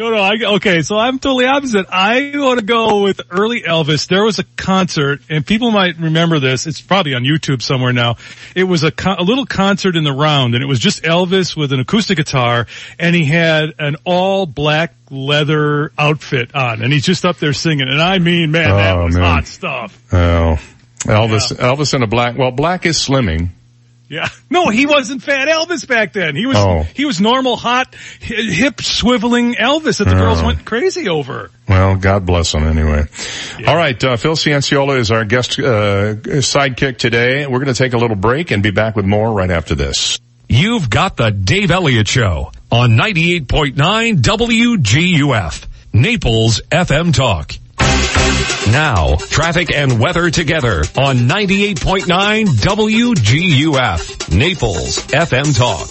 No, 0.00 0.08
no, 0.08 0.16
I, 0.16 0.38
okay, 0.56 0.80
so 0.80 0.96
I'm 0.96 1.18
totally 1.18 1.44
opposite. 1.44 1.84
I 1.92 2.32
want 2.34 2.58
to 2.58 2.64
go 2.64 3.02
with 3.02 3.20
early 3.28 3.60
Elvis. 3.60 4.08
There 4.08 4.24
was 4.24 4.38
a 4.38 4.44
concert, 4.56 5.20
and 5.28 5.46
people 5.46 5.72
might 5.72 5.98
remember 5.98 6.38
this. 6.38 6.66
It's 6.66 6.80
probably 6.80 7.12
on 7.12 7.22
YouTube 7.22 7.60
somewhere 7.60 7.92
now. 7.92 8.16
It 8.56 8.64
was 8.64 8.82
a, 8.82 8.90
con- 8.90 9.18
a 9.18 9.22
little 9.22 9.44
concert 9.44 9.96
in 9.96 10.04
the 10.04 10.12
round, 10.14 10.54
and 10.54 10.64
it 10.64 10.66
was 10.66 10.78
just 10.78 11.02
Elvis 11.02 11.54
with 11.54 11.74
an 11.74 11.80
acoustic 11.80 12.16
guitar, 12.16 12.66
and 12.98 13.14
he 13.14 13.26
had 13.26 13.74
an 13.78 13.96
all 14.04 14.46
black 14.46 14.94
leather 15.10 15.92
outfit 15.98 16.54
on, 16.54 16.80
and 16.82 16.90
he's 16.94 17.04
just 17.04 17.26
up 17.26 17.36
there 17.36 17.52
singing. 17.52 17.86
And 17.90 18.00
I 18.00 18.20
mean, 18.20 18.50
man, 18.52 18.70
that 18.70 18.96
Oh, 18.96 19.04
was 19.04 19.16
man. 19.16 19.22
hot 19.22 19.46
stuff. 19.46 20.02
Oh, 20.14 20.56
Elvis, 21.00 21.52
Elvis 21.52 21.92
in 21.92 22.02
a 22.02 22.06
black, 22.06 22.38
well, 22.38 22.52
black 22.52 22.86
is 22.86 22.96
slimming. 22.96 23.50
Yeah. 24.10 24.28
No, 24.52 24.68
he 24.68 24.84
wasn't 24.84 25.22
fat 25.22 25.46
Elvis 25.46 25.86
back 25.86 26.12
then. 26.12 26.34
He 26.34 26.44
was 26.44 26.56
Oh. 26.56 26.82
he 26.94 27.04
was 27.04 27.20
normal, 27.20 27.56
hot, 27.56 27.94
hip, 28.20 28.78
swiveling 28.78 29.54
Elvis 29.56 29.98
that 29.98 30.04
the 30.08 30.16
Oh. 30.16 30.18
girls 30.18 30.42
went 30.42 30.64
crazy 30.64 31.08
over. 31.08 31.50
Well, 31.68 31.94
God 31.94 32.26
bless 32.26 32.52
him 32.52 32.64
anyway. 32.66 33.06
All 33.68 33.76
right, 33.76 34.02
uh, 34.02 34.16
Phil 34.16 34.34
Cianciola 34.34 34.98
is 34.98 35.12
our 35.12 35.24
guest 35.24 35.56
uh, 35.60 36.16
sidekick 36.42 36.98
today. 36.98 37.46
We're 37.46 37.60
going 37.60 37.72
to 37.72 37.78
take 37.78 37.92
a 37.92 37.96
little 37.98 38.16
break 38.16 38.50
and 38.50 38.60
be 38.60 38.72
back 38.72 38.96
with 38.96 39.04
more 39.06 39.32
right 39.32 39.50
after 39.50 39.76
this. 39.76 40.18
You've 40.48 40.90
got 40.90 41.16
the 41.16 41.30
Dave 41.30 41.70
Elliott 41.70 42.08
Show 42.08 42.50
on 42.72 42.96
98.9 42.96 44.20
WGUF, 44.20 45.64
Naples 45.92 46.60
FM 46.72 47.14
Talk. 47.14 47.52
Now, 48.72 49.16
traffic 49.16 49.74
and 49.74 49.98
weather 49.98 50.30
together 50.30 50.84
on 50.96 51.28
98.9 51.28 52.46
WGUF, 52.46 54.36
Naples 54.36 54.98
FM 55.06 55.56
Talk. 55.56 55.90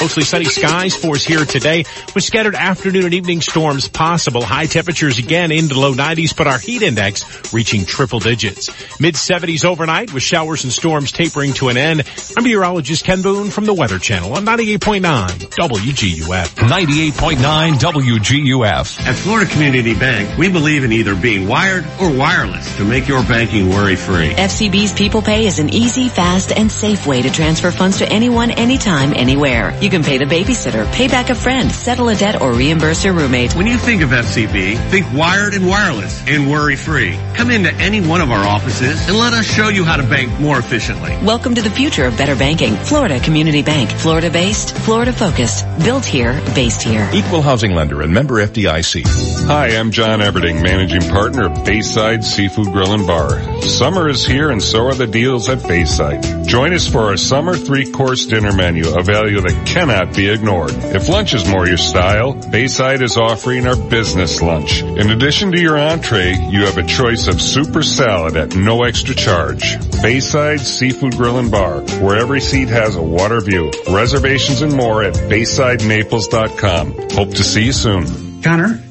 Mostly 0.00 0.24
sunny 0.24 0.44
skies 0.46 0.96
for 0.96 1.14
us 1.14 1.24
here 1.24 1.44
today 1.44 1.84
with 2.14 2.24
scattered 2.24 2.54
afternoon 2.54 3.04
and 3.04 3.14
evening 3.14 3.40
storms 3.40 3.88
possible. 3.88 4.42
High 4.42 4.66
temperatures 4.66 5.18
again 5.18 5.52
into 5.52 5.78
low 5.78 5.94
90s, 5.94 6.36
but 6.36 6.46
our 6.46 6.58
heat 6.58 6.82
index 6.82 7.52
reaching 7.52 7.86
triple 7.86 8.18
digits. 8.18 8.68
Mid 9.00 9.14
70s 9.14 9.64
overnight 9.64 10.12
with 10.12 10.22
showers 10.22 10.64
and 10.64 10.72
storms 10.72 11.12
tapering 11.12 11.52
to 11.54 11.68
an 11.68 11.76
end. 11.76 12.02
I'm 12.36 12.44
meteorologist 12.44 13.04
Ken 13.04 13.22
Boone 13.22 13.50
from 13.50 13.66
the 13.66 13.74
Weather 13.74 13.98
Channel 13.98 14.34
on 14.34 14.44
98.9 14.44 15.00
WGUF. 15.28 16.48
98.9 16.56 17.72
WGUF. 17.74 19.00
At 19.00 19.14
Florida 19.14 19.50
Community 19.50 19.94
Bank, 19.94 20.36
we 20.36 20.50
believe 20.50 20.84
in 20.84 20.92
either 20.94 21.14
being 21.14 21.48
wired 21.48 21.84
or 22.00 22.10
wireless 22.10 22.76
to 22.76 22.84
make 22.84 23.08
your 23.08 23.22
banking 23.24 23.68
worry-free. 23.68 24.30
FCB's 24.30 24.92
People 24.92 25.22
Pay 25.22 25.46
is 25.46 25.58
an 25.58 25.68
easy, 25.68 26.08
fast, 26.08 26.52
and 26.52 26.70
safe 26.70 27.06
way 27.06 27.22
to 27.22 27.30
transfer 27.30 27.70
funds 27.70 27.98
to 27.98 28.08
anyone, 28.08 28.50
anytime, 28.50 29.12
anywhere. 29.14 29.76
You 29.80 29.90
can 29.90 30.02
pay 30.02 30.18
the 30.18 30.24
babysitter, 30.24 30.90
pay 30.92 31.08
back 31.08 31.30
a 31.30 31.34
friend, 31.34 31.70
settle 31.70 32.08
a 32.08 32.16
debt, 32.16 32.40
or 32.40 32.52
reimburse 32.52 33.04
your 33.04 33.14
roommate. 33.14 33.54
When 33.54 33.66
you 33.66 33.76
think 33.76 34.02
of 34.02 34.10
FCB, 34.10 34.90
think 34.90 35.12
wired 35.12 35.54
and 35.54 35.66
wireless 35.66 36.22
and 36.26 36.50
worry-free. 36.50 37.18
Come 37.34 37.50
into 37.50 37.72
any 37.74 38.00
one 38.00 38.20
of 38.20 38.30
our 38.30 38.46
offices 38.46 39.08
and 39.08 39.18
let 39.18 39.32
us 39.32 39.44
show 39.44 39.68
you 39.68 39.84
how 39.84 39.96
to 39.96 40.02
bank 40.04 40.40
more 40.40 40.58
efficiently. 40.58 41.10
Welcome 41.24 41.54
to 41.56 41.62
the 41.62 41.70
future 41.70 42.04
of 42.04 42.16
better 42.16 42.36
banking. 42.36 42.76
Florida 42.76 43.18
Community 43.20 43.62
Bank. 43.62 43.90
Florida 43.90 44.30
based, 44.30 44.76
Florida 44.78 45.12
focused. 45.12 45.66
Built 45.80 46.04
here, 46.04 46.40
based 46.54 46.82
here. 46.82 47.10
Equal 47.12 47.42
housing 47.42 47.72
lender 47.72 48.02
and 48.02 48.12
member 48.12 48.34
FDIC. 48.46 49.04
Hi, 49.46 49.68
I'm 49.76 49.90
John 49.90 50.20
Everding, 50.20 50.62
managing 50.84 51.10
partner 51.10 51.46
of 51.46 51.64
Bayside 51.64 52.22
Seafood 52.22 52.66
Grill 52.66 52.92
and 52.92 53.06
Bar. 53.06 53.62
Summer 53.62 54.10
is 54.10 54.26
here 54.26 54.50
and 54.50 54.62
so 54.62 54.88
are 54.88 54.94
the 54.94 55.06
deals 55.06 55.48
at 55.48 55.66
Bayside. 55.66 56.46
Join 56.46 56.74
us 56.74 56.86
for 56.86 57.04
our 57.04 57.16
summer 57.16 57.56
three-course 57.56 58.26
dinner 58.26 58.52
menu, 58.52 58.94
a 58.94 59.02
value 59.02 59.40
that 59.40 59.66
cannot 59.66 60.14
be 60.14 60.28
ignored. 60.28 60.72
If 60.74 61.08
lunch 61.08 61.32
is 61.32 61.48
more 61.48 61.66
your 61.66 61.78
style, 61.78 62.34
Bayside 62.50 63.00
is 63.00 63.16
offering 63.16 63.66
our 63.66 63.76
business 63.76 64.42
lunch. 64.42 64.82
In 64.82 65.10
addition 65.10 65.52
to 65.52 65.60
your 65.60 65.78
entree, 65.78 66.34
you 66.50 66.66
have 66.66 66.76
a 66.76 66.86
choice 66.86 67.28
of 67.28 67.40
super 67.40 67.82
salad 67.82 68.36
at 68.36 68.54
no 68.54 68.82
extra 68.82 69.14
charge. 69.14 69.78
Bayside 70.02 70.60
Seafood 70.60 71.16
Grill 71.16 71.38
and 71.38 71.50
Bar, 71.50 71.80
where 72.02 72.18
every 72.18 72.42
seat 72.42 72.68
has 72.68 72.96
a 72.96 73.02
water 73.02 73.40
view. 73.40 73.70
Reservations 73.88 74.60
and 74.60 74.76
more 74.76 75.02
at 75.02 75.14
BaysideNaples.com. 75.14 76.92
Hope 77.12 77.30
to 77.30 77.42
see 77.42 77.64
you 77.64 77.72
soon. 77.72 78.42
Connor, 78.42 78.82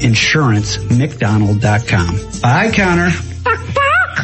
www.insurancemcdonald.com. 0.03 2.41
Bye, 2.41 2.71
Connor. 2.71 3.32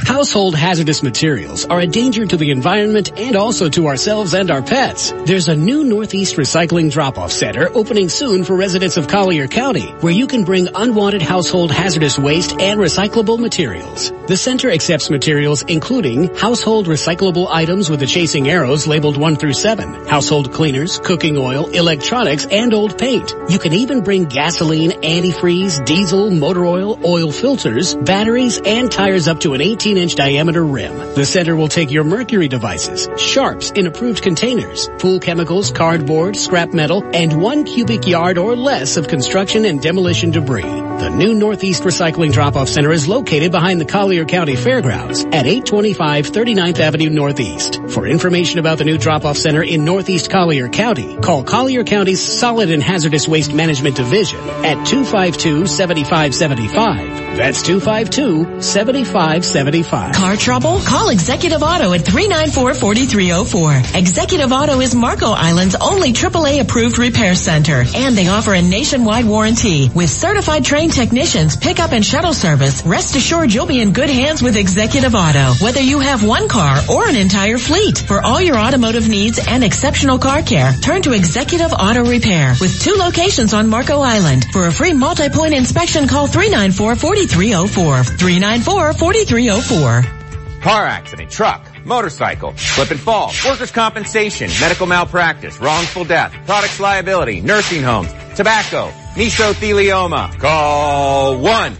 Household 0.05 0.55
hazardous 0.55 1.03
materials 1.03 1.65
are 1.65 1.79
a 1.79 1.87
danger 1.87 2.25
to 2.25 2.37
the 2.37 2.51
environment 2.51 3.11
and 3.17 3.35
also 3.35 3.69
to 3.69 3.87
ourselves 3.87 4.33
and 4.33 4.49
our 4.49 4.61
pets. 4.61 5.11
There's 5.25 5.47
a 5.47 5.55
new 5.55 5.83
Northeast 5.83 6.35
Recycling 6.35 6.91
Drop-Off 6.91 7.31
Center 7.31 7.69
opening 7.73 8.09
soon 8.09 8.43
for 8.43 8.55
residents 8.55 8.97
of 8.97 9.07
Collier 9.07 9.47
County, 9.47 9.87
where 10.01 10.13
you 10.13 10.27
can 10.27 10.45
bring 10.45 10.67
unwanted 10.73 11.21
household 11.21 11.71
hazardous 11.71 12.17
waste 12.17 12.59
and 12.59 12.79
recyclable 12.79 13.39
materials. 13.39 14.11
The 14.27 14.37
center 14.37 14.71
accepts 14.71 15.09
materials 15.09 15.63
including 15.63 16.35
household 16.35 16.87
recyclable 16.87 17.47
items 17.49 17.89
with 17.89 17.99
the 17.99 18.07
chasing 18.07 18.49
arrows 18.49 18.87
labeled 18.87 19.17
1 19.17 19.35
through 19.35 19.53
7, 19.53 20.07
household 20.07 20.53
cleaners, 20.53 20.99
cooking 20.99 21.37
oil, 21.37 21.67
electronics, 21.67 22.45
and 22.45 22.73
old 22.73 22.97
paint. 22.97 23.33
You 23.49 23.59
can 23.59 23.73
even 23.73 24.01
bring 24.01 24.25
gasoline, 24.25 24.91
antifreeze, 24.91 25.85
diesel, 25.85 26.31
motor 26.31 26.65
oil, 26.65 26.99
oil 27.05 27.31
filters, 27.31 27.95
batteries, 27.95 28.59
and 28.63 28.91
tires 28.91 29.27
up 29.27 29.41
to 29.41 29.53
an 29.53 29.61
18 29.61 29.88
inch 29.97 30.15
diameter 30.15 30.63
rim. 30.63 30.97
The 31.15 31.25
center 31.25 31.55
will 31.55 31.67
take 31.67 31.91
your 31.91 32.03
mercury 32.03 32.47
devices, 32.47 33.07
sharps 33.21 33.71
in 33.71 33.87
approved 33.87 34.21
containers, 34.21 34.87
pool 34.99 35.19
chemicals, 35.19 35.71
cardboard, 35.71 36.35
scrap 36.35 36.73
metal, 36.73 37.03
and 37.13 37.41
one 37.41 37.63
cubic 37.63 38.07
yard 38.07 38.37
or 38.37 38.55
less 38.55 38.97
of 38.97 39.07
construction 39.07 39.65
and 39.65 39.81
demolition 39.81 40.31
debris. 40.31 40.89
The 40.99 41.09
new 41.09 41.33
Northeast 41.33 41.83
Recycling 41.83 42.33
Drop-Off 42.33 42.67
Center 42.67 42.91
is 42.91 43.07
located 43.07 43.53
behind 43.53 43.79
the 43.79 43.85
Collier 43.85 44.25
County 44.25 44.57
Fairgrounds 44.57 45.23
at 45.23 45.45
825 45.45 46.27
39th 46.27 46.79
Avenue 46.79 47.09
Northeast. 47.09 47.79
For 47.89 48.05
information 48.05 48.59
about 48.59 48.79
the 48.79 48.83
new 48.83 48.97
Drop-Off 48.97 49.37
Center 49.37 49.63
in 49.63 49.85
Northeast 49.85 50.29
Collier 50.29 50.67
County, 50.67 51.15
call 51.17 51.43
Collier 51.43 51.85
County's 51.85 52.21
Solid 52.21 52.69
and 52.69 52.83
Hazardous 52.83 53.29
Waste 53.29 53.53
Management 53.53 53.95
Division 53.95 54.41
at 54.41 54.75
252-7575. 54.87 57.37
That's 57.37 57.63
252-7575. 57.63 59.78
Car 60.13 60.35
trouble? 60.35 60.79
Call 60.81 61.09
Executive 61.09 61.63
Auto 61.63 61.93
at 61.93 62.01
394-4304. 62.01 63.95
Executive 63.95 64.51
Auto 64.51 64.81
is 64.81 64.93
Marco 64.93 65.31
Island's 65.31 65.75
only 65.75 66.11
AAA 66.11 66.59
approved 66.61 66.97
repair 66.97 67.35
center, 67.35 67.85
and 67.95 68.17
they 68.17 68.27
offer 68.27 68.53
a 68.53 68.61
nationwide 68.61 69.25
warranty. 69.25 69.89
With 69.89 70.09
certified 70.09 70.65
trained 70.65 70.91
technicians, 70.93 71.55
pickup 71.55 71.91
and 71.93 72.05
shuttle 72.05 72.33
service, 72.33 72.85
rest 72.85 73.15
assured 73.15 73.53
you'll 73.53 73.65
be 73.67 73.79
in 73.79 73.93
good 73.93 74.09
hands 74.09 74.41
with 74.41 74.57
Executive 74.57 75.15
Auto. 75.15 75.53
Whether 75.63 75.81
you 75.81 75.99
have 75.99 76.25
one 76.25 76.49
car 76.49 76.79
or 76.91 77.07
an 77.07 77.15
entire 77.15 77.57
fleet, 77.57 77.97
for 77.99 78.21
all 78.21 78.41
your 78.41 78.57
automotive 78.57 79.07
needs 79.07 79.39
and 79.47 79.63
exceptional 79.63 80.19
car 80.19 80.41
care, 80.41 80.73
turn 80.73 81.01
to 81.03 81.13
Executive 81.13 81.71
Auto 81.73 82.03
Repair 82.03 82.55
with 82.59 82.81
two 82.81 82.95
locations 82.95 83.53
on 83.53 83.69
Marco 83.69 84.01
Island. 84.01 84.45
For 84.51 84.67
a 84.67 84.71
free 84.73 84.93
multi-point 84.93 85.53
inspection, 85.53 86.07
call 86.07 86.27
394-4304. 86.27 88.03
394-4304. 88.17 89.68
Car 89.69 90.83
accident, 90.87 91.29
truck, 91.29 91.63
motorcycle, 91.85 92.57
slip 92.57 92.89
and 92.89 92.99
fall, 92.99 93.31
workers' 93.45 93.69
compensation, 93.69 94.49
medical 94.59 94.87
malpractice, 94.87 95.59
wrongful 95.59 96.05
death, 96.05 96.33
products 96.47 96.79
liability, 96.79 97.39
nursing 97.41 97.83
homes, 97.83 98.11
tobacco, 98.35 98.89
mesothelioma. 99.13 100.39
Call 100.39 101.37
one. 101.37 101.73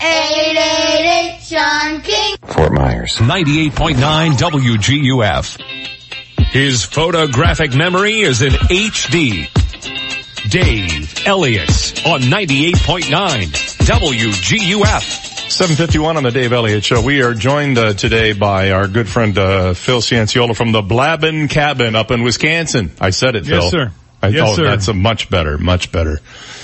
888 0.00 1.40
Sean 1.42 2.00
King. 2.00 2.36
Fort 2.46 2.72
Myers. 2.72 3.16
98.9 3.18 4.32
WGUF. 4.38 5.60
His 6.46 6.84
photographic 6.86 7.74
memory 7.74 8.20
is 8.22 8.40
in 8.40 8.52
HD. 8.52 9.46
Dave 10.50 11.26
Elliott 11.26 12.06
on 12.06 12.22
98.9 12.22 13.10
WGUF. 13.84 15.29
751 15.50 16.16
on 16.16 16.22
the 16.22 16.30
Dave 16.30 16.52
Elliott 16.52 16.84
Show. 16.84 17.02
We 17.02 17.22
are 17.22 17.34
joined 17.34 17.76
uh, 17.76 17.92
today 17.94 18.32
by 18.34 18.70
our 18.70 18.86
good 18.86 19.08
friend 19.08 19.36
uh, 19.36 19.74
Phil 19.74 20.00
Cianciola 20.00 20.54
from 20.56 20.70
the 20.70 20.80
Blabin 20.80 21.48
Cabin 21.48 21.96
up 21.96 22.12
in 22.12 22.22
Wisconsin. 22.22 22.92
I 23.00 23.10
said 23.10 23.34
it, 23.34 23.46
Phil. 23.46 23.60
Yes, 23.62 23.70
sir. 23.70 23.92
I, 24.22 24.28
Yes, 24.28 24.54
sir. 24.54 24.62
that's 24.64 24.86
a 24.86 24.94
much 24.94 25.28
better, 25.28 25.58
much 25.58 25.90
better. 25.90 26.20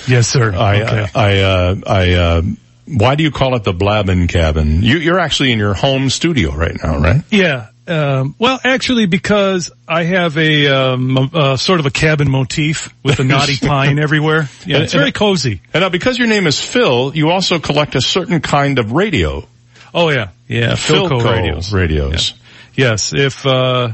Yes, 0.06 0.28
sir. 0.28 0.54
I, 0.54 0.82
Okay. 0.82 1.06
I, 1.16 1.38
uh, 1.40 1.74
I, 1.84 2.12
uh, 2.12 2.42
why 2.86 3.16
do 3.16 3.24
you 3.24 3.32
call 3.32 3.56
it 3.56 3.64
the 3.64 3.72
Blabbin 3.72 4.28
cabin? 4.28 4.82
You, 4.82 4.98
you're 4.98 5.18
actually 5.18 5.50
in 5.50 5.58
your 5.58 5.74
home 5.74 6.08
studio 6.08 6.54
right 6.54 6.76
now, 6.80 6.98
right? 6.98 7.22
Yeah. 7.30 7.70
Um, 7.88 8.34
well, 8.38 8.58
actually, 8.64 9.06
because 9.06 9.70
I 9.86 10.02
have 10.04 10.36
a 10.36 10.66
um, 10.68 11.30
uh, 11.32 11.56
sort 11.56 11.78
of 11.80 11.86
a 11.86 11.90
cabin 11.90 12.30
motif 12.30 12.92
with 13.04 13.20
a 13.20 13.24
knotty 13.32 13.56
pine 13.58 13.98
everywhere. 13.98 14.48
Yeah, 14.66 14.76
And- 14.76 14.84
it's 14.84 14.92
very 14.92 15.12
cozy. 15.12 15.60
And 15.72 15.82
now, 15.82 15.88
because 15.88 16.18
your 16.18 16.26
name 16.28 16.46
is 16.46 16.60
Phil, 16.60 17.12
you 17.14 17.30
also 17.30 17.58
collect 17.58 17.94
a 17.94 18.00
certain 18.00 18.40
kind 18.40 18.78
of 18.78 18.92
radio. 18.92 19.46
Oh 19.94 20.10
yeah, 20.10 20.30
yeah. 20.48 20.72
Philco, 20.72 21.22
radios. 21.24 21.72
radios. 21.72 22.34
Yes, 22.74 23.14
if 23.14 23.46
uh, 23.46 23.90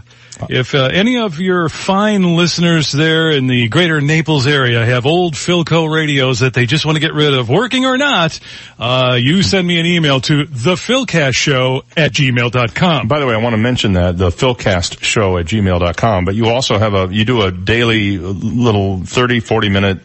if 0.48 0.74
uh, 0.74 0.88
any 0.92 1.18
of 1.18 1.38
your 1.40 1.68
fine 1.68 2.36
listeners 2.36 2.90
there 2.90 3.30
in 3.30 3.46
the 3.46 3.68
greater 3.68 4.00
Naples 4.00 4.46
area 4.46 4.84
have 4.84 5.06
old 5.06 5.34
Philco 5.34 5.92
radios 5.92 6.40
that 6.40 6.54
they 6.54 6.66
just 6.66 6.84
want 6.84 6.96
to 6.96 7.00
get 7.00 7.12
rid 7.14 7.34
of, 7.34 7.48
working 7.48 7.84
or 7.86 7.96
not, 7.98 8.38
uh, 8.78 9.16
you 9.20 9.42
send 9.42 9.66
me 9.68 9.78
an 9.78 9.86
email 9.86 10.20
to 10.22 10.44
thephilcastshow 10.46 11.82
at 11.96 12.12
gmail.com. 12.12 13.08
By 13.08 13.20
the 13.20 13.26
way, 13.26 13.34
I 13.34 13.38
want 13.38 13.52
to 13.54 13.58
mention 13.58 13.92
that 13.94 14.18
the 14.18 14.30
Philcast 14.30 15.02
show 15.02 15.36
at 15.38 15.46
gmail.com, 15.46 16.24
but 16.24 16.34
you 16.34 16.46
also 16.48 16.78
have 16.78 16.94
a, 16.94 17.08
you 17.12 17.24
do 17.24 17.42
a 17.42 17.52
daily 17.52 18.18
little 18.18 19.04
30, 19.04 19.40
40 19.40 19.68
minute 19.68 19.98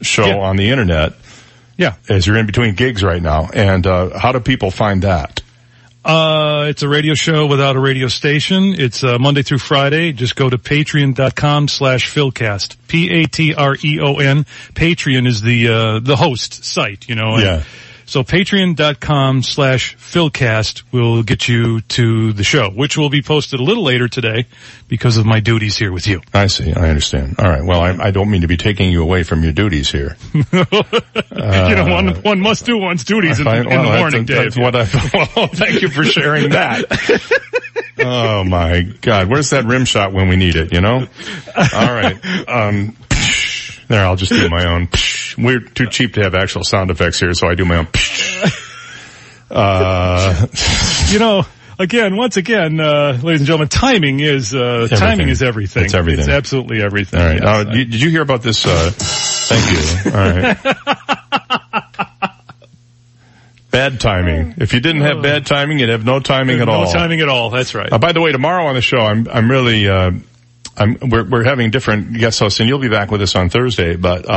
show 0.00 0.26
Yeah. 0.26 0.36
on 0.38 0.56
the 0.56 0.70
internet. 0.70 1.12
Yeah. 1.76 1.94
As 2.08 2.26
you're 2.26 2.36
in 2.36 2.46
between 2.46 2.74
gigs 2.74 3.02
right 3.02 3.20
now. 3.22 3.48
And, 3.52 3.86
uh, 3.86 4.18
how 4.18 4.32
do 4.32 4.40
people 4.40 4.70
find 4.70 5.02
that? 5.02 5.40
Uh, 6.04 6.66
it's 6.68 6.82
a 6.82 6.88
radio 6.88 7.14
show 7.14 7.46
without 7.46 7.76
a 7.76 7.80
radio 7.80 8.08
station. 8.08 8.74
It's 8.78 9.02
uh, 9.02 9.18
Monday 9.18 9.42
through 9.42 9.58
Friday. 9.58 10.12
Just 10.12 10.36
go 10.36 10.50
to 10.50 10.58
patreon.com 10.58 11.68
slash 11.68 12.12
philcast. 12.12 12.76
P-A-T-R-E-O-N. 12.88 14.44
Patreon 14.74 15.26
is 15.26 15.40
the, 15.40 15.68
uh, 15.68 16.00
the 16.00 16.16
host 16.16 16.64
site, 16.64 17.08
you 17.08 17.14
know. 17.14 17.38
Yeah. 17.38 17.62
So 18.14 18.22
patreon.com 18.22 19.42
slash 19.42 19.96
philcast 19.96 20.84
will 20.92 21.24
get 21.24 21.48
you 21.48 21.80
to 21.80 22.32
the 22.32 22.44
show, 22.44 22.70
which 22.70 22.96
will 22.96 23.10
be 23.10 23.22
posted 23.22 23.58
a 23.58 23.62
little 23.64 23.82
later 23.82 24.06
today 24.06 24.46
because 24.86 25.16
of 25.16 25.26
my 25.26 25.40
duties 25.40 25.76
here 25.76 25.90
with 25.90 26.06
you. 26.06 26.22
I 26.32 26.46
see. 26.46 26.72
I 26.72 26.90
understand. 26.90 27.40
All 27.40 27.48
right. 27.48 27.64
Well, 27.64 27.80
I, 27.80 27.90
I 28.00 28.10
don't 28.12 28.30
mean 28.30 28.42
to 28.42 28.46
be 28.46 28.56
taking 28.56 28.92
you 28.92 29.02
away 29.02 29.24
from 29.24 29.42
your 29.42 29.50
duties 29.50 29.90
here. 29.90 30.16
you 30.32 30.44
know, 30.62 31.86
one, 31.88 32.22
one 32.22 32.38
must 32.38 32.64
do 32.64 32.78
one's 32.78 33.02
duties 33.02 33.40
in, 33.40 33.48
I- 33.48 33.62
in 33.62 33.66
well, 33.66 33.90
the 33.90 33.98
morning, 33.98 34.26
that's 34.26 34.54
Dave. 34.54 34.62
what 34.62 34.76
I, 34.76 34.86
well, 35.34 35.48
thank 35.48 35.82
you 35.82 35.88
for 35.88 36.04
sharing 36.04 36.50
that. 36.50 36.84
oh 37.98 38.44
my 38.44 38.82
God. 39.00 39.28
Where's 39.28 39.50
that 39.50 39.64
rim 39.64 39.86
shot 39.86 40.12
when 40.12 40.28
we 40.28 40.36
need 40.36 40.54
it, 40.54 40.72
you 40.72 40.80
know? 40.80 41.08
All 41.56 41.92
right. 41.92 42.48
Um, 42.48 42.96
there, 43.88 44.06
I'll 44.06 44.14
just 44.14 44.30
do 44.30 44.48
my 44.50 44.66
own. 44.72 44.88
We're 45.36 45.60
too 45.60 45.86
cheap 45.88 46.14
to 46.14 46.22
have 46.22 46.34
actual 46.34 46.64
sound 46.64 46.90
effects 46.90 47.20
here, 47.20 47.34
so 47.34 47.48
I 47.48 47.54
do 47.54 47.64
my 47.64 47.76
own. 47.78 47.88
Uh, 49.50 50.46
you 51.10 51.18
know, 51.20 51.44
again, 51.78 52.16
once 52.16 52.36
again, 52.36 52.80
uh, 52.80 53.16
ladies 53.22 53.40
and 53.42 53.46
gentlemen, 53.46 53.68
timing 53.68 54.18
is, 54.18 54.52
uh, 54.52 54.88
timing 54.90 55.28
is 55.28 55.42
everything. 55.44 55.84
It's 55.84 55.94
everything. 55.94 56.20
It's 56.20 56.28
absolutely 56.28 56.82
everything. 56.82 57.20
all 57.20 57.26
right. 57.26 57.40
Yes. 57.40 57.44
Uh, 57.46 57.64
did 57.64 57.90
did 57.90 58.02
you 58.02 58.10
hear 58.10 58.22
about 58.22 58.42
this? 58.42 58.66
Uh, 58.66 58.90
thank 58.96 59.70
you. 59.70 60.10
All 60.10 60.18
right. 60.18 62.00
Bad 63.70 64.00
timing. 64.00 64.54
If 64.58 64.72
you 64.72 64.78
didn't 64.80 65.02
have 65.02 65.20
bad 65.20 65.46
timing, 65.46 65.80
you'd 65.80 65.88
have 65.88 66.04
no 66.04 66.20
timing 66.20 66.60
at 66.60 66.66
no 66.66 66.72
all. 66.72 66.84
No 66.84 66.92
timing 66.92 67.20
at 67.20 67.28
all. 67.28 67.50
That's 67.50 67.74
right. 67.74 67.92
Uh, 67.92 67.98
by 67.98 68.12
the 68.12 68.20
way, 68.20 68.30
tomorrow 68.30 68.66
on 68.66 68.76
the 68.76 68.80
show, 68.80 68.98
I'm 68.98 69.26
I'm 69.28 69.50
really 69.50 69.88
uh, 69.88 70.12
I'm 70.76 70.96
we're 71.02 71.28
we're 71.28 71.42
having 71.44 71.72
different 71.72 72.16
guest 72.16 72.38
hosts, 72.38 72.60
and 72.60 72.68
you'll 72.68 72.78
be 72.78 72.88
back 72.88 73.10
with 73.10 73.20
us 73.20 73.34
on 73.34 73.50
Thursday. 73.50 73.96
But 73.96 74.30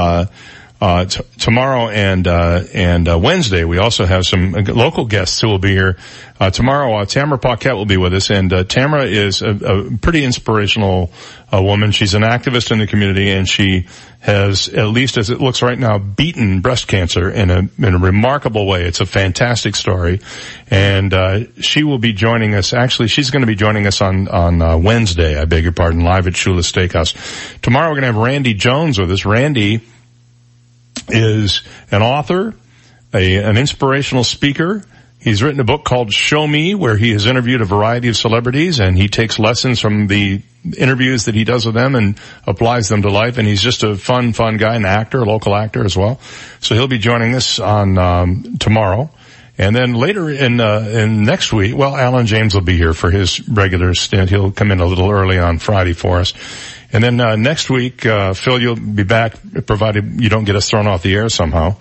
uh, 0.80 1.06
t- 1.06 1.24
tomorrow 1.40 1.90
and 1.90 2.28
uh, 2.28 2.64
and 2.74 3.10
uh, 3.10 3.18
Wednesday, 3.18 3.64
we 3.64 3.80
also 3.80 4.06
have 4.06 4.26
some 4.28 4.52
local 4.52 5.06
guests 5.06 5.42
who 5.42 5.48
will 5.48 5.60
be 5.60 5.72
here. 5.72 5.98
Uh, 6.40 6.52
tomorrow, 6.52 6.98
uh, 6.98 7.06
Tamara 7.06 7.40
Paquette 7.40 7.76
will 7.76 7.88
be 7.88 7.98
with 7.98 8.14
us, 8.14 8.30
and 8.30 8.54
uh, 8.54 8.64
Tamara 8.64 9.06
is 9.06 9.42
a, 9.42 9.50
a 9.50 9.98
pretty 9.98 10.24
inspirational 10.24 11.12
woman. 11.52 11.92
She's 11.92 12.14
an 12.14 12.22
activist 12.22 12.72
in 12.72 12.78
the 12.78 12.86
community, 12.86 13.32
and 13.32 13.50
she 13.50 13.88
has, 14.20 14.70
at 14.70 14.88
least 14.90 15.18
as 15.18 15.32
it 15.32 15.42
looks 15.42 15.64
right 15.64 15.80
now, 15.80 15.98
beaten 15.98 16.62
breast 16.62 16.88
cancer 16.88 17.28
in 17.28 17.50
a 17.50 17.60
in 17.80 17.96
a 17.96 17.98
remarkable 17.98 18.68
way. 18.68 18.84
It's 18.84 19.00
a 19.00 19.08
fantastic 19.08 19.76
story, 19.76 20.22
and 20.70 21.12
uh, 21.12 21.52
she 21.60 21.84
will 21.84 21.98
be 21.98 22.14
joining 22.14 22.54
us. 22.54 22.72
Actually, 22.72 23.08
she's 23.08 23.32
going 23.32 23.42
to 23.42 23.48
be 23.48 23.56
joining 23.56 23.88
us 23.88 24.00
on 24.02 24.28
on 24.28 24.84
Wednesday. 24.84 25.40
I 25.40 25.46
beg 25.46 25.64
your 25.64 25.74
pardon, 25.74 26.02
live 26.02 26.28
at 26.28 26.34
Shula's 26.34 26.72
Steakhouse. 26.72 27.16
Tomorrow, 27.62 27.88
we're 27.90 28.02
going 28.02 28.02
to 28.02 28.14
have 28.14 28.18
Randy 28.18 28.54
Jones 28.54 29.00
with 29.00 29.12
us. 29.12 29.26
Randy 29.26 29.82
is 31.10 31.62
an 31.92 32.02
author, 32.02 32.54
a, 33.14 33.38
an 33.38 33.58
inspirational 33.58 34.24
speaker. 34.24 34.84
He's 35.20 35.42
written 35.42 35.60
a 35.60 35.66
book 35.66 35.84
called 35.84 36.14
Show 36.14 36.46
Me 36.48 36.76
where 36.76 36.96
he 36.96 37.12
has 37.12 37.26
interviewed 37.26 37.62
a 37.62 37.66
variety 37.66 38.08
of 38.08 38.16
celebrities 38.16 38.80
and 38.80 38.98
he 38.98 39.08
takes 39.08 39.40
lessons 39.40 39.80
from 39.80 40.08
the 40.08 40.42
interviews 40.78 41.26
that 41.26 41.36
he 41.36 41.44
does 41.44 41.66
with 41.66 41.76
them 41.76 41.96
and 41.96 42.20
applies 42.46 42.88
them 42.88 43.02
to 43.02 43.10
life. 43.10 43.38
And 43.38 43.48
he's 43.48 43.62
just 43.62 43.84
a 43.84 43.96
fun, 43.96 44.34
fun 44.34 44.58
guy, 44.58 44.76
an 44.76 44.86
actor, 44.86 45.22
a 45.22 45.26
local 45.26 45.56
actor 45.56 45.84
as 45.84 45.98
well. 45.98 46.20
So 46.60 46.76
he'll 46.76 46.88
be 46.88 47.00
joining 47.00 47.36
us 47.36 47.60
on, 47.60 47.98
um, 47.98 48.58
tomorrow. 48.58 49.10
And 49.58 49.76
then 49.76 49.96
later 49.96 50.30
in, 50.30 50.60
uh, 50.60 50.80
in 50.82 51.24
next 51.24 51.52
week, 51.52 51.76
well, 51.76 51.96
Alan 51.96 52.28
James 52.28 52.54
will 52.54 52.62
be 52.62 52.78
here 52.78 52.94
for 52.94 53.10
his 53.10 53.48
regular 53.50 53.96
stint. 53.96 54.30
He'll 54.30 54.52
come 54.52 54.72
in 54.72 54.80
a 54.80 54.86
little 54.86 55.10
early 55.10 55.40
on 55.40 55.58
Friday 55.58 55.94
for 55.94 56.20
us. 56.20 56.34
And 56.94 57.04
then, 57.04 57.20
uh, 57.20 57.36
next 57.36 57.70
week, 57.70 58.06
uh, 58.06 58.34
Phil, 58.34 58.62
you'll 58.62 58.76
be 58.76 59.04
back 59.04 59.36
provided 59.66 60.22
you 60.22 60.30
don't 60.30 60.46
get 60.46 60.56
us 60.56 60.70
thrown 60.70 60.88
off 60.88 61.04
the 61.04 61.14
air 61.14 61.30
somehow. 61.30 61.76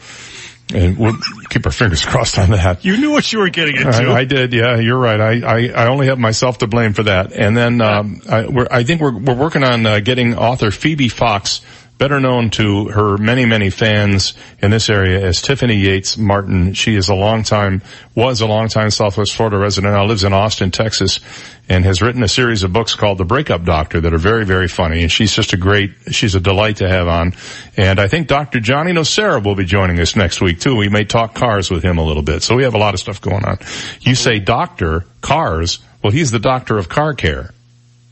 And 0.74 0.98
we'll 0.98 1.16
keep 1.48 1.64
our 1.64 1.70
fingers 1.70 2.04
crossed 2.06 2.38
on 2.38 2.50
that. 2.50 2.84
You 2.84 2.96
knew 2.96 3.12
what 3.12 3.32
you 3.32 3.38
were 3.38 3.50
getting 3.50 3.76
into. 3.76 4.08
I, 4.08 4.18
I 4.18 4.24
did. 4.24 4.52
Yeah, 4.52 4.78
you're 4.78 4.98
right. 4.98 5.20
I, 5.20 5.40
I, 5.40 5.84
I 5.84 5.86
only 5.88 6.08
have 6.08 6.18
myself 6.18 6.58
to 6.58 6.66
blame 6.66 6.92
for 6.92 7.04
that. 7.04 7.32
And 7.32 7.56
then, 7.56 7.80
um, 7.80 8.20
I, 8.28 8.46
we're, 8.46 8.66
I 8.68 8.82
think 8.82 9.00
we're, 9.00 9.16
we're 9.16 9.36
working 9.36 9.62
on 9.62 9.86
uh, 9.86 10.00
getting 10.00 10.36
author 10.36 10.72
Phoebe 10.72 11.08
Fox, 11.08 11.60
better 11.98 12.20
known 12.20 12.50
to 12.50 12.88
her 12.88 13.16
many, 13.16 13.46
many 13.46 13.70
fans 13.70 14.34
in 14.60 14.70
this 14.70 14.90
area 14.90 15.24
as 15.24 15.40
Tiffany 15.40 15.76
Yates 15.76 16.18
Martin. 16.18 16.74
She 16.74 16.94
is 16.94 17.08
a 17.08 17.14
long 17.14 17.42
time, 17.42 17.82
was 18.14 18.40
a 18.40 18.46
long 18.46 18.68
time 18.68 18.90
Southwest 18.90 19.34
Florida 19.34 19.56
resident, 19.58 19.94
now 19.94 20.04
lives 20.04 20.24
in 20.24 20.32
Austin, 20.32 20.70
Texas, 20.70 21.20
and 21.68 21.84
has 21.84 22.02
written 22.02 22.22
a 22.22 22.28
series 22.28 22.62
of 22.62 22.72
books 22.72 22.94
called 22.94 23.18
The 23.18 23.24
Breakup 23.24 23.64
Doctor 23.64 24.00
that 24.02 24.12
are 24.12 24.18
very, 24.18 24.44
very 24.44 24.68
funny. 24.68 25.02
And 25.02 25.10
she's 25.10 25.32
just 25.34 25.52
a 25.52 25.56
great, 25.56 25.92
she's 26.10 26.34
a 26.34 26.40
delight 26.40 26.76
to 26.76 26.88
have 26.88 27.08
on. 27.08 27.32
And 27.76 27.98
I 27.98 28.08
think 28.08 28.28
Dr. 28.28 28.60
Johnny 28.60 28.92
Nocera 28.92 29.42
will 29.42 29.56
be 29.56 29.64
joining 29.64 29.98
us 29.98 30.16
next 30.16 30.40
week 30.40 30.60
too. 30.60 30.76
We 30.76 30.88
may 30.88 31.04
talk 31.04 31.34
cars 31.34 31.70
with 31.70 31.82
him 31.82 31.98
a 31.98 32.04
little 32.04 32.22
bit. 32.22 32.42
So 32.42 32.54
we 32.56 32.64
have 32.64 32.74
a 32.74 32.78
lot 32.78 32.94
of 32.94 33.00
stuff 33.00 33.20
going 33.20 33.44
on. 33.44 33.58
You 34.00 34.14
say 34.14 34.38
doctor, 34.38 35.06
cars. 35.22 35.78
Well, 36.02 36.12
he's 36.12 36.30
the 36.30 36.38
doctor 36.38 36.78
of 36.78 36.88
car 36.88 37.14
care 37.14 37.52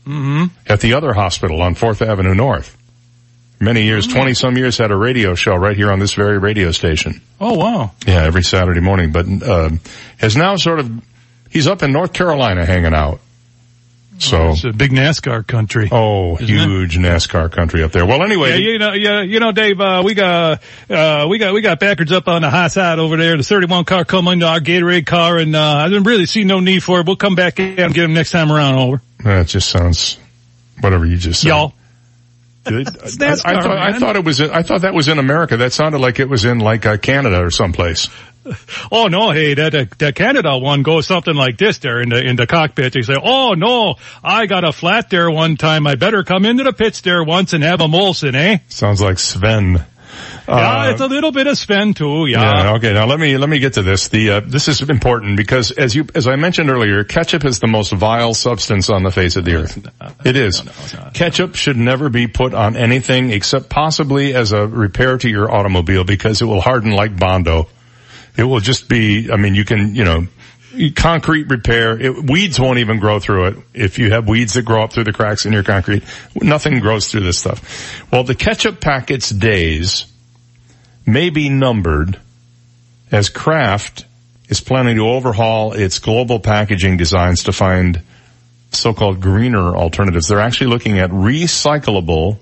Mm-hmm. 0.05 0.53
at 0.71 0.81
the 0.81 0.93
other 0.93 1.13
hospital 1.13 1.63
on 1.63 1.73
4th 1.73 2.05
Avenue 2.05 2.35
North. 2.35 2.77
Many 3.59 3.83
years, 3.83 4.05
20 4.07 4.33
some 4.33 4.57
years 4.57 4.77
had 4.77 4.91
a 4.91 4.95
radio 4.97 5.33
show 5.35 5.55
right 5.55 5.75
here 5.77 5.91
on 5.91 5.99
this 5.99 6.13
very 6.13 6.37
radio 6.37 6.71
station. 6.71 7.21
Oh 7.39 7.53
wow. 7.55 7.91
Yeah, 8.05 8.23
every 8.23 8.43
Saturday 8.43 8.81
morning, 8.81 9.11
but, 9.11 9.25
um, 9.27 9.79
has 10.17 10.35
now 10.35 10.55
sort 10.57 10.79
of, 10.79 10.91
he's 11.49 11.65
up 11.67 11.81
in 11.81 11.91
North 11.93 12.11
Carolina 12.13 12.65
hanging 12.65 12.93
out. 12.93 13.19
So, 14.17 14.51
It's 14.51 14.63
a 14.63 14.71
big 14.71 14.91
NASCAR 14.91 15.45
country. 15.45 15.89
oh, 15.91 16.35
Isn't 16.37 16.45
it? 16.49 16.65
huge 16.67 16.97
NASCAR 16.97 17.51
country 17.51 17.83
up 17.83 17.91
there. 17.91 18.05
Well, 18.05 18.23
anyway, 18.23 18.51
Yeah, 18.51 18.55
you 18.71 18.79
know, 18.79 18.93
yeah, 18.93 19.21
you 19.23 19.41
know, 19.41 19.51
Dave, 19.51 19.79
uh, 19.81 20.03
we 20.05 20.13
got, 20.13 20.61
uh, 20.89 21.27
we 21.29 21.37
got, 21.37 21.53
we 21.53 21.59
got 21.59 21.79
backwards 21.81 22.13
up 22.13 22.29
on 22.29 22.41
the 22.41 22.49
high 22.49 22.69
side 22.69 22.97
over 22.99 23.17
there. 23.17 23.35
The 23.35 23.43
31 23.43 23.83
car 23.83 24.05
come 24.05 24.29
into 24.29 24.45
our 24.47 24.59
Gatorade 24.61 25.05
car 25.05 25.37
and, 25.37 25.53
uh, 25.53 25.61
I 25.61 25.89
didn't 25.89 26.03
really 26.03 26.25
see 26.27 26.45
no 26.45 26.61
need 26.61 26.81
for 26.81 27.01
it. 27.01 27.05
We'll 27.07 27.17
come 27.17 27.35
back 27.35 27.59
and 27.59 27.75
get 27.75 28.03
him 28.05 28.13
next 28.13 28.31
time 28.31 28.51
around 28.53 28.75
over. 28.79 29.01
that 29.25 29.47
just 29.47 29.69
sounds, 29.69 30.17
whatever 30.79 31.05
you 31.05 31.17
just 31.17 31.41
said. 31.41 31.49
Y'all. 31.49 31.73
It's 32.65 33.21
I, 33.21 33.51
I 33.51 33.53
NASCAR, 33.55 33.63
thought, 33.63 33.77
I 33.77 33.99
thought 33.99 34.15
it 34.15 34.25
was, 34.25 34.41
I 34.41 34.63
thought 34.63 34.81
that 34.81 34.93
was 34.93 35.07
in 35.07 35.19
America. 35.19 35.57
That 35.57 35.73
sounded 35.73 35.99
like 35.99 36.19
it 36.19 36.29
was 36.29 36.45
in 36.45 36.59
like 36.59 36.85
uh, 36.85 36.97
Canada 36.97 37.41
or 37.43 37.51
someplace. 37.51 38.09
Oh 38.91 39.07
no, 39.07 39.31
hey, 39.31 39.55
that, 39.55 39.97
that 39.97 40.13
Canada 40.13 40.55
one 40.59 40.83
goes 40.83 41.07
something 41.07 41.33
like 41.33 41.57
this 41.57 41.79
there 41.79 41.99
in 41.99 42.09
the, 42.09 42.23
in 42.23 42.35
the 42.35 42.45
cockpit. 42.45 42.93
They 42.93 43.01
say, 43.01 43.15
oh 43.19 43.55
no, 43.57 43.95
I 44.23 44.45
got 44.45 44.63
a 44.63 44.71
flat 44.71 45.09
there 45.09 45.31
one 45.31 45.57
time. 45.57 45.87
I 45.87 45.95
better 45.95 46.23
come 46.23 46.45
into 46.45 46.63
the 46.63 46.71
pits 46.71 47.01
there 47.01 47.23
once 47.23 47.53
and 47.53 47.63
have 47.63 47.81
a 47.81 47.87
Molson, 47.87 48.35
eh? 48.35 48.59
Sounds 48.67 49.01
like 49.01 49.17
Sven. 49.17 49.83
Yeah, 50.47 50.53
Uh, 50.53 50.89
it's 50.91 51.01
a 51.01 51.07
little 51.07 51.31
bit 51.31 51.47
of 51.47 51.57
Sven 51.57 51.93
too, 51.93 52.27
yeah. 52.27 52.63
Yeah. 52.63 52.73
Okay. 52.75 52.93
Now 52.93 53.05
let 53.05 53.19
me 53.19 53.37
let 53.37 53.49
me 53.49 53.59
get 53.59 53.73
to 53.73 53.81
this. 53.81 54.09
The 54.09 54.29
uh, 54.29 54.39
this 54.41 54.67
is 54.67 54.81
important 54.81 55.37
because 55.37 55.71
as 55.71 55.95
you 55.95 56.07
as 56.13 56.27
I 56.27 56.35
mentioned 56.35 56.69
earlier, 56.69 57.03
ketchup 57.03 57.45
is 57.45 57.59
the 57.59 57.67
most 57.67 57.91
vile 57.91 58.33
substance 58.33 58.89
on 58.89 59.03
the 59.03 59.11
face 59.11 59.35
of 59.35 59.45
the 59.45 59.55
earth. 59.55 59.87
It 60.25 60.35
is. 60.35 60.61
Ketchup 61.13 61.55
should 61.55 61.77
never 61.77 62.09
be 62.09 62.27
put 62.27 62.53
on 62.53 62.75
anything 62.75 63.31
except 63.31 63.69
possibly 63.69 64.35
as 64.35 64.51
a 64.51 64.67
repair 64.67 65.17
to 65.17 65.29
your 65.29 65.51
automobile 65.51 66.03
because 66.03 66.41
it 66.41 66.45
will 66.45 66.61
harden 66.61 66.91
like 66.91 67.17
bondo. 67.17 67.67
It 68.37 68.43
will 68.43 68.59
just 68.59 68.89
be. 68.89 69.31
I 69.31 69.37
mean, 69.37 69.55
you 69.55 69.65
can 69.65 69.95
you 69.95 70.03
know. 70.03 70.27
concrete 70.95 71.49
repair. 71.49 71.97
It, 71.99 72.29
weeds 72.29 72.59
won't 72.59 72.79
even 72.79 72.99
grow 72.99 73.19
through 73.19 73.45
it. 73.47 73.57
If 73.73 73.97
you 73.97 74.11
have 74.11 74.27
weeds 74.27 74.55
that 74.55 74.63
grow 74.63 74.83
up 74.83 74.91
through 74.91 75.05
the 75.05 75.13
cracks 75.13 75.45
in 75.45 75.53
your 75.53 75.63
concrete, 75.63 76.03
nothing 76.41 76.81
grows 76.81 77.09
through 77.09 77.21
this 77.21 77.37
stuff. 77.39 78.03
Well, 78.11 78.25
the 78.25 78.35
ketchup 78.35 78.81
packets 78.81 79.29
days 79.29 80.05
may 81.05 81.29
be 81.29 81.49
numbered 81.49 82.19
as 83.11 83.29
Kraft 83.29 84.05
is 84.49 84.61
planning 84.61 84.97
to 84.97 85.07
overhaul 85.07 85.73
its 85.73 85.99
global 85.99 86.39
packaging 86.39 86.97
designs 86.97 87.43
to 87.43 87.53
find 87.53 88.01
so-called 88.71 89.21
greener 89.21 89.75
alternatives. 89.75 90.27
They're 90.27 90.39
actually 90.39 90.67
looking 90.67 90.99
at 90.99 91.09
recyclable 91.09 92.39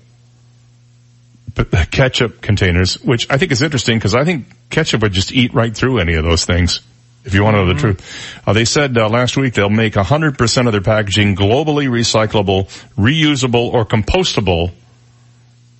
ketchup 1.90 2.40
containers, 2.40 3.00
which 3.00 3.30
I 3.30 3.38
think 3.38 3.52
is 3.52 3.62
interesting 3.62 3.98
because 3.98 4.14
I 4.14 4.24
think 4.24 4.46
ketchup 4.70 5.02
would 5.02 5.12
just 5.12 5.32
eat 5.32 5.54
right 5.54 5.74
through 5.74 6.00
any 6.00 6.14
of 6.14 6.24
those 6.24 6.44
things. 6.44 6.80
If 7.24 7.32
you 7.32 7.42
want 7.42 7.54
to 7.54 7.64
know 7.64 7.72
the 7.72 7.80
truth, 7.80 8.42
uh, 8.46 8.52
they 8.52 8.66
said 8.66 8.98
uh, 8.98 9.08
last 9.08 9.36
week 9.38 9.54
they'll 9.54 9.70
make 9.70 9.94
100% 9.94 10.66
of 10.66 10.72
their 10.72 10.82
packaging 10.82 11.36
globally 11.36 11.88
recyclable, 11.88 12.64
reusable, 12.96 13.72
or 13.72 13.86
compostable, 13.86 14.72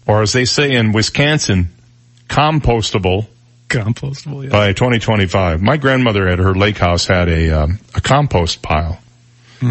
or 0.06 0.22
as 0.22 0.32
they 0.32 0.46
say 0.46 0.72
in 0.72 0.92
Wisconsin, 0.92 1.68
compostable. 2.28 3.26
Compostable, 3.68 4.44
yeah. 4.44 4.50
By 4.50 4.72
2025. 4.72 5.62
My 5.62 5.76
grandmother 5.76 6.28
at 6.28 6.38
her 6.38 6.54
lake 6.54 6.78
house 6.78 7.06
had 7.06 7.28
a 7.28 7.62
um, 7.62 7.78
a 7.94 8.00
compost 8.00 8.62
pile. 8.62 9.00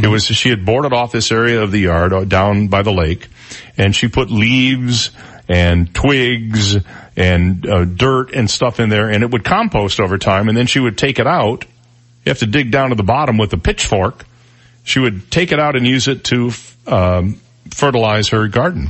It 0.01 0.07
was 0.07 0.25
she 0.25 0.49
had 0.49 0.65
boarded 0.65 0.91
off 0.91 1.11
this 1.11 1.31
area 1.31 1.61
of 1.61 1.71
the 1.71 1.79
yard 1.79 2.13
uh, 2.13 2.23
down 2.23 2.67
by 2.67 2.81
the 2.81 2.91
lake, 2.91 3.27
and 3.77 3.95
she 3.95 4.07
put 4.07 4.31
leaves 4.31 5.11
and 5.47 5.93
twigs 5.93 6.77
and 7.15 7.67
uh, 7.67 7.85
dirt 7.85 8.33
and 8.33 8.49
stuff 8.49 8.79
in 8.79 8.89
there, 8.89 9.09
and 9.09 9.23
it 9.23 9.29
would 9.29 9.43
compost 9.43 9.99
over 9.99 10.17
time. 10.17 10.49
And 10.49 10.57
then 10.57 10.65
she 10.67 10.79
would 10.79 10.97
take 10.97 11.19
it 11.19 11.27
out. 11.27 11.65
You 12.25 12.29
have 12.29 12.39
to 12.39 12.47
dig 12.47 12.71
down 12.71 12.89
to 12.89 12.95
the 12.95 13.03
bottom 13.03 13.37
with 13.37 13.53
a 13.53 13.57
pitchfork. 13.57 14.25
She 14.83 14.99
would 14.99 15.29
take 15.29 15.51
it 15.51 15.59
out 15.59 15.75
and 15.75 15.85
use 15.85 16.07
it 16.07 16.23
to 16.25 16.51
um, 16.87 17.39
fertilize 17.69 18.29
her 18.29 18.47
garden. 18.47 18.89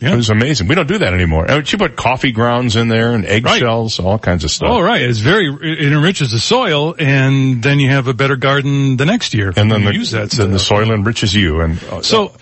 It 0.00 0.16
was 0.16 0.30
amazing. 0.30 0.66
We 0.66 0.74
don't 0.74 0.88
do 0.88 0.98
that 0.98 1.12
anymore. 1.12 1.50
Uh, 1.50 1.62
She 1.62 1.76
put 1.76 1.94
coffee 1.94 2.32
grounds 2.32 2.74
in 2.76 2.88
there 2.88 3.12
and 3.12 3.26
eggshells, 3.26 3.98
all 4.00 4.18
kinds 4.18 4.44
of 4.44 4.50
stuff. 4.50 4.70
Oh, 4.70 4.80
right. 4.80 5.02
It's 5.02 5.18
very, 5.18 5.46
it 5.46 5.92
enriches 5.92 6.30
the 6.30 6.38
soil 6.40 6.94
and 6.98 7.62
then 7.62 7.80
you 7.80 7.90
have 7.90 8.06
a 8.08 8.14
better 8.14 8.36
garden 8.36 8.96
the 8.96 9.04
next 9.04 9.34
year. 9.34 9.52
And 9.54 9.70
then 9.70 9.82
You 9.82 9.88
the, 9.88 9.94
use 9.94 10.10
that 10.12 10.30
then 10.30 10.52
the 10.52 10.58
soil 10.58 10.90
enriches 10.90 11.34
you. 11.34 11.60
And 11.60 11.82
uh, 11.84 12.00
So, 12.02 12.32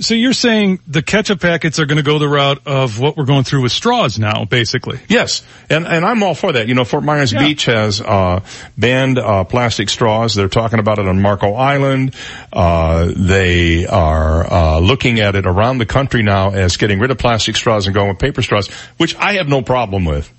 so 0.00 0.14
you're 0.14 0.32
saying 0.32 0.80
the 0.86 1.02
ketchup 1.02 1.40
packets 1.40 1.78
are 1.78 1.86
going 1.86 1.96
to 1.96 2.02
go 2.02 2.18
the 2.18 2.28
route 2.28 2.66
of 2.66 2.98
what 2.98 3.16
we're 3.16 3.24
going 3.24 3.44
through 3.44 3.62
with 3.62 3.72
straws 3.72 4.18
now, 4.18 4.44
basically. 4.44 5.00
Yes, 5.08 5.42
and 5.68 5.86
and 5.86 6.04
I'm 6.04 6.22
all 6.22 6.34
for 6.34 6.52
that. 6.52 6.68
You 6.68 6.74
know, 6.74 6.84
Fort 6.84 7.04
Myers 7.04 7.32
Beach 7.32 7.64
has 7.66 8.00
uh, 8.00 8.40
banned 8.76 9.18
uh, 9.18 9.44
plastic 9.44 9.88
straws. 9.88 10.34
They're 10.34 10.48
talking 10.48 10.78
about 10.78 10.98
it 10.98 11.08
on 11.08 11.20
Marco 11.20 11.54
Island. 11.54 12.14
Uh, 12.52 13.12
they 13.16 13.86
are 13.86 14.52
uh, 14.52 14.78
looking 14.78 15.20
at 15.20 15.34
it 15.34 15.46
around 15.46 15.78
the 15.78 15.86
country 15.86 16.22
now 16.22 16.50
as 16.50 16.76
getting 16.76 16.98
rid 17.00 17.10
of 17.10 17.18
plastic 17.18 17.56
straws 17.56 17.86
and 17.86 17.94
going 17.94 18.08
with 18.08 18.18
paper 18.18 18.42
straws, 18.42 18.68
which 18.96 19.16
I 19.16 19.34
have 19.34 19.48
no 19.48 19.62
problem 19.62 20.04
with. 20.04 20.32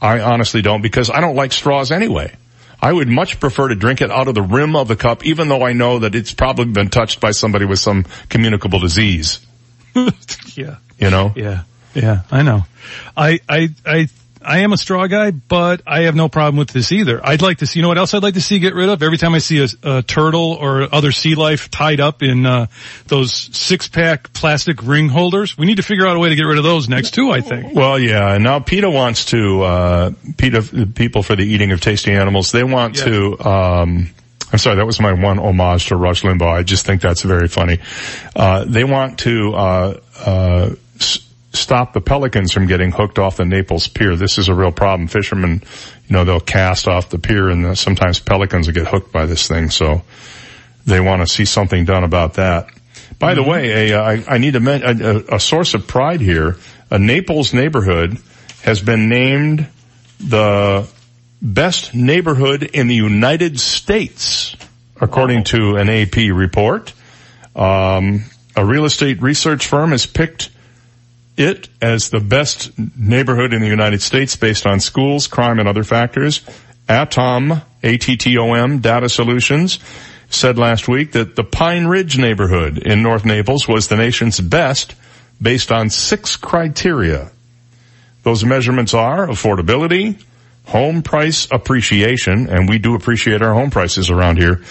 I 0.00 0.20
honestly 0.20 0.62
don't 0.62 0.82
because 0.82 1.10
I 1.10 1.20
don't 1.20 1.36
like 1.36 1.52
straws 1.52 1.90
anyway. 1.90 2.34
I 2.80 2.92
would 2.92 3.08
much 3.08 3.40
prefer 3.40 3.68
to 3.68 3.74
drink 3.74 4.00
it 4.00 4.10
out 4.10 4.28
of 4.28 4.34
the 4.34 4.42
rim 4.42 4.76
of 4.76 4.88
the 4.88 4.96
cup, 4.96 5.24
even 5.24 5.48
though 5.48 5.62
I 5.64 5.72
know 5.72 6.00
that 6.00 6.14
it's 6.14 6.32
probably 6.32 6.66
been 6.66 6.90
touched 6.90 7.20
by 7.20 7.30
somebody 7.30 7.64
with 7.64 7.78
some 7.78 8.04
communicable 8.28 8.78
disease. 8.78 9.40
Yeah. 10.54 10.76
You 10.98 11.10
know? 11.10 11.34
Yeah. 11.36 11.64
Yeah, 11.94 12.22
I 12.30 12.42
know. 12.42 12.64
I, 13.16 13.40
I, 13.48 13.68
I, 13.84 14.08
I 14.46 14.58
am 14.58 14.72
a 14.72 14.76
straw 14.76 15.06
guy, 15.08 15.32
but 15.32 15.82
I 15.86 16.02
have 16.02 16.14
no 16.14 16.28
problem 16.28 16.56
with 16.56 16.68
this 16.70 16.92
either. 16.92 17.20
I'd 17.26 17.42
like 17.42 17.58
to 17.58 17.66
see, 17.66 17.80
you 17.80 17.82
know 17.82 17.88
what 17.88 17.98
else 17.98 18.14
I'd 18.14 18.22
like 18.22 18.34
to 18.34 18.40
see 18.40 18.58
get 18.60 18.74
rid 18.74 18.88
of? 18.88 19.02
Every 19.02 19.18
time 19.18 19.34
I 19.34 19.38
see 19.38 19.64
a, 19.64 19.68
a 19.98 20.02
turtle 20.02 20.52
or 20.52 20.86
other 20.94 21.10
sea 21.10 21.34
life 21.34 21.70
tied 21.70 21.98
up 21.98 22.22
in, 22.22 22.46
uh, 22.46 22.66
those 23.08 23.32
six 23.32 23.88
pack 23.88 24.32
plastic 24.32 24.82
ring 24.84 25.08
holders, 25.08 25.58
we 25.58 25.66
need 25.66 25.78
to 25.78 25.82
figure 25.82 26.06
out 26.06 26.16
a 26.16 26.20
way 26.20 26.28
to 26.28 26.36
get 26.36 26.44
rid 26.44 26.58
of 26.58 26.64
those 26.64 26.88
next 26.88 27.12
too, 27.14 27.30
I 27.32 27.40
think. 27.40 27.74
Well, 27.74 27.98
yeah, 27.98 28.34
and 28.34 28.44
now 28.44 28.60
PETA 28.60 28.88
wants 28.88 29.24
to, 29.26 29.62
uh, 29.62 30.10
PETA, 30.38 30.86
People 30.94 31.22
for 31.24 31.34
the 31.34 31.42
Eating 31.44 31.72
of 31.72 31.80
Tasty 31.80 32.12
Animals, 32.12 32.52
they 32.52 32.62
want 32.64 32.98
Yeah. 32.98 33.04
to, 33.04 33.48
um, 33.48 34.10
I'm 34.52 34.58
sorry, 34.60 34.76
that 34.76 34.86
was 34.86 35.00
my 35.00 35.12
one 35.12 35.38
homage 35.40 35.86
to 35.86 35.96
Rush 35.96 36.22
Limbaugh. 36.22 36.58
I 36.58 36.62
just 36.62 36.86
think 36.86 37.02
that's 37.02 37.22
very 37.22 37.48
funny. 37.48 37.80
Uh, 38.36 38.64
they 38.64 38.84
want 38.84 39.18
to, 39.20 39.52
uh, 39.54 39.94
uh, 40.24 40.70
s- 41.00 41.18
stop 41.52 41.92
the 41.92 42.00
pelicans 42.00 42.52
from 42.52 42.66
getting 42.66 42.92
hooked 42.92 43.18
off 43.18 43.36
the 43.36 43.44
Naples 43.44 43.88
Pier. 43.88 44.16
This 44.16 44.38
is 44.38 44.48
a 44.48 44.54
real 44.54 44.72
problem. 44.72 45.08
Fishermen, 45.08 45.62
you 46.06 46.12
know, 46.12 46.24
they'll 46.24 46.40
cast 46.40 46.88
off 46.88 47.08
the 47.08 47.18
pier 47.18 47.48
and 47.48 47.64
uh, 47.66 47.74
sometimes 47.74 48.20
pelicans 48.20 48.66
will 48.66 48.74
get 48.74 48.86
hooked 48.86 49.12
by 49.12 49.26
this 49.26 49.48
thing. 49.48 49.70
So 49.70 50.02
they 50.84 51.00
want 51.00 51.22
to 51.22 51.26
see 51.26 51.44
something 51.44 51.84
done 51.84 52.04
about 52.04 52.34
that. 52.34 52.68
By 53.18 53.34
the 53.34 53.42
way, 53.42 53.90
a, 53.90 53.98
uh, 53.98 54.02
I, 54.02 54.34
I 54.34 54.38
need 54.38 54.52
to 54.52 54.60
mention 54.60 55.02
a, 55.02 55.36
a 55.36 55.40
source 55.40 55.74
of 55.74 55.86
pride 55.86 56.20
here. 56.20 56.56
A 56.90 56.98
Naples 56.98 57.54
neighborhood 57.54 58.18
has 58.62 58.80
been 58.80 59.08
named 59.08 59.66
the 60.20 60.88
best 61.40 61.94
neighborhood 61.94 62.62
in 62.62 62.88
the 62.88 62.94
United 62.94 63.58
States, 63.60 64.56
according 65.00 65.44
to 65.44 65.76
an 65.76 65.88
AP 65.88 66.16
report. 66.32 66.92
Um, 67.54 68.24
a 68.54 68.64
real 68.64 68.84
estate 68.84 69.22
research 69.22 69.66
firm 69.66 69.90
has 69.90 70.06
picked 70.06 70.50
it 71.36 71.68
as 71.80 72.10
the 72.10 72.20
best 72.20 72.72
neighborhood 72.96 73.52
in 73.52 73.60
the 73.60 73.68
United 73.68 74.02
States 74.02 74.36
based 74.36 74.66
on 74.66 74.80
schools, 74.80 75.26
crime, 75.26 75.58
and 75.58 75.68
other 75.68 75.84
factors. 75.84 76.42
Atom, 76.88 77.62
A-T-T-O-M, 77.82 78.78
Data 78.78 79.08
Solutions, 79.08 79.78
said 80.30 80.58
last 80.58 80.88
week 80.88 81.12
that 81.12 81.36
the 81.36 81.44
Pine 81.44 81.86
Ridge 81.86 82.18
neighborhood 82.18 82.78
in 82.78 83.02
North 83.02 83.24
Naples 83.24 83.68
was 83.68 83.88
the 83.88 83.96
nation's 83.96 84.40
best 84.40 84.94
based 85.40 85.70
on 85.70 85.90
six 85.90 86.36
criteria. 86.36 87.30
Those 88.22 88.44
measurements 88.44 88.94
are 88.94 89.26
affordability, 89.26 90.22
home 90.64 91.02
price 91.02 91.46
appreciation, 91.50 92.48
and 92.48 92.68
we 92.68 92.78
do 92.78 92.94
appreciate 92.94 93.42
our 93.42 93.54
home 93.54 93.70
prices 93.70 94.10
around 94.10 94.38
here, 94.38 94.62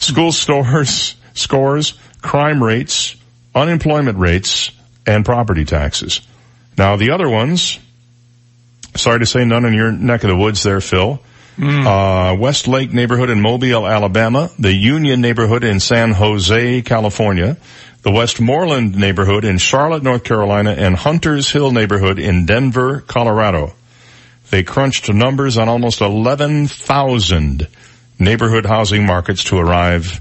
school 0.00 0.32
stores, 0.32 1.14
scores, 1.34 1.94
crime 2.22 2.62
rates, 2.62 3.14
unemployment 3.54 4.18
rates, 4.18 4.72
and 5.06 5.24
property 5.24 5.64
taxes. 5.64 6.20
Now 6.76 6.96
the 6.96 7.10
other 7.10 7.28
ones, 7.28 7.78
sorry 8.96 9.20
to 9.20 9.26
say 9.26 9.44
none 9.44 9.64
in 9.64 9.74
your 9.74 9.92
neck 9.92 10.24
of 10.24 10.30
the 10.30 10.36
woods 10.36 10.62
there, 10.62 10.80
Phil. 10.80 11.20
Uh, 11.86 12.36
Westlake 12.36 12.92
neighborhood 12.92 13.30
in 13.30 13.40
Mobile, 13.40 13.86
Alabama, 13.86 14.50
the 14.58 14.72
Union 14.72 15.20
neighborhood 15.20 15.62
in 15.62 15.78
San 15.78 16.10
Jose, 16.10 16.82
California, 16.82 17.56
the 18.02 18.10
Westmoreland 18.10 18.96
neighborhood 18.96 19.44
in 19.44 19.58
Charlotte, 19.58 20.02
North 20.02 20.24
Carolina, 20.24 20.72
and 20.72 20.96
Hunters 20.96 21.50
Hill 21.50 21.70
neighborhood 21.70 22.18
in 22.18 22.44
Denver, 22.44 23.02
Colorado. 23.06 23.72
They 24.50 24.62
crunched 24.64 25.12
numbers 25.12 25.56
on 25.56 25.68
almost 25.68 26.00
11,000 26.00 27.68
neighborhood 28.18 28.66
housing 28.66 29.06
markets 29.06 29.44
to 29.44 29.58
arrive 29.58 30.20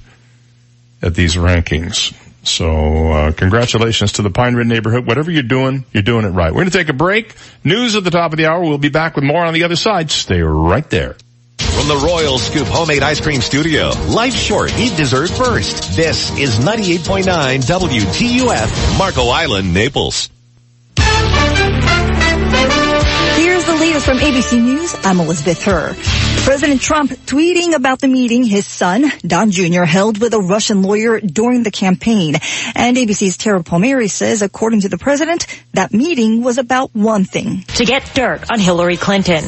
at 1.01 1.15
these 1.15 1.35
rankings. 1.35 2.13
So, 2.43 3.11
uh, 3.11 3.31
congratulations 3.31 4.13
to 4.13 4.21
the 4.21 4.29
Pine 4.29 4.55
Ridge 4.55 4.67
neighborhood. 4.67 5.07
Whatever 5.07 5.31
you're 5.31 5.43
doing, 5.43 5.85
you're 5.93 6.03
doing 6.03 6.25
it 6.25 6.29
right. 6.29 6.51
We're 6.51 6.61
going 6.61 6.71
to 6.71 6.77
take 6.77 6.89
a 6.89 6.93
break. 6.93 7.35
News 7.63 7.95
at 7.95 8.03
the 8.03 8.11
top 8.11 8.33
of 8.33 8.37
the 8.37 8.47
hour. 8.47 8.61
We'll 8.61 8.77
be 8.77 8.89
back 8.89 9.15
with 9.15 9.23
more 9.23 9.45
on 9.45 9.53
the 9.53 9.63
other 9.63 9.77
side. 9.77 10.11
Stay 10.11 10.41
right 10.41 10.87
there. 10.89 11.15
From 11.57 11.87
the 11.87 12.05
Royal 12.05 12.37
Scoop 12.37 12.67
Homemade 12.67 13.01
Ice 13.01 13.21
Cream 13.21 13.41
Studio, 13.41 13.89
life's 14.09 14.39
short, 14.39 14.77
eat 14.77 14.95
dessert 14.95 15.29
first. 15.29 15.95
This 15.95 16.37
is 16.37 16.59
98.9 16.59 17.23
WGUF, 17.65 18.97
Marco 18.97 19.27
Island, 19.27 19.73
Naples. 19.73 20.29
Latest 23.83 24.05
from 24.05 24.17
ABC 24.17 24.61
News. 24.63 24.95
I'm 25.03 25.19
Elizabeth 25.19 25.61
Herr. 25.61 25.93
President 26.45 26.79
Trump 26.79 27.11
tweeting 27.11 27.75
about 27.75 27.99
the 27.99 28.07
meeting 28.07 28.45
his 28.45 28.65
son, 28.65 29.11
Don 29.27 29.51
Jr., 29.51 29.83
held 29.83 30.21
with 30.21 30.33
a 30.33 30.39
Russian 30.39 30.83
lawyer 30.83 31.19
during 31.19 31.63
the 31.63 31.69
campaign. 31.69 32.35
And 32.75 32.95
ABC's 32.95 33.35
Tara 33.35 33.61
Palmieri 33.61 34.07
says, 34.07 34.41
according 34.41 34.81
to 34.81 34.89
the 34.89 34.97
president, 34.97 35.47
that 35.73 35.93
meeting 35.93 36.43
was 36.43 36.59
about 36.59 36.95
one 36.95 37.25
thing. 37.25 37.63
to 37.75 37.83
get 37.83 38.09
dirt 38.15 38.49
on 38.49 38.57
Hillary 38.57 38.95
Clinton. 38.95 39.43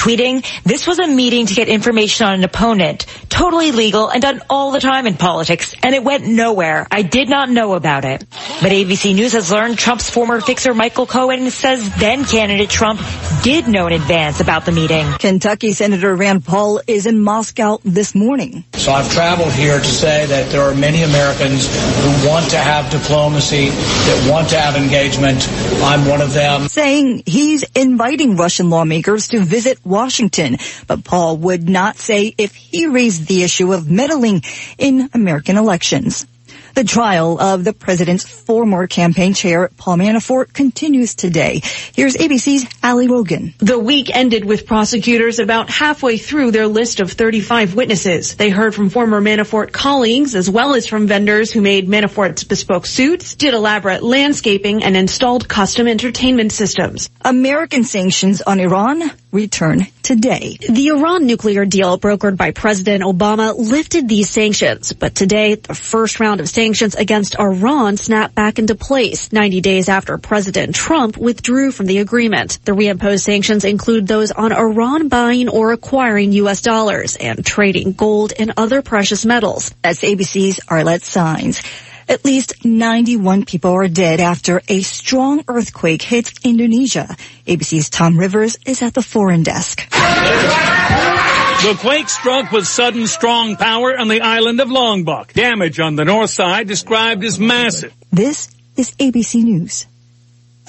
Tweeting, 0.00 0.46
this 0.64 0.86
was 0.86 0.98
a 0.98 1.06
meeting 1.06 1.44
to 1.44 1.52
get 1.52 1.68
information 1.68 2.26
on 2.26 2.32
an 2.32 2.42
opponent. 2.42 3.04
Totally 3.28 3.70
legal 3.70 4.08
and 4.08 4.22
done 4.22 4.40
all 4.48 4.70
the 4.70 4.80
time 4.80 5.06
in 5.06 5.12
politics, 5.14 5.74
and 5.82 5.94
it 5.94 6.02
went 6.02 6.26
nowhere. 6.26 6.86
I 6.90 7.02
did 7.02 7.28
not 7.28 7.50
know 7.50 7.74
about 7.74 8.06
it. 8.06 8.24
But 8.62 8.72
ABC 8.72 9.14
News 9.14 9.34
has 9.34 9.52
learned 9.52 9.76
Trump's 9.76 10.08
former 10.08 10.40
fixer 10.40 10.72
Michael 10.72 11.04
Cohen 11.04 11.50
says 11.50 11.94
then 11.96 12.24
candidate 12.24 12.70
Trump 12.70 12.98
did 13.42 13.68
know 13.68 13.88
in 13.88 13.92
advance 13.92 14.40
about 14.40 14.64
the 14.64 14.72
meeting. 14.72 15.06
Kentucky 15.18 15.74
Senator 15.74 16.16
Rand 16.16 16.46
Paul 16.46 16.80
is 16.86 17.04
in 17.04 17.20
Moscow 17.20 17.78
this 17.84 18.14
morning. 18.14 18.64
So 18.72 18.92
I've 18.92 19.12
traveled 19.12 19.52
here 19.52 19.78
to 19.78 19.84
say 19.84 20.24
that 20.24 20.50
there 20.50 20.62
are 20.62 20.74
many 20.74 21.02
Americans 21.02 21.66
who 21.66 22.26
want 22.26 22.48
to 22.52 22.56
have 22.58 22.90
diplomacy, 22.90 23.68
that 23.68 24.30
want 24.32 24.48
to 24.48 24.58
have 24.58 24.76
engagement. 24.76 25.46
I'm 25.82 26.08
one 26.08 26.22
of 26.22 26.32
them. 26.32 26.68
saying 26.68 27.22
he's 27.26 27.64
inviting 27.74 28.36
Russian 28.36 28.70
lawmakers 28.70 29.28
to 29.28 29.40
visit 29.40 29.78
Washington, 29.90 30.56
but 30.86 31.04
Paul 31.04 31.36
would 31.38 31.68
not 31.68 31.98
say 31.98 32.34
if 32.38 32.54
he 32.54 32.86
raised 32.86 33.26
the 33.26 33.42
issue 33.42 33.72
of 33.72 33.90
meddling 33.90 34.42
in 34.78 35.10
American 35.12 35.56
elections. 35.56 36.26
The 36.74 36.84
trial 36.84 37.40
of 37.40 37.64
the 37.64 37.72
president's 37.72 38.24
former 38.24 38.86
campaign 38.86 39.34
chair, 39.34 39.70
Paul 39.76 39.96
Manafort, 39.96 40.52
continues 40.52 41.14
today. 41.14 41.62
Here's 41.94 42.14
ABC's 42.16 42.66
Ali 42.82 43.08
Rogin. 43.08 43.54
The 43.58 43.78
week 43.78 44.14
ended 44.14 44.44
with 44.44 44.66
prosecutors 44.66 45.38
about 45.40 45.68
halfway 45.68 46.16
through 46.16 46.52
their 46.52 46.68
list 46.68 47.00
of 47.00 47.12
35 47.12 47.74
witnesses. 47.74 48.36
They 48.36 48.50
heard 48.50 48.74
from 48.74 48.88
former 48.88 49.20
Manafort 49.20 49.72
colleagues 49.72 50.34
as 50.34 50.48
well 50.48 50.74
as 50.74 50.86
from 50.86 51.06
vendors 51.06 51.52
who 51.52 51.60
made 51.60 51.88
Manafort's 51.88 52.44
bespoke 52.44 52.86
suits, 52.86 53.34
did 53.34 53.54
elaborate 53.54 54.02
landscaping, 54.02 54.84
and 54.84 54.96
installed 54.96 55.48
custom 55.48 55.88
entertainment 55.88 56.52
systems. 56.52 57.10
American 57.22 57.84
sanctions 57.84 58.42
on 58.42 58.60
Iran 58.60 59.10
return 59.32 59.86
today. 60.02 60.58
The 60.68 60.88
Iran 60.88 61.26
nuclear 61.26 61.64
deal 61.64 61.98
brokered 61.98 62.36
by 62.36 62.50
President 62.50 63.02
Obama 63.02 63.56
lifted 63.56 64.08
these 64.08 64.30
sanctions, 64.30 64.92
but 64.92 65.14
today 65.14 65.54
the 65.54 65.74
first 65.74 66.20
round 66.20 66.40
of 66.40 66.48
sanctions 66.48 66.94
against 66.94 67.38
Iran 67.38 67.96
snapped 67.96 68.34
back 68.34 68.58
into 68.58 68.74
place 68.74 69.32
90 69.32 69.60
days 69.60 69.88
after 69.88 70.18
President 70.18 70.74
Trump 70.74 71.16
withdrew 71.16 71.72
from 71.72 71.86
the 71.86 71.98
agreement. 71.98 72.58
The 72.64 72.72
reimposed 72.72 73.22
sanctions 73.22 73.64
include 73.64 74.06
those 74.06 74.30
on 74.30 74.52
Iran 74.52 75.08
buying 75.08 75.48
or 75.48 75.72
acquiring 75.72 76.32
U.S. 76.32 76.62
dollars 76.62 77.16
and 77.16 77.44
trading 77.44 77.92
gold 77.92 78.32
and 78.38 78.54
other 78.56 78.82
precious 78.82 79.24
metals. 79.24 79.74
That's 79.82 80.02
ABC's 80.02 80.60
Arlette 80.68 81.02
Saenz. 81.02 81.89
At 82.10 82.24
least 82.24 82.64
91 82.64 83.44
people 83.44 83.70
are 83.70 83.86
dead 83.86 84.18
after 84.18 84.60
a 84.66 84.80
strong 84.80 85.44
earthquake 85.46 86.02
hit 86.02 86.32
Indonesia. 86.42 87.06
ABC's 87.46 87.88
Tom 87.88 88.18
Rivers 88.18 88.58
is 88.66 88.82
at 88.82 88.94
the 88.94 89.02
foreign 89.02 89.44
desk. 89.44 89.88
The 89.88 91.76
quake 91.78 92.08
struck 92.08 92.50
with 92.50 92.66
sudden 92.66 93.06
strong 93.06 93.54
power 93.54 93.96
on 93.96 94.08
the 94.08 94.22
island 94.22 94.58
of 94.60 94.72
Lombok. 94.72 95.34
Damage 95.34 95.78
on 95.78 95.94
the 95.94 96.04
north 96.04 96.30
side 96.30 96.66
described 96.66 97.22
as 97.22 97.38
massive. 97.38 97.94
This 98.10 98.48
is 98.76 98.90
ABC 98.96 99.44
News. 99.44 99.86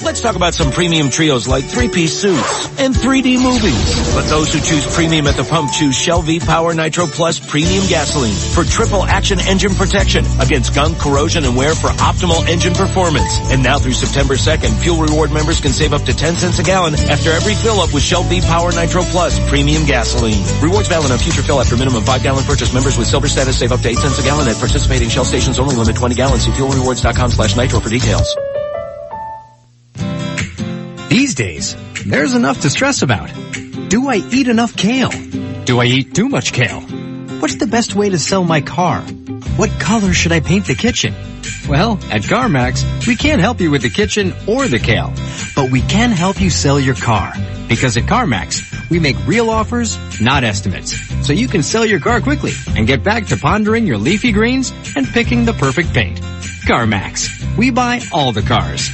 Let's 0.04 0.20
talk 0.20 0.36
about 0.36 0.56
some 0.56 0.72
premium 0.72 1.12
trios 1.12 1.48
like 1.48 1.64
three-piece 1.64 2.12
suits 2.12 2.80
and 2.80 2.94
3D 2.94 3.42
movies. 3.42 4.14
But 4.16 4.28
those 4.28 4.52
who 4.52 4.60
choose 4.60 4.84
premium 4.96 5.28
at 5.28 5.36
the 5.38 5.44
pump 5.44 5.72
choose 5.72 5.96
Shell 5.96 6.24
V-Power 6.24 6.74
Nitro 6.74 7.06
Plus 7.06 7.40
Premium 7.40 7.86
Gasoline 7.88 8.34
for 8.34 8.64
triple 8.64 9.06
action 9.06 9.40
engine 9.40 9.76
protection 9.76 10.26
against 10.42 10.74
gunk, 10.74 10.98
corrosion, 10.98 11.46
and 11.46 11.56
wear 11.56 11.76
for 11.76 11.90
optimal 12.02 12.46
engine 12.48 12.74
performance. 12.74 13.40
And 13.52 13.62
now 13.62 13.78
through 13.78 13.94
September 13.94 14.34
2nd, 14.34 14.82
Fuel 14.82 14.98
Reward 15.02 15.32
members 15.32 15.62
can 15.62 15.72
save 15.72 15.94
up 15.94 16.02
to 16.04 16.14
10 16.16 16.36
cents 16.36 16.58
a 16.58 16.64
gallon 16.64 16.96
after 16.96 17.32
every 17.32 17.54
fill-up 17.54 17.94
with 17.94 18.04
Shell 18.04 18.24
V-Power 18.24 18.72
Nitro 18.74 19.04
Plus 19.04 19.40
Premium 19.50 19.86
Gasoline. 19.86 20.42
Rewards 20.62 20.88
valid 20.88 21.12
on 21.12 21.20
future 21.20 21.44
fill 21.44 21.62
after 21.62 21.78
minimum 21.78 22.04
5-gallon 22.04 22.44
purchase. 22.46 22.74
Members 22.74 22.98
with 22.98 23.08
silver 23.08 23.28
status 23.28 23.58
save 23.58 23.72
up 23.72 23.82
to 23.82 23.90
8 23.90 23.98
cents 23.98 24.20
a 24.20 24.24
gallon 24.24 24.48
at 24.48 24.58
participating 24.58 25.10
Shell 25.10 25.26
stations 25.26 25.60
only. 25.60 25.76
Limit 25.76 25.96
20 25.96 26.16
gallons. 26.16 26.44
See 26.44 26.52
fuelrewards.com 26.52 27.32
slash 27.32 27.56
nitro 27.56 27.80
for 27.80 27.90
details. 27.90 28.36
These 31.12 31.36
days, 31.36 31.76
there's 32.06 32.36
enough 32.36 32.62
to 32.62 32.70
stress 32.70 33.02
about. 33.02 33.30
Do 33.90 34.08
I 34.08 34.24
eat 34.32 34.48
enough 34.48 34.78
kale? 34.78 35.12
Do 35.66 35.82
I 35.82 35.84
eat 35.84 36.16
too 36.16 36.30
much 36.30 36.54
kale? 36.54 36.80
What's 37.42 37.56
the 37.56 37.68
best 37.68 37.96
way 37.96 38.10
to 38.10 38.18
sell 38.18 38.46
my 38.46 38.62
car? 38.62 39.02
What 39.58 39.72
color 39.72 40.14
should 40.14 40.32
I 40.32 40.40
paint 40.40 40.68
the 40.68 40.74
kitchen? 40.74 41.14
Well, 41.68 42.00
at 42.10 42.22
CarMax, 42.22 43.08
we 43.08 43.18
can't 43.18 43.42
help 43.42 43.60
you 43.60 43.72
with 43.72 43.82
the 43.82 43.90
kitchen 43.90 44.34
or 44.48 44.70
the 44.70 44.80
kale, 44.80 45.12
but 45.54 45.70
we 45.70 45.82
can 45.82 46.12
help 46.12 46.40
you 46.40 46.50
sell 46.50 46.80
your 46.80 46.96
car. 46.96 47.34
Because 47.68 47.98
at 47.98 48.04
CarMax, 48.04 48.90
we 48.90 48.98
make 49.00 49.18
real 49.28 49.50
offers, 49.50 49.98
not 50.22 50.46
estimates. 50.46 50.98
So 51.28 51.34
you 51.34 51.50
can 51.50 51.62
sell 51.62 51.86
your 51.86 52.00
car 52.00 52.22
quickly 52.22 52.54
and 52.78 52.88
get 52.88 53.04
back 53.04 53.26
to 53.28 53.36
pondering 53.36 53.86
your 53.86 53.98
leafy 53.98 54.32
greens 54.32 54.72
and 54.96 55.06
picking 55.06 55.44
the 55.44 55.54
perfect 55.54 55.94
paint. 55.94 56.22
CarMax. 56.66 57.58
We 57.58 57.70
buy 57.70 58.00
all 58.14 58.32
the 58.32 58.44
cars. 58.44 58.90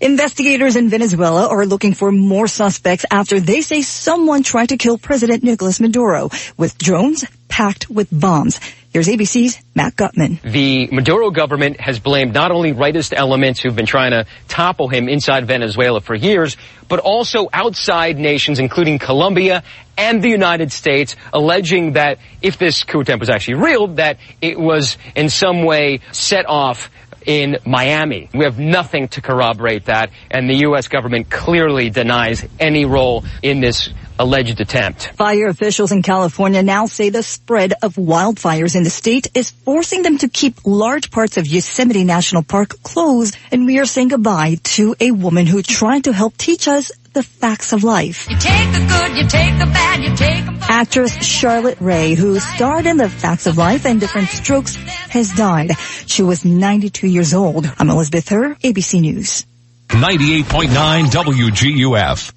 Investigators 0.00 0.76
in 0.76 0.90
Venezuela 0.90 1.48
are 1.48 1.64
looking 1.64 1.94
for 1.94 2.12
more 2.12 2.46
suspects 2.48 3.06
after 3.10 3.40
they 3.40 3.62
say 3.62 3.80
someone 3.80 4.42
tried 4.42 4.68
to 4.68 4.76
kill 4.76 4.98
President 4.98 5.42
Nicolas 5.42 5.80
Maduro 5.80 6.28
with 6.58 6.76
drones 6.76 7.24
packed 7.48 7.88
with 7.88 8.08
bombs. 8.12 8.60
Here's 8.92 9.08
ABC's 9.08 9.58
Matt 9.74 9.96
Gutman. 9.96 10.38
The 10.44 10.88
Maduro 10.92 11.30
government 11.30 11.80
has 11.80 11.98
blamed 11.98 12.34
not 12.34 12.50
only 12.50 12.74
rightist 12.74 13.14
elements 13.14 13.58
who've 13.60 13.74
been 13.74 13.86
trying 13.86 14.10
to 14.10 14.26
topple 14.48 14.88
him 14.88 15.08
inside 15.08 15.46
Venezuela 15.46 16.02
for 16.02 16.14
years, 16.14 16.58
but 16.88 16.98
also 17.00 17.48
outside 17.52 18.18
nations, 18.18 18.58
including 18.58 18.98
Colombia 18.98 19.62
and 19.96 20.22
the 20.22 20.28
United 20.28 20.72
States, 20.72 21.16
alleging 21.32 21.92
that 21.92 22.18
if 22.42 22.58
this 22.58 22.84
coup 22.84 23.00
attempt 23.00 23.20
was 23.20 23.30
actually 23.30 23.54
real, 23.54 23.86
that 23.88 24.18
it 24.42 24.58
was 24.58 24.98
in 25.14 25.30
some 25.30 25.64
way 25.64 26.00
set 26.12 26.46
off 26.46 26.90
in 27.26 27.58
Miami. 27.66 28.30
We 28.32 28.44
have 28.44 28.58
nothing 28.58 29.08
to 29.08 29.20
corroborate 29.20 29.86
that, 29.86 30.10
and 30.30 30.48
the 30.48 30.58
U.S. 30.68 30.88
government 30.88 31.28
clearly 31.28 31.90
denies 31.90 32.46
any 32.58 32.84
role 32.84 33.24
in 33.42 33.60
this 33.60 33.90
alleged 34.18 34.60
attempt. 34.60 35.08
Fire 35.16 35.48
officials 35.48 35.92
in 35.92 36.02
California 36.02 36.62
now 36.62 36.86
say 36.86 37.10
the 37.10 37.22
spread 37.22 37.74
of 37.82 37.96
wildfires 37.96 38.74
in 38.74 38.82
the 38.82 38.90
state 38.90 39.28
is 39.34 39.50
forcing 39.50 40.02
them 40.02 40.18
to 40.18 40.28
keep 40.28 40.64
large 40.64 41.10
parts 41.10 41.36
of 41.36 41.46
Yosemite 41.46 42.04
National 42.04 42.42
Park 42.42 42.82
closed, 42.82 43.36
and 43.52 43.66
we 43.66 43.78
are 43.78 43.84
saying 43.84 44.08
goodbye 44.08 44.56
to 44.62 44.94
a 45.00 45.10
woman 45.10 45.46
who 45.46 45.62
tried 45.62 46.04
to 46.04 46.12
help 46.12 46.36
teach 46.36 46.68
us 46.68 46.92
the 47.16 47.22
facts 47.22 47.72
of 47.72 47.82
life. 47.82 48.28
You 48.28 48.36
take 48.36 48.72
the 48.72 48.86
good, 48.86 49.16
you 49.16 49.26
take 49.26 49.58
the 49.58 49.64
bad, 49.64 50.02
you 50.02 50.14
take 50.14 50.44
them 50.44 50.56
both. 50.56 50.68
Actress 50.68 51.24
Charlotte 51.24 51.78
Rae, 51.80 52.14
who 52.14 52.38
starred 52.38 52.84
in 52.84 52.98
The 52.98 53.08
Facts 53.08 53.46
of 53.46 53.56
Life 53.56 53.86
and 53.86 53.98
Diff'rent 53.98 54.28
Strokes, 54.28 54.76
has 55.08 55.32
died. 55.32 55.70
She 56.04 56.22
was 56.22 56.44
92 56.44 57.06
years 57.06 57.32
old. 57.32 57.72
I'm 57.78 57.88
Elizabeth 57.88 58.28
Herr, 58.28 58.54
ABC 58.56 59.00
News. 59.00 59.46
98.9 59.88 61.06
WGUF. 61.06 62.32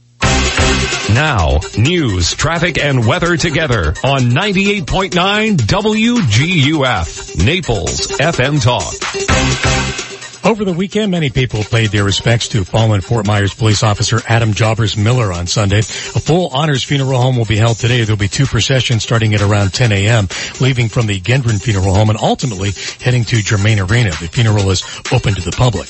Now, 1.13 1.59
news, 1.77 2.33
traffic, 2.33 2.77
and 2.77 3.05
weather 3.05 3.35
together 3.35 3.93
on 4.05 4.31
98.9 4.31 5.57
WGUF, 5.57 7.45
Naples 7.45 8.07
FM 8.17 8.63
Talk. 8.63 10.08
Over 10.43 10.63
the 10.63 10.73
weekend, 10.73 11.11
many 11.11 11.29
people 11.29 11.63
paid 11.63 11.89
their 11.89 12.05
respects 12.05 12.47
to 12.49 12.63
fallen 12.63 13.01
Fort 13.01 13.27
Myers 13.27 13.53
police 13.53 13.83
officer 13.83 14.21
Adam 14.27 14.53
Jobbers 14.53 14.95
Miller 14.95 15.33
on 15.33 15.47
Sunday. 15.47 15.79
A 15.79 15.83
full 15.83 16.47
honors 16.49 16.81
funeral 16.81 17.21
home 17.21 17.35
will 17.35 17.45
be 17.45 17.57
held 17.57 17.77
today. 17.77 18.03
There'll 18.03 18.17
be 18.17 18.29
two 18.29 18.45
processions 18.45 19.03
starting 19.03 19.35
at 19.35 19.41
around 19.41 19.73
10 19.73 19.91
a.m., 19.91 20.29
leaving 20.61 20.87
from 20.87 21.07
the 21.07 21.19
Gendron 21.19 21.61
Funeral 21.61 21.93
Home 21.93 22.09
and 22.09 22.17
ultimately 22.17 22.71
heading 23.01 23.25
to 23.25 23.41
Germain 23.41 23.79
Arena. 23.79 24.11
The 24.11 24.29
funeral 24.31 24.69
is 24.69 24.83
open 25.11 25.35
to 25.35 25.41
the 25.41 25.51
public. 25.51 25.89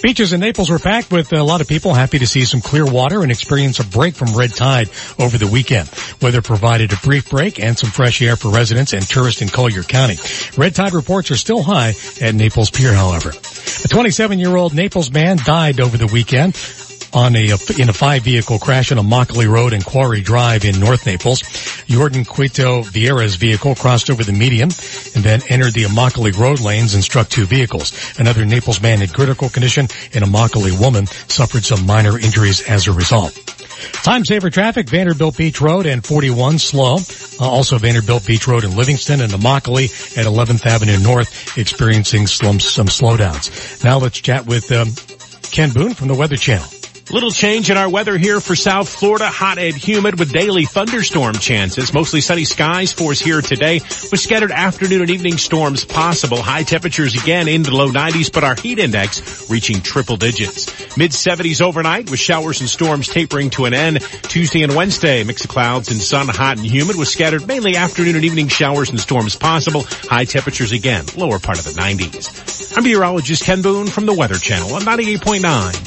Beaches 0.00 0.32
in 0.32 0.40
Naples 0.40 0.70
were 0.70 0.78
packed 0.78 1.10
with 1.10 1.32
a 1.32 1.42
lot 1.42 1.60
of 1.60 1.66
people 1.66 1.92
happy 1.92 2.20
to 2.20 2.26
see 2.26 2.44
some 2.44 2.60
clear 2.60 2.86
water 2.86 3.22
and 3.22 3.32
experience 3.32 3.80
a 3.80 3.84
break 3.84 4.14
from 4.14 4.34
red 4.36 4.54
tide 4.54 4.88
over 5.18 5.36
the 5.36 5.48
weekend. 5.48 5.90
Weather 6.22 6.40
provided 6.40 6.92
a 6.92 6.96
brief 6.96 7.28
break 7.28 7.58
and 7.58 7.76
some 7.76 7.90
fresh 7.90 8.22
air 8.22 8.36
for 8.36 8.48
residents 8.48 8.92
and 8.92 9.02
tourists 9.02 9.42
in 9.42 9.48
Collier 9.48 9.82
County. 9.82 10.16
Red 10.56 10.76
tide 10.76 10.92
reports 10.92 11.30
are 11.32 11.36
still 11.36 11.62
high 11.62 11.94
at 12.20 12.34
Naples 12.34 12.70
Pier, 12.70 12.92
however. 12.92 13.30
A 13.30 13.88
27-year-old 13.88 14.72
Naples 14.72 15.10
man 15.10 15.36
died 15.36 15.80
over 15.80 15.96
the 15.96 16.06
weekend 16.06 16.56
on 17.12 17.36
a 17.36 17.52
in 17.78 17.88
a 17.88 17.92
five 17.92 18.22
vehicle 18.22 18.58
crash 18.58 18.92
on 18.92 18.98
Immokalee 18.98 19.48
Road 19.48 19.72
and 19.72 19.84
Quarry 19.84 20.20
Drive 20.20 20.64
in 20.64 20.78
North 20.78 21.06
Naples. 21.06 21.42
Jordan 21.86 22.24
Cueto 22.24 22.82
Vieira's 22.82 23.36
vehicle 23.36 23.74
crossed 23.74 24.10
over 24.10 24.22
the 24.22 24.32
median 24.32 24.70
and 25.14 25.24
then 25.24 25.40
entered 25.48 25.72
the 25.72 25.84
Immokalee 25.84 26.36
road 26.38 26.60
lanes 26.60 26.94
and 26.94 27.02
struck 27.02 27.28
two 27.28 27.46
vehicles. 27.46 27.92
Another 28.18 28.44
Naples 28.44 28.80
man 28.80 29.02
in 29.02 29.08
critical 29.08 29.48
condition 29.48 29.88
and 30.14 30.24
a 30.24 30.26
Immokalee 30.26 30.78
woman 30.78 31.06
suffered 31.06 31.64
some 31.64 31.86
minor 31.86 32.18
injuries 32.18 32.60
as 32.68 32.86
a 32.86 32.92
result. 32.92 33.34
Time 33.92 34.24
saver 34.24 34.50
traffic, 34.50 34.88
Vanderbilt 34.88 35.36
Beach 35.36 35.60
Road 35.60 35.86
and 35.86 36.04
41 36.04 36.58
slow. 36.58 36.96
Uh, 37.40 37.48
also 37.48 37.78
Vanderbilt 37.78 38.26
Beach 38.26 38.46
Road 38.48 38.64
in 38.64 38.76
Livingston 38.76 39.20
and 39.20 39.32
Immokalee 39.32 40.18
at 40.18 40.26
11th 40.26 40.66
Avenue 40.66 40.98
North 40.98 41.56
experiencing 41.56 42.26
some 42.26 42.58
slowdowns. 42.58 43.84
Now 43.84 43.98
let's 43.98 44.20
chat 44.20 44.46
with 44.46 44.70
um, 44.72 44.88
Ken 45.50 45.70
Boone 45.70 45.94
from 45.94 46.08
the 46.08 46.14
Weather 46.14 46.36
Channel. 46.36 46.77
Little 47.10 47.30
change 47.30 47.70
in 47.70 47.78
our 47.78 47.88
weather 47.88 48.18
here 48.18 48.38
for 48.38 48.54
South 48.54 48.86
Florida. 48.86 49.28
Hot 49.28 49.56
and 49.56 49.74
humid 49.74 50.18
with 50.18 50.30
daily 50.30 50.66
thunderstorm 50.66 51.36
chances. 51.36 51.94
Mostly 51.94 52.20
sunny 52.20 52.44
skies 52.44 52.92
for 52.92 53.12
us 53.12 53.18
here 53.18 53.40
today 53.40 53.76
with 53.80 54.20
scattered 54.20 54.52
afternoon 54.52 55.00
and 55.00 55.10
evening 55.10 55.38
storms 55.38 55.86
possible. 55.86 56.36
High 56.36 56.64
temperatures 56.64 57.14
again 57.14 57.48
into 57.48 57.70
the 57.70 57.76
low 57.76 57.88
90s, 57.88 58.30
but 58.30 58.44
our 58.44 58.56
heat 58.56 58.78
index 58.78 59.48
reaching 59.48 59.80
triple 59.80 60.18
digits. 60.18 60.98
Mid 60.98 61.12
70s 61.12 61.62
overnight 61.62 62.10
with 62.10 62.20
showers 62.20 62.60
and 62.60 62.68
storms 62.68 63.08
tapering 63.08 63.48
to 63.50 63.64
an 63.64 63.72
end. 63.72 64.02
Tuesday 64.24 64.62
and 64.62 64.74
Wednesday, 64.74 65.24
mix 65.24 65.44
of 65.44 65.50
clouds 65.50 65.90
and 65.90 66.00
sun, 66.00 66.28
hot 66.28 66.58
and 66.58 66.66
humid 66.66 66.96
with 66.96 67.08
scattered 67.08 67.46
mainly 67.46 67.76
afternoon 67.76 68.16
and 68.16 68.24
evening 68.26 68.48
showers 68.48 68.90
and 68.90 69.00
storms 69.00 69.34
possible. 69.34 69.84
High 70.10 70.26
temperatures 70.26 70.72
again, 70.72 71.06
lower 71.16 71.38
part 71.38 71.58
of 71.58 71.64
the 71.64 71.70
90s. 71.70 72.76
I'm 72.76 72.84
meteorologist 72.84 73.44
Ken 73.44 73.62
Boone 73.62 73.86
from 73.86 74.04
the 74.04 74.12
Weather 74.12 74.36
Channel 74.36 74.74
on 74.74 74.82
98.9 74.82 75.40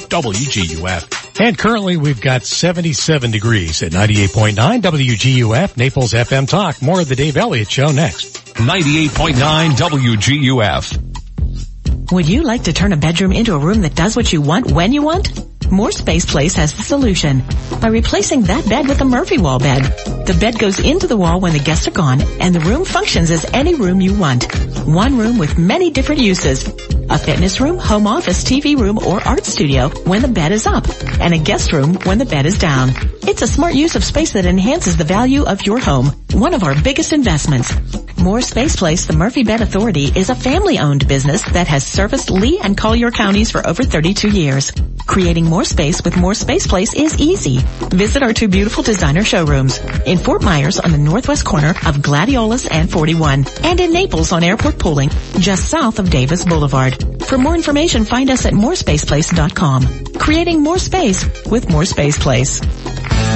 WGUF. 0.08 1.11
And 1.40 1.58
currently 1.58 1.96
we've 1.96 2.20
got 2.20 2.44
77 2.44 3.30
degrees 3.30 3.82
at 3.82 3.92
98.9 3.92 4.80
WGUF, 4.82 5.76
Naples 5.76 6.12
FM 6.12 6.48
Talk. 6.48 6.80
More 6.82 7.00
of 7.00 7.08
the 7.08 7.16
Dave 7.16 7.36
Elliott 7.36 7.70
Show 7.70 7.90
next. 7.90 8.54
98.9 8.54 9.70
WGUF. 9.70 11.12
Would 12.12 12.28
you 12.28 12.42
like 12.42 12.64
to 12.64 12.72
turn 12.72 12.92
a 12.92 12.96
bedroom 12.96 13.32
into 13.32 13.54
a 13.54 13.58
room 13.58 13.80
that 13.82 13.94
does 13.94 14.14
what 14.16 14.32
you 14.32 14.42
want 14.42 14.70
when 14.70 14.92
you 14.92 15.02
want? 15.02 15.30
More 15.70 15.92
Space 15.92 16.24
Place 16.24 16.54
has 16.54 16.74
the 16.74 16.82
solution. 16.82 17.42
By 17.80 17.88
replacing 17.88 18.42
that 18.42 18.68
bed 18.68 18.88
with 18.88 19.00
a 19.00 19.04
Murphy 19.04 19.38
wall 19.38 19.58
bed. 19.58 19.82
The 20.26 20.36
bed 20.38 20.58
goes 20.58 20.78
into 20.78 21.06
the 21.06 21.16
wall 21.16 21.40
when 21.40 21.52
the 21.52 21.58
guests 21.58 21.88
are 21.88 21.92
gone 21.92 22.20
and 22.40 22.54
the 22.54 22.60
room 22.60 22.84
functions 22.84 23.30
as 23.30 23.44
any 23.52 23.74
room 23.74 24.00
you 24.00 24.16
want. 24.16 24.44
One 24.86 25.18
room 25.18 25.38
with 25.38 25.58
many 25.58 25.90
different 25.90 26.20
uses. 26.20 26.66
A 27.10 27.18
fitness 27.18 27.60
room, 27.60 27.78
home 27.78 28.06
office, 28.06 28.44
TV 28.44 28.76
room, 28.78 28.98
or 28.98 29.20
art 29.26 29.44
studio 29.44 29.88
when 30.04 30.22
the 30.22 30.28
bed 30.28 30.52
is 30.52 30.66
up. 30.66 30.86
And 31.20 31.34
a 31.34 31.38
guest 31.38 31.72
room 31.72 31.94
when 32.04 32.18
the 32.18 32.24
bed 32.24 32.46
is 32.46 32.58
down. 32.58 32.90
It's 33.22 33.42
a 33.42 33.46
smart 33.46 33.74
use 33.74 33.96
of 33.96 34.04
space 34.04 34.32
that 34.32 34.46
enhances 34.46 34.96
the 34.96 35.04
value 35.04 35.44
of 35.44 35.66
your 35.66 35.78
home. 35.78 36.06
One 36.32 36.54
of 36.54 36.62
our 36.62 36.80
biggest 36.80 37.12
investments. 37.12 37.72
More 38.18 38.40
Space 38.40 38.76
Place, 38.76 39.06
the 39.06 39.14
Murphy 39.14 39.42
Bed 39.42 39.62
Authority, 39.62 40.04
is 40.04 40.30
a 40.30 40.34
family-owned 40.36 41.08
business 41.08 41.42
that 41.52 41.66
has 41.66 41.84
serviced 41.84 42.30
Lee 42.30 42.60
and 42.62 42.76
Collier 42.76 43.10
counties 43.10 43.50
for 43.50 43.66
over 43.66 43.82
32 43.82 44.28
years. 44.28 44.70
Creating 45.12 45.44
more 45.44 45.62
space 45.62 46.02
with 46.02 46.16
More 46.16 46.32
Space 46.32 46.66
Place 46.66 46.94
is 46.94 47.20
easy. 47.20 47.58
Visit 47.90 48.22
our 48.22 48.32
two 48.32 48.48
beautiful 48.48 48.82
designer 48.82 49.22
showrooms 49.22 49.78
in 50.06 50.16
Fort 50.16 50.42
Myers 50.42 50.80
on 50.80 50.90
the 50.90 50.96
northwest 50.96 51.44
corner 51.44 51.68
of 51.84 51.98
Gladiolus 51.98 52.66
and 52.70 52.90
41 52.90 53.44
and 53.62 53.78
in 53.78 53.92
Naples 53.92 54.32
on 54.32 54.42
Airport 54.42 54.78
Pulling 54.78 55.10
just 55.38 55.68
south 55.68 55.98
of 55.98 56.08
Davis 56.08 56.46
Boulevard. 56.46 57.22
For 57.24 57.36
more 57.36 57.54
information, 57.54 58.06
find 58.06 58.30
us 58.30 58.46
at 58.46 58.54
morespaceplace.com. 58.54 60.14
Creating 60.14 60.62
more 60.62 60.78
space 60.78 61.26
with 61.44 61.68
More 61.68 61.84
Space 61.84 62.18
Place. 62.18 62.62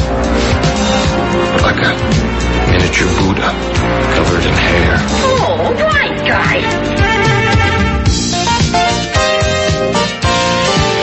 Like 1.61 1.78
a 1.78 1.94
miniature 2.72 3.07
Buddha 3.22 3.53
covered 4.18 4.44
in 4.44 4.53
hair. 4.53 4.98
Oh, 5.22 5.74
right, 5.94 6.18
guy. 6.28 7.07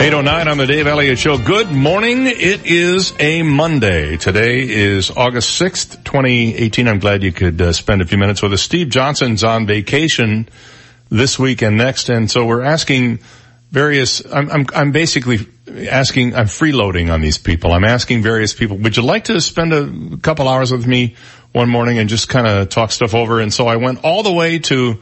809 0.05 0.47
on 0.47 0.57
the 0.59 0.67
Dave 0.67 0.85
Elliott 0.85 1.17
Show. 1.17 1.39
Good 1.39 1.71
morning. 1.71 2.27
It 2.27 2.67
is 2.67 3.11
a 3.19 3.41
Monday. 3.41 4.17
Today 4.17 4.59
is 4.59 5.09
August 5.09 5.59
6th, 5.59 6.03
2018. 6.03 6.87
I'm 6.87 6.99
glad 6.99 7.23
you 7.23 7.31
could 7.31 7.59
uh, 7.59 7.73
spend 7.73 8.03
a 8.03 8.05
few 8.05 8.19
minutes 8.19 8.43
with 8.43 8.53
us. 8.53 8.61
Steve 8.61 8.89
Johnson's 8.89 9.43
on 9.43 9.65
vacation 9.65 10.47
this 11.09 11.39
week 11.39 11.63
and 11.63 11.75
next, 11.75 12.09
and 12.09 12.29
so 12.29 12.45
we're 12.45 12.61
asking 12.61 13.17
various, 13.71 14.21
I'm, 14.31 14.51
I'm, 14.51 14.65
I'm 14.75 14.91
basically 14.91 15.39
asking, 15.89 16.35
I'm 16.35 16.45
freeloading 16.45 17.11
on 17.11 17.21
these 17.21 17.39
people. 17.39 17.71
I'm 17.71 17.83
asking 17.83 18.21
various 18.21 18.53
people, 18.53 18.77
would 18.77 18.97
you 18.97 19.01
like 19.01 19.23
to 19.23 19.41
spend 19.41 19.73
a 19.73 20.17
couple 20.17 20.47
hours 20.47 20.71
with 20.71 20.85
me 20.85 21.15
one 21.51 21.67
morning 21.67 21.97
and 21.97 22.09
just 22.09 22.29
kind 22.29 22.45
of 22.45 22.69
talk 22.69 22.91
stuff 22.91 23.15
over? 23.15 23.39
And 23.39 23.51
so 23.51 23.65
I 23.65 23.77
went 23.77 24.03
all 24.03 24.21
the 24.21 24.33
way 24.33 24.59
to 24.59 24.99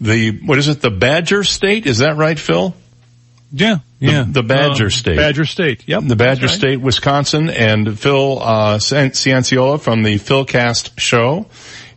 the, 0.00 0.30
what 0.46 0.58
is 0.58 0.68
it, 0.68 0.80
the 0.80 0.92
Badger 0.92 1.42
State? 1.42 1.86
Is 1.86 1.98
that 1.98 2.16
right, 2.16 2.38
Phil? 2.38 2.72
Yeah, 3.56 3.78
yeah. 4.04 4.24
the 4.28 4.42
Badger 4.42 4.86
Uh, 4.86 4.90
State. 4.90 5.16
Badger 5.16 5.44
State. 5.44 5.84
Yep. 5.88 6.02
The 6.06 6.16
Badger 6.16 6.46
right. 6.46 6.54
State, 6.54 6.80
Wisconsin, 6.80 7.48
and 7.50 7.98
Phil 7.98 8.38
uh, 8.40 8.78
Cianciola 8.78 9.80
from 9.80 10.02
the 10.02 10.16
Philcast 10.16 10.98
show 10.98 11.46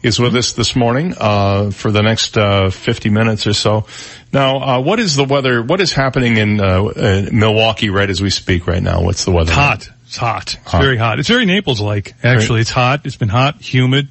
is 0.04 0.20
with 0.20 0.36
us 0.36 0.54
this 0.54 0.76
morning 0.76 1.14
uh, 1.18 1.72
for 1.72 1.92
the 1.92 2.02
next 2.02 2.38
uh, 2.38 2.70
50 2.70 3.10
minutes 3.10 3.48
or 3.48 3.54
so. 3.54 3.86
Now, 4.32 4.58
uh, 4.60 4.82
what 4.82 5.00
is 5.00 5.16
the 5.16 5.24
weather? 5.24 5.64
What 5.64 5.82
is 5.82 5.92
happening 5.94 6.38
in 6.38 6.60
uh, 6.60 6.84
uh, 6.84 7.26
Milwaukee 7.32 7.90
right 7.90 8.10
as 8.10 8.22
we 8.22 8.30
speak 8.30 8.68
right 8.68 8.82
now? 8.84 9.02
What's 9.02 9.26
the 9.26 9.32
weather? 9.32 9.50
It's 9.52 9.58
hot. 9.58 9.90
It's 10.06 10.16
hot. 10.18 10.54
It's 10.62 10.72
Hot. 10.72 10.82
very 10.82 10.98
hot. 10.98 11.20
It's 11.20 11.28
very 11.28 11.46
Naples-like. 11.46 12.14
Actually, 12.24 12.62
it's 12.62 12.70
hot. 12.70 13.02
It's 13.06 13.18
been 13.18 13.28
hot, 13.30 13.60
humid, 13.62 14.08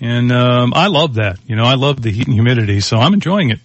and 0.00 0.32
um, 0.32 0.72
I 0.74 0.88
love 0.88 1.14
that. 1.14 1.38
You 1.46 1.54
know, 1.54 1.64
I 1.64 1.74
love 1.74 2.00
the 2.02 2.10
heat 2.10 2.26
and 2.26 2.34
humidity, 2.34 2.80
so 2.80 2.96
I'm 2.96 3.14
enjoying 3.14 3.50
it. 3.50 3.60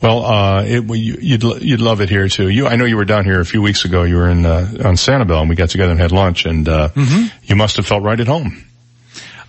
Well, 0.00 0.24
uh, 0.24 0.62
it, 0.64 0.84
you, 0.96 1.16
you'd 1.20 1.42
you'd 1.62 1.80
love 1.80 2.00
it 2.00 2.08
here 2.08 2.28
too. 2.28 2.48
You, 2.48 2.66
I 2.68 2.76
know 2.76 2.84
you 2.84 2.96
were 2.96 3.04
down 3.04 3.24
here 3.24 3.40
a 3.40 3.44
few 3.44 3.60
weeks 3.62 3.84
ago. 3.84 4.04
You 4.04 4.16
were 4.16 4.28
in 4.28 4.46
uh, 4.46 4.68
on 4.84 4.94
Sanibel, 4.94 5.40
and 5.40 5.48
we 5.48 5.56
got 5.56 5.70
together 5.70 5.90
and 5.92 6.00
had 6.00 6.12
lunch, 6.12 6.46
and 6.46 6.68
uh, 6.68 6.90
Mhm. 6.90 7.32
you 7.44 7.56
must 7.56 7.76
have 7.76 7.86
felt 7.86 8.02
right 8.04 8.18
at 8.20 8.28
home. 8.28 8.64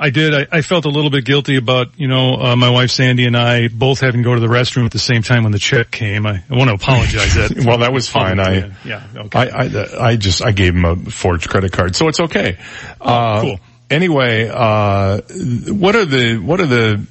I 0.01 0.11
did. 0.11 0.33
I, 0.33 0.47
I 0.59 0.61
felt 0.61 0.85
a 0.85 0.89
little 0.89 1.09
bit 1.09 1.25
guilty 1.25 1.57
about, 1.57 1.87
you 1.97 2.07
know, 2.07 2.35
uh, 2.35 2.55
my 2.55 2.69
wife 2.69 2.89
Sandy 2.89 3.25
and 3.25 3.35
I 3.35 3.67
both 3.67 3.99
having 3.99 4.23
to 4.23 4.29
go 4.29 4.33
to 4.33 4.39
the 4.39 4.47
restroom 4.47 4.85
at 4.85 4.91
the 4.93 4.97
same 4.97 5.23
time 5.23 5.43
when 5.43 5.51
the 5.51 5.59
check 5.59 5.91
came. 5.91 6.25
I, 6.25 6.41
I 6.49 6.55
want 6.55 6.69
to 6.69 6.75
apologize. 6.75 7.35
That 7.35 7.63
well, 7.67 7.79
that 7.79 7.91
was 7.91 8.07
fine. 8.07 8.39
I, 8.39 8.71
yeah, 8.85 9.03
okay. 9.13 9.39
I, 9.51 9.65
I, 9.65 10.07
I 10.11 10.15
just, 10.15 10.41
I 10.41 10.53
gave 10.53 10.73
him 10.73 10.85
a 10.85 10.95
forged 10.95 11.49
credit 11.49 11.73
card, 11.73 11.97
so 11.97 12.07
it's 12.07 12.21
okay. 12.21 12.57
Uh, 13.01 13.41
cool. 13.41 13.59
Anyway, 13.89 14.49
uh, 14.49 15.19
what 15.67 15.97
are 15.97 16.05
the, 16.05 16.37
what 16.37 16.61
are 16.61 16.65
the, 16.67 17.05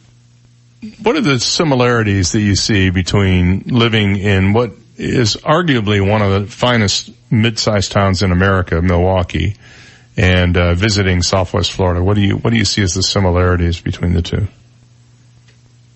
what 1.03 1.17
are 1.17 1.21
the 1.21 1.41
similarities 1.41 2.33
that 2.33 2.41
you 2.41 2.55
see 2.55 2.91
between 2.91 3.63
living 3.67 4.17
in 4.17 4.53
what 4.53 4.73
is 4.97 5.37
arguably 5.37 6.07
one 6.07 6.23
of 6.23 6.43
the 6.43 6.51
finest 6.51 7.11
mid-sized 7.31 7.93
towns 7.93 8.23
in 8.23 8.33
America, 8.33 8.81
Milwaukee, 8.83 9.57
and 10.17 10.57
uh, 10.57 10.75
visiting 10.75 11.23
Southwest 11.23 11.73
Florida? 11.73 12.03
What 12.03 12.15
do 12.15 12.21
you, 12.21 12.37
what 12.37 12.51
do 12.51 12.57
you 12.57 12.65
see 12.65 12.83
as 12.83 12.95
the 12.95 13.03
similarities 13.03 13.81
between 13.81 14.13
the 14.13 14.23
two? 14.23 14.49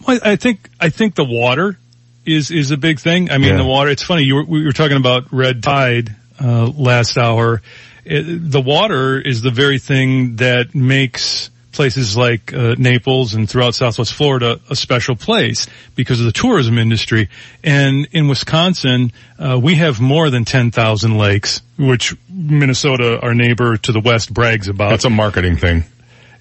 Well, 0.06 0.18
I 0.24 0.36
think 0.36 0.68
I 0.80 0.88
think 0.88 1.14
the 1.14 1.24
water 1.24 1.78
is 2.26 2.50
is 2.50 2.70
a 2.72 2.76
big 2.76 2.98
thing. 2.98 3.30
I 3.30 3.38
mean, 3.38 3.50
Yeah. 3.50 3.56
the 3.58 3.64
water. 3.64 3.90
It's 3.90 4.02
funny. 4.02 4.24
You 4.24 4.36
were, 4.36 4.44
we 4.44 4.64
were 4.64 4.72
talking 4.72 4.96
about 4.96 5.32
red 5.32 5.62
tide 5.62 6.14
uh, 6.42 6.66
last 6.66 7.16
hour. 7.16 7.62
It, 8.04 8.50
the 8.50 8.60
water 8.60 9.20
is 9.20 9.42
the 9.42 9.52
very 9.52 9.78
thing 9.78 10.36
that 10.36 10.74
makes 10.74 11.50
places 11.72 12.16
like 12.16 12.52
uh, 12.52 12.74
Naples 12.78 13.34
and 13.34 13.48
throughout 13.48 13.74
Southwest 13.74 14.12
Florida 14.12 14.60
a 14.70 14.76
special 14.76 15.16
place 15.16 15.66
because 15.94 16.20
of 16.20 16.26
the 16.26 16.32
tourism 16.32 16.78
industry. 16.78 17.28
And 17.64 18.06
in 18.12 18.28
Wisconsin, 18.28 19.12
uh, 19.38 19.58
we 19.62 19.76
have 19.76 20.00
more 20.00 20.30
than 20.30 20.44
10,000 20.44 21.18
lakes, 21.18 21.62
which 21.78 22.14
Minnesota, 22.28 23.20
our 23.20 23.34
neighbor 23.34 23.76
to 23.76 23.92
the 23.92 24.00
west, 24.00 24.32
brags 24.32 24.68
about. 24.68 24.90
That's 24.90 25.04
a 25.04 25.10
marketing 25.10 25.56
thing. 25.56 25.84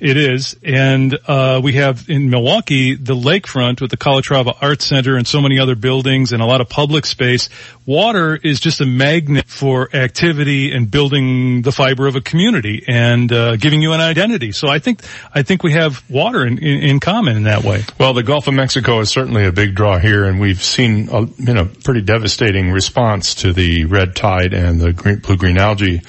It 0.01 0.17
is, 0.17 0.55
and 0.63 1.15
uh, 1.27 1.61
we 1.63 1.73
have 1.73 2.09
in 2.09 2.31
Milwaukee 2.31 2.95
the 2.95 3.13
lakefront 3.13 3.81
with 3.81 3.91
the 3.91 3.97
Calatrava 3.97 4.57
Arts 4.59 4.83
Center 4.83 5.15
and 5.15 5.27
so 5.27 5.41
many 5.41 5.59
other 5.59 5.75
buildings 5.75 6.33
and 6.33 6.41
a 6.41 6.45
lot 6.47 6.59
of 6.59 6.69
public 6.69 7.05
space. 7.05 7.49
Water 7.85 8.35
is 8.35 8.59
just 8.59 8.81
a 8.81 8.85
magnet 8.87 9.47
for 9.47 9.95
activity 9.95 10.71
and 10.71 10.89
building 10.89 11.61
the 11.61 11.71
fiber 11.71 12.07
of 12.07 12.15
a 12.15 12.21
community 12.21 12.83
and 12.87 13.31
uh, 13.31 13.57
giving 13.57 13.79
you 13.79 13.93
an 13.93 14.01
identity. 14.01 14.53
So 14.53 14.69
I 14.69 14.79
think 14.79 15.03
I 15.35 15.43
think 15.43 15.61
we 15.61 15.73
have 15.73 16.03
water 16.09 16.47
in, 16.47 16.57
in, 16.57 16.81
in 16.81 16.99
common 16.99 17.37
in 17.37 17.43
that 17.43 17.63
way. 17.63 17.83
Well, 17.99 18.15
the 18.15 18.23
Gulf 18.23 18.47
of 18.47 18.55
Mexico 18.55 19.01
is 19.01 19.11
certainly 19.11 19.45
a 19.45 19.51
big 19.51 19.75
draw 19.75 19.99
here, 19.99 20.25
and 20.25 20.39
we've 20.39 20.63
seen 20.63 21.09
a 21.11 21.27
you 21.37 21.53
know 21.53 21.69
pretty 21.83 22.01
devastating 22.01 22.71
response 22.71 23.35
to 23.35 23.53
the 23.53 23.85
red 23.85 24.15
tide 24.15 24.55
and 24.55 24.81
the 24.81 24.93
green, 24.93 25.19
blue 25.19 25.37
green 25.37 25.59
algae 25.59 26.01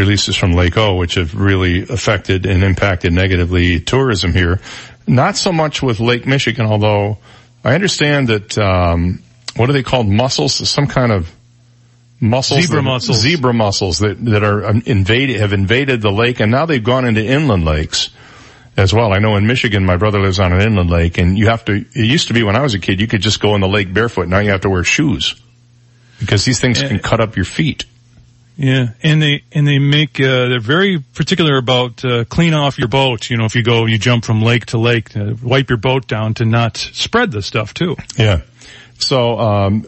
releases 0.00 0.34
from 0.36 0.52
Lake 0.52 0.76
O, 0.76 0.96
which 0.96 1.14
have 1.14 1.34
really 1.34 1.82
affected 1.82 2.46
and 2.46 2.64
impacted 2.64 3.12
negatively 3.12 3.80
tourism 3.80 4.32
here. 4.32 4.60
Not 5.06 5.36
so 5.36 5.52
much 5.52 5.82
with 5.82 6.00
Lake 6.00 6.26
Michigan, 6.26 6.66
although 6.66 7.18
I 7.62 7.74
understand 7.74 8.28
that 8.28 8.58
um, 8.58 9.22
what 9.56 9.68
are 9.70 9.72
they 9.72 9.82
called? 9.82 10.08
Mussels, 10.08 10.68
some 10.68 10.86
kind 10.86 11.12
of 11.12 11.30
mussels, 12.20 12.62
Zebra 12.62 12.76
that- 12.76 12.82
mussels. 12.82 13.18
zebra 13.20 13.52
mussels 13.52 13.98
that 14.00 14.24
that 14.26 14.42
are 14.42 14.66
um, 14.66 14.82
invaded 14.86 15.40
have 15.40 15.52
invaded 15.52 16.00
the 16.00 16.10
lake, 16.10 16.40
and 16.40 16.50
now 16.50 16.66
they've 16.66 16.82
gone 16.84 17.04
into 17.04 17.24
inland 17.24 17.64
lakes 17.64 18.10
as 18.76 18.92
well. 18.94 19.12
I 19.12 19.18
know 19.18 19.36
in 19.36 19.46
Michigan, 19.46 19.84
my 19.84 19.96
brother 19.96 20.20
lives 20.20 20.40
on 20.40 20.52
an 20.52 20.60
inland 20.62 20.90
lake, 20.90 21.18
and 21.18 21.38
you 21.38 21.48
have 21.48 21.64
to. 21.66 21.72
It 21.74 21.88
used 21.94 22.28
to 22.28 22.34
be 22.34 22.42
when 22.42 22.56
I 22.56 22.62
was 22.62 22.74
a 22.74 22.78
kid, 22.78 23.00
you 23.00 23.06
could 23.06 23.22
just 23.22 23.40
go 23.40 23.54
in 23.54 23.60
the 23.60 23.68
lake 23.68 23.92
barefoot. 23.92 24.28
Now 24.28 24.38
you 24.38 24.50
have 24.50 24.62
to 24.62 24.70
wear 24.70 24.84
shoes 24.84 25.34
because 26.18 26.44
these 26.44 26.60
things 26.60 26.80
can 26.82 26.98
cut 26.98 27.20
up 27.20 27.36
your 27.36 27.44
feet. 27.46 27.84
Yeah, 28.62 28.88
and 29.02 29.22
they 29.22 29.42
and 29.52 29.66
they 29.66 29.78
make 29.78 30.20
uh, 30.20 30.48
they're 30.48 30.60
very 30.60 30.98
particular 31.14 31.56
about 31.56 32.04
uh, 32.04 32.24
clean 32.26 32.52
off 32.52 32.78
your 32.78 32.88
boat. 32.88 33.30
You 33.30 33.38
know, 33.38 33.46
if 33.46 33.54
you 33.54 33.62
go, 33.62 33.86
you 33.86 33.96
jump 33.96 34.22
from 34.22 34.42
lake 34.42 34.66
to 34.66 34.78
lake, 34.78 35.16
uh, 35.16 35.34
wipe 35.42 35.70
your 35.70 35.78
boat 35.78 36.06
down 36.06 36.34
to 36.34 36.44
not 36.44 36.76
spread 36.76 37.32
the 37.32 37.40
stuff 37.40 37.72
too. 37.72 37.96
Yeah. 38.18 38.42
So, 38.98 39.38
um, 39.38 39.86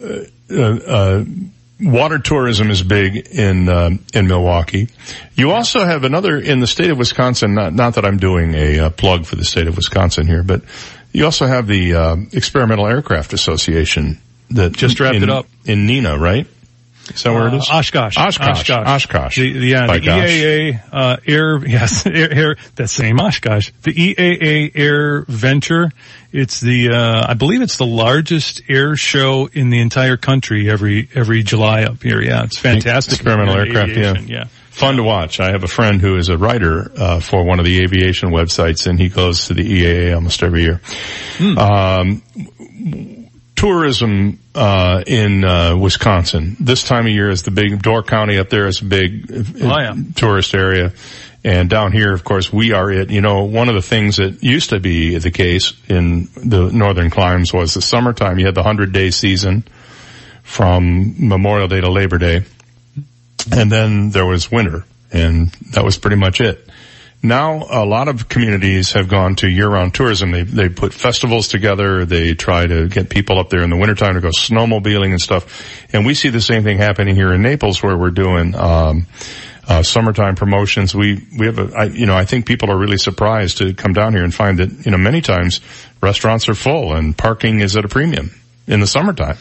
uh, 0.50 0.56
uh, 0.56 1.24
water 1.80 2.18
tourism 2.18 2.70
is 2.70 2.82
big 2.82 3.16
in, 3.28 3.68
uh, 3.68 3.90
in 4.14 4.26
Milwaukee. 4.26 4.88
You 5.34 5.50
also 5.50 5.84
have 5.84 6.04
another 6.04 6.38
in 6.38 6.60
the 6.60 6.66
state 6.66 6.88
of 6.88 6.96
Wisconsin, 6.96 7.52
not, 7.52 7.74
not 7.74 7.96
that 7.96 8.06
I'm 8.06 8.16
doing 8.16 8.54
a 8.54 8.78
uh, 8.86 8.90
plug 8.90 9.26
for 9.26 9.36
the 9.36 9.44
state 9.44 9.66
of 9.66 9.76
Wisconsin 9.76 10.26
here, 10.26 10.42
but 10.42 10.62
you 11.12 11.26
also 11.26 11.46
have 11.46 11.66
the, 11.66 11.94
uh, 11.94 12.16
Experimental 12.32 12.86
Aircraft 12.86 13.34
Association 13.34 14.18
that 14.50 14.72
Just 14.72 14.98
wrapped 14.98 15.16
in- 15.16 15.24
it 15.24 15.30
up. 15.30 15.46
in 15.66 15.86
Neenah, 15.86 16.18
right? 16.18 16.46
Is 17.14 17.22
that 17.24 17.32
where 17.32 17.48
it 17.48 17.54
is? 17.54 17.68
Uh, 17.68 17.74
Oshkosh. 17.74 18.16
Oshkosh. 18.16 18.70
Oshkosh. 18.70 19.36
The, 19.36 19.52
the, 19.52 19.66
yeah, 19.66 19.86
By 19.86 19.98
the 19.98 20.06
gosh. 20.06 20.28
EAA, 20.28 20.80
uh, 20.92 21.16
air, 21.26 21.66
yes, 21.66 22.06
air, 22.06 22.32
air, 22.32 22.56
that 22.76 22.88
same 22.88 23.18
Oshkosh. 23.20 23.72
The 23.82 23.92
EAA 23.92 24.70
Air 24.74 25.22
Venture, 25.28 25.90
it's 26.32 26.60
the, 26.60 26.90
uh, 26.90 27.26
I 27.28 27.34
believe 27.34 27.60
it's 27.60 27.76
the 27.76 27.86
largest 27.86 28.62
air 28.68 28.94
show 28.96 29.48
in 29.52 29.70
the 29.70 29.80
entire 29.80 30.16
country 30.16 30.70
every, 30.70 31.08
every 31.14 31.42
July 31.42 31.82
up 31.84 32.02
here. 32.02 32.22
Yeah, 32.22 32.44
it's 32.44 32.58
fantastic. 32.58 33.14
Experimental 33.14 33.54
Uh, 33.56 33.64
aircraft, 33.64 33.88
yeah. 33.90 34.10
aviation, 34.10 34.28
yeah. 34.28 34.44
Fun 34.70 34.96
to 34.96 35.02
watch. 35.02 35.38
I 35.38 35.50
have 35.50 35.64
a 35.64 35.68
friend 35.68 36.00
who 36.00 36.16
is 36.16 36.30
a 36.30 36.38
writer 36.38 36.90
uh, 36.96 37.20
for 37.20 37.44
one 37.44 37.58
of 37.58 37.66
the 37.66 37.80
aviation 37.82 38.30
websites, 38.30 38.86
and 38.86 38.98
he 38.98 39.10
goes 39.10 39.48
to 39.48 39.54
the 39.54 39.62
EAA 39.62 40.14
almost 40.14 40.42
every 40.42 40.62
year. 40.62 40.80
Hmm. 41.36 41.58
Um, 41.58 42.22
tourism 43.62 44.40
uh, 44.56 45.05
in 45.06 45.44
uh, 45.44 45.76
Wisconsin 45.76 46.56
this 46.59 46.82
time 46.82 47.06
of 47.06 47.12
year 47.12 47.30
is 47.30 47.44
the 47.44 47.52
big 47.52 47.80
Door 47.80 48.02
County 48.02 48.36
up 48.39 48.48
there 48.51 48.66
is 48.66 48.80
a 48.80 48.84
big 48.84 49.30
uh, 49.30 49.44
Oh, 49.62 49.78
yeah. 49.78 49.94
tourist 50.16 50.52
area. 50.55 50.93
And 51.44 51.70
down 51.70 51.93
here, 51.93 52.12
of 52.12 52.24
course, 52.24 52.52
we 52.52 52.72
are 52.72 52.90
it. 52.90 53.10
You 53.10 53.20
know, 53.20 53.44
one 53.44 53.68
of 53.68 53.76
the 53.76 53.82
things 53.82 54.16
that 54.16 54.43
used 54.43 54.70
to 54.70 54.80
be 54.80 55.16
the 55.18 55.30
case 55.30 55.74
in 55.89 56.28
the 56.34 56.70
northern 56.72 57.09
climes 57.10 57.52
was 57.52 57.74
the 57.74 57.82
summertime. 57.82 58.40
You 58.40 58.47
had 58.47 58.56
the 58.56 58.62
hundred 58.64 58.93
day 58.93 59.10
season 59.10 59.62
from 60.43 61.14
Memorial 61.28 61.68
Day 61.68 61.80
to 61.80 61.90
Labor 61.90 62.18
Day. 62.18 62.43
And 63.52 63.70
then 63.70 64.10
there 64.10 64.26
was 64.26 64.51
winter 64.51 64.84
and 65.12 65.48
that 65.72 65.84
was 65.84 65.98
pretty 65.98 66.16
much 66.16 66.40
it. 66.40 66.68
Now 67.22 67.66
a 67.70 67.86
lot 67.86 68.08
of 68.08 68.28
communities 68.28 68.92
have 68.92 69.08
gone 69.08 69.36
to 69.36 69.48
year-round 69.48 69.94
tourism. 69.94 70.32
They, 70.32 70.42
they 70.42 70.68
put 70.68 70.92
festivals 70.92 71.46
together. 71.46 72.04
They 72.04 72.34
try 72.34 72.66
to 72.66 72.88
get 72.88 73.10
people 73.10 73.38
up 73.38 73.48
there 73.48 73.62
in 73.62 73.70
the 73.70 73.76
wintertime 73.76 74.14
to 74.14 74.20
go 74.20 74.30
snowmobiling 74.30 75.10
and 75.10 75.20
stuff. 75.20 75.86
And 75.92 76.04
we 76.04 76.14
see 76.14 76.30
the 76.30 76.40
same 76.40 76.64
thing 76.64 76.78
happening 76.78 77.14
here 77.14 77.32
in 77.32 77.42
Naples 77.42 77.80
where 77.80 77.96
we're 77.96 78.10
doing, 78.10 78.56
um, 78.56 79.06
uh, 79.68 79.82
summertime 79.84 80.34
promotions. 80.34 80.94
We, 80.94 81.24
we 81.38 81.46
have 81.46 81.58
a, 81.58 81.72
I, 81.76 81.84
you 81.84 82.06
know, 82.06 82.16
I 82.16 82.24
think 82.24 82.46
people 82.46 82.70
are 82.70 82.76
really 82.76 82.98
surprised 82.98 83.58
to 83.58 83.72
come 83.74 83.92
down 83.92 84.12
here 84.12 84.24
and 84.24 84.34
find 84.34 84.58
that, 84.58 84.84
you 84.84 84.90
know, 84.90 84.98
many 84.98 85.20
times 85.20 85.60
restaurants 86.00 86.48
are 86.48 86.54
full 86.54 86.92
and 86.92 87.16
parking 87.16 87.60
is 87.60 87.76
at 87.76 87.84
a 87.84 87.88
premium 87.88 88.32
in 88.66 88.80
the 88.80 88.86
summertime. 88.86 89.36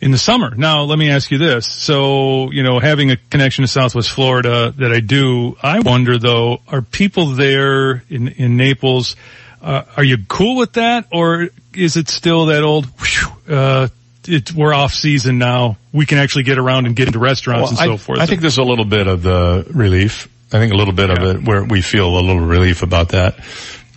In 0.00 0.10
the 0.10 0.18
summer. 0.18 0.54
Now, 0.54 0.82
let 0.84 0.98
me 0.98 1.10
ask 1.10 1.30
you 1.30 1.38
this. 1.38 1.66
So, 1.66 2.50
you 2.50 2.62
know, 2.62 2.78
having 2.78 3.10
a 3.10 3.16
connection 3.16 3.62
to 3.62 3.68
Southwest 3.68 4.10
Florida 4.10 4.72
that 4.78 4.92
I 4.92 5.00
do, 5.00 5.56
I 5.62 5.80
wonder 5.80 6.18
though, 6.18 6.60
are 6.68 6.82
people 6.82 7.26
there 7.26 8.02
in, 8.08 8.28
in 8.28 8.56
Naples, 8.56 9.16
uh, 9.62 9.82
are 9.96 10.04
you 10.04 10.16
cool 10.26 10.56
with 10.56 10.74
that 10.74 11.06
or 11.12 11.48
is 11.74 11.96
it 11.96 12.08
still 12.08 12.46
that 12.46 12.62
old, 12.62 12.86
whew, 12.86 13.54
uh, 13.54 13.88
it, 14.26 14.52
we're 14.52 14.72
off 14.72 14.92
season 14.92 15.38
now. 15.38 15.76
We 15.92 16.06
can 16.06 16.18
actually 16.18 16.44
get 16.44 16.58
around 16.58 16.86
and 16.86 16.96
get 16.96 17.08
into 17.08 17.18
restaurants 17.18 17.72
Well, 17.72 17.80
and 17.80 17.88
so 17.90 17.94
I, 17.94 17.96
forth. 17.96 18.18
I 18.20 18.26
think 18.26 18.40
there's 18.40 18.58
a 18.58 18.62
little 18.62 18.84
bit 18.84 19.06
of 19.06 19.22
the 19.22 19.66
relief. 19.72 20.28
I 20.52 20.58
think 20.58 20.72
a 20.72 20.76
little 20.76 20.94
bit 20.94 21.10
of 21.10 21.18
it 21.22 21.46
where 21.46 21.62
we 21.62 21.80
feel 21.80 22.08
a 22.08 22.20
little 22.20 22.40
relief 22.40 22.82
about 22.82 23.10
that. 23.10 23.38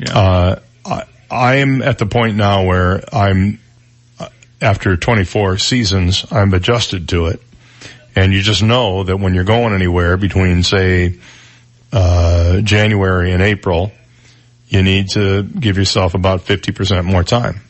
Uh, 0.05 0.57
I, 0.85 1.03
I'm 1.31 1.81
at 1.81 1.97
the 1.97 2.05
point 2.05 2.35
now 2.35 2.65
where 2.65 3.03
I'm, 3.13 3.59
after 4.63 4.95
24 4.97 5.57
seasons, 5.57 6.25
I'm 6.31 6.53
adjusted 6.53 7.09
to 7.09 7.27
it. 7.27 7.41
And 8.15 8.31
you 8.31 8.41
just 8.41 8.63
know 8.63 9.03
that 9.03 9.17
when 9.17 9.33
you're 9.33 9.43
going 9.43 9.73
anywhere 9.73 10.17
between 10.17 10.63
say, 10.63 11.19
uh, 11.91 12.61
January 12.61 13.31
and 13.31 13.41
April, 13.41 13.91
you 14.67 14.81
need 14.81 15.09
to 15.09 15.43
give 15.43 15.77
yourself 15.77 16.13
about 16.13 16.41
50% 16.41 17.05
more 17.05 17.23
time. 17.23 17.61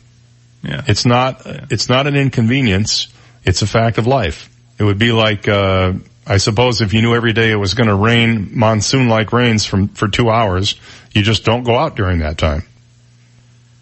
Yeah. 0.62 0.82
It's 0.86 1.04
not, 1.04 1.42
it's 1.44 1.88
not 1.88 2.06
an 2.06 2.16
inconvenience. 2.16 3.08
It's 3.44 3.62
a 3.62 3.66
fact 3.66 3.98
of 3.98 4.06
life. 4.06 4.48
It 4.78 4.84
would 4.84 4.98
be 4.98 5.12
like, 5.12 5.48
uh, 5.48 5.94
I 6.26 6.38
suppose 6.38 6.80
if 6.80 6.94
you 6.94 7.02
knew 7.02 7.14
every 7.14 7.32
day 7.32 7.50
it 7.50 7.56
was 7.56 7.74
going 7.74 7.88
to 7.88 7.94
rain 7.94 8.58
monsoon-like 8.58 9.32
rains 9.32 9.66
from, 9.66 9.88
for 9.88 10.08
two 10.08 10.30
hours, 10.30 10.76
you 11.12 11.22
just 11.22 11.44
don't 11.44 11.64
go 11.64 11.76
out 11.76 11.96
during 11.96 12.20
that 12.20 12.38
time. 12.38 12.62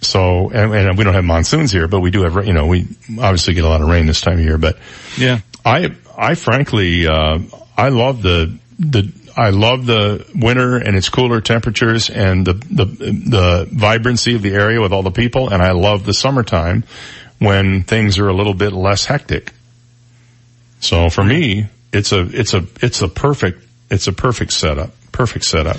So, 0.02 0.50
and, 0.50 0.74
and 0.74 0.98
we 0.98 1.04
don't 1.04 1.14
have 1.14 1.24
monsoons 1.24 1.70
here, 1.70 1.86
but 1.86 2.00
we 2.00 2.10
do 2.10 2.22
have, 2.24 2.44
you 2.44 2.52
know, 2.52 2.66
we 2.66 2.88
obviously 3.20 3.54
get 3.54 3.64
a 3.64 3.68
lot 3.68 3.82
of 3.82 3.88
rain 3.88 4.06
this 4.06 4.20
time 4.20 4.34
of 4.34 4.44
year, 4.44 4.58
but 4.58 4.76
yeah. 5.16 5.38
I, 5.64 5.94
I 6.18 6.34
frankly, 6.34 7.06
uh, 7.06 7.38
I 7.76 7.90
love 7.90 8.20
the, 8.20 8.58
the, 8.80 9.12
I 9.36 9.50
love 9.50 9.86
the 9.86 10.26
winter 10.34 10.76
and 10.76 10.96
its 10.96 11.08
cooler 11.08 11.40
temperatures 11.40 12.10
and 12.10 12.44
the, 12.44 12.54
the, 12.54 12.84
the 12.84 13.68
vibrancy 13.70 14.34
of 14.34 14.42
the 14.42 14.52
area 14.54 14.80
with 14.80 14.92
all 14.92 15.04
the 15.04 15.12
people. 15.12 15.48
And 15.50 15.62
I 15.62 15.70
love 15.70 16.04
the 16.04 16.12
summertime 16.12 16.82
when 17.38 17.82
things 17.84 18.18
are 18.18 18.28
a 18.28 18.34
little 18.34 18.54
bit 18.54 18.72
less 18.72 19.04
hectic. 19.06 19.52
So 20.80 21.10
for 21.10 21.24
me, 21.24 21.66
it's 21.92 22.10
a, 22.10 22.20
it's 22.20 22.54
a, 22.54 22.66
it's 22.82 23.02
a 23.02 23.08
perfect, 23.08 23.64
it's 23.88 24.08
a 24.08 24.12
perfect 24.12 24.52
setup, 24.52 24.90
perfect 25.12 25.44
setup. 25.44 25.78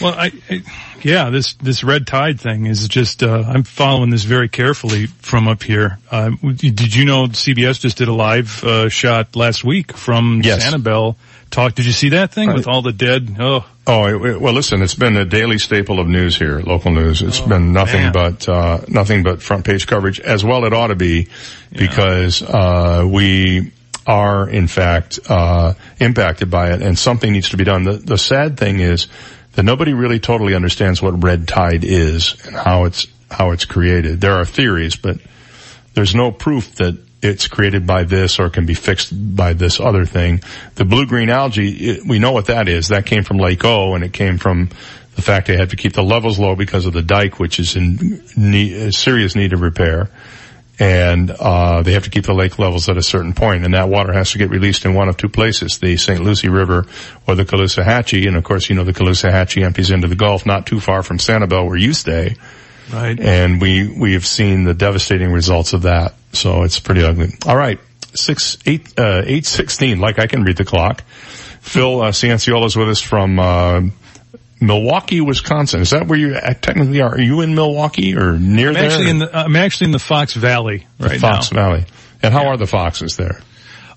Well, 0.00 0.14
I, 0.14 0.30
I 0.48 0.62
yeah, 1.02 1.30
this 1.30 1.54
this 1.54 1.84
red 1.84 2.06
tide 2.06 2.40
thing 2.40 2.66
is 2.66 2.86
just 2.88 3.22
uh, 3.22 3.44
I'm 3.46 3.62
following 3.62 4.10
this 4.10 4.24
very 4.24 4.48
carefully 4.48 5.06
from 5.06 5.48
up 5.48 5.62
here. 5.62 5.98
Uh, 6.10 6.30
did 6.56 6.94
you 6.94 7.04
know 7.04 7.26
CBS 7.28 7.80
just 7.80 7.98
did 7.98 8.08
a 8.08 8.12
live 8.12 8.62
uh, 8.64 8.88
shot 8.88 9.36
last 9.36 9.64
week 9.64 9.92
from 9.92 10.40
Yes. 10.42 10.66
Sanibel? 10.66 11.16
Talk. 11.50 11.74
Did 11.74 11.86
you 11.86 11.92
see 11.92 12.10
that 12.10 12.32
thing 12.32 12.52
with 12.52 12.66
all 12.68 12.82
the 12.82 12.92
dead? 12.92 13.36
Oh, 13.40 13.64
Oh, 13.86 14.04
it- 14.04 14.30
it- 14.32 14.40
well, 14.40 14.52
listen, 14.52 14.82
it's 14.82 14.94
been 14.94 15.16
a 15.16 15.24
daily 15.24 15.58
staple 15.58 15.98
of 15.98 16.06
news 16.06 16.36
here, 16.36 16.60
local 16.60 16.90
news. 16.92 17.22
It's 17.22 17.40
been 17.40 17.72
nothing 17.72 18.02
man. 18.02 18.12
but, 18.12 18.46
uh, 18.46 18.80
nothing 18.86 19.22
but 19.22 19.40
front 19.40 19.64
page 19.64 19.86
coverage 19.86 20.20
as 20.20 20.44
well 20.44 20.66
it 20.66 20.74
ought 20.74 20.88
to 20.88 20.94
be 20.94 21.28
because, 21.72 22.42
uh, 22.42 23.06
we 23.08 23.72
are 24.06 24.46
in 24.46 24.66
fact, 24.66 25.20
uh, 25.30 25.72
impacted 26.00 26.50
by 26.50 26.72
it 26.72 26.82
and 26.82 26.98
something 26.98 27.32
needs 27.32 27.48
to 27.50 27.56
be 27.56 27.64
done. 27.64 27.84
The, 27.84 27.92
the 27.92 28.18
sad 28.18 28.58
thing 28.58 28.80
is 28.80 29.06
that 29.52 29.64
nobody 29.64 29.92
really 29.92 30.20
totally 30.20 30.54
understands 30.54 31.02
what 31.02 31.22
red 31.22 31.48
tide 31.48 31.84
is 31.84 32.36
and 32.46 32.54
how 32.54 32.84
it's, 32.84 33.06
how 33.30 33.50
it's 33.50 33.64
created. 33.64 34.20
There 34.20 34.34
are 34.34 34.44
theories, 34.44 34.96
but 34.96 35.18
there's 35.94 36.14
no 36.14 36.30
proof 36.30 36.76
that 36.76 36.98
it's 37.20 37.48
created 37.48 37.86
by 37.86 38.04
this 38.04 38.38
or 38.38 38.48
can 38.50 38.66
be 38.66 38.74
fixed 38.74 39.12
by 39.36 39.52
this 39.52 39.80
other 39.80 40.06
thing. 40.06 40.42
The 40.76 40.84
blue-green 40.84 41.30
algae, 41.30 41.70
it, 41.70 42.06
we 42.06 42.18
know 42.18 42.32
what 42.32 42.46
that 42.46 42.68
is. 42.68 42.88
That 42.88 43.06
came 43.06 43.24
from 43.24 43.38
Lake 43.38 43.64
O 43.64 43.94
and 43.94 44.04
it 44.04 44.12
came 44.12 44.38
from 44.38 44.70
the 45.16 45.22
fact 45.22 45.48
they 45.48 45.56
had 45.56 45.70
to 45.70 45.76
keep 45.76 45.94
the 45.94 46.02
levels 46.02 46.38
low 46.38 46.54
because 46.54 46.86
of 46.86 46.92
the 46.92 47.02
dike, 47.02 47.40
which 47.40 47.58
is 47.58 47.74
in 47.74 48.22
need, 48.36 48.94
serious 48.94 49.34
need 49.34 49.52
of 49.52 49.62
repair. 49.62 50.08
And, 50.80 51.30
uh, 51.30 51.82
they 51.82 51.92
have 51.94 52.04
to 52.04 52.10
keep 52.10 52.24
the 52.24 52.34
lake 52.34 52.58
levels 52.58 52.88
at 52.88 52.96
a 52.96 53.02
certain 53.02 53.32
point, 53.32 53.64
and 53.64 53.74
that 53.74 53.88
water 53.88 54.12
has 54.12 54.30
to 54.32 54.38
get 54.38 54.48
released 54.50 54.84
in 54.84 54.94
one 54.94 55.08
of 55.08 55.16
two 55.16 55.28
places, 55.28 55.78
the 55.78 55.96
St. 55.96 56.22
Lucie 56.22 56.48
River 56.48 56.86
or 57.26 57.34
the 57.34 57.44
Caloosahatchee. 57.44 58.28
And 58.28 58.36
of 58.36 58.44
course, 58.44 58.68
you 58.68 58.76
know, 58.76 58.84
the 58.84 58.92
Caloosahatchee 58.92 59.64
empties 59.64 59.90
into 59.90 60.06
the 60.06 60.14
Gulf 60.14 60.46
not 60.46 60.66
too 60.66 60.78
far 60.78 61.02
from 61.02 61.18
Sanibel 61.18 61.66
where 61.66 61.76
you 61.76 61.92
stay. 61.92 62.36
Right. 62.92 63.18
And 63.18 63.60
we, 63.60 63.88
we 63.88 64.12
have 64.12 64.24
seen 64.24 64.64
the 64.64 64.72
devastating 64.72 65.32
results 65.32 65.72
of 65.72 65.82
that. 65.82 66.14
So 66.32 66.62
it's 66.62 66.78
pretty 66.78 67.02
ugly. 67.02 67.30
All 67.44 67.56
right. 67.56 67.80
Six, 68.14 68.56
eight, 68.64 68.98
uh, 68.98 69.22
eight 69.26 69.46
sixteen. 69.46 69.98
Like 69.98 70.18
I 70.18 70.26
can 70.26 70.42
read 70.42 70.56
the 70.56 70.64
clock. 70.64 71.02
Phil 71.60 72.00
uh, 72.00 72.08
is 72.08 72.76
with 72.76 72.88
us 72.88 73.00
from, 73.00 73.38
uh, 73.38 73.82
Milwaukee, 74.60 75.20
Wisconsin. 75.20 75.80
Is 75.80 75.90
that 75.90 76.06
where 76.06 76.18
you 76.18 76.34
uh, 76.34 76.54
technically 76.54 77.00
are? 77.00 77.14
Are 77.14 77.20
you 77.20 77.40
in 77.42 77.54
Milwaukee 77.54 78.16
or 78.16 78.38
near 78.38 78.68
I'm 78.68 78.74
there? 78.74 78.84
actually 78.90 79.10
in 79.10 79.18
the, 79.20 79.36
I'm 79.36 79.56
actually 79.56 79.86
in 79.86 79.90
the 79.92 79.98
Fox 79.98 80.34
Valley 80.34 80.86
right 80.98 81.12
The 81.12 81.18
Fox 81.18 81.52
now. 81.52 81.62
Valley. 81.68 81.84
And 82.22 82.32
how 82.34 82.48
are 82.48 82.56
the 82.56 82.66
foxes 82.66 83.16
there? 83.16 83.40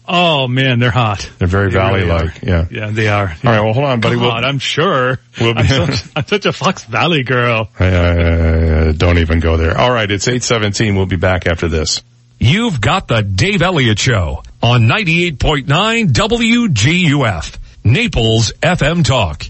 Oh 0.08 0.48
man, 0.48 0.80
they're 0.80 0.92
hot. 0.92 1.30
They're 1.40 1.48
very 1.48 1.70
They 1.70 1.78
valley-like. 1.78 2.42
yeah. 2.44 2.66
Yeah, 2.70 2.90
they 2.92 3.08
are. 3.08 3.28
All 3.30 3.52
right. 3.52 3.62
Well, 3.62 3.74
hold 3.74 3.86
on, 3.86 4.00
buddy. 4.02 4.16
God, 4.18 4.44
I'm 4.44 4.60
sure. 4.60 5.20
We'll 5.40 5.54
be- 5.54 5.62
I'm, 5.62 5.68
such, 5.94 6.04
I'm 6.16 6.26
such 6.28 6.46
a 6.46 6.54
Fox 6.54 6.84
Valley 6.86 7.24
girl. 7.24 7.70
Uh, 7.80 8.92
don't 8.94 9.20
even 9.20 9.40
go 9.40 9.58
there. 9.58 9.78
All 9.78 9.92
right. 9.92 10.10
It's 10.10 10.28
817. 10.28 10.96
We'll 10.96 11.06
be 11.06 11.16
back 11.16 11.48
after 11.48 11.68
this. 11.68 12.04
You've 12.40 12.82
got 12.82 13.08
the 13.08 13.22
Dave 13.22 13.62
Elliott 13.62 14.00
Show 14.00 14.44
on 14.62 14.82
98.9 14.84 15.66
WGUF, 16.12 17.58
Naples 17.84 18.52
FM 18.62 19.06
Talk. 19.06 19.44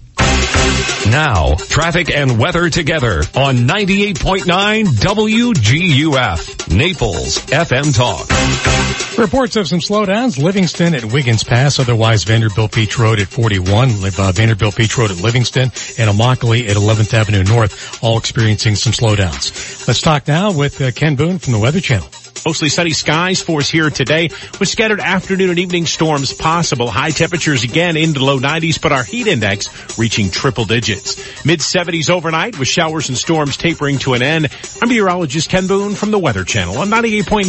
Now, 1.09 1.55
traffic 1.55 2.09
and 2.09 2.39
weather 2.39 2.69
together 2.69 3.23
on 3.35 3.67
98.9 3.67 4.85
WGUF, 4.85 6.75
Naples 6.75 7.37
FM 7.39 7.95
Talk. 7.95 9.17
Reports 9.17 9.57
of 9.57 9.67
some 9.67 9.79
slowdowns. 9.79 10.41
Livingston 10.41 10.95
at 10.95 11.03
Wiggins 11.03 11.43
Pass, 11.43 11.79
otherwise 11.79 12.23
Vanderbilt 12.23 12.73
Beach 12.73 12.97
Road 12.97 13.19
at 13.19 13.27
41, 13.27 13.89
uh, 13.89 14.31
Vanderbilt 14.31 14.77
Beach 14.77 14.97
Road 14.97 15.11
at 15.11 15.17
Livingston, 15.21 15.63
and 15.63 16.09
Immokalee 16.09 16.69
at 16.69 16.77
11th 16.77 17.13
Avenue 17.13 17.43
North, 17.43 18.01
all 18.03 18.17
experiencing 18.17 18.75
some 18.75 18.93
slowdowns. 18.93 19.85
Let's 19.87 20.01
talk 20.01 20.27
now 20.27 20.53
with 20.53 20.79
uh, 20.81 20.91
Ken 20.91 21.15
Boone 21.15 21.39
from 21.39 21.53
the 21.53 21.59
Weather 21.59 21.81
Channel. 21.81 22.07
Mostly 22.45 22.69
sunny 22.69 22.91
skies 22.91 23.41
for 23.41 23.59
us 23.59 23.69
here 23.69 23.89
today 23.89 24.29
with 24.59 24.69
scattered 24.69 24.99
afternoon 24.99 25.49
and 25.51 25.59
evening 25.59 25.85
storms 25.85 26.33
possible. 26.33 26.89
High 26.89 27.11
temperatures 27.11 27.63
again 27.63 27.97
into 27.97 28.19
the 28.19 28.25
low 28.25 28.39
90s, 28.39 28.81
but 28.81 28.91
our 28.91 29.03
heat 29.03 29.27
index 29.27 29.69
reaching 29.97 30.31
triple 30.31 30.65
digits. 30.65 31.45
Mid 31.45 31.59
70s 31.59 32.09
overnight 32.09 32.57
with 32.57 32.67
showers 32.67 33.09
and 33.09 33.17
storms 33.17 33.57
tapering 33.57 33.99
to 33.99 34.13
an 34.13 34.21
end. 34.21 34.49
I'm 34.81 34.89
meteorologist 34.89 35.49
Ken 35.49 35.67
Boone 35.67 35.95
from 35.95 36.11
the 36.11 36.19
Weather 36.19 36.43
Channel 36.43 36.77
on 36.77 36.89
98.9 36.89 37.45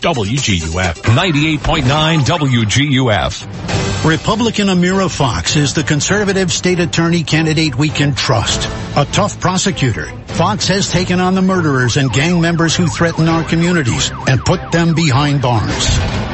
WGUF. 0.00 0.94
98.9 0.94 2.18
WGUF. 2.20 3.81
Republican 4.04 4.66
Amira 4.66 5.08
Fox 5.08 5.54
is 5.54 5.74
the 5.74 5.84
conservative 5.84 6.50
state 6.50 6.80
attorney 6.80 7.22
candidate 7.22 7.76
we 7.76 7.88
can 7.88 8.16
trust. 8.16 8.68
A 8.96 9.04
tough 9.04 9.38
prosecutor, 9.38 10.06
Fox 10.26 10.66
has 10.66 10.90
taken 10.90 11.20
on 11.20 11.36
the 11.36 11.40
murderers 11.40 11.96
and 11.96 12.12
gang 12.12 12.40
members 12.40 12.74
who 12.74 12.88
threaten 12.88 13.28
our 13.28 13.44
communities 13.44 14.10
and 14.26 14.44
put 14.44 14.72
them 14.72 14.96
behind 14.96 15.40
bars. 15.40 15.86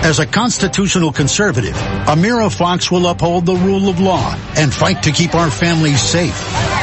As 0.02 0.18
a 0.18 0.24
constitutional 0.24 1.12
conservative, 1.12 1.74
Amira 2.06 2.50
Fox 2.50 2.90
will 2.90 3.06
uphold 3.06 3.44
the 3.44 3.56
rule 3.56 3.90
of 3.90 4.00
law 4.00 4.34
and 4.56 4.72
fight 4.72 5.02
to 5.02 5.12
keep 5.12 5.34
our 5.34 5.50
families 5.50 6.00
safe. 6.00 6.40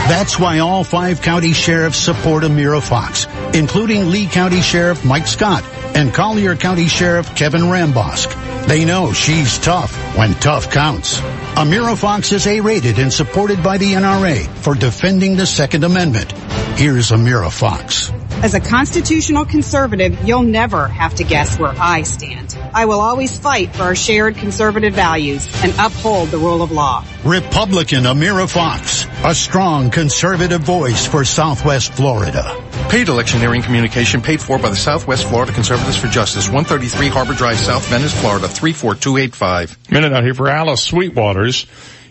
That's 0.08 0.40
why 0.40 0.60
all 0.60 0.84
five 0.84 1.24
county 1.24 1.54
sheriffs 1.54 1.98
support 1.98 2.44
Amira 2.44 2.80
Fox, 2.80 3.26
including 3.56 4.12
Lee 4.12 4.28
County 4.28 4.62
Sheriff 4.62 5.04
Mike 5.04 5.26
Scott 5.26 5.64
and 5.96 6.14
Collier 6.14 6.56
County 6.56 6.88
Sheriff 6.88 7.36
Kevin 7.36 7.62
Rambosk. 7.64 8.68
They 8.68 8.86
know 8.86 9.14
she's 9.14 9.58
tough 9.60 9.96
when 10.18 10.34
tough 10.36 10.72
counts. 10.72 11.20
Amira 11.56 11.98
Fox 11.98 12.32
is 12.32 12.46
A-rated 12.46 13.00
and 13.00 13.12
supported 13.12 13.64
by 13.64 13.78
the 13.78 13.94
NRA 13.94 14.48
for 14.58 14.76
defending 14.76 15.38
the 15.38 15.46
Second 15.46 15.84
Amendment. 15.84 16.32
Here's 16.78 17.12
Amira 17.12 17.52
Fox. 17.52 18.12
As 18.44 18.54
a 18.54 18.60
constitutional 18.60 19.46
conservative, 19.46 20.24
you'll 20.24 20.44
never 20.44 20.88
have 20.88 21.16
to 21.16 21.24
guess 21.24 21.58
where 21.58 21.74
I 21.78 22.04
stand. 22.04 22.58
I 22.74 22.86
will 22.86 23.00
always 23.00 23.38
fight 23.38 23.76
for 23.76 23.84
our 23.84 23.96
shared 23.96 24.36
conservative 24.36 24.94
values 24.94 25.48
and 25.64 25.74
uphold 25.80 26.30
the 26.30 26.38
rule 26.38 26.62
of 26.62 26.72
law. 26.72 27.04
Republican 27.24 28.04
Amira 28.04 28.48
Fox, 28.48 29.08
a 29.24 29.34
strong 29.34 29.90
conservative 29.90 30.62
voice 30.62 31.08
for 31.08 31.26
Southwest 31.26 31.94
Florida. 31.94 32.62
Paid 32.90 33.08
electioneering 33.08 33.64
communication 33.64 34.22
paid 34.22 34.42
for 34.42 34.60
by 34.60 34.70
the 34.70 34.76
Southwest 34.76 35.28
Florida 35.28 35.52
Conservatives 35.52 35.98
for 35.98 36.08
Justice, 36.08 36.48
133 36.48 37.08
Harbor 37.08 37.34
Drive, 37.34 37.58
South 37.58 37.88
Venice, 37.88 38.14
Florida, 38.22 38.48
34285. 38.48 39.92
Minute 39.92 40.14
out 40.14 40.24
here 40.24 40.36
for 40.36 40.50
Alice 40.50 40.90
Sweetwaters. 40.90 41.66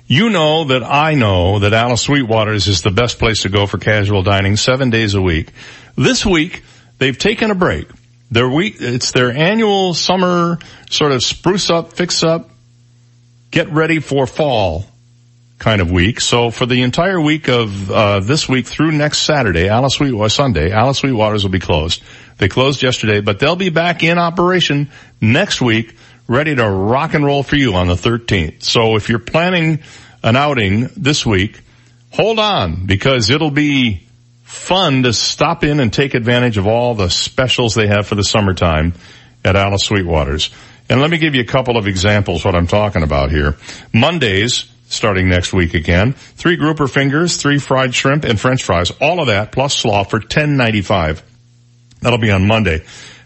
You 0.07 0.29
know 0.29 0.65
that 0.65 0.83
I 0.83 1.15
know 1.15 1.61
that 1.61 1.73
Alice 1.73 2.07
Sweetwaters 2.07 2.69
is 2.69 2.83
the 2.83 2.91
best 2.91 3.19
place 3.19 3.43
to 3.43 3.49
go 3.49 3.67
for 3.67 3.79
casual 3.79 4.23
dining 4.23 4.57
seven 4.57 4.91
days 4.91 5.15
a 5.15 5.23
week. 5.23 5.51
This 5.97 6.27
week, 6.27 6.63
they've 6.99 7.17
taken 7.17 7.51
a 7.51 7.55
break. 7.55 7.89
Their 8.31 8.49
week, 8.49 8.77
it's 8.81 9.13
their 9.13 9.31
annual 9.31 9.95
summer 9.95 10.59
sort 10.91 11.13
of 11.13 11.23
spruce 11.23 11.71
up, 11.71 11.93
fix 11.93 12.25
up, 12.25 12.51
get 13.51 13.71
ready 13.71 14.01
for 14.01 14.27
fall 14.27 14.87
kind 15.59 15.81
of 15.81 15.91
week. 15.91 16.21
So 16.21 16.51
for 16.51 16.67
the 16.67 16.83
entire 16.83 17.21
week 17.21 17.49
of 17.49 17.91
uh, 17.91 18.21
this 18.21 18.49
week 18.49 18.67
through 18.67 18.93
next 18.93 19.19
Saturday, 19.19 19.69
Alice 19.69 19.95
Sweet 19.95 20.13
or 20.13 20.29
Sunday, 20.29 20.73
Alice 20.73 21.01
Sweetwaters 21.01 21.45
will 21.45 21.51
be 21.51 21.61
closed. 21.61 22.03
They 22.39 22.49
closed 22.49 22.83
yesterday, 22.83 23.21
but 23.21 23.39
they'll 23.39 23.55
be 23.55 23.71
back 23.71 24.03
in 24.03 24.19
operation 24.19 24.91
next 25.21 25.61
week, 25.61 25.97
ready 26.27 26.55
to 26.57 26.69
rock 26.69 27.15
and 27.15 27.25
roll 27.25 27.45
for 27.45 27.55
you 27.57 27.75
on 27.75 27.87
the 27.87 27.95
13th. 27.95 28.65
So 28.65 28.97
if 28.97 29.09
you're 29.09 29.21
planning 29.21 29.81
an 30.23 30.35
outing 30.35 30.89
this 30.97 31.25
week, 31.25 31.61
hold 32.11 32.41
on 32.41 32.87
because 32.87 33.31
it'll 33.31 33.53
be 33.53 34.04
fun 34.55 35.03
to 35.03 35.13
stop 35.13 35.65
in 35.65 35.81
and 35.81 35.93
take 35.93 36.15
advantage 36.15 36.57
of 36.57 36.67
all 36.67 36.95
the 36.95 37.11
specials 37.11 37.75
they 37.75 37.89
have 37.89 38.07
for 38.07 38.15
the 38.15 38.25
summertime 38.25 38.95
at 39.45 39.57
Alice 39.57 39.89
Sweetwaters. 39.89 40.51
And 40.89 41.01
let 41.01 41.11
me 41.11 41.19
give 41.19 41.35
you 41.35 41.43
a 41.43 41.47
couple 41.47 41.77
of 41.77 41.87
examples 41.87 42.45
what 42.45 42.55
I'm 42.55 42.67
talking 42.67 43.03
about 43.03 43.31
here. 43.31 43.57
Mondays, 43.93 44.67
starting 44.89 45.29
next 45.29 45.53
week 45.53 45.75
again, 45.75 46.13
three 46.13 46.57
grouper 46.57 46.87
fingers, 46.87 47.37
three 47.37 47.59
fried 47.59 47.95
shrimp 47.95 48.25
and 48.25 48.39
french 48.39 48.63
fries, 48.63 48.91
all 49.01 49.21
of 49.21 49.27
that 49.27 49.53
plus 49.53 49.75
slaw 49.75 50.05
for 50.05 50.21
$10.95. 50.21 51.23
That'll 52.01 52.19
be 52.19 52.31
on 52.31 52.47
Monday. 52.47 52.85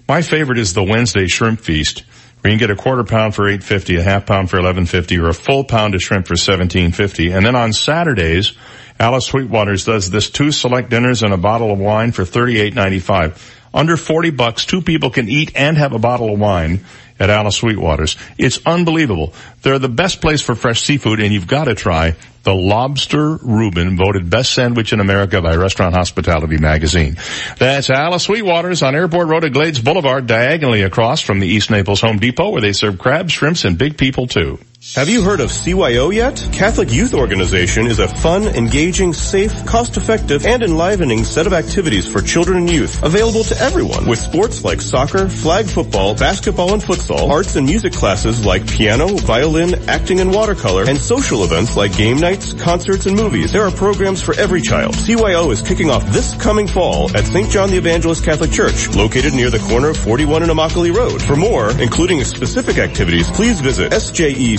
My 0.09 0.23
favorite 0.23 0.59
is 0.59 0.73
the 0.73 0.85
Wednesday 0.85 1.27
shrimp 1.27 1.61
feast 1.61 2.05
where 2.41 2.53
you 2.53 2.59
can 2.59 2.69
get 2.69 2.79
a 2.79 2.81
quarter 2.81 3.05
pound 3.05 3.35
for 3.35 3.45
8.50, 3.45 3.99
a 3.99 4.03
half 4.03 4.27
pound 4.27 4.49
for 4.49 4.59
11.50 4.59 5.21
or 5.21 5.29
a 5.29 5.35
full 5.35 5.65
pound 5.65 5.95
of 5.95 6.03
shrimp 6.03 6.27
for 6.27 6.35
17.50. 6.35 7.37
And 7.37 7.45
then 7.45 7.57
on 7.57 7.73
Saturdays, 7.73 8.53
Alice 9.01 9.31
Sweetwaters 9.31 9.87
does 9.87 10.11
this 10.11 10.31
two 10.31 10.51
select 10.51 10.91
dinners 10.91 11.23
and 11.23 11.33
a 11.33 11.37
bottle 11.37 11.73
of 11.73 11.79
wine 11.79 12.13
for 12.13 12.25
$38.95. 12.25 13.55
Under 13.73 13.97
40 13.97 14.31
bucks, 14.31 14.65
two 14.65 14.81
people 14.81 15.11
can 15.11 15.29
eat 15.29 15.53
and 15.55 15.77
have 15.77 15.93
a 15.93 15.99
bottle 15.99 16.33
of 16.33 16.41
wine 16.41 16.85
at 17.21 17.31
Alice 17.31 17.61
Sweetwaters. 17.61 18.17
It's 18.39 18.61
unbelievable. 18.67 19.35
They're 19.63 19.79
the 19.79 19.89
best 19.89 20.21
place 20.21 20.41
for 20.41 20.55
fresh 20.55 20.83
seafood 20.83 21.21
and 21.21 21.33
you've 21.33 21.47
got 21.47 21.65
to 21.65 21.75
try 21.75 22.17
the 22.45 22.55
Lobster 22.55 23.37
Reuben, 23.37 23.97
voted 23.97 24.31
best 24.31 24.53
sandwich 24.53 24.93
in 24.93 25.01
America 25.01 25.43
by 25.43 25.55
Restaurant 25.57 25.95
Hospitality 25.95 26.57
magazine. 26.57 27.17
That's 27.59 27.91
Alice 27.91 28.27
Sweetwaters 28.27 28.87
on 28.87 28.95
Airport 28.95 29.29
Road 29.29 29.45
at 29.45 29.53
Glades 29.53 29.81
Boulevard, 29.81 30.27
diagonally 30.27 30.83
across 30.83 31.21
from 31.21 31.41
the 31.41 31.47
East 31.47 31.71
Naples 31.71 32.01
Home 32.01 32.19
Depot 32.19 32.51
where 32.51 32.63
they 32.63 32.73
serve 32.73 32.99
crabs, 32.99 33.33
shrimps, 33.33 33.65
and 33.65 33.77
big 33.77 33.99
people 33.99 34.27
too. 34.27 34.59
Have 34.95 35.09
you 35.09 35.23
heard 35.23 35.41
of 35.41 35.51
CYO 35.51 36.15
yet? 36.15 36.51
Catholic 36.53 36.93
Youth 36.93 37.13
Organization 37.13 37.89
is 37.89 37.99
a 37.99 38.07
fun, 38.07 38.45
engaging, 38.45 39.13
safe, 39.13 39.67
cost-effective, 39.67 40.47
and 40.47 40.63
enlivening 40.63 41.25
set 41.25 41.49
of 41.49 41.53
activities 41.53 42.07
for 42.07 42.23
children 42.23 42.59
and 42.59 42.71
youth 42.71 43.03
available 43.03 43.43
to 43.43 43.61
everyone 43.61 44.07
with 44.07 44.21
sports 44.21 44.63
like 44.63 44.81
soccer, 44.81 45.29
flag 45.29 45.67
football, 45.67 46.15
basketball 46.15 46.75
and 46.75 46.81
futsal, 46.81 47.29
arts 47.29 47.57
and 47.57 47.67
music 47.67 47.93
classes 47.93 48.47
like 48.47 48.71
piano, 48.71 49.09
violin, 49.09 49.75
acting 49.89 50.21
and 50.21 50.33
watercolor, 50.33 50.85
and 50.89 50.97
social 50.97 51.43
events 51.43 51.77
like 51.77 51.97
game 51.97 52.19
nights, 52.19 52.53
concerts, 52.53 53.07
and 53.07 53.17
movies. 53.17 53.51
There 53.51 53.67
are 53.67 53.73
programs 53.73 54.23
for 54.23 54.39
every 54.39 54.61
child. 54.61 54.95
CYO 54.95 55.51
is 55.51 55.61
kicking 55.61 55.91
off 55.91 56.07
this 56.13 56.41
coming 56.41 56.69
fall 56.69 57.11
at 57.17 57.27
St. 57.27 57.51
John 57.51 57.71
the 57.71 57.79
Evangelist 57.79 58.25
Catholic 58.25 58.53
Church, 58.53 58.95
located 58.95 59.35
near 59.35 59.51
the 59.51 59.59
corner 59.59 59.89
of 59.89 59.97
41 59.97 60.45
and 60.45 60.53
Immokalee 60.53 60.95
Road. 60.95 61.21
For 61.21 61.35
more, 61.35 61.73
including 61.83 62.23
specific 62.23 62.79
activities, 62.79 63.29
please 63.29 63.61
visit 63.61 63.93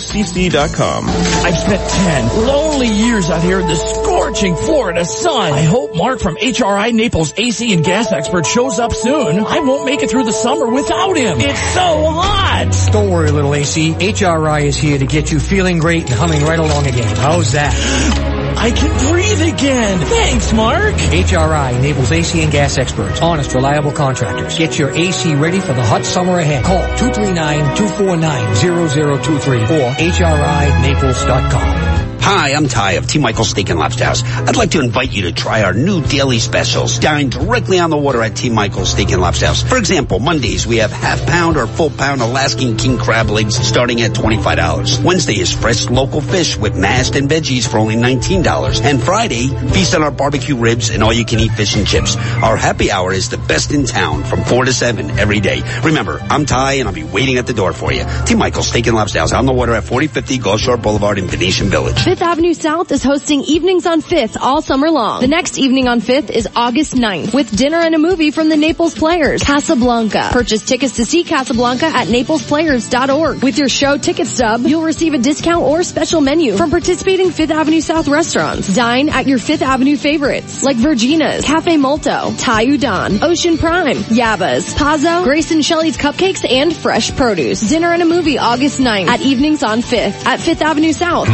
sjecc.com. 0.10 1.06
I've 1.08 1.58
spent 1.58 1.90
10 1.90 2.48
lonely 2.48 2.88
years 2.88 3.30
out 3.30 3.44
here 3.44 3.60
in 3.60 3.68
the 3.68 3.76
scorching 3.76 4.56
Florida 4.56 5.06
sun. 5.06 5.54
I 5.54 5.62
hope 5.62 5.96
Mark 5.96 6.20
from 6.20 6.36
HRI 6.38 6.94
Naples 6.94 7.34
AC 7.38 7.74
and 7.74 7.84
gas 7.84 8.12
expert 8.12 8.46
shows 8.46 8.80
up 8.80 8.94
soon. 8.94 9.46
I 9.46 9.60
won't 9.60 9.86
make 9.86 10.02
it 10.02 10.10
through 10.10 10.26
the 10.26 10.32
summer 10.34 10.68
without 10.68 11.16
him. 11.16 11.40
It's 11.40 11.60
so 11.74 12.12
hot. 12.12 12.90
Don't 12.92 13.12
worry, 13.12 13.32
little 13.32 13.54
AC. 13.54 13.94
HRI 13.94 14.64
is 14.66 14.78
here 14.78 14.98
to 14.98 15.06
get 15.06 15.32
you 15.32 15.40
feeling 15.40 15.80
great 15.80 16.04
and 16.04 16.12
humming 16.12 16.44
right 16.44 16.60
along 16.60 16.88
again. 16.88 17.16
How's 17.16 17.54
that? 17.54 18.39
I 18.62 18.72
can 18.72 18.90
breathe 19.10 19.42
again. 19.54 20.00
Thanks, 20.00 20.52
Mark. 20.52 20.94
HRI, 20.96 21.82
Naples 21.82 22.12
AC 22.12 22.42
and 22.42 22.52
gas 22.52 22.78
experts. 22.78 23.22
Honest, 23.22 23.54
reliable 23.54 23.94
contractors. 23.94 24.58
Get 24.58 24.78
your 24.78 24.90
AC 24.92 25.34
ready 25.36 25.62
for 25.62 25.72
the 25.74 25.86
hot 25.86 26.04
summer 26.04 26.40
ahead. 26.40 26.66
Call 26.66 26.84
239-249-0023 26.98 29.70
or 29.70 29.94
HRINaples.com. 29.96 31.89
Hi, 32.22 32.54
I'm 32.54 32.68
Ty 32.68 32.92
of 32.94 33.08
T. 33.08 33.18
Michael's 33.18 33.50
Steak 33.50 33.70
and 33.70 33.80
Lobster 33.80 34.06
House. 34.06 34.24
I'd 34.24 34.56
like 34.56 34.72
to 34.72 34.82
invite 34.82 35.12
you 35.12 35.24
to 35.24 35.32
try 35.32 35.64
our 35.64 35.74
new 35.74 36.02
daily 36.04 36.38
specials. 36.38 37.00
Dine 37.00 37.30
directly 37.30 37.80
on 37.80 37.90
the 37.90 37.98
water 37.98 38.22
at 38.22 38.36
T. 38.36 38.50
Michael's 38.52 38.92
Steak 38.92 39.12
and 39.12 39.22
Lobster 39.22 39.48
House. 39.48 39.64
For 39.64 39.78
example, 39.78 40.20
Mondays 40.20 40.68
we 40.68 40.78
have 40.78 40.92
half 40.92 41.26
pound 41.26 41.58
or 41.58 41.66
full 41.66 41.90
pound 41.90 42.22
Alaskan 42.22 42.78
king 42.78 42.98
crab 43.00 43.30
legs 43.30 43.56
starting 43.56 44.02
at 44.02 44.12
$25. 44.12 45.04
Wednesday 45.04 45.40
is 45.40 45.52
fresh 45.52 45.90
local 45.90 46.22
fish 46.22 46.56
with 46.56 46.78
mashed 46.78 47.16
and 47.16 47.28
veggies 47.28 47.68
for 47.68 47.80
only 47.80 47.96
$19. 47.96 48.84
And 48.84 49.02
Friday, 49.02 49.48
feast 49.74 49.96
on 49.96 50.04
our 50.04 50.12
barbecue 50.12 50.56
ribs 50.56 50.92
and 50.92 51.04
all 51.04 51.14
you 51.14 51.26
can 51.26 51.40
eat 51.40 51.54
fish 51.54 51.76
and 51.76 51.88
chips. 51.88 52.16
Our 52.44 52.58
happy 52.58 52.92
hour 52.92 53.12
is 53.12 53.30
the 53.30 53.38
best 53.38 53.72
in 53.72 53.86
town 53.86 54.24
from 54.24 54.44
4 54.44 54.66
to 54.66 54.74
7 54.74 55.18
every 55.18 55.40
day. 55.40 55.64
Remember, 55.84 56.20
I'm 56.30 56.46
Ty 56.46 56.74
and 56.74 56.88
I'll 56.88 56.94
be 56.94 57.04
waiting 57.04 57.38
at 57.38 57.48
the 57.48 57.54
door 57.54 57.74
for 57.74 57.92
you. 57.92 58.06
T. 58.28 58.36
Michael's 58.36 58.68
Steak 58.68 58.86
and 58.86 58.96
Lobster 58.96 59.20
House 59.20 59.34
on 59.34 59.48
the 59.48 59.54
water 59.54 59.74
at 59.74 59.84
4050 59.84 60.38
Gulf 60.38 60.60
Shore 60.60 60.78
Boulevard 60.78 61.18
in 61.18 61.26
Venetian 61.26 61.70
Village. 61.70 62.06
Fifth 62.10 62.24
Avenue 62.24 62.56
South 62.56 62.92
is 62.92 63.04
hosting 63.04 63.44
evenings 63.44 63.86
on 63.86 64.02
5th 64.02 64.36
all 64.42 64.64
summer 64.64 64.90
long. 64.90 65.22
The 65.22 65.28
next 65.28 65.60
evening 65.60 65.88
on 65.88 66.02
5th 66.02 66.32
is 66.32 66.50
August 66.56 66.96
9th 66.96 67.36
with 67.36 67.56
dinner 67.56 67.78
and 67.78 67.94
a 67.94 68.00
movie 68.00 68.32
from 68.32 68.50
the 68.50 68.58
Naples 68.58 68.96
Players, 68.96 69.44
Casablanca. 69.44 70.30
Purchase 70.32 70.66
tickets 70.66 70.96
to 70.96 71.06
see 71.06 71.24
Casablanca 71.24 71.86
at 71.86 72.08
naplesplayers.org. 72.08 73.44
With 73.44 73.60
your 73.60 73.70
show 73.70 74.00
ticket 74.00 74.26
stub, 74.26 74.62
you'll 74.62 74.82
receive 74.82 75.14
a 75.14 75.20
discount 75.20 75.62
or 75.62 75.84
special 75.84 76.20
menu 76.20 76.58
from 76.58 76.72
participating 76.72 77.30
5th 77.30 77.52
Avenue 77.52 77.80
South 77.80 78.08
restaurants. 78.08 78.76
Dine 78.76 79.10
at 79.10 79.28
your 79.28 79.38
5th 79.38 79.62
Avenue 79.62 79.96
favorites 79.96 80.64
like 80.64 80.78
Virginia's, 80.78 81.46
Cafe 81.46 81.78
Molto, 81.78 82.34
Thai 82.40 82.66
Udon, 82.66 83.22
Ocean 83.22 83.60
Prime, 83.60 83.98
Yaba's, 83.98 84.74
Pazzo, 84.74 85.24
Grace 85.24 85.52
and 85.52 85.64
Shelley's 85.64 85.96
Cupcakes, 85.96 86.44
and 86.50 86.76
fresh 86.76 87.16
produce. 87.16 87.70
Dinner 87.70 87.94
and 87.94 88.02
a 88.02 88.06
movie 88.06 88.40
August 88.40 88.80
9th 88.80 89.10
at 89.10 89.22
evenings 89.22 89.62
on 89.62 89.84
5th 89.84 90.26
at 90.26 90.40
5th 90.40 90.62
Avenue 90.62 90.92
South. 90.92 91.28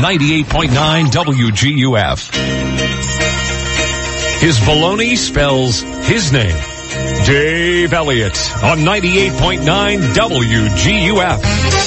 98.9 0.70 1.06
WGUF. 1.12 2.32
His 4.40 4.58
baloney 4.60 5.18
spells 5.18 5.82
his 5.82 6.32
name. 6.32 6.56
Dave 7.26 7.94
Elliott 7.94 8.38
on 8.64 8.80
98.9 8.80 9.64
WGUF. 10.14 11.40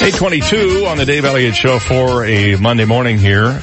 822 0.02 0.86
on 0.86 0.96
the 0.96 1.04
Dave 1.04 1.24
Elliott 1.24 1.54
Show 1.54 1.78
for 1.78 2.24
a 2.24 2.56
Monday 2.56 2.84
morning 2.84 3.18
here. 3.18 3.62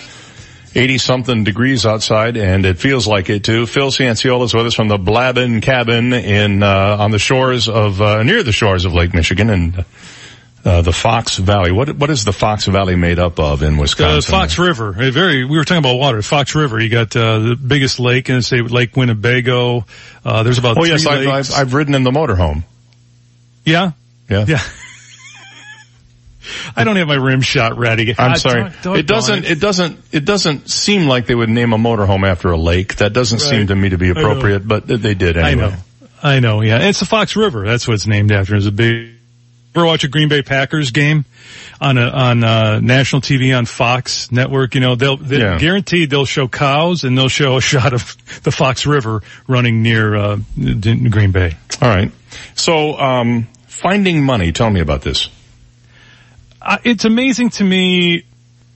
80 0.73 0.97
something 0.97 1.43
degrees 1.43 1.85
outside 1.85 2.35
and 2.35 2.65
it 2.65 2.77
feels 2.77 3.07
like 3.07 3.29
it 3.29 3.43
too. 3.43 3.65
Phil 3.65 3.91
Cianciola 3.91 4.45
is 4.45 4.53
with 4.53 4.67
us 4.67 4.73
from 4.73 4.89
the 4.89 4.97
Blabbin 4.97 5.61
cabin 5.61 6.13
in, 6.13 6.63
uh, 6.63 6.97
on 6.99 7.11
the 7.11 7.19
shores 7.19 7.69
of, 7.69 8.01
uh, 8.01 8.23
near 8.23 8.43
the 8.43 8.51
shores 8.51 8.85
of 8.85 8.93
Lake 8.93 9.13
Michigan 9.13 9.49
and, 9.49 9.85
uh, 10.65 10.81
the 10.81 10.91
Fox 10.91 11.37
Valley. 11.37 11.71
What, 11.71 11.95
what 11.95 12.09
is 12.09 12.25
the 12.25 12.33
Fox 12.33 12.65
Valley 12.65 12.95
made 12.95 13.19
up 13.19 13.39
of 13.39 13.61
in 13.63 13.77
Wisconsin? 13.77 14.33
Uh, 14.33 14.39
Fox 14.39 14.57
River. 14.57 14.89
A 14.99 15.11
very, 15.11 15.45
we 15.45 15.57
were 15.57 15.63
talking 15.63 15.77
about 15.79 15.95
water. 15.97 16.21
Fox 16.23 16.55
River. 16.55 16.79
You 16.81 16.89
got, 16.89 17.15
uh, 17.15 17.39
the 17.39 17.55
biggest 17.55 17.99
lake 17.99 18.29
in 18.29 18.35
the 18.37 18.41
state, 18.41 18.69
Lake 18.71 18.95
Winnebago. 18.97 19.85
Uh, 20.25 20.43
there's 20.43 20.57
about 20.57 20.77
Oh 20.77 20.83
yes, 20.83 21.05
I've. 21.05 21.27
I've, 21.27 21.51
I've 21.53 21.73
ridden 21.73 21.93
in 21.93 22.03
the 22.03 22.11
motorhome. 22.11 22.63
Yeah? 23.63 23.91
Yeah. 24.29 24.45
Yeah. 24.47 24.59
I 26.75 26.83
don't 26.83 26.95
have 26.97 27.07
my 27.07 27.15
rim 27.15 27.41
shot 27.41 27.77
ready. 27.77 28.11
I'm 28.17 28.31
Ah, 28.33 28.35
sorry. 28.35 28.63
dog- 28.63 28.73
doggone 28.81 28.99
it 28.99 29.07
doesn't, 29.07 29.45
it. 29.45 29.51
it 29.51 29.59
doesn't, 29.59 29.99
it 30.11 30.25
doesn't 30.25 30.69
seem 30.69 31.07
like 31.07 31.25
they 31.25 31.33
would 31.35 31.49
name 31.49 31.73
a 31.73 31.77
motorhome 31.77 32.27
after 32.27 32.51
a 32.51 32.57
lake. 32.57 32.97
That 32.97 33.13
doesn't 33.13 33.39
seem 33.39 33.67
to 33.67 33.75
me 33.75 33.89
to 33.89 33.97
be 33.97 34.09
appropriate, 34.09 34.67
but 34.67 34.85
they 34.87 35.15
did 35.15 35.37
I 35.37 35.55
know. 35.55 35.73
I 36.21 36.39
know, 36.39 36.61
yeah. 36.61 36.87
It's 36.87 36.99
the 36.99 37.05
Fox 37.05 37.35
River. 37.35 37.65
That's 37.65 37.87
what 37.87 37.95
it's 37.95 38.05
named 38.07 38.31
after. 38.31 38.55
It's 38.55 38.65
a 38.67 38.71
big, 38.71 39.14
ever 39.75 39.85
watch 39.85 40.03
a 40.05 40.07
Green 40.07 40.29
Bay 40.29 40.41
Packers 40.41 40.91
game 40.91 41.25
on 41.81 41.97
a, 41.97 42.07
on, 42.07 42.43
uh, 42.43 42.79
national 42.79 43.21
TV 43.21 43.55
on 43.57 43.65
Fox 43.65 44.31
network? 44.31 44.73
You 44.73 44.81
know, 44.81 44.95
they'll, 44.95 45.17
they 45.17 45.39
Yeah. 45.39 45.57
guaranteed 45.57 46.09
they'll 46.09 46.25
show 46.25 46.47
cows 46.47 47.03
and 47.03 47.17
they'll 47.17 47.27
show 47.29 47.57
a 47.57 47.61
shot 47.73 47.93
of 47.93 48.15
the 48.43 48.51
Fox 48.51 48.85
River 48.85 49.21
running 49.47 49.81
near, 49.83 50.15
uh, 50.15 50.37
Green 50.57 51.31
Bay. 51.31 51.55
All 51.81 51.89
right. 51.89 52.11
So, 52.55 52.97
um, 52.97 53.47
finding 53.67 54.23
money. 54.23 54.51
Tell 54.53 54.69
me 54.69 54.79
about 54.79 55.01
this. 55.01 55.27
uh, 56.61 56.77
it's 56.85 57.03
amazing 57.05 57.49
to 57.51 57.63
me, 57.63 58.23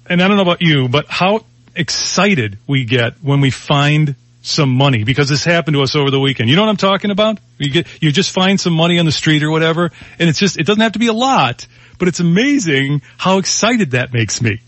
and 0.05 0.21
I 0.21 0.27
don't 0.27 0.35
know 0.35 0.43
about 0.43 0.61
you, 0.61 0.89
but 0.89 1.05
how 1.07 1.45
excited 1.75 2.57
we 2.67 2.83
get 2.83 3.13
when 3.23 3.39
we 3.39 3.51
find 3.51 4.15
some 4.41 4.69
money 4.69 5.03
because 5.03 5.29
this 5.29 5.43
happened 5.43 5.75
to 5.75 5.81
us 5.81 5.95
over 5.95 6.11
the 6.11 6.19
weekend. 6.19 6.49
You 6.49 6.55
know 6.55 6.63
what 6.63 6.69
I'm 6.69 6.77
talking 6.77 7.11
about? 7.11 7.39
You 7.57 7.69
get, 7.69 7.87
you 8.01 8.11
just 8.11 8.31
find 8.31 8.59
some 8.59 8.73
money 8.73 8.99
on 8.99 9.05
the 9.05 9.11
street 9.11 9.43
or 9.43 9.51
whatever, 9.51 9.91
and 10.17 10.29
it's 10.29 10.39
just, 10.39 10.57
it 10.57 10.65
doesn't 10.65 10.81
have 10.81 10.93
to 10.93 10.99
be 10.99 11.07
a 11.07 11.13
lot, 11.13 11.67
but 11.97 12.07
it's 12.07 12.19
amazing 12.19 13.01
how 13.17 13.37
excited 13.37 13.91
that 13.91 14.13
makes 14.13 14.41
me. 14.41 14.61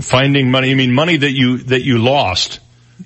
Finding 0.00 0.50
money. 0.50 0.70
You 0.70 0.76
mean 0.76 0.92
money 0.92 1.16
that 1.16 1.32
you, 1.32 1.58
that 1.58 1.82
you 1.82 1.98
lost, 1.98 2.60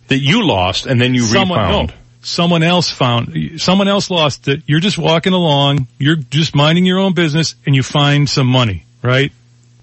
that 0.09 0.19
you 0.19 0.45
lost 0.45 0.87
and 0.87 1.01
then 1.01 1.15
you 1.15 1.23
someone, 1.23 1.59
refound. 1.59 1.89
no, 1.89 1.95
someone 2.23 2.62
else 2.62 2.91
found, 2.91 3.61
someone 3.61 3.89
else 3.89 4.11
lost 4.11 4.49
it. 4.49 4.62
You're 4.67 4.81
just 4.81 4.99
walking 4.99 5.33
along, 5.33 5.89
you're 5.99 6.17
just 6.17 6.55
minding 6.55 6.85
your 6.85 6.99
own 6.99 7.15
business, 7.15 7.55
and 7.67 7.75
you 7.75 7.83
find 7.83 8.29
some 8.29 8.47
money, 8.47 8.87
right? 9.03 9.33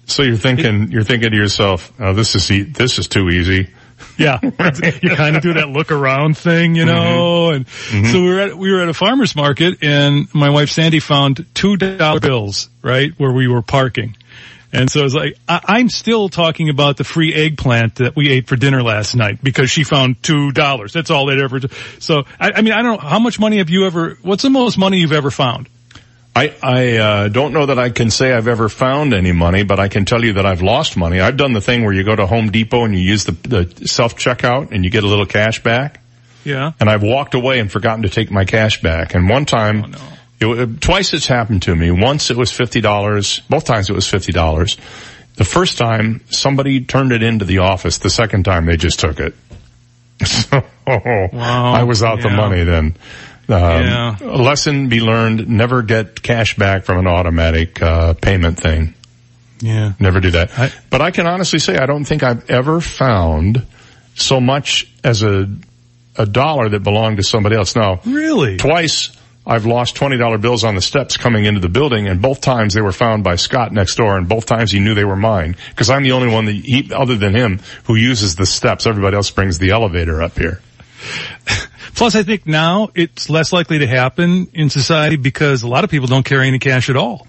So 0.06 0.22
you're 0.22 0.36
thinking, 0.36 0.90
you're 0.90 1.04
thinking 1.04 1.30
to 1.30 1.36
yourself, 1.36 1.92
oh, 1.98 2.14
this 2.14 2.34
is, 2.34 2.50
e- 2.50 2.62
this 2.62 2.98
is 2.98 3.08
too 3.08 3.28
easy. 3.28 3.68
Yeah, 4.18 4.40
you 4.42 5.14
kind 5.14 5.36
of 5.36 5.42
do 5.42 5.54
that 5.54 5.68
look 5.68 5.92
around 5.92 6.36
thing, 6.36 6.74
you 6.74 6.84
know. 6.84 7.50
Mm-hmm. 7.52 7.54
And 7.54 7.66
mm-hmm. 7.66 8.12
so 8.12 8.20
we 8.20 8.28
were 8.28 8.40
at 8.40 8.58
we 8.58 8.72
were 8.72 8.80
at 8.82 8.88
a 8.88 8.94
farmers 8.94 9.36
market, 9.36 9.78
and 9.82 10.26
my 10.34 10.50
wife 10.50 10.70
Sandy 10.70 10.98
found 10.98 11.46
two 11.54 11.76
dollar 11.76 12.18
bills 12.18 12.68
right 12.82 13.12
where 13.16 13.30
we 13.30 13.46
were 13.46 13.62
parking. 13.62 14.16
And 14.72 14.90
so 14.90 15.04
it's 15.04 15.14
like 15.14 15.36
I, 15.48 15.60
I'm 15.64 15.88
still 15.88 16.28
talking 16.28 16.68
about 16.68 16.96
the 16.96 17.04
free 17.04 17.32
eggplant 17.32 17.96
that 17.96 18.16
we 18.16 18.28
ate 18.28 18.48
for 18.48 18.56
dinner 18.56 18.82
last 18.82 19.14
night 19.14 19.42
because 19.42 19.70
she 19.70 19.84
found 19.84 20.22
two 20.22 20.52
dollars. 20.52 20.92
That's 20.92 21.10
all 21.10 21.26
they'd 21.26 21.38
ever. 21.38 21.60
So 22.00 22.24
I, 22.40 22.52
I 22.56 22.62
mean 22.62 22.72
I 22.72 22.82
don't 22.82 23.00
know 23.00 23.08
how 23.08 23.18
much 23.18 23.38
money 23.38 23.58
have 23.58 23.70
you 23.70 23.86
ever? 23.86 24.18
What's 24.22 24.42
the 24.42 24.50
most 24.50 24.78
money 24.78 24.98
you've 24.98 25.12
ever 25.12 25.30
found? 25.30 25.68
I, 26.36 26.54
I, 26.62 26.96
uh, 26.96 27.28
don't 27.28 27.52
know 27.52 27.66
that 27.66 27.78
I 27.78 27.90
can 27.90 28.10
say 28.10 28.32
I've 28.32 28.46
ever 28.46 28.68
found 28.68 29.12
any 29.12 29.32
money, 29.32 29.64
but 29.64 29.80
I 29.80 29.88
can 29.88 30.04
tell 30.04 30.24
you 30.24 30.34
that 30.34 30.46
I've 30.46 30.62
lost 30.62 30.96
money. 30.96 31.20
I've 31.20 31.36
done 31.36 31.52
the 31.52 31.60
thing 31.60 31.82
where 31.84 31.92
you 31.92 32.04
go 32.04 32.14
to 32.14 32.26
Home 32.26 32.50
Depot 32.50 32.84
and 32.84 32.94
you 32.94 33.00
use 33.00 33.24
the, 33.24 33.32
the 33.32 33.86
self-checkout 33.88 34.70
and 34.70 34.84
you 34.84 34.90
get 34.90 35.02
a 35.02 35.08
little 35.08 35.26
cash 35.26 35.62
back. 35.62 36.00
Yeah. 36.44 36.72
And 36.78 36.88
I've 36.88 37.02
walked 37.02 37.34
away 37.34 37.58
and 37.58 37.70
forgotten 37.70 38.02
to 38.02 38.08
take 38.08 38.30
my 38.30 38.44
cash 38.44 38.80
back. 38.80 39.14
And 39.14 39.28
one 39.28 39.46
time, 39.46 39.94
it, 40.40 40.46
uh, 40.46 40.66
twice 40.80 41.12
it's 41.12 41.26
happened 41.26 41.62
to 41.62 41.74
me. 41.74 41.90
Once 41.90 42.30
it 42.30 42.36
was 42.36 42.52
$50. 42.52 43.48
Both 43.48 43.64
times 43.64 43.90
it 43.90 43.94
was 43.94 44.06
$50. 44.06 44.78
The 45.34 45.44
first 45.44 45.76
time 45.78 46.20
somebody 46.30 46.84
turned 46.84 47.12
it 47.12 47.22
into 47.22 47.44
the 47.44 47.58
office. 47.58 47.98
The 47.98 48.10
second 48.10 48.44
time 48.44 48.66
they 48.66 48.76
just 48.76 49.00
took 49.00 49.20
it. 49.20 49.34
So 50.26 50.62
I 51.34 51.82
was 51.82 52.02
out 52.02 52.22
the 52.22 52.30
money 52.30 52.64
then. 52.64 52.96
Um, 53.48 53.56
Yeah. 53.82 54.16
A 54.20 54.36
lesson 54.36 54.88
be 54.88 55.00
learned, 55.00 55.48
never 55.48 55.82
get 55.82 56.22
cash 56.22 56.56
back 56.56 56.84
from 56.84 56.98
an 56.98 57.06
automatic, 57.06 57.80
uh, 57.80 58.14
payment 58.14 58.58
thing. 58.60 58.94
Yeah. 59.60 59.92
Never 59.98 60.20
do 60.20 60.30
that. 60.32 60.74
but 60.90 61.00
I 61.00 61.10
can 61.10 61.26
honestly 61.26 61.58
say 61.58 61.76
I 61.76 61.86
don't 61.86 62.04
think 62.04 62.22
I've 62.22 62.48
ever 62.50 62.80
found 62.80 63.64
so 64.14 64.40
much 64.40 64.88
as 65.02 65.22
a, 65.22 65.48
a 66.16 66.26
dollar 66.26 66.68
that 66.68 66.82
belonged 66.82 67.16
to 67.16 67.22
somebody 67.22 67.56
else. 67.56 67.74
Now, 67.74 68.00
really? 68.04 68.56
Twice 68.56 69.10
I've 69.46 69.64
lost 69.64 69.96
$20 69.96 70.40
bills 70.42 70.62
on 70.62 70.74
the 70.74 70.82
steps 70.82 71.16
coming 71.16 71.46
into 71.46 71.60
the 71.60 71.70
building 71.70 72.06
and 72.06 72.20
both 72.20 72.40
times 72.42 72.74
they 72.74 72.82
were 72.82 72.92
found 72.92 73.24
by 73.24 73.36
Scott 73.36 73.72
next 73.72 73.94
door 73.96 74.18
and 74.18 74.28
both 74.28 74.44
times 74.44 74.70
he 74.70 74.78
knew 74.78 74.94
they 74.94 75.04
were 75.06 75.16
mine. 75.16 75.56
Cause 75.74 75.88
I'm 75.88 76.02
the 76.02 76.12
only 76.12 76.28
one 76.28 76.44
that 76.44 76.54
he, 76.54 76.92
other 76.92 77.16
than 77.16 77.34
him, 77.34 77.60
who 77.84 77.94
uses 77.94 78.36
the 78.36 78.44
steps. 78.46 78.86
Everybody 78.86 79.16
else 79.16 79.30
brings 79.30 79.58
the 79.58 79.70
elevator 79.70 80.22
up 80.22 80.38
here. 80.38 80.60
Plus, 81.98 82.14
I 82.14 82.22
think 82.22 82.46
now 82.46 82.90
it's 82.94 83.28
less 83.28 83.52
likely 83.52 83.80
to 83.80 83.86
happen 83.86 84.48
in 84.54 84.70
society 84.70 85.16
because 85.16 85.64
a 85.64 85.68
lot 85.68 85.82
of 85.82 85.90
people 85.90 86.06
don't 86.06 86.24
carry 86.24 86.46
any 86.46 86.60
cash 86.60 86.88
at 86.88 86.96
all. 86.96 87.26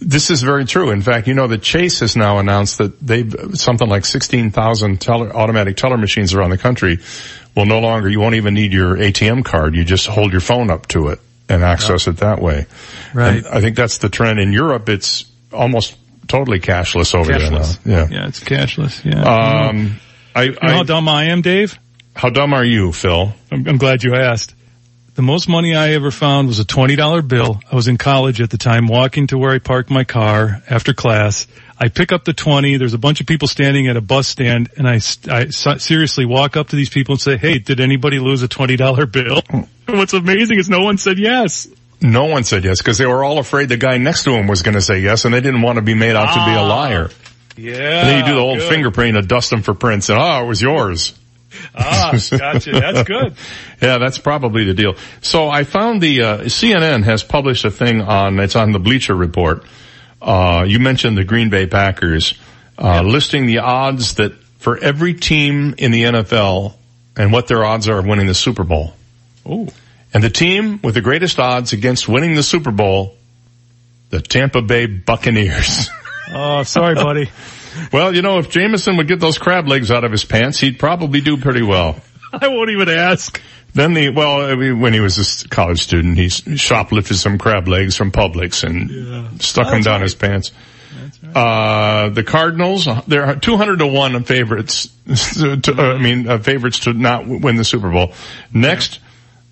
This 0.00 0.30
is 0.30 0.40
very 0.42 0.64
true. 0.66 0.90
In 0.90 1.02
fact, 1.02 1.26
you 1.26 1.34
know 1.34 1.48
that 1.48 1.62
Chase 1.62 1.98
has 1.98 2.14
now 2.14 2.38
announced 2.38 2.78
that 2.78 3.00
they've 3.00 3.34
something 3.54 3.88
like 3.88 4.04
16,000 4.04 5.00
teller, 5.00 5.34
automatic 5.34 5.76
teller 5.76 5.96
machines 5.96 6.32
around 6.32 6.50
the 6.50 6.58
country 6.58 6.98
will 7.56 7.66
no 7.66 7.80
longer, 7.80 8.08
you 8.08 8.20
won't 8.20 8.36
even 8.36 8.54
need 8.54 8.72
your 8.72 8.96
ATM 8.96 9.44
card. 9.44 9.74
You 9.74 9.84
just 9.84 10.06
hold 10.06 10.30
your 10.30 10.40
phone 10.40 10.70
up 10.70 10.86
to 10.88 11.08
it 11.08 11.20
and 11.48 11.64
access 11.64 12.06
it 12.06 12.18
that 12.18 12.40
way. 12.40 12.66
Right. 13.14 13.38
And 13.38 13.46
I 13.48 13.60
think 13.60 13.76
that's 13.76 13.98
the 13.98 14.08
trend. 14.08 14.38
In 14.38 14.52
Europe, 14.52 14.88
it's 14.88 15.24
almost 15.52 15.96
totally 16.28 16.60
cashless 16.60 17.14
over 17.14 17.32
Cashless. 17.32 17.82
there 17.82 17.96
now. 17.96 18.08
Yeah. 18.10 18.20
Yeah, 18.20 18.28
it's 18.28 18.40
cashless. 18.40 19.04
Yeah. 19.04 19.22
Um, 19.22 20.00
I, 20.34 20.44
You 20.44 20.52
know 20.52 20.58
how 20.62 20.82
dumb 20.84 21.08
I 21.08 21.24
am, 21.24 21.42
Dave? 21.42 21.78
How 22.14 22.30
dumb 22.30 22.54
are 22.54 22.64
you, 22.64 22.92
Phil? 22.92 23.32
I'm, 23.50 23.66
I'm 23.66 23.76
glad 23.76 24.02
you 24.02 24.14
asked. 24.14 24.54
The 25.14 25.22
most 25.22 25.48
money 25.48 25.76
I 25.76 25.92
ever 25.92 26.10
found 26.10 26.48
was 26.48 26.58
a 26.58 26.64
$20 26.64 27.28
bill. 27.28 27.60
I 27.70 27.76
was 27.76 27.86
in 27.86 27.98
college 27.98 28.40
at 28.40 28.50
the 28.50 28.58
time, 28.58 28.88
walking 28.88 29.28
to 29.28 29.38
where 29.38 29.52
I 29.52 29.60
parked 29.60 29.88
my 29.88 30.02
car 30.02 30.60
after 30.68 30.92
class. 30.92 31.46
I 31.78 31.88
pick 31.88 32.10
up 32.10 32.24
the 32.24 32.32
20. 32.32 32.78
There's 32.78 32.94
a 32.94 32.98
bunch 32.98 33.20
of 33.20 33.26
people 33.26 33.46
standing 33.46 33.86
at 33.88 33.96
a 33.96 34.00
bus 34.00 34.26
stand 34.26 34.70
and 34.76 34.88
I, 34.88 35.00
I 35.30 35.48
seriously 35.50 36.24
walk 36.24 36.56
up 36.56 36.68
to 36.68 36.76
these 36.76 36.88
people 36.88 37.14
and 37.14 37.20
say, 37.20 37.36
Hey, 37.36 37.58
did 37.58 37.78
anybody 37.78 38.18
lose 38.18 38.42
a 38.42 38.48
$20 38.48 39.12
bill? 39.12 39.42
What's 39.96 40.14
amazing 40.14 40.58
is 40.58 40.68
no 40.68 40.82
one 40.82 40.98
said 40.98 41.18
yes. 41.18 41.68
No 42.00 42.26
one 42.26 42.42
said 42.44 42.64
yes 42.64 42.78
because 42.78 42.98
they 42.98 43.06
were 43.06 43.22
all 43.22 43.38
afraid 43.38 43.68
the 43.68 43.76
guy 43.76 43.98
next 43.98 44.24
to 44.24 44.32
him 44.32 44.46
was 44.46 44.62
going 44.62 44.74
to 44.74 44.80
say 44.80 44.98
yes 44.98 45.24
and 45.24 45.34
they 45.34 45.40
didn't 45.40 45.62
want 45.62 45.76
to 45.76 45.82
be 45.82 45.94
made 45.94 46.16
out 46.16 46.34
to 46.34 46.44
be 46.44 46.56
a 46.56 46.60
ah. 46.60 46.68
liar. 46.68 47.10
Yeah. 47.56 48.00
And 48.00 48.08
then 48.08 48.18
you 48.20 48.26
do 48.26 48.34
the 48.34 48.40
old 48.40 48.58
good. 48.58 48.68
fingerprint 48.68 49.16
and 49.16 49.28
dust 49.28 49.50
them 49.50 49.62
for 49.62 49.74
prints 49.74 50.08
and 50.08 50.18
oh, 50.18 50.42
it 50.42 50.46
was 50.46 50.60
yours. 50.60 51.14
Ah, 51.76 52.12
gotcha. 52.30 52.70
That's 52.70 53.02
good. 53.02 53.34
Yeah, 53.82 53.98
that's 53.98 54.18
probably 54.18 54.64
the 54.64 54.74
deal. 54.74 54.94
So 55.22 55.48
I 55.48 55.64
found 55.64 56.00
the 56.00 56.22
uh, 56.22 56.38
CNN 56.42 57.02
has 57.04 57.24
published 57.24 57.64
a 57.64 57.70
thing 57.70 58.00
on 58.00 58.38
it's 58.38 58.54
on 58.54 58.72
the 58.72 58.78
Bleacher 58.78 59.14
Report. 59.14 59.64
Uh, 60.22 60.64
you 60.66 60.78
mentioned 60.78 61.16
the 61.18 61.24
Green 61.24 61.50
Bay 61.50 61.66
Packers, 61.66 62.38
uh, 62.78 63.02
listing 63.02 63.46
the 63.46 63.58
odds 63.58 64.14
that 64.14 64.32
for 64.58 64.78
every 64.78 65.14
team 65.14 65.74
in 65.78 65.90
the 65.90 66.04
NFL 66.04 66.74
and 67.16 67.32
what 67.32 67.48
their 67.48 67.64
odds 67.64 67.88
are 67.88 67.98
of 67.98 68.06
winning 68.06 68.26
the 68.26 68.34
Super 68.34 68.64
Bowl. 68.64 68.94
Oh. 69.44 69.68
And 70.12 70.22
the 70.22 70.30
team 70.30 70.80
with 70.82 70.94
the 70.94 71.00
greatest 71.00 71.38
odds 71.38 71.72
against 71.72 72.08
winning 72.08 72.34
the 72.34 72.42
Super 72.42 72.70
Bowl, 72.70 73.16
the 74.10 74.20
Tampa 74.20 74.62
Bay 74.62 74.86
Buccaneers. 74.86 75.90
Oh, 76.36 76.62
sorry, 76.62 76.94
buddy. 76.94 77.30
well, 77.92 78.14
you 78.14 78.22
know, 78.22 78.38
if 78.38 78.50
Jameson 78.50 78.96
would 78.96 79.08
get 79.08 79.20
those 79.20 79.38
crab 79.38 79.68
legs 79.68 79.90
out 79.90 80.04
of 80.04 80.12
his 80.12 80.24
pants, 80.24 80.58
he'd 80.58 80.78
probably 80.78 81.20
do 81.20 81.36
pretty 81.36 81.62
well. 81.62 81.96
I 82.32 82.48
won't 82.48 82.70
even 82.70 82.88
ask. 82.88 83.40
Then 83.74 83.92
the, 83.94 84.10
well, 84.10 84.42
I 84.42 84.54
mean, 84.54 84.80
when 84.80 84.92
he 84.92 85.00
was 85.00 85.42
a 85.42 85.48
college 85.48 85.82
student, 85.82 86.16
he 86.16 86.26
shoplifted 86.26 87.16
some 87.16 87.38
crab 87.38 87.66
legs 87.66 87.96
from 87.96 88.12
Publix 88.12 88.62
and 88.62 89.42
stuck 89.42 89.68
them 89.68 89.82
down 89.82 89.94
right. 89.94 90.02
his 90.02 90.14
pants. 90.14 90.52
Uh, 91.34 92.10
the 92.10 92.22
Cardinals, 92.22 92.88
there 93.08 93.24
are 93.24 93.36
200 93.36 93.80
to 93.80 93.86
1 93.86 94.24
favorites, 94.24 94.88
to, 95.06 95.74
uh, 95.76 95.94
I 95.94 95.98
mean, 95.98 96.28
uh, 96.28 96.38
favorites 96.38 96.80
to 96.80 96.92
not 96.92 97.22
w- 97.22 97.40
win 97.40 97.56
the 97.56 97.64
Super 97.64 97.90
Bowl. 97.90 98.12
Next, 98.52 99.00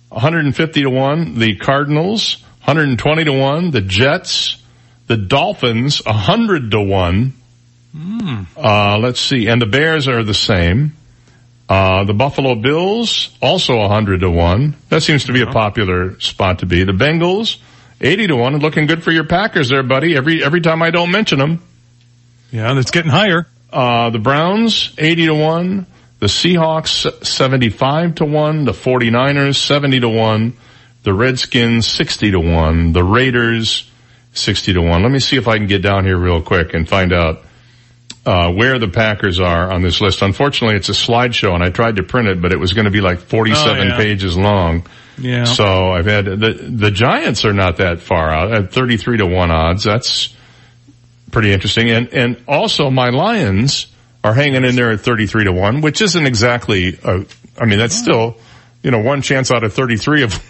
150 0.09 0.83
to 0.83 0.89
1, 0.89 1.39
the 1.39 1.55
Cardinals, 1.57 2.41
120 2.63 3.25
to 3.25 3.33
1, 3.33 3.71
the 3.71 3.81
Jets, 3.81 4.57
the 5.07 5.17
Dolphins, 5.17 6.03
100 6.05 6.71
to 6.71 6.81
1. 6.81 7.33
Uh, 7.95 8.97
let's 8.97 9.19
see, 9.19 9.47
and 9.47 9.61
the 9.61 9.65
Bears 9.65 10.07
are 10.07 10.23
the 10.23 10.33
same. 10.33 10.93
Uh, 11.69 12.03
the 12.03 12.13
Buffalo 12.13 12.55
Bills, 12.55 13.35
also 13.41 13.77
100 13.77 14.19
to 14.21 14.29
1. 14.29 14.75
That 14.89 15.01
seems 15.01 15.25
to 15.25 15.33
be 15.33 15.41
a 15.41 15.47
popular 15.47 16.19
spot 16.19 16.59
to 16.59 16.65
be. 16.65 16.83
The 16.83 16.91
Bengals, 16.91 17.57
80 18.01 18.27
to 18.27 18.35
1. 18.35 18.57
Looking 18.57 18.85
good 18.85 19.03
for 19.03 19.11
your 19.11 19.25
Packers 19.25 19.69
there, 19.69 19.83
buddy. 19.83 20.15
Every, 20.15 20.43
every 20.43 20.61
time 20.61 20.81
I 20.81 20.91
don't 20.91 21.11
mention 21.11 21.39
them. 21.39 21.63
Yeah, 22.51 22.73
that's 22.73 22.91
getting 22.91 23.11
higher. 23.11 23.47
Uh, 23.71 24.09
the 24.09 24.19
Browns, 24.19 24.93
80 24.97 25.27
to 25.27 25.33
1. 25.35 25.85
The 26.19 26.27
Seahawks, 26.27 27.25
75 27.25 28.15
to 28.15 28.25
1. 28.25 28.65
The 28.65 28.71
49ers, 28.71 29.55
70 29.55 30.01
to 30.01 30.09
1. 30.09 30.53
The 31.03 31.13
Redskins, 31.13 31.87
60 31.87 32.31
to 32.31 32.39
1. 32.39 32.93
The 32.93 33.03
Raiders, 33.03 33.89
60 34.33 34.73
to 34.73 34.81
1. 34.81 35.01
Let 35.01 35.11
me 35.11 35.19
see 35.19 35.37
if 35.37 35.47
I 35.47 35.57
can 35.57 35.67
get 35.67 35.81
down 35.81 36.05
here 36.05 36.17
real 36.17 36.41
quick 36.41 36.73
and 36.73 36.87
find 36.87 37.13
out 37.13 37.43
uh, 38.25 38.51
where 38.51 38.79
the 38.79 38.87
Packers 38.87 39.39
are 39.39 39.71
on 39.73 39.81
this 39.81 39.99
list. 40.01 40.21
Unfortunately, 40.21 40.75
it's 40.77 40.89
a 40.89 40.93
slideshow 40.93 41.53
and 41.53 41.63
I 41.63 41.69
tried 41.69 41.97
to 41.97 42.03
print 42.03 42.27
it, 42.29 42.41
but 42.41 42.51
it 42.53 42.59
was 42.59 42.73
going 42.73 42.85
to 42.85 42.91
be 42.91 43.01
like 43.01 43.19
47 43.19 43.77
Oh, 43.77 43.83
yeah. 43.83 43.97
pages 43.97 44.37
long. 44.37 44.85
Yeah. 45.17 45.43
So 45.43 45.91
I've 45.91 46.05
had, 46.05 46.25
the, 46.25 46.53
the 46.69 46.89
Giants 46.91 47.45
are 47.45 47.53
not 47.53 47.77
that 47.77 47.99
far 47.99 48.29
out 48.29 48.53
at 48.53 48.71
33 48.73 49.17
to 49.17 49.25
1 49.25 49.51
odds. 49.51 49.83
That's 49.83 50.33
pretty 51.31 51.51
interesting. 51.51 51.89
And, 51.91 52.07
and 52.13 52.43
also 52.47 52.89
my 52.89 53.09
Lions 53.09 53.87
are 54.23 54.33
hanging 54.33 54.63
in 54.63 54.75
there 54.75 54.91
at 54.91 55.01
33 55.01 55.43
to 55.45 55.51
1, 55.51 55.81
which 55.81 56.01
isn't 56.01 56.25
exactly, 56.25 56.97
a, 57.03 57.25
I 57.59 57.65
mean, 57.65 57.77
that's 57.77 57.95
still, 57.95 58.37
you 58.81 58.91
know, 58.91 58.99
one 58.99 59.21
chance 59.21 59.51
out 59.51 59.63
of 59.63 59.73
33 59.73 60.23
of 60.23 60.43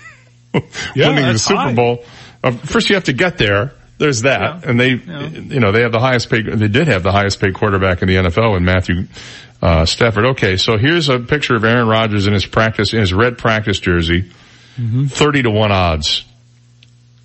Yeah, 0.96 1.10
winning 1.10 1.34
the 1.34 1.40
Super 1.40 1.60
high. 1.60 1.74
Bowl. 1.74 2.04
Uh, 2.44 2.52
first 2.52 2.90
you 2.90 2.96
have 2.96 3.06
to 3.06 3.14
get 3.14 3.38
there. 3.40 3.74
There's 3.98 4.22
that. 4.24 4.66
And 4.66 4.80
they, 4.80 4.90
you 4.90 5.60
know, 5.60 5.72
they 5.72 5.82
have 5.82 5.92
the 5.92 6.00
highest 6.00 6.30
paid, 6.30 6.46
they 6.46 6.68
did 6.68 6.88
have 6.88 7.04
the 7.04 7.12
highest 7.12 7.40
paid 7.40 7.54
quarterback 7.54 8.02
in 8.02 8.08
the 8.08 8.16
NFL 8.16 8.58
and 8.58 8.66
Matthew, 8.66 9.08
uh, 9.62 9.86
Stafford. 9.86 10.26
Okay. 10.32 10.58
So 10.58 10.78
here's 10.78 11.10
a 11.10 11.20
picture 11.20 11.56
of 11.56 11.64
Aaron 11.64 11.88
Rodgers 11.88 12.28
in 12.28 12.34
his 12.34 12.46
practice, 12.46 12.94
in 12.94 13.00
his 13.00 13.14
red 13.14 13.38
practice 13.38 13.80
jersey. 13.80 14.32
30 14.76 15.44
to 15.44 15.52
1 15.52 15.72
odds. 15.72 16.26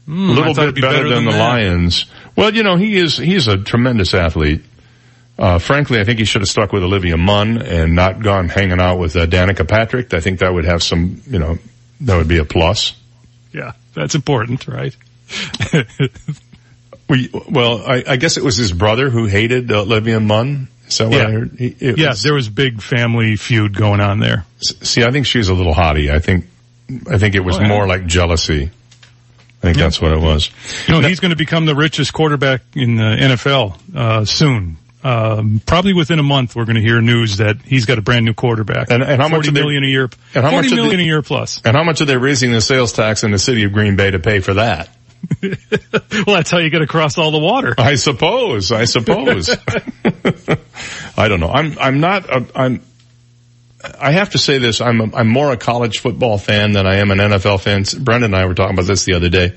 Hmm, 0.04 0.30
a 0.30 0.32
little 0.32 0.54
bit 0.54 0.74
be 0.74 0.80
better, 0.80 1.08
than, 1.08 1.24
the 1.24 1.32
that. 1.32 1.38
Lions. 1.38 2.06
Well, 2.36 2.54
you 2.54 2.62
know, 2.62 2.76
he 2.76 2.96
is, 2.96 3.16
he's 3.16 3.48
a 3.48 3.56
tremendous 3.56 4.14
athlete. 4.14 4.64
Uh, 5.38 5.58
frankly, 5.58 6.00
I 6.00 6.04
think 6.04 6.18
he 6.18 6.24
should 6.24 6.40
have 6.40 6.48
stuck 6.48 6.72
with 6.72 6.82
Olivia 6.82 7.16
Munn 7.16 7.62
and 7.62 7.94
not 7.94 8.22
gone 8.22 8.48
hanging 8.48 8.80
out 8.80 8.98
with 8.98 9.16
uh, 9.16 9.26
Danica 9.26 9.68
Patrick. 9.68 10.12
I 10.12 10.20
think 10.20 10.40
that 10.40 10.52
would 10.52 10.64
have 10.64 10.82
some, 10.82 11.22
you 11.26 11.38
know, 11.38 11.58
that 12.00 12.16
would 12.16 12.28
be 12.28 12.38
a 12.38 12.44
plus. 12.44 12.94
Yeah, 13.52 13.72
that's 13.94 14.14
important, 14.14 14.66
right? 14.66 14.96
We, 17.08 17.30
well, 17.50 17.82
I, 17.86 18.04
I 18.06 18.16
guess 18.16 18.36
it 18.36 18.44
was 18.44 18.56
his 18.56 18.72
brother 18.72 19.08
who 19.10 19.26
hated 19.26 19.72
uh, 19.72 19.80
Olivia 19.82 20.20
Munn. 20.20 20.68
Is 20.86 20.98
that 20.98 21.08
what 21.08 21.16
Yeah. 21.18 21.26
I 21.26 21.30
heard? 21.30 21.50
He, 21.58 21.76
yeah, 21.80 22.08
was- 22.10 22.22
there 22.22 22.34
was 22.34 22.48
big 22.48 22.82
family 22.82 23.36
feud 23.36 23.76
going 23.76 24.00
on 24.00 24.20
there. 24.20 24.44
see, 24.60 25.02
I 25.04 25.10
think 25.10 25.26
she's 25.26 25.48
a 25.48 25.54
little 25.54 25.74
hottie. 25.74 26.10
I 26.10 26.18
think, 26.18 26.46
I 27.10 27.18
think 27.18 27.34
it 27.34 27.40
was 27.40 27.56
Oh, 27.56 27.60
yeah. 27.62 27.68
more 27.68 27.86
like 27.86 28.06
jealousy. 28.06 28.70
I 28.70 29.60
think 29.60 29.76
that's 29.76 30.00
what 30.00 30.12
it 30.12 30.20
was. 30.20 30.50
You 30.86 30.94
know, 31.00 31.08
he's 31.08 31.18
going 31.20 31.30
to 31.30 31.36
become 31.36 31.66
the 31.66 31.74
richest 31.74 32.12
quarterback 32.12 32.60
in 32.74 32.96
the 32.96 33.02
NFL 33.02 33.76
uh, 33.96 34.24
soon. 34.24 34.76
Um, 35.02 35.60
probably 35.66 35.94
within 35.94 36.18
a 36.18 36.22
month, 36.22 36.54
we're 36.56 36.64
going 36.64 36.76
to 36.76 36.80
hear 36.82 37.00
news 37.00 37.38
that 37.38 37.56
he's 37.62 37.84
got 37.86 37.98
a 37.98 38.02
brand 38.02 38.24
new 38.24 38.34
quarterback. 38.34 38.90
And- 38.90 39.02
and 39.02 39.20
how 39.20 39.28
much 39.28 39.46
they- 39.46 39.52
million 39.52 39.82
a 39.82 39.86
year? 39.88 40.10
and 40.34 40.44
how 40.44 40.50
much 40.52 40.70
million 40.70 40.96
they- 40.98 41.02
a 41.02 41.06
year 41.06 41.22
plus. 41.22 41.60
And 41.64 41.76
how 41.76 41.82
much 41.84 42.00
are 42.00 42.04
they 42.04 42.16
raising 42.16 42.52
the 42.52 42.60
sales 42.60 42.92
tax 42.92 43.24
in 43.24 43.30
the 43.30 43.38
city 43.38 43.64
of 43.64 43.72
Green 43.72 43.96
Bay 43.96 44.10
to 44.10 44.18
pay 44.18 44.40
for 44.40 44.54
that? 44.54 44.88
Well, 46.26 46.36
that's 46.36 46.50
how 46.50 46.58
you 46.58 46.70
get 46.70 46.82
across 46.82 47.16
all 47.16 47.30
the 47.30 47.38
water. 47.38 47.74
I 47.78 47.94
suppose. 47.94 48.72
I 48.72 48.86
suppose. 48.86 49.48
I 51.16 51.28
don't 51.28 51.40
know. 51.40 51.48
I'm. 51.48 51.78
I'm 51.78 52.00
not. 52.00 52.28
A, 52.28 52.46
I'm. 52.54 52.82
I 54.00 54.12
have 54.12 54.30
to 54.30 54.38
say 54.38 54.58
this. 54.58 54.80
I'm. 54.80 55.00
A, 55.00 55.16
I'm 55.16 55.28
more 55.28 55.52
a 55.52 55.56
college 55.56 55.98
football 56.00 56.38
fan 56.38 56.72
than 56.72 56.86
I 56.86 56.96
am 56.96 57.10
an 57.10 57.18
NFL 57.18 57.60
fan. 57.60 57.84
Brendan 58.02 58.34
and 58.34 58.42
I 58.42 58.46
were 58.46 58.54
talking 58.54 58.74
about 58.74 58.86
this 58.86 59.04
the 59.04 59.14
other 59.14 59.28
day. 59.28 59.54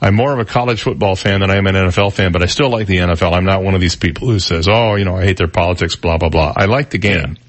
I'm 0.00 0.14
more 0.14 0.32
of 0.32 0.38
a 0.38 0.44
college 0.44 0.82
football 0.82 1.16
fan 1.16 1.40
than 1.40 1.50
I 1.50 1.56
am 1.56 1.66
an 1.66 1.74
NFL 1.74 2.12
fan, 2.12 2.32
but 2.32 2.42
I 2.42 2.46
still 2.46 2.70
like 2.70 2.86
the 2.86 2.98
NFL. 2.98 3.32
I'm 3.32 3.44
not 3.44 3.62
one 3.62 3.74
of 3.74 3.80
these 3.80 3.96
people 3.96 4.28
who 4.28 4.38
says, 4.38 4.68
"Oh, 4.68 4.94
you 4.94 5.04
know, 5.04 5.16
I 5.16 5.24
hate 5.24 5.36
their 5.36 5.48
politics." 5.48 5.96
Blah 5.96 6.18
blah 6.18 6.30
blah. 6.30 6.52
I 6.56 6.66
like 6.66 6.90
the 6.90 6.98
game. 6.98 7.36
Yeah, 7.36 7.47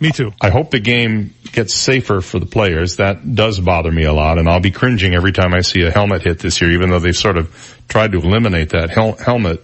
me 0.00 0.12
too. 0.12 0.32
I 0.40 0.50
hope 0.50 0.70
the 0.70 0.80
game 0.80 1.34
gets 1.52 1.74
safer 1.74 2.20
for 2.20 2.38
the 2.38 2.46
players. 2.46 2.96
That 2.96 3.34
does 3.34 3.58
bother 3.60 3.90
me 3.90 4.04
a 4.04 4.12
lot, 4.12 4.38
and 4.38 4.48
I'll 4.48 4.60
be 4.60 4.70
cringing 4.70 5.14
every 5.14 5.32
time 5.32 5.54
I 5.54 5.60
see 5.60 5.82
a 5.82 5.90
helmet 5.90 6.22
hit 6.22 6.38
this 6.38 6.60
year, 6.60 6.72
even 6.72 6.90
though 6.90 6.98
they've 6.98 7.16
sort 7.16 7.38
of 7.38 7.82
tried 7.88 8.12
to 8.12 8.18
eliminate 8.18 8.70
that 8.70 8.90
hel- 8.90 9.16
helmet 9.16 9.62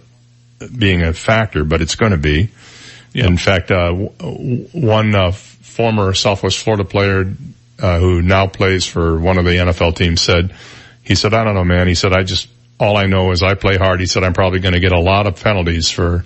being 0.77 1.03
a 1.03 1.13
factor, 1.13 1.63
but 1.63 1.81
it's 1.81 1.95
going 1.95 2.11
to 2.11 2.17
be. 2.17 2.49
In 3.13 3.37
fact, 3.37 3.71
uh, 3.71 3.89
w- 3.89 4.67
one 4.71 5.13
uh, 5.15 5.31
former 5.31 6.13
Southwest 6.13 6.59
Florida 6.59 6.83
player 6.83 7.33
uh, 7.79 7.99
who 7.99 8.21
now 8.21 8.47
plays 8.47 8.85
for 8.85 9.19
one 9.19 9.37
of 9.37 9.45
the 9.45 9.51
NFL 9.51 9.95
teams 9.95 10.21
said, 10.21 10.53
he 11.03 11.15
said, 11.15 11.33
I 11.33 11.43
don't 11.43 11.55
know, 11.55 11.65
man. 11.65 11.87
He 11.87 11.95
said, 11.95 12.13
I 12.13 12.23
just, 12.23 12.47
all 12.79 12.97
I 12.97 13.05
know 13.05 13.31
is 13.31 13.43
I 13.43 13.55
play 13.55 13.77
hard. 13.77 13.99
He 13.99 14.05
said, 14.05 14.23
I'm 14.23 14.33
probably 14.33 14.59
going 14.59 14.73
to 14.73 14.79
get 14.79 14.93
a 14.93 14.99
lot 14.99 15.27
of 15.27 15.41
penalties 15.41 15.89
for 15.89 16.23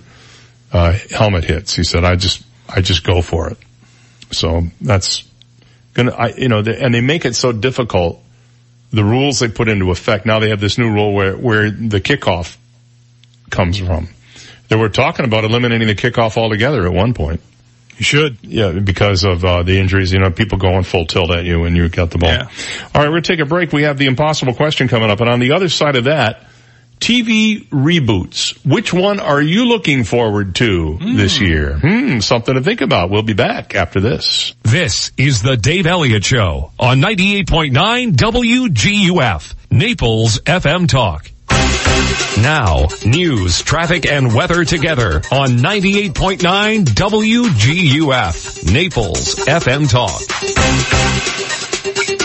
uh, 0.72 0.96
helmet 1.10 1.44
hits. 1.44 1.74
He 1.74 1.84
said, 1.84 2.04
I 2.04 2.16
just, 2.16 2.44
I 2.68 2.80
just 2.80 3.04
go 3.04 3.22
for 3.22 3.50
it. 3.50 3.58
So 4.30 4.62
that's 4.80 5.24
gonna, 5.94 6.12
I, 6.12 6.28
you 6.28 6.48
know, 6.48 6.62
the, 6.62 6.80
and 6.80 6.94
they 6.94 7.00
make 7.00 7.24
it 7.24 7.34
so 7.34 7.52
difficult. 7.52 8.22
The 8.90 9.04
rules 9.04 9.40
they 9.40 9.48
put 9.48 9.68
into 9.68 9.90
effect. 9.90 10.24
Now 10.24 10.38
they 10.38 10.48
have 10.48 10.60
this 10.60 10.78
new 10.78 10.90
rule 10.90 11.12
where, 11.12 11.36
where 11.36 11.70
the 11.70 12.00
kickoff 12.00 12.56
comes 13.50 13.78
from. 13.78 14.08
They 14.68 14.76
were 14.76 14.88
talking 14.88 15.24
about 15.24 15.44
eliminating 15.44 15.88
the 15.88 15.94
kickoff 15.94 16.36
altogether 16.36 16.86
at 16.86 16.92
one 16.92 17.14
point. 17.14 17.40
You 17.98 18.04
should. 18.04 18.38
Yeah, 18.42 18.72
because 18.72 19.24
of 19.24 19.44
uh, 19.44 19.62
the 19.64 19.78
injuries, 19.78 20.12
you 20.12 20.20
know, 20.20 20.30
people 20.30 20.56
going 20.56 20.84
full 20.84 21.04
tilt 21.04 21.30
at 21.32 21.44
you 21.44 21.60
when 21.60 21.74
you 21.74 21.88
got 21.88 22.10
the 22.10 22.18
ball. 22.18 22.30
All 22.94 23.02
right, 23.02 23.08
we're 23.08 23.08
going 23.08 23.22
to 23.22 23.36
take 23.36 23.40
a 23.40 23.48
break. 23.48 23.72
We 23.72 23.82
have 23.82 23.98
the 23.98 24.06
impossible 24.06 24.54
question 24.54 24.88
coming 24.88 25.10
up. 25.10 25.20
And 25.20 25.28
on 25.28 25.40
the 25.40 25.52
other 25.52 25.68
side 25.68 25.96
of 25.96 26.04
that, 26.04 26.44
TV 26.98 27.66
reboots. 27.68 28.58
Which 28.64 28.92
one 28.92 29.20
are 29.20 29.40
you 29.40 29.64
looking 29.66 30.04
forward 30.04 30.54
to 30.56 30.98
this 31.00 31.40
year? 31.40 31.78
Hmm, 31.78 32.20
something 32.20 32.54
to 32.54 32.62
think 32.62 32.80
about. 32.80 33.10
We'll 33.10 33.22
be 33.22 33.34
back 33.34 33.74
after 33.74 34.00
this. 34.00 34.54
This 34.62 35.12
is 35.16 35.42
the 35.42 35.56
Dave 35.56 35.86
Elliott 35.86 36.24
Show 36.24 36.72
on 36.78 37.00
98.9 37.00 38.12
WGUF, 38.12 39.54
Naples 39.70 40.40
FM 40.40 40.88
Talk. 40.88 41.30
Now, 42.42 42.86
news, 43.04 43.62
traffic, 43.62 44.06
and 44.06 44.32
weather 44.34 44.64
together 44.64 45.22
on 45.32 45.58
98.9 45.58 46.84
WGUF, 46.84 48.72
Naples 48.72 49.34
FM 49.46 49.90
Talk. 49.90 51.67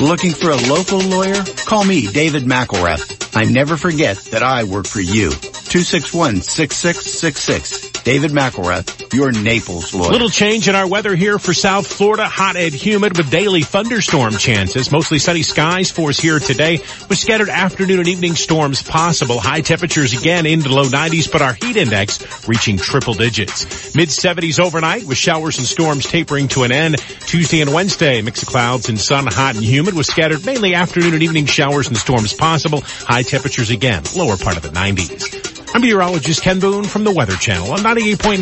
Looking 0.03 0.31
for 0.31 0.49
a 0.49 0.57
local 0.57 0.99
lawyer? 0.99 1.41
Call 1.65 1.85
me, 1.85 2.07
David 2.07 2.43
McElrath. 2.43 3.33
I 3.37 3.45
never 3.45 3.77
forget 3.77 4.17
that 4.31 4.43
I 4.43 4.65
work 4.65 4.85
for 4.85 4.99
you. 4.99 5.31
261-6666. 5.73 8.03
David 8.03 8.29
McElrath, 8.29 9.11
your 9.11 9.31
Naples 9.31 9.91
lawyer. 9.95 10.11
Little 10.11 10.29
change 10.29 10.69
in 10.69 10.75
our 10.75 10.87
weather 10.87 11.15
here 11.15 11.39
for 11.39 11.51
South 11.51 11.87
Florida. 11.87 12.27
Hot 12.27 12.55
and 12.55 12.71
humid 12.71 13.17
with 13.17 13.31
daily 13.31 13.63
thunderstorm 13.63 14.33
chances. 14.33 14.91
Mostly 14.91 15.17
sunny 15.17 15.41
skies 15.41 15.89
for 15.89 16.09
us 16.09 16.19
here 16.19 16.37
today 16.37 16.77
with 17.09 17.17
scattered 17.17 17.49
afternoon 17.49 17.97
and 17.97 18.07
evening 18.07 18.35
storms 18.35 18.83
possible. 18.83 19.39
High 19.39 19.61
temperatures 19.61 20.13
again 20.13 20.45
into 20.45 20.69
low 20.69 20.83
90s, 20.83 21.31
but 21.31 21.41
our 21.41 21.53
heat 21.53 21.75
index 21.75 22.47
reaching 22.47 22.77
triple 22.77 23.15
digits. 23.15 23.95
Mid 23.95 24.09
70s 24.09 24.59
overnight 24.59 25.05
with 25.05 25.17
showers 25.17 25.57
and 25.57 25.65
storms 25.65 26.05
tapering 26.05 26.49
to 26.49 26.65
an 26.65 26.71
end. 26.71 26.99
Tuesday 27.21 27.61
and 27.61 27.73
Wednesday, 27.73 28.21
mix 28.21 28.43
of 28.43 28.47
clouds 28.47 28.89
and 28.89 28.99
sun, 28.99 29.25
hot 29.25 29.55
and 29.55 29.63
humid 29.63 29.95
with 29.95 30.05
scattered 30.05 30.45
mainly 30.45 30.75
afternoon 30.75 31.15
and 31.15 31.23
evening 31.23 31.47
showers 31.47 31.87
and 31.87 31.97
storms 31.97 32.31
possible. 32.31 32.81
High 32.81 33.23
temperatures 33.23 33.71
again, 33.71 34.03
lower 34.15 34.37
part 34.37 34.57
of 34.57 34.61
the 34.61 34.69
90s. 34.69 35.62
I'm 35.75 35.81
meteorologist 35.81 36.43
Ken 36.43 36.59
Boone 36.59 36.83
from 36.83 37.03
the 37.03 37.11
Weather 37.11 37.35
Channel 37.35 37.71
on 37.71 37.79
98.9 37.79 38.37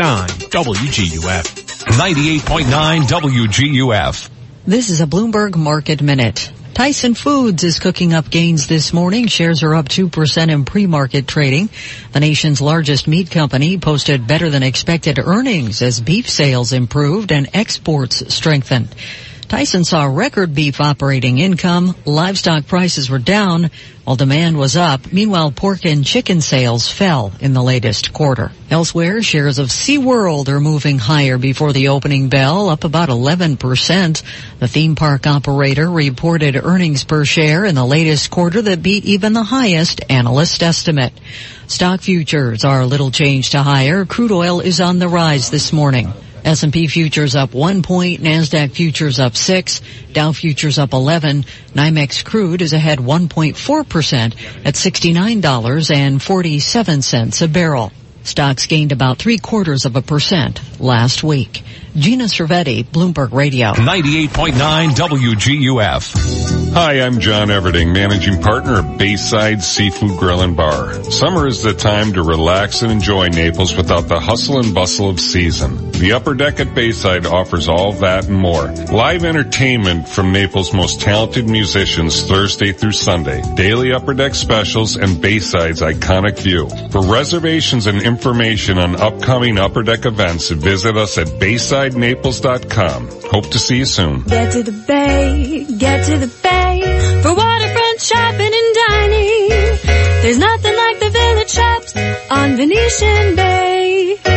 WGUF. 0.50 1.44
98.9 1.98 3.02
WGUF. 3.04 4.30
This 4.66 4.90
is 4.90 5.00
a 5.00 5.06
Bloomberg 5.06 5.56
Market 5.56 6.02
Minute. 6.02 6.52
Tyson 6.74 7.14
Foods 7.14 7.64
is 7.64 7.80
cooking 7.80 8.14
up 8.14 8.30
gains 8.30 8.68
this 8.68 8.92
morning. 8.92 9.28
Shares 9.28 9.64
are 9.64 9.74
up 9.74 9.88
2% 9.88 10.52
in 10.52 10.66
pre-market 10.66 11.26
trading. 11.26 11.70
The 12.12 12.20
nation's 12.20 12.60
largest 12.60 13.08
meat 13.08 13.32
company 13.32 13.78
posted 13.78 14.28
better 14.28 14.50
than 14.50 14.62
expected 14.62 15.18
earnings 15.18 15.82
as 15.82 16.02
beef 16.02 16.30
sales 16.30 16.74
improved 16.74 17.32
and 17.32 17.50
exports 17.54 18.34
strengthened. 18.34 18.94
Tyson 19.52 19.84
saw 19.84 20.06
record 20.06 20.56
beef 20.56 20.80
operating 20.80 21.38
income. 21.38 21.94
Livestock 22.06 22.68
prices 22.68 23.10
were 23.10 23.20
down 23.20 23.70
while 24.06 24.16
demand 24.16 24.58
was 24.58 24.78
up. 24.78 25.12
Meanwhile, 25.12 25.52
pork 25.52 25.84
and 25.84 26.06
chicken 26.06 26.40
sales 26.40 26.90
fell 26.90 27.34
in 27.42 27.52
the 27.52 27.62
latest 27.62 28.14
quarter. 28.14 28.54
Elsewhere, 28.70 29.22
shares 29.22 29.60
of 29.60 29.68
SeaWorld 29.68 30.48
are 30.48 30.62
moving 30.62 31.00
higher 31.00 31.38
before 31.38 31.74
the 31.74 31.90
opening 31.90 32.30
bell, 32.30 32.70
up 32.70 32.86
about 32.86 33.10
11%. 33.10 34.24
The 34.60 34.68
theme 34.70 34.96
park 34.96 35.28
operator 35.28 35.92
reported 35.92 36.56
earnings 36.56 37.04
per 37.04 37.26
share 37.26 37.66
in 37.66 37.76
the 37.76 37.86
latest 37.86 38.32
quarter 38.32 38.62
that 38.62 38.82
beat 38.82 39.04
even 39.04 39.34
the 39.34 39.44
highest 39.44 40.00
analyst 40.10 40.64
estimate. 40.64 41.12
Stock 41.68 42.00
futures 42.00 42.64
are 42.64 42.86
little 42.86 43.12
change 43.12 43.50
to 43.50 43.62
higher. 43.62 44.06
Crude 44.06 44.32
oil 44.32 44.62
is 44.62 44.80
on 44.80 45.00
the 45.00 45.10
rise 45.10 45.52
this 45.52 45.74
morning. 45.74 46.14
S&P 46.44 46.88
futures 46.88 47.36
up 47.36 47.54
one 47.54 47.84
point, 47.84 48.22
NASDAQ 48.22 48.72
futures 48.72 49.20
up 49.20 49.36
six, 49.36 49.82
Dow 50.12 50.32
futures 50.32 50.80
up 50.80 50.94
11, 50.94 51.44
NYMEX 51.74 52.26
crude 52.26 52.62
is 52.62 52.74
ahead 52.74 53.00
1.4% 53.00 54.66
at 54.66 54.76
$69.47 54.76 57.42
a 57.42 57.48
barrel. 57.48 57.92
Stocks 58.24 58.68
gained 58.68 58.92
about 58.92 59.18
three 59.18 59.38
quarters 59.38 59.86
of 59.86 59.96
a 59.96 60.02
percent 60.02 60.62
last 60.80 61.24
week. 61.24 61.64
Gina 61.96 62.26
Cervetti, 62.26 62.86
Bloomberg 62.86 63.34
Radio. 63.34 63.74
98.9 63.74 64.92
WGUF. 64.92 66.74
Hi, 66.74 67.02
I'm 67.02 67.20
John 67.20 67.50
Everding, 67.50 67.94
managing 67.94 68.42
partner 68.42 68.80
of 68.80 68.98
Bayside 68.98 69.62
Seafood 69.62 70.18
Grill 70.18 70.40
and 70.42 70.56
Bar. 70.56 71.04
Summer 71.04 71.46
is 71.46 71.64
the 71.64 71.74
time 71.74 72.14
to 72.14 72.24
relax 72.24 72.82
and 72.82 72.94
enjoy 72.94 73.28
Naples 73.28 73.76
without 73.76 74.08
the 74.08 74.22
hustle 74.22 74.58
and 74.60 74.74
bustle 74.74 75.10
of 75.10 75.20
season. 75.20 75.92
The 75.92 76.14
upper 76.14 76.34
deck 76.34 76.62
at 76.62 76.74
Bayside 76.74 77.26
offers 77.26 77.68
all 77.68 77.92
that 77.94 78.30
and 78.30 78.38
more. 78.38 78.72
Live 78.90 79.26
entertainment 79.26 80.08
from 80.08 80.32
Naples' 80.32 80.74
most 80.74 81.02
talented 81.02 81.50
musicians 81.50 82.24
Thursday 82.24 82.72
through 82.72 82.94
Sunday. 82.94 83.42
Daily 83.56 83.92
upper 83.92 84.14
deck 84.14 84.34
specials 84.34 84.96
and 84.96 85.22
Bayside's 85.22 85.82
iconic 85.82 86.40
view. 86.40 86.70
For 86.90 87.02
reservations 87.02 87.86
and 87.88 88.02
information 88.12 88.78
on 88.78 88.96
upcoming 89.08 89.58
upper 89.58 89.84
deck 89.84 90.06
events, 90.06 90.50
visit 90.50 90.98
us 90.98 91.18
at 91.18 91.28
BaysideNaples.com. 91.28 93.00
Hope 93.34 93.48
to 93.52 93.60
see 93.60 93.78
you 93.78 93.86
soon. 93.86 94.24
Get 94.24 94.52
to 94.52 94.64
the 94.64 94.78
bay, 94.92 95.66
get 95.78 96.06
to 96.08 96.18
the 96.18 96.32
bay 96.44 96.76
for 97.24 97.34
waterfront 97.34 98.02
shopping 98.02 98.54
and 98.62 98.70
dining. 98.84 99.50
There's 100.24 100.38
nothing 100.50 100.76
like 100.84 101.00
the 101.00 101.10
village 101.10 101.52
shops 101.60 101.92
on 102.30 102.56
Venetian 102.58 103.36
Bay. 103.36 104.31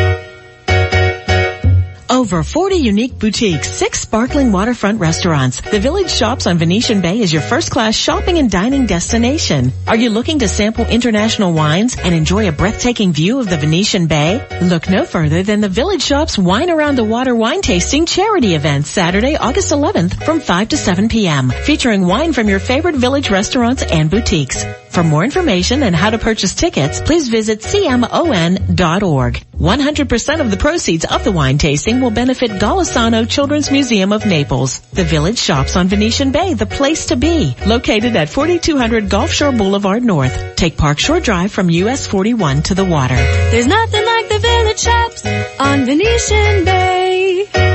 Over 2.25 2.43
40 2.43 2.77
unique 2.77 3.19
boutiques, 3.19 3.69
six 3.69 4.01
sparkling 4.01 4.51
waterfront 4.51 4.99
restaurants. 4.99 5.61
The 5.61 5.79
Village 5.79 6.11
Shops 6.11 6.47
on 6.47 6.57
Venetian 6.57 7.03
Bay 7.03 7.21
is 7.21 7.31
your 7.31 7.43
first 7.43 7.71
class 7.71 7.95
shopping 7.95 8.39
and 8.39 8.51
dining 8.51 8.87
destination. 8.87 9.75
Are 9.87 9.95
you 9.95 10.09
looking 10.09 10.39
to 10.39 10.49
sample 10.49 10.87
international 10.87 11.53
wines 11.53 11.99
and 11.99 12.15
enjoy 12.15 12.49
a 12.49 12.53
breathtaking 12.53 13.13
view 13.13 13.41
of 13.41 13.51
the 13.51 13.59
Venetian 13.59 14.07
Bay? 14.07 14.43
Look 14.63 14.89
no 14.89 15.05
further 15.05 15.43
than 15.43 15.61
the 15.61 15.69
Village 15.69 16.01
Shops 16.01 16.39
Wine 16.39 16.71
Around 16.71 16.97
the 16.97 17.05
Water 17.05 17.35
wine 17.35 17.61
tasting 17.61 18.07
charity 18.07 18.55
event 18.55 18.87
Saturday, 18.87 19.37
August 19.37 19.71
11th 19.71 20.25
from 20.25 20.41
5 20.41 20.71
to 20.71 20.79
7 20.79 21.11
p.m. 21.11 21.51
featuring 21.51 22.07
wine 22.07 22.33
from 22.33 22.49
your 22.49 22.59
favorite 22.59 22.95
village 22.95 23.29
restaurants 23.29 23.83
and 23.83 24.11
boutiques. 24.11 24.65
For 24.95 25.03
more 25.03 25.25
information 25.25 25.83
and 25.83 25.95
how 25.95 26.11
to 26.11 26.19
purchase 26.19 26.55
tickets, 26.55 27.01
please 27.01 27.29
visit 27.29 27.63
cmon.org. 27.63 29.43
100% 29.59 30.41
of 30.41 30.51
the 30.53 30.57
proceeds 30.57 31.05
of 31.05 31.25
the 31.25 31.33
wine 31.33 31.59
tasting 31.59 32.01
will 32.01 32.13
benefit 32.13 32.53
Golisano 32.53 33.29
Children's 33.29 33.73
Museum 33.73 34.13
of 34.13 34.25
Naples. 34.25 34.79
The 34.93 35.03
Village 35.03 35.39
Shops 35.39 35.75
on 35.75 35.89
Venetian 35.89 36.31
Bay, 36.31 36.55
the 36.55 36.67
place 36.67 37.07
to 37.07 37.17
be. 37.17 37.57
Located 37.67 38.15
at 38.15 38.29
4200 38.29 39.09
Gulf 39.09 39.33
Shore 39.33 39.51
Boulevard 39.51 40.05
North. 40.05 40.55
Take 40.55 40.77
Park 40.77 41.01
Shore 41.01 41.19
Drive 41.19 41.51
from 41.51 41.71
US 41.71 42.07
41 42.07 42.63
to 42.63 42.77
the 42.77 42.85
water. 42.85 43.17
There's 43.17 43.67
nothing 43.67 44.05
like 44.05 44.29
the 44.29 44.39
Village 44.39 44.79
Shops 44.79 45.27
on 45.59 45.87
Venetian 45.87 46.65
Bay. 46.65 47.74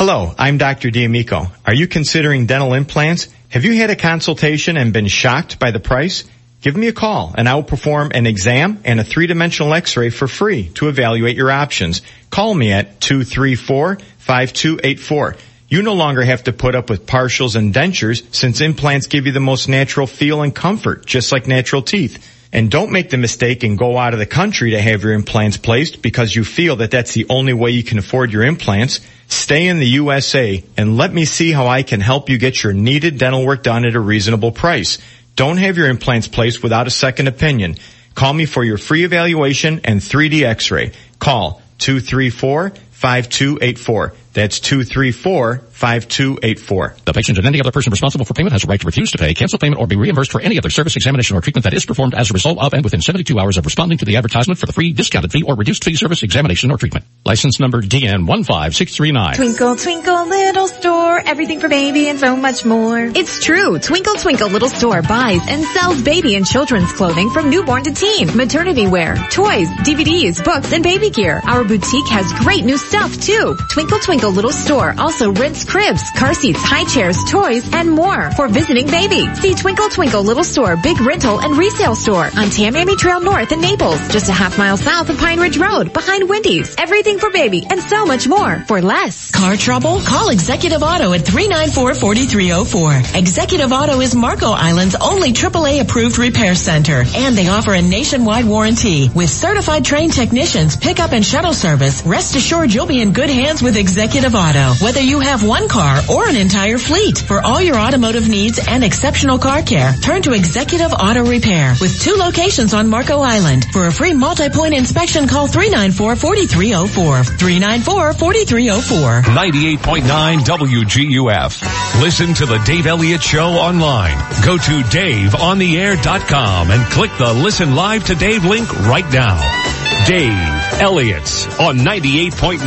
Hello, 0.00 0.32
I'm 0.38 0.56
Dr. 0.56 0.90
D'Amico. 0.90 1.48
Are 1.66 1.74
you 1.74 1.86
considering 1.86 2.46
dental 2.46 2.72
implants? 2.72 3.28
Have 3.50 3.66
you 3.66 3.74
had 3.74 3.90
a 3.90 3.96
consultation 3.96 4.78
and 4.78 4.94
been 4.94 5.08
shocked 5.08 5.58
by 5.58 5.72
the 5.72 5.78
price? 5.78 6.24
Give 6.62 6.74
me 6.74 6.88
a 6.88 6.92
call 6.94 7.34
and 7.36 7.46
I 7.46 7.54
will 7.54 7.64
perform 7.64 8.10
an 8.14 8.26
exam 8.26 8.80
and 8.86 8.98
a 8.98 9.04
three-dimensional 9.04 9.74
x-ray 9.74 10.08
for 10.08 10.26
free 10.26 10.70
to 10.76 10.88
evaluate 10.88 11.36
your 11.36 11.50
options. 11.50 12.00
Call 12.30 12.54
me 12.54 12.72
at 12.72 13.00
234-5284. 13.00 15.38
You 15.68 15.82
no 15.82 15.92
longer 15.92 16.22
have 16.22 16.44
to 16.44 16.54
put 16.54 16.74
up 16.74 16.88
with 16.88 17.04
partials 17.04 17.54
and 17.54 17.74
dentures 17.74 18.34
since 18.34 18.62
implants 18.62 19.06
give 19.06 19.26
you 19.26 19.32
the 19.32 19.40
most 19.40 19.68
natural 19.68 20.06
feel 20.06 20.40
and 20.40 20.54
comfort, 20.54 21.04
just 21.04 21.30
like 21.30 21.46
natural 21.46 21.82
teeth. 21.82 22.39
And 22.52 22.70
don't 22.70 22.90
make 22.90 23.10
the 23.10 23.16
mistake 23.16 23.62
and 23.62 23.78
go 23.78 23.96
out 23.96 24.12
of 24.12 24.18
the 24.18 24.26
country 24.26 24.72
to 24.72 24.82
have 24.82 25.04
your 25.04 25.12
implants 25.12 25.56
placed 25.56 26.02
because 26.02 26.34
you 26.34 26.42
feel 26.42 26.74
that 26.76 26.90
that's 26.90 27.14
the 27.14 27.26
only 27.28 27.52
way 27.52 27.70
you 27.70 27.84
can 27.84 27.98
afford 27.98 28.32
your 28.32 28.42
implants. 28.42 28.98
Stay 29.28 29.68
in 29.68 29.78
the 29.78 29.86
USA 29.86 30.64
and 30.76 30.96
let 30.96 31.12
me 31.12 31.24
see 31.24 31.52
how 31.52 31.68
I 31.68 31.84
can 31.84 32.00
help 32.00 32.28
you 32.28 32.38
get 32.38 32.64
your 32.64 32.72
needed 32.72 33.18
dental 33.18 33.46
work 33.46 33.62
done 33.62 33.84
at 33.84 33.94
a 33.94 34.00
reasonable 34.00 34.50
price. 34.50 34.98
Don't 35.36 35.58
have 35.58 35.76
your 35.76 35.88
implants 35.88 36.26
placed 36.26 36.60
without 36.62 36.88
a 36.88 36.90
second 36.90 37.28
opinion. 37.28 37.76
Call 38.16 38.32
me 38.32 38.46
for 38.46 38.64
your 38.64 38.78
free 38.78 39.04
evaluation 39.04 39.82
and 39.84 40.00
3D 40.00 40.42
x-ray. 40.42 40.90
Call 41.20 41.62
234-5284. 41.78 44.12
That's 44.32 44.60
234-5284. 44.60 47.04
The 47.04 47.12
patient 47.12 47.38
and 47.38 47.48
any 47.48 47.60
other 47.60 47.72
person 47.72 47.90
responsible 47.90 48.24
for 48.24 48.34
payment 48.34 48.52
has 48.52 48.62
a 48.62 48.68
right 48.68 48.80
to 48.80 48.86
refuse 48.86 49.10
to 49.10 49.18
pay, 49.18 49.34
cancel 49.34 49.58
payment, 49.58 49.80
or 49.80 49.88
be 49.88 49.96
reimbursed 49.96 50.30
for 50.30 50.40
any 50.40 50.56
other 50.56 50.70
service, 50.70 50.94
examination, 50.94 51.36
or 51.36 51.40
treatment 51.40 51.64
that 51.64 51.74
is 51.74 51.84
performed 51.84 52.14
as 52.14 52.30
a 52.30 52.34
result 52.34 52.58
of 52.58 52.72
and 52.72 52.84
within 52.84 53.00
72 53.00 53.36
hours 53.40 53.58
of 53.58 53.64
responding 53.64 53.98
to 53.98 54.04
the 54.04 54.14
advertisement 54.16 54.60
for 54.60 54.66
the 54.66 54.72
free, 54.72 54.92
discounted 54.92 55.32
fee, 55.32 55.42
or 55.42 55.56
reduced 55.56 55.82
fee 55.82 55.96
service, 55.96 56.22
examination, 56.22 56.70
or 56.70 56.76
treatment. 56.76 57.04
License 57.24 57.58
number 57.58 57.82
DN15639. 57.82 59.34
Twinkle, 59.34 59.74
twinkle, 59.76 60.26
little 60.28 60.68
store, 60.68 61.20
everything 61.26 61.58
for 61.58 61.68
baby 61.68 62.08
and 62.08 62.20
so 62.20 62.36
much 62.36 62.64
more. 62.64 63.00
It's 63.00 63.44
true. 63.44 63.80
Twinkle, 63.80 64.14
twinkle, 64.14 64.46
little 64.48 64.68
store 64.68 65.02
buys 65.02 65.40
and 65.48 65.64
sells 65.64 66.00
baby 66.02 66.36
and 66.36 66.46
children's 66.46 66.92
clothing 66.92 67.30
from 67.30 67.50
newborn 67.50 67.82
to 67.84 67.92
teen, 67.92 68.36
maternity 68.36 68.86
wear, 68.86 69.16
toys, 69.30 69.66
DVDs, 69.82 70.44
books, 70.44 70.72
and 70.72 70.84
baby 70.84 71.10
gear. 71.10 71.40
Our 71.44 71.64
boutique 71.64 72.06
has 72.08 72.32
great 72.44 72.64
new 72.64 72.78
stuff 72.78 73.20
too. 73.20 73.56
Twinkle, 73.72 73.98
twinkle, 73.98 74.19
little 74.28 74.52
store 74.52 74.94
also 74.98 75.32
rents 75.32 75.64
cribs, 75.64 76.10
car 76.12 76.34
seats, 76.34 76.60
high 76.62 76.84
chairs, 76.84 77.16
toys, 77.30 77.68
and 77.72 77.90
more 77.90 78.30
for 78.32 78.48
visiting 78.48 78.86
baby. 78.86 79.26
See 79.36 79.54
Twinkle, 79.54 79.88
twinkle, 79.88 80.22
little 80.22 80.44
store, 80.44 80.76
big 80.76 81.00
rental 81.00 81.40
and 81.40 81.56
resale 81.56 81.94
store 81.94 82.24
on 82.24 82.50
Tamiami 82.50 82.96
Trail 82.98 83.20
North 83.20 83.52
in 83.52 83.60
Naples, 83.60 84.06
just 84.08 84.28
a 84.28 84.32
half 84.32 84.58
mile 84.58 84.76
south 84.76 85.08
of 85.08 85.16
Pine 85.18 85.40
Ridge 85.40 85.56
Road, 85.58 85.92
behind 85.94 86.28
Wendy's. 86.28 86.76
Everything 86.76 87.18
for 87.18 87.30
baby 87.30 87.64
and 87.68 87.80
so 87.80 88.04
much 88.04 88.28
more 88.28 88.60
for 88.66 88.82
less. 88.82 89.30
Car 89.30 89.56
trouble? 89.56 90.00
Call 90.00 90.28
Executive 90.28 90.82
Auto 90.82 91.14
at 91.14 91.22
394-4304. 91.22 93.16
Executive 93.16 93.72
Auto 93.72 94.00
is 94.00 94.14
Marco 94.14 94.50
Island's 94.50 94.96
only 94.96 95.32
AAA 95.32 95.80
approved 95.80 96.18
repair 96.18 96.54
center, 96.54 97.04
and 97.14 97.36
they 97.36 97.48
offer 97.48 97.72
a 97.72 97.80
nationwide 97.80 98.44
warranty. 98.44 99.08
With 99.08 99.30
certified 99.30 99.84
trained 99.84 100.12
technicians, 100.12 100.76
pickup 100.76 101.12
and 101.12 101.24
shuttle 101.24 101.54
service, 101.54 102.04
rest 102.04 102.36
assured 102.36 102.74
you'll 102.74 102.86
be 102.86 103.00
in 103.00 103.12
good 103.12 103.30
hands 103.30 103.62
with 103.62 103.76
Executive 103.76 104.09
Executive 104.10 104.34
Auto. 104.34 104.74
Whether 104.84 105.02
you 105.02 105.20
have 105.20 105.46
one 105.46 105.68
car 105.68 106.00
or 106.10 106.28
an 106.28 106.34
entire 106.34 106.78
fleet, 106.78 107.16
for 107.16 107.40
all 107.40 107.60
your 107.60 107.78
automotive 107.78 108.28
needs 108.28 108.58
and 108.66 108.82
exceptional 108.82 109.38
car 109.38 109.62
care, 109.62 109.92
turn 109.92 110.20
to 110.22 110.32
Executive 110.32 110.92
Auto 110.92 111.24
Repair 111.24 111.76
with 111.80 111.96
two 112.00 112.14
locations 112.14 112.74
on 112.74 112.88
Marco 112.88 113.20
Island. 113.20 113.66
For 113.72 113.86
a 113.86 113.92
free 113.92 114.12
multi-point 114.12 114.74
inspection, 114.74 115.28
call 115.28 115.46
394-4304. 115.46 117.22
394-4304. 117.38 119.22
98.9 119.22 120.38
WGUF. 120.40 122.02
Listen 122.02 122.34
to 122.34 122.46
the 122.46 122.58
Dave 122.66 122.88
Elliott 122.88 123.22
Show 123.22 123.50
online. 123.50 124.18
Go 124.44 124.56
to 124.58 124.82
daveontheair.com 124.90 126.70
and 126.72 126.84
click 126.90 127.12
the 127.16 127.32
Listen 127.32 127.76
Live 127.76 128.06
to 128.06 128.16
Dave 128.16 128.44
link 128.44 128.76
right 128.88 129.08
now. 129.12 129.79
Dave 130.06 130.80
Elliott 130.80 131.22
on 131.60 131.78
98.9 131.78 132.60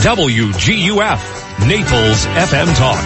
WGUF. 0.00 1.42
Naples 1.66 2.26
FM 2.26 2.76
Talk. 2.76 3.02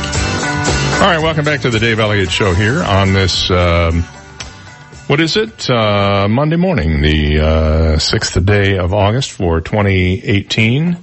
All 1.01 1.09
right, 1.09 1.23
welcome 1.23 1.45
back 1.45 1.61
to 1.63 1.71
the 1.71 1.79
Dave 1.79 1.99
Elliott 1.99 2.31
Show 2.31 2.55
here 2.55 2.83
on 2.83 3.13
this, 3.13 3.51
um, 3.51 4.03
what 5.09 5.21
is 5.21 5.37
it? 5.37 5.69
Uh, 5.69 6.27
Monday 6.29 6.57
morning, 6.57 7.03
the 7.03 7.41
uh, 7.41 7.99
sixth 7.99 8.43
day 8.45 8.79
of 8.79 8.95
August 8.95 9.33
for 9.33 9.61
2018. 9.61 10.97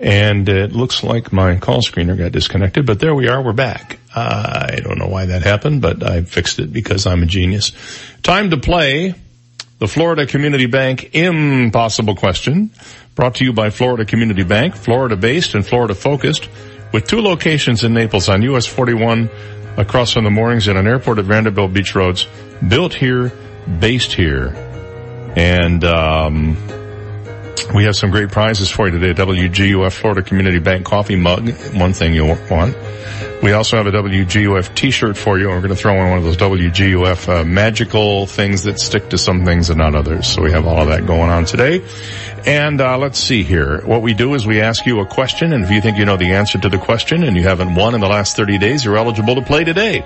And 0.00 0.48
it 0.48 0.72
looks 0.72 1.02
like 1.02 1.32
my 1.32 1.56
call 1.56 1.82
screener 1.82 2.16
got 2.16 2.32
disconnected, 2.32 2.86
but 2.86 3.00
there 3.00 3.14
we 3.14 3.28
are. 3.28 3.42
We're 3.42 3.52
back. 3.52 3.98
Uh, 4.14 4.68
I 4.70 4.80
don't 4.80 4.98
know 4.98 5.08
why 5.08 5.26
that 5.26 5.42
happened, 5.42 5.82
but 5.82 6.02
I 6.02 6.22
fixed 6.22 6.58
it 6.58 6.72
because 6.72 7.06
I'm 7.06 7.22
a 7.22 7.26
genius. 7.26 7.72
Time 8.22 8.50
to 8.50 8.56
play 8.56 9.14
the 9.78 9.88
Florida 9.88 10.26
Community 10.26 10.66
Bank 10.66 11.14
Impossible 11.14 12.16
Question, 12.16 12.70
brought 13.14 13.36
to 13.36 13.44
you 13.44 13.52
by 13.52 13.70
Florida 13.70 14.04
Community 14.04 14.42
Bank, 14.42 14.74
Florida 14.74 15.16
based 15.16 15.54
and 15.54 15.66
Florida 15.66 15.94
focused, 15.94 16.48
with 16.92 17.06
two 17.06 17.20
locations 17.20 17.84
in 17.84 17.94
Naples 17.94 18.28
on 18.28 18.42
US 18.42 18.66
41 18.66 19.30
across 19.76 20.12
from 20.12 20.24
the 20.24 20.30
moorings 20.30 20.66
and 20.66 20.78
an 20.78 20.86
airport 20.86 21.18
at 21.18 21.24
Vanderbilt 21.24 21.72
Beach 21.72 21.94
Roads, 21.94 22.26
built 22.66 22.94
here, 22.94 23.32
based 23.78 24.12
here. 24.12 24.48
And, 25.36 25.84
um, 25.84 26.56
we 27.74 27.84
have 27.84 27.96
some 27.96 28.10
great 28.10 28.30
prizes 28.30 28.70
for 28.70 28.88
you 28.88 28.98
today. 28.98 29.20
WGUF 29.20 29.92
Florida 29.92 30.22
Community 30.22 30.58
Bank 30.58 30.86
coffee 30.86 31.16
mug, 31.16 31.50
one 31.74 31.92
thing 31.92 32.14
you'll 32.14 32.38
want. 32.50 32.76
We 33.42 33.52
also 33.52 33.76
have 33.76 33.86
a 33.86 33.92
WGUF 33.92 34.74
t-shirt 34.74 35.16
for 35.16 35.38
you. 35.38 35.46
and 35.46 35.54
We're 35.54 35.68
going 35.68 35.76
to 35.76 35.80
throw 35.80 35.94
in 35.94 36.08
one 36.08 36.18
of 36.18 36.24
those 36.24 36.36
WGUF 36.36 37.28
uh, 37.28 37.44
magical 37.44 38.26
things 38.26 38.64
that 38.64 38.80
stick 38.80 39.10
to 39.10 39.18
some 39.18 39.44
things 39.44 39.70
and 39.70 39.78
not 39.78 39.94
others. 39.94 40.26
So 40.26 40.42
we 40.42 40.50
have 40.50 40.66
all 40.66 40.78
of 40.78 40.88
that 40.88 41.06
going 41.06 41.30
on 41.30 41.44
today. 41.44 41.84
And 42.46 42.80
uh, 42.80 42.98
let's 42.98 43.18
see 43.18 43.42
here. 43.44 43.82
What 43.86 44.02
we 44.02 44.14
do 44.14 44.34
is 44.34 44.46
we 44.46 44.60
ask 44.60 44.86
you 44.86 45.00
a 45.00 45.06
question, 45.06 45.52
and 45.52 45.62
if 45.62 45.70
you 45.70 45.80
think 45.80 45.98
you 45.98 46.04
know 46.04 46.16
the 46.16 46.32
answer 46.32 46.58
to 46.58 46.68
the 46.68 46.78
question 46.78 47.22
and 47.22 47.36
you 47.36 47.42
haven't 47.42 47.74
won 47.74 47.94
in 47.94 48.00
the 48.00 48.08
last 48.08 48.36
30 48.36 48.58
days, 48.58 48.84
you're 48.84 48.96
eligible 48.96 49.34
to 49.36 49.42
play 49.42 49.64
today. 49.64 50.00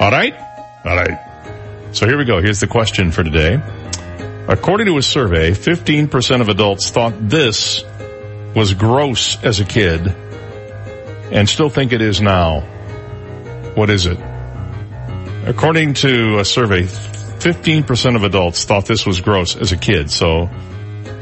All 0.00 0.10
right? 0.10 0.34
All 0.84 0.96
right. 0.96 1.18
So 1.92 2.06
here 2.06 2.18
we 2.18 2.24
go. 2.24 2.42
Here's 2.42 2.60
the 2.60 2.66
question 2.66 3.12
for 3.12 3.22
today. 3.22 3.62
According 4.46 4.88
to 4.88 4.98
a 4.98 5.02
survey, 5.02 5.52
15% 5.52 6.42
of 6.42 6.50
adults 6.50 6.90
thought 6.90 7.14
this 7.18 7.82
was 8.54 8.74
gross 8.74 9.42
as 9.42 9.60
a 9.60 9.64
kid 9.64 10.06
and 11.32 11.48
still 11.48 11.70
think 11.70 11.92
it 11.92 12.02
is 12.02 12.20
now. 12.20 12.60
What 13.74 13.88
is 13.88 14.04
it? 14.04 14.18
According 15.46 15.94
to 15.94 16.40
a 16.40 16.44
survey, 16.44 16.82
15% 16.82 18.16
of 18.16 18.22
adults 18.22 18.64
thought 18.64 18.84
this 18.86 19.06
was 19.06 19.22
gross 19.22 19.56
as 19.56 19.72
a 19.72 19.78
kid. 19.78 20.10
So 20.10 20.50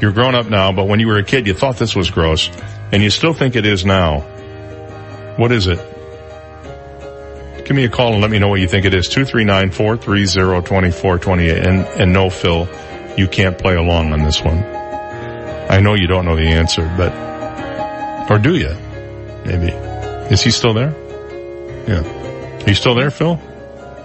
you're 0.01 0.11
grown 0.11 0.35
up 0.35 0.49
now, 0.49 0.73
but 0.73 0.89
when 0.89 0.99
you 0.99 1.07
were 1.07 1.17
a 1.17 1.23
kid, 1.23 1.47
you 1.47 1.53
thought 1.53 1.77
this 1.77 1.95
was 1.95 2.11
gross 2.11 2.49
and 2.91 3.01
you 3.01 3.09
still 3.09 3.33
think 3.33 3.55
it 3.55 3.65
is 3.65 3.85
now. 3.85 4.19
What 5.37 5.53
is 5.53 5.67
it? 5.67 5.79
Give 7.65 7.75
me 7.75 7.85
a 7.85 7.89
call 7.89 8.13
and 8.13 8.21
let 8.21 8.29
me 8.29 8.37
know 8.39 8.49
what 8.49 8.59
you 8.59 8.67
think 8.67 8.85
it 8.85 8.93
is. 8.93 9.07
239-430-2428. 9.07 11.65
And, 11.65 11.85
and 12.01 12.11
no, 12.11 12.29
Phil, 12.29 12.67
you 13.17 13.27
can't 13.27 13.57
play 13.57 13.75
along 13.75 14.11
on 14.13 14.23
this 14.23 14.41
one. 14.41 14.63
I 15.69 15.79
know 15.79 15.93
you 15.93 16.07
don't 16.07 16.25
know 16.25 16.35
the 16.35 16.47
answer, 16.47 16.91
but, 16.97 17.11
or 18.29 18.37
do 18.39 18.55
you? 18.55 18.75
Maybe. 19.45 19.71
Is 20.33 20.41
he 20.41 20.51
still 20.51 20.73
there? 20.73 20.91
Yeah. 21.87 22.63
Are 22.63 22.69
you 22.69 22.75
still 22.75 22.95
there, 22.95 23.11
Phil? 23.11 23.39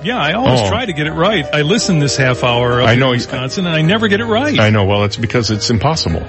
Yeah, 0.03 0.19
I 0.19 0.35
always 0.35 0.61
Oh. 0.61 0.69
try 0.69 0.87
to 0.87 0.93
get 0.93 1.07
it 1.07 1.13
right. 1.13 1.45
I 1.53 1.63
listen 1.63 1.99
this 1.99 2.17
half 2.17 2.45
hour 2.45 2.81
I 2.83 2.95
know- 2.95 3.11
Wisconsin 3.11 3.67
and 3.67 3.75
I 3.75 3.83
never 3.83 4.09
get 4.09 4.21
it 4.21 4.25
right. 4.27 4.59
I 4.59 4.71
know. 4.71 4.85
Well, 4.85 5.05
it's 5.05 5.17
because 5.17 5.51
it's 5.51 5.71
impossible. 5.71 6.25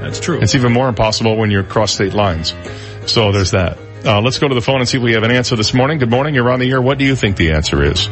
That's 0.00 0.20
true. 0.20 0.40
It's 0.40 0.54
even 0.54 0.72
more 0.72 0.88
impossible 0.88 1.36
when 1.36 1.50
you're 1.50 1.62
across 1.62 1.92
state 1.92 2.14
lines. 2.14 2.54
So 3.06 3.32
there's 3.32 3.50
that. 3.50 3.76
Uh, 4.04 4.20
let's 4.20 4.38
go 4.38 4.46
to 4.48 4.54
the 4.54 4.60
phone 4.62 4.80
and 4.80 4.88
see 4.88 4.98
if 4.98 5.02
we 5.02 5.12
have 5.14 5.24
an 5.24 5.30
answer 5.32 5.56
this 5.56 5.74
morning. 5.74 5.98
Good 5.98 6.10
morning. 6.10 6.34
You're 6.34 6.50
on 6.50 6.60
the 6.60 6.70
air. 6.70 6.80
What 6.80 6.96
do 6.98 7.04
you 7.04 7.16
think 7.16 7.36
the 7.36 7.52
answer 7.52 7.82
is? 7.82 8.08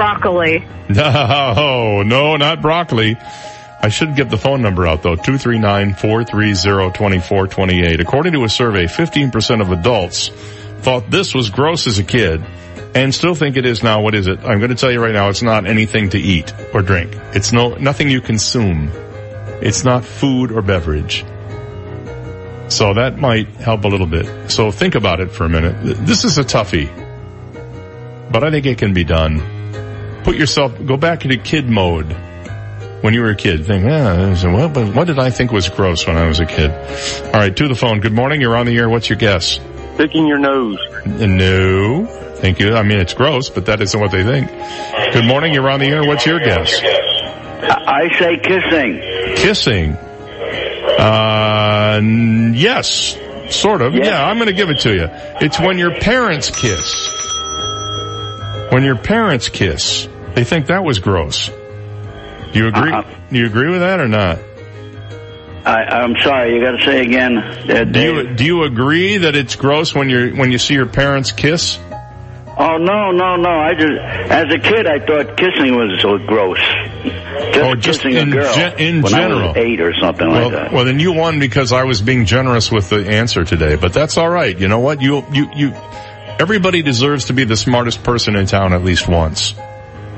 Broccoli. 0.00 0.66
No, 0.90 2.02
no, 2.02 2.36
not 2.36 2.62
broccoli. 2.62 3.16
I 3.82 3.88
should 3.90 4.16
get 4.16 4.30
the 4.30 4.38
phone 4.38 4.62
number 4.62 4.86
out 4.86 5.02
though. 5.02 5.16
239-430-2428. 5.16 8.00
According 8.00 8.32
to 8.32 8.44
a 8.44 8.48
survey, 8.48 8.86
15% 8.86 9.60
of 9.60 9.70
adults 9.70 10.30
thought 10.80 11.10
this 11.10 11.34
was 11.34 11.50
gross 11.50 11.86
as 11.86 11.98
a 11.98 12.04
kid 12.04 12.42
and 12.94 13.14
still 13.14 13.34
think 13.34 13.56
it 13.56 13.66
is 13.66 13.82
now. 13.82 14.02
What 14.02 14.14
is 14.14 14.26
it? 14.26 14.40
I'm 14.40 14.58
going 14.58 14.70
to 14.70 14.74
tell 14.74 14.90
you 14.90 15.02
right 15.02 15.12
now, 15.12 15.28
it's 15.28 15.42
not 15.42 15.66
anything 15.66 16.10
to 16.10 16.18
eat 16.18 16.52
or 16.74 16.82
drink. 16.82 17.12
It's 17.34 17.52
no, 17.52 17.74
nothing 17.74 18.10
you 18.10 18.20
consume. 18.20 18.90
It's 19.62 19.84
not 19.84 20.04
food 20.04 20.50
or 20.50 20.62
beverage. 20.62 21.24
So 22.68 22.94
that 22.94 23.18
might 23.18 23.48
help 23.48 23.84
a 23.84 23.88
little 23.88 24.06
bit. 24.06 24.50
So 24.50 24.70
think 24.70 24.94
about 24.94 25.20
it 25.20 25.30
for 25.30 25.44
a 25.44 25.48
minute. 25.48 26.06
This 26.06 26.24
is 26.24 26.38
a 26.38 26.42
toughie, 26.42 26.88
but 28.32 28.42
I 28.42 28.50
think 28.50 28.66
it 28.66 28.78
can 28.78 28.94
be 28.94 29.04
done. 29.04 29.59
Put 30.24 30.36
yourself, 30.36 30.74
go 30.86 30.96
back 30.96 31.24
into 31.24 31.36
kid 31.38 31.68
mode 31.68 32.12
when 33.02 33.14
you 33.14 33.22
were 33.22 33.30
a 33.30 33.36
kid. 33.36 33.66
Think, 33.66 33.84
yeah, 33.84 34.52
what, 34.52 34.74
but 34.74 34.94
what 34.94 35.06
did 35.06 35.18
I 35.18 35.30
think 35.30 35.52
was 35.52 35.68
gross 35.68 36.06
when 36.06 36.16
I 36.16 36.26
was 36.28 36.40
a 36.40 36.46
kid? 36.46 36.70
All 37.26 37.32
right, 37.32 37.54
to 37.56 37.68
the 37.68 37.74
phone. 37.74 38.00
Good 38.00 38.12
morning. 38.12 38.40
You're 38.40 38.56
on 38.56 38.66
the 38.66 38.76
air. 38.76 38.88
What's 38.88 39.08
your 39.08 39.18
guess? 39.18 39.58
Picking 39.96 40.26
your 40.26 40.38
nose. 40.38 40.78
No. 41.06 42.06
Thank 42.36 42.60
you. 42.60 42.74
I 42.74 42.82
mean, 42.82 42.98
it's 42.98 43.14
gross, 43.14 43.50
but 43.50 43.66
that 43.66 43.80
isn't 43.80 44.00
what 44.00 44.12
they 44.12 44.24
think. 44.24 44.48
Good 45.12 45.26
morning. 45.26 45.52
You're 45.52 45.68
on 45.68 45.80
the 45.80 45.86
air. 45.86 46.04
What's 46.04 46.24
your 46.26 46.40
guess? 46.40 46.80
I 46.82 48.08
say 48.18 48.38
kissing. 48.38 49.00
Kissing. 49.36 49.92
Uh, 50.98 52.00
yes. 52.54 53.16
Sort 53.50 53.82
of. 53.82 53.94
Yeah, 53.94 54.24
I'm 54.24 54.38
gonna 54.38 54.52
give 54.52 54.70
it 54.70 54.80
to 54.80 54.94
you. 54.94 55.08
It's 55.40 55.58
when 55.58 55.76
your 55.76 55.98
parents 55.98 56.50
kiss. 56.50 57.08
When 58.70 58.84
your 58.84 58.96
parents 58.96 59.48
kiss. 59.48 60.08
They 60.34 60.44
think 60.44 60.66
that 60.66 60.84
was 60.84 60.98
gross. 60.98 61.48
Do 61.48 62.58
you 62.58 62.68
agree? 62.68 62.92
Do 63.30 63.38
you 63.38 63.46
agree 63.46 63.70
with 63.70 63.80
that 63.80 64.00
or 64.00 64.08
not? 64.08 64.38
I, 65.64 65.84
I'm 65.84 66.14
sorry, 66.22 66.54
you 66.54 66.64
got 66.64 66.72
to 66.72 66.84
say 66.84 67.02
again. 67.02 67.36
Uh, 67.36 67.84
Do 67.84 68.00
you, 68.00 68.34
do 68.34 68.44
you 68.44 68.62
agree 68.64 69.18
that 69.18 69.36
it's 69.36 69.56
gross 69.56 69.94
when 69.94 70.08
you 70.08 70.34
when 70.34 70.50
you 70.50 70.58
see 70.58 70.74
your 70.74 70.86
parents 70.86 71.32
kiss? 71.32 71.78
Oh 72.56 72.76
no, 72.78 73.10
no, 73.12 73.36
no! 73.36 73.50
I 73.50 73.72
just, 73.74 73.92
as 73.92 74.52
a 74.52 74.58
kid, 74.58 74.86
I 74.86 74.98
thought 75.04 75.36
kissing 75.36 75.76
was 75.76 76.00
so 76.02 76.18
gross. 76.18 76.58
Just 76.58 77.58
Oh, 77.60 77.74
just 77.74 78.00
kissing 78.02 78.16
in 78.18 78.28
a 78.32 78.36
girl 78.36 78.54
gen- 78.54 78.78
in 78.78 79.02
when 79.02 79.14
I 79.14 79.26
was 79.28 79.56
eight 79.56 79.80
or 79.80 79.94
something 79.94 80.28
well, 80.28 80.42
like 80.50 80.52
that. 80.52 80.72
well, 80.72 80.84
then 80.84 80.98
you 80.98 81.12
won 81.12 81.38
because 81.38 81.72
I 81.72 81.84
was 81.84 82.02
being 82.02 82.24
generous 82.26 82.70
with 82.70 82.90
the 82.90 83.06
answer 83.08 83.44
today. 83.44 83.76
But 83.76 83.92
that's 83.92 84.18
all 84.18 84.28
right. 84.28 84.58
You 84.58 84.68
know 84.68 84.80
what? 84.80 85.00
You 85.00 85.24
you 85.32 85.48
you. 85.54 85.72
Everybody 86.38 86.82
deserves 86.82 87.26
to 87.26 87.32
be 87.34 87.44
the 87.44 87.56
smartest 87.56 88.02
person 88.02 88.34
in 88.34 88.46
town 88.46 88.72
at 88.72 88.82
least 88.82 89.08
once. 89.08 89.54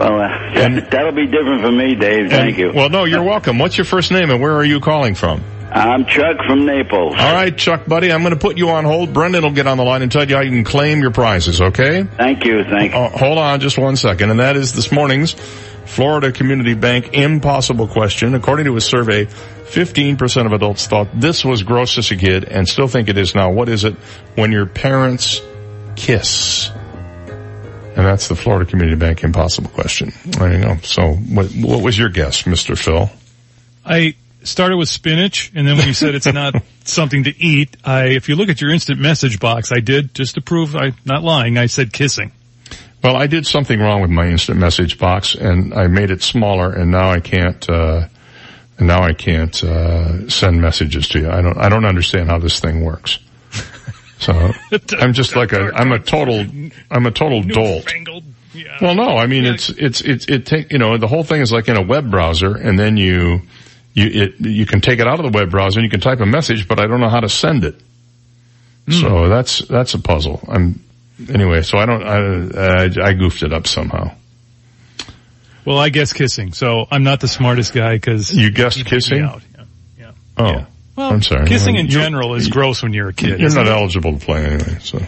Well, 0.03 0.21
uh, 0.21 0.81
that'll 0.91 1.13
be 1.13 1.27
different 1.27 1.63
for 1.63 1.71
me, 1.71 1.95
Dave. 1.95 2.31
Thank 2.31 2.51
And- 2.51 2.59
you. 2.59 2.73
Well, 2.75 2.89
no, 2.91 3.05
you're 3.05 3.23
welcome. 3.23 3.59
What's 3.59 3.79
your 3.79 3.85
first 3.85 4.11
name 4.11 4.31
and 4.31 4.41
where 4.41 4.55
are 4.57 4.65
you 4.65 4.81
calling 4.81 5.15
from? 5.15 5.43
I'm 5.75 6.05
Chuck 6.05 6.37
from 6.47 6.67
Naples. 6.67 7.15
All 7.19 7.33
right, 7.33 7.57
Chuck, 7.57 7.87
buddy, 7.87 8.13
I'm 8.13 8.21
going 8.21 8.35
to 8.35 8.39
put 8.39 8.59
you 8.59 8.69
on 8.69 8.85
hold. 8.85 9.15
Brendan 9.15 9.43
will 9.43 9.53
get 9.53 9.67
on 9.67 9.79
the 9.79 9.85
line 9.85 10.03
and 10.03 10.13
tell 10.13 10.29
you 10.29 10.37
how 10.37 10.43
you 10.43 10.51
can 10.51 10.65
claim 10.65 11.01
your 11.01 11.13
prizes, 11.13 11.63
okay? 11.63 12.03
Thank 12.03 12.45
you, 12.45 12.63
thank 12.65 12.93
you. 12.93 12.99
Uh, 12.99 13.09
hold 13.09 13.39
on 13.39 13.61
just 13.61 13.79
one 13.79 13.97
second. 13.97 14.31
And 14.31 14.41
that 14.41 14.55
is 14.57 14.75
this 14.75 14.93
morning's 14.93 15.33
Florida 15.87 16.31
Community 16.31 16.75
Bank 16.75 17.15
impossible 17.15 17.89
question. 17.89 18.35
According 18.35 18.67
to 18.67 18.77
a 18.77 18.83
survey, 18.83 19.25
15% 19.25 20.45
of 20.45 20.53
adults 20.53 20.87
thought 20.89 21.09
this 21.15 21.43
was 21.43 21.63
gross 21.63 21.97
as 21.97 22.11
a 22.11 22.17
kid 22.17 22.45
and 22.45 22.69
still 22.69 22.87
think 22.89 23.09
it 23.09 23.17
is 23.17 23.35
now. 23.35 23.51
What 23.51 23.71
is 23.71 23.85
it 23.85 23.95
when 24.35 24.53
your 24.53 24.67
parents 24.67 25.41
kiss? 25.97 26.71
And 27.95 28.07
that's 28.07 28.29
the 28.29 28.37
Florida 28.37 28.69
Community 28.69 28.97
Bank 28.97 29.23
impossible 29.23 29.71
question. 29.71 30.13
You 30.25 30.63
go. 30.63 30.77
So 30.83 31.13
what, 31.13 31.51
what 31.53 31.83
was 31.83 31.99
your 31.99 32.09
guess, 32.09 32.43
Mr. 32.43 32.77
Phil? 32.77 33.11
I 33.85 34.15
started 34.45 34.77
with 34.77 34.89
spinach, 34.89 35.53
and 35.55 35.67
then 35.67 35.77
when 35.77 35.87
you 35.87 35.93
said 35.93 36.15
it's 36.15 36.27
not 36.33 36.55
something 36.85 37.25
to 37.25 37.37
eat, 37.43 37.77
I, 37.85 38.09
if 38.09 38.29
you 38.29 38.37
look 38.37 38.49
at 38.49 38.61
your 38.61 38.71
instant 38.71 38.99
message 38.99 39.39
box, 39.41 39.73
I 39.73 39.81
did, 39.81 40.15
just 40.15 40.37
to 40.37 40.41
prove 40.41 40.75
I'm 40.75 40.95
not 41.05 41.23
lying, 41.23 41.59
I 41.59 41.67
said 41.67 41.93
kissing. 41.93 42.33
Well, 43.05 43.17
I 43.17 43.27
did 43.27 43.47
something 43.47 43.79
wrong 43.81 44.01
with 44.01 44.11
my 44.11 44.29
instant 44.29 44.59
message 44.59 44.99
box 44.99 45.35
and 45.35 45.75
I 45.75 45.89
made 45.89 46.11
it 46.11 46.23
smaller 46.23 46.73
and 46.73 46.91
now 46.91 47.11
I 47.11 47.19
can't, 47.21 47.69
uh, 47.69 48.07
and 48.79 48.87
now 48.87 49.03
I 49.03 49.13
can't 49.13 49.63
uh, 49.63 50.29
send 50.29 50.61
messages 50.61 51.09
to 51.09 51.21
you. 51.21 51.31
I 51.31 51.43
don't. 51.43 51.59
I 51.59 51.69
don't 51.69 51.85
understand 51.85 52.29
how 52.29 52.39
this 52.39 52.59
thing 52.59 52.85
works. 52.85 53.19
So 54.23 54.53
I'm 54.99 55.13
just 55.13 55.37
like 55.37 55.53
a. 55.53 55.73
I'm 55.75 55.93
a 55.93 55.99
total. 55.99 56.47
I'm 56.91 57.07
a 57.07 57.11
total 57.11 57.43
dolt. 57.43 57.93
Well, 58.81 58.95
no, 58.95 59.17
I 59.17 59.27
mean 59.27 59.45
it's 59.45 59.69
it's 59.71 60.01
it's 60.01 60.27
it 60.27 60.47
take 60.47 60.73
you 60.73 60.79
know 60.79 60.99
the 60.99 61.09
whole 61.09 61.25
thing 61.25 61.41
is 61.41 61.53
like 61.53 61.69
in 61.69 61.77
a 61.77 61.83
web 61.83 62.11
browser, 62.11 62.55
and 62.57 62.79
then 62.79 62.97
you 62.97 63.43
you 63.95 64.07
it 64.25 64.41
you 64.41 64.67
can 64.67 64.81
take 64.81 65.01
it 65.01 65.07
out 65.09 65.19
of 65.21 65.31
the 65.33 65.37
web 65.37 65.51
browser 65.51 65.81
and 65.81 65.85
you 65.85 65.91
can 65.91 66.01
type 66.01 66.21
a 66.21 66.27
message, 66.27 66.69
but 66.69 66.79
I 66.79 66.87
don't 66.87 67.01
know 67.01 67.09
how 67.09 67.21
to 67.21 67.29
send 67.29 67.65
it. 67.65 67.75
So 68.91 69.29
that's 69.29 69.61
that's 69.61 69.95
a 69.95 69.99
puzzle. 70.01 70.41
I'm 70.49 70.83
anyway. 71.33 71.63
So 71.63 71.79
I 71.79 71.87
don't. 71.87 72.03
I, 72.03 72.85
I 72.85 73.09
I 73.09 73.13
goofed 73.15 73.43
it 73.43 73.53
up 73.53 73.67
somehow. 73.67 74.13
Well, 75.65 75.79
I 75.79 75.89
guess 75.91 76.13
kissing. 76.13 76.53
So 76.53 76.87
I'm 76.91 77.05
not 77.05 77.21
the 77.21 77.29
smartest 77.29 77.73
guy 77.73 77.95
because 77.95 78.37
You 78.37 78.51
guessed 78.51 78.85
kissing. 78.85 79.23
out. 79.23 79.43
Yeah. 79.57 79.65
yeah. 79.99 80.13
Oh, 80.37 80.67
Well, 80.97 81.11
I'm 81.11 81.23
sorry. 81.23 81.47
Kissing 81.47 81.77
in 81.77 81.89
general 81.89 82.35
is 82.35 82.49
gross 82.49 82.83
when 82.83 82.93
you're 82.93 83.09
a 83.09 83.15
kid. 83.15 83.41
You're 83.41 83.51
it? 83.51 83.69
eligible 83.69 84.19
to 84.19 84.25
play 84.25 84.45
anyway, 84.45 84.79
so 84.81 85.01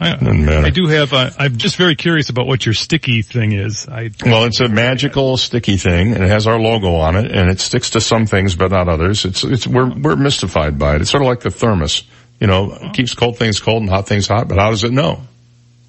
I, 0.00 0.16
doesn't 0.16 0.44
matter. 0.44 0.66
I 0.66 0.70
do 0.70 0.86
have. 0.88 1.12
A, 1.12 1.32
I'm 1.38 1.56
just 1.56 1.76
very 1.76 1.94
curious 1.94 2.30
about 2.30 2.46
what 2.46 2.66
your 2.66 2.74
sticky 2.74 3.22
thing 3.22 3.52
is. 3.52 3.86
I 3.88 4.10
Well, 4.24 4.44
it's 4.44 4.60
a 4.60 4.68
magical 4.68 5.36
sticky 5.36 5.76
thing, 5.76 6.14
and 6.14 6.24
it 6.24 6.28
has 6.28 6.46
our 6.46 6.58
logo 6.58 6.94
on 6.94 7.16
it, 7.16 7.30
and 7.30 7.48
it 7.48 7.60
sticks 7.60 7.90
to 7.90 8.00
some 8.00 8.26
things 8.26 8.56
but 8.56 8.72
not 8.72 8.88
others. 8.88 9.24
It's 9.24 9.44
it's 9.44 9.66
we're 9.66 9.92
we're 9.94 10.16
mystified 10.16 10.78
by 10.78 10.96
it. 10.96 11.02
It's 11.02 11.10
sort 11.10 11.22
of 11.22 11.28
like 11.28 11.40
the 11.40 11.50
thermos, 11.50 12.02
you 12.40 12.48
know, 12.48 12.72
it 12.72 12.94
keeps 12.94 13.14
cold 13.14 13.38
things 13.38 13.60
cold 13.60 13.82
and 13.82 13.90
hot 13.90 14.08
things 14.08 14.26
hot. 14.26 14.48
But 14.48 14.58
how 14.58 14.70
does 14.70 14.82
it 14.82 14.92
know? 14.92 15.22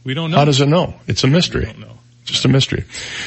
we 0.03 0.13
don't 0.13 0.31
know. 0.31 0.37
How 0.37 0.45
does 0.45 0.61
it 0.61 0.67
know? 0.67 0.95
It's 1.07 1.23
a 1.23 1.27
mystery. 1.27 1.73
Just 2.23 2.45
a 2.45 2.47
mystery. 2.47 2.85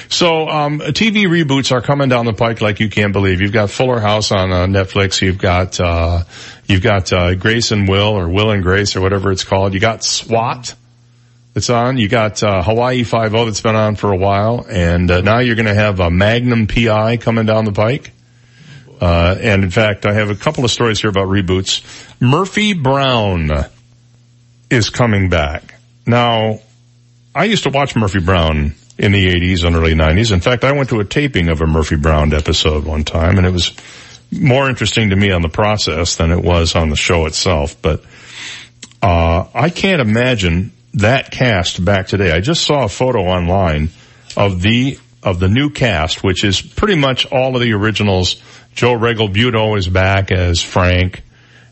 So, 0.08 0.48
um, 0.48 0.78
TV 0.78 1.24
reboots 1.26 1.73
are 1.73 1.81
coming 1.81 2.08
down 2.08 2.26
the 2.26 2.32
pike 2.32 2.60
like 2.60 2.78
you 2.78 2.89
can't 2.89 3.12
believe. 3.12 3.40
You've 3.40 3.52
got 3.52 3.70
Fuller 3.70 3.98
House 3.98 4.31
on 4.31 4.52
uh, 4.52 4.66
Netflix. 4.66 5.20
You've 5.20 5.39
got, 5.39 5.81
uh, 5.81 6.23
you've 6.66 6.82
got, 6.82 7.12
uh, 7.12 7.34
Grace 7.34 7.73
and 7.73 7.89
Will 7.89 8.16
or 8.16 8.28
Will 8.28 8.50
and 8.50 8.62
Grace 8.62 8.94
or 8.94 9.00
whatever 9.00 9.32
it's 9.32 9.42
called. 9.42 9.74
You 9.74 9.81
got 9.81 10.05
SWAT 10.05 10.74
that's 11.55 11.70
on. 11.70 11.98
You 11.98 12.08
got, 12.08 12.42
uh, 12.42 12.62
Hawaii 12.62 13.02
Five-O 13.02 13.44
that's 13.47 13.60
been 13.60 13.74
on 13.74 13.97
for 13.97 14.12
a 14.12 14.16
while. 14.16 14.64
And, 14.70 15.10
uh, 15.10 15.23
now 15.23 15.40
you're 15.40 15.56
going 15.56 15.66
to 15.66 15.74
have 15.74 15.98
a 15.98 16.10
Magnum 16.10 16.68
PI 16.68 17.16
coming 17.16 17.47
down 17.47 17.64
the 17.64 17.73
pike. 17.73 18.12
Uh, 19.00 19.36
and 19.40 19.64
in 19.64 19.70
fact, 19.70 20.06
I 20.06 20.12
have 20.12 20.31
a 20.31 20.36
couple 20.36 20.64
of 20.64 20.70
stories 20.70 21.00
here 21.00 21.10
about 21.10 21.26
reboots. 21.26 21.82
Murphy 22.20 22.74
Brown 22.74 23.50
is 24.70 24.89
coming 24.89 25.28
back. 25.28 25.74
Now, 26.06 26.60
I 27.34 27.44
used 27.44 27.64
to 27.64 27.70
watch 27.70 27.97
Murphy 27.97 28.20
Brown 28.20 28.74
in 28.98 29.12
the 29.12 29.26
80s 29.26 29.64
and 29.64 29.74
early 29.74 29.94
90s. 29.94 30.32
In 30.32 30.40
fact, 30.40 30.64
I 30.64 30.73
went 30.73 30.90
to 30.90 31.00
a 31.00 31.05
taping 31.05 31.48
of 31.48 31.60
a 31.60 31.66
Murphy 31.66 31.97
Brown 31.97 32.32
episode 32.32 32.84
one 32.84 33.05
time 33.05 33.39
and 33.39 33.47
it 33.47 33.52
was 33.52 33.73
more 34.31 34.68
interesting 34.68 35.10
to 35.10 35.16
me 35.16 35.31
on 35.31 35.42
the 35.42 35.48
process 35.48 36.16
than 36.16 36.31
it 36.31 36.42
was 36.42 36.74
on 36.74 36.90
the 36.90 36.97
show 36.97 37.26
itself. 37.26 37.81
But, 37.82 38.05
uh, 39.02 39.47
I 39.55 39.70
can't 39.70 40.00
imagine 40.00 40.73
that 40.94 41.31
cast 41.31 41.84
back 41.84 42.06
today. 42.06 42.31
I 42.32 42.40
just 42.40 42.62
saw 42.64 42.84
a 42.84 42.89
photo 42.89 43.23
online 43.23 43.90
of 44.36 44.62
the, 44.62 44.98
of 45.23 45.40
the 45.40 45.48
new 45.48 45.70
cast, 45.70 46.23
which 46.23 46.44
is 46.44 46.62
pretty 46.62 46.97
much 46.97 47.26
all 47.26 47.56
of 47.56 47.62
the 47.62 47.73
originals. 47.73 48.40
Joe 48.74 48.97
Regalbuto 48.97 49.76
is 49.76 49.89
back 49.89 50.31
as 50.31 50.62
Frank 50.62 51.23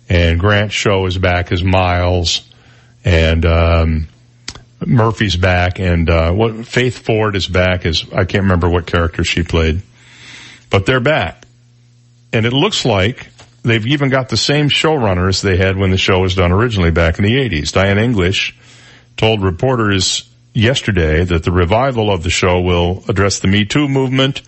and 0.09 0.39
Grant 0.39 0.73
Shaud 0.73 1.09
is 1.09 1.19
back 1.19 1.53
as 1.53 1.63
Miles 1.63 2.49
and, 3.05 3.47
um, 3.47 4.09
Murphy's 4.87 5.37
back 5.37 5.79
and, 5.79 6.09
uh, 6.09 6.33
what, 6.33 6.67
Faith 6.67 6.99
Ford 6.99 7.37
is 7.37 7.47
back 7.47 7.87
is 7.87 8.05
I 8.13 8.25
can't 8.25 8.45
remember 8.45 8.69
what 8.69 8.87
character 8.87 9.25
she 9.25 9.43
played, 9.43 9.83
but 10.71 10.87
they're 10.87 11.01
back. 11.01 11.45
And 12.33 12.47
it 12.47 12.53
looks 12.53 12.85
like 12.85 13.29
they've 13.63 13.87
even 13.87 14.11
got 14.11 14.29
the 14.29 14.37
same 14.37 14.69
showrunners 14.69 15.43
they 15.43 15.57
had 15.57 15.77
when 15.77 15.91
the 15.91 15.99
show 15.99 16.21
was 16.21 16.35
done 16.35 16.53
originally 16.53 16.91
back 16.91 17.19
in 17.19 17.25
the 17.25 17.35
80s. 17.35 17.73
Diane 17.73 17.99
English 17.99 18.57
told 19.17 19.43
reporters 19.43 20.29
yesterday 20.55 21.25
that 21.25 21.45
the 21.45 21.53
revival 21.53 22.11
of 22.11 22.23
the 22.23 22.31
show 22.31 22.61
will 22.61 23.05
address 23.09 23.39
the 23.39 23.49
Me 23.49 23.65
Too 23.65 23.89
movement 23.89 24.43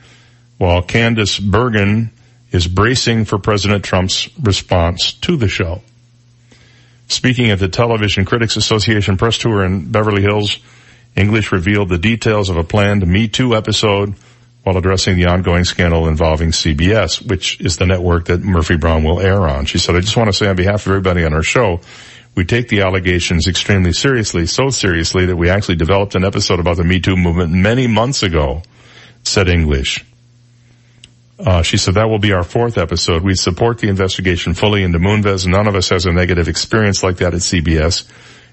while 0.58 0.82
Candice 0.82 1.40
Bergen 1.40 2.10
is 2.50 2.66
bracing 2.66 3.24
for 3.24 3.38
President 3.38 3.84
Trump's 3.84 4.28
response 4.38 5.12
to 5.14 5.36
the 5.36 5.48
show. 5.48 5.82
Speaking 7.08 7.50
at 7.50 7.58
the 7.58 7.68
Television 7.68 8.24
Critics 8.24 8.56
Association 8.56 9.16
press 9.16 9.38
tour 9.38 9.64
in 9.64 9.90
Beverly 9.90 10.22
Hills, 10.22 10.58
English 11.16 11.52
revealed 11.52 11.88
the 11.88 11.98
details 11.98 12.48
of 12.48 12.56
a 12.56 12.64
planned 12.64 13.06
Me 13.06 13.28
Too 13.28 13.54
episode 13.54 14.14
while 14.62 14.76
addressing 14.78 15.16
the 15.16 15.26
ongoing 15.26 15.64
scandal 15.64 16.08
involving 16.08 16.50
CBS, 16.50 17.26
which 17.28 17.60
is 17.60 17.76
the 17.76 17.86
network 17.86 18.26
that 18.26 18.40
Murphy 18.40 18.76
Brown 18.76 19.04
will 19.04 19.20
air 19.20 19.46
on. 19.46 19.66
She 19.66 19.78
said, 19.78 19.94
I 19.94 20.00
just 20.00 20.16
want 20.16 20.28
to 20.28 20.32
say 20.32 20.48
on 20.48 20.56
behalf 20.56 20.86
of 20.86 20.92
everybody 20.92 21.24
on 21.24 21.34
our 21.34 21.42
show, 21.42 21.80
we 22.34 22.44
take 22.44 22.68
the 22.68 22.80
allegations 22.80 23.46
extremely 23.46 23.92
seriously, 23.92 24.46
so 24.46 24.70
seriously 24.70 25.26
that 25.26 25.36
we 25.36 25.50
actually 25.50 25.76
developed 25.76 26.14
an 26.14 26.24
episode 26.24 26.58
about 26.58 26.78
the 26.78 26.84
Me 26.84 26.98
Too 26.98 27.16
movement 27.16 27.52
many 27.52 27.86
months 27.86 28.22
ago, 28.22 28.62
said 29.22 29.48
English. 29.48 30.04
Uh, 31.38 31.62
she 31.62 31.76
said 31.76 31.94
that 31.94 32.08
will 32.08 32.18
be 32.18 32.32
our 32.32 32.44
fourth 32.44 32.78
episode. 32.78 33.22
We 33.22 33.34
support 33.34 33.78
the 33.78 33.88
investigation 33.88 34.54
fully 34.54 34.82
into 34.82 34.98
Moonves. 34.98 35.46
None 35.46 35.66
of 35.66 35.74
us 35.74 35.88
has 35.88 36.06
a 36.06 36.12
negative 36.12 36.48
experience 36.48 37.02
like 37.02 37.16
that 37.16 37.34
at 37.34 37.40
CBS. 37.40 38.08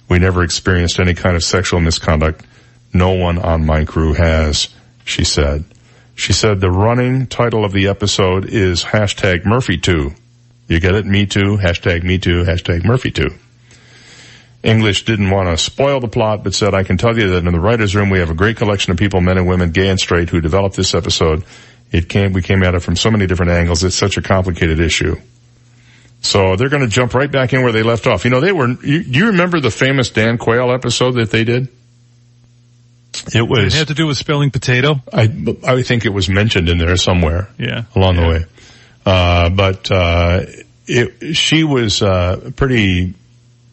We 0.09 0.19
never 0.19 0.43
experienced 0.43 0.99
any 0.99 1.13
kind 1.13 1.35
of 1.35 1.43
sexual 1.43 1.79
misconduct. 1.79 2.43
No 2.93 3.11
one 3.13 3.37
on 3.37 3.65
my 3.65 3.85
crew 3.85 4.13
has, 4.13 4.69
she 5.05 5.23
said. 5.23 5.63
She 6.15 6.33
said 6.33 6.59
the 6.59 6.71
running 6.71 7.27
title 7.27 7.63
of 7.63 7.71
the 7.71 7.87
episode 7.87 8.45
is 8.45 8.83
hashtag 8.83 9.43
Murphy2. 9.43 10.15
You 10.67 10.79
get 10.79 10.95
it? 10.95 11.05
Me 11.05 11.25
too. 11.25 11.57
Hashtag 11.57 12.03
me 12.03 12.17
too. 12.17 12.43
Hashtag 12.43 12.81
Murphy2. 12.81 13.37
English 14.63 15.05
didn't 15.05 15.29
want 15.29 15.47
to 15.49 15.57
spoil 15.57 15.99
the 15.99 16.07
plot, 16.07 16.43
but 16.43 16.53
said, 16.53 16.73
I 16.73 16.83
can 16.83 16.97
tell 16.97 17.17
you 17.17 17.29
that 17.31 17.45
in 17.45 17.51
the 17.51 17.59
writer's 17.59 17.95
room 17.95 18.09
we 18.09 18.19
have 18.19 18.29
a 18.29 18.35
great 18.35 18.57
collection 18.57 18.91
of 18.91 18.97
people, 18.97 19.19
men 19.21 19.37
and 19.37 19.47
women, 19.47 19.71
gay 19.71 19.89
and 19.89 19.99
straight, 19.99 20.29
who 20.29 20.39
developed 20.39 20.75
this 20.75 20.93
episode. 20.93 21.43
It 21.91 22.07
came, 22.07 22.33
we 22.33 22.41
came 22.41 22.63
at 22.63 22.73
it 22.73 22.79
from 22.79 22.95
so 22.95 23.11
many 23.11 23.27
different 23.27 23.51
angles. 23.51 23.83
It's 23.83 23.95
such 23.95 24.17
a 24.17 24.21
complicated 24.21 24.79
issue. 24.79 25.17
So 26.21 26.55
they're 26.55 26.69
going 26.69 26.83
to 26.83 26.87
jump 26.87 27.13
right 27.13 27.31
back 27.31 27.51
in 27.51 27.63
where 27.63 27.71
they 27.71 27.83
left 27.83 28.07
off. 28.07 28.23
You 28.25 28.31
know, 28.31 28.39
they 28.39 28.51
were, 28.51 28.69
you, 28.69 28.99
you 28.99 29.27
remember 29.27 29.59
the 29.59 29.71
famous 29.71 30.09
Dan 30.09 30.37
Quayle 30.37 30.71
episode 30.71 31.15
that 31.15 31.31
they 31.31 31.43
did? 31.43 31.67
It 33.33 33.41
was. 33.41 33.73
It 33.73 33.77
had 33.77 33.87
to 33.89 33.93
do 33.93 34.07
with 34.07 34.17
spelling 34.17 34.51
potato. 34.51 35.01
I, 35.11 35.23
I 35.67 35.81
think 35.81 36.05
it 36.05 36.13
was 36.13 36.29
mentioned 36.29 36.69
in 36.69 36.77
there 36.77 36.95
somewhere. 36.95 37.49
Yeah. 37.57 37.83
Along 37.95 38.15
the 38.15 38.27
way. 38.27 38.45
Uh, 39.05 39.49
but, 39.49 39.91
uh, 39.91 40.45
it, 40.87 41.35
she 41.35 41.63
was, 41.63 42.01
uh, 42.01 42.51
pretty 42.55 43.15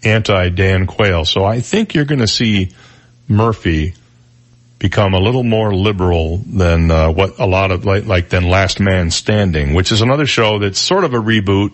anti 0.03 0.49
Dan 0.49 0.87
Quayle. 0.87 1.25
So 1.25 1.45
I 1.45 1.61
think 1.61 1.95
you're 1.95 2.05
going 2.05 2.21
to 2.21 2.27
see 2.27 2.71
Murphy 3.29 3.95
become 4.79 5.15
a 5.15 5.19
little 5.19 5.43
more 5.43 5.75
liberal 5.75 6.39
than, 6.39 6.91
uh, 6.91 7.11
what 7.11 7.39
a 7.39 7.47
lot 7.47 7.71
of, 7.73 7.85
like, 7.85 8.07
like 8.07 8.29
than 8.29 8.49
Last 8.49 8.79
Man 8.81 9.11
Standing, 9.11 9.75
which 9.75 9.91
is 9.91 10.03
another 10.03 10.27
show 10.27 10.59
that's 10.59 10.79
sort 10.79 11.05
of 11.05 11.15
a 11.15 11.19
reboot, 11.19 11.73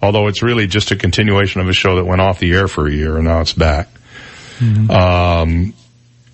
although 0.00 0.28
it's 0.28 0.42
really 0.42 0.66
just 0.66 0.90
a 0.92 0.96
continuation 0.96 1.60
of 1.60 1.68
a 1.68 1.72
show 1.72 1.96
that 1.96 2.04
went 2.04 2.20
off 2.20 2.38
the 2.38 2.52
air 2.52 2.68
for 2.68 2.86
a 2.86 2.92
year 2.92 3.16
and 3.16 3.24
now 3.24 3.40
it's 3.40 3.52
back. 3.52 3.88
Um, 4.90 5.74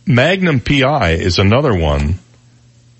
Magnum 0.06 0.60
PI 0.60 1.12
is 1.12 1.38
another 1.38 1.74
one 1.74 2.18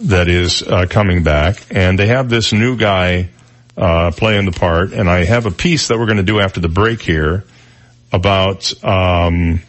that 0.01 0.29
is 0.29 0.63
uh, 0.63 0.87
coming 0.89 1.23
back, 1.23 1.57
and 1.71 1.99
they 1.99 2.07
have 2.07 2.29
this 2.31 2.53
new 2.53 2.77
guy 2.77 3.29
uh, 3.77 4.13
playing 4.13 4.47
the 4.47 4.53
part. 4.53 4.93
And 4.93 5.11
I 5.11 5.25
have 5.25 5.47
a 5.47 5.51
piece 5.51 5.89
that 5.89 5.99
we're 5.99 6.07
going 6.07 6.19
to 6.19 6.23
do 6.23 6.41
after 6.41 6.61
the 6.61 6.69
break 6.69 7.03
here 7.03 7.45
about 8.13 8.73
um, 8.85 9.61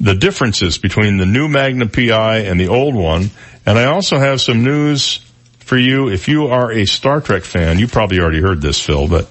the 0.00 0.14
differences 0.14 0.78
between 0.78 1.16
the 1.16 1.26
new 1.26 1.48
Magnum 1.48 1.88
PI 1.88 2.38
and 2.38 2.58
the 2.58 2.68
old 2.68 2.94
one. 2.94 3.30
And 3.66 3.78
I 3.78 3.86
also 3.86 4.18
have 4.18 4.40
some 4.40 4.64
news 4.64 5.20
for 5.58 5.76
you 5.76 6.08
if 6.08 6.28
you 6.28 6.46
are 6.46 6.70
a 6.70 6.86
Star 6.86 7.20
Trek 7.20 7.44
fan. 7.44 7.78
You 7.78 7.88
probably 7.88 8.20
already 8.20 8.40
heard 8.40 8.62
this, 8.62 8.80
Phil, 8.80 9.08
but 9.08 9.28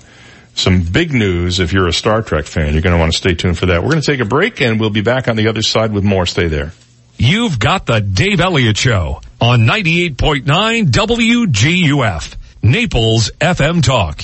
some 0.54 0.82
big 0.82 1.14
news 1.14 1.60
if 1.60 1.74
you're 1.74 1.88
a 1.88 1.94
Star 1.94 2.22
Trek 2.22 2.46
fan. 2.46 2.74
You're 2.74 2.82
going 2.82 2.96
to 2.96 3.00
want 3.00 3.12
to 3.12 3.18
stay 3.18 3.34
tuned 3.34 3.58
for 3.58 3.68
that. 3.68 3.82
We're 3.82 3.92
going 3.92 4.02
to 4.02 4.12
take 4.12 4.20
a 4.20 4.26
break 4.26 4.62
and 4.62 4.80
we'll 4.80 4.90
be 4.90 5.02
back 5.02 5.28
on 5.28 5.36
the 5.36 5.48
other 5.48 5.62
side 5.62 5.92
with 5.94 6.04
more. 6.04 6.26
Stay 6.26 6.48
there. 6.48 6.72
You've 7.18 7.58
got 7.58 7.86
the 7.86 8.00
Dave 8.00 8.42
Elliott 8.42 8.78
Show 8.78 9.22
on 9.42 9.62
98.9 9.62 10.92
WGUF, 10.92 12.36
Naples 12.62 13.32
FM 13.40 13.84
Talk. 13.84 14.22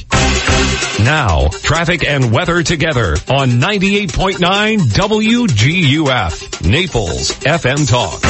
Now, 1.04 1.50
traffic 1.50 2.06
and 2.06 2.32
weather 2.32 2.64
together 2.64 3.12
on 3.30 3.50
98.9 3.60 4.78
WGUF, 4.78 6.70
Naples 6.70 7.32
FM 7.32 7.90
Talk. 7.90 8.22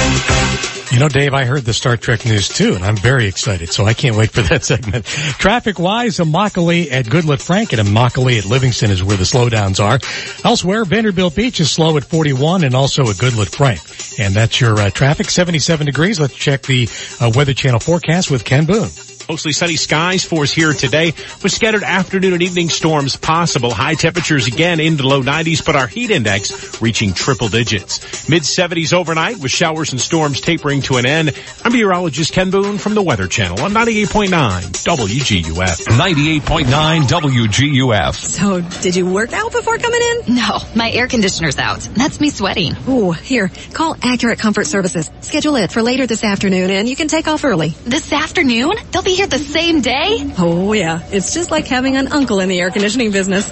You 0.94 1.00
know, 1.00 1.10
Dave, 1.10 1.34
I 1.34 1.45
heard 1.45 1.64
the 1.64 1.74
Star 1.74 1.98
Trek 1.98 2.24
news 2.24 2.48
too, 2.50 2.76
and 2.76 2.86
I'm 2.86 2.95
very 2.95 3.26
excited, 3.26 3.72
so 3.72 3.84
I 3.86 3.95
can't 3.95 4.16
wait 4.16 4.30
for 4.30 4.42
that 4.42 4.64
segment. 4.72 5.06
Traffic-wise, 5.06 6.18
Immokalee 6.18 6.92
at 6.92 7.06
Goodlette-Frank 7.06 7.74
and 7.74 7.82
Immokalee 7.88 8.38
at 8.38 8.45
Livingston 8.45 8.92
is 8.92 9.03
where 9.03 9.18
the 9.18 9.24
slowdowns 9.24 9.84
are. 9.84 10.00
Elsewhere, 10.48 10.86
Vanderbilt 10.86 11.36
Beach 11.36 11.60
is 11.60 11.72
slow 11.72 11.98
at 11.98 12.03
41 12.03 12.64
and 12.64 12.76
also 12.76 13.03
at 13.03 13.16
Goodlette-Frank. 13.16 13.80
And 14.20 14.36
that's 14.36 14.62
your 14.62 14.80
uh, 14.80 14.92
traffic, 14.92 15.32
77 15.32 15.88
degrees. 15.88 16.20
Let's 16.20 16.36
check 16.36 16.62
the 16.62 16.88
uh, 17.20 17.32
Weather 17.34 17.53
Channel 17.53 17.80
forecast 17.80 18.30
with 18.30 18.45
Ken 18.45 18.66
Boone. 18.66 18.90
Mostly 19.30 19.53
sunny 19.53 19.77
skies 19.77 20.26
for 20.26 20.43
us 20.43 20.53
here 20.53 20.74
today 20.74 21.14
with 21.42 21.52
scattered 21.52 21.84
afternoon 21.84 22.34
and 22.34 22.42
evening 22.42 22.69
storms 22.69 23.16
possible. 23.16 23.74
High 23.74 23.95
temperatures 23.95 24.48
again 24.48 24.80
into 24.80 25.08
low 25.08 25.22
90s, 25.22 25.66
but 25.66 25.76
our 25.76 25.88
heat 25.88 26.11
index 26.11 26.82
reaching 26.82 27.14
triple 27.14 27.48
digits. 27.48 28.27
Mid 28.27 28.43
70s 28.43 28.93
overnight 28.93 29.40
with 29.40 29.52
showers 29.52 29.92
and 29.92 30.02
storms 30.02 30.42
tapering 30.42 30.82
to 30.84 30.98
an 30.98 31.06
end. 31.06 31.32
I'm 31.64 31.72
meteorologist 31.72 32.34
Ken 32.34 32.52
Boone 32.52 32.77
from 32.77 32.95
the 32.95 33.02
Weather 33.02 33.27
Channel 33.27 33.61
on 33.61 33.72
98.9 33.72 34.30
WGUF. 34.30 35.88
98.9 35.88 37.02
WGUF. 37.02 38.16
So, 38.16 38.61
did 38.82 38.95
you 38.95 39.06
work 39.06 39.32
out 39.32 39.52
before 39.52 39.77
coming 39.77 40.02
in? 40.02 40.35
No, 40.35 40.60
my 40.76 40.92
air 40.92 41.08
conditioner's 41.08 41.58
out. 41.58 41.80
That's 41.95 42.19
me 42.19 42.30
sweating. 42.30 42.76
Ooh, 42.90 43.11
here, 43.11 43.50
call 43.74 43.95
Accurate 44.02 44.40
Comfort 44.40 44.68
Services. 44.68 45.10
Schedule 45.22 45.56
it 45.56 45.72
for 45.72 45.82
later 45.82 46.08
this 46.08 46.24
afternoon 46.24 46.69
and 46.72 46.90
you 46.90 46.95
can 46.95 47.08
take 47.08 47.27
off 47.27 47.45
early. 47.45 47.69
This 47.85 48.11
afternoon? 48.11 48.74
They'll 48.92 49.02
be 49.02 49.12
here 49.16 49.27
the 49.27 49.40
same 49.40 49.82
day? 49.82 50.33
Oh 50.38 50.74
yeah, 50.74 51.01
it's 51.11 51.33
just 51.33 51.51
like 51.51 51.67
having 51.67 51.98
an 51.98 52.11
uncle 52.11 52.40
in 52.40 52.50
the 52.50 52.59
air 52.59 52.72
conditioning 52.72 53.11
business. 53.11 53.51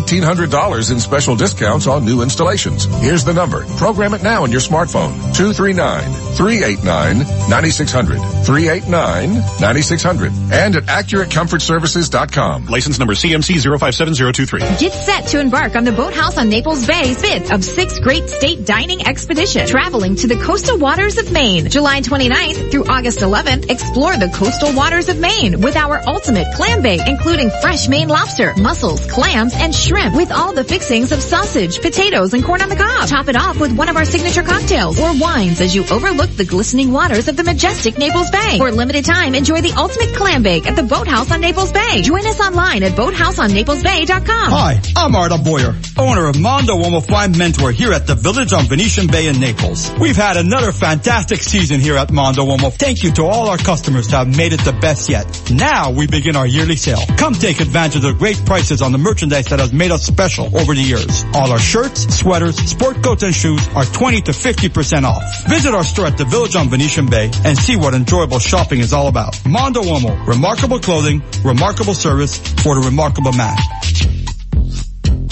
$1,800 0.00 0.90
in 0.90 0.98
special 1.00 1.36
discounts 1.36 1.86
on 1.86 2.04
new 2.04 2.22
installations. 2.22 2.84
Here's 3.00 3.24
the 3.24 3.32
number. 3.34 3.64
Program 3.76 4.14
it 4.14 4.22
now 4.22 4.42
on 4.42 4.50
your 4.50 4.60
smartphone. 4.60 5.12
239-389-9600. 5.34 8.18
389-9600. 8.44 10.52
And 10.52 10.76
at 10.76 10.84
AccurateComfortServices.com. 10.84 12.66
License 12.66 12.98
number 12.98 13.14
CMC 13.14 13.60
057023. 13.62 14.60
Get 14.78 14.92
set 14.92 15.26
to 15.28 15.40
embark 15.40 15.76
on 15.76 15.84
the 15.84 15.92
Boathouse 15.92 16.38
on 16.38 16.48
Naples 16.48 16.86
Bay's 16.86 17.20
fifth 17.20 17.52
of 17.52 17.64
six 17.64 17.98
great 18.00 18.28
state 18.28 18.66
dining 18.66 19.06
expedition, 19.06 19.66
traveling 19.66 20.16
to 20.16 20.26
the 20.26 20.36
coastal 20.36 20.78
waters 20.78 21.18
of 21.18 21.30
Maine. 21.32 21.68
July 21.68 22.00
29th 22.00 22.70
through 22.70 22.84
August 22.86 23.20
11th, 23.20 23.70
explore 23.70 24.16
the 24.16 24.28
coastal 24.34 24.72
waters 24.74 25.08
of 25.08 25.18
Maine 25.18 25.60
with 25.60 25.76
our 25.76 26.00
ultimate 26.06 26.46
clam 26.54 26.82
bake, 26.82 27.00
including 27.06 27.50
fresh 27.60 27.88
Maine 27.88 28.08
lobster, 28.08 28.54
mussels, 28.56 29.04
clams, 29.10 29.54
and 29.54 29.74
shrimp 29.82 30.14
with 30.14 30.30
all 30.30 30.52
the 30.52 30.62
fixings 30.62 31.10
of 31.10 31.20
sausage, 31.20 31.80
potatoes, 31.80 32.34
and 32.34 32.44
corn 32.44 32.62
on 32.62 32.68
the 32.68 32.76
cob. 32.76 33.08
Top 33.08 33.28
it 33.28 33.36
off 33.36 33.58
with 33.58 33.76
one 33.76 33.88
of 33.88 33.96
our 33.96 34.04
signature 34.04 34.42
cocktails 34.42 34.98
or 34.98 35.18
wines 35.18 35.60
as 35.60 35.74
you 35.74 35.84
overlook 35.90 36.30
the 36.30 36.44
glistening 36.44 36.92
waters 36.92 37.26
of 37.26 37.36
the 37.36 37.42
majestic 37.42 37.98
Naples 37.98 38.30
Bay. 38.30 38.58
For 38.58 38.70
limited 38.70 39.04
time, 39.04 39.34
enjoy 39.34 39.60
the 39.60 39.72
ultimate 39.72 40.14
clam 40.14 40.42
bake 40.42 40.66
at 40.68 40.76
the 40.76 40.84
Boathouse 40.84 41.32
on 41.32 41.40
Naples 41.40 41.72
Bay. 41.72 42.02
Join 42.02 42.24
us 42.26 42.40
online 42.40 42.84
at 42.84 42.92
boathouseonnaplesbay.com. 42.92 44.52
Hi, 44.52 44.80
I'm 44.96 45.14
Arda 45.16 45.38
Boyer, 45.38 45.74
owner 45.98 46.28
of 46.28 46.40
Mondo 46.40 46.76
Uomo 46.76 47.04
Fine 47.04 47.36
Mentor 47.36 47.72
here 47.72 47.92
at 47.92 48.06
the 48.06 48.14
Village 48.14 48.52
on 48.52 48.66
Venetian 48.66 49.08
Bay 49.08 49.26
in 49.26 49.40
Naples. 49.40 49.90
We've 50.00 50.16
had 50.16 50.36
another 50.36 50.70
fantastic 50.70 51.40
season 51.40 51.80
here 51.80 51.96
at 51.96 52.12
Mondo 52.12 52.44
Uomo. 52.44 52.72
Thank 52.72 53.02
you 53.02 53.10
to 53.12 53.24
all 53.24 53.48
our 53.48 53.58
customers 53.58 54.08
that 54.08 54.26
have 54.26 54.36
made 54.36 54.52
it 54.52 54.60
the 54.60 54.72
best 54.72 55.08
yet. 55.08 55.50
Now 55.50 55.90
we 55.90 56.06
begin 56.06 56.36
our 56.36 56.46
yearly 56.46 56.76
sale. 56.76 57.02
Come 57.18 57.34
take 57.34 57.60
advantage 57.60 57.96
of 57.96 58.02
the 58.02 58.12
great 58.12 58.40
prices 58.46 58.80
on 58.80 58.92
the 58.92 58.98
merchandise 58.98 59.46
that 59.46 59.58
has 59.58 59.71
made 59.72 59.90
us 59.90 60.04
special 60.04 60.56
over 60.56 60.74
the 60.74 60.82
years. 60.82 61.24
All 61.34 61.50
our 61.50 61.58
shirts, 61.58 62.14
sweaters, 62.14 62.56
sport 62.56 63.02
coats, 63.02 63.22
and 63.22 63.34
shoes 63.34 63.66
are 63.74 63.84
20 63.84 64.22
to 64.22 64.32
50% 64.32 65.04
off. 65.04 65.22
Visit 65.46 65.74
our 65.74 65.84
store 65.84 66.06
at 66.06 66.18
the 66.18 66.24
Village 66.24 66.56
on 66.56 66.68
Venetian 66.68 67.06
Bay 67.06 67.30
and 67.44 67.56
see 67.56 67.76
what 67.76 67.94
enjoyable 67.94 68.38
shopping 68.38 68.80
is 68.80 68.92
all 68.92 69.08
about. 69.08 69.34
Mondo 69.46 69.82
Uomo, 69.82 70.26
remarkable 70.26 70.78
clothing, 70.78 71.22
remarkable 71.44 71.94
service 71.94 72.38
for 72.62 72.74
the 72.74 72.82
remarkable 72.82 73.32
man. 73.32 73.56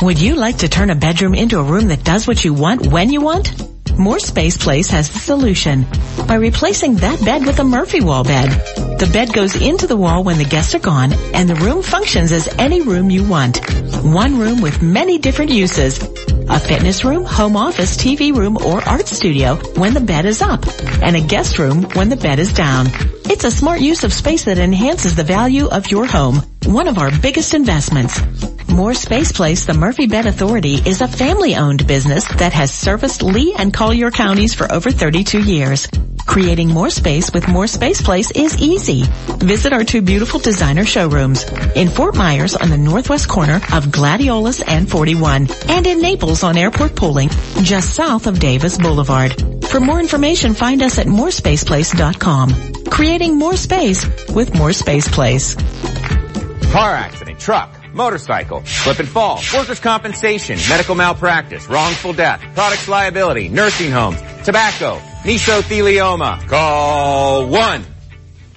Would 0.03 0.19
you 0.19 0.35
like 0.35 0.59
to 0.59 0.69
turn 0.69 0.89
a 0.91 0.95
bedroom 0.95 1.35
into 1.35 1.59
a 1.59 1.63
room 1.63 1.89
that 1.89 2.05
does 2.05 2.27
what 2.27 2.43
you 2.43 2.55
want 2.55 2.87
when 2.87 3.11
you 3.11 3.21
want? 3.21 3.53
More 4.01 4.19
Space 4.19 4.57
Place 4.57 4.89
has 4.93 5.11
the 5.11 5.19
solution 5.19 5.85
by 6.27 6.37
replacing 6.37 6.95
that 6.97 7.23
bed 7.23 7.45
with 7.45 7.59
a 7.59 7.65
Murphy 7.65 8.01
wall 8.01 8.25
bed. 8.25 8.49
The 8.99 9.11
bed 9.13 9.31
goes 9.31 9.55
into 9.55 9.87
the 9.87 9.97
wall 9.97 10.25
when 10.25 10.39
the 10.39 10.45
guests 10.47 10.75
are 10.75 10.79
gone 10.79 11.13
and 11.35 11.47
the 11.47 11.55
room 11.57 11.83
functions 11.83 12.33
as 12.33 12.49
any 12.59 12.81
room 12.81 13.11
you 13.11 13.29
want. 13.29 13.61
One 14.03 14.39
room 14.39 14.63
with 14.63 14.81
many 14.81 15.19
different 15.19 15.51
uses. 15.51 15.99
A 16.53 16.59
fitness 16.59 17.05
room, 17.05 17.25
home 17.25 17.57
office, 17.57 17.97
TV 17.97 18.35
room, 18.35 18.57
or 18.57 18.83
art 18.83 19.07
studio 19.07 19.55
when 19.77 19.95
the 19.95 20.01
bed 20.01 20.27
is 20.27 20.43
up, 20.43 20.67
and 21.01 21.15
a 21.15 21.21
guest 21.21 21.61
room 21.61 21.85
when 21.95 22.09
the 22.09 22.17
bed 22.17 22.41
is 22.41 22.53
down. 22.53 22.89
It's 23.27 23.45
a 23.45 23.53
smart 23.53 23.81
use 23.81 24.03
of 24.03 24.13
space 24.13 24.47
that 24.47 24.59
enhances 24.59 25.15
the 25.15 25.23
value 25.23 25.69
of 25.69 25.93
your 25.93 26.07
home. 26.07 26.43
One 26.67 26.89
of 26.89 26.99
our 26.99 27.17
biggest 27.21 27.55
investments. 27.55 28.21
More 28.69 28.95
Space 28.95 29.31
Place, 29.31 29.65
the 29.65 29.75
Murphy 29.75 30.09
Bed 30.09 30.27
Authority, 30.27 30.75
is 30.75 31.01
a 31.01 31.07
family-owned 31.07 31.87
business 31.87 32.27
that 32.39 32.53
has 32.53 32.75
serviced 32.75 33.23
Lee 33.23 33.55
and 33.57 33.73
Collier 33.73 34.11
counties 34.11 34.53
for 34.53 34.71
over 34.73 34.91
32 34.91 35.41
years. 35.41 35.89
Creating 36.31 36.69
more 36.69 36.91
space 36.91 37.33
with 37.33 37.49
More 37.49 37.67
Space 37.67 38.01
Place 38.01 38.31
is 38.31 38.57
easy. 38.63 39.03
Visit 39.27 39.73
our 39.73 39.83
two 39.83 40.01
beautiful 40.01 40.39
designer 40.39 40.85
showrooms 40.85 41.43
in 41.75 41.89
Fort 41.89 42.15
Myers 42.15 42.55
on 42.55 42.71
the 42.71 42.79
northwest 42.79 43.29
corner 43.29 43.57
of 43.57 43.87
Gladiolus 43.87 44.63
and 44.65 44.89
41 44.89 45.49
and 45.69 45.89
in 45.89 46.01
Naples 46.01 46.45
on 46.45 46.57
Airport 46.57 46.95
Pulling 46.95 47.31
just 47.63 47.97
south 47.97 48.29
of 48.29 48.39
Davis 48.39 48.79
Boulevard. 48.79 49.65
For 49.65 49.81
more 49.81 49.99
information, 49.99 50.55
find 50.55 50.83
us 50.83 50.99
at 50.99 51.07
morespaceplace.com. 51.07 52.85
Creating 52.85 53.37
more 53.37 53.57
space 53.57 54.07
with 54.29 54.55
More 54.55 54.73
Space 54.73 55.09
Place. 55.09 55.57
Car 56.71 56.95
accident, 56.95 57.41
truck, 57.41 57.75
motorcycle, 57.93 58.65
slip 58.65 59.01
and 59.01 59.09
fall, 59.09 59.41
workers' 59.53 59.81
compensation, 59.81 60.61
medical 60.69 60.95
malpractice, 60.95 61.67
wrongful 61.67 62.13
death, 62.13 62.41
products 62.55 62.87
liability, 62.87 63.49
nursing 63.49 63.91
homes, 63.91 64.23
tobacco, 64.45 65.03
mesothelioma. 65.25 66.47
Call 66.49 67.47
one. 67.47 67.85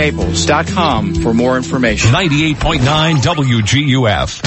ridgwaynaples.com 0.00 1.14
for 1.16 1.34
more 1.34 1.56
information. 1.56 2.10
98.9 2.10 3.16
WGUF. 3.16 4.46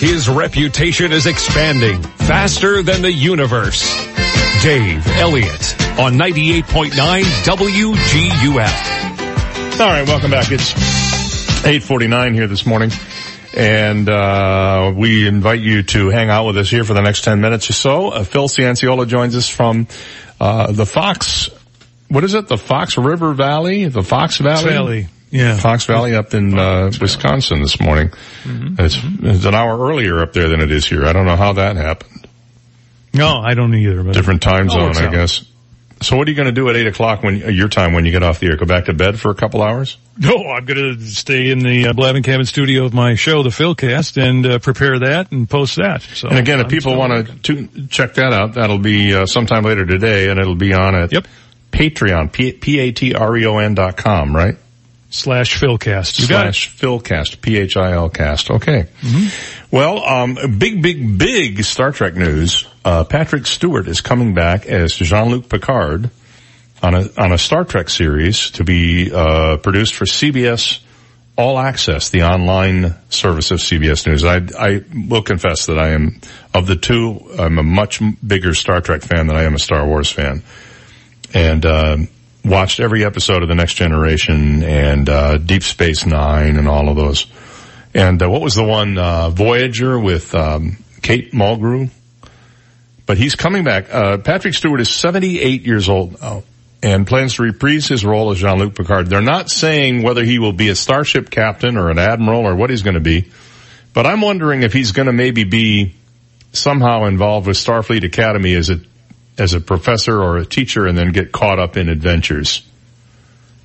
His 0.00 0.28
reputation 0.28 1.12
is 1.12 1.26
expanding 1.26 2.02
faster 2.02 2.82
than 2.82 3.02
the 3.02 3.12
universe. 3.12 3.82
Dave 4.62 5.06
Elliott 5.16 5.80
on 5.98 6.14
98.9 6.14 6.92
WGUF. 7.44 8.90
All 9.80 9.88
right, 9.88 10.06
welcome 10.06 10.30
back. 10.30 10.50
It's 10.50 10.72
849 11.60 12.34
here 12.34 12.46
this 12.46 12.66
morning. 12.66 12.90
And, 13.56 14.08
uh, 14.08 14.92
we 14.94 15.26
invite 15.28 15.60
you 15.60 15.84
to 15.84 16.10
hang 16.10 16.28
out 16.28 16.44
with 16.44 16.58
us 16.58 16.68
here 16.68 16.82
for 16.84 16.92
the 16.92 17.02
next 17.02 17.22
10 17.22 17.40
minutes 17.40 17.70
or 17.70 17.72
so. 17.72 18.08
Uh, 18.08 18.24
Phil 18.24 18.48
Cianciola 18.48 19.06
joins 19.06 19.36
us 19.36 19.48
from, 19.48 19.86
uh, 20.40 20.72
the 20.72 20.84
Fox, 20.84 21.50
what 22.08 22.24
is 22.24 22.34
it? 22.34 22.48
The 22.48 22.58
Fox 22.58 22.96
River 22.96 23.32
Valley? 23.34 23.86
The 23.86 24.02
Fox 24.02 24.38
Valley? 24.38 24.64
Valley. 24.70 25.08
Yeah. 25.30 25.56
Fox 25.56 25.86
Valley 25.86 26.14
up 26.14 26.32
in, 26.32 26.56
uh, 26.58 26.92
Wisconsin 27.00 27.60
this 27.60 27.80
morning. 27.80 28.10
Mm-hmm. 28.44 28.76
It's, 28.78 28.98
it's 29.02 29.44
an 29.44 29.54
hour 29.54 29.76
earlier 29.88 30.20
up 30.20 30.32
there 30.32 30.48
than 30.48 30.60
it 30.60 30.70
is 30.70 30.86
here. 30.86 31.04
I 31.04 31.12
don't 31.12 31.26
know 31.26 31.36
how 31.36 31.54
that 31.54 31.76
happened. 31.76 32.28
No, 33.12 33.38
I 33.38 33.54
don't 33.54 33.74
either. 33.74 34.02
Different 34.12 34.42
time 34.42 34.68
zone, 34.68 34.96
I 34.96 35.06
out. 35.06 35.12
guess. 35.12 35.44
So 36.02 36.16
what 36.16 36.26
are 36.26 36.30
you 36.30 36.36
going 36.36 36.46
to 36.46 36.52
do 36.52 36.68
at 36.68 36.76
eight 36.76 36.86
o'clock 36.86 37.22
when 37.22 37.42
uh, 37.42 37.48
your 37.48 37.68
time 37.68 37.92
when 37.92 38.04
you 38.04 38.10
get 38.10 38.22
off 38.22 38.40
the 38.40 38.46
air? 38.48 38.56
Go 38.56 38.66
back 38.66 38.86
to 38.86 38.92
bed 38.92 39.18
for 39.18 39.30
a 39.30 39.34
couple 39.34 39.62
hours? 39.62 39.96
No, 40.18 40.36
I'm 40.36 40.64
going 40.64 40.98
to 40.98 41.00
stay 41.04 41.50
in 41.50 41.60
the 41.60 41.88
uh, 41.88 41.92
Blavin 41.92 42.22
Cabin 42.22 42.44
studio 42.44 42.84
of 42.84 42.92
my 42.92 43.14
show, 43.14 43.42
the 43.42 43.50
Philcast, 43.50 44.20
and 44.22 44.44
uh, 44.44 44.58
prepare 44.58 44.98
that 44.98 45.32
and 45.32 45.48
post 45.48 45.76
that. 45.76 46.02
So, 46.02 46.28
and 46.28 46.38
again, 46.38 46.58
if 46.60 46.66
I'm 46.66 46.70
people 46.70 46.96
want 46.96 47.42
to 47.44 47.86
check 47.88 48.14
that 48.14 48.32
out, 48.32 48.54
that'll 48.54 48.78
be 48.78 49.14
uh, 49.14 49.26
sometime 49.26 49.64
later 49.64 49.86
today, 49.86 50.28
and 50.28 50.38
it'll 50.38 50.56
be 50.56 50.74
on 50.74 50.94
at 50.94 51.12
Yep. 51.12 51.26
Patreon, 51.74 52.32
P-A-T-R-E-O-N 52.32 53.74
dot 53.74 53.96
com, 53.96 54.34
right? 54.34 54.56
Slash 55.10 55.60
Philcast. 55.60 56.20
You 56.20 56.28
got. 56.28 56.42
Slash 56.42 56.76
Philcast, 56.76 57.40
P-H-I-L 57.40 58.10
cast. 58.10 58.50
Okay. 58.50 58.86
Well, 59.72 60.04
um, 60.04 60.38
big, 60.58 60.82
big, 60.82 61.18
big 61.18 61.64
Star 61.64 61.90
Trek 61.90 62.14
news. 62.14 62.66
Uh, 62.84 63.02
Patrick 63.02 63.46
Stewart 63.46 63.88
is 63.88 64.00
coming 64.00 64.34
back 64.34 64.66
as 64.66 64.94
Jean-Luc 64.94 65.48
Picard 65.48 66.10
on 66.80 66.94
a, 66.94 67.08
on 67.18 67.32
a 67.32 67.38
Star 67.38 67.64
Trek 67.64 67.88
series 67.88 68.52
to 68.52 68.64
be, 68.64 69.10
uh, 69.12 69.56
produced 69.56 69.94
for 69.94 70.04
CBS 70.04 70.80
All 71.36 71.58
Access, 71.58 72.10
the 72.10 72.22
online 72.22 72.94
service 73.08 73.50
of 73.50 73.58
CBS 73.58 74.06
News. 74.06 74.24
I, 74.24 74.42
I 74.58 74.84
will 75.08 75.22
confess 75.22 75.66
that 75.66 75.78
I 75.78 75.88
am, 75.88 76.20
of 76.52 76.68
the 76.68 76.76
two, 76.76 77.20
I'm 77.36 77.58
a 77.58 77.64
much 77.64 78.00
bigger 78.24 78.54
Star 78.54 78.80
Trek 78.80 79.02
fan 79.02 79.26
than 79.26 79.36
I 79.36 79.42
am 79.42 79.54
a 79.54 79.58
Star 79.58 79.84
Wars 79.84 80.10
fan. 80.10 80.44
And, 81.34 81.66
uh, 81.66 81.96
watched 82.44 82.80
every 82.80 83.04
episode 83.04 83.42
of 83.42 83.48
The 83.48 83.54
Next 83.54 83.74
Generation 83.74 84.62
and, 84.62 85.08
uh, 85.08 85.38
Deep 85.38 85.62
Space 85.62 86.06
Nine 86.06 86.56
and 86.56 86.68
all 86.68 86.88
of 86.88 86.96
those. 86.96 87.26
And, 87.92 88.22
uh, 88.22 88.30
what 88.30 88.40
was 88.40 88.54
the 88.54 88.64
one, 88.64 88.96
uh, 88.96 89.30
Voyager 89.30 89.98
with, 89.98 90.34
um, 90.34 90.76
Kate 91.02 91.32
Mulgrew? 91.32 91.90
But 93.06 93.18
he's 93.18 93.34
coming 93.34 93.64
back. 93.64 93.92
Uh, 93.92 94.18
Patrick 94.18 94.54
Stewart 94.54 94.80
is 94.80 94.88
78 94.88 95.66
years 95.66 95.88
old 95.88 96.20
now 96.22 96.44
and 96.84 97.06
plans 97.06 97.34
to 97.34 97.42
reprise 97.42 97.88
his 97.88 98.04
role 98.04 98.30
as 98.30 98.38
Jean-Luc 98.38 98.74
Picard. 98.74 99.08
They're 99.08 99.22
not 99.22 99.50
saying 99.50 100.02
whether 100.02 100.22
he 100.22 100.38
will 100.38 100.52
be 100.52 100.68
a 100.68 100.74
starship 100.74 101.30
captain 101.30 101.78
or 101.78 101.88
an 101.88 101.98
admiral 101.98 102.42
or 102.46 102.54
what 102.54 102.68
he's 102.68 102.82
going 102.82 102.94
to 102.94 103.00
be, 103.00 103.24
but 103.94 104.06
I'm 104.06 104.20
wondering 104.20 104.62
if 104.62 104.74
he's 104.74 104.92
going 104.92 105.06
to 105.06 105.12
maybe 105.12 105.44
be 105.44 105.94
somehow 106.52 107.06
involved 107.06 107.46
with 107.46 107.56
Starfleet 107.56 108.04
Academy 108.04 108.54
as 108.54 108.68
a 108.68 108.80
as 109.38 109.54
a 109.54 109.60
professor 109.60 110.22
or 110.22 110.36
a 110.38 110.46
teacher 110.46 110.86
and 110.86 110.96
then 110.96 111.12
get 111.12 111.32
caught 111.32 111.58
up 111.58 111.76
in 111.76 111.88
adventures. 111.88 112.66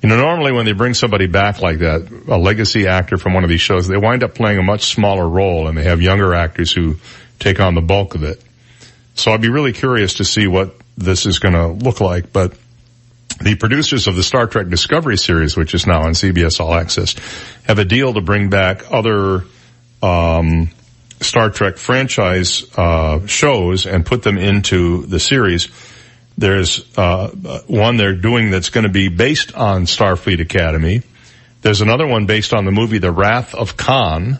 You 0.02 0.08
know, 0.08 0.16
normally 0.16 0.52
when 0.52 0.64
they 0.64 0.72
bring 0.72 0.94
somebody 0.94 1.26
back 1.26 1.60
like 1.60 1.80
that, 1.80 2.10
a 2.28 2.38
legacy 2.38 2.86
actor 2.86 3.18
from 3.18 3.34
one 3.34 3.44
of 3.44 3.50
these 3.50 3.60
shows, 3.60 3.86
they 3.86 3.98
wind 3.98 4.24
up 4.24 4.34
playing 4.34 4.58
a 4.58 4.62
much 4.62 4.84
smaller 4.94 5.28
role 5.28 5.68
and 5.68 5.76
they 5.76 5.84
have 5.84 6.00
younger 6.00 6.34
actors 6.34 6.72
who 6.72 6.96
take 7.38 7.60
on 7.60 7.74
the 7.74 7.82
bulk 7.82 8.14
of 8.14 8.22
it. 8.22 8.42
So 9.14 9.32
I'd 9.32 9.42
be 9.42 9.50
really 9.50 9.72
curious 9.72 10.14
to 10.14 10.24
see 10.24 10.46
what 10.46 10.74
this 10.96 11.26
is 11.26 11.38
going 11.38 11.54
to 11.54 11.68
look 11.68 12.00
like, 12.00 12.32
but 12.32 12.54
the 13.40 13.56
producers 13.56 14.06
of 14.06 14.16
the 14.16 14.22
Star 14.22 14.46
Trek 14.46 14.68
Discovery 14.68 15.16
series, 15.16 15.56
which 15.56 15.74
is 15.74 15.86
now 15.86 16.02
on 16.02 16.12
CBS 16.12 16.60
All 16.60 16.74
Access, 16.74 17.14
have 17.64 17.78
a 17.78 17.84
deal 17.84 18.14
to 18.14 18.20
bring 18.20 18.50
back 18.50 18.90
other 18.90 19.44
um, 20.02 20.70
Star 21.20 21.50
Trek 21.50 21.76
franchise 21.76 22.64
uh, 22.76 23.26
shows 23.26 23.86
and 23.86 24.04
put 24.04 24.22
them 24.22 24.38
into 24.38 25.06
the 25.06 25.20
series. 25.20 25.68
There's 26.38 26.96
uh, 26.96 27.28
one 27.66 27.96
they're 27.96 28.14
doing 28.14 28.50
that's 28.50 28.70
going 28.70 28.84
to 28.84 28.90
be 28.90 29.08
based 29.08 29.54
on 29.54 29.84
Starfleet 29.84 30.40
Academy. 30.40 31.02
There's 31.62 31.82
another 31.82 32.06
one 32.06 32.26
based 32.26 32.54
on 32.54 32.64
the 32.64 32.70
movie 32.70 32.98
The 32.98 33.12
Wrath 33.12 33.54
of 33.54 33.76
Khan. 33.76 34.38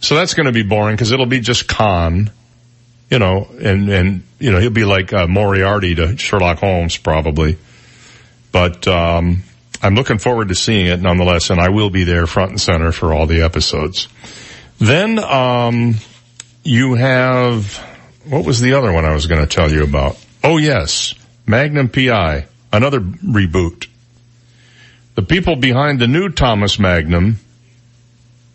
So 0.00 0.16
that's 0.16 0.34
going 0.34 0.46
to 0.46 0.52
be 0.52 0.62
boring 0.62 0.94
because 0.94 1.12
it'll 1.12 1.24
be 1.24 1.40
just 1.40 1.66
Khan, 1.66 2.30
you 3.10 3.18
know, 3.18 3.48
and 3.58 3.88
and 3.88 4.22
you 4.38 4.52
know 4.52 4.60
he'll 4.60 4.68
be 4.68 4.84
like 4.84 5.14
uh, 5.14 5.26
Moriarty 5.26 5.94
to 5.94 6.18
Sherlock 6.18 6.58
Holmes 6.58 6.98
probably. 6.98 7.56
But 8.52 8.86
um, 8.86 9.44
I'm 9.82 9.94
looking 9.94 10.18
forward 10.18 10.48
to 10.48 10.54
seeing 10.54 10.86
it 10.86 11.00
nonetheless, 11.00 11.48
and 11.48 11.58
I 11.58 11.70
will 11.70 11.88
be 11.88 12.04
there 12.04 12.26
front 12.26 12.50
and 12.50 12.60
center 12.60 12.92
for 12.92 13.14
all 13.14 13.26
the 13.26 13.42
episodes. 13.42 14.08
Then 14.78 15.18
um, 15.18 15.94
you 16.62 16.94
have 16.94 17.82
what 18.26 18.44
was 18.44 18.60
the 18.60 18.74
other 18.74 18.92
one 18.92 19.04
I 19.04 19.12
was 19.12 19.26
going 19.26 19.40
to 19.40 19.46
tell 19.46 19.70
you 19.70 19.84
about? 19.84 20.16
Oh 20.42 20.56
yes, 20.56 21.14
Magnum 21.46 21.88
PI, 21.88 22.46
another 22.72 23.00
reboot. 23.00 23.86
The 25.14 25.22
people 25.22 25.56
behind 25.56 26.00
the 26.00 26.08
new 26.08 26.28
Thomas 26.28 26.78
Magnum 26.78 27.38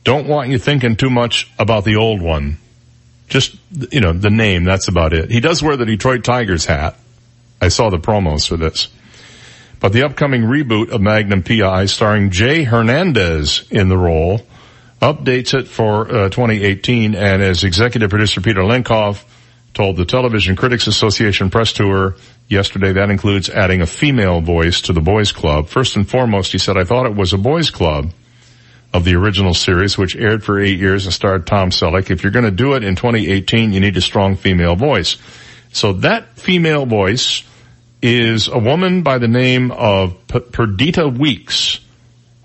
don't 0.03 0.27
want 0.27 0.49
you 0.49 0.57
thinking 0.57 0.95
too 0.95 1.09
much 1.09 1.49
about 1.59 1.85
the 1.85 1.95
old 1.95 2.21
one. 2.21 2.57
Just, 3.27 3.55
you 3.91 4.01
know, 4.01 4.11
the 4.11 4.31
name, 4.31 4.63
that's 4.63 4.87
about 4.87 5.13
it. 5.13 5.29
He 5.29 5.39
does 5.39 5.61
wear 5.61 5.77
the 5.77 5.85
Detroit 5.85 6.23
Tigers 6.23 6.65
hat. 6.65 6.97
I 7.61 7.67
saw 7.67 7.89
the 7.89 7.99
promos 7.99 8.47
for 8.47 8.57
this. 8.57 8.87
But 9.79 9.93
the 9.93 10.03
upcoming 10.03 10.41
reboot 10.41 10.89
of 10.89 10.99
Magnum 10.99 11.43
PI 11.43 11.85
starring 11.85 12.31
Jay 12.31 12.63
Hernandez 12.63 13.65
in 13.69 13.87
the 13.87 13.97
role 13.97 14.41
updates 15.01 15.57
it 15.57 15.67
for 15.67 16.07
uh, 16.07 16.29
2018 16.29 17.15
and 17.15 17.41
as 17.41 17.63
executive 17.63 18.09
producer 18.09 18.41
Peter 18.41 18.61
Lenkov 18.61 19.23
told 19.73 19.95
the 19.95 20.05
Television 20.05 20.55
Critics 20.55 20.87
Association 20.87 21.49
press 21.49 21.73
tour 21.73 22.15
yesterday 22.47 22.91
that 22.93 23.09
includes 23.09 23.49
adding 23.49 23.81
a 23.81 23.85
female 23.85 24.41
voice 24.41 24.81
to 24.81 24.93
the 24.93 25.01
boys 25.01 25.31
club. 25.31 25.67
First 25.67 25.95
and 25.95 26.09
foremost, 26.09 26.51
he 26.51 26.57
said, 26.57 26.77
I 26.77 26.83
thought 26.83 27.05
it 27.05 27.15
was 27.15 27.33
a 27.33 27.37
boys 27.37 27.69
club 27.69 28.11
of 28.91 29.05
the 29.05 29.15
original 29.15 29.53
series, 29.53 29.97
which 29.97 30.15
aired 30.15 30.43
for 30.43 30.59
eight 30.59 30.79
years 30.79 31.05
and 31.05 31.13
starred 31.13 31.45
Tom 31.45 31.69
Selleck. 31.69 32.09
If 32.09 32.23
you're 32.23 32.31
going 32.31 32.45
to 32.45 32.51
do 32.51 32.73
it 32.73 32.83
in 32.83 32.95
2018, 32.95 33.71
you 33.71 33.79
need 33.79 33.95
a 33.95 34.01
strong 34.01 34.35
female 34.35 34.75
voice. 34.75 35.17
So 35.71 35.93
that 35.93 36.39
female 36.39 36.87
voice 36.87 37.43
is 38.01 38.47
a 38.47 38.57
woman 38.57 39.03
by 39.03 39.19
the 39.19 39.27
name 39.27 39.71
of 39.71 40.27
Perdita 40.27 41.07
Weeks, 41.07 41.79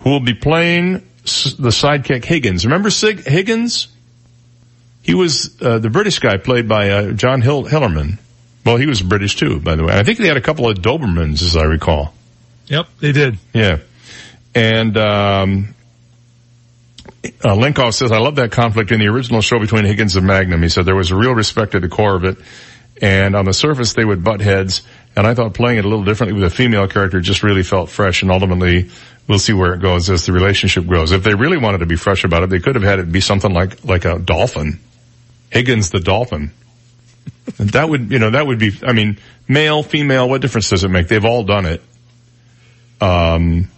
who 0.01 0.11
will 0.11 0.21
be 0.21 0.35
playing 0.35 1.09
the 1.25 1.71
sidekick 1.71 2.25
Higgins. 2.25 2.65
Remember 2.65 2.91
Sig 2.91 3.27
Higgins? 3.27 3.89
He 5.03 5.15
was 5.15 5.61
uh, 5.61 5.79
the 5.79 5.91
British 5.91 6.19
guy 6.19 6.37
played 6.37 6.69
by 6.69 6.91
uh, 6.91 7.13
John 7.13 7.41
Hill- 7.41 7.65
Hillerman. 7.65 8.19
Well, 8.65 8.77
he 8.77 8.87
was 8.87 9.03
British 9.03 9.37
too, 9.37 9.61
by 9.61 9.75
the 9.77 9.85
way. 9.85 9.93
I 9.93 10.03
think 10.03 10.19
they 10.19 10.29
had 10.29 10.39
a 10.39 10.43
couple 10.43 10.69
of 10.69 10.79
Dobermans, 10.79 11.43
as 11.43 11.57
I 11.57 11.65
recall. 11.65 12.15
Yep, 12.67 12.89
they 13.01 13.13
did. 13.13 13.39
Yeah. 13.53 13.79
And, 14.55 14.97
um, 14.97 15.75
uh, 17.25 17.55
Lenkov 17.55 17.95
says, 17.95 18.13
I 18.13 18.19
love 18.19 18.37
that 18.37 18.53
conflict 18.53 18.93
in 18.93 19.01
the 19.01 19.09
original 19.09 19.41
show 19.41 19.59
between 19.59 19.85
Higgins 19.85 20.17
and 20.17 20.27
Magnum. 20.27 20.63
He 20.63 20.69
said 20.69 20.87
there 20.87 20.95
was 20.95 21.11
a 21.11 21.17
real 21.17 21.35
respect 21.35 21.75
at 21.75 21.83
the 21.83 21.89
core 21.89 22.15
of 22.15 22.25
it. 22.25 22.39
And 23.03 23.35
on 23.35 23.45
the 23.45 23.53
surface, 23.53 23.93
they 23.95 24.05
would 24.05 24.23
butt 24.23 24.41
heads. 24.41 24.83
And 25.17 25.27
I 25.27 25.35
thought 25.35 25.55
playing 25.55 25.79
it 25.79 25.85
a 25.85 25.89
little 25.89 26.05
differently 26.05 26.35
with 26.41 26.53
a 26.53 26.55
female 26.55 26.89
character 26.89 27.21
just 27.21 27.43
really 27.43 27.63
felt 27.63 27.89
fresh. 27.89 28.23
And 28.23 28.31
ultimately, 28.33 28.91
we'll 29.29 29.39
see 29.39 29.53
where 29.53 29.73
it 29.75 29.81
goes 29.81 30.11
as 30.11 30.27
the 30.27 30.33
relationship 30.33 30.87
grows. 30.87 31.13
If 31.13 31.23
they 31.23 31.35
really 31.35 31.57
wanted 31.57 31.79
to 31.79 31.87
be 31.87 31.97
fresh 31.97 32.25
about 32.25 32.43
it, 32.43 32.51
they 32.51 32.59
could 32.59 32.75
have 32.75 32.83
had 32.85 32.99
it 32.99 33.13
be 33.13 33.21
something 33.21 33.53
like, 33.53 33.85
like 33.85 34.05
a 34.05 34.19
dolphin. 34.19 34.81
Higgins 35.51 35.91
the 35.91 36.01
dolphin. 36.01 36.51
And 37.59 37.71
that 37.71 37.89
would, 37.89 38.11
you 38.11 38.19
know, 38.19 38.31
that 38.31 38.45
would 38.47 38.59
be, 38.59 38.73
I 38.85 38.93
mean, 38.93 39.19
male, 39.47 39.83
female, 39.85 40.29
what 40.29 40.41
difference 40.41 40.71
does 40.71 40.83
it 40.83 40.89
make? 40.89 41.07
They've 41.09 41.25
all 41.25 41.45
done 41.45 41.67
it. 41.67 41.83
Um, 43.01 43.69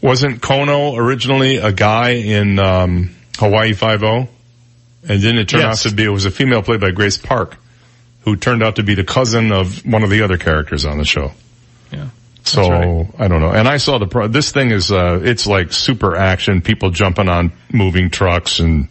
wasn't 0.00 0.40
Kono 0.40 0.96
originally 0.96 1.56
a 1.56 1.72
guy 1.72 2.10
in, 2.10 2.58
um, 2.58 3.14
Hawaii 3.38 3.72
Five-O? 3.72 4.28
And 5.08 5.20
didn't 5.20 5.38
it 5.38 5.48
turn 5.48 5.60
Yes. 5.60 5.84
out 5.86 5.90
to 5.90 5.96
be, 5.96 6.04
it 6.04 6.08
was 6.08 6.26
a 6.26 6.30
female 6.30 6.62
played 6.62 6.80
by 6.80 6.90
Grace 6.92 7.18
Park, 7.18 7.56
who 8.24 8.36
turned 8.36 8.62
out 8.62 8.76
to 8.76 8.82
be 8.82 8.94
the 8.94 9.04
cousin 9.04 9.52
of 9.52 9.84
one 9.84 10.02
of 10.02 10.10
the 10.10 10.22
other 10.22 10.38
characters 10.38 10.84
on 10.84 10.98
the 10.98 11.04
show. 11.04 11.32
Yeah. 11.92 12.08
So, 12.44 13.08
I 13.18 13.28
don't 13.28 13.40
know. 13.40 13.50
And 13.50 13.68
I 13.68 13.76
saw 13.76 13.98
the, 13.98 14.06
pro- 14.06 14.28
this 14.28 14.50
thing 14.50 14.70
is, 14.70 14.90
uh, 14.90 15.20
it's 15.22 15.46
like 15.46 15.72
super 15.72 16.16
action, 16.16 16.60
people 16.60 16.90
jumping 16.90 17.28
on 17.28 17.52
moving 17.72 18.10
trucks 18.10 18.58
and 18.58 18.88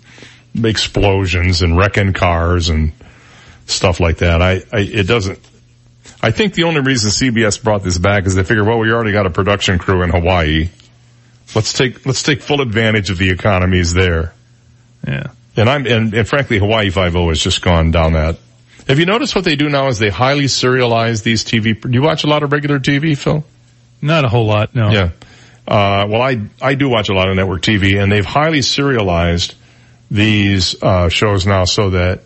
explosions 0.56 1.61
and 1.61 1.77
wrecking 1.77 2.14
cars 2.14 2.69
and 2.69 2.93
stuff 3.66 4.00
like 4.00 4.18
that. 4.18 4.42
I, 4.42 4.64
I, 4.72 4.80
it 4.80 5.08
doesn't, 5.08 5.40
I 6.22 6.32
think 6.32 6.53
the 6.53 6.64
only 6.64 6.82
reason 6.82 7.10
CBS 7.11 7.61
brought 7.61 7.84
this 7.84 7.98
back 7.98 8.26
is 8.26 8.35
they 8.35 8.43
figured, 8.43 8.68
well, 8.68 8.80
we 8.80 8.92
already 8.92 9.11
got 9.11 9.26
a 9.26 9.30
production 9.30 9.80
crew 9.80 10.03
in 10.03 10.10
Hawaii. 10.10 10.69
Let's 11.53 11.74
take, 11.74 12.06
let's 12.06 12.24
take 12.24 12.42
full 12.42 12.61
advantage 12.61 13.10
of 13.10 13.18
the 13.18 13.32
economies 13.32 13.93
there. 13.93 14.34
Yeah. 15.06 15.27
And 15.58 15.69
I'm, 15.69 15.85
and, 15.85 16.14
and 16.14 16.27
frankly, 16.27 16.60
Hawaii 16.60 16.90
Five-O 16.90 17.30
has 17.30 17.42
just 17.42 17.61
gone 17.61 17.92
down 17.92 18.14
that. 18.14 18.38
Have 18.88 19.00
you 19.00 19.06
noticed 19.06 19.35
what 19.35 19.45
they 19.45 19.56
do 19.56 19.69
now 19.69 19.88
is 19.88 20.00
they 20.00 20.10
highly 20.10 20.45
serialize 20.45 21.24
these 21.24 21.43
TV, 21.43 21.80
do 21.80 21.90
you 21.90 22.01
watch 22.01 22.24
a 22.24 22.27
lot 22.27 22.43
of 22.43 22.51
regular 22.51 22.80
TV, 22.80 23.18
Phil? 23.18 23.43
Not 24.01 24.26
a 24.26 24.30
whole 24.30 24.45
lot, 24.45 24.74
no. 24.76 24.90
Yeah. 24.90 25.10
Uh, 25.68 26.08
well, 26.10 26.22
I, 26.22 26.42
I 26.61 26.74
do 26.76 26.90
watch 26.90 27.10
a 27.10 27.14
lot 27.14 27.30
of 27.30 27.35
network 27.35 27.61
TV 27.61 28.01
and 28.01 28.11
they've 28.11 28.26
highly 28.26 28.61
serialized 28.61 29.56
these, 30.10 30.76
uh, 30.82 31.08
shows 31.10 31.45
now 31.45 31.66
so 31.66 31.92
that 31.92 32.22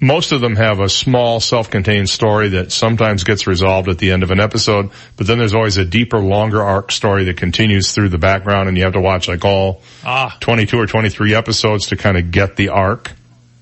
most 0.00 0.32
of 0.32 0.40
them 0.40 0.56
have 0.56 0.80
a 0.80 0.88
small 0.88 1.40
self-contained 1.40 2.08
story 2.08 2.48
that 2.48 2.72
sometimes 2.72 3.22
gets 3.22 3.46
resolved 3.46 3.86
at 3.90 3.98
the 3.98 4.10
end 4.12 4.22
of 4.22 4.30
an 4.30 4.40
episode, 4.40 4.88
but 5.18 5.26
then 5.26 5.36
there's 5.38 5.54
always 5.54 5.76
a 5.76 5.84
deeper, 5.84 6.18
longer 6.18 6.62
arc 6.62 6.90
story 6.90 7.24
that 7.24 7.36
continues 7.36 7.92
through 7.92 8.08
the 8.08 8.16
background 8.18 8.66
and 8.68 8.78
you 8.78 8.84
have 8.84 8.94
to 8.94 9.00
watch 9.00 9.28
like 9.28 9.44
all 9.44 9.82
Ah. 10.02 10.34
22 10.40 10.78
or 10.80 10.86
23 10.86 11.34
episodes 11.34 11.88
to 11.88 11.96
kind 11.96 12.16
of 12.16 12.30
get 12.30 12.56
the 12.56 12.70
arc. 12.70 13.12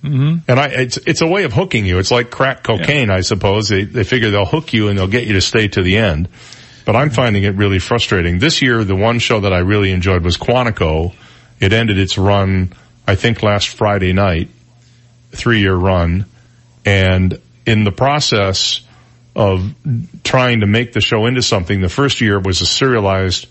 Mm-hmm. 0.02 0.50
And 0.50 0.60
I, 0.60 0.66
it's, 0.66 0.96
it's 0.98 1.20
a 1.20 1.26
way 1.26 1.44
of 1.44 1.52
hooking 1.52 1.84
you. 1.84 1.98
It's 1.98 2.10
like 2.10 2.30
crack 2.30 2.62
cocaine, 2.62 3.10
I 3.10 3.20
suppose. 3.20 3.68
They, 3.68 3.84
they 3.84 4.04
figure 4.04 4.30
they'll 4.30 4.46
hook 4.46 4.72
you 4.72 4.88
and 4.88 4.98
they'll 4.98 5.08
get 5.08 5.26
you 5.26 5.34
to 5.34 5.40
stay 5.40 5.68
to 5.68 5.82
the 5.82 5.96
end. 5.96 6.28
But 6.84 6.96
I'm 6.96 7.10
finding 7.10 7.42
it 7.42 7.56
really 7.56 7.78
frustrating. 7.78 8.38
This 8.38 8.62
year, 8.62 8.84
the 8.84 8.96
one 8.96 9.18
show 9.18 9.40
that 9.40 9.52
I 9.52 9.58
really 9.58 9.90
enjoyed 9.90 10.24
was 10.24 10.36
Quantico. 10.36 11.14
It 11.60 11.72
ended 11.72 11.98
its 11.98 12.16
run, 12.16 12.72
I 13.06 13.16
think 13.16 13.42
last 13.42 13.68
Friday 13.68 14.12
night, 14.12 14.48
three 15.32 15.60
year 15.60 15.74
run. 15.74 16.26
And 16.84 17.40
in 17.66 17.84
the 17.84 17.92
process 17.92 18.82
of 19.38 19.72
trying 20.24 20.60
to 20.60 20.66
make 20.66 20.92
the 20.92 21.00
show 21.00 21.26
into 21.26 21.42
something. 21.42 21.80
The 21.80 21.88
first 21.88 22.20
year 22.20 22.40
was 22.40 22.60
a 22.60 22.66
serialized 22.66 23.46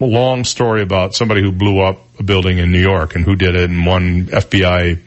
long 0.00 0.42
story 0.42 0.82
about 0.82 1.14
somebody 1.14 1.42
who 1.42 1.52
blew 1.52 1.80
up 1.80 2.00
a 2.18 2.24
building 2.24 2.58
in 2.58 2.72
New 2.72 2.80
York 2.80 3.14
and 3.14 3.24
who 3.24 3.36
did 3.36 3.54
it 3.54 3.70
and 3.70 3.86
one 3.86 4.26
FBI 4.26 4.98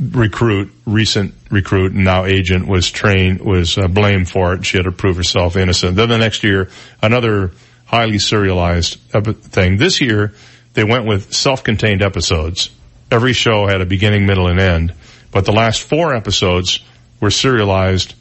recruit, 0.00 0.72
recent 0.86 1.34
recruit 1.50 1.92
and 1.92 2.04
now 2.04 2.24
agent 2.24 2.66
was 2.66 2.90
trained, 2.90 3.40
was 3.40 3.76
uh, 3.76 3.86
blamed 3.88 4.28
for 4.28 4.54
it. 4.54 4.64
She 4.64 4.78
had 4.78 4.84
to 4.84 4.92
prove 4.92 5.16
herself 5.16 5.56
innocent. 5.56 5.96
Then 5.96 6.08
the 6.08 6.18
next 6.18 6.42
year, 6.42 6.70
another 7.02 7.52
highly 7.84 8.18
serialized 8.18 8.98
thing. 9.00 9.76
This 9.76 10.00
year, 10.00 10.32
they 10.74 10.84
went 10.84 11.06
with 11.06 11.34
self-contained 11.34 12.02
episodes. 12.02 12.70
Every 13.10 13.32
show 13.32 13.66
had 13.66 13.80
a 13.80 13.86
beginning, 13.86 14.26
middle, 14.26 14.46
and 14.46 14.60
end, 14.60 14.94
but 15.32 15.44
the 15.44 15.52
last 15.52 15.82
four 15.82 16.14
episodes 16.14 16.80
were 17.20 17.30
serialized 17.30 18.14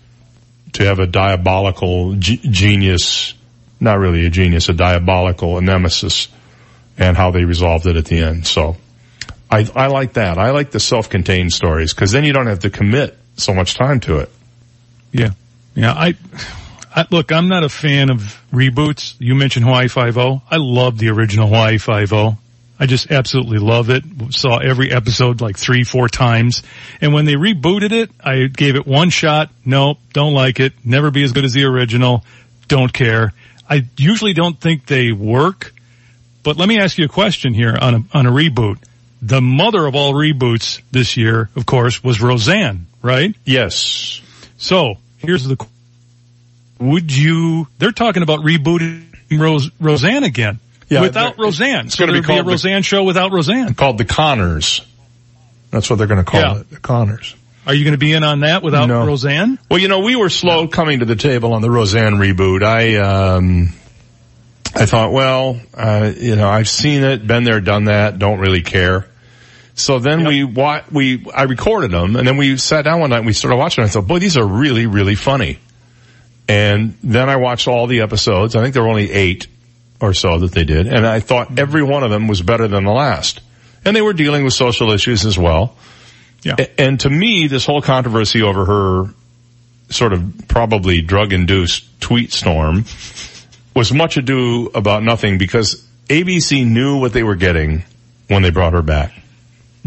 to 0.74 0.86
have 0.86 1.00
a 1.00 1.08
diabolical 1.08 2.16
g- 2.16 2.38
genius, 2.38 3.34
not 3.80 4.00
really 4.00 4.26
a 4.26 4.30
genius, 4.30 4.70
a 4.70 4.74
diabolical 4.74 5.62
nemesis, 5.62 6.28
and 6.98 7.16
how 7.16 7.32
they 7.32 7.46
resolved 7.46 7.86
it 7.86 7.96
at 7.96 8.06
the 8.06 8.20
end. 8.20 8.46
So, 8.46 8.78
I, 9.52 9.68
I 9.76 9.88
like 9.88 10.14
that. 10.14 10.38
I 10.38 10.52
like 10.52 10.72
the 10.72 10.80
self-contained 10.80 11.52
stories 11.52 11.94
because 11.94 12.12
then 12.12 12.24
you 12.24 12.34
don't 12.34 12.48
have 12.48 12.60
to 12.60 12.70
commit 12.70 13.18
so 13.36 13.54
much 13.54 13.76
time 13.76 14.00
to 14.02 14.20
it. 14.20 14.30
Yeah. 15.12 15.32
Yeah. 15.76 15.94
I, 15.94 16.16
I, 16.96 17.08
look, 17.10 17.32
I'm 17.32 17.48
not 17.48 17.64
a 17.64 17.70
fan 17.70 18.12
of 18.12 18.42
reboots. 18.52 19.16
You 19.20 19.36
mentioned 19.36 19.66
Hawaii 19.66 19.88
Five-O. 19.88 20.42
I 20.50 20.58
love 20.58 20.98
the 20.98 21.10
original 21.10 21.48
Hawaii 21.48 21.78
Five-O. 21.78 22.38
I 22.82 22.86
just 22.86 23.12
absolutely 23.12 23.58
love 23.58 23.90
it. 23.90 24.04
Saw 24.30 24.58
every 24.58 24.92
episode 24.92 25.42
like 25.42 25.58
three, 25.58 25.84
four 25.84 26.08
times. 26.08 26.64
And 27.02 27.14
when 27.14 27.26
they 27.26 27.34
rebooted 27.34 27.92
it, 27.92 28.10
I 28.24 28.46
gave 28.46 28.76
it 28.76 28.88
one 28.88 29.10
shot. 29.10 29.52
Nope, 29.66 29.98
don't 30.14 30.34
like 30.34 30.60
it. 30.60 30.74
Never 30.86 31.12
be 31.12 31.24
as 31.24 31.34
good 31.34 31.44
as 31.44 31.54
the 31.54 31.66
original. 31.66 32.24
Don't 32.70 32.94
care. 32.94 33.34
I 33.70 33.86
usually 33.98 34.34
don't 34.34 34.60
think 34.60 34.86
they 34.86 35.12
work. 35.12 35.74
But 36.42 36.56
let 36.56 36.70
me 36.70 36.80
ask 36.80 36.98
you 36.98 37.06
a 37.06 37.10
question 37.10 37.54
here 37.54 37.78
on 37.80 37.96
a, 37.96 38.04
on 38.14 38.26
a 38.26 38.32
reboot. 38.32 38.78
The 39.22 39.42
mother 39.42 39.86
of 39.86 39.96
all 39.96 40.14
reboots 40.14 40.82
this 40.92 41.18
year, 41.18 41.50
of 41.56 41.66
course, 41.66 42.04
was 42.04 42.22
Roseanne, 42.22 42.88
right? 43.02 43.36
Yes. 43.46 44.22
So 44.58 44.96
here's 45.18 45.44
the, 45.46 45.58
would 46.80 47.14
you, 47.16 47.68
they're 47.80 47.92
talking 47.92 48.24
about 48.24 48.40
rebooting 48.40 49.04
Rose, 49.32 49.70
Roseanne 49.80 50.24
again. 50.24 50.60
Yeah, 50.90 51.02
without 51.02 51.38
Roseanne. 51.38 51.88
it's 51.88 51.96
so 51.98 52.06
be 52.08 52.14
there'd 52.14 52.24
be 52.24 52.34
a 52.34 52.36
called 52.36 52.46
the- 52.48 52.52
Roseanne 52.52 52.82
show 52.82 53.04
without 53.04 53.32
Roseanne. 53.32 53.74
Called 53.76 53.98
the 53.98 54.06
Connors. 54.06 54.82
That's 55.70 55.88
what 55.90 55.98
they're 55.98 56.08
going 56.08 56.24
to 56.24 56.30
call 56.30 56.42
Yeah. 56.42 56.60
it. 56.62 56.70
The 56.72 56.80
Connors. 56.80 57.36
Are 57.68 57.74
you 57.76 57.84
going 57.84 57.92
to 57.92 58.00
be 58.00 58.14
in 58.14 58.24
on 58.24 58.40
that 58.40 58.64
without 58.64 58.88
No. 58.88 59.06
Roseanne? 59.06 59.60
Well, 59.70 59.80
you 59.80 59.88
know, 59.88 60.00
we 60.00 60.16
were 60.16 60.30
slow 60.30 60.68
coming 60.68 61.00
to 61.00 61.06
the 61.06 61.16
table 61.18 61.54
on 61.54 61.62
the 61.62 61.70
Roseanne 61.70 62.16
reboot. 62.16 62.64
I, 62.64 62.96
um, 62.96 63.74
I 64.74 64.86
thought, 64.88 65.12
well, 65.12 65.60
uh, 65.76 66.12
you 66.18 66.36
know, 66.36 66.50
I've 66.50 66.70
seen 66.70 67.04
it, 67.04 67.28
been 67.28 67.44
there, 67.44 67.60
done 67.62 67.84
that, 67.86 68.18
don't 68.18 68.40
really 68.40 68.62
care. 68.64 69.06
So 69.80 70.00
then 70.00 70.26
we 70.26 70.44
wa- 70.44 70.84
we, 70.92 71.26
I 71.34 71.44
recorded 71.44 71.92
them 71.92 72.16
and 72.18 72.28
then 72.28 72.36
we 72.36 72.58
sat 72.58 72.84
down 72.84 73.00
one 73.00 73.12
night 73.12 73.20
and 73.20 73.26
we 73.26 73.34
started 73.34 73.56
watching 73.56 73.82
them. 73.84 73.90
I 73.90 73.92
thought, 73.92 74.08
boy, 74.08 74.20
these 74.20 74.36
are 74.38 74.46
really, 74.46 74.88
really 74.88 75.16
funny. 75.16 75.60
And 76.50 76.98
then 77.02 77.30
I 77.30 77.38
watched 77.38 77.68
all 77.68 77.88
the 77.88 78.02
episodes. 78.02 78.56
I 78.56 78.62
think 78.62 78.74
there 78.74 78.84
were 78.84 78.90
only 78.90 79.10
eight 79.12 79.48
or 80.02 80.14
so 80.14 80.40
that 80.40 80.52
they 80.52 80.66
did. 80.66 80.88
And 80.88 81.06
I 81.08 81.22
thought 81.22 81.48
mm-hmm. 81.48 81.60
every 81.60 81.84
one 81.84 82.04
of 82.04 82.12
them 82.12 82.28
was 82.28 82.42
better 82.42 82.68
than 82.68 82.84
the 82.84 82.92
last. 82.92 83.42
And 83.86 83.96
they 83.96 84.02
were 84.02 84.14
dealing 84.14 84.44
with 84.44 84.54
social 84.54 84.92
issues 84.92 85.26
as 85.26 85.38
well. 85.38 85.78
Yeah. 86.44 86.56
A- 86.60 86.82
And 86.82 87.00
to 87.02 87.10
me, 87.10 87.48
this 87.48 87.66
whole 87.66 87.82
controversy 87.82 88.42
over 88.42 88.66
her 88.66 89.14
sort 89.90 90.12
of 90.12 90.48
probably 90.48 91.02
drug 91.02 91.32
induced 91.34 92.02
tweet 92.02 92.34
storm 92.34 92.84
was 93.76 93.94
much 93.94 94.18
ado 94.18 94.70
about 94.76 95.04
nothing 95.04 95.38
because 95.38 95.86
ABC 96.08 96.68
knew 96.68 97.00
what 97.00 97.14
they 97.14 97.24
were 97.24 97.36
getting 97.36 97.84
when 98.28 98.42
they 98.42 98.50
brought 98.50 98.74
her 98.74 98.82
back. 98.82 99.14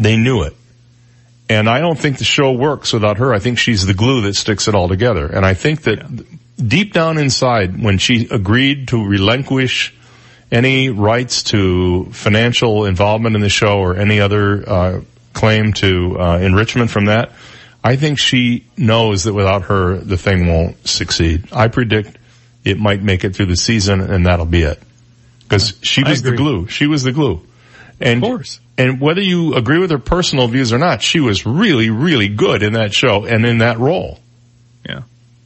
They 0.02 0.16
knew 0.16 0.42
it. 0.42 0.54
And 1.48 1.68
I 1.68 1.80
don't 1.80 1.98
think 1.98 2.18
the 2.18 2.24
show 2.24 2.52
works 2.52 2.92
without 2.92 3.18
her. 3.18 3.34
I 3.34 3.38
think 3.38 3.58
she's 3.58 3.84
the 3.84 3.94
glue 3.94 4.22
that 4.22 4.34
sticks 4.34 4.68
it 4.68 4.74
all 4.74 4.88
together. 4.88 5.26
And 5.26 5.44
I 5.44 5.54
think 5.54 5.82
that 5.82 5.98
deep 6.56 6.92
down 6.92 7.18
inside, 7.18 7.82
when 7.82 7.98
she 7.98 8.28
agreed 8.30 8.88
to 8.88 9.04
relinquish 9.04 9.94
any 10.50 10.90
rights 10.90 11.42
to 11.44 12.06
financial 12.12 12.84
involvement 12.84 13.36
in 13.36 13.42
the 13.42 13.48
show 13.48 13.78
or 13.78 13.96
any 13.96 14.20
other 14.20 14.68
uh, 14.68 15.00
claim 15.32 15.72
to 15.74 16.18
uh, 16.18 16.38
enrichment 16.38 16.90
from 16.90 17.06
that, 17.06 17.32
I 17.84 17.96
think 17.96 18.18
she 18.18 18.66
knows 18.76 19.24
that 19.24 19.34
without 19.34 19.62
her, 19.64 19.96
the 19.96 20.16
thing 20.16 20.46
won't 20.46 20.86
succeed. 20.86 21.48
I 21.52 21.68
predict 21.68 22.18
it 22.64 22.78
might 22.78 23.02
make 23.02 23.24
it 23.24 23.34
through 23.34 23.46
the 23.46 23.56
season, 23.56 24.00
and 24.00 24.26
that'll 24.26 24.46
be 24.46 24.62
it. 24.62 24.80
Because 25.42 25.74
she 25.82 26.04
was 26.04 26.22
the 26.22 26.32
glue. 26.32 26.68
She 26.68 26.86
was 26.86 27.02
the 27.02 27.12
glue. 27.12 27.42
And, 28.00 28.22
Of 28.22 28.28
course. 28.28 28.60
And 28.82 29.00
whether 29.00 29.20
you 29.20 29.54
agree 29.54 29.78
with 29.78 29.92
her 29.92 29.98
personal 29.98 30.48
views 30.48 30.72
or 30.72 30.78
not, 30.78 31.02
she 31.02 31.20
was 31.20 31.46
really, 31.46 31.88
really 31.88 32.28
good 32.28 32.64
in 32.64 32.72
that 32.72 32.92
show 32.92 33.24
and 33.24 33.46
in 33.46 33.58
that 33.58 33.78
role. 33.78 34.18
Yeah. 34.84 35.02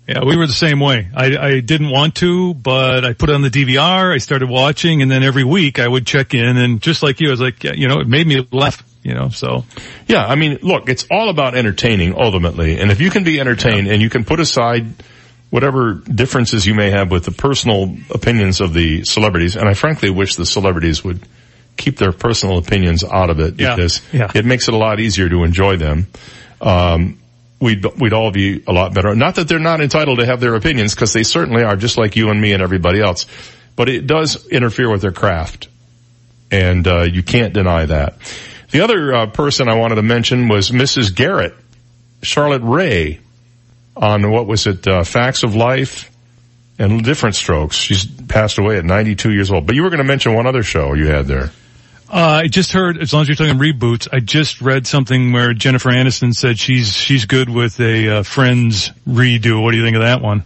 Yeah, 0.08 0.24
we 0.24 0.38
were 0.38 0.46
the 0.46 0.54
same 0.54 0.80
way. 0.80 1.08
I, 1.14 1.36
I 1.36 1.60
didn't 1.60 1.90
want 1.90 2.14
to, 2.16 2.54
but 2.54 3.04
I 3.04 3.12
put 3.12 3.28
it 3.28 3.34
on 3.34 3.42
the 3.42 3.50
DVR, 3.50 4.14
I 4.14 4.18
started 4.18 4.48
watching, 4.48 5.02
and 5.02 5.10
then 5.10 5.22
every 5.22 5.44
week 5.44 5.78
I 5.78 5.86
would 5.86 6.06
check 6.06 6.32
in, 6.32 6.56
and 6.56 6.80
just 6.80 7.02
like 7.02 7.20
you, 7.20 7.28
I 7.28 7.30
was 7.32 7.40
like, 7.40 7.62
yeah, 7.62 7.72
you 7.74 7.88
know, 7.88 8.00
it 8.00 8.06
made 8.06 8.26
me 8.26 8.46
laugh, 8.52 8.82
you 9.02 9.12
know, 9.12 9.28
so. 9.28 9.64
Yeah, 10.06 10.24
I 10.24 10.36
mean, 10.36 10.60
look, 10.62 10.88
it's 10.88 11.06
all 11.10 11.28
about 11.28 11.56
entertaining 11.56 12.14
ultimately. 12.16 12.78
And 12.78 12.90
if 12.90 13.00
you 13.00 13.10
can 13.10 13.24
be 13.24 13.38
entertained 13.38 13.88
and 13.88 14.00
you 14.00 14.08
can 14.08 14.24
put 14.24 14.40
aside 14.40 14.86
whatever 15.50 15.94
differences 15.94 16.64
you 16.64 16.74
may 16.74 16.90
have 16.90 17.10
with 17.10 17.24
the 17.24 17.32
personal 17.32 17.96
opinions 18.10 18.62
of 18.62 18.72
the 18.72 19.04
celebrities, 19.04 19.56
and 19.56 19.68
I 19.68 19.74
frankly 19.74 20.08
wish 20.08 20.36
the 20.36 20.46
celebrities 20.46 21.04
would 21.04 21.20
keep 21.76 21.98
their 21.98 22.12
personal 22.12 22.58
opinions 22.58 23.04
out 23.04 23.30
of 23.30 23.40
it 23.40 23.60
Yeah, 23.60 23.76
because 23.76 24.02
yeah. 24.12 24.30
it 24.34 24.44
makes 24.44 24.68
it 24.68 24.74
a 24.74 24.76
lot 24.76 25.00
easier 25.00 25.28
to 25.28 25.44
enjoy 25.44 25.76
them. 25.76 26.06
Um, 26.60 27.18
we'd, 27.60 27.84
we'd 28.00 28.12
all 28.12 28.30
be 28.30 28.62
a 28.66 28.72
lot 28.72 28.94
better. 28.94 29.14
Not 29.14 29.36
that 29.36 29.48
they're 29.48 29.58
not 29.58 29.80
entitled 29.80 30.18
to 30.18 30.26
have 30.26 30.40
their 30.40 30.54
opinions 30.54 30.94
because 30.94 31.12
they 31.12 31.22
certainly 31.22 31.62
are 31.62 31.76
just 31.76 31.98
like 31.98 32.16
you 32.16 32.30
and 32.30 32.40
me 32.40 32.52
and 32.52 32.62
everybody 32.62 33.00
else, 33.00 33.26
but 33.76 33.88
it 33.88 34.06
does 34.06 34.46
interfere 34.48 34.90
with 34.90 35.02
their 35.02 35.12
craft 35.12 35.68
and 36.50 36.86
uh, 36.86 37.02
you 37.02 37.22
can't 37.22 37.52
deny 37.52 37.86
that. 37.86 38.14
The 38.70 38.80
other 38.80 39.14
uh, 39.14 39.26
person 39.26 39.68
I 39.68 39.74
wanted 39.76 39.96
to 39.96 40.02
mention 40.02 40.48
was 40.48 40.70
Mrs. 40.70 41.14
Garrett, 41.14 41.54
Charlotte 42.22 42.62
Rae, 42.62 43.20
on 43.96 44.30
what 44.30 44.46
was 44.46 44.66
it, 44.66 44.86
uh, 44.86 45.04
Facts 45.04 45.42
of 45.42 45.54
Life 45.54 46.10
and 46.78 47.02
Diff'rent 47.04 47.34
Strokes. 47.34 47.76
She's 47.76 48.04
passed 48.04 48.58
away 48.58 48.76
at 48.76 48.84
92 48.84 49.32
years 49.32 49.50
old. 49.50 49.66
But 49.66 49.76
you 49.76 49.82
were 49.82 49.90
going 49.90 49.98
to 49.98 50.04
mention 50.04 50.34
one 50.34 50.46
other 50.46 50.62
show 50.62 50.94
you 50.94 51.06
had 51.06 51.26
there. 51.26 51.50
Uh, 52.08 52.42
I 52.44 52.48
just 52.48 52.72
heard, 52.72 52.98
as 52.98 53.12
long 53.12 53.22
as 53.22 53.28
you're 53.28 53.36
talking 53.36 53.58
reboots, 53.58 54.08
I 54.12 54.20
just 54.20 54.60
read 54.60 54.86
something 54.86 55.32
where 55.32 55.52
Jennifer 55.54 55.90
Aniston 55.90 56.34
said 56.34 56.58
she's, 56.58 56.92
she's 56.92 57.26
good 57.26 57.50
with 57.50 57.80
a, 57.80 58.18
uh, 58.18 58.22
Friends 58.22 58.90
redo. 59.08 59.62
What 59.62 59.72
do 59.72 59.76
you 59.76 59.82
think 59.82 59.96
of 59.96 60.02
that 60.02 60.22
one? 60.22 60.44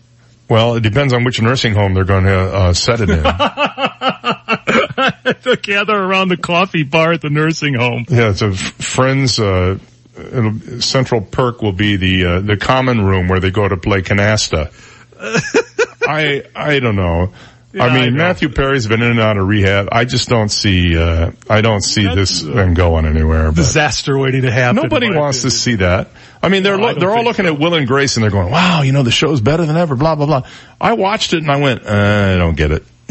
Well, 0.48 0.74
it 0.74 0.80
depends 0.80 1.12
on 1.12 1.22
which 1.24 1.40
nursing 1.40 1.74
home 1.74 1.94
they're 1.94 2.05
going 2.05 2.24
to 2.24 2.36
uh, 2.36 2.72
set 2.72 3.00
it 3.00 3.10
in. 3.10 3.22
They'll 5.42 5.56
gather 5.56 5.97
around 5.97 6.28
the 6.28 6.36
coffee 6.36 6.82
bar 6.82 7.12
at 7.12 7.20
the 7.20 7.30
nursing 7.30 7.74
home. 7.74 8.05
yeah, 8.08 8.30
it's 8.30 8.42
a 8.42 8.52
Friends. 8.52 9.39
Uh, 9.39 9.78
it'll, 10.16 10.80
central 10.80 11.20
perk 11.20 11.62
will 11.62 11.72
be 11.72 11.97
the 11.97 12.26
uh, 12.26 12.40
the 12.40 12.56
common 12.56 13.05
room 13.05 13.28
where 13.28 13.40
they 13.40 13.50
go 13.50 13.68
to 13.68 13.76
play 13.76 14.02
canasta. 14.02 14.72
I 16.02 16.44
I 16.55 16.80
don't 16.80 16.97
know. 16.97 17.32
Yeah, 17.73 17.84
I 17.84 17.89
I 17.89 18.00
mean, 18.00 18.15
know. 18.16 18.24
Matthew 18.24 18.49
Perry's 18.49 18.86
been 18.89 19.00
in 19.00 19.12
and 19.12 19.20
out 19.20 19.36
of 19.36 19.47
rehab. 19.47 19.89
I 19.92 20.05
just 20.05 20.28
don't 20.28 20.49
see. 20.49 20.99
Uh, 20.99 21.31
I 21.49 21.60
don't 21.60 21.82
see 21.82 22.02
this 22.12 22.42
thing 22.42 22.74
going 22.74 23.07
anywhere. 23.07 23.47
But 23.52 23.57
Disaster 23.57 24.18
waiting 24.18 24.42
to 24.42 24.50
happen. 24.50 24.82
nobody 24.82 25.08
wants 25.15 25.42
to 25.42 25.50
see 25.52 25.76
that. 25.76 26.08
I 26.42 26.49
mean, 26.49 26.62
they're 26.65 26.76
No, 26.76 26.82
lo- 26.82 26.90
don't 26.92 27.00
they're 27.00 27.10
all 27.10 27.23
looking 27.23 27.47
at 27.47 27.58
Will 27.60 27.74
and 27.74 27.86
Grace 27.86 28.16
and 28.16 28.24
they're 28.24 28.31
going, 28.32 28.50
"Wow, 28.50 28.82
you 28.82 28.90
know, 28.92 29.05
the 29.05 29.12
show's 29.12 29.40
better 29.40 29.66
than 29.66 29.76
ever." 29.76 29.94
Blah 29.94 30.16
blah 30.16 30.26
blah. 30.26 30.42
I 30.81 30.94
watched 30.94 31.32
it 31.32 31.42
and 31.42 31.50
I 31.50 31.57
went, 31.57 31.86
uh, 31.86 32.32
"I 32.34 32.39
don't 32.39 32.57
get 32.57 32.73
it." 32.73 32.84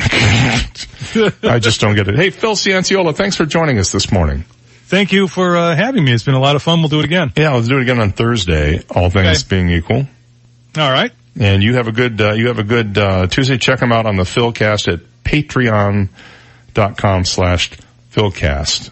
I 1.44 1.60
just 1.60 1.80
don't 1.82 1.96
get 1.96 2.08
it. 2.08 2.16
Hey, 2.16 2.30
Phil 2.30 2.56
Cianciola, 2.56 3.16
thanks 3.16 3.36
for 3.36 3.46
joining 3.46 3.80
us 3.80 3.92
this 3.92 4.12
morning. 4.12 4.44
Thank 4.88 5.12
you 5.12 5.28
for 5.28 5.56
uh, 5.56 5.76
having 5.76 6.04
me. 6.04 6.12
It's 6.14 6.24
been 6.24 6.34
a 6.36 6.40
lot 6.40 6.56
of 6.56 6.64
fun. 6.64 6.80
We'll 6.80 6.90
do 6.90 7.00
it 7.00 7.06
again. 7.06 7.32
Yeah, 7.38 7.54
let's 7.54 7.68
do 7.68 7.78
it 7.78 7.84
again 7.84 8.00
on 8.00 8.12
Thursday. 8.12 8.82
All 8.90 9.10
things 9.10 9.44
being 9.44 9.70
equal. 9.70 10.08
All 10.78 10.92
right. 10.92 11.12
And 11.38 11.62
you 11.64 11.76
have 11.76 11.88
a 11.88 11.92
good, 11.92 12.20
uh, 12.22 12.34
you 12.34 12.48
have 12.48 12.60
a 12.60 12.64
good, 12.64 12.98
uh, 12.98 13.28
Tuesday. 13.28 13.58
Check 13.58 13.80
them 13.80 13.92
out 13.92 14.06
on 14.06 14.16
the 14.16 14.24
Philcast 14.24 14.92
at 14.92 15.02
patreon.com 15.24 16.10
slash 17.26 17.72
Philcast 18.12 18.92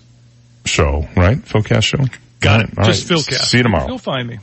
show, 0.65 1.07
right? 1.15 1.37
Philcast 1.37 1.83
show? 1.83 2.05
Got 2.39 2.61
it. 2.61 2.77
right. 2.77 2.85
Just 2.87 3.09
All 3.11 3.17
right. 3.17 3.25
Philcast. 3.25 3.45
See 3.45 3.57
you 3.57 3.63
tomorrow. 3.63 3.87
You'll 3.87 3.97
find 3.97 4.27
me. 4.27 4.39